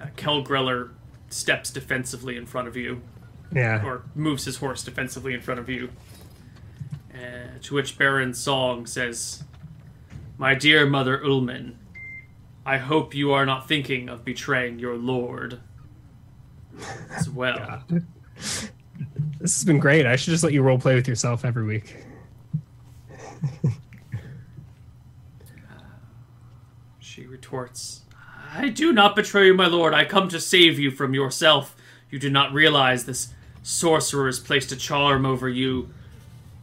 Uh, 0.00 0.06
Kel 0.16 0.42
Greller 0.42 0.90
steps 1.28 1.70
defensively 1.70 2.36
in 2.38 2.46
front 2.46 2.66
of 2.68 2.76
you, 2.76 3.02
Yeah. 3.52 3.84
or 3.84 4.04
moves 4.14 4.46
his 4.46 4.56
horse 4.56 4.82
defensively 4.82 5.34
in 5.34 5.42
front 5.42 5.60
of 5.60 5.68
you. 5.68 5.90
Uh, 7.12 7.58
to 7.62 7.74
which 7.74 7.98
Baron 7.98 8.32
Song 8.32 8.86
says, 8.86 9.44
My 10.38 10.54
dear 10.54 10.86
Mother 10.86 11.22
Ullman, 11.22 11.78
I 12.64 12.78
hope 12.78 13.14
you 13.14 13.32
are 13.32 13.44
not 13.44 13.68
thinking 13.68 14.08
of 14.08 14.24
betraying 14.24 14.78
your 14.78 14.96
lord 14.96 15.60
as 17.10 17.28
well. 17.30 17.82
This 19.40 19.56
has 19.56 19.64
been 19.64 19.78
great. 19.78 20.06
I 20.06 20.16
should 20.16 20.30
just 20.30 20.44
let 20.44 20.52
you 20.52 20.62
role 20.62 20.78
play 20.78 20.94
with 20.94 21.06
yourself 21.06 21.44
every 21.44 21.64
week. 21.64 21.96
Uh, 23.62 23.68
she 26.98 27.26
retorts, 27.26 28.02
I 28.54 28.68
do 28.68 28.92
not 28.92 29.16
betray 29.16 29.46
you, 29.46 29.54
my 29.54 29.66
lord. 29.66 29.92
I 29.94 30.04
come 30.04 30.28
to 30.28 30.40
save 30.40 30.78
you 30.78 30.90
from 30.90 31.12
yourself. 31.12 31.76
You 32.10 32.18
do 32.18 32.30
not 32.30 32.52
realize 32.52 33.04
this 33.04 33.34
sorcerer 33.62 34.26
has 34.26 34.38
placed 34.38 34.72
a 34.72 34.76
charm 34.76 35.26
over 35.26 35.48
you. 35.48 35.90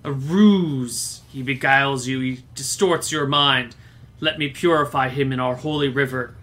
A 0.04 0.12
ruse. 0.12 1.22
He 1.30 1.44
beguiles 1.44 2.08
you, 2.08 2.20
he 2.20 2.44
distorts 2.56 3.12
your 3.12 3.28
mind. 3.28 3.76
Let 4.20 4.40
me 4.40 4.50
purify 4.50 5.10
him 5.10 5.32
in 5.32 5.40
our 5.40 5.56
holy 5.56 5.90
river. 5.90 6.36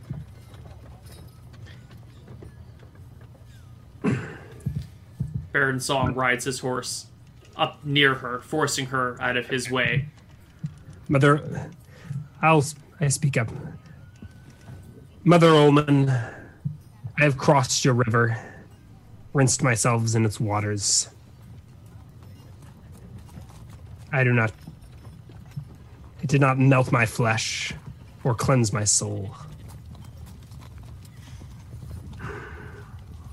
Baron 5.53 5.81
Song 5.81 6.15
rides 6.15 6.45
his 6.45 6.61
horse 6.61 7.07
up 7.57 7.85
near 7.85 8.15
her, 8.15 8.41
forcing 8.41 8.87
her 8.87 9.17
out 9.21 9.37
of 9.37 9.49
his 9.49 9.71
way. 9.71 10.07
Mother, 11.09 11.71
I'll 12.43 12.65
I 13.01 13.09
speak 13.09 13.37
up. 13.37 13.49
Mother 15.25 15.49
Ullman, 15.49 16.11
I 16.11 17.23
have 17.23 17.37
crossed 17.37 17.85
your 17.85 17.95
river, 17.95 18.37
rinsed 19.33 19.63
myself 19.63 20.15
in 20.15 20.25
its 20.25 20.41
waters. 20.41 21.09
I 24.13 24.25
do 24.25 24.33
not. 24.33 24.53
It 26.23 26.29
did 26.29 26.41
not 26.41 26.59
melt 26.59 26.91
my 26.91 27.07
flesh 27.07 27.73
or 28.25 28.35
cleanse 28.35 28.73
my 28.73 28.85
soul. 28.85 29.35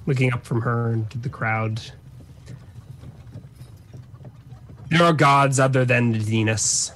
Looking 0.06 0.32
up 0.34 0.46
from 0.46 0.62
her 0.62 0.92
into 0.92 1.18
the 1.18 1.30
crowd. 1.30 1.82
There 4.90 5.04
are 5.04 5.14
gods 5.14 5.60
other 5.60 5.84
than 5.84 6.14
Nadinus. 6.14 6.92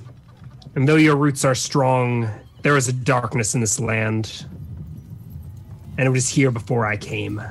And 0.75 0.87
though 0.87 0.95
your 0.95 1.15
roots 1.15 1.43
are 1.43 1.55
strong, 1.55 2.29
there 2.61 2.77
is 2.77 2.87
a 2.87 2.93
darkness 2.93 3.55
in 3.55 3.61
this 3.61 3.79
land. 3.79 4.45
And 5.97 6.07
it 6.07 6.11
was 6.11 6.29
here 6.29 6.51
before 6.51 6.85
I 6.85 6.97
came. 6.97 7.41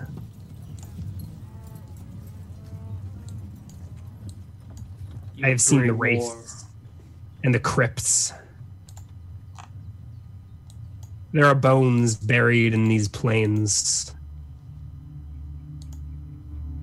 You 5.37 5.47
I 5.47 5.49
have 5.51 5.61
seen 5.61 5.87
the 5.87 5.93
wraiths 5.93 6.65
and 7.45 7.55
the 7.55 7.61
crypts. 7.61 8.33
There 11.33 11.45
are 11.45 11.55
bones 11.55 12.17
buried 12.17 12.75
in 12.75 12.89
these 12.89 13.07
plains, 13.07 14.15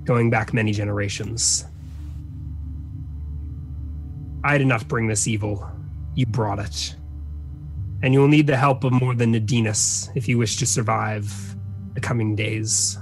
going 0.03 0.30
back 0.30 0.53
many 0.53 0.72
generations. 0.72 1.66
I 4.46 4.60
did 4.60 4.68
not 4.68 4.88
bring 4.88 5.08
this 5.08 5.28
evil. 5.28 5.68
You 6.14 6.28
brought 6.28 6.60
it. 6.60 6.96
And 8.04 8.14
you 8.14 8.20
will 8.20 8.28
need 8.28 8.46
the 8.46 8.56
help 8.56 8.84
of 8.84 8.92
more 8.94 9.16
than 9.16 9.34
Nadinus 9.34 10.12
if 10.14 10.28
you 10.28 10.38
wish 10.38 10.58
to 10.58 10.68
survive 10.68 11.56
the 11.96 12.00
coming 12.00 12.36
days. 12.36 12.96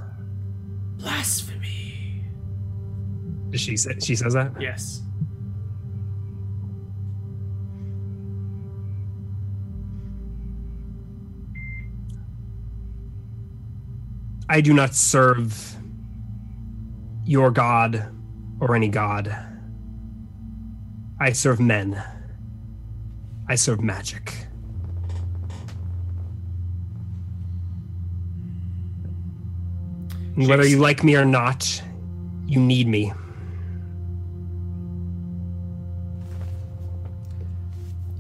Blasphemy. 0.96 2.24
Does 3.50 3.60
She 3.60 3.76
say, 3.76 4.00
she 4.00 4.16
says 4.16 4.34
that? 4.36 4.54
Yes. 4.58 5.02
I 14.48 14.62
do 14.62 14.74
not 14.74 14.96
serve 14.96 15.76
your 17.26 17.52
god 17.52 18.16
or 18.62 18.78
any 18.78 18.88
god. 18.88 19.53
I 21.24 21.32
serve 21.32 21.62
men. 21.62 22.04
I 23.48 23.56
serve 23.56 23.80
magic. 23.80 24.46
And 30.36 30.50
whether 30.50 30.68
you 30.68 30.80
like 30.80 31.02
me 31.02 31.16
or 31.16 31.24
not, 31.24 31.82
you 32.46 32.60
need 32.60 32.90
me. 32.90 33.14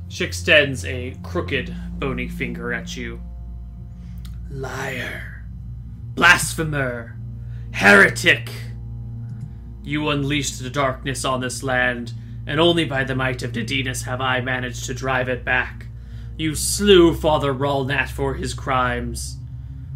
She 0.07 0.23
extends 0.23 0.85
a 0.85 1.17
crooked, 1.23 1.75
bony 1.99 2.30
finger 2.30 2.72
at 2.72 2.95
you. 2.95 3.22
Liar. 4.49 5.43
Blasphemer. 6.15 7.17
Heretic. 7.73 8.49
You 9.83 10.07
unleashed 10.07 10.64
the 10.64 10.69
darkness 10.69 11.25
on 11.25 11.41
this 11.41 11.64
land, 11.64 12.14
and 12.45 12.59
only 12.59 12.85
by 12.85 13.03
the 13.03 13.15
might 13.15 13.43
of 13.43 13.53
Nadinus 13.53 14.03
have 14.03 14.22
I 14.22 14.41
managed 14.41 14.85
to 14.85 14.93
drive 14.93 15.30
it 15.30 15.45
back. 15.45 15.88
You 16.38 16.55
slew 16.55 17.13
Father 17.13 17.53
Ralnat 17.53 18.09
for 18.09 18.33
his 18.33 18.53
crimes, 18.53 19.38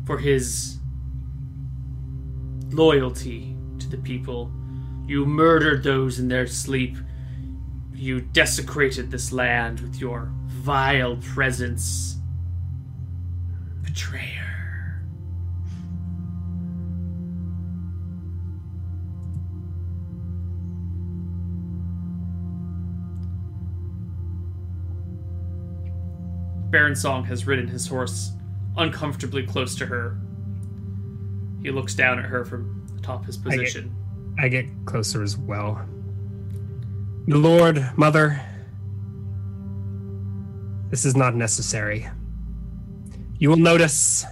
for 0.05 0.19
his 0.19 0.77
loyalty 2.69 3.55
to 3.79 3.87
the 3.89 3.97
people. 3.97 4.51
You 5.07 5.25
murdered 5.25 5.83
those 5.83 6.19
in 6.19 6.27
their 6.27 6.47
sleep. 6.47 6.97
You 7.93 8.21
desecrated 8.21 9.09
this 9.09 9.31
land 9.31 9.79
with 9.79 9.99
your 9.99 10.31
vile 10.45 11.17
presence. 11.17 12.17
betrayer. 13.83 14.46
Baron 26.77 26.95
Song 26.95 27.23
has 27.23 27.47
ridden 27.47 27.67
his 27.67 27.87
horse 27.87 28.33
uncomfortably 28.77 29.41
close 29.41 29.73
to 29.77 29.87
her. 29.87 30.15
He 31.63 31.71
looks 31.71 31.95
down 31.95 32.19
at 32.19 32.25
her 32.25 32.45
from 32.45 32.85
atop 32.99 33.25
his 33.25 33.35
position. 33.35 33.91
I 34.37 34.47
get 34.47 34.67
closer 34.85 35.23
as 35.23 35.35
well. 35.35 35.83
My 37.25 37.35
lord, 37.35 37.83
mother, 37.97 38.39
this 40.91 41.03
is 41.03 41.15
not 41.15 41.33
necessary. 41.33 42.07
You 43.39 43.49
will 43.49 43.57
notice 43.57 44.23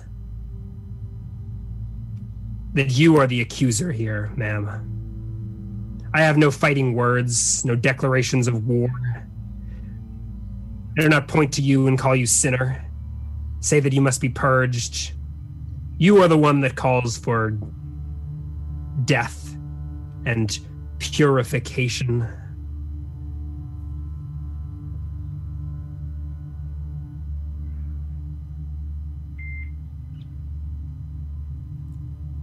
that 2.75 2.95
you 2.95 3.17
are 3.17 3.25
the 3.25 3.41
accuser 3.41 3.91
here, 3.91 4.31
ma'am. 4.35 6.11
I 6.13 6.21
have 6.21 6.37
no 6.37 6.51
fighting 6.51 6.93
words, 6.93 7.65
no 7.65 7.75
declarations 7.75 8.47
of 8.47 8.67
war. 8.67 8.91
I 10.97 11.01
do 11.01 11.09
not 11.09 11.27
point 11.27 11.51
to 11.53 11.61
you 11.61 11.87
and 11.87 11.99
call 11.99 12.15
you 12.15 12.25
sinner, 12.25 12.85
say 13.59 13.81
that 13.81 13.91
you 13.91 13.99
must 13.99 14.21
be 14.21 14.29
purged. 14.29 15.11
You 15.97 16.21
are 16.21 16.29
the 16.29 16.37
one 16.37 16.61
that 16.61 16.75
calls 16.75 17.17
for 17.17 17.57
death 19.03 19.57
and 20.25 20.57
purification. 20.99 22.27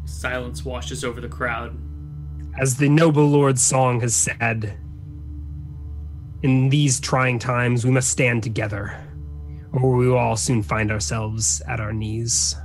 Silence 0.04 0.62
washes 0.62 1.04
over 1.04 1.22
the 1.22 1.28
crowd. 1.28 1.76
As 2.60 2.76
the 2.76 2.90
noble 2.90 3.28
Lord's 3.28 3.62
song 3.62 4.02
has 4.02 4.14
said, 4.14 4.76
in 6.42 6.68
these 6.68 7.00
trying 7.00 7.38
times 7.38 7.84
we 7.84 7.90
must 7.90 8.10
stand 8.10 8.42
together, 8.42 8.96
or 9.72 9.96
we 9.96 10.08
will 10.08 10.18
all 10.18 10.36
soon 10.36 10.62
find 10.62 10.90
ourselves 10.90 11.62
at 11.68 11.80
our 11.80 11.92
knees. 11.92 12.56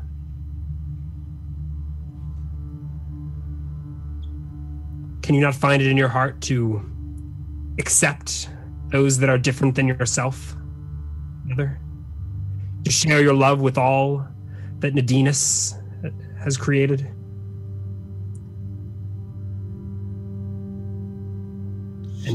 Can 5.21 5.35
you 5.35 5.41
not 5.41 5.55
find 5.55 5.81
it 5.81 5.89
in 5.89 5.97
your 5.97 6.07
heart 6.07 6.41
to 6.41 6.81
accept 7.79 8.49
those 8.91 9.19
that 9.19 9.29
are 9.29 9.37
different 9.37 9.75
than 9.75 9.87
yourself, 9.87 10.55
mother? 11.43 11.79
To 12.85 12.91
share 12.91 13.21
your 13.21 13.33
love 13.33 13.59
with 13.59 13.77
all 13.77 14.25
that 14.79 14.95
Nadinus 14.95 15.75
has 16.39 16.55
created? 16.57 17.11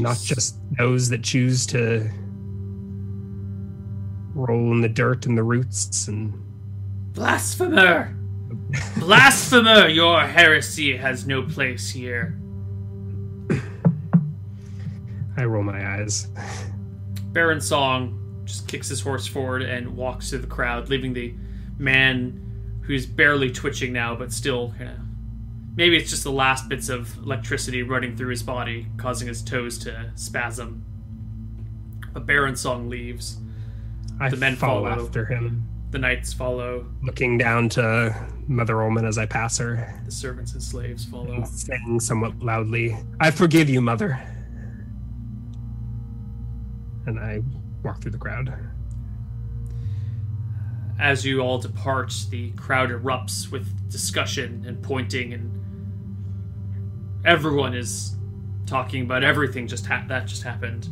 Not 0.03 0.19
just 0.19 0.57
those 0.77 1.09
that 1.09 1.23
choose 1.23 1.65
to 1.65 2.09
roll 4.35 4.71
in 4.73 4.81
the 4.81 4.89
dirt 4.89 5.25
and 5.25 5.37
the 5.37 5.43
roots 5.43 6.07
and 6.07 6.33
Blasphemer! 7.13 8.15
Blasphemer! 8.97 9.87
Your 9.87 10.21
heresy 10.21 10.97
has 10.97 11.25
no 11.25 11.43
place 11.43 11.89
here. 11.89 12.37
I 15.37 15.45
roll 15.45 15.63
my 15.63 15.95
eyes. 15.95 16.27
Baron 17.31 17.61
Song 17.61 18.41
just 18.45 18.67
kicks 18.67 18.89
his 18.89 18.99
horse 18.99 19.25
forward 19.25 19.61
and 19.61 19.95
walks 19.95 20.29
through 20.29 20.39
the 20.39 20.47
crowd, 20.47 20.89
leaving 20.89 21.13
the 21.13 21.33
man 21.77 22.39
who's 22.81 23.05
barely 23.05 23.49
twitching 23.51 23.93
now, 23.93 24.15
but 24.15 24.31
still 24.33 24.73
kind 24.77 24.89
of. 24.89 25.02
Maybe 25.75 25.97
it's 25.97 26.09
just 26.09 26.23
the 26.23 26.31
last 26.31 26.69
bits 26.69 26.89
of 26.89 27.17
electricity 27.17 27.81
running 27.81 28.15
through 28.15 28.29
his 28.29 28.43
body, 28.43 28.87
causing 28.97 29.27
his 29.27 29.41
toes 29.41 29.77
to 29.79 30.11
spasm. 30.15 30.85
But 32.13 32.25
Baron 32.27 32.55
Song 32.55 32.89
leaves. 32.89 33.37
I 34.19 34.29
The 34.29 34.37
men 34.37 34.55
follow, 34.55 34.87
follow. 34.87 35.05
after 35.05 35.25
him, 35.25 35.67
The 35.89 35.97
knights 35.97 36.31
follow. 36.31 36.85
looking 37.01 37.39
down 37.39 37.69
to 37.69 38.15
Mother 38.47 38.83
Ullman 38.83 39.05
as 39.05 39.17
I 39.17 39.25
pass 39.25 39.57
her, 39.57 39.99
The 40.05 40.11
servants 40.11 40.53
and 40.53 40.61
slaves 40.61 41.05
follow. 41.05 41.33
and 41.33 41.47
saying 41.47 41.99
somewhat 42.01 42.37
loudly, 42.39 42.95
I 43.19 43.31
forgive 43.31 43.67
you, 43.69 43.81
Mother. 43.81 44.19
And 47.07 47.19
I 47.19 47.41
walk 47.83 48.01
through 48.01 48.11
the 48.11 48.17
crowd. 48.19 48.53
As 50.99 51.25
you 51.25 51.41
all 51.41 51.57
depart, 51.57 52.13
the 52.29 52.51
crowd 52.51 52.89
erupts 52.91 53.51
with 53.51 53.89
discussion 53.89 54.63
and 54.67 54.81
pointing, 54.81 55.33
and 55.33 55.59
everyone 57.25 57.73
is 57.73 58.15
talking 58.65 59.03
about 59.03 59.23
everything 59.23 59.67
just 59.67 59.85
ha- 59.85 60.05
that 60.07 60.25
just 60.25 60.43
happened. 60.43 60.89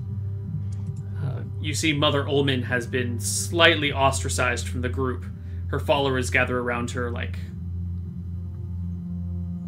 Uh, 1.24 1.42
you 1.60 1.74
see, 1.74 1.94
Mother 1.94 2.28
Ullman 2.28 2.64
has 2.64 2.88
been 2.88 3.20
slightly 3.20 3.92
ostracized 3.92 4.68
from 4.68 4.82
the 4.82 4.90
group. 4.90 5.26
Her 5.68 5.80
followers 5.80 6.30
gather 6.30 6.60
around 6.60 6.92
her 6.92 7.12
like 7.12 7.38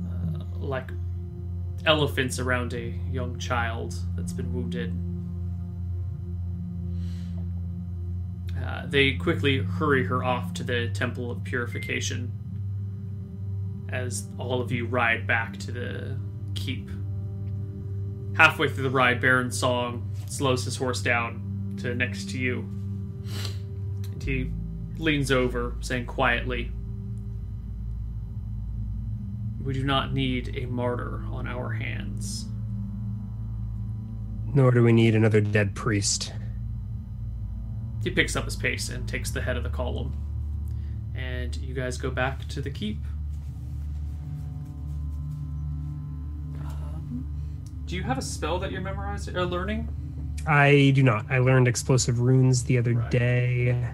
uh, 0.09 0.43
like 0.57 0.91
elephants 1.85 2.39
around 2.39 2.73
a 2.73 2.93
young 3.11 3.37
child 3.39 3.95
that's 4.15 4.33
been 4.33 4.53
wounded. 4.53 4.93
Uh, 8.63 8.85
they 8.87 9.13
quickly 9.13 9.59
hurry 9.59 10.05
her 10.05 10.23
off 10.23 10.53
to 10.53 10.63
the 10.63 10.89
Temple 10.89 11.29
of 11.29 11.43
Purification 11.43 12.31
as 13.89 14.27
all 14.37 14.61
of 14.61 14.71
you 14.71 14.85
ride 14.87 15.27
back 15.27 15.57
to 15.57 15.71
the 15.71 16.17
keep. 16.63 16.89
Halfway 18.35 18.69
through 18.69 18.83
the 18.83 18.89
ride, 18.89 19.21
Baron 19.21 19.51
Song 19.51 20.09
slows 20.27 20.65
his 20.65 20.75
horse 20.75 21.01
down 21.01 21.75
to 21.81 21.93
next 21.93 22.29
to 22.31 22.37
you. 22.37 22.59
And 24.11 24.23
he 24.23 24.51
leans 24.97 25.31
over, 25.31 25.75
saying 25.81 26.05
quietly, 26.05 26.71
We 29.61 29.73
do 29.73 29.83
not 29.83 30.13
need 30.13 30.57
a 30.57 30.65
martyr 30.65 31.23
on 31.31 31.47
our 31.47 31.69
hands. 31.69 32.45
Nor 34.53 34.71
do 34.71 34.83
we 34.83 34.91
need 34.91 35.15
another 35.15 35.41
dead 35.41 35.73
priest. 35.73 36.33
He 38.03 38.11
picks 38.11 38.35
up 38.35 38.45
his 38.45 38.55
pace 38.55 38.89
and 38.89 39.07
takes 39.07 39.31
the 39.31 39.41
head 39.41 39.55
of 39.55 39.63
the 39.63 39.69
column. 39.69 40.17
And 41.15 41.55
you 41.57 41.73
guys 41.73 41.97
go 41.97 42.11
back 42.11 42.47
to 42.49 42.61
the 42.61 42.69
keep. 42.69 42.99
Do 47.85 47.95
you 47.95 48.03
have 48.03 48.17
a 48.17 48.21
spell 48.21 48.59
that 48.59 48.71
you're 48.71 48.81
memorizing 48.81 49.35
or 49.35 49.45
learning? 49.45 49.87
I 50.47 50.91
do 50.95 51.03
not. 51.03 51.25
I 51.29 51.37
learned 51.39 51.67
explosive 51.67 52.19
runes 52.19 52.63
the 52.63 52.77
other 52.77 52.93
Right. 52.93 53.11
day. 53.11 53.89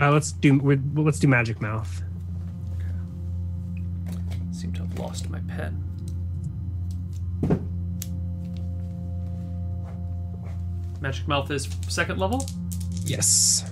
Uh, 0.00 0.10
let's 0.10 0.32
do 0.32 0.60
let's 0.94 1.18
do 1.18 1.28
magic 1.28 1.60
mouth. 1.60 2.02
Seem 4.50 4.72
to 4.74 4.80
have 4.80 4.98
lost 4.98 5.30
my 5.30 5.40
pen. 5.40 5.82
Magic 11.00 11.26
Mouth 11.26 11.50
is 11.50 11.68
second 11.88 12.18
level? 12.18 12.46
Yes. 13.04 13.71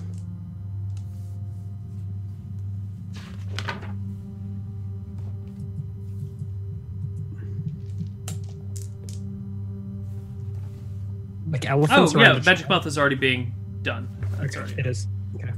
Like 11.51 11.65
Oh, 11.69 11.85
yeah, 12.17 12.39
Magic? 12.45 12.67
Mouth 12.69 12.85
is 12.87 12.97
already 12.97 13.15
being 13.15 13.53
done. 13.83 14.07
That's 14.39 14.55
Okay, 14.55 14.59
already. 14.65 14.79
it 14.79 14.85
is. 14.87 15.07
Okay. 15.35 15.51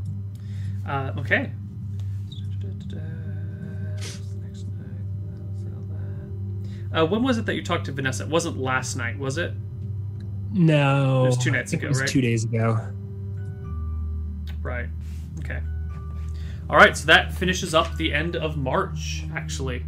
Uh, 0.87 1.11
okay. 1.19 1.51
Uh, 6.93 7.05
when 7.05 7.23
was 7.23 7.37
it 7.37 7.45
that 7.45 7.55
you 7.55 7.63
talked 7.63 7.85
to 7.85 7.91
Vanessa? 7.91 8.23
It 8.23 8.29
wasn't 8.29 8.57
last 8.59 8.95
night, 8.95 9.17
was 9.17 9.37
it? 9.37 9.53
No, 10.51 11.23
It 11.23 11.27
was 11.27 11.37
two 11.37 11.49
nights 11.51 11.73
ago, 11.73 11.87
It 11.87 11.89
was 11.89 11.99
right? 12.01 12.09
two 12.09 12.21
days 12.21 12.43
ago. 12.43 12.79
Right. 14.61 14.87
Okay. 15.39 15.59
All 16.69 16.75
right. 16.77 16.95
So 16.95 17.07
that 17.07 17.33
finishes 17.33 17.73
up 17.73 17.95
the 17.97 18.13
end 18.13 18.35
of 18.35 18.57
March, 18.57 19.23
actually. 19.33 19.83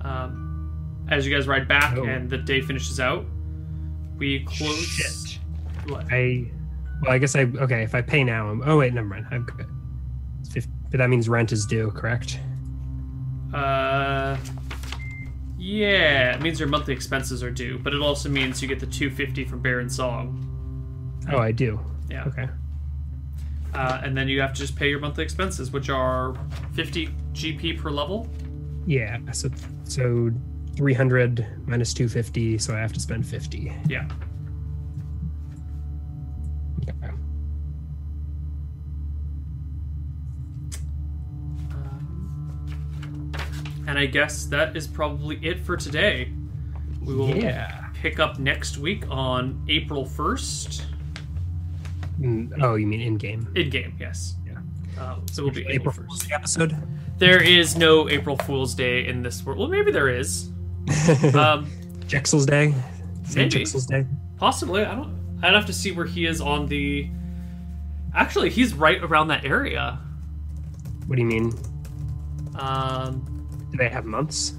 Um, 0.00 1.04
as 1.10 1.26
you 1.26 1.34
guys 1.34 1.46
ride 1.46 1.68
back 1.68 1.96
Oh. 1.98 2.04
and 2.04 2.30
the 2.30 2.38
day 2.38 2.62
finishes 2.62 2.98
out, 2.98 3.26
we 4.16 4.44
close. 4.44 4.84
Shit. 4.84 5.38
What? 5.86 6.06
I 6.10 6.50
well, 7.02 7.12
I 7.12 7.18
guess 7.18 7.36
I 7.36 7.42
okay. 7.42 7.82
If 7.82 7.94
I 7.94 8.02
pay 8.02 8.24
now, 8.24 8.48
I'm. 8.48 8.62
Oh 8.64 8.78
wait, 8.78 8.94
never 8.94 9.06
mind. 9.06 9.26
I'm 9.30 9.44
good. 9.44 9.66
It's 10.40 10.50
50, 10.50 10.70
but 10.90 10.98
that 10.98 11.10
means 11.10 11.28
rent 11.28 11.52
is 11.52 11.66
due, 11.66 11.90
correct? 11.90 12.40
Uh, 13.52 14.36
yeah, 15.58 16.34
it 16.34 16.42
means 16.42 16.58
your 16.58 16.68
monthly 16.68 16.94
expenses 16.94 17.42
are 17.42 17.50
due, 17.50 17.78
but 17.78 17.94
it 17.94 18.00
also 18.00 18.28
means 18.28 18.60
you 18.60 18.68
get 18.68 18.80
the 18.80 18.86
250 18.86 19.44
from 19.44 19.60
Baron 19.60 19.88
Song. 19.88 20.40
Oh, 21.30 21.38
I 21.38 21.52
do. 21.52 21.80
Yeah. 22.10 22.24
Okay. 22.24 22.48
Uh, 23.74 24.00
and 24.04 24.16
then 24.16 24.28
you 24.28 24.40
have 24.40 24.52
to 24.52 24.60
just 24.60 24.76
pay 24.76 24.88
your 24.88 25.00
monthly 25.00 25.24
expenses, 25.24 25.72
which 25.72 25.90
are 25.90 26.34
50 26.74 27.08
GP 27.32 27.80
per 27.80 27.90
level. 27.90 28.28
Yeah. 28.86 29.18
So 29.32 29.50
so 29.84 30.30
300 30.76 31.46
minus 31.66 31.92
250. 31.94 32.58
So 32.58 32.74
I 32.74 32.78
have 32.78 32.92
to 32.94 33.00
spend 33.00 33.26
50. 33.26 33.72
Yeah. 33.88 34.08
Okay. 36.88 37.12
And 43.86 43.98
I 43.98 44.06
guess 44.06 44.46
that 44.46 44.76
is 44.76 44.86
probably 44.86 45.36
it 45.44 45.60
for 45.60 45.76
today. 45.76 46.32
We 47.02 47.14
will 47.14 47.28
Yeah. 47.36 47.88
pick 47.92 48.18
up 48.18 48.38
next 48.38 48.78
week 48.78 49.04
on 49.10 49.62
April 49.68 50.04
1st. 50.06 50.86
Mm, 52.20 52.52
Oh, 52.62 52.76
you 52.76 52.86
mean 52.86 53.00
in 53.00 53.16
game? 53.18 53.48
In 53.54 53.68
game, 53.70 53.94
yes. 54.00 54.36
Yeah. 54.46 54.58
Uh, 54.98 55.16
so 55.30 55.42
it 55.42 55.44
will 55.44 55.50
be 55.52 55.60
April 55.62 55.74
April 55.74 55.92
Fool's 55.92 56.22
1st. 56.22 56.28
Day 56.28 56.34
episode. 56.34 56.76
There 57.18 57.42
is 57.42 57.76
no 57.76 58.08
April 58.08 58.36
Fool's 58.38 58.74
Day 58.74 59.06
in 59.06 59.22
this 59.22 59.44
world. 59.44 59.58
Well, 59.58 59.68
maybe 59.68 59.90
there 59.92 60.08
is. 60.08 60.50
Um, 61.34 61.70
Jexel's 62.06 62.46
Day. 62.46 62.74
Maybe. 63.34 63.50
Jexel's 63.50 63.86
Day. 63.86 64.06
possibly. 64.36 64.84
I 64.84 64.94
don't. 64.94 65.14
I'd 65.42 65.54
have 65.54 65.66
to 65.66 65.72
see 65.72 65.92
where 65.92 66.06
he 66.06 66.26
is 66.26 66.40
on 66.40 66.66
the. 66.66 67.08
Actually, 68.14 68.50
he's 68.50 68.74
right 68.74 69.02
around 69.02 69.28
that 69.28 69.44
area. 69.44 69.98
What 71.06 71.16
do 71.16 71.22
you 71.22 71.28
mean? 71.28 71.52
Um, 72.56 73.66
Do 73.72 73.76
they 73.78 73.88
have 73.88 74.04
months? 74.04 74.54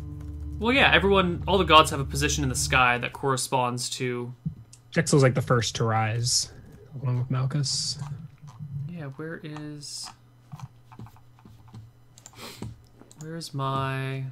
well, 0.60 0.74
yeah. 0.74 0.92
Everyone, 0.94 1.44
all 1.48 1.58
the 1.58 1.64
gods 1.64 1.90
have 1.92 2.00
a 2.00 2.06
position 2.06 2.44
in 2.44 2.50
the 2.50 2.56
sky 2.56 2.98
that 2.98 3.14
corresponds 3.14 3.90
to. 3.92 4.34
Jexel's 4.92 5.24
like 5.24 5.34
the 5.36 5.42
first 5.42 5.76
to 5.76 5.84
rise, 5.86 6.52
along 7.02 7.20
with 7.20 7.32
Malchus. 7.32 7.98
Yeah, 8.90 9.06
where 9.18 9.40
is. 9.44 10.10
Where's 13.22 13.54
my. 13.54 14.24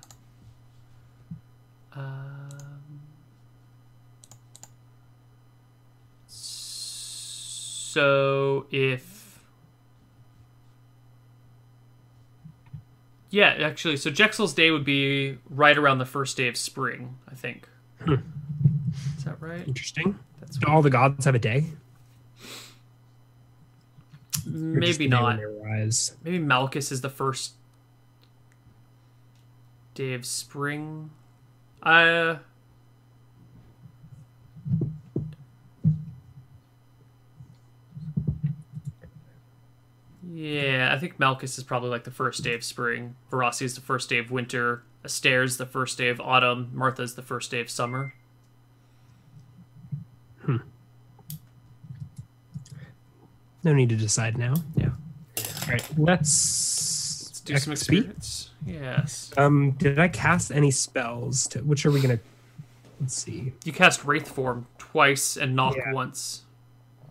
Um, 1.96 3.02
so 6.28 8.66
if. 8.72 9.12
Yeah, 13.30 13.56
actually, 13.62 13.98
so 13.98 14.12
Jexel's 14.12 14.54
day 14.54 14.70
would 14.70 14.86
be 14.86 15.40
right 15.50 15.76
around 15.76 15.98
the 15.98 16.06
first 16.06 16.38
day 16.38 16.48
of 16.48 16.56
spring, 16.56 17.18
I 17.30 17.34
think. 17.34 17.68
Hmm. 18.02 18.16
Is 19.18 19.24
that 19.24 19.42
right? 19.42 19.68
Interesting. 19.68 20.20
That's 20.40 20.58
Do 20.58 20.68
all 20.68 20.84
the 20.84 20.92
gods 20.92 21.26
have 21.26 21.34
a 21.34 21.40
day? 21.40 21.66
Maybe 24.46 24.92
the 24.92 25.10
day 25.10 25.16
when 25.16 25.38
not. 25.38 26.12
Maybe 26.24 26.40
Malchus 26.40 26.92
is 26.92 27.02
the 27.02 27.10
first 27.10 27.54
day 29.96 30.14
of 30.14 30.26
spring. 30.26 31.12
Uh 31.84 32.38
Yeah, 40.34 40.92
I 40.94 41.00
think 41.00 41.20
Malchus 41.20 41.58
is 41.58 41.64
probably 41.64 41.90
like 41.90 42.06
the 42.06 42.12
first 42.12 42.44
day 42.44 42.54
of 42.54 42.64
spring. 42.64 43.16
Verasi 43.30 43.64
is 43.64 43.76
the 43.76 43.82
first 43.82 44.10
day 44.10 44.18
of 44.20 44.32
winter. 44.32 44.84
Astare's 45.04 45.58
the 45.58 45.66
first 45.66 45.98
day 45.98 46.08
of 46.10 46.22
autumn. 46.22 46.72
Martha's 46.74 47.16
the 47.16 47.22
first 47.22 47.52
day 47.52 47.60
of 47.60 47.70
summer. 47.70 48.14
Hmm. 50.42 50.58
No 53.64 53.74
need 53.74 53.90
to 53.90 53.96
decide 53.96 54.38
now. 54.38 54.54
Yeah. 54.76 54.92
All 55.38 55.68
right, 55.70 55.88
let's, 55.98 57.28
Let's 57.28 57.40
do 57.42 57.58
some 57.58 57.74
XP. 57.74 57.78
experience. 57.78 58.43
Yes. 58.66 59.32
Um, 59.38 59.72
did 59.72 60.00
I 60.00 60.08
cast 60.08 60.52
any 60.52 60.72
spells? 60.72 61.48
To, 61.48 61.60
which 61.60 61.86
are 61.86 61.92
we 61.92 62.02
gonna? 62.02 62.20
Let's 63.02 63.16
see. 63.16 63.54
You 63.66 63.74
cast 63.74 64.06
Wraith 64.06 64.30
Form 64.30 64.68
twice 64.78 65.36
and 65.38 65.56
knock 65.56 65.76
Yeah. 65.76 65.92
once. 65.94 66.44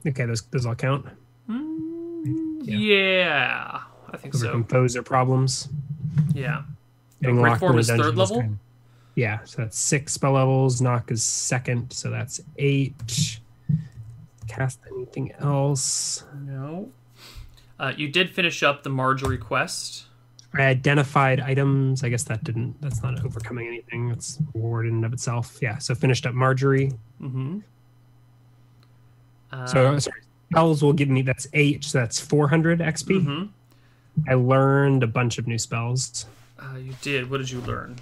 Okay, 0.07 0.25
those 0.25 0.43
those 0.43 0.67
all 0.67 0.75
count. 0.75 1.07
Yeah. 1.49 2.77
Yeah. 2.77 3.81
I 4.11 4.17
think 4.17 4.35
so. 4.35 4.63
foes 4.69 4.97
or 4.97 5.03
problems. 5.03 5.69
Yeah. 6.35 6.63
Getting 7.21 7.41
Wraith 7.41 7.59
form 7.61 7.79
is 7.79 7.89
third 7.89 8.17
level? 8.17 8.41
kind 8.41 8.53
of- 8.53 8.59
yeah, 9.15 9.41
so 9.45 9.63
that's 9.63 9.79
six 9.79 10.15
spell 10.15 10.33
levels. 10.33 10.81
Knock 10.81 11.11
is 11.11 11.23
second, 11.23 11.93
so 11.93 12.09
that's 12.11 12.41
eight. 12.57 13.39
Cast 14.49 14.81
anything 14.95 15.33
else? 15.39 16.25
No. 16.35 16.91
Uh, 17.79 17.93
you 17.97 18.09
did 18.09 18.31
finish 18.31 18.63
up 18.63 18.83
the 18.85 18.91
Marjorie 18.91 19.37
quest. 19.39 20.05
I 20.55 20.63
identified 20.65 21.41
items. 21.41 22.05
I 22.05 22.09
guess 22.11 22.25
that 22.25 22.45
didn't. 22.45 22.81
That's 22.83 23.03
not 23.03 23.25
overcoming 23.25 23.67
anything. 23.69 24.09
That's 24.11 24.39
reward 24.55 24.87
in 24.87 24.95
and 24.97 25.05
of 25.05 25.13
itself. 25.13 25.59
Yeah. 25.63 25.79
So 25.79 25.95
finished 25.95 26.27
up 26.27 26.35
Marjorie. 26.35 26.93
Mm-hmm. 27.21 27.61
Uh, 29.51 29.67
So 29.67 29.99
sorry, 29.99 30.21
spells 30.51 30.83
will 30.83 30.93
give 30.93 31.09
me 31.09 31.23
that's 31.23 31.47
eight. 31.55 31.85
So 31.85 31.99
that's 31.99 32.21
four 32.21 32.49
hundred 32.49 32.81
XP. 32.81 33.25
mhm. 33.25 33.49
I 34.29 34.35
learned 34.35 35.03
a 35.03 35.07
bunch 35.07 35.39
of 35.39 35.47
new 35.47 35.57
spells. 35.59 36.27
uh, 36.59 36.77
you 36.77 36.95
did. 37.01 37.31
What 37.31 37.39
did 37.39 37.51
you 37.51 37.61
learn? 37.63 37.97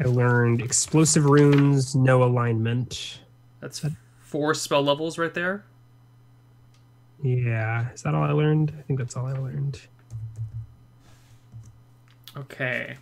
I 0.00 0.04
learned 0.04 0.62
explosive 0.62 1.26
runes, 1.26 1.94
know 1.94 2.22
alignment. 2.22 3.18
That's 3.60 3.84
four 4.20 4.54
spell 4.54 4.82
levels 4.82 5.18
right 5.18 5.34
there. 5.34 5.64
Yeah, 7.22 7.90
is 7.92 8.02
that 8.02 8.14
all 8.14 8.22
I 8.22 8.30
learned? 8.30 8.72
I 8.78 8.82
think 8.82 8.98
that's 9.00 9.16
all 9.16 9.26
I 9.26 9.32
learned. 9.32 9.80
Okay. 12.38 12.96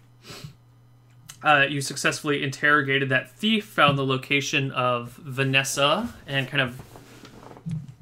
Uh, 1.43 1.67
you 1.69 1.81
successfully 1.81 2.43
interrogated 2.43 3.09
that 3.11 3.31
thief, 3.31 3.67
found 3.67 3.99
the 3.99 4.05
location 4.07 4.71
of 4.73 5.13
Vanessa, 5.23 6.13
and 6.27 6.49
kind 6.49 6.61
of, 6.63 6.81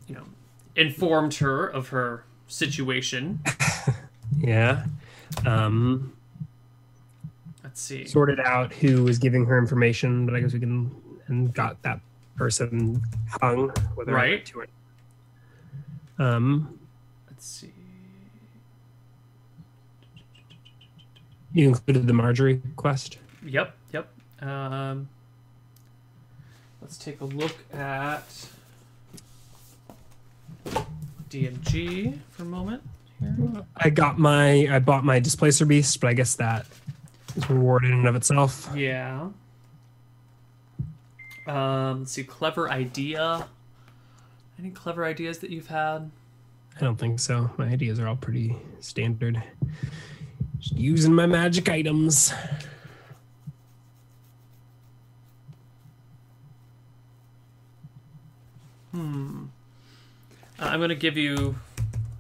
you 0.09 0.15
know, 0.15 0.23
informed 0.77 1.35
her 1.35 1.67
of 1.67 1.89
her 1.89 2.25
situation. 2.49 3.41
Yeah. 4.41 4.85
Um, 5.47 6.13
Let's 7.63 7.81
see. 7.81 8.05
sorted 8.07 8.41
out 8.41 8.73
who 8.73 9.05
was 9.05 9.19
giving 9.19 9.45
her 9.47 9.57
information, 9.59 10.27
but 10.27 10.35
I 10.35 10.41
guess 10.41 10.53
we 10.53 10.61
can 10.61 10.91
and 11.29 11.55
got 11.55 11.81
that 11.83 12.01
person 12.37 13.01
hung, 13.41 13.71
whether 13.95 14.13
Right. 14.13 14.45
to 14.47 14.61
it. 14.63 14.71
Um, 16.19 16.79
Let's 17.31 17.47
see. 17.47 17.73
You 21.55 21.69
included 21.69 22.07
the 22.07 22.13
Marjorie 22.13 22.61
quest. 22.77 23.19
Yep, 23.45 23.75
yep. 23.93 24.09
Um, 24.43 25.09
let's 26.83 26.99
take 26.99 27.21
a 27.21 27.25
look 27.25 27.55
at 27.73 28.25
DMG 31.31 32.19
for 32.31 32.43
a 32.43 32.47
moment. 32.47 32.83
Here. 33.21 33.37
I 33.77 33.91
got 33.91 34.19
my, 34.19 34.69
I 34.69 34.81
bought 34.81 35.05
my 35.05 35.21
displacer 35.21 35.65
beast, 35.65 36.01
but 36.01 36.09
I 36.09 36.13
guess 36.13 36.35
that 36.37 36.67
is 37.37 37.49
rewarded 37.49 37.91
in 37.93 37.99
and 37.99 38.09
of 38.09 38.17
itself. 38.17 38.71
Yeah. 38.75 39.29
Um, 41.47 42.01
let's 42.01 42.13
see. 42.13 42.25
Clever 42.25 42.69
idea. 42.69 43.47
Any 44.59 44.71
clever 44.71 45.05
ideas 45.05 45.39
that 45.39 45.51
you've 45.51 45.69
had? 45.69 46.11
I 46.77 46.81
don't 46.81 46.97
think 46.97 47.21
so. 47.21 47.51
My 47.57 47.67
ideas 47.67 48.01
are 48.01 48.09
all 48.09 48.17
pretty 48.17 48.57
standard. 48.81 49.41
Just 50.65 50.77
using 50.77 51.13
my 51.13 51.27
magic 51.27 51.69
items. 51.69 52.33
Uh, 58.95 58.99
I'm 60.59 60.79
going 60.79 60.89
to 60.89 60.95
give 60.95 61.19
you 61.19 61.55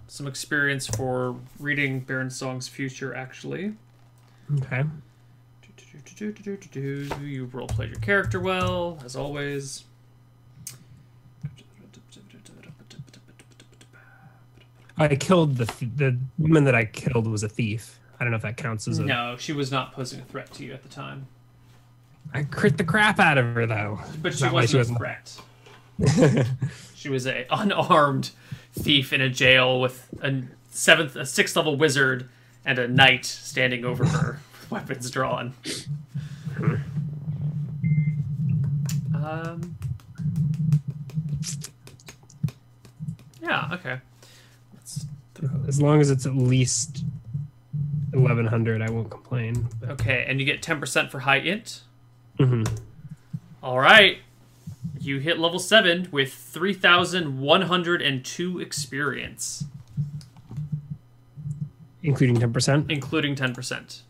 some 0.09 0.27
experience 0.27 0.87
for 0.87 1.37
reading 1.59 2.01
Baron 2.01 2.29
Song's 2.29 2.69
future, 2.69 3.15
actually. 3.15 3.73
Okay. 4.57 4.85
You 7.23 7.47
role 7.47 7.67
played 7.67 7.89
your 7.89 8.01
character 8.01 8.41
well, 8.41 8.99
as 9.07 9.17
always. 9.17 9.85
I 14.99 15.17
killed 15.17 15.57
the 15.57 15.65
the 15.97 16.19
woman 16.39 16.65
that 16.65 16.75
I 16.75 16.85
killed 16.85 17.27
was 17.27 17.43
a 17.43 17.49
thief. 17.49 17.99
I 18.18 18.25
don't 18.25 18.31
know 18.31 18.36
if 18.36 18.43
that 18.43 18.57
counts 18.57 18.86
as 18.89 18.99
a. 18.99 19.05
No, 19.05 19.36
she 19.39 19.52
was 19.52 19.70
not 19.70 19.93
posing 19.93 20.20
a 20.20 20.25
threat 20.25 20.52
to 20.55 20.65
you 20.65 20.73
at 20.73 20.83
the 20.83 20.89
time. 20.89 21.26
I 22.33 22.43
crit 22.44 22.78
the 22.78 22.84
crap 22.84 23.18
out 23.18 23.39
of 23.39 23.55
her 23.55 23.67
though. 23.67 24.01
But 24.23 24.34
she 24.34 24.41
that 24.41 24.52
why 24.52 24.62
wasn't 24.62 24.91
a 24.91 24.94
threat. 24.99 25.41
She 27.05 27.10
was 27.10 27.26
a 27.26 27.44
unarmed 27.51 28.31
thief 28.73 29.12
in 29.12 29.20
a 29.20 29.28
jail 29.28 29.78
with 29.78 30.09
a 30.23 30.44
seventh, 30.70 31.17
a 31.17 31.26
sixth 31.26 31.55
level 31.55 31.76
wizard, 31.76 32.31
and 32.65 32.78
a 32.78 32.89
knight 32.89 33.26
standing 33.26 33.84
over 33.84 34.07
her, 34.07 34.41
with 34.52 34.70
weapons 34.70 35.10
drawn. 35.10 35.52
Um. 39.15 39.76
Yeah. 43.43 43.68
Okay. 43.75 43.99
Let's 44.73 45.05
As 45.68 45.83
long 45.83 46.01
as 46.01 46.10
it's 46.10 46.25
at 46.25 46.34
least 46.34 47.05
1100, 48.17 48.83
I 48.83 48.91
won't 48.91 49.10
complain. 49.10 49.68
But, 49.81 49.91
Okay, 49.93 50.25
and 50.28 50.39
you 50.41 50.47
get 50.47 50.60
10% 50.62 51.10
for 51.10 51.20
high 51.20 51.39
int. 51.39 51.83
Mhm. 52.39 52.68
All 53.62 53.78
right. 53.78 54.18
You 55.01 55.18
hit 55.18 55.39
level 55.39 55.59
7 55.59 56.09
with 56.10 56.33
3,102 56.34 58.60
experience, 58.60 59.65
Including 62.02 62.36
10%. 62.36 62.91
including 62.91 63.34
10%. 63.34 64.02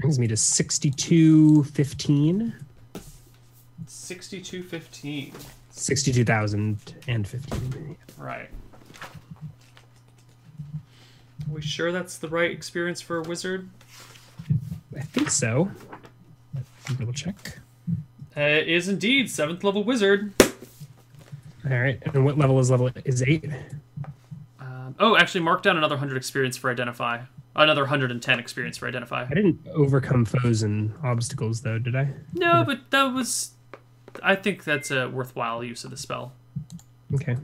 Brings 0.00 0.16
me 0.18 0.26
to 0.28 0.36
6215. 0.36 2.54
6215. 3.86 5.32
62,015. 5.70 7.96
Right. 8.18 8.48
Are 11.52 11.56
we 11.56 11.60
sure 11.60 11.92
that's 11.92 12.16
the 12.16 12.28
right 12.28 12.50
experience 12.50 13.02
for 13.02 13.18
a 13.18 13.22
wizard? 13.22 13.68
I 14.96 15.02
think 15.02 15.28
so. 15.28 15.70
Let's 16.54 16.98
double 16.98 17.12
check. 17.12 17.58
Uh, 18.34 18.40
it 18.40 18.68
is 18.68 18.88
indeed 18.88 19.26
7th 19.26 19.62
level 19.62 19.84
wizard. 19.84 20.32
All 20.40 21.78
right. 21.78 22.02
And 22.14 22.24
what 22.24 22.38
level 22.38 22.58
is 22.58 22.70
level 22.70 22.88
is 23.04 23.22
8? 23.22 23.50
Um, 24.60 24.94
oh, 24.98 25.14
actually, 25.18 25.42
mark 25.42 25.62
down 25.62 25.76
another 25.76 25.96
100 25.96 26.16
experience 26.16 26.56
for 26.56 26.70
identify. 26.70 27.20
Another 27.54 27.82
110 27.82 28.38
experience 28.38 28.78
for 28.78 28.88
identify. 28.88 29.26
I 29.30 29.34
didn't 29.34 29.60
overcome 29.74 30.24
foes 30.24 30.62
and 30.62 30.94
obstacles 31.04 31.60
though, 31.60 31.78
did 31.78 31.94
I? 31.94 32.14
No, 32.32 32.64
but 32.64 32.90
that 32.92 33.12
was. 33.12 33.50
I 34.22 34.36
think 34.36 34.64
that's 34.64 34.90
a 34.90 35.10
worthwhile 35.10 35.62
use 35.62 35.84
of 35.84 35.90
the 35.90 35.98
spell. 35.98 36.32
Okay. 37.12 37.36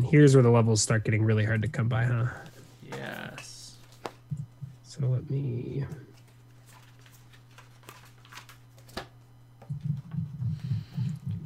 And 0.00 0.08
here's 0.08 0.34
where 0.34 0.42
the 0.42 0.50
levels 0.50 0.80
start 0.80 1.04
getting 1.04 1.22
really 1.22 1.44
hard 1.44 1.60
to 1.60 1.68
come 1.68 1.86
by, 1.86 2.04
huh? 2.04 2.24
Yes. 2.90 3.74
So 4.82 5.06
let 5.06 5.28
me. 5.28 5.84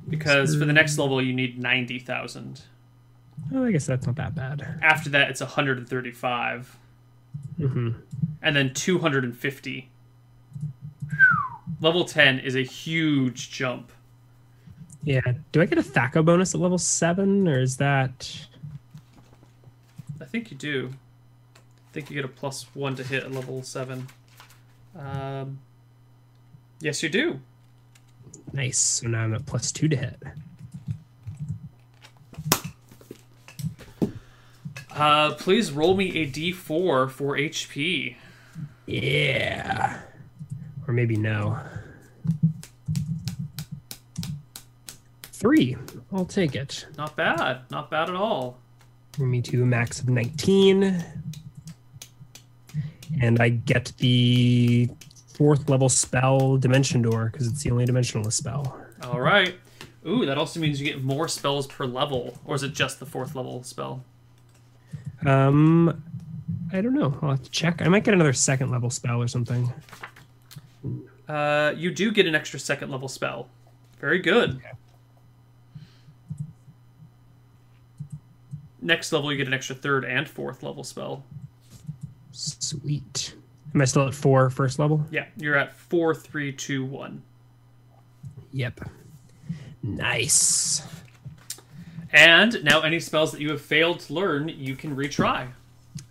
Because 0.09 0.55
for 0.55 0.67
the 0.67 0.73
next 0.73 0.99
level, 0.99 1.21
you 1.21 1.33
need 1.33 1.59
90,000. 1.59 2.63
Oh, 3.53 3.65
I 3.65 3.73
guess 3.73 3.87
that's 3.87 4.07
not 4.07 4.15
that 4.15 4.37
bad. 4.37 4.79
After 4.81 5.11
that, 5.11 5.31
it's 5.31 5.41
135. 5.41 6.79
Mm-hmm. 7.59 7.91
And 8.41 8.55
then 8.55 8.73
250. 8.73 9.91
Level 11.81 12.05
10 12.05 12.39
is 12.39 12.55
a 12.55 12.63
huge 12.63 13.51
jump. 13.51 13.91
Yeah. 15.05 15.21
Do 15.53 15.61
I 15.61 15.67
get 15.67 15.79
a 15.79 15.83
THAC0 15.83 16.25
bonus 16.25 16.55
at 16.55 16.61
level 16.61 16.79
seven, 16.79 17.47
or 17.47 17.61
is 17.61 17.77
that? 17.77 18.47
I 20.21 20.25
think 20.25 20.51
you 20.51 20.57
do. 20.57 20.91
I 21.57 21.93
think 21.93 22.11
you 22.11 22.17
get 22.17 22.25
a 22.25 22.29
plus 22.29 22.67
one 22.75 22.97
to 22.97 23.05
hit 23.05 23.23
at 23.23 23.31
level 23.31 23.63
7. 23.63 24.07
Um, 24.99 25.61
yes, 26.81 27.03
you 27.03 27.09
do. 27.09 27.41
Nice. 28.53 28.79
So 28.79 29.09
now 29.09 29.23
I'm 29.23 29.35
at 29.35 29.47
plus 29.47 29.71
two 29.71 29.89
to 29.89 29.97
hit. 29.97 30.23
Uh, 34.91 35.35
please 35.35 35.73
roll 35.73 35.97
me 35.97 36.23
a 36.23 36.27
d4 36.27 37.11
for 37.11 37.37
HP. 37.37 38.17
Yeah. 38.87 40.01
Or 40.87 40.95
maybe 40.95 41.17
no. 41.17 41.59
Three. 45.45 45.77
I'll 46.11 46.25
take 46.25 46.55
it. 46.55 46.87
Not 46.97 47.15
bad. 47.17 47.71
Not 47.71 47.91
bad 47.91 48.09
at 48.09 48.17
all. 48.17 48.57
Bring 49.13 49.31
me 49.31 49.43
to 49.43 49.63
a 49.63 49.67
max 49.67 50.01
of 50.01 50.09
19. 50.09 51.05
And 53.21 53.39
I 53.39 53.51
get 53.51 53.93
the 53.99 54.89
fourth 55.35 55.69
level 55.69 55.91
spell 55.91 56.57
Dimension 56.57 57.03
Door 57.03 57.29
because 57.31 57.47
it's 57.47 57.63
the 57.63 57.71
only 57.71 57.85
dimensionalist 57.85 58.33
spell. 58.33 58.75
All 59.03 59.21
right. 59.21 59.55
Ooh, 60.09 60.25
that 60.25 60.39
also 60.39 60.61
means 60.61 60.81
you 60.81 60.91
get 60.91 61.05
more 61.05 61.29
spells 61.29 61.67
per 61.67 61.85
level, 61.85 62.39
or 62.47 62.55
is 62.55 62.63
it 62.63 62.73
just 62.73 62.99
the 62.99 63.07
fourth 63.07 63.35
level 63.35 63.63
spell? 63.65 64.03
Um, 65.27 66.03
I 66.73 66.81
don't 66.81 66.95
know. 66.95 67.19
I'll 67.21 67.33
have 67.33 67.43
to 67.43 67.51
check. 67.51 67.83
I 67.83 67.89
might 67.89 68.05
get 68.05 68.15
another 68.15 68.33
second 68.33 68.71
level 68.71 68.89
spell 68.89 69.21
or 69.21 69.29
something. 69.29 69.71
Uh, 71.29 71.75
you 71.77 71.91
do 71.91 72.13
get 72.13 72.27
an 72.27 72.35
extra 72.35 72.59
second 72.59 72.91
level 72.91 73.09
spell. 73.09 73.51
Very 74.01 74.21
good. 74.21 74.63
Next 78.85 79.11
level, 79.13 79.33
you 79.33 79.39
get 79.39 79.47
an 79.49 79.55
extra 79.55 79.75
third 79.75 80.05
and 80.05 80.29
fourth 80.29 80.63
level 80.63 80.85
spell. 80.85 81.25
Sweet. 82.33 83.35
Am 83.75 83.81
I 83.81 83.87
still 83.87 84.07
at 84.07 84.15
four 84.15 84.51
first 84.51 84.79
level? 84.79 85.05
Yeah, 85.11 85.25
you're 85.37 85.57
at 85.57 85.75
four, 85.75 86.15
three, 86.15 86.53
two, 86.53 86.85
one. 86.85 87.23
Yep. 88.53 88.81
Nice. 89.83 90.83
And 92.13 92.63
now, 92.63 92.83
any 92.83 93.01
spells 93.01 93.33
that 93.33 93.41
you 93.41 93.51
have 93.51 93.61
failed 93.61 94.01
to 94.01 94.13
learn, 94.13 94.49
you 94.49 94.77
can 94.77 94.95
retry. 94.95 95.49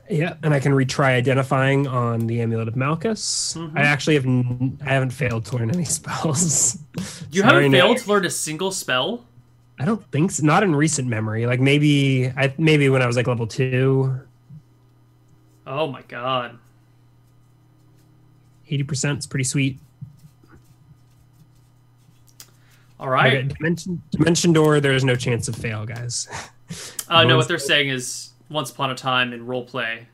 Yeah, 0.10 0.34
and 0.44 0.54
I 0.54 0.60
can 0.60 0.74
retry 0.74 1.16
identifying 1.16 1.88
on 1.88 2.28
the 2.28 2.42
Amulet 2.42 2.68
of 2.68 2.76
Malchus. 2.76 3.54
Mhm. 3.58 3.78
I 3.78 3.84
actually 3.84 4.16
have 4.16 4.26
n- 4.26 4.78
I 4.86 4.94
haven't 4.94 5.12
failed 5.12 5.46
to 5.46 5.58
learn 5.58 5.70
any 5.72 5.86
spells. 6.00 6.78
You 7.32 7.42
Sorry, 7.42 7.54
haven't 7.66 7.72
no. 7.72 7.78
failed 7.80 7.98
to 8.00 8.10
learn 8.10 8.26
a 8.26 8.30
single 8.30 8.72
spell. 8.72 9.24
I 9.80 9.86
don't 9.86 10.06
think 10.12 10.32
so. 10.32 10.46
Not 10.46 10.64
in 10.64 10.76
recent 10.76 11.08
memory. 11.08 11.46
Like 11.46 11.60
maybe 11.60 12.32
I 12.36 12.54
maybe 12.58 12.90
when 12.90 13.02
I 13.02 13.08
was 13.08 13.16
like 13.16 13.28
level 13.28 13.48
two. 13.48 14.20
Oh 15.66 15.88
my 15.88 16.02
god. 16.04 16.60
Eighty 18.70 18.84
percent 18.84 19.20
is 19.20 19.28
pretty 19.28 19.44
sweet. 19.46 19.80
All 23.00 23.10
right. 23.10 23.34
Okay, 23.34 23.48
Dimension, 23.48 24.02
Dimension 24.12 24.54
Door. 24.54 24.80
There's 24.80 25.04
no 25.04 25.16
chance 25.16 25.48
of 25.48 25.56
fail, 25.56 25.86
guys. 25.86 26.28
Uh, 27.08 27.24
no, 27.24 27.38
what 27.38 27.48
they're 27.48 27.60
saying 27.60 27.90
is 27.90 28.32
once 28.50 28.72
upon 28.72 28.90
a 28.90 28.96
time 28.96 29.34
in 29.34 29.46
roleplay, 29.46 30.06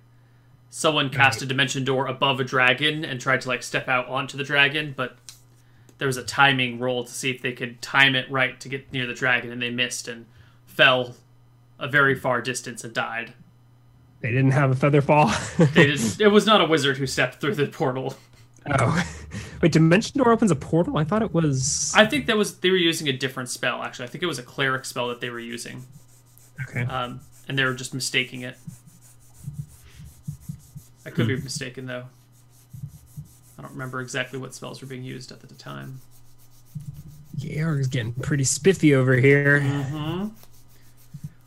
someone 0.69 1.09
cast 1.09 1.41
a 1.41 1.45
dimension 1.45 1.85
door 1.85 2.07
above 2.07 2.39
a 2.39 2.43
dragon 2.43 3.05
and 3.05 3.21
tried 3.21 3.39
to 3.39 3.47
like 3.47 3.63
step 3.63 3.87
out 3.87 4.07
onto 4.07 4.37
the 4.37 4.43
dragon, 4.43 4.93
but 4.97 5.15
there 5.99 6.07
was 6.07 6.17
a 6.17 6.23
timing 6.23 6.79
roll 6.79 7.03
to 7.03 7.11
see 7.11 7.29
if 7.29 7.41
they 7.41 7.51
could 7.51 7.81
time 7.81 8.15
it 8.15 8.29
right 8.31 8.59
to 8.61 8.69
get 8.69 8.91
near 8.91 9.05
the 9.05 9.13
dragon, 9.13 9.51
and 9.51 9.61
they 9.61 9.69
missed 9.69 10.07
and 10.07 10.25
fell 10.65 11.15
a 11.77 11.87
very 11.87 12.15
far 12.15 12.41
distance 12.41 12.83
and 12.83 12.93
died. 12.93 13.33
They 14.21 14.31
didn't 14.31 14.51
have 14.51 14.71
a 14.71 14.75
feather 14.75 15.01
fall. 15.01 15.31
They 15.73 15.87
did, 15.87 15.99
it 16.21 16.29
was 16.29 16.45
not 16.45 16.61
a 16.61 16.65
wizard 16.65 16.97
who 16.97 17.05
stepped 17.05 17.39
through 17.39 17.55
the 17.55 17.67
portal. 17.67 18.15
oh, 18.79 19.05
wait! 19.61 19.71
Dimension 19.71 20.17
Door 20.17 20.31
opens 20.31 20.51
a 20.51 20.55
portal. 20.55 20.97
I 20.97 21.03
thought 21.03 21.21
it 21.21 21.33
was. 21.33 21.93
I 21.95 22.05
think 22.05 22.25
that 22.27 22.37
was 22.37 22.59
they 22.59 22.71
were 22.71 22.77
using 22.77 23.07
a 23.07 23.13
different 23.13 23.49
spell. 23.49 23.83
Actually, 23.83 24.05
I 24.05 24.07
think 24.09 24.23
it 24.23 24.27
was 24.27 24.39
a 24.39 24.43
cleric 24.43 24.85
spell 24.85 25.09
that 25.09 25.21
they 25.21 25.29
were 25.29 25.39
using, 25.39 25.85
okay. 26.67 26.81
um, 26.81 27.21
and 27.47 27.57
they 27.57 27.63
were 27.63 27.73
just 27.73 27.93
mistaking 27.93 28.41
it. 28.41 28.57
I 31.05 31.09
could 31.09 31.27
be 31.27 31.35
mistaken 31.37 31.85
though. 31.85 32.05
I 33.59 33.61
don't 33.61 33.71
remember 33.71 33.99
exactly 33.99 34.39
what 34.39 34.55
spells 34.55 34.81
were 34.81 34.87
being 34.87 35.03
used 35.03 35.33
at 35.33 35.41
the 35.41 35.53
time. 35.55 35.99
Georg's 37.37 37.87
getting 37.87 38.13
pretty 38.13 38.45
spiffy 38.45 38.95
over 38.95 39.15
here. 39.15 39.59
Mm-hmm. 39.59 40.27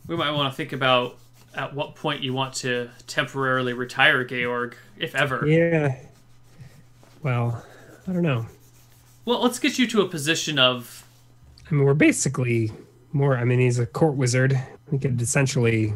We 0.07 0.16
might 0.16 0.31
want 0.32 0.52
to 0.52 0.57
think 0.57 0.74
about 0.74 1.16
at 1.55 1.74
what 1.74 1.97
point 1.97 2.23
you 2.23 2.34
want 2.34 2.52
to 2.57 2.91
temporarily 3.07 3.73
retire 3.73 4.24
Georg, 4.24 4.76
if 4.99 5.15
ever. 5.15 5.47
Yeah. 5.47 5.97
Well, 7.23 7.65
I 8.07 8.12
don't 8.12 8.23
know. 8.23 8.47
Well, 9.24 9.41
let's 9.42 9.58
get 9.58 9.78
you 9.78 9.86
to 9.86 10.02
a 10.02 10.08
position 10.08 10.58
of 10.58 11.07
I 11.70 11.74
mean, 11.74 11.84
we're 11.84 11.94
basically 11.94 12.70
more. 13.12 13.39
I 13.39 13.44
mean, 13.44 13.58
he's 13.58 13.78
a 13.78 13.86
court 13.86 14.16
wizard. 14.16 14.60
We 14.91 14.99
could 14.99 15.20
essentially 15.23 15.94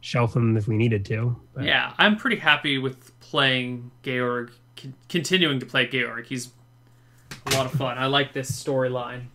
shelf 0.00 0.36
him 0.36 0.56
if 0.56 0.68
we 0.68 0.76
needed 0.76 1.04
to. 1.06 1.34
But 1.54 1.64
yeah. 1.64 1.94
I'm 1.98 2.16
pretty 2.16 2.36
happy 2.36 2.78
with 2.78 3.18
playing 3.20 3.90
Georg, 4.04 4.50
con- 4.80 4.94
continuing 5.08 5.60
to 5.60 5.66
play 5.66 5.86
Georg. 5.86 6.26
He's 6.26 6.50
a 7.46 7.50
lot 7.54 7.66
of 7.66 7.72
fun. 7.72 7.98
I 7.98 8.06
like 8.06 8.32
this 8.32 8.50
storyline. 8.50 9.26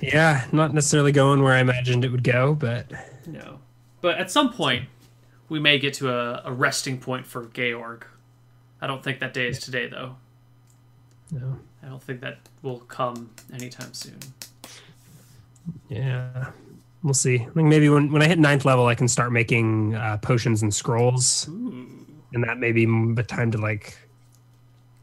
Yeah, 0.00 0.46
not 0.52 0.74
necessarily 0.74 1.12
going 1.12 1.42
where 1.42 1.52
I 1.54 1.60
imagined 1.60 2.04
it 2.04 2.10
would 2.10 2.24
go, 2.24 2.54
but 2.54 2.90
No, 3.26 3.58
but 4.00 4.18
at 4.18 4.30
some 4.30 4.52
point 4.52 4.86
we 5.48 5.60
may 5.60 5.78
get 5.78 5.94
to 5.94 6.10
a, 6.10 6.42
a 6.44 6.52
resting 6.52 6.98
point 6.98 7.26
for 7.26 7.44
Georg. 7.46 8.04
I 8.80 8.86
don't 8.88 9.02
think 9.04 9.20
that 9.20 9.32
day 9.32 9.46
is 9.48 9.60
today, 9.60 9.86
though. 9.88 10.16
no. 11.30 11.58
I 11.84 11.88
don't 11.88 12.02
think 12.02 12.20
that 12.20 12.38
will 12.62 12.78
come 12.78 13.30
anytime 13.52 13.92
soon. 13.92 14.18
Yeah, 15.88 16.50
we'll 17.02 17.14
see. 17.14 17.40
I 17.40 17.50
think 17.50 17.68
maybe 17.68 17.88
when 17.88 18.10
when 18.12 18.22
I 18.22 18.28
hit 18.28 18.38
ninth 18.38 18.64
level, 18.64 18.86
I 18.86 18.94
can 18.94 19.08
start 19.08 19.32
making 19.32 19.94
uh, 19.94 20.18
potions 20.18 20.62
and 20.62 20.72
scrolls, 20.72 21.48
Ooh. 21.48 22.06
and 22.32 22.44
that 22.44 22.58
may 22.58 22.72
be 22.72 22.86
the 23.14 23.24
time 23.26 23.50
to 23.50 23.58
like 23.58 23.98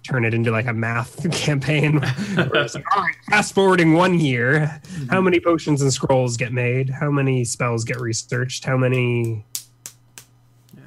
turn 0.04 0.26
it 0.26 0.34
into 0.34 0.52
like 0.52 0.66
a 0.68 0.74
math 0.74 1.30
campaign. 1.38 2.00
like, 2.00 2.18
all 2.38 3.04
right, 3.04 3.16
fast 3.30 3.54
forwarding 3.54 3.94
one 3.94 4.20
year, 4.20 4.82
how 5.10 5.22
many 5.22 5.40
potions 5.40 5.82
and 5.82 5.92
scrolls 5.94 6.38
get 6.38 6.52
made? 6.52 6.90
How 6.90 7.12
many 7.12 7.44
spells 7.46 7.84
get 7.84 8.00
researched? 8.00 8.66
How 8.66 8.78
many 8.78 9.46
Yeah, 10.76 10.84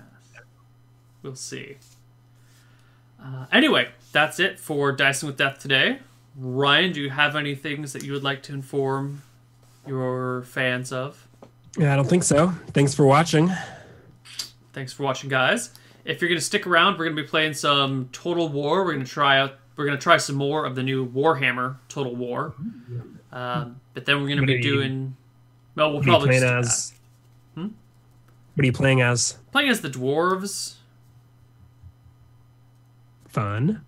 we'll 1.23 1.35
see. 1.37 1.77
Uh, 3.23 3.47
anyway, 3.53 3.89
that's 4.11 4.41
it 4.41 4.59
for 4.59 4.91
Dicing 4.93 5.29
with 5.29 5.37
Death 5.39 5.59
today. 5.61 6.01
Ryan, 6.37 6.93
do 6.93 7.01
you 7.01 7.11
have 7.11 7.37
any 7.37 7.55
things 7.55 7.93
that 7.93 8.03
you 8.03 8.13
would 8.13 8.25
like 8.25 8.43
to 8.45 8.55
inform 8.55 9.23
your 9.87 10.43
fans 10.43 10.93
of? 10.93 11.29
Yeah, 11.79 11.93
I 11.93 11.97
don't 11.97 12.09
think 12.09 12.25
so. 12.25 12.49
Thanks 12.73 12.95
for 12.95 13.07
watching. 13.07 13.51
Thanks 14.73 14.93
for 14.93 15.03
watching, 15.05 15.29
guys. 15.31 15.71
If 16.05 16.21
you're 16.21 16.29
gonna 16.29 16.41
stick 16.41 16.67
around, 16.67 16.99
we're 16.99 17.05
gonna 17.05 17.17
be 17.23 17.29
playing 17.29 17.55
some 17.55 18.09
Total 18.13 18.49
War. 18.49 18.85
We're 18.85 18.93
gonna 18.95 19.05
try 19.05 19.39
out. 19.39 19.55
We're 19.77 19.85
gonna 19.87 19.99
try 19.99 20.17
some 20.17 20.37
more 20.37 20.65
of 20.67 20.75
the 20.75 20.83
new 20.83 21.09
Warhammer 21.09 21.77
Total 21.89 22.15
War. 22.15 22.55
Um, 23.33 23.81
but 23.95 24.05
then 24.05 24.21
we're 24.23 24.29
gonna 24.29 24.43
What 24.43 24.47
be 24.49 24.55
are 24.55 24.57
you- 24.57 24.63
doing. 24.63 25.17
Well, 25.75 25.89
we'll 25.91 25.99
What 26.01 26.07
probably 26.07 26.29
playing 26.29 26.43
just 26.43 26.93
do 27.55 27.63
as? 27.63 27.65
Hmm? 27.67 27.73
What 28.55 28.63
are 28.63 28.67
you 28.67 28.73
playing 28.73 29.01
as? 29.01 29.39
playing 29.53 29.71
as 29.71 29.81
the 29.81 29.89
dwarves. 29.91 30.75
Fun. 33.29 33.83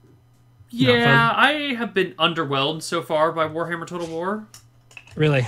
Yeah, 0.71 1.33
I 1.37 1.75
have 1.77 1.93
been 1.95 2.13
underwhelmed 2.15 2.83
so 2.83 3.03
far 3.03 3.31
by 3.33 3.47
Warhammer 3.47 3.87
Total 3.87 4.07
War. 4.07 4.47
Really? 5.15 5.47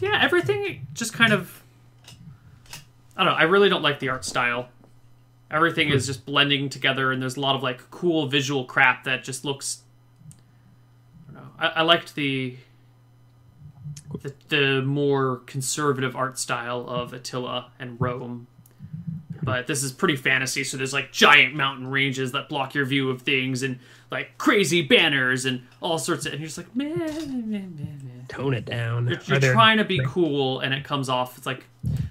Yeah, 0.00 0.18
everything 0.22 0.86
just 0.92 1.12
kind 1.14 1.32
of. 1.32 1.62
I 3.16 3.24
don't 3.24 3.32
know. 3.32 3.38
I 3.38 3.44
really 3.44 3.68
don't 3.68 3.82
like 3.82 3.98
the 4.00 4.08
art 4.10 4.24
style. 4.24 4.68
Everything 5.52 5.90
is 5.90 6.06
just 6.06 6.24
blending 6.24 6.68
together, 6.70 7.12
and 7.12 7.20
there's 7.20 7.36
a 7.36 7.40
lot 7.40 7.54
of 7.54 7.62
like 7.62 7.90
cool 7.90 8.26
visual 8.26 8.64
crap 8.64 9.04
that 9.04 9.22
just 9.22 9.44
looks. 9.44 9.82
I 11.28 11.34
don't 11.34 11.42
know. 11.44 11.50
I, 11.58 11.66
I 11.68 11.82
liked 11.82 12.14
the, 12.14 12.56
the 14.22 14.32
the 14.48 14.82
more 14.82 15.42
conservative 15.46 16.16
art 16.16 16.38
style 16.38 16.86
of 16.88 17.12
Attila 17.12 17.70
and 17.78 18.00
Rome, 18.00 18.46
but 19.42 19.66
this 19.66 19.82
is 19.82 19.92
pretty 19.92 20.16
fantasy. 20.16 20.64
So 20.64 20.76
there's 20.78 20.92
like 20.94 21.12
giant 21.12 21.54
mountain 21.54 21.86
ranges 21.88 22.32
that 22.32 22.48
block 22.48 22.74
your 22.74 22.86
view 22.86 23.10
of 23.10 23.20
things, 23.22 23.62
and 23.62 23.78
like 24.10 24.38
crazy 24.38 24.80
banners 24.82 25.44
and 25.44 25.62
all 25.82 25.98
sorts 25.98 26.24
of. 26.24 26.32
And 26.32 26.40
you're 26.40 26.46
just 26.46 26.58
like, 26.58 26.74
man, 26.74 26.98
man, 26.98 27.50
man, 27.50 27.76
man. 27.76 28.24
Tone 28.28 28.54
it 28.54 28.64
down. 28.64 29.06
You're, 29.06 29.20
you're 29.26 29.38
there- 29.38 29.52
trying 29.52 29.76
to 29.78 29.84
be 29.84 30.00
cool, 30.06 30.60
and 30.60 30.72
it 30.72 30.84
comes 30.84 31.10
off. 31.10 31.36
It's 31.36 31.46
like 31.46 31.66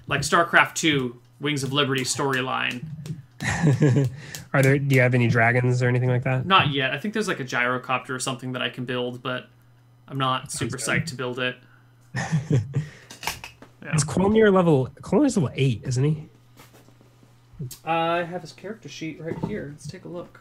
like 0.06 0.20
StarCraft 0.20 0.74
Two, 0.74 1.16
Wings 1.40 1.64
of 1.64 1.72
Liberty 1.72 2.02
storyline. 2.04 2.84
Are 4.52 4.62
there? 4.62 4.78
Do 4.78 4.94
you 4.94 5.00
have 5.00 5.14
any 5.14 5.28
dragons 5.28 5.82
or 5.82 5.88
anything 5.88 6.08
like 6.08 6.24
that? 6.24 6.46
Not 6.46 6.72
yet. 6.72 6.92
I 6.92 6.98
think 6.98 7.14
there's 7.14 7.28
like 7.28 7.40
a 7.40 7.44
gyrocopter 7.44 8.10
or 8.10 8.18
something 8.18 8.52
that 8.52 8.62
I 8.62 8.68
can 8.68 8.84
build, 8.84 9.22
but 9.22 9.48
I'm 10.08 10.18
not 10.18 10.52
super 10.52 10.76
good. 10.76 10.86
psyched 10.86 11.06
to 11.06 11.14
build 11.14 11.38
it 11.38 11.42
it. 11.42 11.56
Is 13.94 14.04
Colmir 14.04 14.52
level? 14.52 14.88
Colmir's 15.00 15.36
level 15.36 15.50
eight, 15.54 15.82
isn't 15.84 16.04
he? 16.04 16.28
I 17.84 18.22
have 18.22 18.42
his 18.42 18.52
character 18.52 18.88
sheet 18.88 19.20
right 19.20 19.36
here. 19.44 19.68
Let's 19.72 19.86
take 19.86 20.04
a 20.04 20.08
look. 20.08 20.40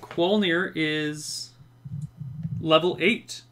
Quolnir 0.00 0.72
is 0.74 1.50
level 2.60 2.96
eight 3.00 3.42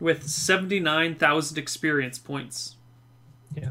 with 0.00 0.28
seventy 0.28 0.80
nine 0.80 1.14
thousand 1.14 1.58
experience 1.58 2.18
points. 2.18 2.76
Yeah. 3.54 3.70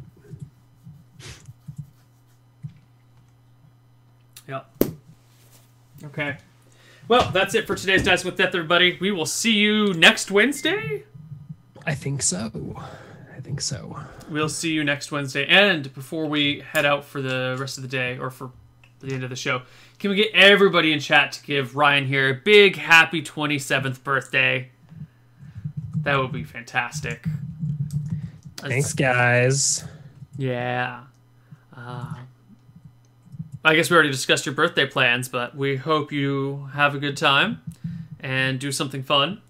Yep. 4.48 4.83
Okay. 6.05 6.37
Well, 7.07 7.31
that's 7.31 7.55
it 7.55 7.65
for 7.65 7.75
today's 7.75 8.03
Dice 8.03 8.23
with 8.23 8.37
Death, 8.37 8.53
everybody. 8.53 8.97
We 9.01 9.11
will 9.11 9.25
see 9.25 9.53
you 9.53 9.93
next 9.93 10.31
Wednesday. 10.31 11.03
I 11.85 11.95
think 11.95 12.21
so. 12.21 12.51
I 13.35 13.39
think 13.41 13.61
so. 13.61 13.99
We'll 14.29 14.49
see 14.49 14.71
you 14.71 14.83
next 14.83 15.11
Wednesday. 15.11 15.45
And 15.47 15.93
before 15.93 16.27
we 16.27 16.59
head 16.59 16.85
out 16.85 17.03
for 17.03 17.21
the 17.21 17.57
rest 17.59 17.77
of 17.77 17.81
the 17.81 17.87
day 17.87 18.17
or 18.17 18.29
for 18.29 18.51
the 18.99 19.13
end 19.13 19.23
of 19.23 19.29
the 19.29 19.35
show, 19.35 19.63
can 19.97 20.11
we 20.11 20.17
get 20.17 20.31
everybody 20.33 20.93
in 20.93 20.99
chat 20.99 21.31
to 21.33 21.43
give 21.43 21.75
Ryan 21.75 22.05
here 22.05 22.29
a 22.29 22.33
big 22.33 22.75
happy 22.75 23.21
27th 23.23 24.03
birthday? 24.03 24.69
That 26.03 26.17
would 26.19 26.31
be 26.31 26.43
fantastic. 26.43 27.25
Thanks, 28.57 28.93
guys. 28.93 29.83
Yeah. 30.37 31.05
Uh, 31.75 32.13
I 33.63 33.75
guess 33.75 33.89
we 33.89 33.95
already 33.95 34.11
discussed 34.11 34.45
your 34.45 34.55
birthday 34.55 34.85
plans, 34.85 35.27
but 35.27 35.55
we 35.55 35.75
hope 35.75 36.11
you 36.11 36.69
have 36.73 36.95
a 36.95 36.99
good 36.99 37.17
time 37.17 37.61
and 38.19 38.59
do 38.59 38.71
something 38.71 39.03
fun. 39.03 39.41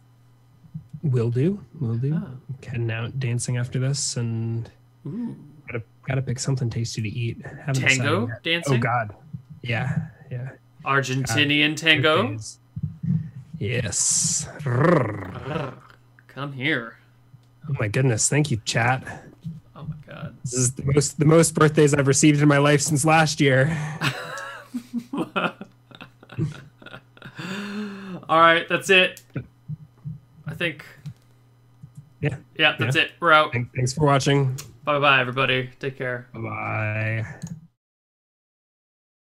Will 1.04 1.30
do. 1.30 1.64
Will 1.80 1.96
do. 1.96 2.16
Oh. 2.16 2.66
Heading 2.66 2.92
out 2.92 3.20
dancing 3.20 3.58
after 3.58 3.80
this, 3.80 4.18
and 4.18 4.70
Ooh. 5.08 5.36
gotta 5.68 5.84
gotta 6.08 6.22
pick 6.22 6.40
something 6.40 6.70
tasty 6.70 7.02
to 7.02 7.10
eat. 7.10 7.44
Haven't 7.46 7.82
Tango 7.82 8.28
yet. 8.28 8.36
Oh, 8.36 8.40
dancing? 8.44 8.76
Oh 8.76 8.80
God. 8.80 9.16
Yeah. 9.62 9.98
Yeah. 10.30 10.50
Argentinian 10.86 11.76
tango? 11.76 12.24
Birthdays. 12.24 12.60
Yes. 13.60 14.48
Oh 14.66 15.74
Come 16.28 16.54
here. 16.54 16.98
Oh 17.70 17.76
my 17.80 17.88
goodness. 17.88 18.30
Thank 18.30 18.52
you, 18.52 18.62
chat. 18.66 19.29
God. 20.22 20.38
This 20.44 20.54
is 20.54 20.72
the 20.74 20.84
most 20.84 21.20
the 21.20 21.26
most 21.26 21.54
birthdays 21.54 21.94
I've 21.94 22.08
received 22.08 22.42
in 22.42 22.48
my 22.48 22.58
life 22.58 22.82
since 22.82 23.06
last 23.06 23.40
year. 23.40 23.76
All 28.30 28.40
right, 28.40 28.68
that's 28.68 28.90
it. 28.90 29.22
I 30.46 30.54
think. 30.54 30.86
Yeah. 32.22 32.36
Yeah, 32.58 32.76
that's 32.78 32.96
it. 32.96 33.12
We're 33.20 33.32
out. 33.32 33.54
Thanks 33.54 33.94
for 33.94 34.06
watching. 34.06 34.58
Bye 34.84 35.00
bye, 35.00 35.22
everybody. 35.22 35.70
Take 35.80 35.98
care. 35.98 36.28
Bye 36.34 36.40
bye. 36.42 37.56